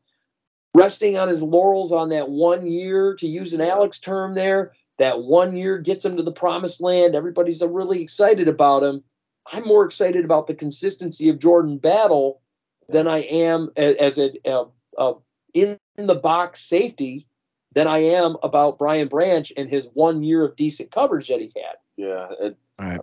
resting 0.75 1.17
on 1.17 1.29
his 1.29 1.43
laurels 1.43 1.93
on 1.93 2.09
that 2.09 2.29
one 2.29 2.67
year, 2.67 3.15
to 3.15 3.27
use 3.27 3.55
an 3.55 3.61
Alex 3.61 4.01
term 4.01 4.35
there. 4.35 4.73
That 4.99 5.23
one 5.23 5.57
year 5.57 5.79
gets 5.79 6.05
him 6.05 6.17
to 6.17 6.23
the 6.23 6.33
promised 6.33 6.81
land. 6.81 7.15
Everybody's 7.15 7.63
uh, 7.63 7.69
really 7.69 8.03
excited 8.03 8.49
about 8.49 8.83
him. 8.83 9.05
I'm 9.53 9.65
more 9.65 9.85
excited 9.85 10.25
about 10.25 10.49
the 10.49 10.55
consistency 10.55 11.29
of 11.29 11.39
Jordan 11.39 11.79
Battle 11.79 12.41
than 12.89 13.07
I 13.09 13.19
am 13.19 13.71
as 13.77 14.19
a, 14.19 14.31
a, 14.45 14.65
a 14.99 15.15
in 15.55 15.79
the 15.97 16.15
box 16.15 16.61
safety 16.63 17.27
than 17.73 17.87
I 17.87 17.99
am 17.99 18.37
about 18.43 18.79
Brian 18.79 19.09
Branch 19.09 19.53
and 19.57 19.69
his 19.69 19.89
one 19.95 20.23
year 20.23 20.45
of 20.45 20.57
decent 20.57 20.91
coverage 20.91 21.29
that 21.29 21.41
he 21.41 21.51
had. 21.57 21.77
Yeah, 21.97 22.27
it, 22.41 22.57
All 22.79 22.87
right. 22.87 23.01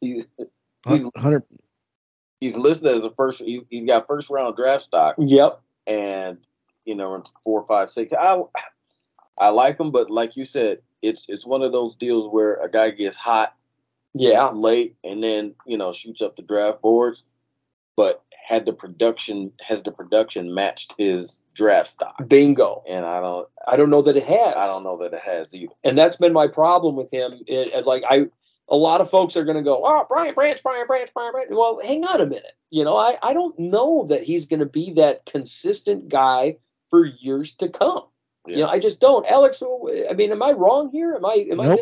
he's 0.00 0.26
He's- 0.86 1.10
Hundred. 1.16 1.42
he's 2.40 2.56
listed 2.56 2.88
as 2.90 3.02
a 3.04 3.10
first. 3.10 3.40
He, 3.42 3.62
he's 3.70 3.84
got 3.84 4.06
first 4.06 4.30
round 4.30 4.54
draft 4.56 4.84
stock, 4.84 5.16
Yep. 5.18 5.60
and 5.88 6.38
you 6.84 6.94
know, 6.94 7.22
four, 7.42 7.66
five, 7.66 7.90
six. 7.90 8.12
I 8.12 8.40
I 9.38 9.48
like 9.50 9.78
him, 9.80 9.90
but 9.90 10.10
like 10.10 10.36
you 10.36 10.44
said, 10.44 10.78
it's 11.02 11.26
it's 11.28 11.44
one 11.44 11.62
of 11.62 11.72
those 11.72 11.96
deals 11.96 12.32
where 12.32 12.54
a 12.56 12.70
guy 12.70 12.90
gets 12.90 13.16
hot 13.16 13.54
Yeah. 14.14 14.50
late 14.50 14.94
and 15.02 15.22
then 15.22 15.54
you 15.66 15.76
know 15.76 15.92
shoots 15.92 16.22
up 16.22 16.36
the 16.36 16.42
draft 16.42 16.80
boards, 16.82 17.24
but 17.96 18.22
had 18.46 18.64
the 18.64 18.72
production 18.72 19.50
has 19.60 19.82
the 19.82 19.90
production 19.90 20.54
matched 20.54 20.94
his 20.96 21.40
draft 21.52 21.90
stock, 21.90 22.14
Bingo. 22.28 22.84
and 22.88 23.04
I 23.04 23.20
don't 23.20 23.48
I 23.66 23.74
don't 23.76 23.90
know 23.90 24.02
that 24.02 24.16
it 24.16 24.22
has. 24.22 24.54
I 24.54 24.66
don't 24.66 24.84
know 24.84 24.96
that 24.98 25.12
it 25.12 25.20
has 25.20 25.52
either. 25.52 25.72
and 25.82 25.98
that's 25.98 26.14
been 26.16 26.32
my 26.32 26.46
problem 26.46 26.94
with 26.94 27.10
him. 27.10 27.32
It, 27.48 27.72
it- 27.74 27.86
like 27.86 28.04
I, 28.08 28.26
a 28.68 28.76
lot 28.76 29.00
of 29.00 29.10
folks 29.10 29.36
are 29.36 29.44
going 29.44 29.56
to 29.56 29.62
go, 29.64 29.82
"Oh, 29.84 30.04
Brian 30.08 30.32
Branch, 30.34 30.60
Brian 30.62 30.86
Branch, 30.86 31.10
Brian 31.12 31.32
Branch." 31.32 31.50
Well, 31.50 31.80
hang 31.84 32.04
on 32.04 32.20
a 32.20 32.26
minute. 32.26 32.52
You 32.70 32.84
know, 32.84 32.96
I 32.96 33.16
I 33.22 33.32
don't 33.32 33.58
know 33.58 34.06
that 34.10 34.22
he's 34.22 34.46
going 34.46 34.60
to 34.60 34.66
be 34.66 34.92
that 34.92 35.26
consistent 35.26 36.08
guy 36.08 36.56
for 36.88 37.04
years 37.04 37.52
to 37.56 37.68
come. 37.68 38.04
You 38.46 38.58
know, 38.58 38.68
I 38.68 38.78
just 38.78 39.00
don't. 39.00 39.26
Alex, 39.26 39.60
I 40.08 40.12
mean, 40.12 40.30
am 40.30 40.40
I 40.40 40.52
wrong 40.52 40.90
here? 40.92 41.14
Am 41.16 41.26
I? 41.26 41.46
Am 41.50 41.60
I? 41.60 41.78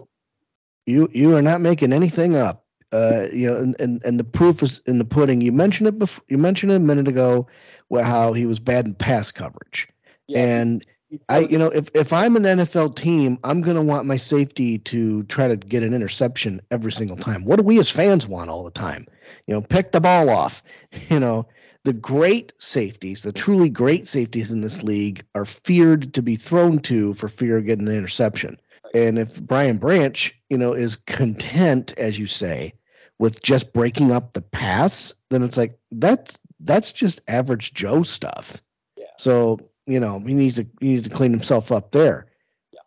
You 0.87 1.11
you 1.13 1.37
are 1.37 1.43
not 1.43 1.61
making 1.61 1.93
anything 1.93 2.37
up. 2.37 2.64
Uh, 2.95 3.27
you 3.33 3.51
know, 3.51 3.57
and, 3.57 3.75
and 3.81 4.05
and 4.05 4.21
the 4.21 4.25
proof 4.25 4.63
is 4.63 4.81
in 4.87 4.99
the 4.99 5.05
pudding. 5.05 5.41
You 5.41 5.51
mentioned 5.51 5.89
it 5.89 5.99
before. 5.99 6.25
You 6.29 6.39
mentioned 6.39 6.71
it 6.71 6.77
a 6.77 6.79
minute 6.79 7.09
ago, 7.09 7.49
where 7.89 8.05
how 8.05 8.33
he 8.33 8.47
was 8.47 8.61
bad 8.61 8.87
in 8.87 8.95
pass 8.95 9.33
coverage. 9.33 9.89
Yeah, 10.29 10.39
And 10.39 10.87
I, 11.29 11.41
you 11.41 11.59
know, 11.59 11.71
if 11.71 11.91
if 11.93 12.13
I'm 12.13 12.37
an 12.37 12.45
NFL 12.45 12.95
team, 12.95 13.37
I'm 13.43 13.63
gonna 13.63 13.83
want 13.83 14.07
my 14.07 14.17
safety 14.17 14.79
to 14.79 15.25
try 15.25 15.49
to 15.49 15.57
get 15.57 15.83
an 15.83 15.93
interception 15.93 16.61
every 16.71 16.93
single 16.93 17.17
time. 17.17 17.45
What 17.45 17.57
do 17.57 17.65
we 17.65 17.81
as 17.81 17.91
fans 17.91 18.29
want 18.29 18.49
all 18.49 18.63
the 18.63 18.71
time? 18.71 19.09
You 19.49 19.55
know, 19.55 19.61
pick 19.61 19.91
the 19.91 20.01
ball 20.01 20.31
off. 20.31 20.63
You 21.11 21.19
know, 21.19 21.49
the 21.83 21.93
great 21.93 22.53
safeties, 22.59 23.23
the 23.23 23.33
truly 23.33 23.69
great 23.69 24.07
safeties 24.07 24.53
in 24.53 24.61
this 24.61 24.85
league, 24.85 25.25
are 25.35 25.45
feared 25.45 26.15
to 26.15 26.23
be 26.23 26.37
thrown 26.37 26.79
to 26.81 27.15
for 27.15 27.29
fear 27.29 27.59
of 27.59 27.67
getting 27.67 27.89
an 27.89 27.95
interception. 27.97 28.57
And 28.95 29.19
if 29.19 29.43
Brian 29.43 29.79
Branch, 29.79 30.33
you 30.49 30.57
know, 30.57 30.73
is 30.73 30.95
content, 30.95 31.93
as 31.99 32.17
you 32.19 32.27
say, 32.27 32.73
with 33.19 33.43
just 33.43 33.73
breaking 33.73 34.11
up 34.11 34.33
the 34.33 34.43
pass, 34.43 35.15
then 35.31 35.43
it's 35.43 35.57
like 35.57 35.79
that's 35.93 36.39
that's 36.61 36.93
just 36.93 37.21
average 37.29 37.75
Joe 37.75 38.03
stuff. 38.03 38.63
Yeah. 38.97 39.07
So 39.19 39.59
you 39.87 40.01
know 40.01 40.21
he 40.21 40.35
needs 40.35 40.57
to 40.57 40.67
he 40.81 40.95
needs 40.95 41.09
to 41.09 41.15
clean 41.15 41.31
himself 41.31 41.71
up 41.73 41.93
there. 41.93 42.27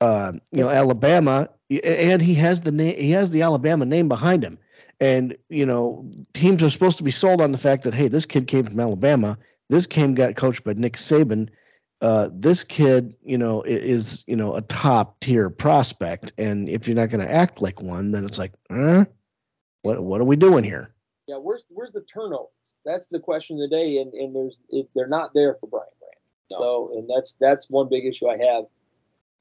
Uh, 0.02 0.34
you 0.52 0.62
know 0.62 0.70
Alabama, 0.70 1.50
and 1.84 2.22
he 2.22 2.34
has 2.36 2.62
the 2.62 2.72
name 2.72 2.96
he 3.00 3.12
has 3.12 3.32
the 3.32 3.42
Alabama 3.42 3.86
name 3.86 4.08
behind 4.08 4.44
him, 4.44 4.58
and 5.00 5.36
you 5.50 5.66
know 5.66 6.10
teams 6.34 6.62
are 6.62 6.70
supposed 6.70 6.98
to 6.98 7.04
be 7.04 7.12
sold 7.12 7.42
on 7.42 7.52
the 7.52 7.58
fact 7.58 7.84
that 7.84 7.94
hey 7.94 8.08
this 8.08 8.26
kid 8.26 8.48
came 8.48 8.64
from 8.64 8.80
Alabama, 8.80 9.38
this 9.70 9.86
kid 9.86 10.16
got 10.16 10.36
coached 10.36 10.64
by 10.64 10.74
Nick 10.74 10.98
Saban. 10.98 11.50
Uh, 12.00 12.30
this 12.32 12.64
kid, 12.64 13.16
you 13.24 13.38
know, 13.38 13.64
is 13.64 14.24
you 14.28 14.36
know 14.36 14.56
a 14.56 14.62
top 14.62 15.20
tier 15.20 15.50
prospect, 15.50 16.32
and 16.38 16.70
if 16.70 16.88
you're 16.88 16.96
not 16.96 17.10
going 17.10 17.26
to 17.26 17.34
act 17.34 17.62
like 17.62 17.82
one, 17.82 18.12
then 18.12 18.24
it's 18.24 18.38
like, 18.38 18.54
huh? 18.72 19.06
What 19.88 20.04
what 20.04 20.22
are 20.22 20.26
we 20.26 20.36
doing 20.36 20.64
here? 20.64 20.92
yeah. 21.28 21.38
Where's 21.38 21.64
where's 21.70 21.94
the 21.94 22.02
turnovers? 22.02 22.52
That's 22.86 23.08
the 23.08 23.20
question 23.20 23.58
of 23.58 23.70
the 23.70 23.76
day, 23.76 23.98
and 23.98 24.14
and 24.14 24.36
there's 24.36 24.60
it, 24.70 24.90
they're 24.96 25.08
not 25.08 25.34
there 25.34 25.56
for 25.60 25.68
Brian 25.68 25.88
Branch. 26.00 26.16
No. 26.52 26.58
So, 26.58 26.92
and 26.98 27.10
that's 27.10 27.38
that's 27.40 27.70
one 27.70 27.88
big 27.90 28.06
issue 28.06 28.28
I 28.28 28.38
have. 28.38 28.66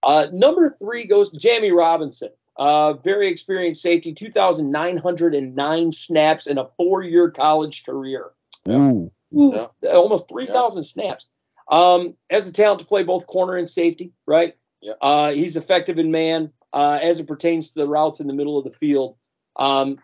Uh, 0.03 0.27
number 0.33 0.77
three 0.79 1.07
goes 1.07 1.31
to 1.31 1.39
Jammie 1.39 1.77
Robinson. 1.77 2.31
Uh, 2.59 2.95
very 2.95 3.29
experienced 3.29 3.83
safety, 3.83 4.15
2,909 4.15 5.93
snaps 5.93 6.47
in 6.47 6.57
a 6.57 6.67
four-year 6.77 7.31
college 7.31 7.85
career. 7.85 8.31
Yeah. 8.65 8.77
Ooh, 8.77 9.11
Ooh, 9.35 9.69
almost 9.91 10.29
3,000 10.29 10.85
snaps. 10.85 11.29
Um, 11.71 12.15
has 12.31 12.47
the 12.47 12.53
talent 12.53 12.81
to 12.81 12.87
play 12.87 13.03
both 13.03 13.27
corner 13.27 13.57
and 13.57 13.69
safety, 13.69 14.13
right? 14.25 14.57
Yeah. 14.81 14.95
Uh, 15.03 15.33
he's 15.33 15.57
effective 15.57 15.99
in 15.99 16.11
man 16.11 16.51
uh, 16.73 16.99
as 17.03 17.21
it 17.21 17.27
pertains 17.27 17.71
to 17.71 17.81
the 17.81 17.89
routes 17.89 18.21
in 18.21 18.27
the 18.27 18.33
middle 18.33 18.57
of 18.57 18.65
the 18.65 18.71
field. 18.71 19.17
Um, 19.57 19.99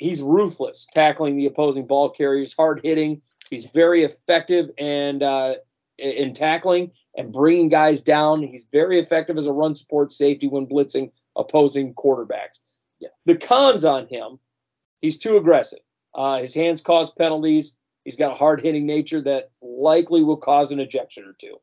he's 0.00 0.22
ruthless 0.22 0.88
tackling 0.92 1.36
the 1.36 1.46
opposing 1.46 1.86
ball 1.86 2.10
carriers, 2.10 2.52
hard 2.52 2.80
hitting. 2.82 3.22
He's 3.48 3.66
very 3.66 4.02
effective 4.02 4.70
and 4.78 5.22
uh, 5.22 5.54
in 5.98 6.34
tackling 6.34 6.90
and 7.16 7.32
bringing 7.32 7.68
guys 7.68 8.00
down. 8.00 8.42
He's 8.42 8.66
very 8.72 8.98
effective 8.98 9.38
as 9.38 9.46
a 9.46 9.52
run 9.52 9.74
support 9.74 10.12
safety 10.12 10.48
when 10.48 10.66
blitzing 10.66 11.12
opposing 11.36 11.94
quarterbacks. 11.94 12.58
Yeah. 13.00 13.08
The 13.26 13.36
cons 13.36 13.84
on 13.84 14.08
him, 14.08 14.38
he's 15.00 15.18
too 15.18 15.36
aggressive. 15.36 15.80
Uh, 16.14 16.40
his 16.40 16.54
hands 16.54 16.80
cause 16.80 17.10
penalties. 17.10 17.76
He's 18.04 18.16
got 18.16 18.32
a 18.32 18.34
hard 18.34 18.60
hitting 18.60 18.86
nature 18.86 19.20
that 19.22 19.50
likely 19.62 20.24
will 20.24 20.36
cause 20.36 20.72
an 20.72 20.80
ejection 20.80 21.24
or 21.24 21.34
2 21.34 21.56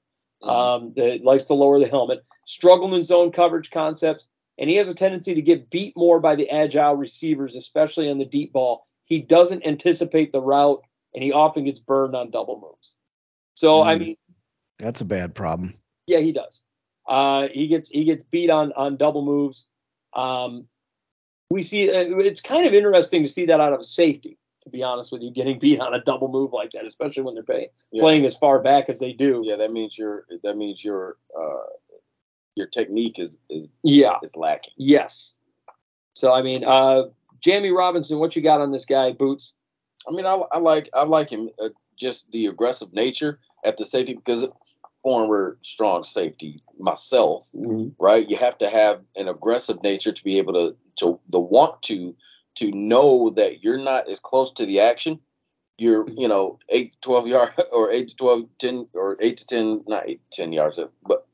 Mhm. 0.44 0.50
Um, 0.50 0.94
that 0.96 1.24
likes 1.24 1.44
to 1.46 1.56
lower 1.56 1.80
the 1.80 1.88
helmet. 1.88 2.24
Struggle 2.46 2.94
in 2.94 3.02
zone 3.02 3.32
coverage 3.32 3.72
concepts, 3.72 4.28
and 4.58 4.70
he 4.70 4.76
has 4.78 4.90
a 4.90 4.96
tendency 4.96 5.36
to 5.36 5.42
get 5.42 5.70
beat 5.70 5.96
more 5.96 6.20
by 6.20 6.36
the 6.36 6.50
agile 6.50 6.96
receivers, 6.96 7.56
especially 7.56 8.10
on 8.10 8.18
the 8.18 8.26
deep 8.26 8.54
ball. 8.54 8.88
He 9.04 9.20
doesn't 9.20 9.66
anticipate 9.66 10.32
the 10.32 10.42
route, 10.42 10.82
and 11.14 11.24
he 11.24 11.32
often 11.32 11.64
gets 11.66 11.80
burned 11.80 12.16
on 12.16 12.32
double 12.32 12.60
moves. 12.60 12.96
So 13.56 13.84
I 13.84 13.96
Mm. 13.96 14.00
mean, 14.00 14.18
that's 14.80 15.02
a 15.02 15.06
bad 15.06 15.34
problem. 15.36 15.74
yeah, 16.08 16.20
he 16.20 16.32
does. 16.32 16.64
Uh, 17.08 17.48
he 17.50 17.68
gets 17.68 17.90
he 17.90 18.04
gets 18.04 18.24
beat 18.24 18.50
on 18.50 18.72
on 18.74 18.98
double 18.98 19.24
moves. 19.24 19.68
Um, 20.14 20.68
we 21.50 21.62
see 21.62 21.90
uh, 21.90 22.18
it's 22.20 22.42
kind 22.42 22.68
of 22.68 22.74
interesting 22.74 23.24
to 23.24 23.30
see 23.30 23.46
that 23.46 23.60
out 23.62 23.74
of 23.74 23.80
a 23.80 23.84
safety. 23.84 24.38
To 24.64 24.70
be 24.70 24.84
honest 24.84 25.14
with 25.14 25.22
you, 25.22 25.32
getting 25.32 25.58
beat 25.60 25.80
on 25.80 25.94
a 25.94 26.02
double 26.02 26.28
move 26.28 26.52
like 26.52 26.72
that, 26.72 26.86
especially 26.86 27.24
when 27.24 27.36
they're 27.36 27.44
pay, 27.44 27.70
Yeah. 27.94 28.02
playing 28.02 28.26
as 28.26 28.36
far 28.36 28.60
back 28.60 28.90
as 28.90 29.00
they 29.00 29.14
do. 29.14 29.42
Yeah, 29.46 29.56
that 29.56 29.72
means 29.72 29.98
you're 29.98 30.26
that 30.44 30.58
means 30.58 30.84
your 30.84 31.16
uh 31.38 31.64
your 32.58 32.68
technique 32.68 33.20
is 33.20 33.38
is 33.50 33.70
Yeah. 33.84 34.18
is 34.24 34.36
lacking. 34.36 34.74
Yes. 34.78 35.36
So 36.16 36.34
I 36.34 36.42
mean, 36.42 36.64
uh, 36.66 37.04
Jammie 37.46 37.76
Robinson, 37.76 38.20
what 38.20 38.36
you 38.36 38.42
got 38.42 38.60
on 38.60 38.72
this 38.72 38.86
guy, 38.86 39.12
Boots? 39.14 39.54
I 40.08 40.12
mean, 40.12 40.26
I, 40.26 40.34
I 40.52 40.58
like 40.58 40.90
I 40.94 41.04
like 41.04 41.30
him 41.30 41.50
uh, 41.64 41.70
just 41.96 42.32
the 42.32 42.48
aggressive 42.48 42.92
nature 42.94 43.40
at 43.64 43.78
the 43.78 43.86
safety 43.86 44.16
because 44.16 44.46
former 45.04 45.58
strong 45.62 46.04
safety 46.04 46.62
myself, 46.80 47.50
right? 48.00 48.28
You 48.30 48.38
have 48.38 48.58
to 48.58 48.70
have 48.70 49.02
an 49.16 49.28
aggressive 49.28 49.82
nature 49.84 50.12
to 50.12 50.24
be 50.24 50.38
able 50.40 50.54
to 50.54 50.76
to 50.98 51.20
the 51.30 51.40
want 51.40 51.82
to 51.84 52.16
to 52.56 52.72
know 52.72 53.30
that 53.30 53.64
you're 53.64 53.78
not 53.78 54.10
as 54.10 54.20
close 54.20 54.52
to 54.54 54.66
the 54.66 54.80
action. 54.80 55.20
You're, 55.78 56.10
you 56.10 56.28
know, 56.28 56.58
eight 56.70 56.94
to 56.94 56.98
12 57.02 57.28
yards 57.28 57.52
or 57.74 57.92
eight 57.92 58.08
to 58.08 58.16
12, 58.16 58.46
10 58.58 58.88
or 58.96 59.16
eight 59.22 59.38
to 59.38 59.46
10, 59.46 59.84
not 59.88 60.10
eight 60.10 60.22
to 60.32 60.42
10 60.42 60.54
yards, 60.54 60.80
but 61.08 61.28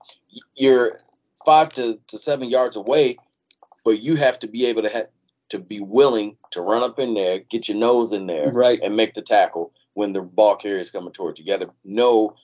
you're 0.55 0.97
five 1.45 1.69
to, 1.69 1.99
to 2.07 2.17
seven 2.17 2.49
yards 2.49 2.75
away, 2.75 3.17
but 3.85 4.01
you 4.01 4.15
have 4.15 4.39
to 4.39 4.47
be 4.47 4.65
able 4.65 4.81
to 4.83 4.89
have, 4.89 5.07
to 5.49 5.59
be 5.59 5.79
willing 5.79 6.37
to 6.51 6.61
run 6.61 6.83
up 6.83 6.99
in 6.99 7.13
there, 7.13 7.39
get 7.39 7.67
your 7.67 7.77
nose 7.77 8.11
in 8.13 8.27
there, 8.27 8.51
Right. 8.51 8.79
and 8.81 8.95
make 8.95 9.13
the 9.13 9.21
tackle 9.21 9.71
when 9.93 10.13
the 10.13 10.21
ball 10.21 10.55
carrier 10.55 10.79
is 10.79 10.91
coming 10.91 11.13
towards 11.13 11.39
you. 11.39 11.45
You 11.45 11.57
got 11.57 11.65
to 11.65 11.71
know, 11.83 12.35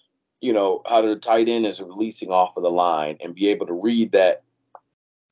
you 0.42 0.54
know, 0.54 0.82
how 0.88 1.02
the 1.02 1.16
tight 1.16 1.50
end 1.50 1.66
is 1.66 1.82
releasing 1.82 2.30
off 2.30 2.56
of 2.58 2.64
the 2.64 2.70
line 2.70 3.18
and 3.24 3.34
be 3.34 3.50
able 3.50 3.66
to 3.68 3.74
read 3.74 4.12
that 4.12 4.44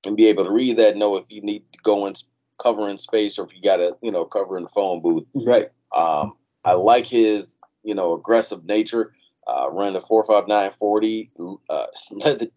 and 0.05 0.17
be 0.17 0.27
able 0.27 0.45
to 0.45 0.51
read 0.51 0.77
that, 0.77 0.95
know 0.97 1.15
if 1.17 1.25
you 1.29 1.41
need 1.41 1.63
to 1.73 1.79
go 1.83 2.05
in 2.05 2.13
cover 2.61 2.89
in 2.89 2.97
space 2.97 3.37
or 3.37 3.45
if 3.45 3.53
you 3.55 3.61
got 3.61 3.77
to, 3.77 3.95
you 4.01 4.11
know, 4.11 4.25
cover 4.25 4.57
in 4.57 4.63
the 4.63 4.69
phone 4.69 5.01
booth. 5.01 5.27
Right. 5.35 5.69
Um, 5.95 6.33
I 6.65 6.73
like 6.73 7.05
his, 7.05 7.57
you 7.83 7.93
know, 7.93 8.13
aggressive 8.13 8.65
nature. 8.65 9.13
Uh, 9.47 9.69
ran 9.71 9.93
the 9.93 10.01
four 10.01 10.23
five 10.25 10.47
nine 10.47 10.71
forty. 10.79 11.29
Uh, 11.69 11.85
led 12.11 12.39
the 12.39 12.51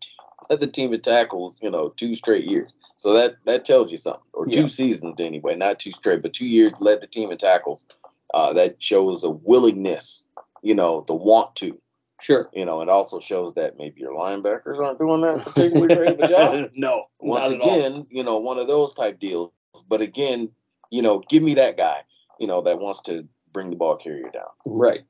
led 0.49 0.61
the 0.61 0.67
team 0.67 0.93
in 0.93 1.01
tackles, 1.01 1.59
you 1.63 1.71
know, 1.71 1.91
two 1.91 2.15
straight 2.15 2.45
years. 2.47 2.71
So 2.97 3.15
that 3.15 3.37
that 3.47 3.65
tells 3.65 3.91
you 3.91 3.99
something, 3.99 4.23
or 4.35 4.47
two 4.47 4.63
Yeah. 4.63 4.67
seasons 4.67 5.17
anyway, 5.19 5.55
not 5.57 5.79
two 5.79 5.93
straight, 5.93 6.23
but 6.23 6.33
two 6.33 6.47
years 6.47 6.73
led 6.81 7.01
the 7.01 7.07
team 7.07 7.31
in 7.31 7.39
tackles. 7.39 7.87
Uh, 8.33 8.53
that 8.53 8.81
shows 8.83 9.25
a 9.25 9.31
willingness, 9.31 10.23
you 10.63 10.75
know, 10.75 11.03
the 11.09 11.15
want 11.15 11.57
to, 11.57 11.81
Sure. 12.21 12.49
you 12.53 12.65
know. 12.65 12.81
It 12.81 12.89
also 12.89 13.19
shows 13.19 13.55
that 13.55 13.77
maybe 13.77 14.01
your 14.03 14.13
linebackers 14.13 14.79
aren't 14.79 14.99
doing 14.99 15.21
that 15.23 15.43
particularly 15.45 15.95
great 15.95 16.13
of 16.13 16.21
a 16.21 16.29
job. 16.29 16.71
no. 16.77 17.05
Once 17.19 17.51
at 17.51 17.61
all. 17.61 17.69
again, 17.75 18.07
you 18.11 18.23
know, 18.23 18.37
one 18.37 18.59
of 18.59 18.69
those 18.69 18.95
type 18.95 19.19
deals. 19.19 19.51
But 19.89 20.01
again, 20.01 20.51
you 20.91 21.03
know, 21.03 21.21
give 21.29 21.43
me 21.43 21.55
that 21.55 21.77
guy, 21.77 22.03
you 22.39 22.47
know, 22.47 22.61
that 22.63 22.79
wants 22.79 23.01
to 23.03 23.27
bring 23.53 23.71
the 23.71 23.77
ball 23.77 23.97
carrier 23.97 24.31
down 24.31 24.49
Right. 24.67 25.01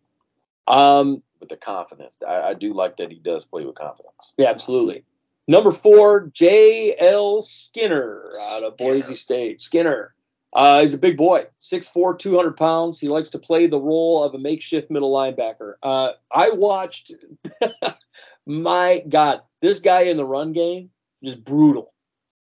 Um, 0.66 1.22
with 1.40 1.48
the 1.48 1.56
confidence. 1.56 2.18
I, 2.26 2.40
I 2.50 2.54
do 2.54 2.72
like 2.72 2.96
that 2.98 3.10
he 3.10 3.18
does 3.18 3.44
play 3.44 3.64
with 3.64 3.74
confidence. 3.74 4.34
yeah, 4.38 4.48
absolutely. 4.48 5.04
Number 5.50 5.72
four, 5.72 6.30
J.L. 6.32 7.42
Skinner 7.42 8.30
out 8.50 8.62
of 8.62 8.76
Boise 8.76 9.16
State. 9.16 9.60
Skinner. 9.60 10.14
Uh, 10.52 10.80
he's 10.80 10.94
a 10.94 10.98
big 10.98 11.16
boy, 11.16 11.44
6'4, 11.60 12.16
200 12.16 12.56
pounds. 12.56 13.00
He 13.00 13.08
likes 13.08 13.30
to 13.30 13.38
play 13.40 13.66
the 13.66 13.80
role 13.80 14.22
of 14.22 14.32
a 14.32 14.38
makeshift 14.38 14.92
middle 14.92 15.12
linebacker. 15.12 15.72
Uh, 15.82 16.12
I 16.30 16.50
watched, 16.50 17.14
my 18.46 19.02
God, 19.08 19.40
this 19.60 19.80
guy 19.80 20.02
in 20.02 20.16
the 20.16 20.24
run 20.24 20.52
game, 20.52 20.90
just 21.24 21.44
brutal. 21.44 21.94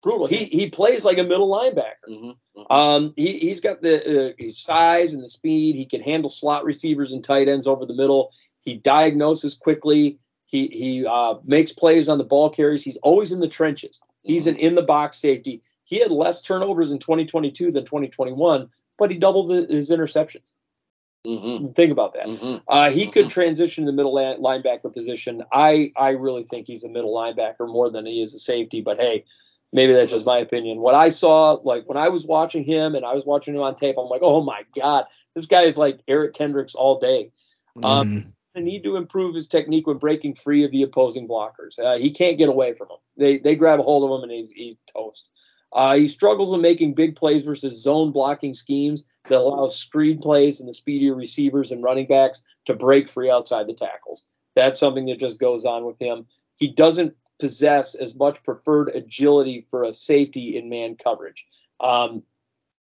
Brutal. 0.03 0.27
He, 0.27 0.45
he 0.45 0.69
plays 0.69 1.03
like 1.03 1.17
a 1.17 1.23
middle 1.23 1.49
linebacker. 1.49 2.07
Mm-hmm. 2.07 2.71
Um, 2.71 3.15
he, 3.15 3.39
he's 3.39 3.59
got 3.59 3.81
the 3.81 4.35
uh, 4.39 4.49
size 4.49 5.15
and 5.15 5.23
the 5.23 5.29
speed. 5.29 5.75
He 5.75 5.85
can 5.87 6.01
handle 6.01 6.29
slot 6.29 6.63
receivers 6.63 7.11
and 7.11 7.23
tight 7.23 7.47
ends 7.47 7.65
over 7.65 7.87
the 7.87 7.95
middle. 7.95 8.31
He 8.61 8.75
diagnoses 8.75 9.55
quickly. 9.55 10.19
He 10.49 10.67
he 10.67 11.05
uh, 11.05 11.35
makes 11.45 11.71
plays 11.71 12.09
on 12.09 12.17
the 12.17 12.23
ball 12.23 12.49
carries. 12.49 12.83
He's 12.83 12.97
always 12.97 13.31
in 13.31 13.39
the 13.39 13.47
trenches. 13.47 14.01
He's 14.23 14.47
an 14.47 14.55
in 14.55 14.73
the 14.73 14.81
box 14.81 15.17
safety. 15.17 15.61
He 15.83 15.99
had 15.99 16.09
less 16.09 16.41
turnovers 16.41 16.91
in 16.91 16.97
2022 16.97 17.71
than 17.71 17.85
2021, 17.85 18.67
but 18.97 19.11
he 19.11 19.17
doubled 19.17 19.51
his 19.51 19.91
interceptions. 19.91 20.53
Mm-hmm. 21.25 21.73
Think 21.73 21.91
about 21.91 22.13
that. 22.13 22.25
Mm-hmm. 22.25 22.57
Uh, 22.67 22.89
he 22.89 23.07
could 23.11 23.29
transition 23.29 23.85
to 23.85 23.91
the 23.91 23.95
middle 23.95 24.15
linebacker 24.15 24.91
position. 24.91 25.43
I 25.53 25.91
I 25.95 26.09
really 26.11 26.43
think 26.43 26.65
he's 26.65 26.83
a 26.83 26.89
middle 26.89 27.13
linebacker 27.13 27.67
more 27.67 27.91
than 27.91 28.07
he 28.07 28.23
is 28.23 28.33
a 28.33 28.39
safety. 28.39 28.81
But 28.81 28.97
hey, 28.97 29.25
maybe 29.71 29.93
that's 29.93 30.11
just 30.11 30.25
my 30.25 30.39
opinion. 30.39 30.79
What 30.79 30.95
I 30.95 31.09
saw, 31.09 31.59
like 31.63 31.87
when 31.87 31.97
I 31.97 32.09
was 32.09 32.25
watching 32.25 32.63
him 32.63 32.95
and 32.95 33.05
I 33.05 33.13
was 33.13 33.25
watching 33.25 33.53
him 33.53 33.61
on 33.61 33.75
tape, 33.75 33.97
I'm 33.99 34.09
like, 34.09 34.21
oh 34.23 34.41
my 34.41 34.63
god, 34.75 35.05
this 35.35 35.45
guy 35.45 35.61
is 35.61 35.77
like 35.77 35.99
Eric 36.07 36.33
Kendricks 36.33 36.73
all 36.73 36.97
day. 36.97 37.31
Um, 37.83 38.33
I 38.59 38.61
need 38.61 38.83
to 38.83 38.97
improve 38.97 39.35
his 39.35 39.47
technique 39.47 39.87
when 39.87 39.97
breaking 39.97 40.35
free 40.35 40.65
of 40.65 40.71
the 40.71 40.83
opposing 40.83 41.29
blockers. 41.29 41.79
Uh, 41.79 41.97
he 41.97 42.11
can't 42.11 42.37
get 42.37 42.49
away 42.49 42.73
from 42.73 42.89
them. 42.89 42.97
They 43.15 43.37
they 43.37 43.55
grab 43.55 43.79
a 43.79 43.83
hold 43.83 44.03
of 44.03 44.17
him 44.17 44.29
and 44.29 44.31
he's 44.37 44.51
he's 44.51 44.75
toast. 44.93 45.29
Uh, 45.71 45.95
he 45.95 46.07
struggles 46.07 46.51
with 46.51 46.59
making 46.59 46.93
big 46.93 47.15
plays 47.15 47.43
versus 47.43 47.81
zone 47.81 48.11
blocking 48.11 48.53
schemes 48.53 49.05
that 49.29 49.39
allow 49.39 49.67
screen 49.67 50.19
plays 50.19 50.59
and 50.59 50.67
the 50.67 50.73
speedier 50.73 51.15
receivers 51.15 51.71
and 51.71 51.83
running 51.83 52.07
backs 52.07 52.43
to 52.65 52.73
break 52.73 53.07
free 53.07 53.31
outside 53.31 53.65
the 53.67 53.73
tackles. 53.73 54.25
That's 54.55 54.79
something 54.79 55.05
that 55.05 55.19
just 55.19 55.39
goes 55.39 55.63
on 55.63 55.85
with 55.85 55.97
him. 55.99 56.25
He 56.55 56.67
doesn't 56.67 57.15
possess 57.39 57.95
as 57.95 58.15
much 58.15 58.43
preferred 58.43 58.89
agility 58.89 59.65
for 59.69 59.83
a 59.83 59.93
safety 59.93 60.57
in 60.57 60.69
man 60.69 60.97
coverage. 61.01 61.45
Um, 61.79 62.23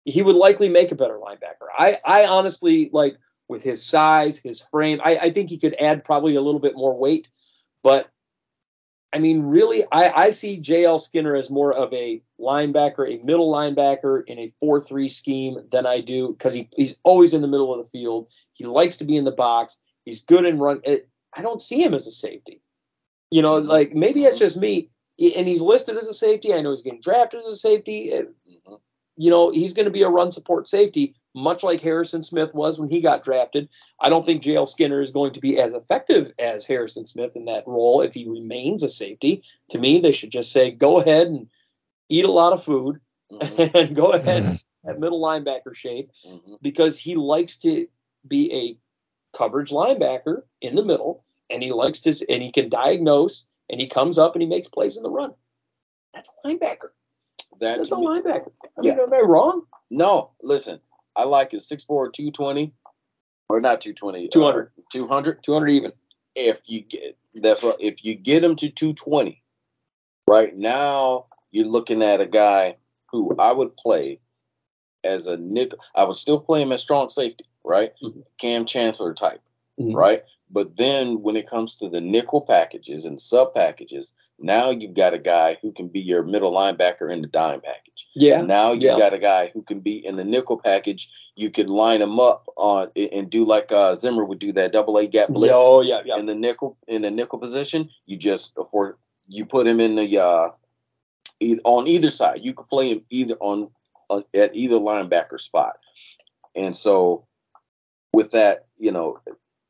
he 0.05 0.23
would 0.23 0.37
likely 0.37 0.71
make 0.71 0.93
a 0.93 0.95
better 0.95 1.19
linebacker. 1.19 1.67
I, 1.77 1.99
I 2.07 2.25
honestly 2.27 2.89
like 2.93 3.19
with 3.49 3.63
his 3.63 3.85
size, 3.85 4.39
his 4.39 4.61
frame. 4.61 5.01
I, 5.05 5.17
I 5.17 5.31
think 5.31 5.51
he 5.51 5.59
could 5.59 5.75
add 5.81 6.05
probably 6.05 6.37
a 6.37 6.43
little 6.43 6.61
bit 6.61 6.77
more 6.77 6.97
weight, 6.97 7.29
but 7.83 8.11
I 9.13 9.19
mean, 9.19 9.43
really, 9.43 9.85
I, 9.91 10.11
I 10.11 10.31
see 10.31 10.61
JL 10.61 11.01
Skinner 11.01 11.35
as 11.35 11.51
more 11.51 11.73
of 11.73 11.93
a 11.95 12.23
linebacker, 12.39 13.09
a 13.09 13.25
middle 13.25 13.51
linebacker 13.51 14.23
in 14.27 14.39
a 14.39 14.53
4 14.61 14.81
3 14.81 15.09
scheme 15.09 15.59
than 15.71 15.87
I 15.87 16.01
do 16.01 16.33
because 16.33 16.53
he, 16.53 16.69
he's 16.77 16.97
always 17.05 17.33
in 17.33 17.41
the 17.41 17.49
middle 17.49 17.73
of 17.73 17.83
the 17.83 17.91
field. 17.91 18.29
He 18.53 18.65
likes 18.65 18.97
to 18.99 19.05
be 19.05 19.17
in 19.17 19.25
the 19.25 19.31
box. 19.31 19.81
He's 20.05 20.21
good 20.21 20.45
in 20.45 20.59
run. 20.59 20.81
It, 20.85 21.09
I 21.35 21.43
don't 21.43 21.63
see 21.63 21.83
him 21.83 21.95
as 21.95 22.07
a 22.07 22.13
safety. 22.13 22.61
You 23.31 23.43
know, 23.43 23.57
like 23.57 23.95
maybe 23.95 24.25
it's 24.25 24.39
just 24.39 24.59
me. 24.59 24.91
And 25.19 25.49
he's 25.49 25.63
listed 25.63 25.97
as 25.97 26.07
a 26.07 26.15
safety. 26.15 26.55
I 26.55 26.61
know 26.61 26.71
he's 26.71 26.83
getting 26.83 27.01
drafted 27.01 27.41
as 27.41 27.47
a 27.47 27.57
safety. 27.57 28.11
Mm-hmm. 28.13 28.75
You 29.17 29.31
know, 29.31 29.51
he's 29.51 29.73
going 29.73 29.87
to 29.87 29.91
be 29.91 30.03
a 30.03 30.09
run 30.09 30.31
support 30.31 30.69
safety, 30.69 31.15
much 31.35 31.63
like 31.63 31.81
Harrison 31.81 32.23
Smith 32.23 32.55
was 32.55 32.81
when 32.81 32.89
he 32.89 33.01
got 33.01 33.23
drafted. 33.23 33.69
I 34.01 34.09
don't 34.09 34.25
think 34.27 34.43
JL 34.43 34.67
Skinner 34.69 35.01
is 35.01 35.11
going 35.11 35.33
to 35.33 35.41
be 35.41 35.59
as 35.61 35.73
effective 35.75 36.33
as 36.39 36.65
Harrison 36.65 37.07
Smith 37.07 37.37
in 37.37 37.45
that 37.47 37.67
role 37.67 38.01
if 38.01 38.15
he 38.15 38.29
remains 38.29 38.83
a 38.83 38.89
safety. 38.89 39.43
To 39.71 39.79
me, 39.79 40.01
they 40.01 40.13
should 40.13 40.31
just 40.31 40.53
say, 40.53 40.71
go 40.71 41.01
ahead 41.01 41.27
and 41.29 41.49
eat 42.09 42.25
a 42.25 42.31
lot 42.33 42.53
of 42.53 42.63
food 42.65 43.01
Mm-hmm. 43.31 43.77
and 43.77 43.95
go 43.95 44.13
ahead 44.13 44.59
at 44.89 44.99
middle 44.99 45.21
linebacker 45.23 45.75
shape 45.75 46.11
Mm-hmm. 46.27 46.55
because 46.63 46.97
he 46.97 47.15
likes 47.15 47.59
to 47.59 47.87
be 48.27 48.51
a 48.53 49.37
coverage 49.37 49.69
linebacker 49.71 50.45
in 50.63 50.75
the 50.75 50.83
middle 50.83 51.25
and 51.51 51.63
he 51.63 51.71
likes 51.73 52.01
to 52.01 52.11
and 52.31 52.43
he 52.43 52.51
can 52.51 52.71
diagnose 52.71 53.45
and 53.69 53.79
he 53.83 53.87
comes 53.87 54.17
up 54.17 54.35
and 54.35 54.41
he 54.41 54.49
makes 54.49 54.67
plays 54.69 54.97
in 54.97 55.03
the 55.03 55.11
run. 55.11 55.35
That's 56.15 56.33
a 56.43 56.49
linebacker. 56.49 56.89
That 57.61 57.77
That's 57.77 57.93
a 57.93 57.99
me- 57.99 58.07
linebacker. 58.07 58.51
I 58.65 58.69
Yeah. 58.83 58.93
mean, 58.95 59.01
am 59.01 59.13
I 59.13 59.21
wrong? 59.21 59.67
no, 59.91 60.31
listen, 60.43 60.81
I 61.19 61.25
like 61.25 61.51
his 61.51 61.69
6'4", 61.69 62.13
220, 62.13 62.73
or 63.49 63.61
not 63.61 63.81
220, 63.81 64.29
200. 64.29 64.67
uh, 64.79 64.83
200. 64.93 65.43
200 65.43 65.71
even. 65.71 65.93
If 66.37 66.61
you 66.67 66.83
get 66.83 67.17
that's 67.35 67.63
what 67.63 67.77
if 67.81 68.05
you 68.05 68.15
get 68.15 68.45
him 68.45 68.55
to 68.57 68.69
220, 68.71 69.43
right 70.29 70.57
now 70.57 71.27
you're 71.51 71.67
looking 71.67 72.03
at 72.03 72.21
a 72.21 72.27
guy 72.27 72.77
who 73.11 73.35
I 73.37 73.53
would 73.53 73.77
play 73.77 74.21
as 75.03 75.27
a 75.27 75.37
nickel. 75.37 75.81
I 75.97 76.05
would 76.05 76.17
still 76.17 76.39
play 76.39 76.63
him 76.63 76.71
as 76.71 76.83
strong 76.83 77.09
safety, 77.11 77.47
right? 77.65 77.93
Mhm. 78.03 78.23
Kam 78.39 78.65
Chancellor 78.65 79.15
type, 79.15 79.41
Mhm. 79.81 79.95
right? 79.95 80.23
But 80.51 80.77
then 80.77 81.23
when 81.23 81.37
it 81.37 81.49
comes 81.49 81.75
to 81.77 81.89
the 81.89 82.01
nickel 82.01 82.43
packages 82.43 83.05
and 83.05 83.21
sub 83.21 83.53
packages, 83.55 84.15
now 84.39 84.71
you've 84.71 84.95
got 84.95 85.15
a 85.15 85.19
guy 85.19 85.59
who 85.61 85.73
can 85.73 85.89
be 85.89 86.01
your 86.01 86.23
middle 86.23 86.53
linebacker 86.53 87.13
in 87.13 87.23
the 87.23 87.29
dime 87.29 87.61
package. 87.61 88.07
Yeah. 88.15 88.41
Now 88.41 88.73
you 88.73 88.89
yeah. 88.89 88.97
got 88.97 89.13
a 89.13 89.19
guy 89.19 89.51
who 89.53 89.63
can 89.63 89.81
be 89.81 90.05
in 90.07 90.17
the 90.17 90.25
nickel 90.25 90.59
package. 90.59 91.11
You 91.35 91.51
could 91.51 91.69
line 91.69 92.01
him 92.01 92.21
up 92.21 92.47
on 92.57 92.89
and 92.97 93.29
do 93.29 93.45
like 93.45 93.73
uh, 93.73 93.97
Zimmer 93.97 94.25
would 94.25 94.39
do 94.39 94.53
that 94.53 94.73
double 94.73 94.97
A 94.99 95.07
gap 95.07 95.29
blitz 95.29 95.53
Oh 95.57 95.81
yeah, 95.81 96.03
yeah. 96.05 96.17
in 96.19 96.27
the 96.27 96.35
nickel 96.35 96.77
in 96.87 97.03
the 97.03 97.11
nickel 97.11 97.39
position. 97.39 97.91
You 98.07 98.17
just 98.17 98.57
for 98.71 98.97
you 99.27 99.45
put 99.45 99.67
him 99.67 99.81
in 99.81 99.97
the 99.97 100.19
uh, 100.19 100.49
on 101.65 101.89
either 101.89 102.11
side. 102.11 102.41
You 102.43 102.55
could 102.55 102.69
play 102.69 102.91
him 102.91 103.03
either 103.11 103.35
on, 103.41 103.71
on 104.09 104.25
at 104.35 104.55
either 104.55 104.77
linebacker 104.77 105.41
spot, 105.41 105.79
and 106.55 106.75
so 106.75 107.27
with 108.13 108.31
that, 108.33 108.67
you 108.79 108.91
know, 108.91 109.19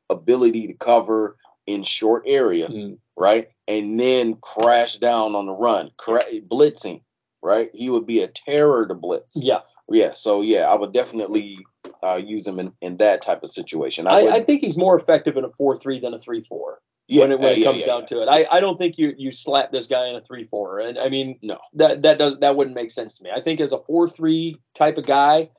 ability 0.09 0.67
to 0.67 0.73
cover 0.73 1.37
in 1.67 1.83
short 1.83 2.23
area, 2.25 2.67
Mm. 2.67 2.97
Right, 3.19 3.49
and 3.67 3.99
then 3.99 4.35
crash 4.41 4.95
down 4.95 5.35
on 5.35 5.45
the 5.45 5.51
run, 5.51 5.91
cra- 5.97 6.23
blitzing, 6.47 7.01
right. 7.43 7.69
He 7.73 7.89
would 7.89 8.05
be 8.05 8.21
a 8.21 8.27
terror 8.27 8.87
to 8.87 8.95
blitz. 8.95 9.43
Yeah. 9.43 9.59
Yeah, 9.91 10.13
so 10.13 10.41
yeah, 10.41 10.69
I 10.69 10.75
would 10.75 10.93
definitely 10.93 11.57
uh, 12.03 12.21
use 12.23 12.45
him 12.45 12.59
in, 12.59 12.71
in 12.81 12.97
that 12.97 13.23
type 13.23 13.41
of 13.43 13.49
situation. 13.49 14.05
I, 14.05 14.11
I, 14.11 14.31
I 14.33 14.39
think 14.43 14.61
he's 14.61 14.77
more 14.77 14.95
effective 14.95 15.35
in 15.35 15.43
a 15.43 15.49
4 15.49 15.75
3 15.75 15.99
than 15.99 16.13
a 16.13 16.19
3 16.19 16.43
4 16.43 16.79
yeah, 17.07 17.21
when 17.21 17.31
it, 17.31 17.39
when 17.39 17.53
it 17.53 17.63
comes 17.63 17.79
yeah, 17.81 17.87
down 17.87 18.05
to 18.05 18.19
it. 18.19 18.27
I, 18.27 18.45
I 18.51 18.59
don't 18.59 18.77
think 18.77 18.99
you 18.99 19.15
you 19.17 19.31
slap 19.31 19.71
this 19.71 19.87
guy 19.87 20.07
in 20.07 20.15
a 20.15 20.21
3 20.21 20.43
4. 20.43 20.79
And 20.79 20.99
I 20.99 21.09
mean, 21.09 21.39
No. 21.41 21.57
that 21.73 22.03
that 22.03 22.19
does 22.19 22.35
that 22.39 22.55
wouldn't 22.55 22.75
make 22.75 22.91
sense 22.91 23.17
to 23.17 23.23
me. 23.23 23.31
I 23.35 23.41
think 23.41 23.59
as 23.59 23.71
a 23.71 23.79
4 23.79 24.07
3 24.07 24.57
type 24.75 24.99
of 24.99 25.07
guy 25.07 25.49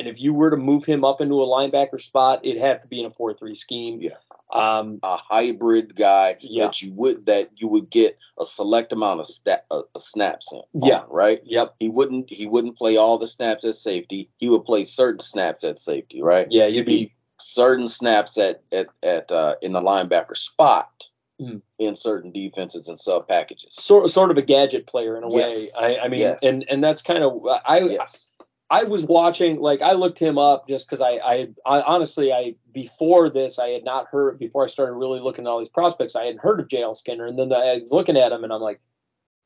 And 0.00 0.08
if 0.08 0.18
you 0.18 0.32
were 0.32 0.48
to 0.50 0.56
move 0.56 0.86
him 0.86 1.04
up 1.04 1.20
into 1.20 1.42
a 1.42 1.46
linebacker 1.46 2.00
spot, 2.00 2.40
it'd 2.42 2.60
have 2.62 2.80
to 2.80 2.88
be 2.88 3.00
in 3.00 3.06
a 3.06 3.10
four-three 3.10 3.54
scheme. 3.54 4.00
Yeah. 4.00 4.12
Um, 4.50 4.98
a 5.02 5.16
hybrid 5.18 5.94
guy 5.94 6.38
Yeah. 6.40 6.64
that 6.64 6.80
you 6.80 6.90
would 6.94 7.26
that 7.26 7.50
you 7.56 7.68
would 7.68 7.90
get 7.90 8.16
a 8.40 8.46
select 8.46 8.92
amount 8.92 9.20
of 9.20 9.26
sta- 9.26 9.60
uh, 9.70 9.82
uh, 9.94 9.98
snaps 9.98 10.50
in. 10.52 10.62
on, 10.80 10.88
Yeah. 10.88 11.02
right. 11.08 11.42
yep. 11.44 11.74
He 11.78 11.90
wouldn't 11.90 12.32
he 12.32 12.46
wouldn't 12.46 12.78
play 12.78 12.96
all 12.96 13.18
the 13.18 13.28
snaps 13.28 13.64
at 13.66 13.74
safety. 13.74 14.30
He 14.38 14.48
would 14.48 14.64
play 14.64 14.86
certain 14.86 15.20
snaps 15.20 15.62
at 15.64 15.78
safety, 15.78 16.22
right? 16.22 16.46
Yeah, 16.50 16.66
you'd 16.66 16.86
be 16.86 17.12
Certain 17.38 17.88
snaps 17.88 18.36
at 18.38 18.62
at 18.72 18.88
at 19.02 19.30
uh, 19.30 19.54
in 19.62 19.72
the 19.72 19.80
linebacker 19.80 20.36
spot 20.36 21.08
Mhm. 21.40 21.62
in 21.78 21.94
certain 21.96 22.32
defenses 22.32 22.86
and 22.88 22.98
sub 22.98 23.28
packages. 23.28 23.74
sort 23.74 24.10
sort 24.10 24.30
of 24.30 24.36
a 24.38 24.42
gadget 24.42 24.86
player 24.86 25.16
in 25.16 25.22
a 25.24 25.28
way. 25.28 25.50
I, 25.78 25.98
I 26.04 26.08
mean, 26.08 26.20
Yes. 26.20 26.42
and 26.42 26.64
and 26.68 26.82
that's 26.82 27.02
kind 27.02 27.22
of 27.22 27.46
I 27.66 27.80
Yes. 27.80 28.29
I 28.70 28.84
was 28.84 29.02
watching 29.02 29.60
like 29.60 29.82
I 29.82 29.92
looked 29.92 30.18
him 30.18 30.38
up 30.38 30.68
just 30.68 30.86
because 30.88 31.00
I, 31.00 31.18
I 31.24 31.48
I 31.66 31.82
honestly 31.82 32.32
I 32.32 32.54
before 32.72 33.28
this 33.28 33.58
I 33.58 33.68
had 33.70 33.84
not 33.84 34.06
heard 34.06 34.38
before 34.38 34.64
I 34.64 34.68
started 34.68 34.92
really 34.92 35.18
looking 35.20 35.46
at 35.46 35.50
all 35.50 35.58
these 35.58 35.68
prospects 35.68 36.14
I 36.14 36.24
hadn't 36.26 36.40
heard 36.40 36.60
of 36.60 36.68
JL 36.68 36.96
Skinner 36.96 37.26
and 37.26 37.38
then 37.38 37.48
the, 37.48 37.56
I 37.56 37.78
was 37.78 37.90
looking 37.92 38.16
at 38.16 38.30
him 38.32 38.44
and 38.44 38.52
I'm 38.52 38.60
like, 38.60 38.80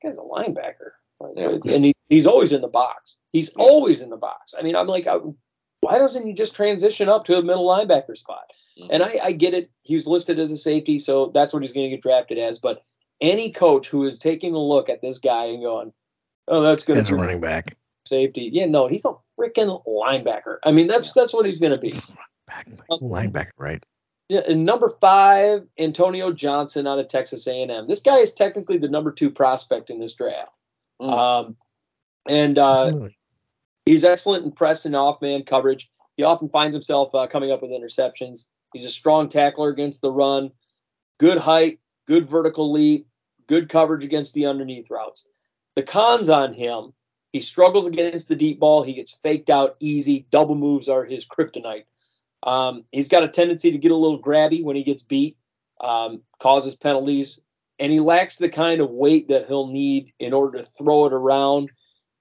this 0.02 0.10
guy's 0.10 0.18
a 0.18 0.20
linebacker, 0.20 0.90
Like, 1.20 1.32
Yeah. 1.36 1.74
and 1.74 1.84
he, 1.84 1.94
he's 2.10 2.26
always 2.26 2.52
in 2.52 2.60
the 2.60 2.68
box. 2.68 3.16
He's 3.32 3.50
Yeah. 3.56 3.64
always 3.64 4.02
in 4.02 4.10
the 4.10 4.16
box. 4.18 4.54
I 4.58 4.62
mean, 4.62 4.76
I'm 4.76 4.86
like, 4.86 5.06
I, 5.06 5.18
why 5.80 5.98
doesn't 5.98 6.26
he 6.26 6.34
just 6.34 6.54
transition 6.54 7.08
up 7.08 7.24
to 7.26 7.38
a 7.38 7.42
middle 7.42 7.66
linebacker 7.66 8.16
spot? 8.16 8.50
Mhm. 8.78 8.88
And 8.90 9.02
I, 9.02 9.18
I 9.24 9.32
get 9.32 9.54
it. 9.54 9.70
He 9.82 9.94
was 9.94 10.06
listed 10.06 10.38
as 10.38 10.52
a 10.52 10.58
safety, 10.58 10.98
so 10.98 11.30
that's 11.32 11.52
what 11.54 11.62
he's 11.62 11.72
going 11.72 11.86
to 11.86 11.96
get 11.96 12.02
drafted 12.02 12.38
as. 12.38 12.58
But 12.58 12.82
any 13.20 13.50
coach 13.52 13.88
who 13.88 14.04
is 14.04 14.18
taking 14.18 14.54
a 14.54 14.58
look 14.58 14.88
at 14.90 15.00
this 15.00 15.18
guy 15.18 15.44
and 15.46 15.62
going, 15.62 15.92
"Oh, 16.48 16.62
that's 16.62 16.82
good 16.82 16.96
As 16.98 17.08
a 17.10 17.14
running 17.14 17.40
back. 17.40 17.76
Safety," 18.06 18.50
yeah, 18.52 18.66
no, 18.66 18.86
he's 18.86 19.04
a 19.04 19.14
freaking 19.38 19.84
linebacker. 19.86 20.58
I 20.64 20.72
mean, 20.72 20.86
that's 20.86 21.12
that's 21.12 21.32
what 21.32 21.46
he's 21.46 21.58
going 21.58 21.72
to 21.72 21.78
be. 21.78 21.94
Back, 22.46 22.68
linebacker, 22.90 23.50
right? 23.56 23.84
Yeah, 24.28 24.40
and 24.48 24.64
number 24.64 24.90
five, 25.00 25.66
Antonio 25.78 26.32
Johnson 26.32 26.86
out 26.86 26.98
of 26.98 27.08
Texas 27.08 27.46
A&M. 27.46 27.86
This 27.88 28.00
guy 28.00 28.16
is 28.16 28.32
technically 28.32 28.78
the 28.78 28.88
number 28.88 29.12
two 29.12 29.30
prospect 29.30 29.90
in 29.90 29.98
this 29.98 30.14
draft. 30.14 30.52
Mm. 31.00 31.10
Um, 31.10 31.56
and 32.26 32.58
uh, 32.58 32.90
Really? 32.90 33.18
he's 33.84 34.02
excellent 34.02 34.44
in 34.44 34.52
press 34.52 34.86
and 34.86 34.96
off 34.96 35.20
man 35.20 35.42
coverage. 35.42 35.90
He 36.16 36.22
often 36.22 36.48
finds 36.48 36.74
himself 36.74 37.14
uh, 37.14 37.26
coming 37.26 37.50
up 37.50 37.60
with 37.60 37.70
interceptions. 37.70 38.48
He's 38.72 38.84
a 38.84 38.90
strong 38.90 39.28
tackler 39.28 39.68
against 39.68 40.00
the 40.00 40.10
run, 40.10 40.50
good 41.18 41.38
height, 41.38 41.80
good 42.06 42.24
vertical 42.24 42.72
leap, 42.72 43.06
good 43.46 43.68
coverage 43.68 44.04
against 44.04 44.32
the 44.32 44.46
underneath 44.46 44.90
routes. 44.90 45.24
The 45.76 45.82
cons 45.82 46.28
on 46.28 46.54
him, 46.54 46.92
he 47.34 47.40
struggles 47.40 47.88
against 47.88 48.28
the 48.28 48.36
deep 48.36 48.60
ball. 48.60 48.84
He 48.84 48.92
gets 48.94 49.10
faked 49.10 49.50
out 49.50 49.74
easy. 49.80 50.24
Double 50.30 50.54
moves 50.54 50.88
are 50.88 51.04
his 51.04 51.26
kryptonite. 51.26 51.82
Um, 52.44 52.84
he's 52.92 53.08
got 53.08 53.24
a 53.24 53.28
tendency 53.28 53.72
to 53.72 53.78
get 53.78 53.90
a 53.90 53.96
little 53.96 54.22
grabby 54.22 54.62
when 54.62 54.76
he 54.76 54.84
gets 54.84 55.02
beat, 55.02 55.36
um, 55.80 56.22
causes 56.38 56.76
penalties, 56.76 57.40
and 57.80 57.90
he 57.90 57.98
lacks 57.98 58.36
the 58.36 58.48
kind 58.48 58.80
of 58.80 58.90
weight 58.90 59.26
that 59.28 59.48
he'll 59.48 59.66
need 59.66 60.12
in 60.20 60.32
order 60.32 60.58
to 60.58 60.64
throw 60.64 61.06
it 61.06 61.12
around 61.12 61.72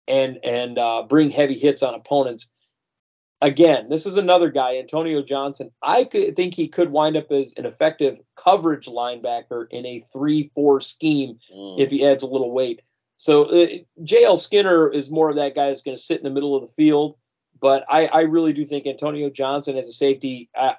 and 0.08 0.40
and 0.44 0.80
uh, 0.80 1.04
bring 1.08 1.30
heavy 1.30 1.60
hits 1.60 1.84
on 1.84 1.94
opponents. 1.94 2.50
Again, 3.40 3.90
this 3.90 4.08
is 4.08 4.18
another 4.18 4.50
guy, 4.50 4.78
Antonio 4.78 5.22
Johnson. 5.22 5.70
I 5.84 6.06
could 6.06 6.36
think 6.36 6.56
he 6.56 6.68
could 6.68 6.90
wind 6.90 7.18
up 7.18 7.32
as 7.32 7.54
an 7.58 7.68
effective 7.68 8.20
coverage 8.36 8.88
linebacker 8.88 9.68
in 9.70 9.86
a 9.86 10.00
three-four 10.00 10.82
scheme 10.82 11.38
Mm. 11.54 11.80
if 11.80 11.92
he 11.92 12.04
adds 12.04 12.24
a 12.24 12.28
little 12.28 12.52
weight. 12.52 12.82
So 13.16 13.46
uh, 13.46 13.68
JL 14.02 14.38
Skinner 14.38 14.92
is 14.92 15.10
more 15.10 15.30
of 15.30 15.36
that 15.36 15.56
guy 15.56 15.68
that's 15.68 15.82
going 15.82 15.96
to 15.96 16.02
sit 16.02 16.18
in 16.18 16.24
the 16.24 16.30
middle 16.30 16.56
of 16.56 16.62
the 16.62 16.74
field. 16.74 17.16
But 17.62 17.86
I, 17.90 18.08
I 18.08 18.22
really 18.22 18.54
do 18.54 18.66
think 18.66 18.86
Antonio 18.86 19.30
Johnson 19.30 19.78
as 19.78 19.88
a 19.88 19.94
safety, 19.94 20.50
uh, 20.58 20.74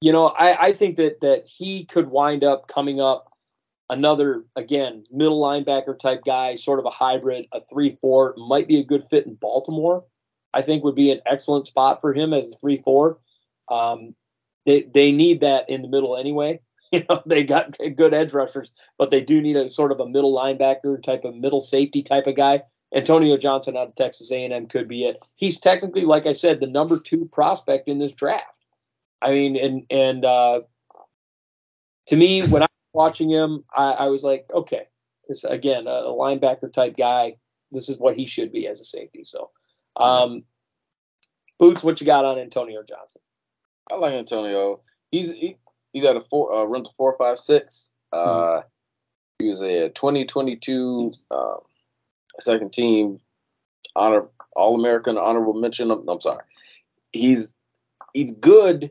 you 0.00 0.12
know, 0.12 0.26
I, 0.26 0.68
I 0.68 0.72
think 0.72 0.96
that 0.96 1.20
that 1.20 1.44
he 1.46 1.84
could 1.84 2.08
wind 2.08 2.42
up 2.42 2.66
coming 2.66 3.00
up 3.00 3.30
another 3.90 4.44
again 4.56 5.04
middle 5.10 5.40
linebacker 5.40 5.98
type 5.98 6.22
guy, 6.24 6.54
sort 6.54 6.78
of 6.78 6.86
a 6.86 6.90
hybrid, 6.90 7.46
a 7.52 7.60
three 7.70 7.98
four 8.00 8.34
might 8.36 8.66
be 8.66 8.78
a 8.80 8.84
good 8.84 9.04
fit 9.10 9.26
in 9.26 9.34
Baltimore. 9.34 10.04
I 10.52 10.62
think 10.62 10.82
would 10.82 10.94
be 10.94 11.12
an 11.12 11.20
excellent 11.26 11.66
spot 11.66 12.00
for 12.00 12.12
him 12.14 12.32
as 12.32 12.52
a 12.52 12.56
three 12.56 12.80
four. 12.82 13.18
Um, 13.70 14.14
they 14.66 14.82
they 14.82 15.12
need 15.12 15.40
that 15.40 15.68
in 15.68 15.82
the 15.82 15.88
middle 15.88 16.16
anyway. 16.16 16.60
You 16.92 17.04
know, 17.08 17.22
they 17.24 17.44
got 17.44 17.76
good 17.94 18.12
edge 18.12 18.32
rushers, 18.32 18.74
but 18.98 19.12
they 19.12 19.20
do 19.20 19.40
need 19.40 19.54
a 19.54 19.70
sort 19.70 19.92
of 19.92 20.00
a 20.00 20.08
middle 20.08 20.36
linebacker 20.36 21.00
type 21.00 21.24
of 21.24 21.36
middle 21.36 21.60
safety 21.60 22.02
type 22.02 22.26
of 22.26 22.34
guy. 22.34 22.62
Antonio 22.92 23.36
Johnson 23.36 23.76
out 23.76 23.88
of 23.88 23.94
Texas 23.94 24.32
A&M 24.32 24.66
could 24.66 24.88
be 24.88 25.04
it. 25.04 25.22
He's 25.36 25.60
technically, 25.60 26.04
like 26.04 26.26
I 26.26 26.32
said, 26.32 26.58
the 26.58 26.66
number 26.66 26.98
two 26.98 27.26
prospect 27.26 27.86
in 27.86 28.00
this 28.00 28.12
draft. 28.12 28.58
I 29.22 29.30
mean, 29.30 29.56
and 29.56 29.86
and 29.90 30.24
uh, 30.24 30.62
to 32.06 32.16
me, 32.16 32.42
when 32.48 32.62
I 32.62 32.66
was 32.66 32.92
watching 32.92 33.30
him, 33.30 33.64
I, 33.74 33.92
I 33.92 34.06
was 34.06 34.24
like, 34.24 34.50
okay, 34.52 34.88
this 35.28 35.44
again 35.44 35.86
a, 35.86 35.90
a 35.90 36.12
linebacker 36.12 36.72
type 36.72 36.96
guy. 36.96 37.36
This 37.70 37.88
is 37.88 37.98
what 37.98 38.16
he 38.16 38.24
should 38.24 38.50
be 38.50 38.66
as 38.66 38.80
a 38.80 38.84
safety. 38.84 39.22
So, 39.22 39.50
um, 39.96 40.42
boots, 41.58 41.84
what 41.84 42.00
you 42.00 42.06
got 42.06 42.24
on 42.24 42.38
Antonio 42.38 42.82
Johnson? 42.82 43.20
I 43.92 43.96
like 43.96 44.14
Antonio. 44.14 44.80
He's 45.12 45.30
he, 45.32 45.56
he's 45.92 46.04
at 46.04 46.16
a 46.16 46.20
four 46.20 46.52
uh, 46.54 46.64
run 46.64 46.84
to 46.84 46.90
four 46.96 47.16
five 47.18 47.38
six. 47.38 47.90
Uh, 48.12 48.62
He 49.38 49.48
was 49.48 49.60
a 49.62 49.88
2022 49.90 51.12
um, 51.30 51.56
second 52.40 52.72
team 52.72 53.20
honor 53.96 54.26
All 54.56 54.78
American 54.78 55.16
honorable 55.18 55.54
mention. 55.54 55.90
I'm, 55.90 56.08
I'm 56.08 56.20
sorry. 56.20 56.44
He's 57.12 57.56
he's 58.12 58.32
good. 58.32 58.90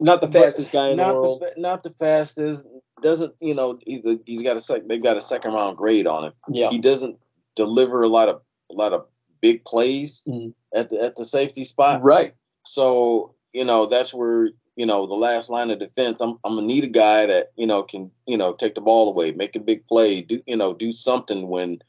Not 0.00 0.20
the 0.20 0.28
fastest 0.28 0.72
guy 0.72 0.90
in 0.90 0.96
the 0.96 1.04
world. 1.04 1.42
fa- 1.46 1.60
not 1.60 1.82
the 1.82 1.90
fastest. 1.90 2.66
Doesn't 3.02 3.34
you 3.40 3.54
know? 3.54 3.78
He's 3.86 4.04
a 4.06 4.18
he's 4.26 4.42
got 4.42 4.56
a 4.56 4.60
sec. 4.60 4.82
They've 4.88 5.02
got 5.02 5.16
a 5.16 5.20
second 5.20 5.52
round 5.54 5.76
grade 5.76 6.06
on 6.06 6.24
him. 6.24 6.32
yeah, 6.48 6.70
He 6.70 6.78
doesn't 6.78 7.18
deliver 7.56 8.02
a 8.02 8.08
lot 8.08 8.28
of 8.28 8.42
a 8.70 8.74
lot 8.74 8.92
of 8.92 9.06
big 9.40 9.64
plays 9.64 10.22
Mhm. 10.26 10.54
at 10.74 10.88
the 10.88 11.00
at 11.02 11.16
the 11.16 11.24
safety 11.24 11.64
spot. 11.64 12.02
right. 12.02 12.34
So, 12.64 13.34
you 13.52 13.64
know, 13.64 13.86
that's 13.86 14.14
where, 14.14 14.50
you 14.76 14.86
know, 14.86 15.06
the 15.06 15.14
last 15.14 15.50
line 15.50 15.70
of 15.70 15.78
defense, 15.78 16.20
I'm 16.20 16.38
I'm 16.44 16.54
gonna 16.56 16.66
need 16.66 16.84
a 16.84 16.88
guy 16.88 17.26
that, 17.26 17.52
you 17.56 17.66
know, 17.66 17.82
can, 17.82 18.10
you 18.26 18.36
know, 18.36 18.52
take 18.52 18.74
the 18.74 18.80
ball 18.80 19.08
away, 19.08 19.32
make 19.32 19.56
a 19.56 19.60
big 19.60 19.86
play, 19.86 20.22
do 20.22 20.42
you 20.46 20.56
know, 20.56 20.72
do 20.72 20.92
something 20.92 21.48
when, 21.48 21.82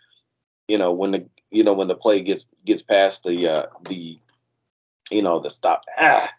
you 0.68 0.78
know, 0.78 0.92
when 0.92 1.12
the 1.12 1.30
you 1.52 1.64
know, 1.64 1.74
when 1.74 1.88
the 1.88 1.96
play 1.96 2.22
gets 2.22 2.48
gets 2.66 2.82
past 2.82 3.24
the 3.24 3.48
uh 3.48 3.66
the 3.88 4.20
you 5.12 5.22
know, 5.22 5.40
the 5.40 5.50
stop. 5.50 5.84
Ah, 5.98 6.32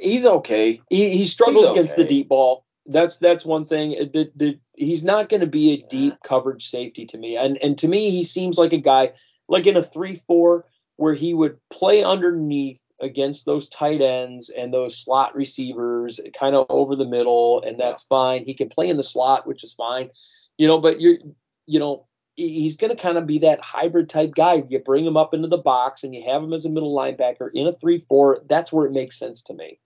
he's 0.00 0.26
okay. 0.26 0.80
He, 0.90 1.16
he 1.16 1.26
struggles 1.26 1.66
He's 1.66 1.72
against 1.72 1.96
the 1.96 2.04
deep 2.04 2.28
ball. 2.28 2.64
That's 2.86 3.18
that's 3.18 3.44
one 3.44 3.66
thing. 3.66 3.90
The, 4.12 4.30
the, 4.34 4.58
he's 4.74 5.04
not 5.04 5.28
going 5.28 5.40
to 5.40 5.46
be 5.46 5.72
a 5.72 5.88
deep 5.88 6.14
coverage 6.24 6.68
safety 6.68 7.06
to 7.06 7.18
me, 7.18 7.36
and 7.36 7.56
and 7.58 7.78
to 7.78 7.88
me, 7.88 8.10
he 8.10 8.24
seems 8.24 8.58
like 8.58 8.72
a 8.72 8.78
guy 8.78 9.12
like 9.48 9.66
in 9.66 9.76
a 9.76 9.82
three 9.82 10.16
four 10.26 10.66
where 10.96 11.14
he 11.14 11.32
would 11.32 11.58
play 11.70 12.02
underneath 12.02 12.80
against 13.02 13.44
those 13.44 13.68
tight 13.68 14.00
ends 14.00 14.48
and 14.48 14.72
those 14.72 14.96
slot 14.96 15.34
receivers, 15.34 16.20
kind 16.38 16.54
of 16.54 16.66
over 16.68 16.96
the 16.96 17.04
middle, 17.04 17.62
and 17.62 17.78
that's 17.78 18.04
fine. 18.04 18.44
He 18.44 18.54
can 18.54 18.68
play 18.68 18.88
in 18.88 18.96
the 18.96 19.02
slot, 19.02 19.46
which 19.46 19.64
is 19.64 19.74
fine, 19.74 20.10
you 20.56 20.66
know. 20.66 20.78
But 20.78 21.00
you're 21.00 21.18
you 21.66 21.78
know 21.78 22.06
he's 22.36 22.76
going 22.76 22.94
to 22.94 23.02
kind 23.02 23.18
of 23.18 23.26
be 23.26 23.38
that 23.40 23.60
hybrid 23.60 24.08
type 24.08 24.34
guy. 24.34 24.62
You 24.68 24.78
bring 24.78 25.04
him 25.04 25.16
up 25.16 25.34
into 25.34 25.48
the 25.48 25.58
box 25.58 26.02
and 26.02 26.14
you 26.14 26.24
have 26.26 26.42
him 26.42 26.52
as 26.52 26.64
a 26.64 26.70
middle 26.70 26.96
linebacker 26.96 27.50
in 27.52 27.66
a 27.66 27.74
three 27.74 28.00
four. 28.08 28.42
That's 28.48 28.72
where 28.72 28.86
it 28.86 28.92
makes 28.92 29.18
sense 29.18 29.42
to 29.42 29.54
me. 29.54 29.78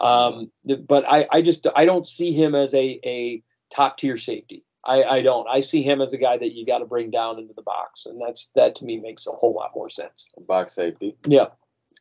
Um, 0.00 0.50
but 0.88 1.04
I, 1.06 1.26
I 1.30 1.42
just 1.42 1.66
I 1.76 1.84
don't 1.84 2.06
see 2.06 2.32
him 2.32 2.54
as 2.54 2.72
a 2.74 3.00
a 3.04 3.42
top 3.70 3.98
tier 3.98 4.16
safety. 4.16 4.64
I, 4.84 5.02
I 5.02 5.22
don't. 5.22 5.46
I 5.46 5.60
see 5.60 5.82
him 5.82 6.00
as 6.00 6.14
a 6.14 6.18
guy 6.18 6.38
that 6.38 6.54
you 6.54 6.64
got 6.64 6.78
to 6.78 6.86
bring 6.86 7.10
down 7.10 7.38
into 7.38 7.52
the 7.52 7.62
box, 7.62 8.06
and 8.06 8.20
that's 8.20 8.50
that 8.54 8.74
to 8.76 8.84
me 8.84 8.98
makes 8.98 9.26
a 9.26 9.32
whole 9.32 9.52
lot 9.52 9.72
more 9.74 9.90
sense. 9.90 10.28
Box 10.48 10.72
safety. 10.72 11.16
Yeah, 11.26 11.48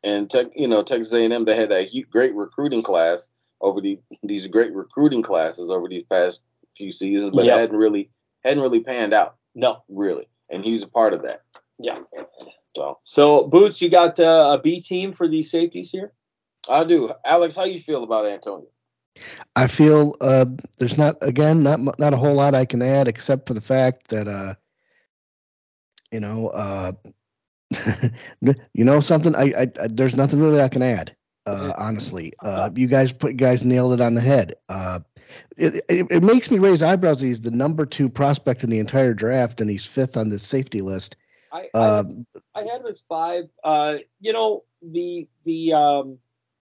And 0.03 0.30
tech, 0.30 0.48
you 0.56 0.68
know, 0.68 0.82
Texas 0.84 1.14
A&M, 1.14 1.45
they 1.45 1.56
had 1.56 1.69
that 1.69 1.90
great 2.10 2.34
recruiting 2.36 2.82
class 2.84 3.32
over 3.61 3.82
the 3.82 4.00
these 4.24 4.48
great 4.48 4.74
recruiting 4.74 5.22
classes 5.22 5.69
over 5.69 5.88
these 5.90 6.03
past 6.03 6.42
few 6.78 6.92
seasons, 6.92 7.32
but 7.36 7.45
Yep. 7.45 7.58
it 7.58 7.60
hadn't 7.60 7.78
really 7.78 8.10
hadn't 8.44 8.64
really 8.64 8.80
panned 8.80 9.14
out, 9.14 9.36
no, 9.56 9.84
really. 9.90 10.28
And 10.50 10.64
he 10.64 10.72
was 10.72 10.84
a 10.84 10.88
part 10.88 11.14
of 11.14 11.24
that. 11.24 11.44
yeah. 11.80 12.00
So 12.76 13.00
So 13.03 13.48
boots, 13.48 13.82
you 13.82 13.90
got 13.90 14.19
uh, 14.19 14.56
a 14.58 14.61
B 14.61 14.80
team 14.82 15.11
for 15.11 15.28
these 15.28 15.52
safeties 15.52 15.92
here. 15.92 16.14
I 16.69 16.84
do. 16.84 17.11
Alex, 17.26 17.56
how 17.56 17.66
you 17.66 17.80
feel 17.80 18.03
about 18.03 18.26
Antonio? 18.26 18.68
I 19.56 19.68
feel 19.68 20.16
uh, 20.22 20.45
there's 20.78 20.98
not 20.98 21.18
again 21.22 21.61
not 21.64 22.00
not 22.00 22.14
a 22.14 22.18
whole 22.18 22.36
lot 22.36 22.56
I 22.56 22.64
can 22.66 22.82
add 22.82 23.08
except 23.08 23.48
for 23.48 23.53
the 23.53 23.61
fact 23.61 24.08
that 24.10 24.28
uh, 24.28 24.53
you 26.11 26.19
know 26.19 26.48
uh, 26.50 26.94
you 28.41 28.83
know 28.83 28.99
something? 28.99 29.35
I, 29.35 29.53
I, 29.57 29.61
I 29.81 29.88
there's 29.89 30.15
nothing 30.15 30.39
really 30.39 30.61
I 30.61 30.69
can 30.69 30.81
add 30.81 31.15
uh, 31.45 31.73
honestly. 31.77 32.33
Uh, 32.43 32.69
you 32.75 32.88
guys 32.88 33.11
put 33.11 33.31
you 33.31 33.38
guys 33.38 33.64
nailed 33.64 33.93
it 33.93 34.01
on 34.01 34.14
the 34.15 34.22
head. 34.22 34.56
Uh, 34.69 34.99
it, 35.57 35.83
it, 35.89 36.07
it 36.09 36.23
makes 36.23 36.49
me 36.51 36.59
raise 36.59 36.81
eyebrows 36.81 37.22
he's 37.22 37.41
the 37.41 37.51
number 37.51 37.85
two 37.85 38.09
prospect 38.09 38.64
in 38.64 38.69
the 38.69 38.80
entire 38.80 39.14
draft 39.14 39.61
and 39.61 39.69
he's 39.69 39.85
fifth 39.85 40.17
on 40.17 40.30
the 40.30 40.39
safety 40.39 40.81
list. 40.81 41.15
I, 41.51 41.69
uh, 41.73 42.03
I 42.56 42.59
I 42.59 42.64
had 42.64 42.81
him 42.81 42.88
as 42.88 43.01
five. 43.01 43.45
Uh, 43.64 43.98
you 44.19 44.33
know, 44.33 44.64
the 44.81 45.27
the 45.45 45.73
um 45.73 46.17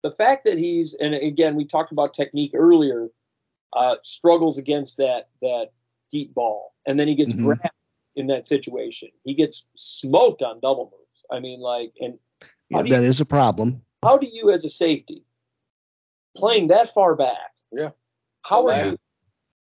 the 0.04 0.12
fact 0.12 0.46
that 0.46 0.58
he's 0.58 0.94
and 0.96 1.14
again 1.16 1.56
we 1.56 1.66
talked 1.66 1.92
about 1.92 2.14
technique 2.14 2.52
earlier, 2.56 3.10
uh, 3.74 3.96
struggles 4.04 4.58
against 4.58 4.98
that 4.98 5.30
that 5.42 5.70
deep 6.12 6.34
ball, 6.34 6.74
and 6.86 7.00
then 7.00 7.08
he 7.08 7.16
gets 7.16 7.34
Mhm. 7.34 7.44
grabbed 7.44 7.74
in 8.16 8.28
that 8.28 8.48
situation. 8.48 9.10
He 9.24 9.34
gets 9.34 9.68
smoked 9.76 10.42
on 10.42 10.60
double 10.60 10.86
moves. 10.86 11.24
I 11.32 11.40
mean, 11.40 11.60
like, 11.60 11.94
and 12.02 12.18
Yeah, 12.70 12.78
How 12.78 12.84
do 12.84 12.90
you- 12.90 12.96
that 12.96 13.04
is 13.04 13.20
a 13.22 13.26
problem. 13.26 13.82
how 14.04 14.18
do 14.18 14.28
you 14.32 14.52
as 14.52 14.64
a 14.66 14.70
safety 14.70 15.24
playing 16.38 16.68
that 16.68 16.94
far 16.94 17.16
back? 17.16 17.54
Yeah. 17.72 17.92
How 18.44 18.62
The 18.62 18.68
are 18.68 18.78
last- 18.78 18.92
you? 18.92 18.98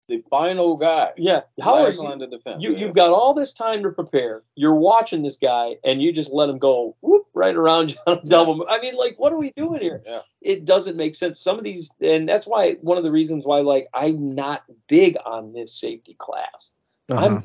The 0.09 0.23
final 0.31 0.77
guy. 0.77 1.13
Yeah. 1.17 1.43
How 1.61 1.83
are 1.83 1.91
you? 1.91 2.01
line 2.01 2.23
of 2.23 2.31
defense. 2.31 2.63
You, 2.63 2.73
yeah. 2.73 2.79
you've 2.79 2.95
got 2.95 3.11
all 3.11 3.35
this 3.35 3.53
time 3.53 3.83
to 3.83 3.91
prepare. 3.91 4.45
You're 4.55 4.77
watching 4.77 5.23
this 5.23 5.37
guy, 5.37 5.79
and 5.83 6.01
you 6.01 6.13
just 6.13 6.33
let 6.33 6.49
him 6.49 6.59
go 6.59 6.95
whoop 7.01 7.27
right 7.35 7.57
around 7.57 7.91
you 7.91 7.97
on 8.07 8.19
a 8.19 8.23
double. 8.25 8.55
move. 8.57 8.69
I 8.71 8.79
mean, 8.81 8.95
like, 8.97 9.19
what 9.19 9.33
are 9.33 9.37
we 9.37 9.51
doing 9.57 9.81
here? 9.83 10.03
Yeah. 10.07 10.21
It 10.43 10.65
doesn't 10.65 10.97
make 10.97 11.17
sense. 11.17 11.41
Some 11.41 11.59
of 11.59 11.65
these, 11.65 11.91
and 12.01 12.29
that's 12.29 12.47
why 12.47 12.75
one 12.83 12.97
of 12.99 13.03
the 13.03 13.11
reasons 13.11 13.45
why, 13.45 13.61
like, 13.63 13.89
I'm 13.95 14.33
not 14.37 14.63
big 14.87 15.17
on 15.27 15.53
this 15.53 15.75
safety 15.75 16.15
class. 16.21 16.71
Uh-huh. 17.11 17.41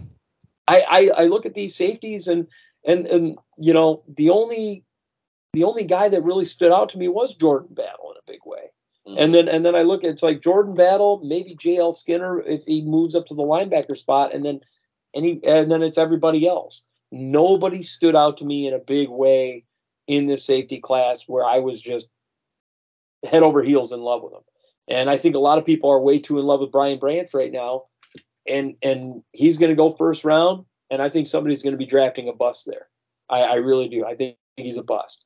I, 0.67 0.81
I 0.89 1.23
I 1.23 1.25
look 1.25 1.45
at 1.45 1.53
these 1.53 1.75
safeties, 1.75 2.27
and 2.27 2.47
and 2.85 3.07
and 3.07 3.37
you 3.57 3.73
know, 3.73 4.03
the 4.07 4.29
only 4.29 4.83
the 5.53 5.63
only 5.63 5.83
guy 5.83 6.09
that 6.09 6.23
really 6.23 6.45
stood 6.45 6.71
out 6.71 6.89
to 6.89 6.97
me 6.97 7.07
was 7.07 7.35
Jordan 7.35 7.73
Battle 7.73 8.11
in 8.11 8.17
a 8.17 8.31
big 8.31 8.39
way. 8.45 8.71
Mhm. 9.07 9.23
And 9.23 9.35
then 9.35 9.47
and 9.47 9.65
then 9.65 9.75
I 9.75 9.81
look 9.81 10.03
at 10.03 10.09
it's 10.11 10.23
like 10.23 10.41
Jordan 10.41 10.75
Battle, 10.75 11.21
maybe 11.23 11.55
JL 11.55 11.93
Skinner 11.93 12.41
if 12.41 12.63
he 12.65 12.81
moves 12.81 13.15
up 13.15 13.25
to 13.27 13.33
the 13.35 13.43
linebacker 13.43 13.97
spot, 13.97 14.33
and 14.33 14.45
then 14.45 14.61
and 15.13 15.25
he 15.25 15.39
and 15.43 15.71
then 15.71 15.81
it's 15.83 15.97
everybody 15.97 16.47
else. 16.47 16.85
Nobody 17.11 17.83
stood 17.83 18.15
out 18.15 18.37
to 18.37 18.45
me 18.45 18.67
in 18.67 18.73
a 18.73 18.79
big 18.79 19.09
way 19.09 19.65
in 20.07 20.27
this 20.27 20.45
safety 20.45 20.79
class 20.79 21.23
where 21.27 21.45
I 21.45 21.59
was 21.59 21.81
just 21.81 22.09
head 23.23 23.43
over 23.43 23.61
heels 23.61 23.91
in 23.91 24.01
love 24.01 24.23
with 24.23 24.33
him. 24.33 24.41
And 24.87 25.09
I 25.09 25.17
think 25.17 25.35
a 25.35 25.39
lot 25.39 25.57
of 25.57 25.65
people 25.65 25.89
are 25.89 25.99
way 25.99 26.19
too 26.19 26.39
in 26.39 26.45
love 26.45 26.59
with 26.59 26.71
Brian 26.71 26.99
Branch 26.99 27.31
right 27.33 27.51
now. 27.51 27.83
And 28.47 28.75
and 28.81 29.23
he's 29.33 29.57
gonna 29.57 29.75
go 29.75 29.91
first 29.91 30.23
round, 30.25 30.65
and 30.89 31.01
I 31.01 31.09
think 31.09 31.27
somebody's 31.27 31.61
gonna 31.63 31.77
be 31.77 31.85
drafting 31.85 32.27
a 32.27 32.33
bust 32.33 32.65
there. 32.65 32.87
I, 33.29 33.41
I 33.41 33.55
really 33.55 33.87
do. 33.87 34.05
I 34.05 34.15
think 34.15 34.37
he's 34.57 34.77
a 34.77 34.83
bust. 34.83 35.23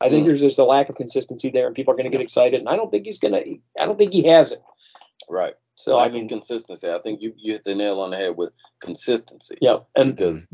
I 0.00 0.08
think 0.10 0.24
Mm. 0.24 0.26
there's 0.26 0.40
just 0.42 0.58
a 0.58 0.64
lack 0.64 0.88
of 0.88 0.96
consistency 0.96 1.48
there, 1.50 1.66
and 1.66 1.74
people 1.74 1.92
are 1.94 1.96
going 1.96 2.04
to 2.10 2.10
get 2.10 2.20
excited. 2.20 2.60
And 2.60 2.68
I 2.68 2.76
don't 2.76 2.90
think 2.90 3.06
he's 3.06 3.18
going 3.18 3.32
to. 3.32 3.58
I 3.80 3.86
don't 3.86 3.96
think 3.96 4.12
he 4.12 4.24
has 4.24 4.52
it. 4.52 4.60
right. 5.28 5.54
So 5.74 5.96
Lack 5.96 6.10
I 6.10 6.14
mean, 6.14 6.28
consistency. 6.28 6.90
I 6.90 6.98
think 6.98 7.22
you, 7.22 7.32
you 7.36 7.52
hit 7.54 7.64
the 7.64 7.74
nail 7.74 8.00
on 8.00 8.10
the 8.10 8.16
head 8.16 8.36
with 8.36 8.50
consistency. 8.80 9.56
yeah. 9.60 9.78
And 9.94 10.14
Because 10.16 10.46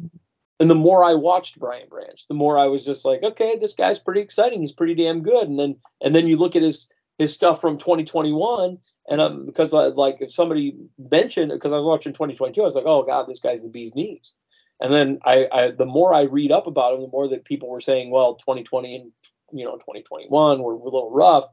and 0.61 0.71
the 0.71 0.75
more 0.77 1.05
I 1.05 1.15
watched 1.15 1.59
Brian 1.59 1.89
Branch, 1.89 2.25
the 2.29 2.35
more 2.35 2.59
I 2.59 2.67
was 2.67 2.85
just 2.85 3.05
like, 3.05 3.23
okay, 3.23 3.57
this 3.61 3.73
guy's 3.73 3.99
pretty 3.99 4.21
exciting. 4.21 4.61
He's 4.61 4.73
pretty 4.73 4.95
damn 4.95 5.23
good. 5.23 5.49
And 5.49 5.59
then 5.59 5.77
and 6.01 6.15
then 6.15 6.27
you 6.27 6.37
look 6.37 6.55
at 6.57 6.63
his 6.63 6.89
his 7.19 7.33
stuff 7.35 7.61
from 7.61 7.79
2021, 7.79 8.79
and 9.09 9.21
um, 9.21 9.45
because 9.47 9.75
I, 9.75 9.87
like 9.87 10.19
if 10.21 10.31
somebody 10.33 10.77
mentioned 11.11 11.51
because 11.53 11.73
I 11.73 11.77
was 11.77 11.87
watching 11.87 12.13
2022, 12.13 12.61
I 12.61 12.65
was 12.65 12.75
like, 12.75 12.85
oh 12.87 13.03
god, 13.03 13.27
this 13.29 13.41
guy's 13.41 13.63
the 13.63 13.69
bee's 13.69 13.95
knees. 13.95 14.35
And 14.81 14.93
then 14.93 15.19
I, 15.25 15.47
I 15.53 15.71
the 15.71 15.87
more 15.87 16.15
I 16.15 16.23
read 16.23 16.51
up 16.53 16.67
about 16.67 16.95
him, 16.95 17.03
the 17.03 17.09
more 17.09 17.29
that 17.29 17.45
people 17.45 17.69
were 17.69 17.81
saying, 17.81 18.11
well, 18.11 18.35
2020 18.37 18.95
and 18.97 19.13
you 19.53 19.65
know 19.65 19.73
2021 19.75 20.63
were 20.63 20.73
a 20.73 20.77
little 20.83 21.11
rough. 21.11 21.45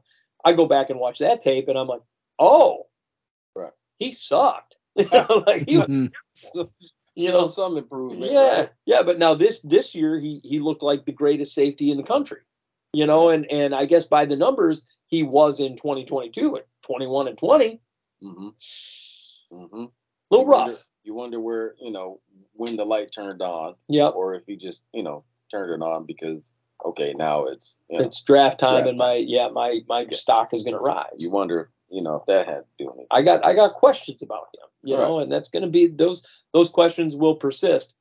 I 0.44 0.52
go 0.52 0.66
back 0.66 0.90
and 0.90 0.98
watch 0.98 1.18
that 1.18 1.40
tape, 1.40 1.68
and 1.68 1.78
I'm 1.78 1.86
like, 1.86 2.02
oh, 2.38 2.86
Right. 3.54 3.72
he 3.98 4.10
sucked. 4.12 4.76
like 4.96 5.68
he, 5.68 5.76
was- 5.78 5.86
Mhm. 6.54 6.68
you 7.14 7.28
know, 7.30 7.48
some 7.48 7.76
improvement. 7.76 8.30
yeah, 8.32 8.60
right? 8.60 8.70
yeah, 8.86 9.02
but 9.02 9.18
now 9.18 9.34
this 9.34 9.60
this 9.62 9.94
year 9.94 10.18
he 10.18 10.40
he 10.42 10.58
looked 10.60 10.82
like 10.82 11.04
the 11.04 11.12
greatest 11.12 11.54
safety 11.54 11.90
in 11.90 11.96
the 11.96 12.02
country, 12.02 12.40
you 12.92 13.06
know, 13.06 13.28
and 13.28 13.50
and 13.50 13.74
I 13.74 13.84
guess 13.84 14.06
by 14.06 14.24
the 14.24 14.36
numbers 14.36 14.84
he 15.06 15.22
was 15.22 15.60
in 15.60 15.76
2022 15.76 16.56
at 16.58 16.66
21 16.90 17.28
and 17.28 17.38
20, 17.38 17.80
Mm-hmm. 18.22 18.48
Mm-hmm. 19.52 19.76
a 19.76 19.78
little 19.78 19.90
you 20.30 20.44
Wonder, 20.44 20.72
rough. 20.72 20.84
you 21.04 21.14
wonder 21.14 21.40
where 21.40 21.74
you 21.80 21.90
know 21.92 22.20
when 22.52 22.76
the 22.76 22.84
light 22.84 23.10
turned 23.14 23.40
on, 23.42 23.76
Yep, 23.88 24.12
or 24.16 24.34
if 24.34 24.42
he 24.46 24.56
just 24.56 24.82
you 24.92 25.02
know 25.04 25.24
turned 25.50 25.72
it 25.72 25.84
on 25.84 26.04
because 26.04 26.52
okay 26.84 27.14
now 27.16 27.44
it's 27.46 27.78
you 27.88 27.98
know 27.98 28.04
it's 28.04 28.20
draft 28.22 28.58
time, 28.60 28.70
Draft 28.82 28.88
and 28.88 28.98
my 28.98 29.14
yeah 29.14 29.48
my 29.48 29.78
my 29.88 30.00
Yeah. 30.02 30.16
stock 30.16 30.52
is 30.52 30.62
going 30.64 30.74
to 30.74 30.80
rise. 30.82 31.14
you 31.16 31.30
wonder 31.30 31.70
you 31.88 32.02
know 32.02 32.16
if 32.16 32.26
that 32.26 32.46
had 32.46 32.58
to 32.64 32.64
do 32.78 32.88
anything. 32.90 33.06
I 33.10 33.22
got 33.22 33.44
I 33.44 33.54
got 33.54 33.74
questions 33.74 34.20
about 34.20 34.48
him, 34.54 34.68
you 34.82 34.96
Right. 34.96 35.06
know, 35.06 35.20
and 35.20 35.30
that's 35.32 35.48
going 35.48 35.62
to 35.62 35.68
be 35.70 35.86
those 35.86 36.26
those 36.52 36.68
questions 36.68 37.16
will 37.16 37.36
persist 37.36 37.94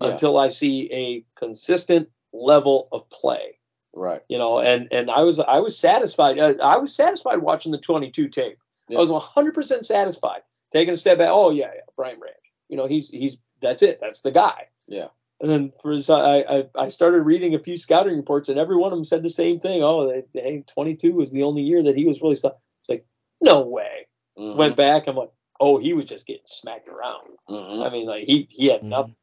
Yeah. 0.00 0.10
until 0.10 0.36
I 0.38 0.48
see 0.48 0.88
a 0.92 1.24
consistent 1.36 2.08
level 2.32 2.88
of 2.92 3.08
play. 3.10 3.53
Right. 3.96 4.22
you 4.28 4.38
know 4.38 4.58
and 4.58 4.88
and 4.92 5.10
i 5.10 5.20
was 5.20 5.38
i 5.38 5.58
was 5.58 5.78
satisfied 5.78 6.38
uh, 6.38 6.54
i 6.62 6.76
was 6.76 6.94
satisfied 6.94 7.38
watching 7.38 7.72
the 7.72 7.78
22 7.78 8.28
tape 8.28 8.58
Yeah. 8.88 8.98
i 8.98 9.00
was 9.00 9.10
100% 9.10 9.86
satisfied 9.86 10.42
taking 10.72 10.94
a 10.94 10.96
step 10.96 11.18
back 11.18 11.28
oh 11.30 11.50
yeah 11.50 11.70
yeah 11.74 11.80
brian 11.96 12.18
branch 12.18 12.36
you 12.68 12.76
know 12.76 12.86
he's 12.86 13.08
he's 13.10 13.38
that's 13.60 13.82
it 13.82 13.98
that's 14.00 14.22
the 14.22 14.30
guy 14.32 14.68
Yeah. 14.88 15.08
and 15.40 15.48
then 15.50 15.72
for 15.80 15.92
his, 15.92 16.10
I, 16.10 16.38
I 16.40 16.64
i 16.76 16.88
started 16.88 17.22
reading 17.22 17.54
a 17.54 17.58
few 17.58 17.76
scouting 17.76 18.16
reports 18.16 18.48
and 18.48 18.58
every 18.58 18.76
one 18.76 18.92
of 18.92 18.96
them 18.98 19.04
said 19.04 19.22
the 19.22 19.30
same 19.30 19.60
thing 19.60 19.82
oh 19.82 20.08
they, 20.08 20.40
hey 20.40 20.64
22 20.66 21.12
was 21.12 21.30
the 21.30 21.44
only 21.44 21.62
year 21.62 21.82
that 21.84 21.96
he 21.96 22.04
was 22.04 22.20
really 22.20 22.36
stuck 22.36 22.58
it's 22.80 22.88
like 22.90 23.06
no 23.40 23.60
way 23.60 24.06
Mhm. 24.38 24.56
went 24.56 24.76
back 24.76 25.06
i'm 25.06 25.14
like 25.16 25.30
oh 25.60 25.78
he 25.78 25.92
was 25.92 26.06
just 26.06 26.26
getting 26.26 26.42
smacked 26.46 26.88
around 26.88 27.28
Mhm. 27.48 27.86
I 27.86 27.90
mean, 27.90 28.06
like 28.06 28.24
he 28.24 28.48
he 28.50 28.66
had 28.66 28.80
Mhm. 28.80 28.88
nothing. 28.88 29.16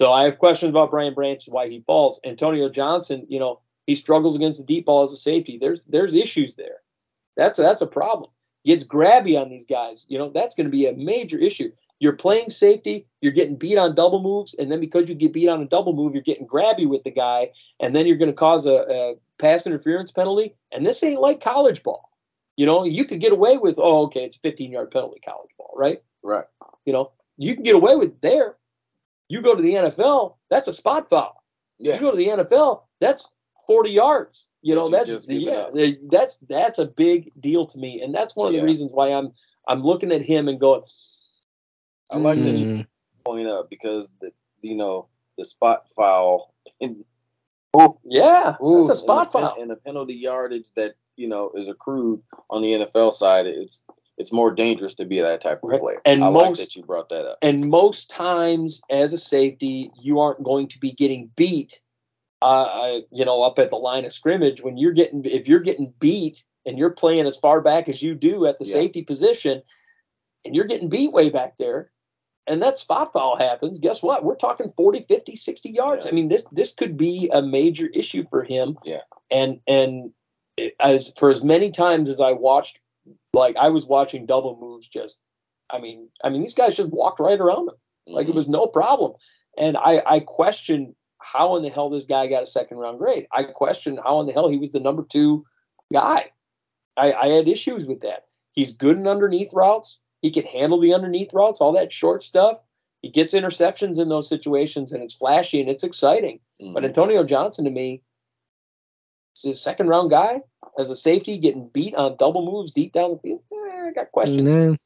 So 0.00 0.10
I 0.10 0.24
have 0.24 0.38
questions 0.38 0.70
about 0.70 0.90
Brian 0.90 1.12
Branch, 1.14 1.44
why 1.48 1.68
he 1.68 1.80
falls. 1.86 2.18
Antonio 2.24 2.68
Johnson, 2.70 3.26
you 3.28 3.38
know, 3.38 3.60
he 3.86 3.94
struggles 3.94 4.36
against 4.36 4.60
the 4.60 4.66
deep 4.66 4.86
ball 4.86 5.02
as 5.02 5.12
a 5.12 5.16
safety. 5.16 5.58
There's 5.60 5.84
there's 5.84 6.14
issues 6.14 6.54
there. 6.54 6.78
That's 7.36 7.58
a, 7.58 7.62
that's 7.62 7.80
a 7.80 7.86
problem. 7.86 8.30
Gets 8.64 8.84
grabby 8.84 9.40
on 9.40 9.48
these 9.48 9.64
guys. 9.64 10.06
You 10.08 10.18
know, 10.18 10.30
that's 10.30 10.54
going 10.54 10.66
to 10.66 10.70
be 10.70 10.86
a 10.86 10.92
major 10.92 11.38
issue. 11.38 11.72
You're 11.98 12.14
playing 12.14 12.50
safety, 12.50 13.06
you're 13.20 13.32
getting 13.32 13.56
beat 13.56 13.78
on 13.78 13.94
double 13.94 14.20
moves, 14.20 14.54
and 14.54 14.70
then 14.70 14.80
because 14.80 15.08
you 15.08 15.14
get 15.14 15.32
beat 15.32 15.48
on 15.48 15.62
a 15.62 15.66
double 15.66 15.92
move, 15.92 16.14
you're 16.14 16.22
getting 16.22 16.48
grabby 16.48 16.88
with 16.88 17.04
the 17.04 17.12
guy, 17.12 17.50
and 17.80 17.94
then 17.94 18.06
you're 18.06 18.16
going 18.16 18.30
to 18.30 18.36
cause 18.36 18.66
a, 18.66 18.84
a 18.90 19.14
pass 19.40 19.66
interference 19.66 20.10
penalty. 20.10 20.54
And 20.72 20.84
this 20.84 21.02
ain't 21.04 21.20
like 21.20 21.40
college 21.40 21.82
ball. 21.84 22.10
You 22.56 22.66
know, 22.66 22.84
you 22.84 23.04
could 23.04 23.20
get 23.20 23.32
away 23.32 23.56
with, 23.56 23.76
oh, 23.78 24.02
okay, 24.06 24.24
it's 24.24 24.36
a 24.36 24.40
15 24.40 24.72
yard 24.72 24.90
penalty 24.90 25.20
college 25.24 25.50
ball, 25.56 25.72
right? 25.76 26.02
Right. 26.22 26.44
You 26.84 26.92
know, 26.92 27.12
you 27.38 27.54
can 27.54 27.62
get 27.62 27.74
away 27.74 27.96
with 27.96 28.20
there. 28.20 28.56
You 29.28 29.40
go 29.40 29.54
to 29.54 29.62
the 29.62 29.74
NFL, 29.74 30.36
that's 30.50 30.68
a 30.68 30.72
spot 30.72 31.08
foul. 31.08 31.42
Yeah. 31.78 31.94
You 31.94 32.00
go 32.00 32.10
to 32.10 32.16
the 32.16 32.26
NFL, 32.26 32.82
that's 33.00 33.28
40 33.66 33.90
yards. 33.90 34.48
You 34.62 34.74
That 34.74 34.80
know, 34.80 34.86
you 34.86 34.90
that's 34.92 35.10
just 35.10 35.30
yeah, 35.30 35.90
that's 36.10 36.38
that's 36.48 36.78
a 36.78 36.86
big 36.86 37.32
deal 37.40 37.64
to 37.66 37.78
me, 37.78 38.00
and 38.02 38.14
that's 38.14 38.36
one 38.36 38.48
of 38.48 38.54
Yeah. 38.54 38.60
the 38.60 38.66
reasons 38.66 38.92
why 38.92 39.08
I'm 39.08 39.32
I'm 39.68 39.82
looking 39.82 40.12
at 40.12 40.22
him 40.22 40.48
and 40.48 40.58
going, 40.60 40.82
I 42.10 42.18
like 42.18 42.38
that 42.38 42.54
mm. 42.54 42.78
you 42.78 42.84
point 43.24 43.48
up 43.48 43.70
because 43.70 44.08
the 44.20 44.32
you 44.60 44.74
know 44.76 45.08
the 45.38 45.44
spot 45.44 45.86
foul 45.96 46.54
in, 46.80 47.04
yeah, 48.04 48.56
Ooh, 48.62 48.78
that's 48.84 48.90
a 48.98 49.02
spot 49.02 49.26
and 49.34 49.44
the, 49.44 49.48
foul. 49.48 49.62
and 49.62 49.70
the 49.70 49.76
penalty 49.76 50.14
yardage 50.14 50.66
that 50.76 50.94
you 51.16 51.28
know 51.28 51.50
is 51.54 51.68
accrued 51.68 52.22
on 52.50 52.62
the 52.62 52.72
NFL 52.72 53.12
side. 53.14 53.46
It's 53.46 53.84
it's 54.18 54.32
more 54.32 54.50
dangerous 54.52 54.94
to 54.96 55.04
be 55.04 55.20
that 55.20 55.40
type 55.40 55.62
of 55.62 55.70
Right. 55.70 55.80
player. 55.80 56.02
And 56.04 56.22
I 56.22 56.28
like 56.28 56.50
most- 56.50 56.58
that 56.60 56.76
you 56.76 56.82
brought 56.82 57.08
that 57.08 57.26
up. 57.26 57.38
And 57.42 57.68
most 57.68 58.10
times, 58.10 58.82
as 58.90 59.12
a 59.12 59.18
safety, 59.18 59.90
you 59.98 60.20
aren't 60.20 60.42
going 60.44 60.68
to 60.68 60.78
be 60.78 60.92
getting 60.92 61.30
beat. 61.34 61.80
Uh, 62.42 63.00
you 63.10 63.24
know, 63.24 63.42
up 63.42 63.58
at 63.58 63.70
the 63.70 63.76
line 63.76 64.04
of 64.04 64.12
scrimmage 64.12 64.62
when 64.62 64.76
you're 64.76 64.92
getting 64.92 65.24
if 65.24 65.48
you're 65.48 65.60
getting 65.60 65.92
beat 66.00 66.44
and 66.66 66.78
you're 66.78 66.90
playing 66.90 67.26
as 67.26 67.36
far 67.36 67.60
back 67.60 67.88
as 67.88 68.02
you 68.02 68.14
do 68.14 68.46
at 68.46 68.58
the 68.58 68.64
Yeah. 68.64 68.72
safety 68.72 69.02
position, 69.02 69.62
and 70.44 70.54
you're 70.54 70.64
getting 70.66 70.88
beat 70.88 71.12
way 71.12 71.28
back 71.30 71.54
there, 71.58 71.90
and 72.46 72.62
that 72.62 72.78
spot 72.78 73.12
foul 73.12 73.36
happens, 73.36 73.78
guess 73.78 74.02
what? 74.02 74.24
We're 74.24 74.36
talking 74.36 74.68
40, 74.70 75.04
50, 75.08 75.36
60 75.36 75.70
yards. 75.70 76.06
Yeah. 76.06 76.12
I 76.12 76.14
mean, 76.14 76.28
this 76.28 76.44
this 76.52 76.72
could 76.72 76.96
be 76.96 77.30
a 77.32 77.42
major 77.42 77.86
issue 77.94 78.24
for 78.24 78.42
him. 78.44 78.78
Yeah. 78.84 79.02
And 79.30 79.60
and 79.66 80.12
as 80.80 81.12
for 81.18 81.30
as 81.30 81.42
many 81.42 81.70
times 81.70 82.08
as 82.08 82.20
I 82.20 82.32
watched, 82.32 82.78
like 83.32 83.56
I 83.56 83.68
was 83.70 83.86
watching 83.86 84.26
double 84.26 84.56
moves 84.60 84.88
just 84.88 85.18
I 85.70 85.78
mean, 85.78 86.08
I 86.22 86.28
mean 86.28 86.42
these 86.42 86.54
guys 86.54 86.76
just 86.76 86.90
walked 86.90 87.18
right 87.20 87.40
around 87.40 87.68
him. 87.68 87.76
Like 88.06 88.28
it 88.28 88.32
Mhm. 88.32 88.36
was 88.36 88.48
no 88.48 88.66
problem. 88.66 89.14
And 89.56 89.76
I 89.76 90.02
I 90.06 90.20
question 90.20 90.94
how 91.22 91.56
in 91.56 91.62
the 91.62 91.70
hell 91.70 91.90
this 91.90 92.04
guy 92.04 92.26
got 92.26 92.42
a 92.42 92.46
second 92.46 92.78
round 92.78 92.98
grade. 92.98 93.26
I 93.32 93.44
question 93.44 93.98
how 94.02 94.20
in 94.20 94.26
the 94.26 94.32
hell 94.32 94.48
he 94.48 94.58
was 94.58 94.70
the 94.70 94.80
number 94.80 95.04
two 95.08 95.44
guy. 95.92 96.30
I, 96.96 97.12
I 97.12 97.28
had 97.28 97.48
issues 97.48 97.86
with 97.86 98.00
that. 98.00 98.26
He's 98.52 98.74
good 98.74 98.98
in 98.98 99.06
underneath 99.06 99.52
routes. 99.54 99.98
He 100.20 100.30
can 100.30 100.44
handle 100.44 100.80
the 100.80 100.94
underneath 100.94 101.32
routes, 101.32 101.60
all 101.60 101.72
that 101.72 101.92
short 101.92 102.22
stuff. 102.22 102.60
He 103.00 103.08
gets 103.08 103.34
interceptions 103.34 103.98
in 103.98 104.08
those 104.08 104.28
situations, 104.28 104.92
and 104.92 105.02
it's 105.02 105.14
flashy 105.14 105.60
and 105.60 105.68
it's 105.68 105.82
exciting. 105.82 106.38
But 106.60 106.82
Mhm. 106.82 106.86
Antonio 106.86 107.24
Johnson, 107.24 107.64
to 107.64 107.70
me, 107.70 108.02
is 109.36 109.44
a 109.44 109.54
second 109.54 109.88
round 109.88 110.10
guy 110.10 110.42
as 110.78 110.90
a 110.90 110.96
safety, 110.96 111.38
getting 111.38 111.68
beat 111.68 111.94
on 111.96 112.16
double 112.16 112.44
moves 112.44 112.70
deep 112.70 112.92
down 112.92 113.10
the 113.10 113.18
field. 113.18 113.42
Eh, 113.52 113.88
I 113.88 113.90
got 113.92 114.12
questions. 114.12 114.42
Nah, 114.42 114.76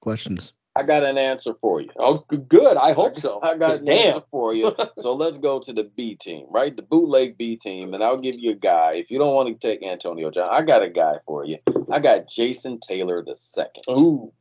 questions. 0.00 0.52
I 0.76 0.82
got 0.82 1.02
an 1.04 1.16
answer 1.16 1.54
for 1.60 1.80
you. 1.80 1.88
Oh, 1.98 2.18
good. 2.48 2.76
I 2.76 2.92
hope 2.92 3.16
so. 3.16 3.40
I 3.42 3.56
got 3.56 3.78
an 3.80 3.84
damn. 3.86 4.08
answer 4.16 4.26
for 4.30 4.54
you. 4.54 4.74
so 4.98 5.14
let's 5.14 5.38
go 5.38 5.58
to 5.60 5.72
the 5.72 5.84
B 5.84 6.14
team, 6.16 6.46
right? 6.50 6.76
The 6.76 6.82
bootleg 6.82 7.38
B 7.38 7.56
team, 7.56 7.94
and 7.94 8.04
I'll 8.04 8.20
give 8.20 8.34
you 8.38 8.50
a 8.52 8.54
guy. 8.56 8.92
If 8.94 9.10
you 9.10 9.18
don't 9.18 9.34
want 9.34 9.48
to 9.48 9.54
take 9.54 9.82
Antonio 9.86 10.30
John, 10.30 10.48
I 10.50 10.62
got 10.62 10.82
a 10.82 10.90
guy 10.90 11.14
for 11.26 11.44
you. 11.44 11.58
I 11.90 11.98
got 12.00 12.28
Jason 12.28 12.78
Taylor 12.80 13.24
the 13.26 13.34
second, 13.34 13.84
Ooh. 13.98 14.32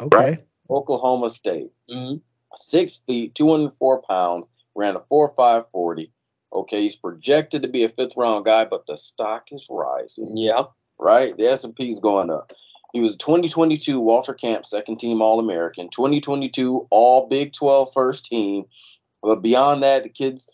Okay. 0.00 0.38
Oklahoma 0.68 1.30
State, 1.30 1.70
Mhm. 1.90 2.20
six 2.56 2.96
feet, 3.06 3.34
two 3.34 3.50
hundred 3.50 3.72
four 3.74 4.02
pounds, 4.02 4.46
ran 4.74 4.96
a 4.96 5.00
four 5.08 5.32
five 5.36 5.64
forty. 5.70 6.10
Okay, 6.52 6.82
he's 6.82 6.96
projected 6.96 7.62
to 7.62 7.68
be 7.68 7.84
a 7.84 7.88
fifth 7.88 8.16
round 8.16 8.44
guy, 8.44 8.64
but 8.64 8.86
the 8.86 8.96
stock 8.96 9.52
is 9.52 9.66
rising. 9.70 10.36
Yeah. 10.36 10.64
right? 10.98 11.36
The 11.36 11.46
S 11.48 11.64
and 11.64 11.74
P 11.74 11.90
is 11.90 11.98
going 12.00 12.30
up. 12.30 12.52
He 12.94 13.00
was 13.00 13.14
a 13.14 13.18
2022 13.18 13.98
Walter 13.98 14.32
Camp 14.32 14.64
second 14.64 14.98
team 15.00 15.20
All 15.20 15.40
American, 15.40 15.88
2022 15.90 16.86
All 16.90 17.26
Big 17.26 17.52
12 17.52 17.92
first 17.92 18.24
team. 18.24 18.64
But 19.20 19.42
beyond 19.42 19.82
that, 19.82 20.04
the 20.04 20.08
kids, 20.08 20.48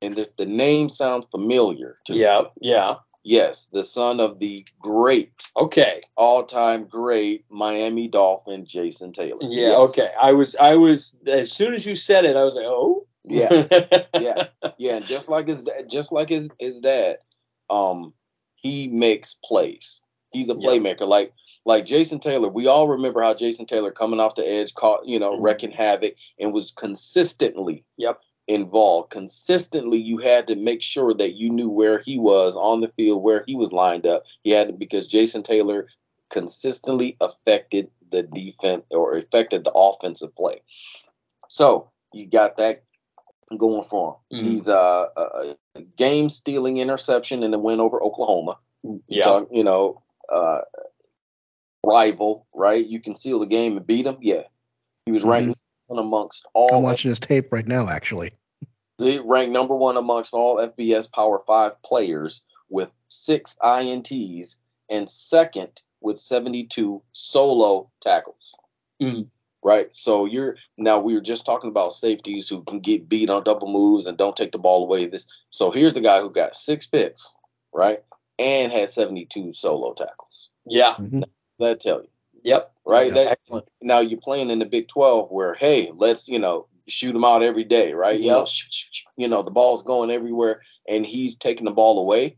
and 0.00 0.16
if 0.16 0.34
the 0.36 0.46
name 0.46 0.88
sounds 0.88 1.26
familiar 1.26 1.98
to 2.06 2.14
you, 2.14 2.20
Yeah. 2.20 2.42
Yeah. 2.60 2.94
yes, 3.24 3.66
the 3.72 3.82
son 3.82 4.20
of 4.20 4.38
the 4.38 4.64
great, 4.80 5.32
Okay. 5.56 6.00
all 6.16 6.44
time 6.44 6.84
great 6.84 7.44
Miami 7.50 8.06
Dolphin 8.06 8.64
Jason 8.64 9.10
Taylor. 9.12 9.38
Yeah. 9.40 9.70
Yes. 9.70 9.76
Okay. 9.90 10.08
I 10.22 10.30
was. 10.32 10.54
I 10.60 10.76
was. 10.76 11.18
As 11.26 11.50
soon 11.50 11.74
as 11.74 11.84
you 11.84 11.96
said 11.96 12.24
it, 12.24 12.36
I 12.36 12.44
was 12.44 12.54
like, 12.54 12.66
oh. 12.66 13.04
Yeah. 13.28 13.66
yeah, 14.20 14.46
yeah, 14.78 14.96
and 14.98 15.04
just 15.04 15.28
like 15.28 15.48
his 15.48 15.68
just 15.90 16.12
like 16.12 16.28
his 16.28 16.48
his 16.60 16.78
dad, 16.78 17.18
um, 17.70 18.12
he 18.54 18.86
makes 18.86 19.34
plays. 19.44 20.00
He's 20.30 20.48
a 20.48 20.54
Yeah. 20.56 20.68
playmaker. 20.68 21.08
Like 21.08 21.32
like 21.66 21.84
Jason 21.84 22.20
Taylor, 22.20 22.48
we 22.48 22.66
all 22.68 22.86
remember 22.88 23.20
how 23.20 23.34
Jason 23.34 23.66
Taylor 23.66 23.90
coming 23.90 24.20
off 24.20 24.36
the 24.36 24.48
edge, 24.48 24.72
caught 24.74 25.04
you 25.06 25.18
know 25.18 25.32
Mhm. 25.32 25.42
wrecking 25.42 25.72
havoc, 25.72 26.14
and 26.38 26.54
was 26.54 26.70
consistently 26.70 27.84
Yep. 27.98 28.20
involved. 28.46 29.10
Consistently, 29.10 29.98
you 29.98 30.18
had 30.18 30.46
to 30.46 30.54
make 30.54 30.80
sure 30.80 31.12
that 31.14 31.34
you 31.34 31.50
knew 31.50 31.68
where 31.68 31.98
he 31.98 32.18
was 32.18 32.56
on 32.56 32.80
the 32.80 32.88
field, 32.96 33.22
where 33.22 33.42
he 33.48 33.56
was 33.56 33.72
lined 33.72 34.06
up. 34.06 34.22
He 34.44 34.50
had 34.52 34.68
to 34.68 34.72
because 34.72 35.08
Jason 35.08 35.42
Taylor 35.42 35.88
consistently 36.30 37.16
affected 37.20 37.90
the 38.10 38.22
defense 38.22 38.84
or 38.90 39.16
affected 39.16 39.64
the 39.64 39.72
offensive 39.72 40.34
play. 40.36 40.62
So 41.48 41.90
you 42.12 42.26
got 42.26 42.56
that 42.58 42.84
going 43.56 43.84
for 43.88 44.18
him. 44.30 44.44
Mhm. 44.44 44.48
He's 44.50 44.68
uh, 44.68 45.06
a, 45.16 45.56
game 45.96 46.28
stealing 46.30 46.78
interception 46.78 47.42
in 47.42 47.50
the 47.50 47.58
win 47.58 47.80
over 47.80 48.00
Oklahoma. 48.02 48.58
Yeah. 49.08 49.24
Talk- 49.24 49.48
you 49.50 49.62
know, 49.64 50.00
uh, 50.32 50.60
rival, 51.86 52.46
right? 52.52 52.84
You 52.84 53.00
can 53.00 53.16
seal 53.16 53.38
the 53.38 53.46
game 53.46 53.76
and 53.76 53.86
beat 53.86 54.06
him. 54.06 54.18
Yeah, 54.20 54.42
he 55.06 55.12
was 55.12 55.22
ranked 55.22 55.58
one 55.86 55.98
amongst 55.98 56.46
all. 56.52 56.74
I'm 56.74 56.82
watching 56.82 57.08
his 57.10 57.20
tape 57.20 57.52
right 57.52 57.66
now, 57.66 57.88
actually. 57.88 58.32
He 58.98 59.18
ranked 59.18 59.52
number 59.52 59.76
one 59.76 59.98
amongst 59.98 60.32
all 60.32 60.56
FBS 60.56 61.12
Power 61.12 61.42
Five 61.46 61.80
players 61.82 62.46
with 62.70 62.90
six 63.08 63.58
INTs 63.62 64.60
and 64.88 65.10
second 65.10 65.82
with 66.00 66.18
72 66.18 67.02
solo 67.12 67.90
tackles. 68.00 68.54
Mhm. 69.02 69.28
Right. 69.62 69.94
So 69.94 70.24
you're 70.24 70.56
now 70.78 70.98
we 70.98 71.12
were 71.12 71.20
just 71.20 71.44
talking 71.44 71.68
about 71.68 71.92
safeties 71.92 72.48
who 72.48 72.62
can 72.64 72.80
get 72.80 73.06
beat 73.06 73.28
on 73.28 73.44
double 73.44 73.70
moves 73.70 74.06
and 74.06 74.16
don't 74.16 74.34
take 74.34 74.52
the 74.52 74.58
ball 74.58 74.84
away. 74.84 75.04
This 75.04 75.26
so 75.50 75.70
here's 75.70 75.92
the 75.92 76.00
guy 76.00 76.20
who 76.22 76.30
got 76.30 76.56
six 76.56 76.86
picks, 76.86 77.34
right? 77.74 78.02
And 78.38 78.72
had 78.72 78.88
72 78.90 79.52
solo 79.52 79.92
tackles. 79.92 80.48
Yeah. 80.64 80.94
Mhm. 80.94 81.24
That 81.58 81.80
tell 81.80 82.02
you. 82.02 82.08
Yep. 82.42 82.72
Right. 82.84 83.08
Yeah. 83.08 83.14
That 83.14 83.26
Excellent. 83.32 83.68
now 83.82 84.00
you're 84.00 84.20
playing 84.20 84.50
in 84.50 84.58
the 84.58 84.66
Big 84.66 84.88
12 84.88 85.30
where, 85.30 85.54
hey, 85.54 85.90
let's, 85.94 86.28
you 86.28 86.38
know, 86.38 86.68
shoot 86.86 87.12
them 87.12 87.24
out 87.24 87.42
every 87.42 87.64
day, 87.64 87.92
right? 87.94 88.20
You 88.20 88.30
know, 88.30 88.38
Yep. 88.40 88.48
sh- 88.48 88.66
sh- 88.70 88.88
sh- 88.92 89.02
you 89.16 89.26
know, 89.26 89.42
the 89.42 89.50
ball's 89.50 89.82
going 89.82 90.10
everywhere 90.10 90.60
and 90.88 91.04
he's 91.04 91.36
taking 91.36 91.64
the 91.64 91.72
ball 91.72 91.98
away. 91.98 92.36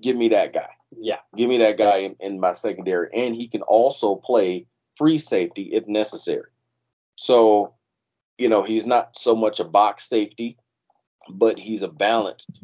Give 0.00 0.16
me 0.16 0.28
that 0.30 0.52
guy. 0.52 0.68
Yeah. 0.98 1.18
Give 1.36 1.48
me 1.48 1.58
that 1.58 1.78
guy 1.78 1.98
in, 1.98 2.16
in 2.20 2.40
my 2.40 2.52
secondary. 2.54 3.10
And 3.14 3.36
he 3.36 3.46
can 3.46 3.62
also 3.62 4.16
play 4.16 4.66
free 4.96 5.18
safety 5.18 5.70
if 5.72 5.86
necessary. 5.86 6.50
So, 7.16 7.74
you 8.38 8.48
know, 8.48 8.62
he's 8.62 8.86
not 8.86 9.16
so 9.16 9.36
much 9.36 9.60
a 9.60 9.64
box 9.64 10.08
safety, 10.08 10.56
but 11.28 11.58
he's 11.58 11.82
a 11.82 11.88
balanced. 11.88 12.60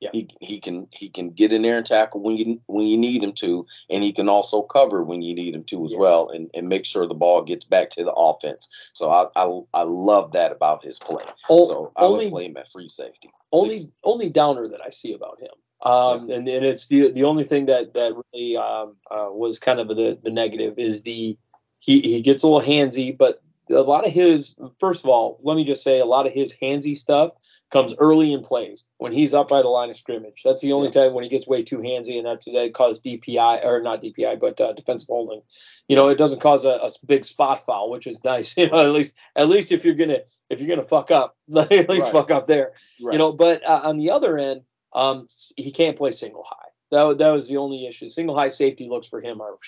Yeah. 0.00 0.10
He, 0.12 0.28
he 0.40 0.60
can 0.60 0.88
he 0.92 1.08
can 1.08 1.30
get 1.30 1.52
in 1.52 1.62
there 1.62 1.78
and 1.78 1.86
tackle 1.86 2.20
when 2.22 2.36
you 2.36 2.60
when 2.66 2.86
you 2.86 2.98
need 2.98 3.22
him 3.22 3.32
to, 3.34 3.66
and 3.88 4.02
he 4.04 4.12
can 4.12 4.28
also 4.28 4.60
cover 4.60 5.02
when 5.02 5.22
you 5.22 5.34
need 5.34 5.54
him 5.54 5.64
to 5.64 5.84
as 5.86 5.92
Yeah. 5.92 5.98
well, 6.00 6.28
and, 6.28 6.50
and 6.52 6.68
make 6.68 6.84
sure 6.84 7.06
the 7.06 7.14
ball 7.14 7.42
gets 7.42 7.64
back 7.64 7.88
to 7.90 8.04
the 8.04 8.12
offense. 8.12 8.68
So 8.92 9.10
I 9.10 9.26
I, 9.34 9.60
I 9.72 9.82
love 9.84 10.32
that 10.32 10.52
about 10.52 10.84
his 10.84 10.98
play. 10.98 11.24
O- 11.48 11.64
So 11.64 11.92
I 11.96 12.04
only 12.04 12.26
would 12.26 12.30
play 12.32 12.44
him 12.46 12.56
at 12.58 12.70
free 12.70 12.88
safety. 12.88 13.30
only 13.52 13.78
Six- 13.78 13.90
only 14.04 14.28
downer 14.28 14.68
that 14.68 14.80
I 14.84 14.90
see 14.90 15.14
about 15.14 15.40
him. 15.40 15.50
Um, 15.82 16.30
and, 16.30 16.46
and 16.48 16.64
it's 16.64 16.88
the 16.88 17.10
the 17.12 17.24
only 17.24 17.44
thing 17.44 17.66
that 17.66 17.94
that 17.94 18.12
really 18.34 18.56
um, 18.56 18.96
uh, 19.10 19.28
was 19.30 19.58
kind 19.58 19.80
of 19.80 19.88
the 19.88 20.18
the 20.22 20.30
negative 20.30 20.78
is 20.78 21.02
the 21.04 21.38
he 21.78 22.00
he 22.02 22.20
gets 22.20 22.42
a 22.42 22.48
little 22.48 22.66
handsy, 22.66 23.16
but 23.16 23.42
a 23.70 23.80
lot 23.80 24.06
of 24.06 24.12
his 24.12 24.54
first 24.78 25.04
of 25.04 25.08
all, 25.10 25.38
let 25.42 25.56
me 25.56 25.64
just 25.64 25.82
say 25.82 26.00
a 26.00 26.06
lot 26.06 26.26
of 26.26 26.32
his 26.32 26.54
handsy 26.54 26.96
stuff 26.96 27.30
comes 27.72 27.94
early 27.98 28.32
in 28.32 28.42
plays 28.42 28.86
when 28.98 29.12
he's 29.12 29.34
up 29.34 29.48
by 29.48 29.60
the 29.60 29.68
line 29.68 29.90
of 29.90 29.96
scrimmage. 29.96 30.42
That's 30.44 30.62
the 30.62 30.72
only 30.72 30.90
time 30.90 31.14
when 31.14 31.24
he 31.24 31.30
gets 31.30 31.46
way 31.48 31.62
too 31.62 31.78
handsy, 31.78 32.16
and 32.16 32.26
that's 32.26 32.44
that 32.44 32.72
causes 32.74 33.00
DPI 33.00 33.64
or 33.64 33.82
not 33.82 34.00
DPI, 34.02 34.38
but 34.38 34.60
uh, 34.60 34.72
defensive 34.72 35.08
holding. 35.08 35.42
You 35.88 35.96
know, 35.96 36.08
it 36.08 36.16
doesn't 36.16 36.40
cause 36.40 36.64
a, 36.64 36.70
a 36.70 36.90
big 37.06 37.24
spot 37.24 37.64
foul, 37.66 37.90
which 37.90 38.06
is 38.06 38.22
nice. 38.24 38.54
You 38.56 38.70
know, 38.70 38.78
at 38.78 38.92
least 38.92 39.16
at 39.34 39.48
least 39.48 39.72
if 39.72 39.84
you're 39.84 39.94
gonna 39.94 40.20
if 40.48 40.60
you're 40.60 40.68
gonna 40.68 40.86
fuck 40.86 41.10
up, 41.10 41.36
at 41.56 41.70
least 41.70 41.88
Right. 41.88 42.12
fuck 42.12 42.30
up 42.30 42.46
there 42.46 42.72
right. 43.02 43.12
you 43.12 43.18
know 43.18 43.32
but 43.32 43.64
uh, 43.66 43.80
on 43.84 43.98
the 43.98 44.10
other 44.10 44.38
end 44.38 44.62
um 44.92 45.26
he 45.56 45.72
can't 45.72 45.96
play 45.96 46.12
single 46.12 46.44
high 46.48 46.68
that, 46.92 47.18
that 47.18 47.30
was 47.30 47.48
the 47.48 47.56
only 47.56 47.86
issue 47.86 48.08
single 48.08 48.36
high 48.36 48.48
safety 48.48 48.88
looks 48.88 49.08
for 49.08 49.20
him 49.20 49.40
are 49.40 49.58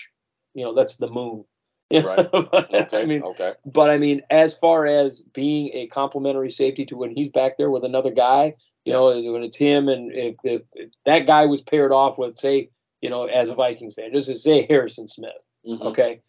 you 0.54 0.64
know 0.64 0.72
that's 0.74 0.96
the 0.96 1.10
moon 1.10 1.44
Right. 1.90 2.18
okay. 2.34 2.86
i 2.92 3.04
mean 3.06 3.22
okay. 3.22 3.52
but 3.64 3.90
i 3.90 3.96
mean 3.96 4.20
as 4.30 4.54
far 4.54 4.86
as 4.86 5.22
being 5.32 5.70
a 5.72 5.86
complementary 5.86 6.50
safety 6.50 6.84
to 6.86 6.96
when 6.96 7.14
he's 7.16 7.30
back 7.30 7.56
there 7.56 7.70
with 7.70 7.84
another 7.84 8.10
guy 8.10 8.54
you 8.84 8.92
know 8.92 9.06
when 9.06 9.42
it's 9.42 9.56
him 9.56 9.88
and 9.88 10.12
if, 10.12 10.36
if, 10.44 10.62
if 10.74 10.90
that 11.06 11.26
guy 11.26 11.46
was 11.46 11.62
paired 11.62 11.92
off 11.92 12.18
with 12.18 12.36
say 12.36 12.68
you 13.00 13.08
know 13.08 13.24
as 13.24 13.48
a 13.48 13.54
vikings 13.54 13.94
fan 13.94 14.12
just 14.12 14.28
to 14.28 14.34
say 14.34 14.66
harrison 14.68 15.08
smith 15.08 15.32
Mhm, 15.66 15.80
okay 15.82 16.20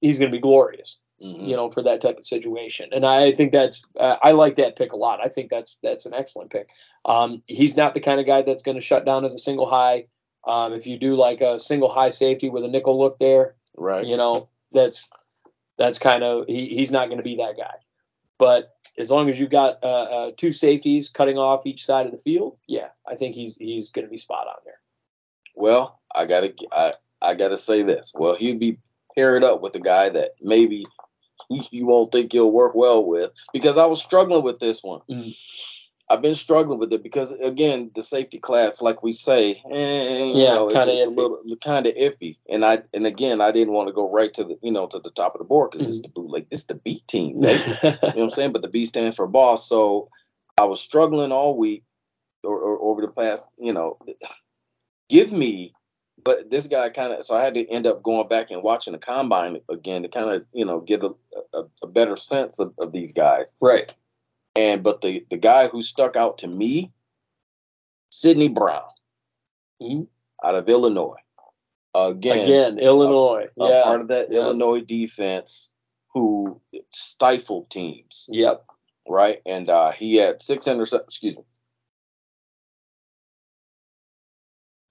he's 0.00 0.18
going 0.18 0.30
to 0.30 0.36
be 0.36 0.40
glorious 0.40 0.98
mhm. 1.22 1.46
you 1.46 1.56
know, 1.56 1.70
for 1.70 1.82
that 1.82 2.00
type 2.00 2.18
of 2.18 2.26
situation. 2.26 2.90
And 2.92 3.04
I 3.06 3.32
think 3.32 3.52
that's 3.52 3.84
uh, 3.98 4.16
I 4.22 4.32
like 4.32 4.56
that 4.56 4.76
pick 4.76 4.92
a 4.92 4.96
lot. 4.96 5.20
I 5.20 5.28
think 5.28 5.50
that's 5.50 5.76
that's 5.82 6.06
an 6.06 6.14
excellent 6.14 6.50
pick. 6.50 6.68
Um, 7.04 7.42
he's 7.46 7.76
not 7.76 7.94
the 7.94 8.00
kind 8.00 8.20
of 8.20 8.26
guy 8.26 8.42
that's 8.42 8.62
going 8.62 8.76
to 8.76 8.80
shut 8.80 9.04
down 9.04 9.24
as 9.24 9.34
a 9.34 9.38
single 9.38 9.68
high. 9.68 10.06
Um, 10.46 10.72
if 10.72 10.86
you 10.86 10.98
do 10.98 11.16
like 11.16 11.40
a 11.40 11.58
single 11.58 11.92
high 11.92 12.10
safety 12.10 12.50
with 12.50 12.64
a 12.64 12.68
nickel 12.68 12.98
look 12.98 13.18
there, 13.18 13.54
right. 13.76 14.06
you 14.06 14.16
know, 14.16 14.48
that's 14.72 15.10
that's 15.78 15.98
kind 15.98 16.22
of 16.22 16.46
he, 16.46 16.68
he's 16.68 16.90
not 16.90 17.06
going 17.06 17.18
to 17.18 17.24
be 17.24 17.36
that 17.36 17.56
guy. 17.56 17.74
But 18.38 18.74
as 18.98 19.10
long 19.10 19.28
as 19.28 19.38
you've 19.38 19.50
got 19.50 19.82
uh, 19.82 19.86
uh, 19.86 20.30
two 20.36 20.52
safeties 20.52 21.08
cutting 21.08 21.38
off 21.38 21.66
each 21.66 21.84
side 21.84 22.06
of 22.06 22.12
the 22.12 22.18
field, 22.18 22.56
yeah, 22.66 22.88
I 23.08 23.14
think 23.14 23.34
he's 23.34 23.56
he's 23.56 23.90
going 23.90 24.04
to 24.04 24.10
be 24.10 24.16
spot 24.16 24.46
on 24.46 24.56
there. 24.64 24.80
Well, 25.54 26.00
I 26.14 26.26
gotta 26.26 26.54
I, 26.72 26.94
I 27.22 27.34
gotta 27.34 27.56
say 27.56 27.82
this. 27.82 28.12
Well, 28.14 28.34
he'd 28.34 28.60
be 28.60 28.78
paired 29.14 29.44
up 29.44 29.62
with 29.62 29.74
a 29.76 29.80
guy 29.80 30.08
that 30.10 30.32
maybe 30.40 30.86
you 31.70 31.86
won't 31.86 32.12
think 32.12 32.34
you'll 32.34 32.52
work 32.52 32.74
well 32.74 33.04
with 33.04 33.30
because 33.52 33.76
I 33.76 33.86
was 33.86 34.02
struggling 34.02 34.42
with 34.42 34.58
this 34.58 34.82
one. 34.82 35.00
Mm. 35.10 35.36
I've 36.10 36.22
been 36.22 36.34
struggling 36.34 36.78
with 36.78 36.92
it 36.92 37.02
because 37.02 37.32
again, 37.32 37.90
the 37.94 38.02
safety 38.02 38.38
class, 38.38 38.82
like 38.82 39.02
we 39.02 39.12
say, 39.12 39.62
eh, 39.70 40.24
you 40.24 40.34
Yeah, 40.34 40.54
know, 40.54 40.68
it's, 40.68 40.86
it's 40.86 41.06
a 41.06 41.10
little 41.10 41.38
kind 41.62 41.86
of 41.86 41.94
iffy. 41.94 42.36
And 42.48 42.64
I 42.64 42.82
and 42.92 43.06
again, 43.06 43.40
I 43.40 43.50
didn't 43.50 43.72
want 43.72 43.88
to 43.88 43.92
go 43.94 44.10
right 44.12 44.32
to 44.34 44.44
the 44.44 44.58
you 44.62 44.70
know 44.72 44.86
to 44.88 44.98
the 44.98 45.10
top 45.10 45.34
of 45.34 45.38
the 45.38 45.44
board 45.44 45.70
because 45.70 45.86
it's 45.86 45.98
Mm-hmm. 45.98 46.02
the 46.02 46.08
bootleg, 46.08 46.46
it's 46.50 46.64
the 46.64 46.74
B 46.74 47.02
team, 47.06 47.40
baby. 47.40 47.70
you 47.72 47.76
know 47.90 47.98
what 48.12 48.24
I'm 48.24 48.30
saying? 48.30 48.52
But 48.52 48.62
the 48.62 48.68
B 48.68 48.84
stands 48.84 49.16
for 49.16 49.26
boss. 49.26 49.68
So 49.68 50.10
I 50.58 50.64
was 50.64 50.80
struggling 50.80 51.32
all 51.32 51.56
week 51.56 51.84
or, 52.44 52.58
or 52.58 52.80
over 52.82 53.00
the 53.00 53.08
past, 53.08 53.48
you 53.58 53.72
know, 53.72 53.98
give 55.08 55.32
me. 55.32 55.74
But 56.22 56.50
this 56.50 56.68
guy 56.68 56.88
kind 56.90 57.12
of, 57.12 57.24
so 57.24 57.36
I 57.36 57.42
had 57.44 57.54
to 57.54 57.68
end 57.68 57.86
up 57.86 58.02
going 58.02 58.28
back 58.28 58.50
and 58.50 58.62
watching 58.62 58.92
the 58.92 58.98
combine 58.98 59.58
again 59.70 60.02
to 60.02 60.08
kind 60.08 60.30
of, 60.30 60.46
you 60.52 60.64
know, 60.64 60.80
get 60.80 61.02
a, 61.02 61.10
a, 61.52 61.64
a 61.82 61.86
better 61.86 62.16
sense 62.16 62.58
of, 62.60 62.72
of 62.78 62.92
these 62.92 63.12
guys. 63.12 63.54
right. 63.60 63.94
And 64.56 64.82
but 64.82 65.00
the 65.00 65.24
the 65.30 65.36
guy 65.36 65.68
who 65.68 65.82
stuck 65.82 66.16
out 66.16 66.38
to 66.38 66.46
me, 66.48 66.92
Sydney 68.10 68.48
Brown, 68.48 68.88
Mhm. 69.82 70.06
out 70.44 70.54
of 70.54 70.68
Illinois. 70.68 71.16
Again, 71.96 72.44
Again, 72.44 72.78
Illinois. 72.78 73.48
a 73.58 73.68
yeah. 73.68 73.82
part 73.84 74.00
of 74.00 74.08
that 74.08 74.28
yeah. 74.30 74.40
Illinois 74.40 74.80
defense 74.80 75.72
who 76.12 76.60
stifled 76.92 77.70
teams. 77.70 78.26
Yep. 78.30 78.64
right? 79.06 79.42
And 79.44 79.68
uh, 79.68 79.92
he 79.92 80.16
had 80.16 80.42
six 80.42 80.66
interceptions. 80.66 81.04
Excuse 81.04 81.36
me. 81.36 81.42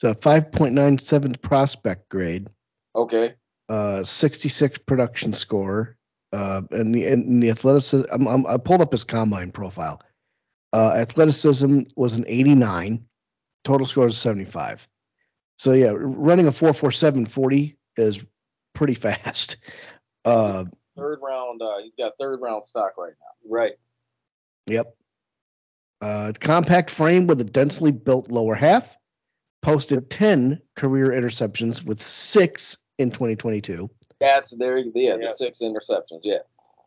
It's 0.01 0.11
a 0.11 0.16
5.97 0.16 1.42
prospect 1.42 2.09
grade, 2.09 2.48
Okay. 2.95 3.33
uh, 3.69 4.03
66 4.03 4.77
production 4.80 5.33
score, 5.33 5.98
Uh, 6.34 6.64
and 6.72 6.95
the 6.95 7.06
and 7.06 7.44
the 7.44 7.52
athleticism, 7.52 8.06
I'm, 8.12 8.28
I'm, 8.28 8.45
i 8.48 8.58
pulled 8.58 8.82
up 8.82 8.92
his 8.92 9.03
combine 9.03 9.52
profile. 9.52 10.02
Uh, 10.74 10.94
athleticism 10.95 11.82
was 11.95 12.16
an 12.16 12.26
89, 12.28 13.06
total 13.64 13.86
score 13.86 14.08
is 14.08 14.18
75. 14.18 14.88
So 15.60 15.74
yeah, 15.74 15.92
running 15.94 16.48
a 16.48 16.52
447 16.52 17.28
40 17.28 17.78
is 17.98 18.26
pretty 18.74 18.95
fast. 18.95 19.58
Uh, 20.26 20.66
third 20.98 21.20
round, 21.22 21.62
uh, 21.62 21.78
he's 21.84 21.94
got 22.00 22.14
third 22.20 22.42
round 22.42 22.66
stock 22.66 22.98
right 22.98 23.14
now. 23.20 23.52
Right. 23.56 23.74
Yep. 24.68 24.95
Uh, 26.02 26.34
compact 26.40 26.90
frame 26.90 27.28
with 27.28 27.40
a 27.42 27.45
densely 27.45 27.92
built 27.92 28.32
lower 28.32 28.56
half. 28.56 28.98
Posted 29.62 30.10
10 30.10 30.60
career 30.76 31.10
interceptions 31.10 31.86
with 31.86 32.02
six 32.02 32.76
in 32.98 33.12
2022. 33.12 33.90
That's 34.24 34.52
there. 34.52 34.77
Yeah, 34.77 34.92
yeah. 34.95 35.18
the 35.18 35.30
six 35.30 35.60
interceptions. 35.60 36.22
Yeah. 36.24 36.40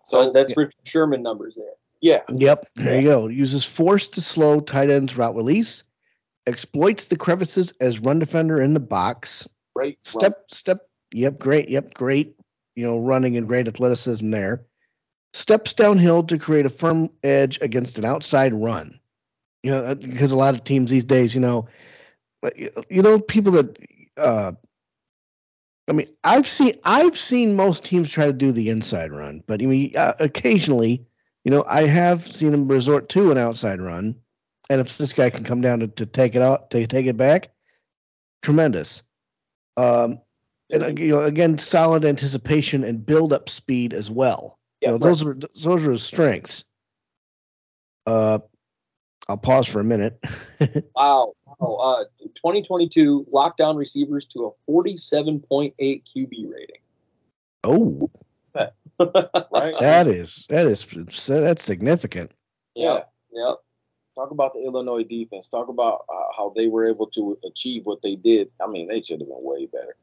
So 0.04 0.32
that's 0.32 0.52
yeah. 0.52 0.54
Richard 0.58 0.74
Sherman 0.84 1.22
numbers 1.22 1.56
there. 1.56 1.74
Yeah. 2.00 2.20
Yep. 2.28 2.68
There 2.76 3.00
you 3.00 3.06
go. 3.06 3.26
Uses 3.28 3.64
force 3.64 4.08
to 4.08 4.20
slow 4.20 4.60
tight 4.60 4.90
ends 4.90 5.16
route 5.16 5.34
release. 5.34 5.82
Exploits 6.46 7.06
the 7.06 7.16
crevices 7.16 7.72
as 7.80 7.98
run 7.98 8.18
defender 8.18 8.62
in 8.62 8.74
the 8.74 8.80
box. 8.80 9.48
Great. 9.74 9.98
Step 10.06 10.32
run. 10.32 10.42
step. 10.48 10.88
Yep. 11.12 11.38
Great. 11.38 11.68
Yep. 11.68 11.94
Great. 11.94 12.36
You 12.74 12.84
know, 12.84 12.98
running 12.98 13.36
and 13.36 13.48
great 13.48 13.68
athleticism 13.68 14.30
there. 14.30 14.64
Steps 15.32 15.74
downhill 15.74 16.22
to 16.24 16.38
create 16.38 16.66
a 16.66 16.70
firm 16.70 17.10
edge 17.24 17.58
against 17.60 17.98
an 17.98 18.04
outside 18.04 18.54
run. 18.54 18.98
You 19.62 19.72
know, 19.72 19.94
because 19.94 20.32
a 20.32 20.36
lot 20.36 20.54
of 20.54 20.64
teams 20.64 20.90
these 20.90 21.04
days, 21.04 21.34
you 21.34 21.40
know, 21.40 21.66
you 22.88 23.02
know, 23.02 23.18
people 23.18 23.52
that 23.52 23.78
uh, 24.16 24.52
I 25.88 25.92
mean, 25.92 26.06
I've 26.24 26.48
seen 26.48 26.74
I've 26.84 27.16
seen 27.16 27.54
most 27.54 27.84
teams 27.84 28.10
try 28.10 28.26
to 28.26 28.32
do 28.32 28.50
the 28.50 28.68
inside 28.70 29.12
run, 29.12 29.42
but 29.46 29.62
I 29.62 29.66
mean, 29.66 29.92
uh, 29.96 30.14
occasionally, 30.18 31.06
you 31.44 31.50
know, 31.50 31.64
I 31.68 31.82
have 31.82 32.26
seen 32.26 32.50
them 32.50 32.66
resort 32.66 33.08
to 33.10 33.30
an 33.30 33.38
outside 33.38 33.80
run, 33.80 34.16
and 34.68 34.80
if 34.80 34.98
this 34.98 35.12
guy 35.12 35.30
can 35.30 35.44
come 35.44 35.60
down 35.60 35.80
to, 35.80 35.86
to 35.86 36.06
take 36.06 36.34
it 36.34 36.42
out, 36.42 36.70
to 36.70 36.86
take 36.86 37.06
it 37.06 37.16
back, 37.16 37.50
tremendous. 38.42 39.04
Um, 39.76 40.20
and 40.70 40.98
you 40.98 41.10
know, 41.10 41.22
again, 41.22 41.58
solid 41.58 42.04
anticipation 42.04 42.82
and 42.82 43.06
build 43.06 43.32
up 43.32 43.48
speed 43.48 43.94
as 43.94 44.10
well. 44.10 44.58
Yeah, 44.80 44.88
you 44.88 44.92
know, 44.92 44.98
right. 44.98 45.08
those 45.08 45.24
are 45.24 45.34
those 45.62 45.86
are 45.86 45.92
his 45.92 46.02
strengths. 46.02 46.64
Uh, 48.06 48.40
I'll 49.28 49.36
pause 49.36 49.66
for 49.66 49.80
a 49.80 49.84
minute. 49.84 50.18
wow. 50.94 51.32
wow. 51.58 51.74
Uh, 51.76 52.04
2022 52.34 53.26
lockdown 53.32 53.76
receivers 53.76 54.24
to 54.26 54.46
a 54.46 54.70
47.8 54.70 55.72
QB 55.78 56.52
rating. 56.52 56.76
Oh. 57.64 58.10
right. 58.98 59.74
That 59.80 60.06
is 60.06 60.46
that 60.48 60.66
is 60.66 60.86
that's 61.26 61.64
significant. 61.64 62.30
Yeah. 62.74 63.00
Yeah. 63.32 63.54
Talk 64.14 64.30
about 64.30 64.54
the 64.54 64.60
Illinois 64.60 65.02
defense. 65.02 65.48
Talk 65.48 65.68
about 65.68 66.06
uh, 66.08 66.32
how 66.36 66.52
they 66.56 66.68
were 66.68 66.88
able 66.88 67.06
to 67.08 67.38
achieve 67.44 67.84
what 67.84 68.00
they 68.02 68.16
did. 68.16 68.48
I 68.62 68.66
mean, 68.66 68.88
they 68.88 69.02
should 69.02 69.20
have 69.20 69.28
been 69.28 69.42
way 69.42 69.66
better. 69.66 69.96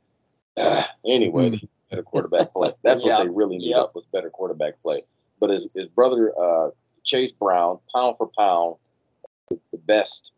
Uh, 0.56 0.84
anyway, 1.08 1.50
mm. 1.50 1.68
better 1.90 2.04
quarterback 2.04 2.54
play. 2.54 2.74
That's 2.84 3.04
yeah. 3.04 3.18
what 3.18 3.24
they 3.24 3.30
really 3.30 3.58
needed 3.58 3.78
yep. 3.78 3.92
was 3.96 4.06
better 4.12 4.30
quarterback 4.30 4.82
play. 4.84 5.04
But 5.40 5.50
his 5.50 5.68
his 5.74 5.88
brother 5.88 6.32
uh, 6.40 6.70
Chase 7.04 7.32
Brown, 7.32 7.80
pound 7.94 8.18
for 8.18 8.30
pound, 8.38 8.76
the 9.72 9.78
best 9.78 10.34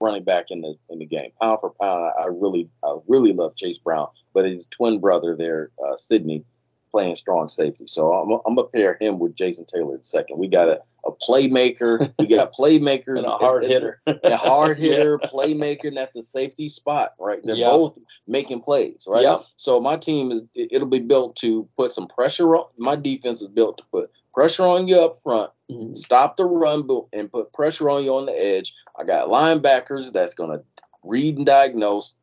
running 0.00 0.24
back 0.24 0.46
in 0.50 0.62
the 0.62 0.74
in 0.88 0.98
the 0.98 1.06
game, 1.06 1.30
pound 1.40 1.58
for 1.60 1.74
pound. 1.80 2.04
I, 2.04 2.22
I 2.22 2.26
really 2.26 2.68
I 2.84 2.96
really 3.06 3.32
love 3.32 3.56
Chase 3.56 3.78
Brown, 3.78 4.08
but 4.34 4.44
his 4.44 4.66
twin 4.70 5.00
brother 5.00 5.36
there, 5.36 5.70
uh, 5.84 5.96
Sydney, 5.96 6.44
playing 6.90 7.16
strong 7.16 7.48
safety. 7.48 7.86
So 7.86 8.12
I'm 8.12 8.40
I'm 8.46 8.54
gonna 8.54 8.68
pair 8.68 8.96
him 9.00 9.18
with 9.18 9.34
Jason 9.34 9.66
Taylor 9.66 9.96
in 9.96 10.04
second. 10.04 10.38
We 10.38 10.48
got 10.48 10.68
a, 10.68 10.80
a 11.04 11.12
playmaker. 11.12 12.12
We 12.18 12.26
got 12.26 12.52
playmakers 12.58 13.18
and 13.18 13.26
a 13.26 13.30
hard 13.30 13.64
at, 13.64 13.70
hitter, 13.70 14.00
a 14.06 14.36
hard 14.36 14.78
hitter, 14.78 15.18
yeah. 15.22 15.28
playmaker, 15.28 15.86
and 15.86 15.98
at 15.98 16.12
the 16.12 16.22
safety 16.22 16.68
spot. 16.68 17.12
Right, 17.18 17.40
they're 17.44 17.56
yep. 17.56 17.70
both 17.70 17.98
making 18.26 18.62
plays. 18.62 19.04
Right. 19.06 19.22
Yep. 19.22 19.44
So 19.56 19.80
my 19.80 19.96
team 19.96 20.30
is 20.30 20.44
it'll 20.54 20.88
be 20.88 21.00
built 21.00 21.36
to 21.36 21.68
put 21.76 21.92
some 21.92 22.08
pressure 22.08 22.56
on. 22.56 22.66
My 22.78 22.96
defense 22.96 23.42
is 23.42 23.48
built 23.48 23.78
to 23.78 23.84
put 23.92 24.10
pressure 24.34 24.66
on 24.66 24.88
you 24.88 25.00
up 25.00 25.22
front, 25.22 25.50
mm-hmm. 25.70 25.94
stop 25.94 26.36
the 26.36 26.44
run, 26.44 26.86
and 27.12 27.30
put 27.30 27.52
pressure 27.52 27.90
on 27.90 28.04
you 28.04 28.14
on 28.14 28.26
the 28.26 28.32
edge. 28.32 28.74
I 28.98 29.04
got 29.04 29.28
linebackers 29.28 30.12
that's 30.12 30.34
going 30.34 30.58
to 30.58 30.64
read 31.02 31.36
and 31.36 31.46
diagnose 31.46 32.14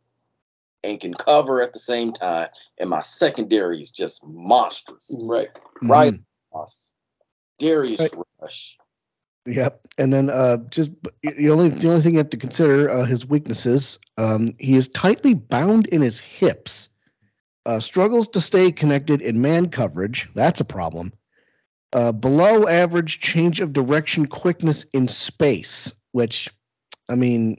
and 0.84 1.00
can 1.00 1.14
cover 1.14 1.62
at 1.62 1.74
the 1.74 1.80
same 1.80 2.14
time. 2.14 2.50
And 2.80 2.90
my 2.90 3.02
secondary 3.02 3.82
is 3.82 3.92
just 3.92 4.24
monstrous. 4.26 5.16
Right. 5.20 5.54
Mm-hmm. 5.54 5.92
Right. 5.92 6.14
Darius 7.60 8.00
right. 8.00 8.14
Rush. 8.42 8.78
Yep, 9.46 9.88
and 9.98 10.12
then 10.12 10.30
uh, 10.30 10.58
just 10.70 10.92
the 11.24 11.50
only 11.50 11.70
the 11.70 11.88
only 11.88 12.02
thing 12.02 12.14
you 12.14 12.18
have 12.18 12.30
to 12.32 12.38
consider 12.38 12.90
uh, 12.90 13.06
his 13.06 13.26
weaknesses. 13.26 13.98
Um, 14.18 14.50
he 14.60 14.76
is 14.76 14.90
tightly 14.90 15.36
bound 15.36 15.88
in 15.88 16.02
his 16.02 16.20
hips. 16.20 16.90
Uh, 17.66 17.80
struggles 17.80 18.28
to 18.30 18.42
stay 18.42 18.72
connected 18.72 19.22
in 19.22 19.42
man 19.42 19.70
coverage. 19.70 20.30
That's 20.36 20.60
a 20.60 20.66
problem. 20.66 21.14
Uh, 21.94 22.12
below 22.12 22.68
average 22.68 23.20
change 23.22 23.62
of 23.62 23.72
direction 23.72 24.26
quickness 24.26 24.86
in 24.94 25.08
space, 25.08 25.94
which, 26.12 26.50
I 27.08 27.16
mean, 27.16 27.58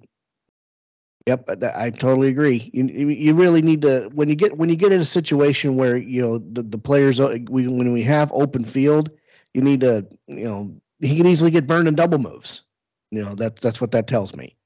yep, 1.26 1.48
I, 1.48 1.86
I 1.86 1.90
totally 1.90 2.28
agree. 2.28 2.70
You 2.74 2.84
you 2.84 3.34
really 3.34 3.62
need 3.62 3.82
to 3.82 4.10
when 4.12 4.28
you 4.28 4.34
get 4.34 4.58
when 4.58 4.68
you 4.68 4.76
get 4.76 4.92
in 4.92 5.00
a 5.00 5.04
situation 5.04 5.76
where 5.76 5.96
you 5.96 6.20
know 6.20 6.38
the 6.38 6.62
the 6.62 6.78
players 6.78 7.20
uh, 7.20 7.38
we, 7.48 7.66
when 7.68 7.92
we 7.92 8.02
have 8.02 8.30
open 8.32 8.64
field, 8.64 9.10
you 9.54 9.62
need 9.62 9.80
to 9.80 10.06
you 10.26 10.44
know 10.44 10.74
he 11.00 11.16
can 11.16 11.26
easily 11.26 11.50
get 11.50 11.66
burned 11.66 11.88
in 11.88 11.94
double 11.94 12.18
moves. 12.18 12.62
You 13.10 13.22
know 13.22 13.34
that's 13.34 13.62
that's 13.62 13.80
what 13.80 13.92
that 13.92 14.06
tells 14.08 14.36
me. 14.36 14.56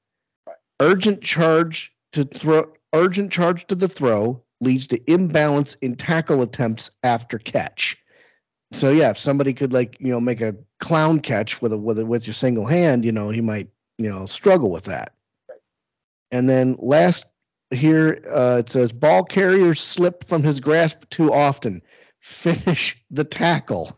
Urgent 0.81 1.21
charge 1.21 1.93
to 2.11 2.25
throw 2.25 2.71
urgent 2.93 3.31
charge 3.31 3.65
to 3.67 3.75
the 3.75 3.87
throw 3.87 4.41
leads 4.59 4.87
to 4.87 5.11
imbalance 5.11 5.75
in 5.81 5.95
tackle 5.95 6.41
attempts 6.41 6.91
after 7.03 7.37
catch 7.37 7.97
so 8.73 8.89
yeah, 8.89 9.11
if 9.11 9.17
somebody 9.17 9.53
could 9.53 9.71
like 9.71 9.97
you 9.99 10.11
know 10.11 10.19
make 10.19 10.41
a 10.41 10.55
clown 10.79 11.19
catch 11.19 11.61
with 11.61 11.71
a 11.71 11.77
with 11.77 11.99
a, 11.99 12.05
with 12.05 12.27
your 12.27 12.33
single 12.33 12.65
hand, 12.65 13.05
you 13.05 13.11
know 13.11 13.29
he 13.29 13.41
might 13.41 13.69
you 13.97 14.09
know 14.09 14.25
struggle 14.25 14.71
with 14.71 14.85
that. 14.85 15.13
Right. 15.47 15.59
And 16.31 16.49
then 16.49 16.75
last 16.79 17.25
here 17.71 18.23
uh, 18.29 18.57
it 18.59 18.69
says 18.69 18.91
ball 18.91 19.23
carriers 19.23 19.79
slip 19.79 20.23
from 20.23 20.43
his 20.43 20.59
grasp 20.59 21.07
too 21.09 21.31
often. 21.31 21.81
Finish 22.19 22.97
the 23.11 23.23
tackle. 23.23 23.97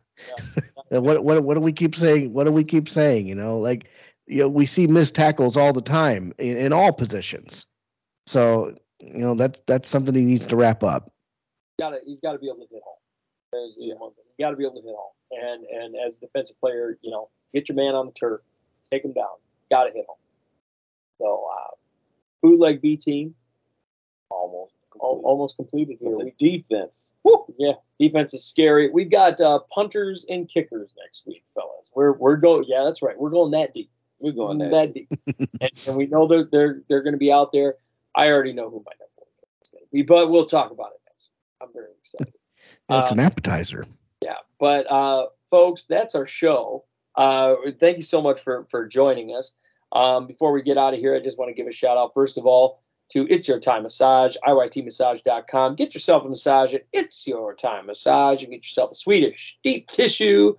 Yeah. 0.91 0.99
what 0.99 1.23
what 1.23 1.43
what 1.43 1.53
do 1.53 1.61
we 1.61 1.71
keep 1.71 1.95
saying? 1.95 2.33
What 2.33 2.43
do 2.43 2.51
we 2.51 2.63
keep 2.63 2.89
saying? 2.89 3.27
You 3.27 3.35
know, 3.35 3.57
like 3.57 3.89
you 4.27 4.41
know 4.41 4.49
we 4.49 4.65
see 4.65 4.87
missed 4.87 5.15
tackles 5.15 5.55
all 5.55 5.71
the 5.71 5.81
time 5.81 6.33
in, 6.37 6.57
in 6.57 6.73
all 6.73 6.91
positions. 6.91 7.65
So 8.25 8.75
you 9.01 9.19
know 9.19 9.35
that's 9.35 9.61
that's 9.67 9.87
something 9.87 10.15
he 10.15 10.25
needs 10.25 10.45
to 10.47 10.55
wrap 10.57 10.83
up. 10.83 11.13
Got 11.79 11.93
He's 12.05 12.19
got 12.19 12.33
to 12.33 12.39
be 12.39 12.47
able 12.47 12.65
to 12.65 12.73
get 12.73 12.81
home. 12.83 12.95
There's, 13.51 13.77
you 13.79 13.95
know, 13.95 14.13
you 14.17 14.24
got 14.39 14.51
to 14.51 14.55
be 14.55 14.64
able 14.64 14.75
to 14.75 14.81
hit 14.81 14.95
home. 14.95 15.11
And 15.31 15.65
and 15.65 15.95
as 15.95 16.17
a 16.17 16.19
defensive 16.19 16.59
player, 16.59 16.97
you 17.01 17.11
know, 17.11 17.30
get 17.53 17.69
your 17.69 17.75
man 17.75 17.95
on 17.95 18.07
the 18.07 18.11
turf, 18.14 18.41
take 18.91 19.03
him 19.03 19.14
down. 19.14 19.25
Got 19.69 19.85
to 19.85 19.93
hit 19.93 20.05
home. 20.07 20.17
So, 21.17 21.47
uh, 21.51 21.72
bootleg 22.41 22.81
B 22.81 22.97
team, 22.97 23.35
almost 24.30 24.73
completed. 24.91 25.23
almost 25.23 25.55
completed 25.55 25.97
here. 25.99 26.17
The 26.17 26.25
we, 26.25 26.33
defense, 26.38 27.14
whew, 27.23 27.45
yeah, 27.57 27.73
defense 27.99 28.33
is 28.33 28.43
scary. 28.43 28.89
We've 28.89 29.09
got 29.09 29.39
uh, 29.39 29.59
punters 29.72 30.25
and 30.30 30.47
kickers 30.49 30.91
next 31.01 31.25
week, 31.25 31.43
fellas. 31.53 31.89
We're 31.95 32.14
we're 32.14 32.38
going. 32.38 32.65
Yeah, 32.67 32.83
that's 32.83 33.01
right. 33.01 33.17
We're 33.17 33.30
going 33.30 33.51
that 33.51 33.73
deep. 33.73 33.89
We're 34.19 34.33
going 34.33 34.57
that, 34.59 34.72
that 34.72 34.93
deep, 34.93 35.09
deep. 35.09 35.49
and, 35.61 35.72
and, 35.88 35.97
we 35.97 36.07
know 36.07 36.27
they're 36.27 36.47
they're 36.51 36.81
they're 36.88 37.01
going 37.01 37.14
to 37.14 37.19
be 37.19 37.31
out 37.31 37.51
there. 37.51 37.75
I 38.15 38.27
already 38.27 38.53
know 38.53 38.69
who 38.69 38.83
my 38.85 38.91
number 38.93 39.11
one 39.15 39.27
is 39.61 39.69
going 39.69 39.83
to 39.83 39.91
be, 39.91 40.03
but 40.03 40.30
we'll 40.30 40.45
talk 40.45 40.72
about 40.72 40.91
it 40.93 41.01
next. 41.07 41.30
Week. 41.30 41.67
I'm 41.67 41.73
very 41.73 41.91
excited. 41.99 42.33
That's 42.89 43.11
an 43.11 43.19
um, 43.19 43.25
appetizer. 43.25 43.85
Yeah, 44.25 44.37
but 44.59 44.91
uh, 44.91 45.27
folks, 45.51 45.83
that's 45.83 46.15
our 46.15 46.25
show. 46.25 46.83
Uh, 47.13 47.53
thank 47.79 47.97
you 47.97 48.03
so 48.03 48.23
much 48.23 48.41
for 48.41 48.65
for 48.71 48.87
joining 48.87 49.35
us. 49.35 49.51
Um, 49.91 50.25
before 50.25 50.51
we 50.51 50.63
get 50.63 50.79
out 50.79 50.95
of 50.95 50.99
here, 50.99 51.15
I 51.15 51.19
just 51.19 51.37
want 51.37 51.49
to 51.49 51.53
give 51.53 51.67
a 51.67 51.71
shout 51.71 51.95
out 51.95 52.15
first 52.15 52.39
of 52.39 52.47
all 52.47 52.81
to 53.11 53.27
It's 53.29 53.47
Your 53.47 53.59
Time 53.59 53.83
Massage, 53.83 54.35
iytmassage.com. 54.47 55.75
Get 55.75 55.93
yourself 55.93 56.25
a 56.25 56.29
massage 56.29 56.73
at 56.73 56.87
It's 56.91 57.27
Your 57.27 57.53
Time 57.53 57.85
Massage 57.85 58.41
and 58.41 58.51
get 58.51 58.63
yourself 58.63 58.93
a 58.93 58.95
Swedish 58.95 59.59
deep 59.63 59.89
tissue. 59.89 60.55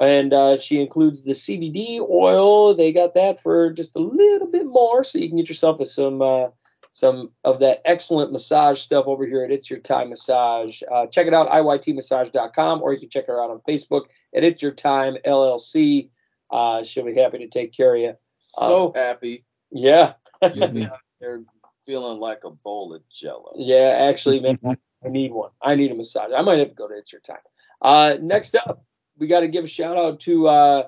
And 0.00 0.32
uh, 0.32 0.56
she 0.56 0.80
includes 0.80 1.24
the 1.24 1.32
CBD 1.32 1.98
oil. 2.08 2.76
They 2.76 2.92
got 2.92 3.14
that 3.14 3.42
for 3.42 3.72
just 3.72 3.96
a 3.96 3.98
little 3.98 4.46
bit 4.46 4.66
more, 4.66 5.02
so 5.02 5.18
you 5.18 5.26
can 5.26 5.36
get 5.36 5.48
yourself 5.48 5.84
some 5.84 6.22
uh, 6.22 6.46
some 6.92 7.30
of 7.44 7.60
that 7.60 7.82
excellent 7.84 8.32
massage 8.32 8.80
stuff 8.80 9.06
over 9.06 9.26
here 9.26 9.44
at 9.44 9.50
It's 9.50 9.70
Your 9.70 9.78
Time 9.78 10.10
Massage. 10.10 10.82
Uh, 10.90 11.06
check 11.06 11.26
it 11.26 11.34
out, 11.34 11.48
iytmassage.com, 11.50 12.82
or 12.82 12.92
you 12.92 13.00
can 13.00 13.08
check 13.08 13.26
her 13.26 13.42
out 13.42 13.50
on 13.50 13.60
Facebook 13.68 14.06
at 14.34 14.42
It's 14.42 14.62
Your 14.62 14.72
Time 14.72 15.16
LLC. 15.24 16.10
Uh, 16.50 16.82
she'll 16.82 17.04
be 17.04 17.14
happy 17.14 17.38
to 17.38 17.48
take 17.48 17.72
care 17.72 17.94
of 17.94 18.00
you. 18.00 18.14
So 18.40 18.88
um, 18.88 18.92
happy. 18.94 19.44
Yeah. 19.70 20.14
They're 20.40 21.42
feeling 21.86 22.18
like 22.18 22.44
a 22.44 22.50
bowl 22.50 22.94
of 22.94 23.02
jello. 23.08 23.52
Yeah, 23.56 23.96
actually, 24.08 24.40
man, 24.40 24.58
I 24.64 25.08
need 25.08 25.32
one. 25.32 25.50
I 25.62 25.74
need 25.74 25.92
a 25.92 25.94
massage. 25.94 26.32
I 26.36 26.42
might 26.42 26.58
have 26.58 26.68
to 26.68 26.74
go 26.74 26.88
to 26.88 26.94
It's 26.94 27.12
Your 27.12 27.20
Time. 27.20 27.38
Uh, 27.82 28.16
next 28.20 28.56
up, 28.56 28.84
we 29.16 29.26
got 29.26 29.40
to 29.40 29.48
give 29.48 29.64
a 29.64 29.68
shout 29.68 29.96
out 29.96 30.20
to 30.20 30.48
uh, 30.48 30.82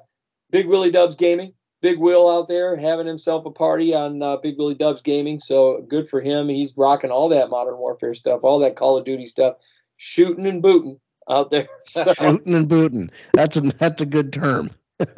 Big 0.51 0.67
Willie 0.67 0.91
Dubs 0.91 1.17
Gaming. 1.17 1.55
Big 1.83 1.99
Will 1.99 2.31
out 2.31 2.47
there 2.47 2.77
having 2.77 3.09
himself 3.09 3.45
a 3.45 3.51
party 3.51 3.93
on 3.93 4.23
uh, 4.23 4.37
Big 4.37 4.57
Willie 4.57 4.77
Dubs 4.77 5.03
Gaming. 5.03 5.41
So 5.41 5.85
good 5.89 6.09
for 6.09 6.21
him. 6.21 6.49
He's 6.49 6.77
rocking 6.77 7.11
all 7.11 7.29
that 7.31 7.51
Modern 7.51 7.77
Warfare 7.77 8.15
stuff, 8.15 8.41
all 8.45 8.61
that 8.61 8.77
Call 8.77 8.97
of 8.97 9.05
Duty 9.05 9.27
stuff, 9.27 9.57
shooting 9.97 10.47
and 10.47 10.63
booting 10.63 11.01
out 11.29 11.51
there. 11.51 11.69
Shooting 11.89 12.55
and 12.55 12.69
booting. 12.69 13.11
That's 13.35 13.57
a 13.57 13.61
that's 13.61 14.01
a 14.01 14.07
good 14.07 14.33
term. 14.33 14.71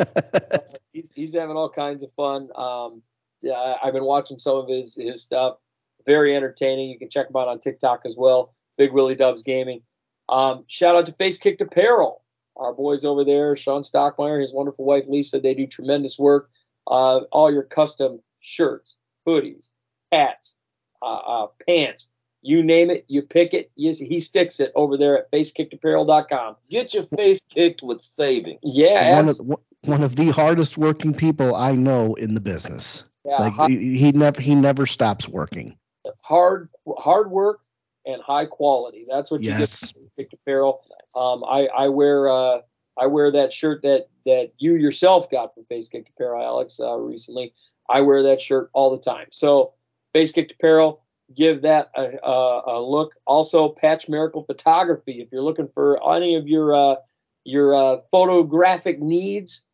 he's 0.93 1.12
he's 1.12 1.34
having 1.34 1.57
all 1.57 1.68
kinds 1.68 2.02
of 2.02 2.10
fun. 2.12 2.49
Um, 2.57 3.02
yeah, 3.43 3.76
I've 3.83 3.93
been 3.93 4.05
watching 4.05 4.39
some 4.39 4.57
of 4.57 4.68
his 4.68 4.97
his 4.97 5.23
stuff. 5.23 5.59
Very 6.07 6.34
entertaining. 6.34 6.91
You 6.91 6.99
can 6.99 7.10
check 7.10 7.28
him 7.28 7.36
out 7.36 7.49
on 7.49 7.60
TikTok 7.60 8.02
as 8.05 8.17
well. 8.17 8.55
Big 8.78 8.93
Willie 8.93 9.15
Dubs 9.15 9.43
Gaming. 9.43 9.83
Um, 10.31 10.65
shout 10.67 10.97
out 10.97 11.07
to 11.07 11.12
Face 11.12 11.39
Kicked 11.39 11.60
Apparel. 11.60 12.24
Our 12.57 12.73
boys 12.73 13.05
over 13.05 13.24
there, 13.24 13.57
Sean 13.57 13.83
Stockmeyer, 13.83 14.41
his 14.41 14.52
wonderful 14.52 14.84
wife 14.84 15.05
Lisa, 15.08 15.41
they 15.41 15.55
do 15.55 15.66
tremendous 15.66 16.18
work. 16.18 16.50
Uh, 16.86 17.20
all 17.33 17.50
your 17.52 17.62
custom 17.65 18.20
shirts, 18.41 18.94
hoodies, 19.26 19.70
hats, 20.12 20.55
uh, 21.02 21.07
uh, 21.07 21.47
pants, 21.66 22.08
you 22.42 22.62
name 22.62 22.91
it, 22.91 23.05
you 23.08 23.23
pick 23.23 23.55
it. 23.55 23.70
You, 23.74 23.92
he 23.94 24.20
sticks 24.20 24.60
it 24.60 24.70
over 24.74 24.97
there 24.99 25.18
at 25.18 25.33
facekickedapparel.com. 25.33 26.57
Get 26.70 26.92
your 26.94 27.05
face 27.05 27.41
kicked 27.50 27.83
with 27.83 28.00
savings. 28.02 28.60
Yeah, 28.62 29.16
one 29.16 29.28
abs- 29.28 29.41
of 29.41 29.47
one 29.83 30.02
of 30.02 30.16
the 30.16 30.28
hardest 30.31 30.76
working 30.78 31.12
people 31.15 31.55
I 31.55 31.73
know 31.73 32.15
in 32.15 32.34
the 32.34 32.41
business. 32.41 33.05
yeah, 33.24 33.39
Like 33.39 33.52
high- 33.55 33.68
he, 33.68 33.97
he 33.99 34.12
never 34.12 34.41
he 34.41 34.55
never 34.55 34.86
stops 34.86 35.26
working. 35.28 35.76
hard 36.20 36.68
hard 36.99 37.31
work 37.31 37.60
and 38.07 38.20
high 38.23 38.47
quality. 38.47 39.07
That's 39.08 39.31
what 39.31 39.42
you 39.42 39.50
get 39.50 39.92
Picked 40.16 40.34
Apparel. 40.34 40.83
Um, 41.16 41.44
I 41.44 41.66
I 41.76 41.89
wear 41.89 42.28
uh, 42.28 42.60
I 42.99 43.07
wear 43.07 43.31
that 43.33 43.52
shirt 43.52 43.83
that 43.83 44.08
that 44.26 44.52
you 44.58 44.74
yourself 44.76 45.31
got 45.31 45.55
from 45.55 45.65
Face 45.66 45.89
Kicked 45.89 46.10
Apparel, 46.10 46.44
Alex, 46.44 46.81
uh, 46.81 46.97
recently. 46.97 47.52
I 47.89 48.00
wear 48.00 48.23
that 48.23 48.41
shirt 48.41 48.70
all 48.73 48.91
the 48.91 49.02
time. 49.02 49.26
So 49.31 49.74
Face 50.12 50.33
Kicked 50.33 50.52
Apparel, 50.52 51.02
give 51.36 51.62
that 51.62 51.91
a, 51.97 52.12
a, 52.23 52.78
a 52.78 52.81
look. 52.81 53.15
Also, 53.26 53.68
Patch 53.68 54.08
Miracle 54.08 54.44
Photography. 54.44 55.20
If 55.20 55.28
you're 55.33 55.42
looking 55.42 55.68
for 55.74 56.00
any 56.15 56.36
of 56.36 56.47
your 56.47 56.74
uh, 56.74 56.97
your 57.44 57.74
uh, 57.74 58.00
photographic 58.10 59.00
needs, 59.00 59.65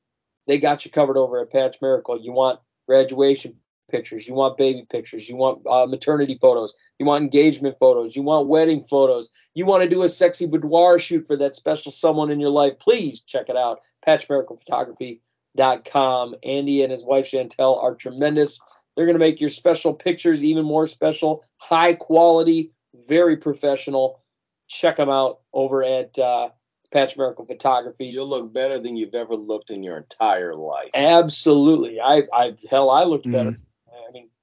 they 0.47 0.59
got 0.59 0.85
you 0.85 0.91
covered 0.91 1.17
over 1.17 1.41
at 1.41 1.53
Patch 1.53 1.77
Miracle. 1.81 2.21
You 2.21 2.33
want 2.33 2.61
graduation 2.87 3.57
pictures, 3.91 4.29
you 4.29 4.35
want 4.35 4.57
baby 4.57 4.87
pictures, 4.89 5.29
you 5.29 5.37
want 5.37 5.61
uh, 5.69 5.87
maternity 5.87 6.39
photos, 6.41 6.73
you 6.99 7.07
want 7.07 7.25
engagement 7.25 7.77
photos, 7.79 8.15
you 8.15 8.23
want 8.23 8.49
wedding 8.49 8.83
photos, 8.83 9.31
you 9.55 9.67
want 9.67 9.83
to 9.83 9.89
do 9.89 10.03
a 10.03 10.09
sexy 10.09 10.47
boudoir 10.47 10.99
shoot 10.99 11.27
for 11.27 11.37
that 11.37 11.55
special 11.55 11.93
someone 11.93 12.31
in 12.31 12.41
your 12.41 12.51
life, 12.51 12.79
please 12.79 13.21
check 13.23 13.49
it 13.49 13.57
out. 13.57 13.81
PatchMiraclePhotography.com. 14.07 16.35
Andy 16.45 16.83
and 16.83 16.93
his 16.93 17.05
wife 17.05 17.31
Chantel 17.31 17.83
are 17.83 17.95
tremendous. 17.95 18.61
They're 18.97 19.07
going 19.07 19.15
to 19.15 19.21
make 19.21 19.41
your 19.41 19.51
special 19.51 19.95
pictures 19.95 20.45
even 20.45 20.65
more 20.65 20.87
special, 20.87 21.45
high 21.59 21.95
quality, 21.95 22.73
very 23.09 23.37
professional. 23.37 24.23
Check 24.69 24.97
them 24.97 25.11
out 25.11 25.41
over 25.53 25.83
at 25.83 26.19
uh, 26.19 26.51
Patch 26.93 27.17
Miracle 27.17 27.47
Photography. 27.47 28.07
You'll 28.07 28.29
look 28.29 28.53
better 28.53 28.79
than 28.79 28.97
you've 28.97 29.15
ever 29.15 29.35
looked 29.35 29.71
in 29.71 29.83
your 29.83 29.97
entire 29.97 30.55
life. 30.55 30.91
Absolutely. 30.95 32.01
I, 32.01 32.23
I, 32.33 32.55
hell, 32.69 32.91
I 32.91 33.05
looked 33.05 33.31
better. 33.31 33.53
Mhm. 33.53 33.61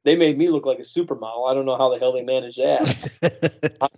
They 0.08 0.16
made 0.16 0.38
me 0.38 0.50
look 0.50 0.66
like 0.66 0.80
a 0.80 0.84
supermodel. 0.84 1.52
I 1.52 1.54
don't 1.54 1.66
know 1.66 1.78
how 1.78 1.90
the 1.94 2.00
hell 2.00 2.14
they 2.14 2.22
managed 2.22 2.60
that. 2.60 3.92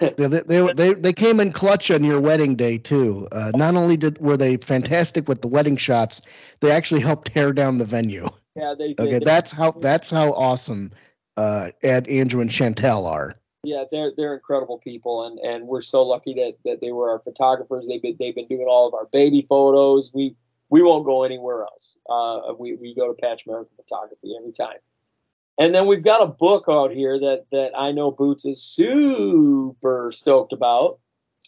they, 0.16 0.26
they, 0.26 0.72
they, 0.72 0.94
they, 0.94 1.12
came 1.12 1.38
in 1.38 1.52
clutch 1.52 1.92
on 1.92 2.02
your 2.02 2.20
wedding 2.20 2.56
day 2.56 2.76
too. 2.76 3.28
Uh, 3.30 3.52
not 3.54 3.76
only 3.76 3.96
did 3.96 4.18
were 4.18 4.36
they 4.36 4.56
fantastic 4.56 5.28
with 5.28 5.40
the 5.40 5.46
wedding 5.46 5.76
shots, 5.76 6.22
they 6.58 6.72
actually 6.72 7.02
helped 7.02 7.32
tear 7.32 7.52
down 7.52 7.78
the 7.78 7.84
venue. 7.84 8.28
Yeah, 8.56 8.74
they. 8.76 8.96
Okay, 8.98 9.12
they- 9.12 9.18
that's 9.20 9.52
how 9.52 9.70
that's 9.70 10.10
how 10.10 10.32
awesome 10.32 10.90
uh, 11.36 11.70
Ed, 11.84 12.08
Andrew, 12.08 12.40
and 12.40 12.50
Chantel 12.50 13.06
are. 13.06 13.36
yeah, 13.62 13.84
they're 13.92 14.10
they're 14.16 14.34
incredible 14.34 14.78
people, 14.78 15.24
and 15.24 15.38
and 15.38 15.68
we're 15.68 15.82
so 15.82 16.02
lucky 16.02 16.34
that 16.34 16.54
that 16.64 16.80
they 16.80 16.90
were 16.90 17.10
our 17.12 17.20
photographers. 17.20 17.86
They've 17.86 18.02
been 18.02 18.16
they've 18.18 18.34
been 18.34 18.48
doing 18.48 18.66
all 18.68 18.88
of 18.88 18.94
our 18.94 19.06
baby 19.12 19.46
photos. 19.48 20.10
We 20.12 20.34
we 20.68 20.82
won't 20.82 21.04
go 21.04 21.22
anywhere 21.22 21.62
else. 21.62 21.96
Uh, 22.10 22.54
we 22.58 22.74
we 22.74 22.92
go 22.92 23.06
to 23.06 23.14
Patch 23.14 23.46
Miracle 23.46 23.70
Photography 23.76 24.34
every 24.36 24.50
time. 24.50 24.78
And 25.58 25.74
then 25.74 25.86
we've 25.86 26.02
got 26.02 26.22
a 26.22 26.26
book 26.26 26.64
out 26.68 26.92
here 26.92 27.18
that 27.18 27.44
that 27.52 27.72
I 27.76 27.92
know 27.92 28.10
Boots 28.10 28.44
is 28.44 28.62
super 28.62 30.10
stoked 30.12 30.52
about. 30.52 30.98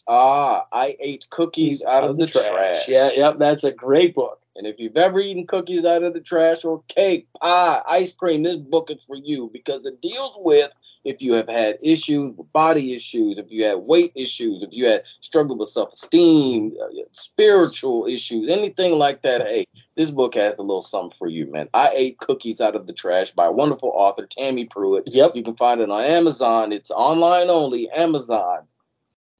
Ah, 0.07 0.67
I 0.71 0.95
ate 0.99 1.27
cookies 1.31 1.83
out 1.83 2.03
of 2.03 2.17
the 2.17 2.27
trash. 2.27 2.87
Yeah, 2.87 3.11
yep, 3.15 3.39
that's 3.39 3.63
a 3.63 3.71
great 3.71 4.13
book. 4.13 4.39
And 4.55 4.65
if 4.65 4.79
you've 4.79 4.97
ever 4.97 5.19
eaten 5.19 5.47
cookies 5.47 5.85
out 5.85 6.03
of 6.03 6.13
the 6.13 6.21
trash 6.21 6.63
or 6.63 6.81
cake, 6.87 7.27
pie, 7.41 7.81
ice 7.89 8.13
cream, 8.13 8.43
this 8.43 8.55
book 8.55 8.89
is 8.89 9.03
for 9.03 9.17
you 9.17 9.49
because 9.51 9.85
it 9.85 10.01
deals 10.01 10.35
with 10.37 10.71
if 11.05 11.21
you 11.21 11.33
have 11.33 11.47
had 11.47 11.77
issues 11.83 12.33
with 12.33 12.51
body 12.51 12.95
issues, 12.95 13.37
if 13.37 13.45
you 13.51 13.63
had 13.63 13.77
weight 13.77 14.11
issues, 14.15 14.63
if 14.63 14.73
you 14.73 14.87
had 14.87 15.03
struggled 15.21 15.59
with 15.59 15.69
self 15.69 15.93
esteem, 15.93 16.73
spiritual 17.11 18.07
issues, 18.07 18.49
anything 18.49 18.97
like 18.97 19.21
that. 19.21 19.41
Hey, 19.41 19.65
this 19.95 20.09
book 20.09 20.33
has 20.33 20.57
a 20.57 20.63
little 20.63 20.81
something 20.81 21.15
for 21.17 21.27
you, 21.27 21.51
man. 21.51 21.69
I 21.73 21.91
ate 21.93 22.17
cookies 22.17 22.59
out 22.59 22.75
of 22.75 22.87
the 22.87 22.93
trash 22.93 23.31
by 23.31 23.45
a 23.45 23.51
wonderful 23.51 23.91
author, 23.93 24.25
Tammy 24.25 24.65
Pruitt. 24.65 25.07
Yep. 25.07 25.35
You 25.35 25.43
can 25.43 25.55
find 25.55 25.79
it 25.79 25.91
on 25.91 26.03
Amazon. 26.03 26.71
It's 26.71 26.91
online 26.91 27.49
only, 27.49 27.89
Amazon. 27.91 28.61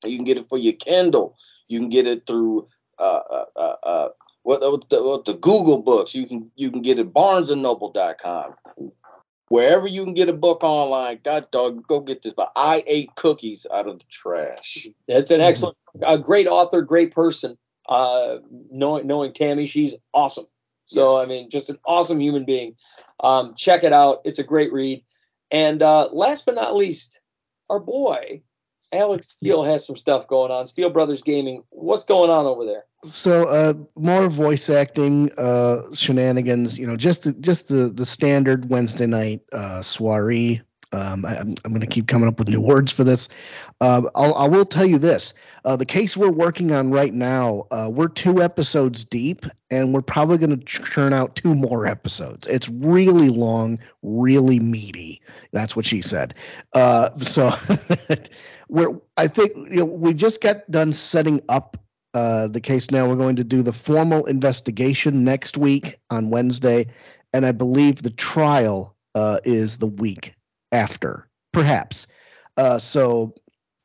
You 0.04 0.18
can 0.18 0.26
get 0.26 0.38
it 0.38 0.48
for 0.48 0.60
your 0.60 0.74
Kindle. 0.74 1.36
You 1.68 1.80
can 1.80 1.90
get 1.90 2.06
it 2.06 2.28
through 2.28 2.68
uh, 3.00 3.22
uh, 3.30 3.46
uh, 3.56 3.76
uh, 3.84 4.10
what, 4.46 4.90
the, 4.90 5.04
what 5.04 5.26
the 5.26 5.34
Google 5.34 5.82
books. 5.82 6.14
You 6.14 6.28
can 6.28 6.52
you 6.56 6.72
can 6.72 6.82
get 6.82 7.00
it 7.00 7.14
BarnesandNoble.com. 7.14 8.54
Wherever 9.50 9.88
you 9.88 10.04
can 10.04 10.14
get 10.14 10.30
a 10.30 10.34
book 10.34 10.64
online, 10.64 11.20
God 11.24 11.50
dog, 11.52 11.86
go 11.88 12.00
get 12.00 12.22
this. 12.22 12.34
But 12.34 12.52
I 12.56 12.84
ate 12.88 13.16
cookies 13.16 13.66
out 13.72 13.88
of 13.88 14.00
the 14.00 14.06
trash. 14.10 14.88
That's 15.08 15.32
an 15.32 15.42
excellent, 15.42 15.78
a 16.06 16.18
great 16.18 16.48
author, 16.48 16.82
great 16.82 17.12
person. 17.14 17.58
Uh, 17.88 18.38
knowing 18.72 19.06
knowing 19.08 19.34
Tammy, 19.34 19.66
she's 19.66 19.96
awesome. 20.14 20.48
So 20.86 21.18
Yes. 21.18 21.26
I 21.26 21.30
mean, 21.30 21.50
just 21.50 21.70
an 21.70 21.80
awesome 21.86 22.20
human 22.20 22.46
being. 22.46 22.76
Um, 23.20 23.56
check 23.56 23.84
it 23.84 23.94
out; 23.94 24.22
it's 24.26 24.40
a 24.40 24.44
great 24.44 24.72
read. 24.72 25.04
And 25.52 25.82
uh, 25.82 26.10
last 26.12 26.46
but 26.46 26.56
not 26.56 26.76
least, 26.76 27.20
our 27.70 27.80
boy 27.80 28.42
Alex 28.96 29.32
Steele 29.32 29.64
has 29.64 29.86
some 29.86 29.96
stuff 29.96 30.28
going 30.28 30.52
on. 30.52 30.66
Steel 30.66 30.90
Brothers 30.90 31.22
Gaming. 31.22 31.64
What's 31.70 32.04
going 32.04 32.30
on 32.30 32.46
over 32.46 32.66
there? 32.66 32.86
So 33.04 33.48
uh, 33.48 33.74
more 33.96 34.28
voice 34.30 34.70
acting 34.70 35.32
uh, 35.38 35.94
shenanigans. 35.94 36.78
You 36.78 36.88
know, 36.88 36.96
just 36.96 37.24
the, 37.24 37.34
just 37.34 37.68
the 37.68 37.90
the 37.90 38.06
standard 38.06 38.70
Wednesday 38.70 39.08
night 39.08 39.42
uh, 39.52 39.82
soiree. 39.82 40.62
Um, 40.96 41.26
I, 41.26 41.38
I'm 41.38 41.56
I'm 41.66 41.72
going 41.72 41.82
to 41.82 41.88
keep 41.88 42.08
coming 42.08 42.28
up 42.28 42.40
with 42.40 42.48
new 42.48 42.62
words 42.74 42.92
for 42.92 43.04
this. 43.04 43.28
Uh, 43.82 44.04
I'll, 44.16 44.34
I 44.36 44.48
will 44.48 44.66
tell 44.66 44.86
you 44.86 44.98
this: 44.98 45.34
uh, 45.66 45.76
the 45.76 45.86
case 45.86 46.16
we're 46.16 46.32
working 46.32 46.72
on 46.72 46.92
right 46.92 47.14
now, 47.14 47.66
uh, 47.72 47.90
we're 47.92 48.08
two 48.08 48.42
episodes 48.42 49.04
deep, 49.04 49.46
and 49.70 49.94
we're 49.94 50.02
probably 50.02 50.38
going 50.38 50.58
to 50.58 50.66
churn 50.66 51.14
out 51.14 51.36
two 51.36 51.54
more 51.54 51.86
episodes. 51.86 52.48
It's 52.48 52.70
really 52.70 53.30
long, 53.30 53.80
really 54.02 54.60
meaty. 54.60 55.22
That's 55.52 55.76
what 55.76 55.86
she 55.86 56.02
said. 56.02 56.34
Uh, 56.74 57.18
so 57.20 57.54
we're 58.70 59.00
I 59.18 59.28
think 59.28 59.52
you 59.56 59.78
know 59.78 59.86
we 59.86 60.14
just 60.14 60.42
got 60.42 60.70
done 60.72 60.94
setting 60.94 61.42
up 61.50 61.78
uh, 62.14 62.48
the 62.48 62.62
case 62.62 62.90
now. 62.90 63.08
We're 63.08 63.16
going 63.16 63.36
to 63.36 63.44
do 63.44 63.62
the 63.62 63.74
formal 63.74 64.26
investigation 64.26 65.26
next 65.26 65.58
week 65.58 66.00
on 66.10 66.30
Wednesday, 66.30 66.88
and 67.34 67.46
I 67.46 67.52
believe 67.52 68.04
the 68.04 68.12
trial 68.12 68.96
uh, 69.14 69.40
is 69.44 69.80
the 69.80 69.88
week 69.88 70.34
after, 70.76 71.28
perhaps. 71.54 72.06
Uh, 72.58 72.78
so, 72.78 73.34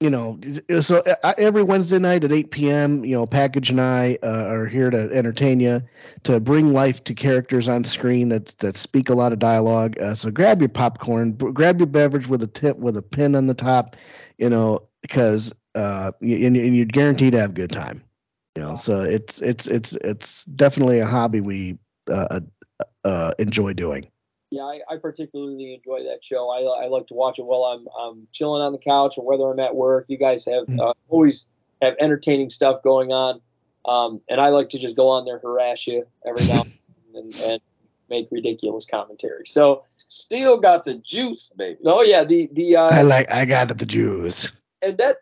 you 0.00 0.10
know, 0.10 0.40
so 0.80 1.02
uh, 1.22 1.34
every 1.38 1.62
Wednesday 1.62 1.98
night 1.98 2.24
at 2.24 2.32
8 2.32 2.50
p.m., 2.50 3.04
you 3.04 3.14
know, 3.14 3.26
Package 3.26 3.70
and 3.70 3.80
I 3.80 4.18
uh, 4.22 4.44
are 4.46 4.66
here 4.66 4.90
to 4.90 5.10
entertain 5.12 5.60
you, 5.60 5.80
to 6.24 6.40
bring 6.40 6.72
life 6.72 7.04
to 7.04 7.14
characters 7.14 7.68
on 7.68 7.84
screen 7.84 8.28
that 8.30 8.56
that 8.58 8.76
speak 8.76 9.08
a 9.08 9.14
lot 9.14 9.32
of 9.32 9.38
dialogue. 9.38 9.98
Uh, 10.00 10.14
so 10.14 10.30
grab 10.30 10.60
your 10.60 10.68
popcorn, 10.68 11.32
b- 11.32 11.52
grab 11.52 11.78
your 11.78 11.86
beverage 11.86 12.28
with 12.28 12.42
a 12.42 12.46
tip 12.46 12.76
with 12.78 12.96
a 12.96 13.02
pin 13.02 13.34
on 13.34 13.46
the 13.46 13.54
top, 13.54 13.96
you 14.38 14.48
know, 14.48 14.80
because 15.02 15.52
uh, 15.74 16.12
and, 16.22 16.56
and 16.56 16.76
you're 16.76 16.86
guaranteed 16.86 17.32
to 17.32 17.40
have 17.40 17.50
a 17.50 17.54
good 17.54 17.72
time. 17.72 18.02
You 18.56 18.62
know, 18.62 18.74
so 18.74 19.02
it's 19.02 19.40
it's 19.42 19.66
it's 19.66 19.92
it's 19.96 20.44
definitely 20.46 20.98
a 20.98 21.06
hobby 21.06 21.40
we 21.40 21.78
uh, 22.10 22.40
uh, 23.04 23.32
enjoy 23.38 23.74
doing. 23.74 24.08
Yeah, 24.50 24.62
I, 24.62 24.80
I 24.90 24.96
particularly 24.96 25.74
enjoy 25.74 26.02
that 26.04 26.24
show. 26.24 26.50
I, 26.50 26.84
I 26.84 26.88
like 26.88 27.06
to 27.08 27.14
watch 27.14 27.38
it 27.38 27.44
while 27.44 27.62
I'm 27.64 27.86
I'm 28.00 28.26
chilling 28.32 28.62
on 28.62 28.72
the 28.72 28.78
couch 28.78 29.14
or 29.16 29.24
whether 29.24 29.44
I'm 29.50 29.60
at 29.60 29.74
work. 29.76 30.06
You 30.08 30.18
guys 30.18 30.44
have 30.46 30.66
Mhm. 30.66 30.80
uh, 30.80 30.92
always 31.08 31.46
have 31.82 31.94
entertaining 32.00 32.50
stuff 32.50 32.82
going 32.82 33.12
on, 33.12 33.40
um, 33.84 34.20
and 34.28 34.40
I 34.40 34.48
like 34.48 34.68
to 34.70 34.78
just 34.78 34.96
go 34.96 35.08
on 35.08 35.24
there 35.24 35.38
harass 35.38 35.86
you 35.86 36.04
every 36.26 36.46
now 36.46 36.66
and, 37.14 37.32
then 37.32 37.50
and 37.50 37.60
make 38.08 38.26
ridiculous 38.32 38.84
commentary. 38.84 39.46
So, 39.46 39.84
Still 40.08 40.58
got 40.58 40.84
the 40.84 40.94
juice, 40.94 41.50
baby. 41.56 41.78
oh 41.86 42.02
yeah, 42.02 42.24
the 42.24 42.48
the 42.52 42.74
I 42.76 43.00
uh, 43.00 43.04
like 43.04 43.30
I 43.30 43.44
got 43.44 43.68
the 43.78 43.86
juice. 43.86 44.50
and 44.82 44.98
that 44.98 45.18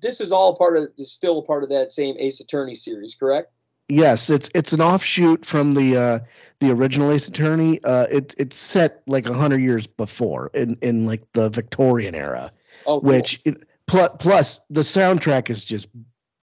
this 0.00 0.20
is 0.20 0.32
all 0.32 0.56
part 0.56 0.76
of 0.76 0.88
still 1.06 1.38
a 1.38 1.42
part 1.42 1.62
of 1.62 1.68
that 1.68 1.92
same 1.92 2.16
Ace 2.18 2.40
Attorney 2.40 2.74
series, 2.74 3.14
correct? 3.14 3.52
Yes, 3.88 4.28
it's 4.28 4.50
it's 4.54 4.72
an 4.74 4.82
offshoot 4.82 5.46
from 5.46 5.72
the 5.74 5.96
uh, 5.96 6.18
the 6.60 6.70
original 6.70 7.10
Ace 7.10 7.26
Attorney. 7.28 7.82
Uh, 7.84 8.06
it 8.10 8.34
it's 8.36 8.56
set 8.56 9.02
like 9.06 9.26
a 9.26 9.32
hundred 9.32 9.62
years 9.62 9.86
before 9.86 10.50
in 10.52 10.76
in 10.82 11.06
like 11.06 11.22
the 11.32 11.48
Victorian 11.48 12.14
era, 12.14 12.52
Oh, 12.86 13.00
cool. 13.00 13.08
which 13.08 13.40
it, 13.46 13.64
plus 13.86 14.10
plus 14.18 14.60
the 14.68 14.82
soundtrack 14.82 15.48
is 15.48 15.64
just 15.64 15.88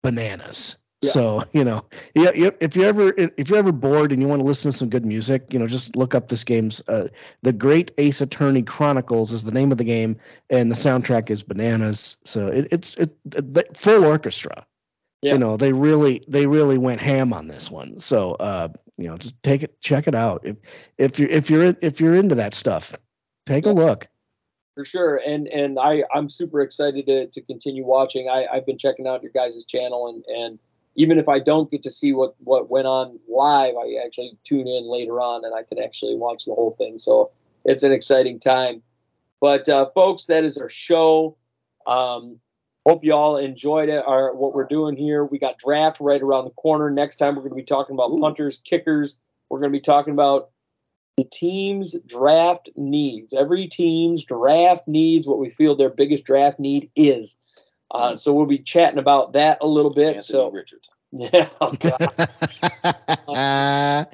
bananas. 0.03 0.75
Yeah. 1.01 1.11
So 1.11 1.43
you 1.53 1.63
know, 1.63 1.85
yeah, 2.15 2.31
if 2.35 2.75
you're 2.75 2.85
ever 2.85 3.13
if 3.17 3.49
you're 3.49 3.57
ever 3.57 3.71
bored 3.71 4.11
and 4.11 4.21
you 4.21 4.27
want 4.27 4.41
to 4.41 4.45
listen 4.45 4.69
to 4.71 4.77
some 4.77 4.89
good 4.89 5.05
music, 5.05 5.51
you 5.51 5.57
know, 5.57 5.67
just 5.67 5.95
look 5.95 6.13
up 6.13 6.27
this 6.27 6.43
game's 6.43 6.83
uh, 6.89 7.07
the 7.43 7.53
Great 7.53 7.91
Ace 7.97 8.21
Attorney 8.21 8.61
Chronicles 8.61 9.31
is 9.31 9.45
the 9.45 9.51
name 9.51 9.71
of 9.71 9.77
the 9.77 9.83
game, 9.83 10.15
and 10.49 10.69
the 10.69 10.75
soundtrack 10.75 11.29
is 11.29 11.41
bananas. 11.43 12.17
So 12.23 12.47
it, 12.47 12.67
it's 12.71 12.93
it, 12.95 13.15
the 13.23 13.65
full 13.73 14.03
orchestra. 14.05 14.65
Yeah. 15.21 15.33
You 15.33 15.39
know, 15.39 15.57
they 15.57 15.71
really 15.71 16.23
they 16.27 16.47
really 16.47 16.77
went 16.77 16.99
ham 17.01 17.31
on 17.31 17.47
this 17.47 17.69
one. 17.69 17.99
So 17.99 18.33
uh, 18.33 18.69
you 18.97 19.07
know, 19.07 19.17
just 19.17 19.41
take 19.43 19.63
it, 19.63 19.79
check 19.81 20.07
it 20.07 20.15
out. 20.15 20.41
If 20.43 20.57
if 20.97 21.19
you're 21.19 21.29
if 21.29 21.49
you're 21.49 21.75
if 21.81 21.99
you're 22.01 22.15
into 22.15 22.35
that 22.35 22.53
stuff, 22.53 22.95
take 23.45 23.65
a 23.65 23.71
look. 23.71 24.07
for 24.75 24.85
sure. 24.85 25.21
And 25.25 25.47
and 25.47 25.77
I 25.79 26.03
I'm 26.13 26.29
super 26.29 26.61
excited 26.61 27.05
to 27.05 27.27
to 27.27 27.41
continue 27.41 27.85
watching. 27.85 28.29
I 28.29 28.47
I've 28.51 28.65
been 28.65 28.77
checking 28.77 29.07
out 29.07 29.21
your 29.21 29.31
guys' 29.31 29.63
channel 29.65 30.07
and 30.07 30.23
and 30.35 30.59
even 30.95 31.17
if 31.17 31.29
I 31.29 31.39
don't 31.39 31.71
get 31.71 31.83
to 31.83 31.91
see 31.91 32.13
what 32.13 32.35
what 32.39 32.69
went 32.69 32.87
on 32.87 33.19
live, 33.29 33.75
I 33.75 34.03
actually 34.05 34.37
tune 34.43 34.67
in 34.67 34.85
later 34.85 35.21
on 35.21 35.45
and 35.45 35.53
I 35.53 35.63
can 35.63 35.79
actually 35.79 36.15
watch 36.15 36.45
the 36.45 36.53
whole 36.53 36.75
thing. 36.77 36.99
So 36.99 37.31
it's 37.63 37.83
an 37.83 37.91
exciting 37.91 38.39
time. 38.39 38.81
But 39.39 39.67
uh, 39.69 39.87
folks, 39.93 40.25
that 40.25 40.43
is 40.43 40.57
our 40.57 40.69
show. 40.69 41.37
Um, 41.87 42.39
hope 42.85 43.03
you 43.03 43.13
all 43.13 43.37
enjoyed 43.37 43.89
it. 43.89 44.03
Our 44.05 44.35
what 44.35 44.53
we're 44.53 44.67
doing 44.67 44.95
here. 44.95 45.23
We 45.23 45.39
got 45.39 45.57
draft 45.57 45.99
right 45.99 46.21
around 46.21 46.45
the 46.45 46.51
corner. 46.51 46.89
Next 46.89 47.17
time 47.17 47.35
we're 47.35 47.41
going 47.41 47.51
to 47.51 47.55
be 47.55 47.63
talking 47.63 47.95
about 47.95 48.11
Ooh. 48.11 48.19
punters, 48.19 48.59
kickers. 48.59 49.17
We're 49.49 49.59
going 49.59 49.71
to 49.71 49.77
be 49.77 49.83
talking 49.83 50.13
about 50.13 50.49
the 51.17 51.25
team's 51.25 51.99
draft 52.07 52.69
needs. 52.75 53.33
Every 53.33 53.67
team's 53.67 54.23
draft 54.23 54.87
needs 54.87 55.27
what 55.27 55.39
we 55.39 55.49
feel 55.49 55.75
their 55.75 55.89
biggest 55.89 56.23
draft 56.23 56.59
need 56.59 56.89
is. 56.95 57.37
Uh, 57.91 58.15
so 58.15 58.33
we'll 58.33 58.45
be 58.45 58.57
chatting 58.57 58.99
about 58.99 59.33
that 59.33 59.57
a 59.61 59.67
little 59.67 59.93
bit. 59.93 60.15
Anthony 60.15 60.23
so 60.23 60.51
Richardson. 60.51 60.93
yeah, 61.11 61.49
oh, 61.59 61.73
God. 61.73 62.07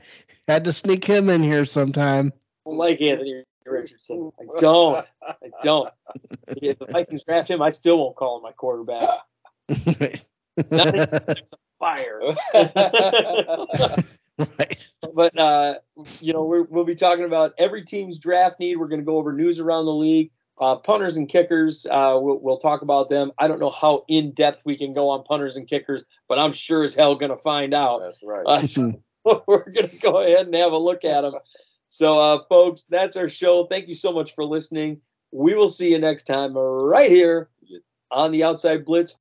Had 0.48 0.64
to 0.64 0.74
sneak 0.74 1.06
him 1.06 1.30
in 1.30 1.44
here 1.44 1.66
sometime. 1.66 2.34
I 2.66 2.72
like 2.72 3.02
Anthony 3.02 3.44
Richardson. 3.72 4.32
I 4.40 4.44
don't. 4.60 5.06
I 5.22 5.36
don't. 5.64 5.90
If 6.48 6.80
the 6.80 6.86
Vikings 6.86 7.24
draft 7.24 7.50
him, 7.50 7.62
I 7.62 7.70
still 7.70 7.98
won't 7.98 8.16
call 8.16 8.38
him 8.38 8.44
my 8.44 8.52
quarterback. 8.52 9.10
Fire. 11.80 12.22
right. 14.38 14.78
but 15.16 15.38
uh, 15.38 15.76
you 16.20 16.34
know, 16.34 16.44
we're, 16.44 16.64
we'll 16.64 16.86
be 16.86 16.96
talking 16.96 17.26
about 17.26 17.54
every 17.58 17.84
team's 17.84 18.20
draft 18.20 18.60
need. 18.60 18.78
We're 18.78 18.88
going 18.88 19.02
to 19.02 19.06
go 19.06 19.18
over 19.18 19.34
news 19.34 19.60
around 19.60 19.86
the 19.86 19.94
league, 19.94 20.32
uh, 20.60 20.76
punters 20.78 21.18
and 21.18 21.30
kickers. 21.30 21.86
Uh, 21.86 22.18
we'll, 22.20 22.40
we'll 22.40 22.58
talk 22.58 22.82
about 22.82 23.10
them. 23.10 23.32
I 23.38 23.48
don't 23.48 23.60
know 23.60 23.70
how 23.70 24.06
in 24.08 24.32
depth 24.32 24.62
we 24.66 24.78
can 24.78 24.94
go 24.94 25.10
on 25.10 25.24
punters 25.24 25.58
and 25.58 25.68
kickers, 25.68 26.04
but 26.28 26.40
I'm 26.40 26.54
sure 26.54 26.84
as 26.84 26.96
hell 26.96 27.16
going 27.16 27.32
to 27.32 27.38
find 27.38 27.74
out. 27.74 28.02
That's 28.02 28.24
right. 28.24 28.46
Uh, 28.46 28.62
so 28.64 29.02
we're 29.48 29.70
going 29.70 29.90
to 29.90 29.98
go 29.98 30.22
ahead 30.22 30.46
and 30.46 30.56
have 30.56 30.72
a 30.72 30.78
look 30.78 31.04
at 31.04 31.22
them. 31.22 31.34
So, 31.88 32.20
uh, 32.20 32.40
folks, 32.50 32.84
that's 32.84 33.18
our 33.18 33.30
show. 33.30 33.66
Thank 33.66 33.88
you 33.88 33.94
so 33.94 34.12
much 34.12 34.36
for 34.36 34.44
listening. 34.44 35.02
We 35.32 35.56
will 35.56 35.70
see 35.70 35.92
you 35.92 36.00
next 36.00 36.24
time 36.24 36.58
right 36.58 37.12
here 37.12 37.50
on 38.12 38.32
the 38.32 38.44
Outside 38.44 38.86
Blitz. 38.86 39.16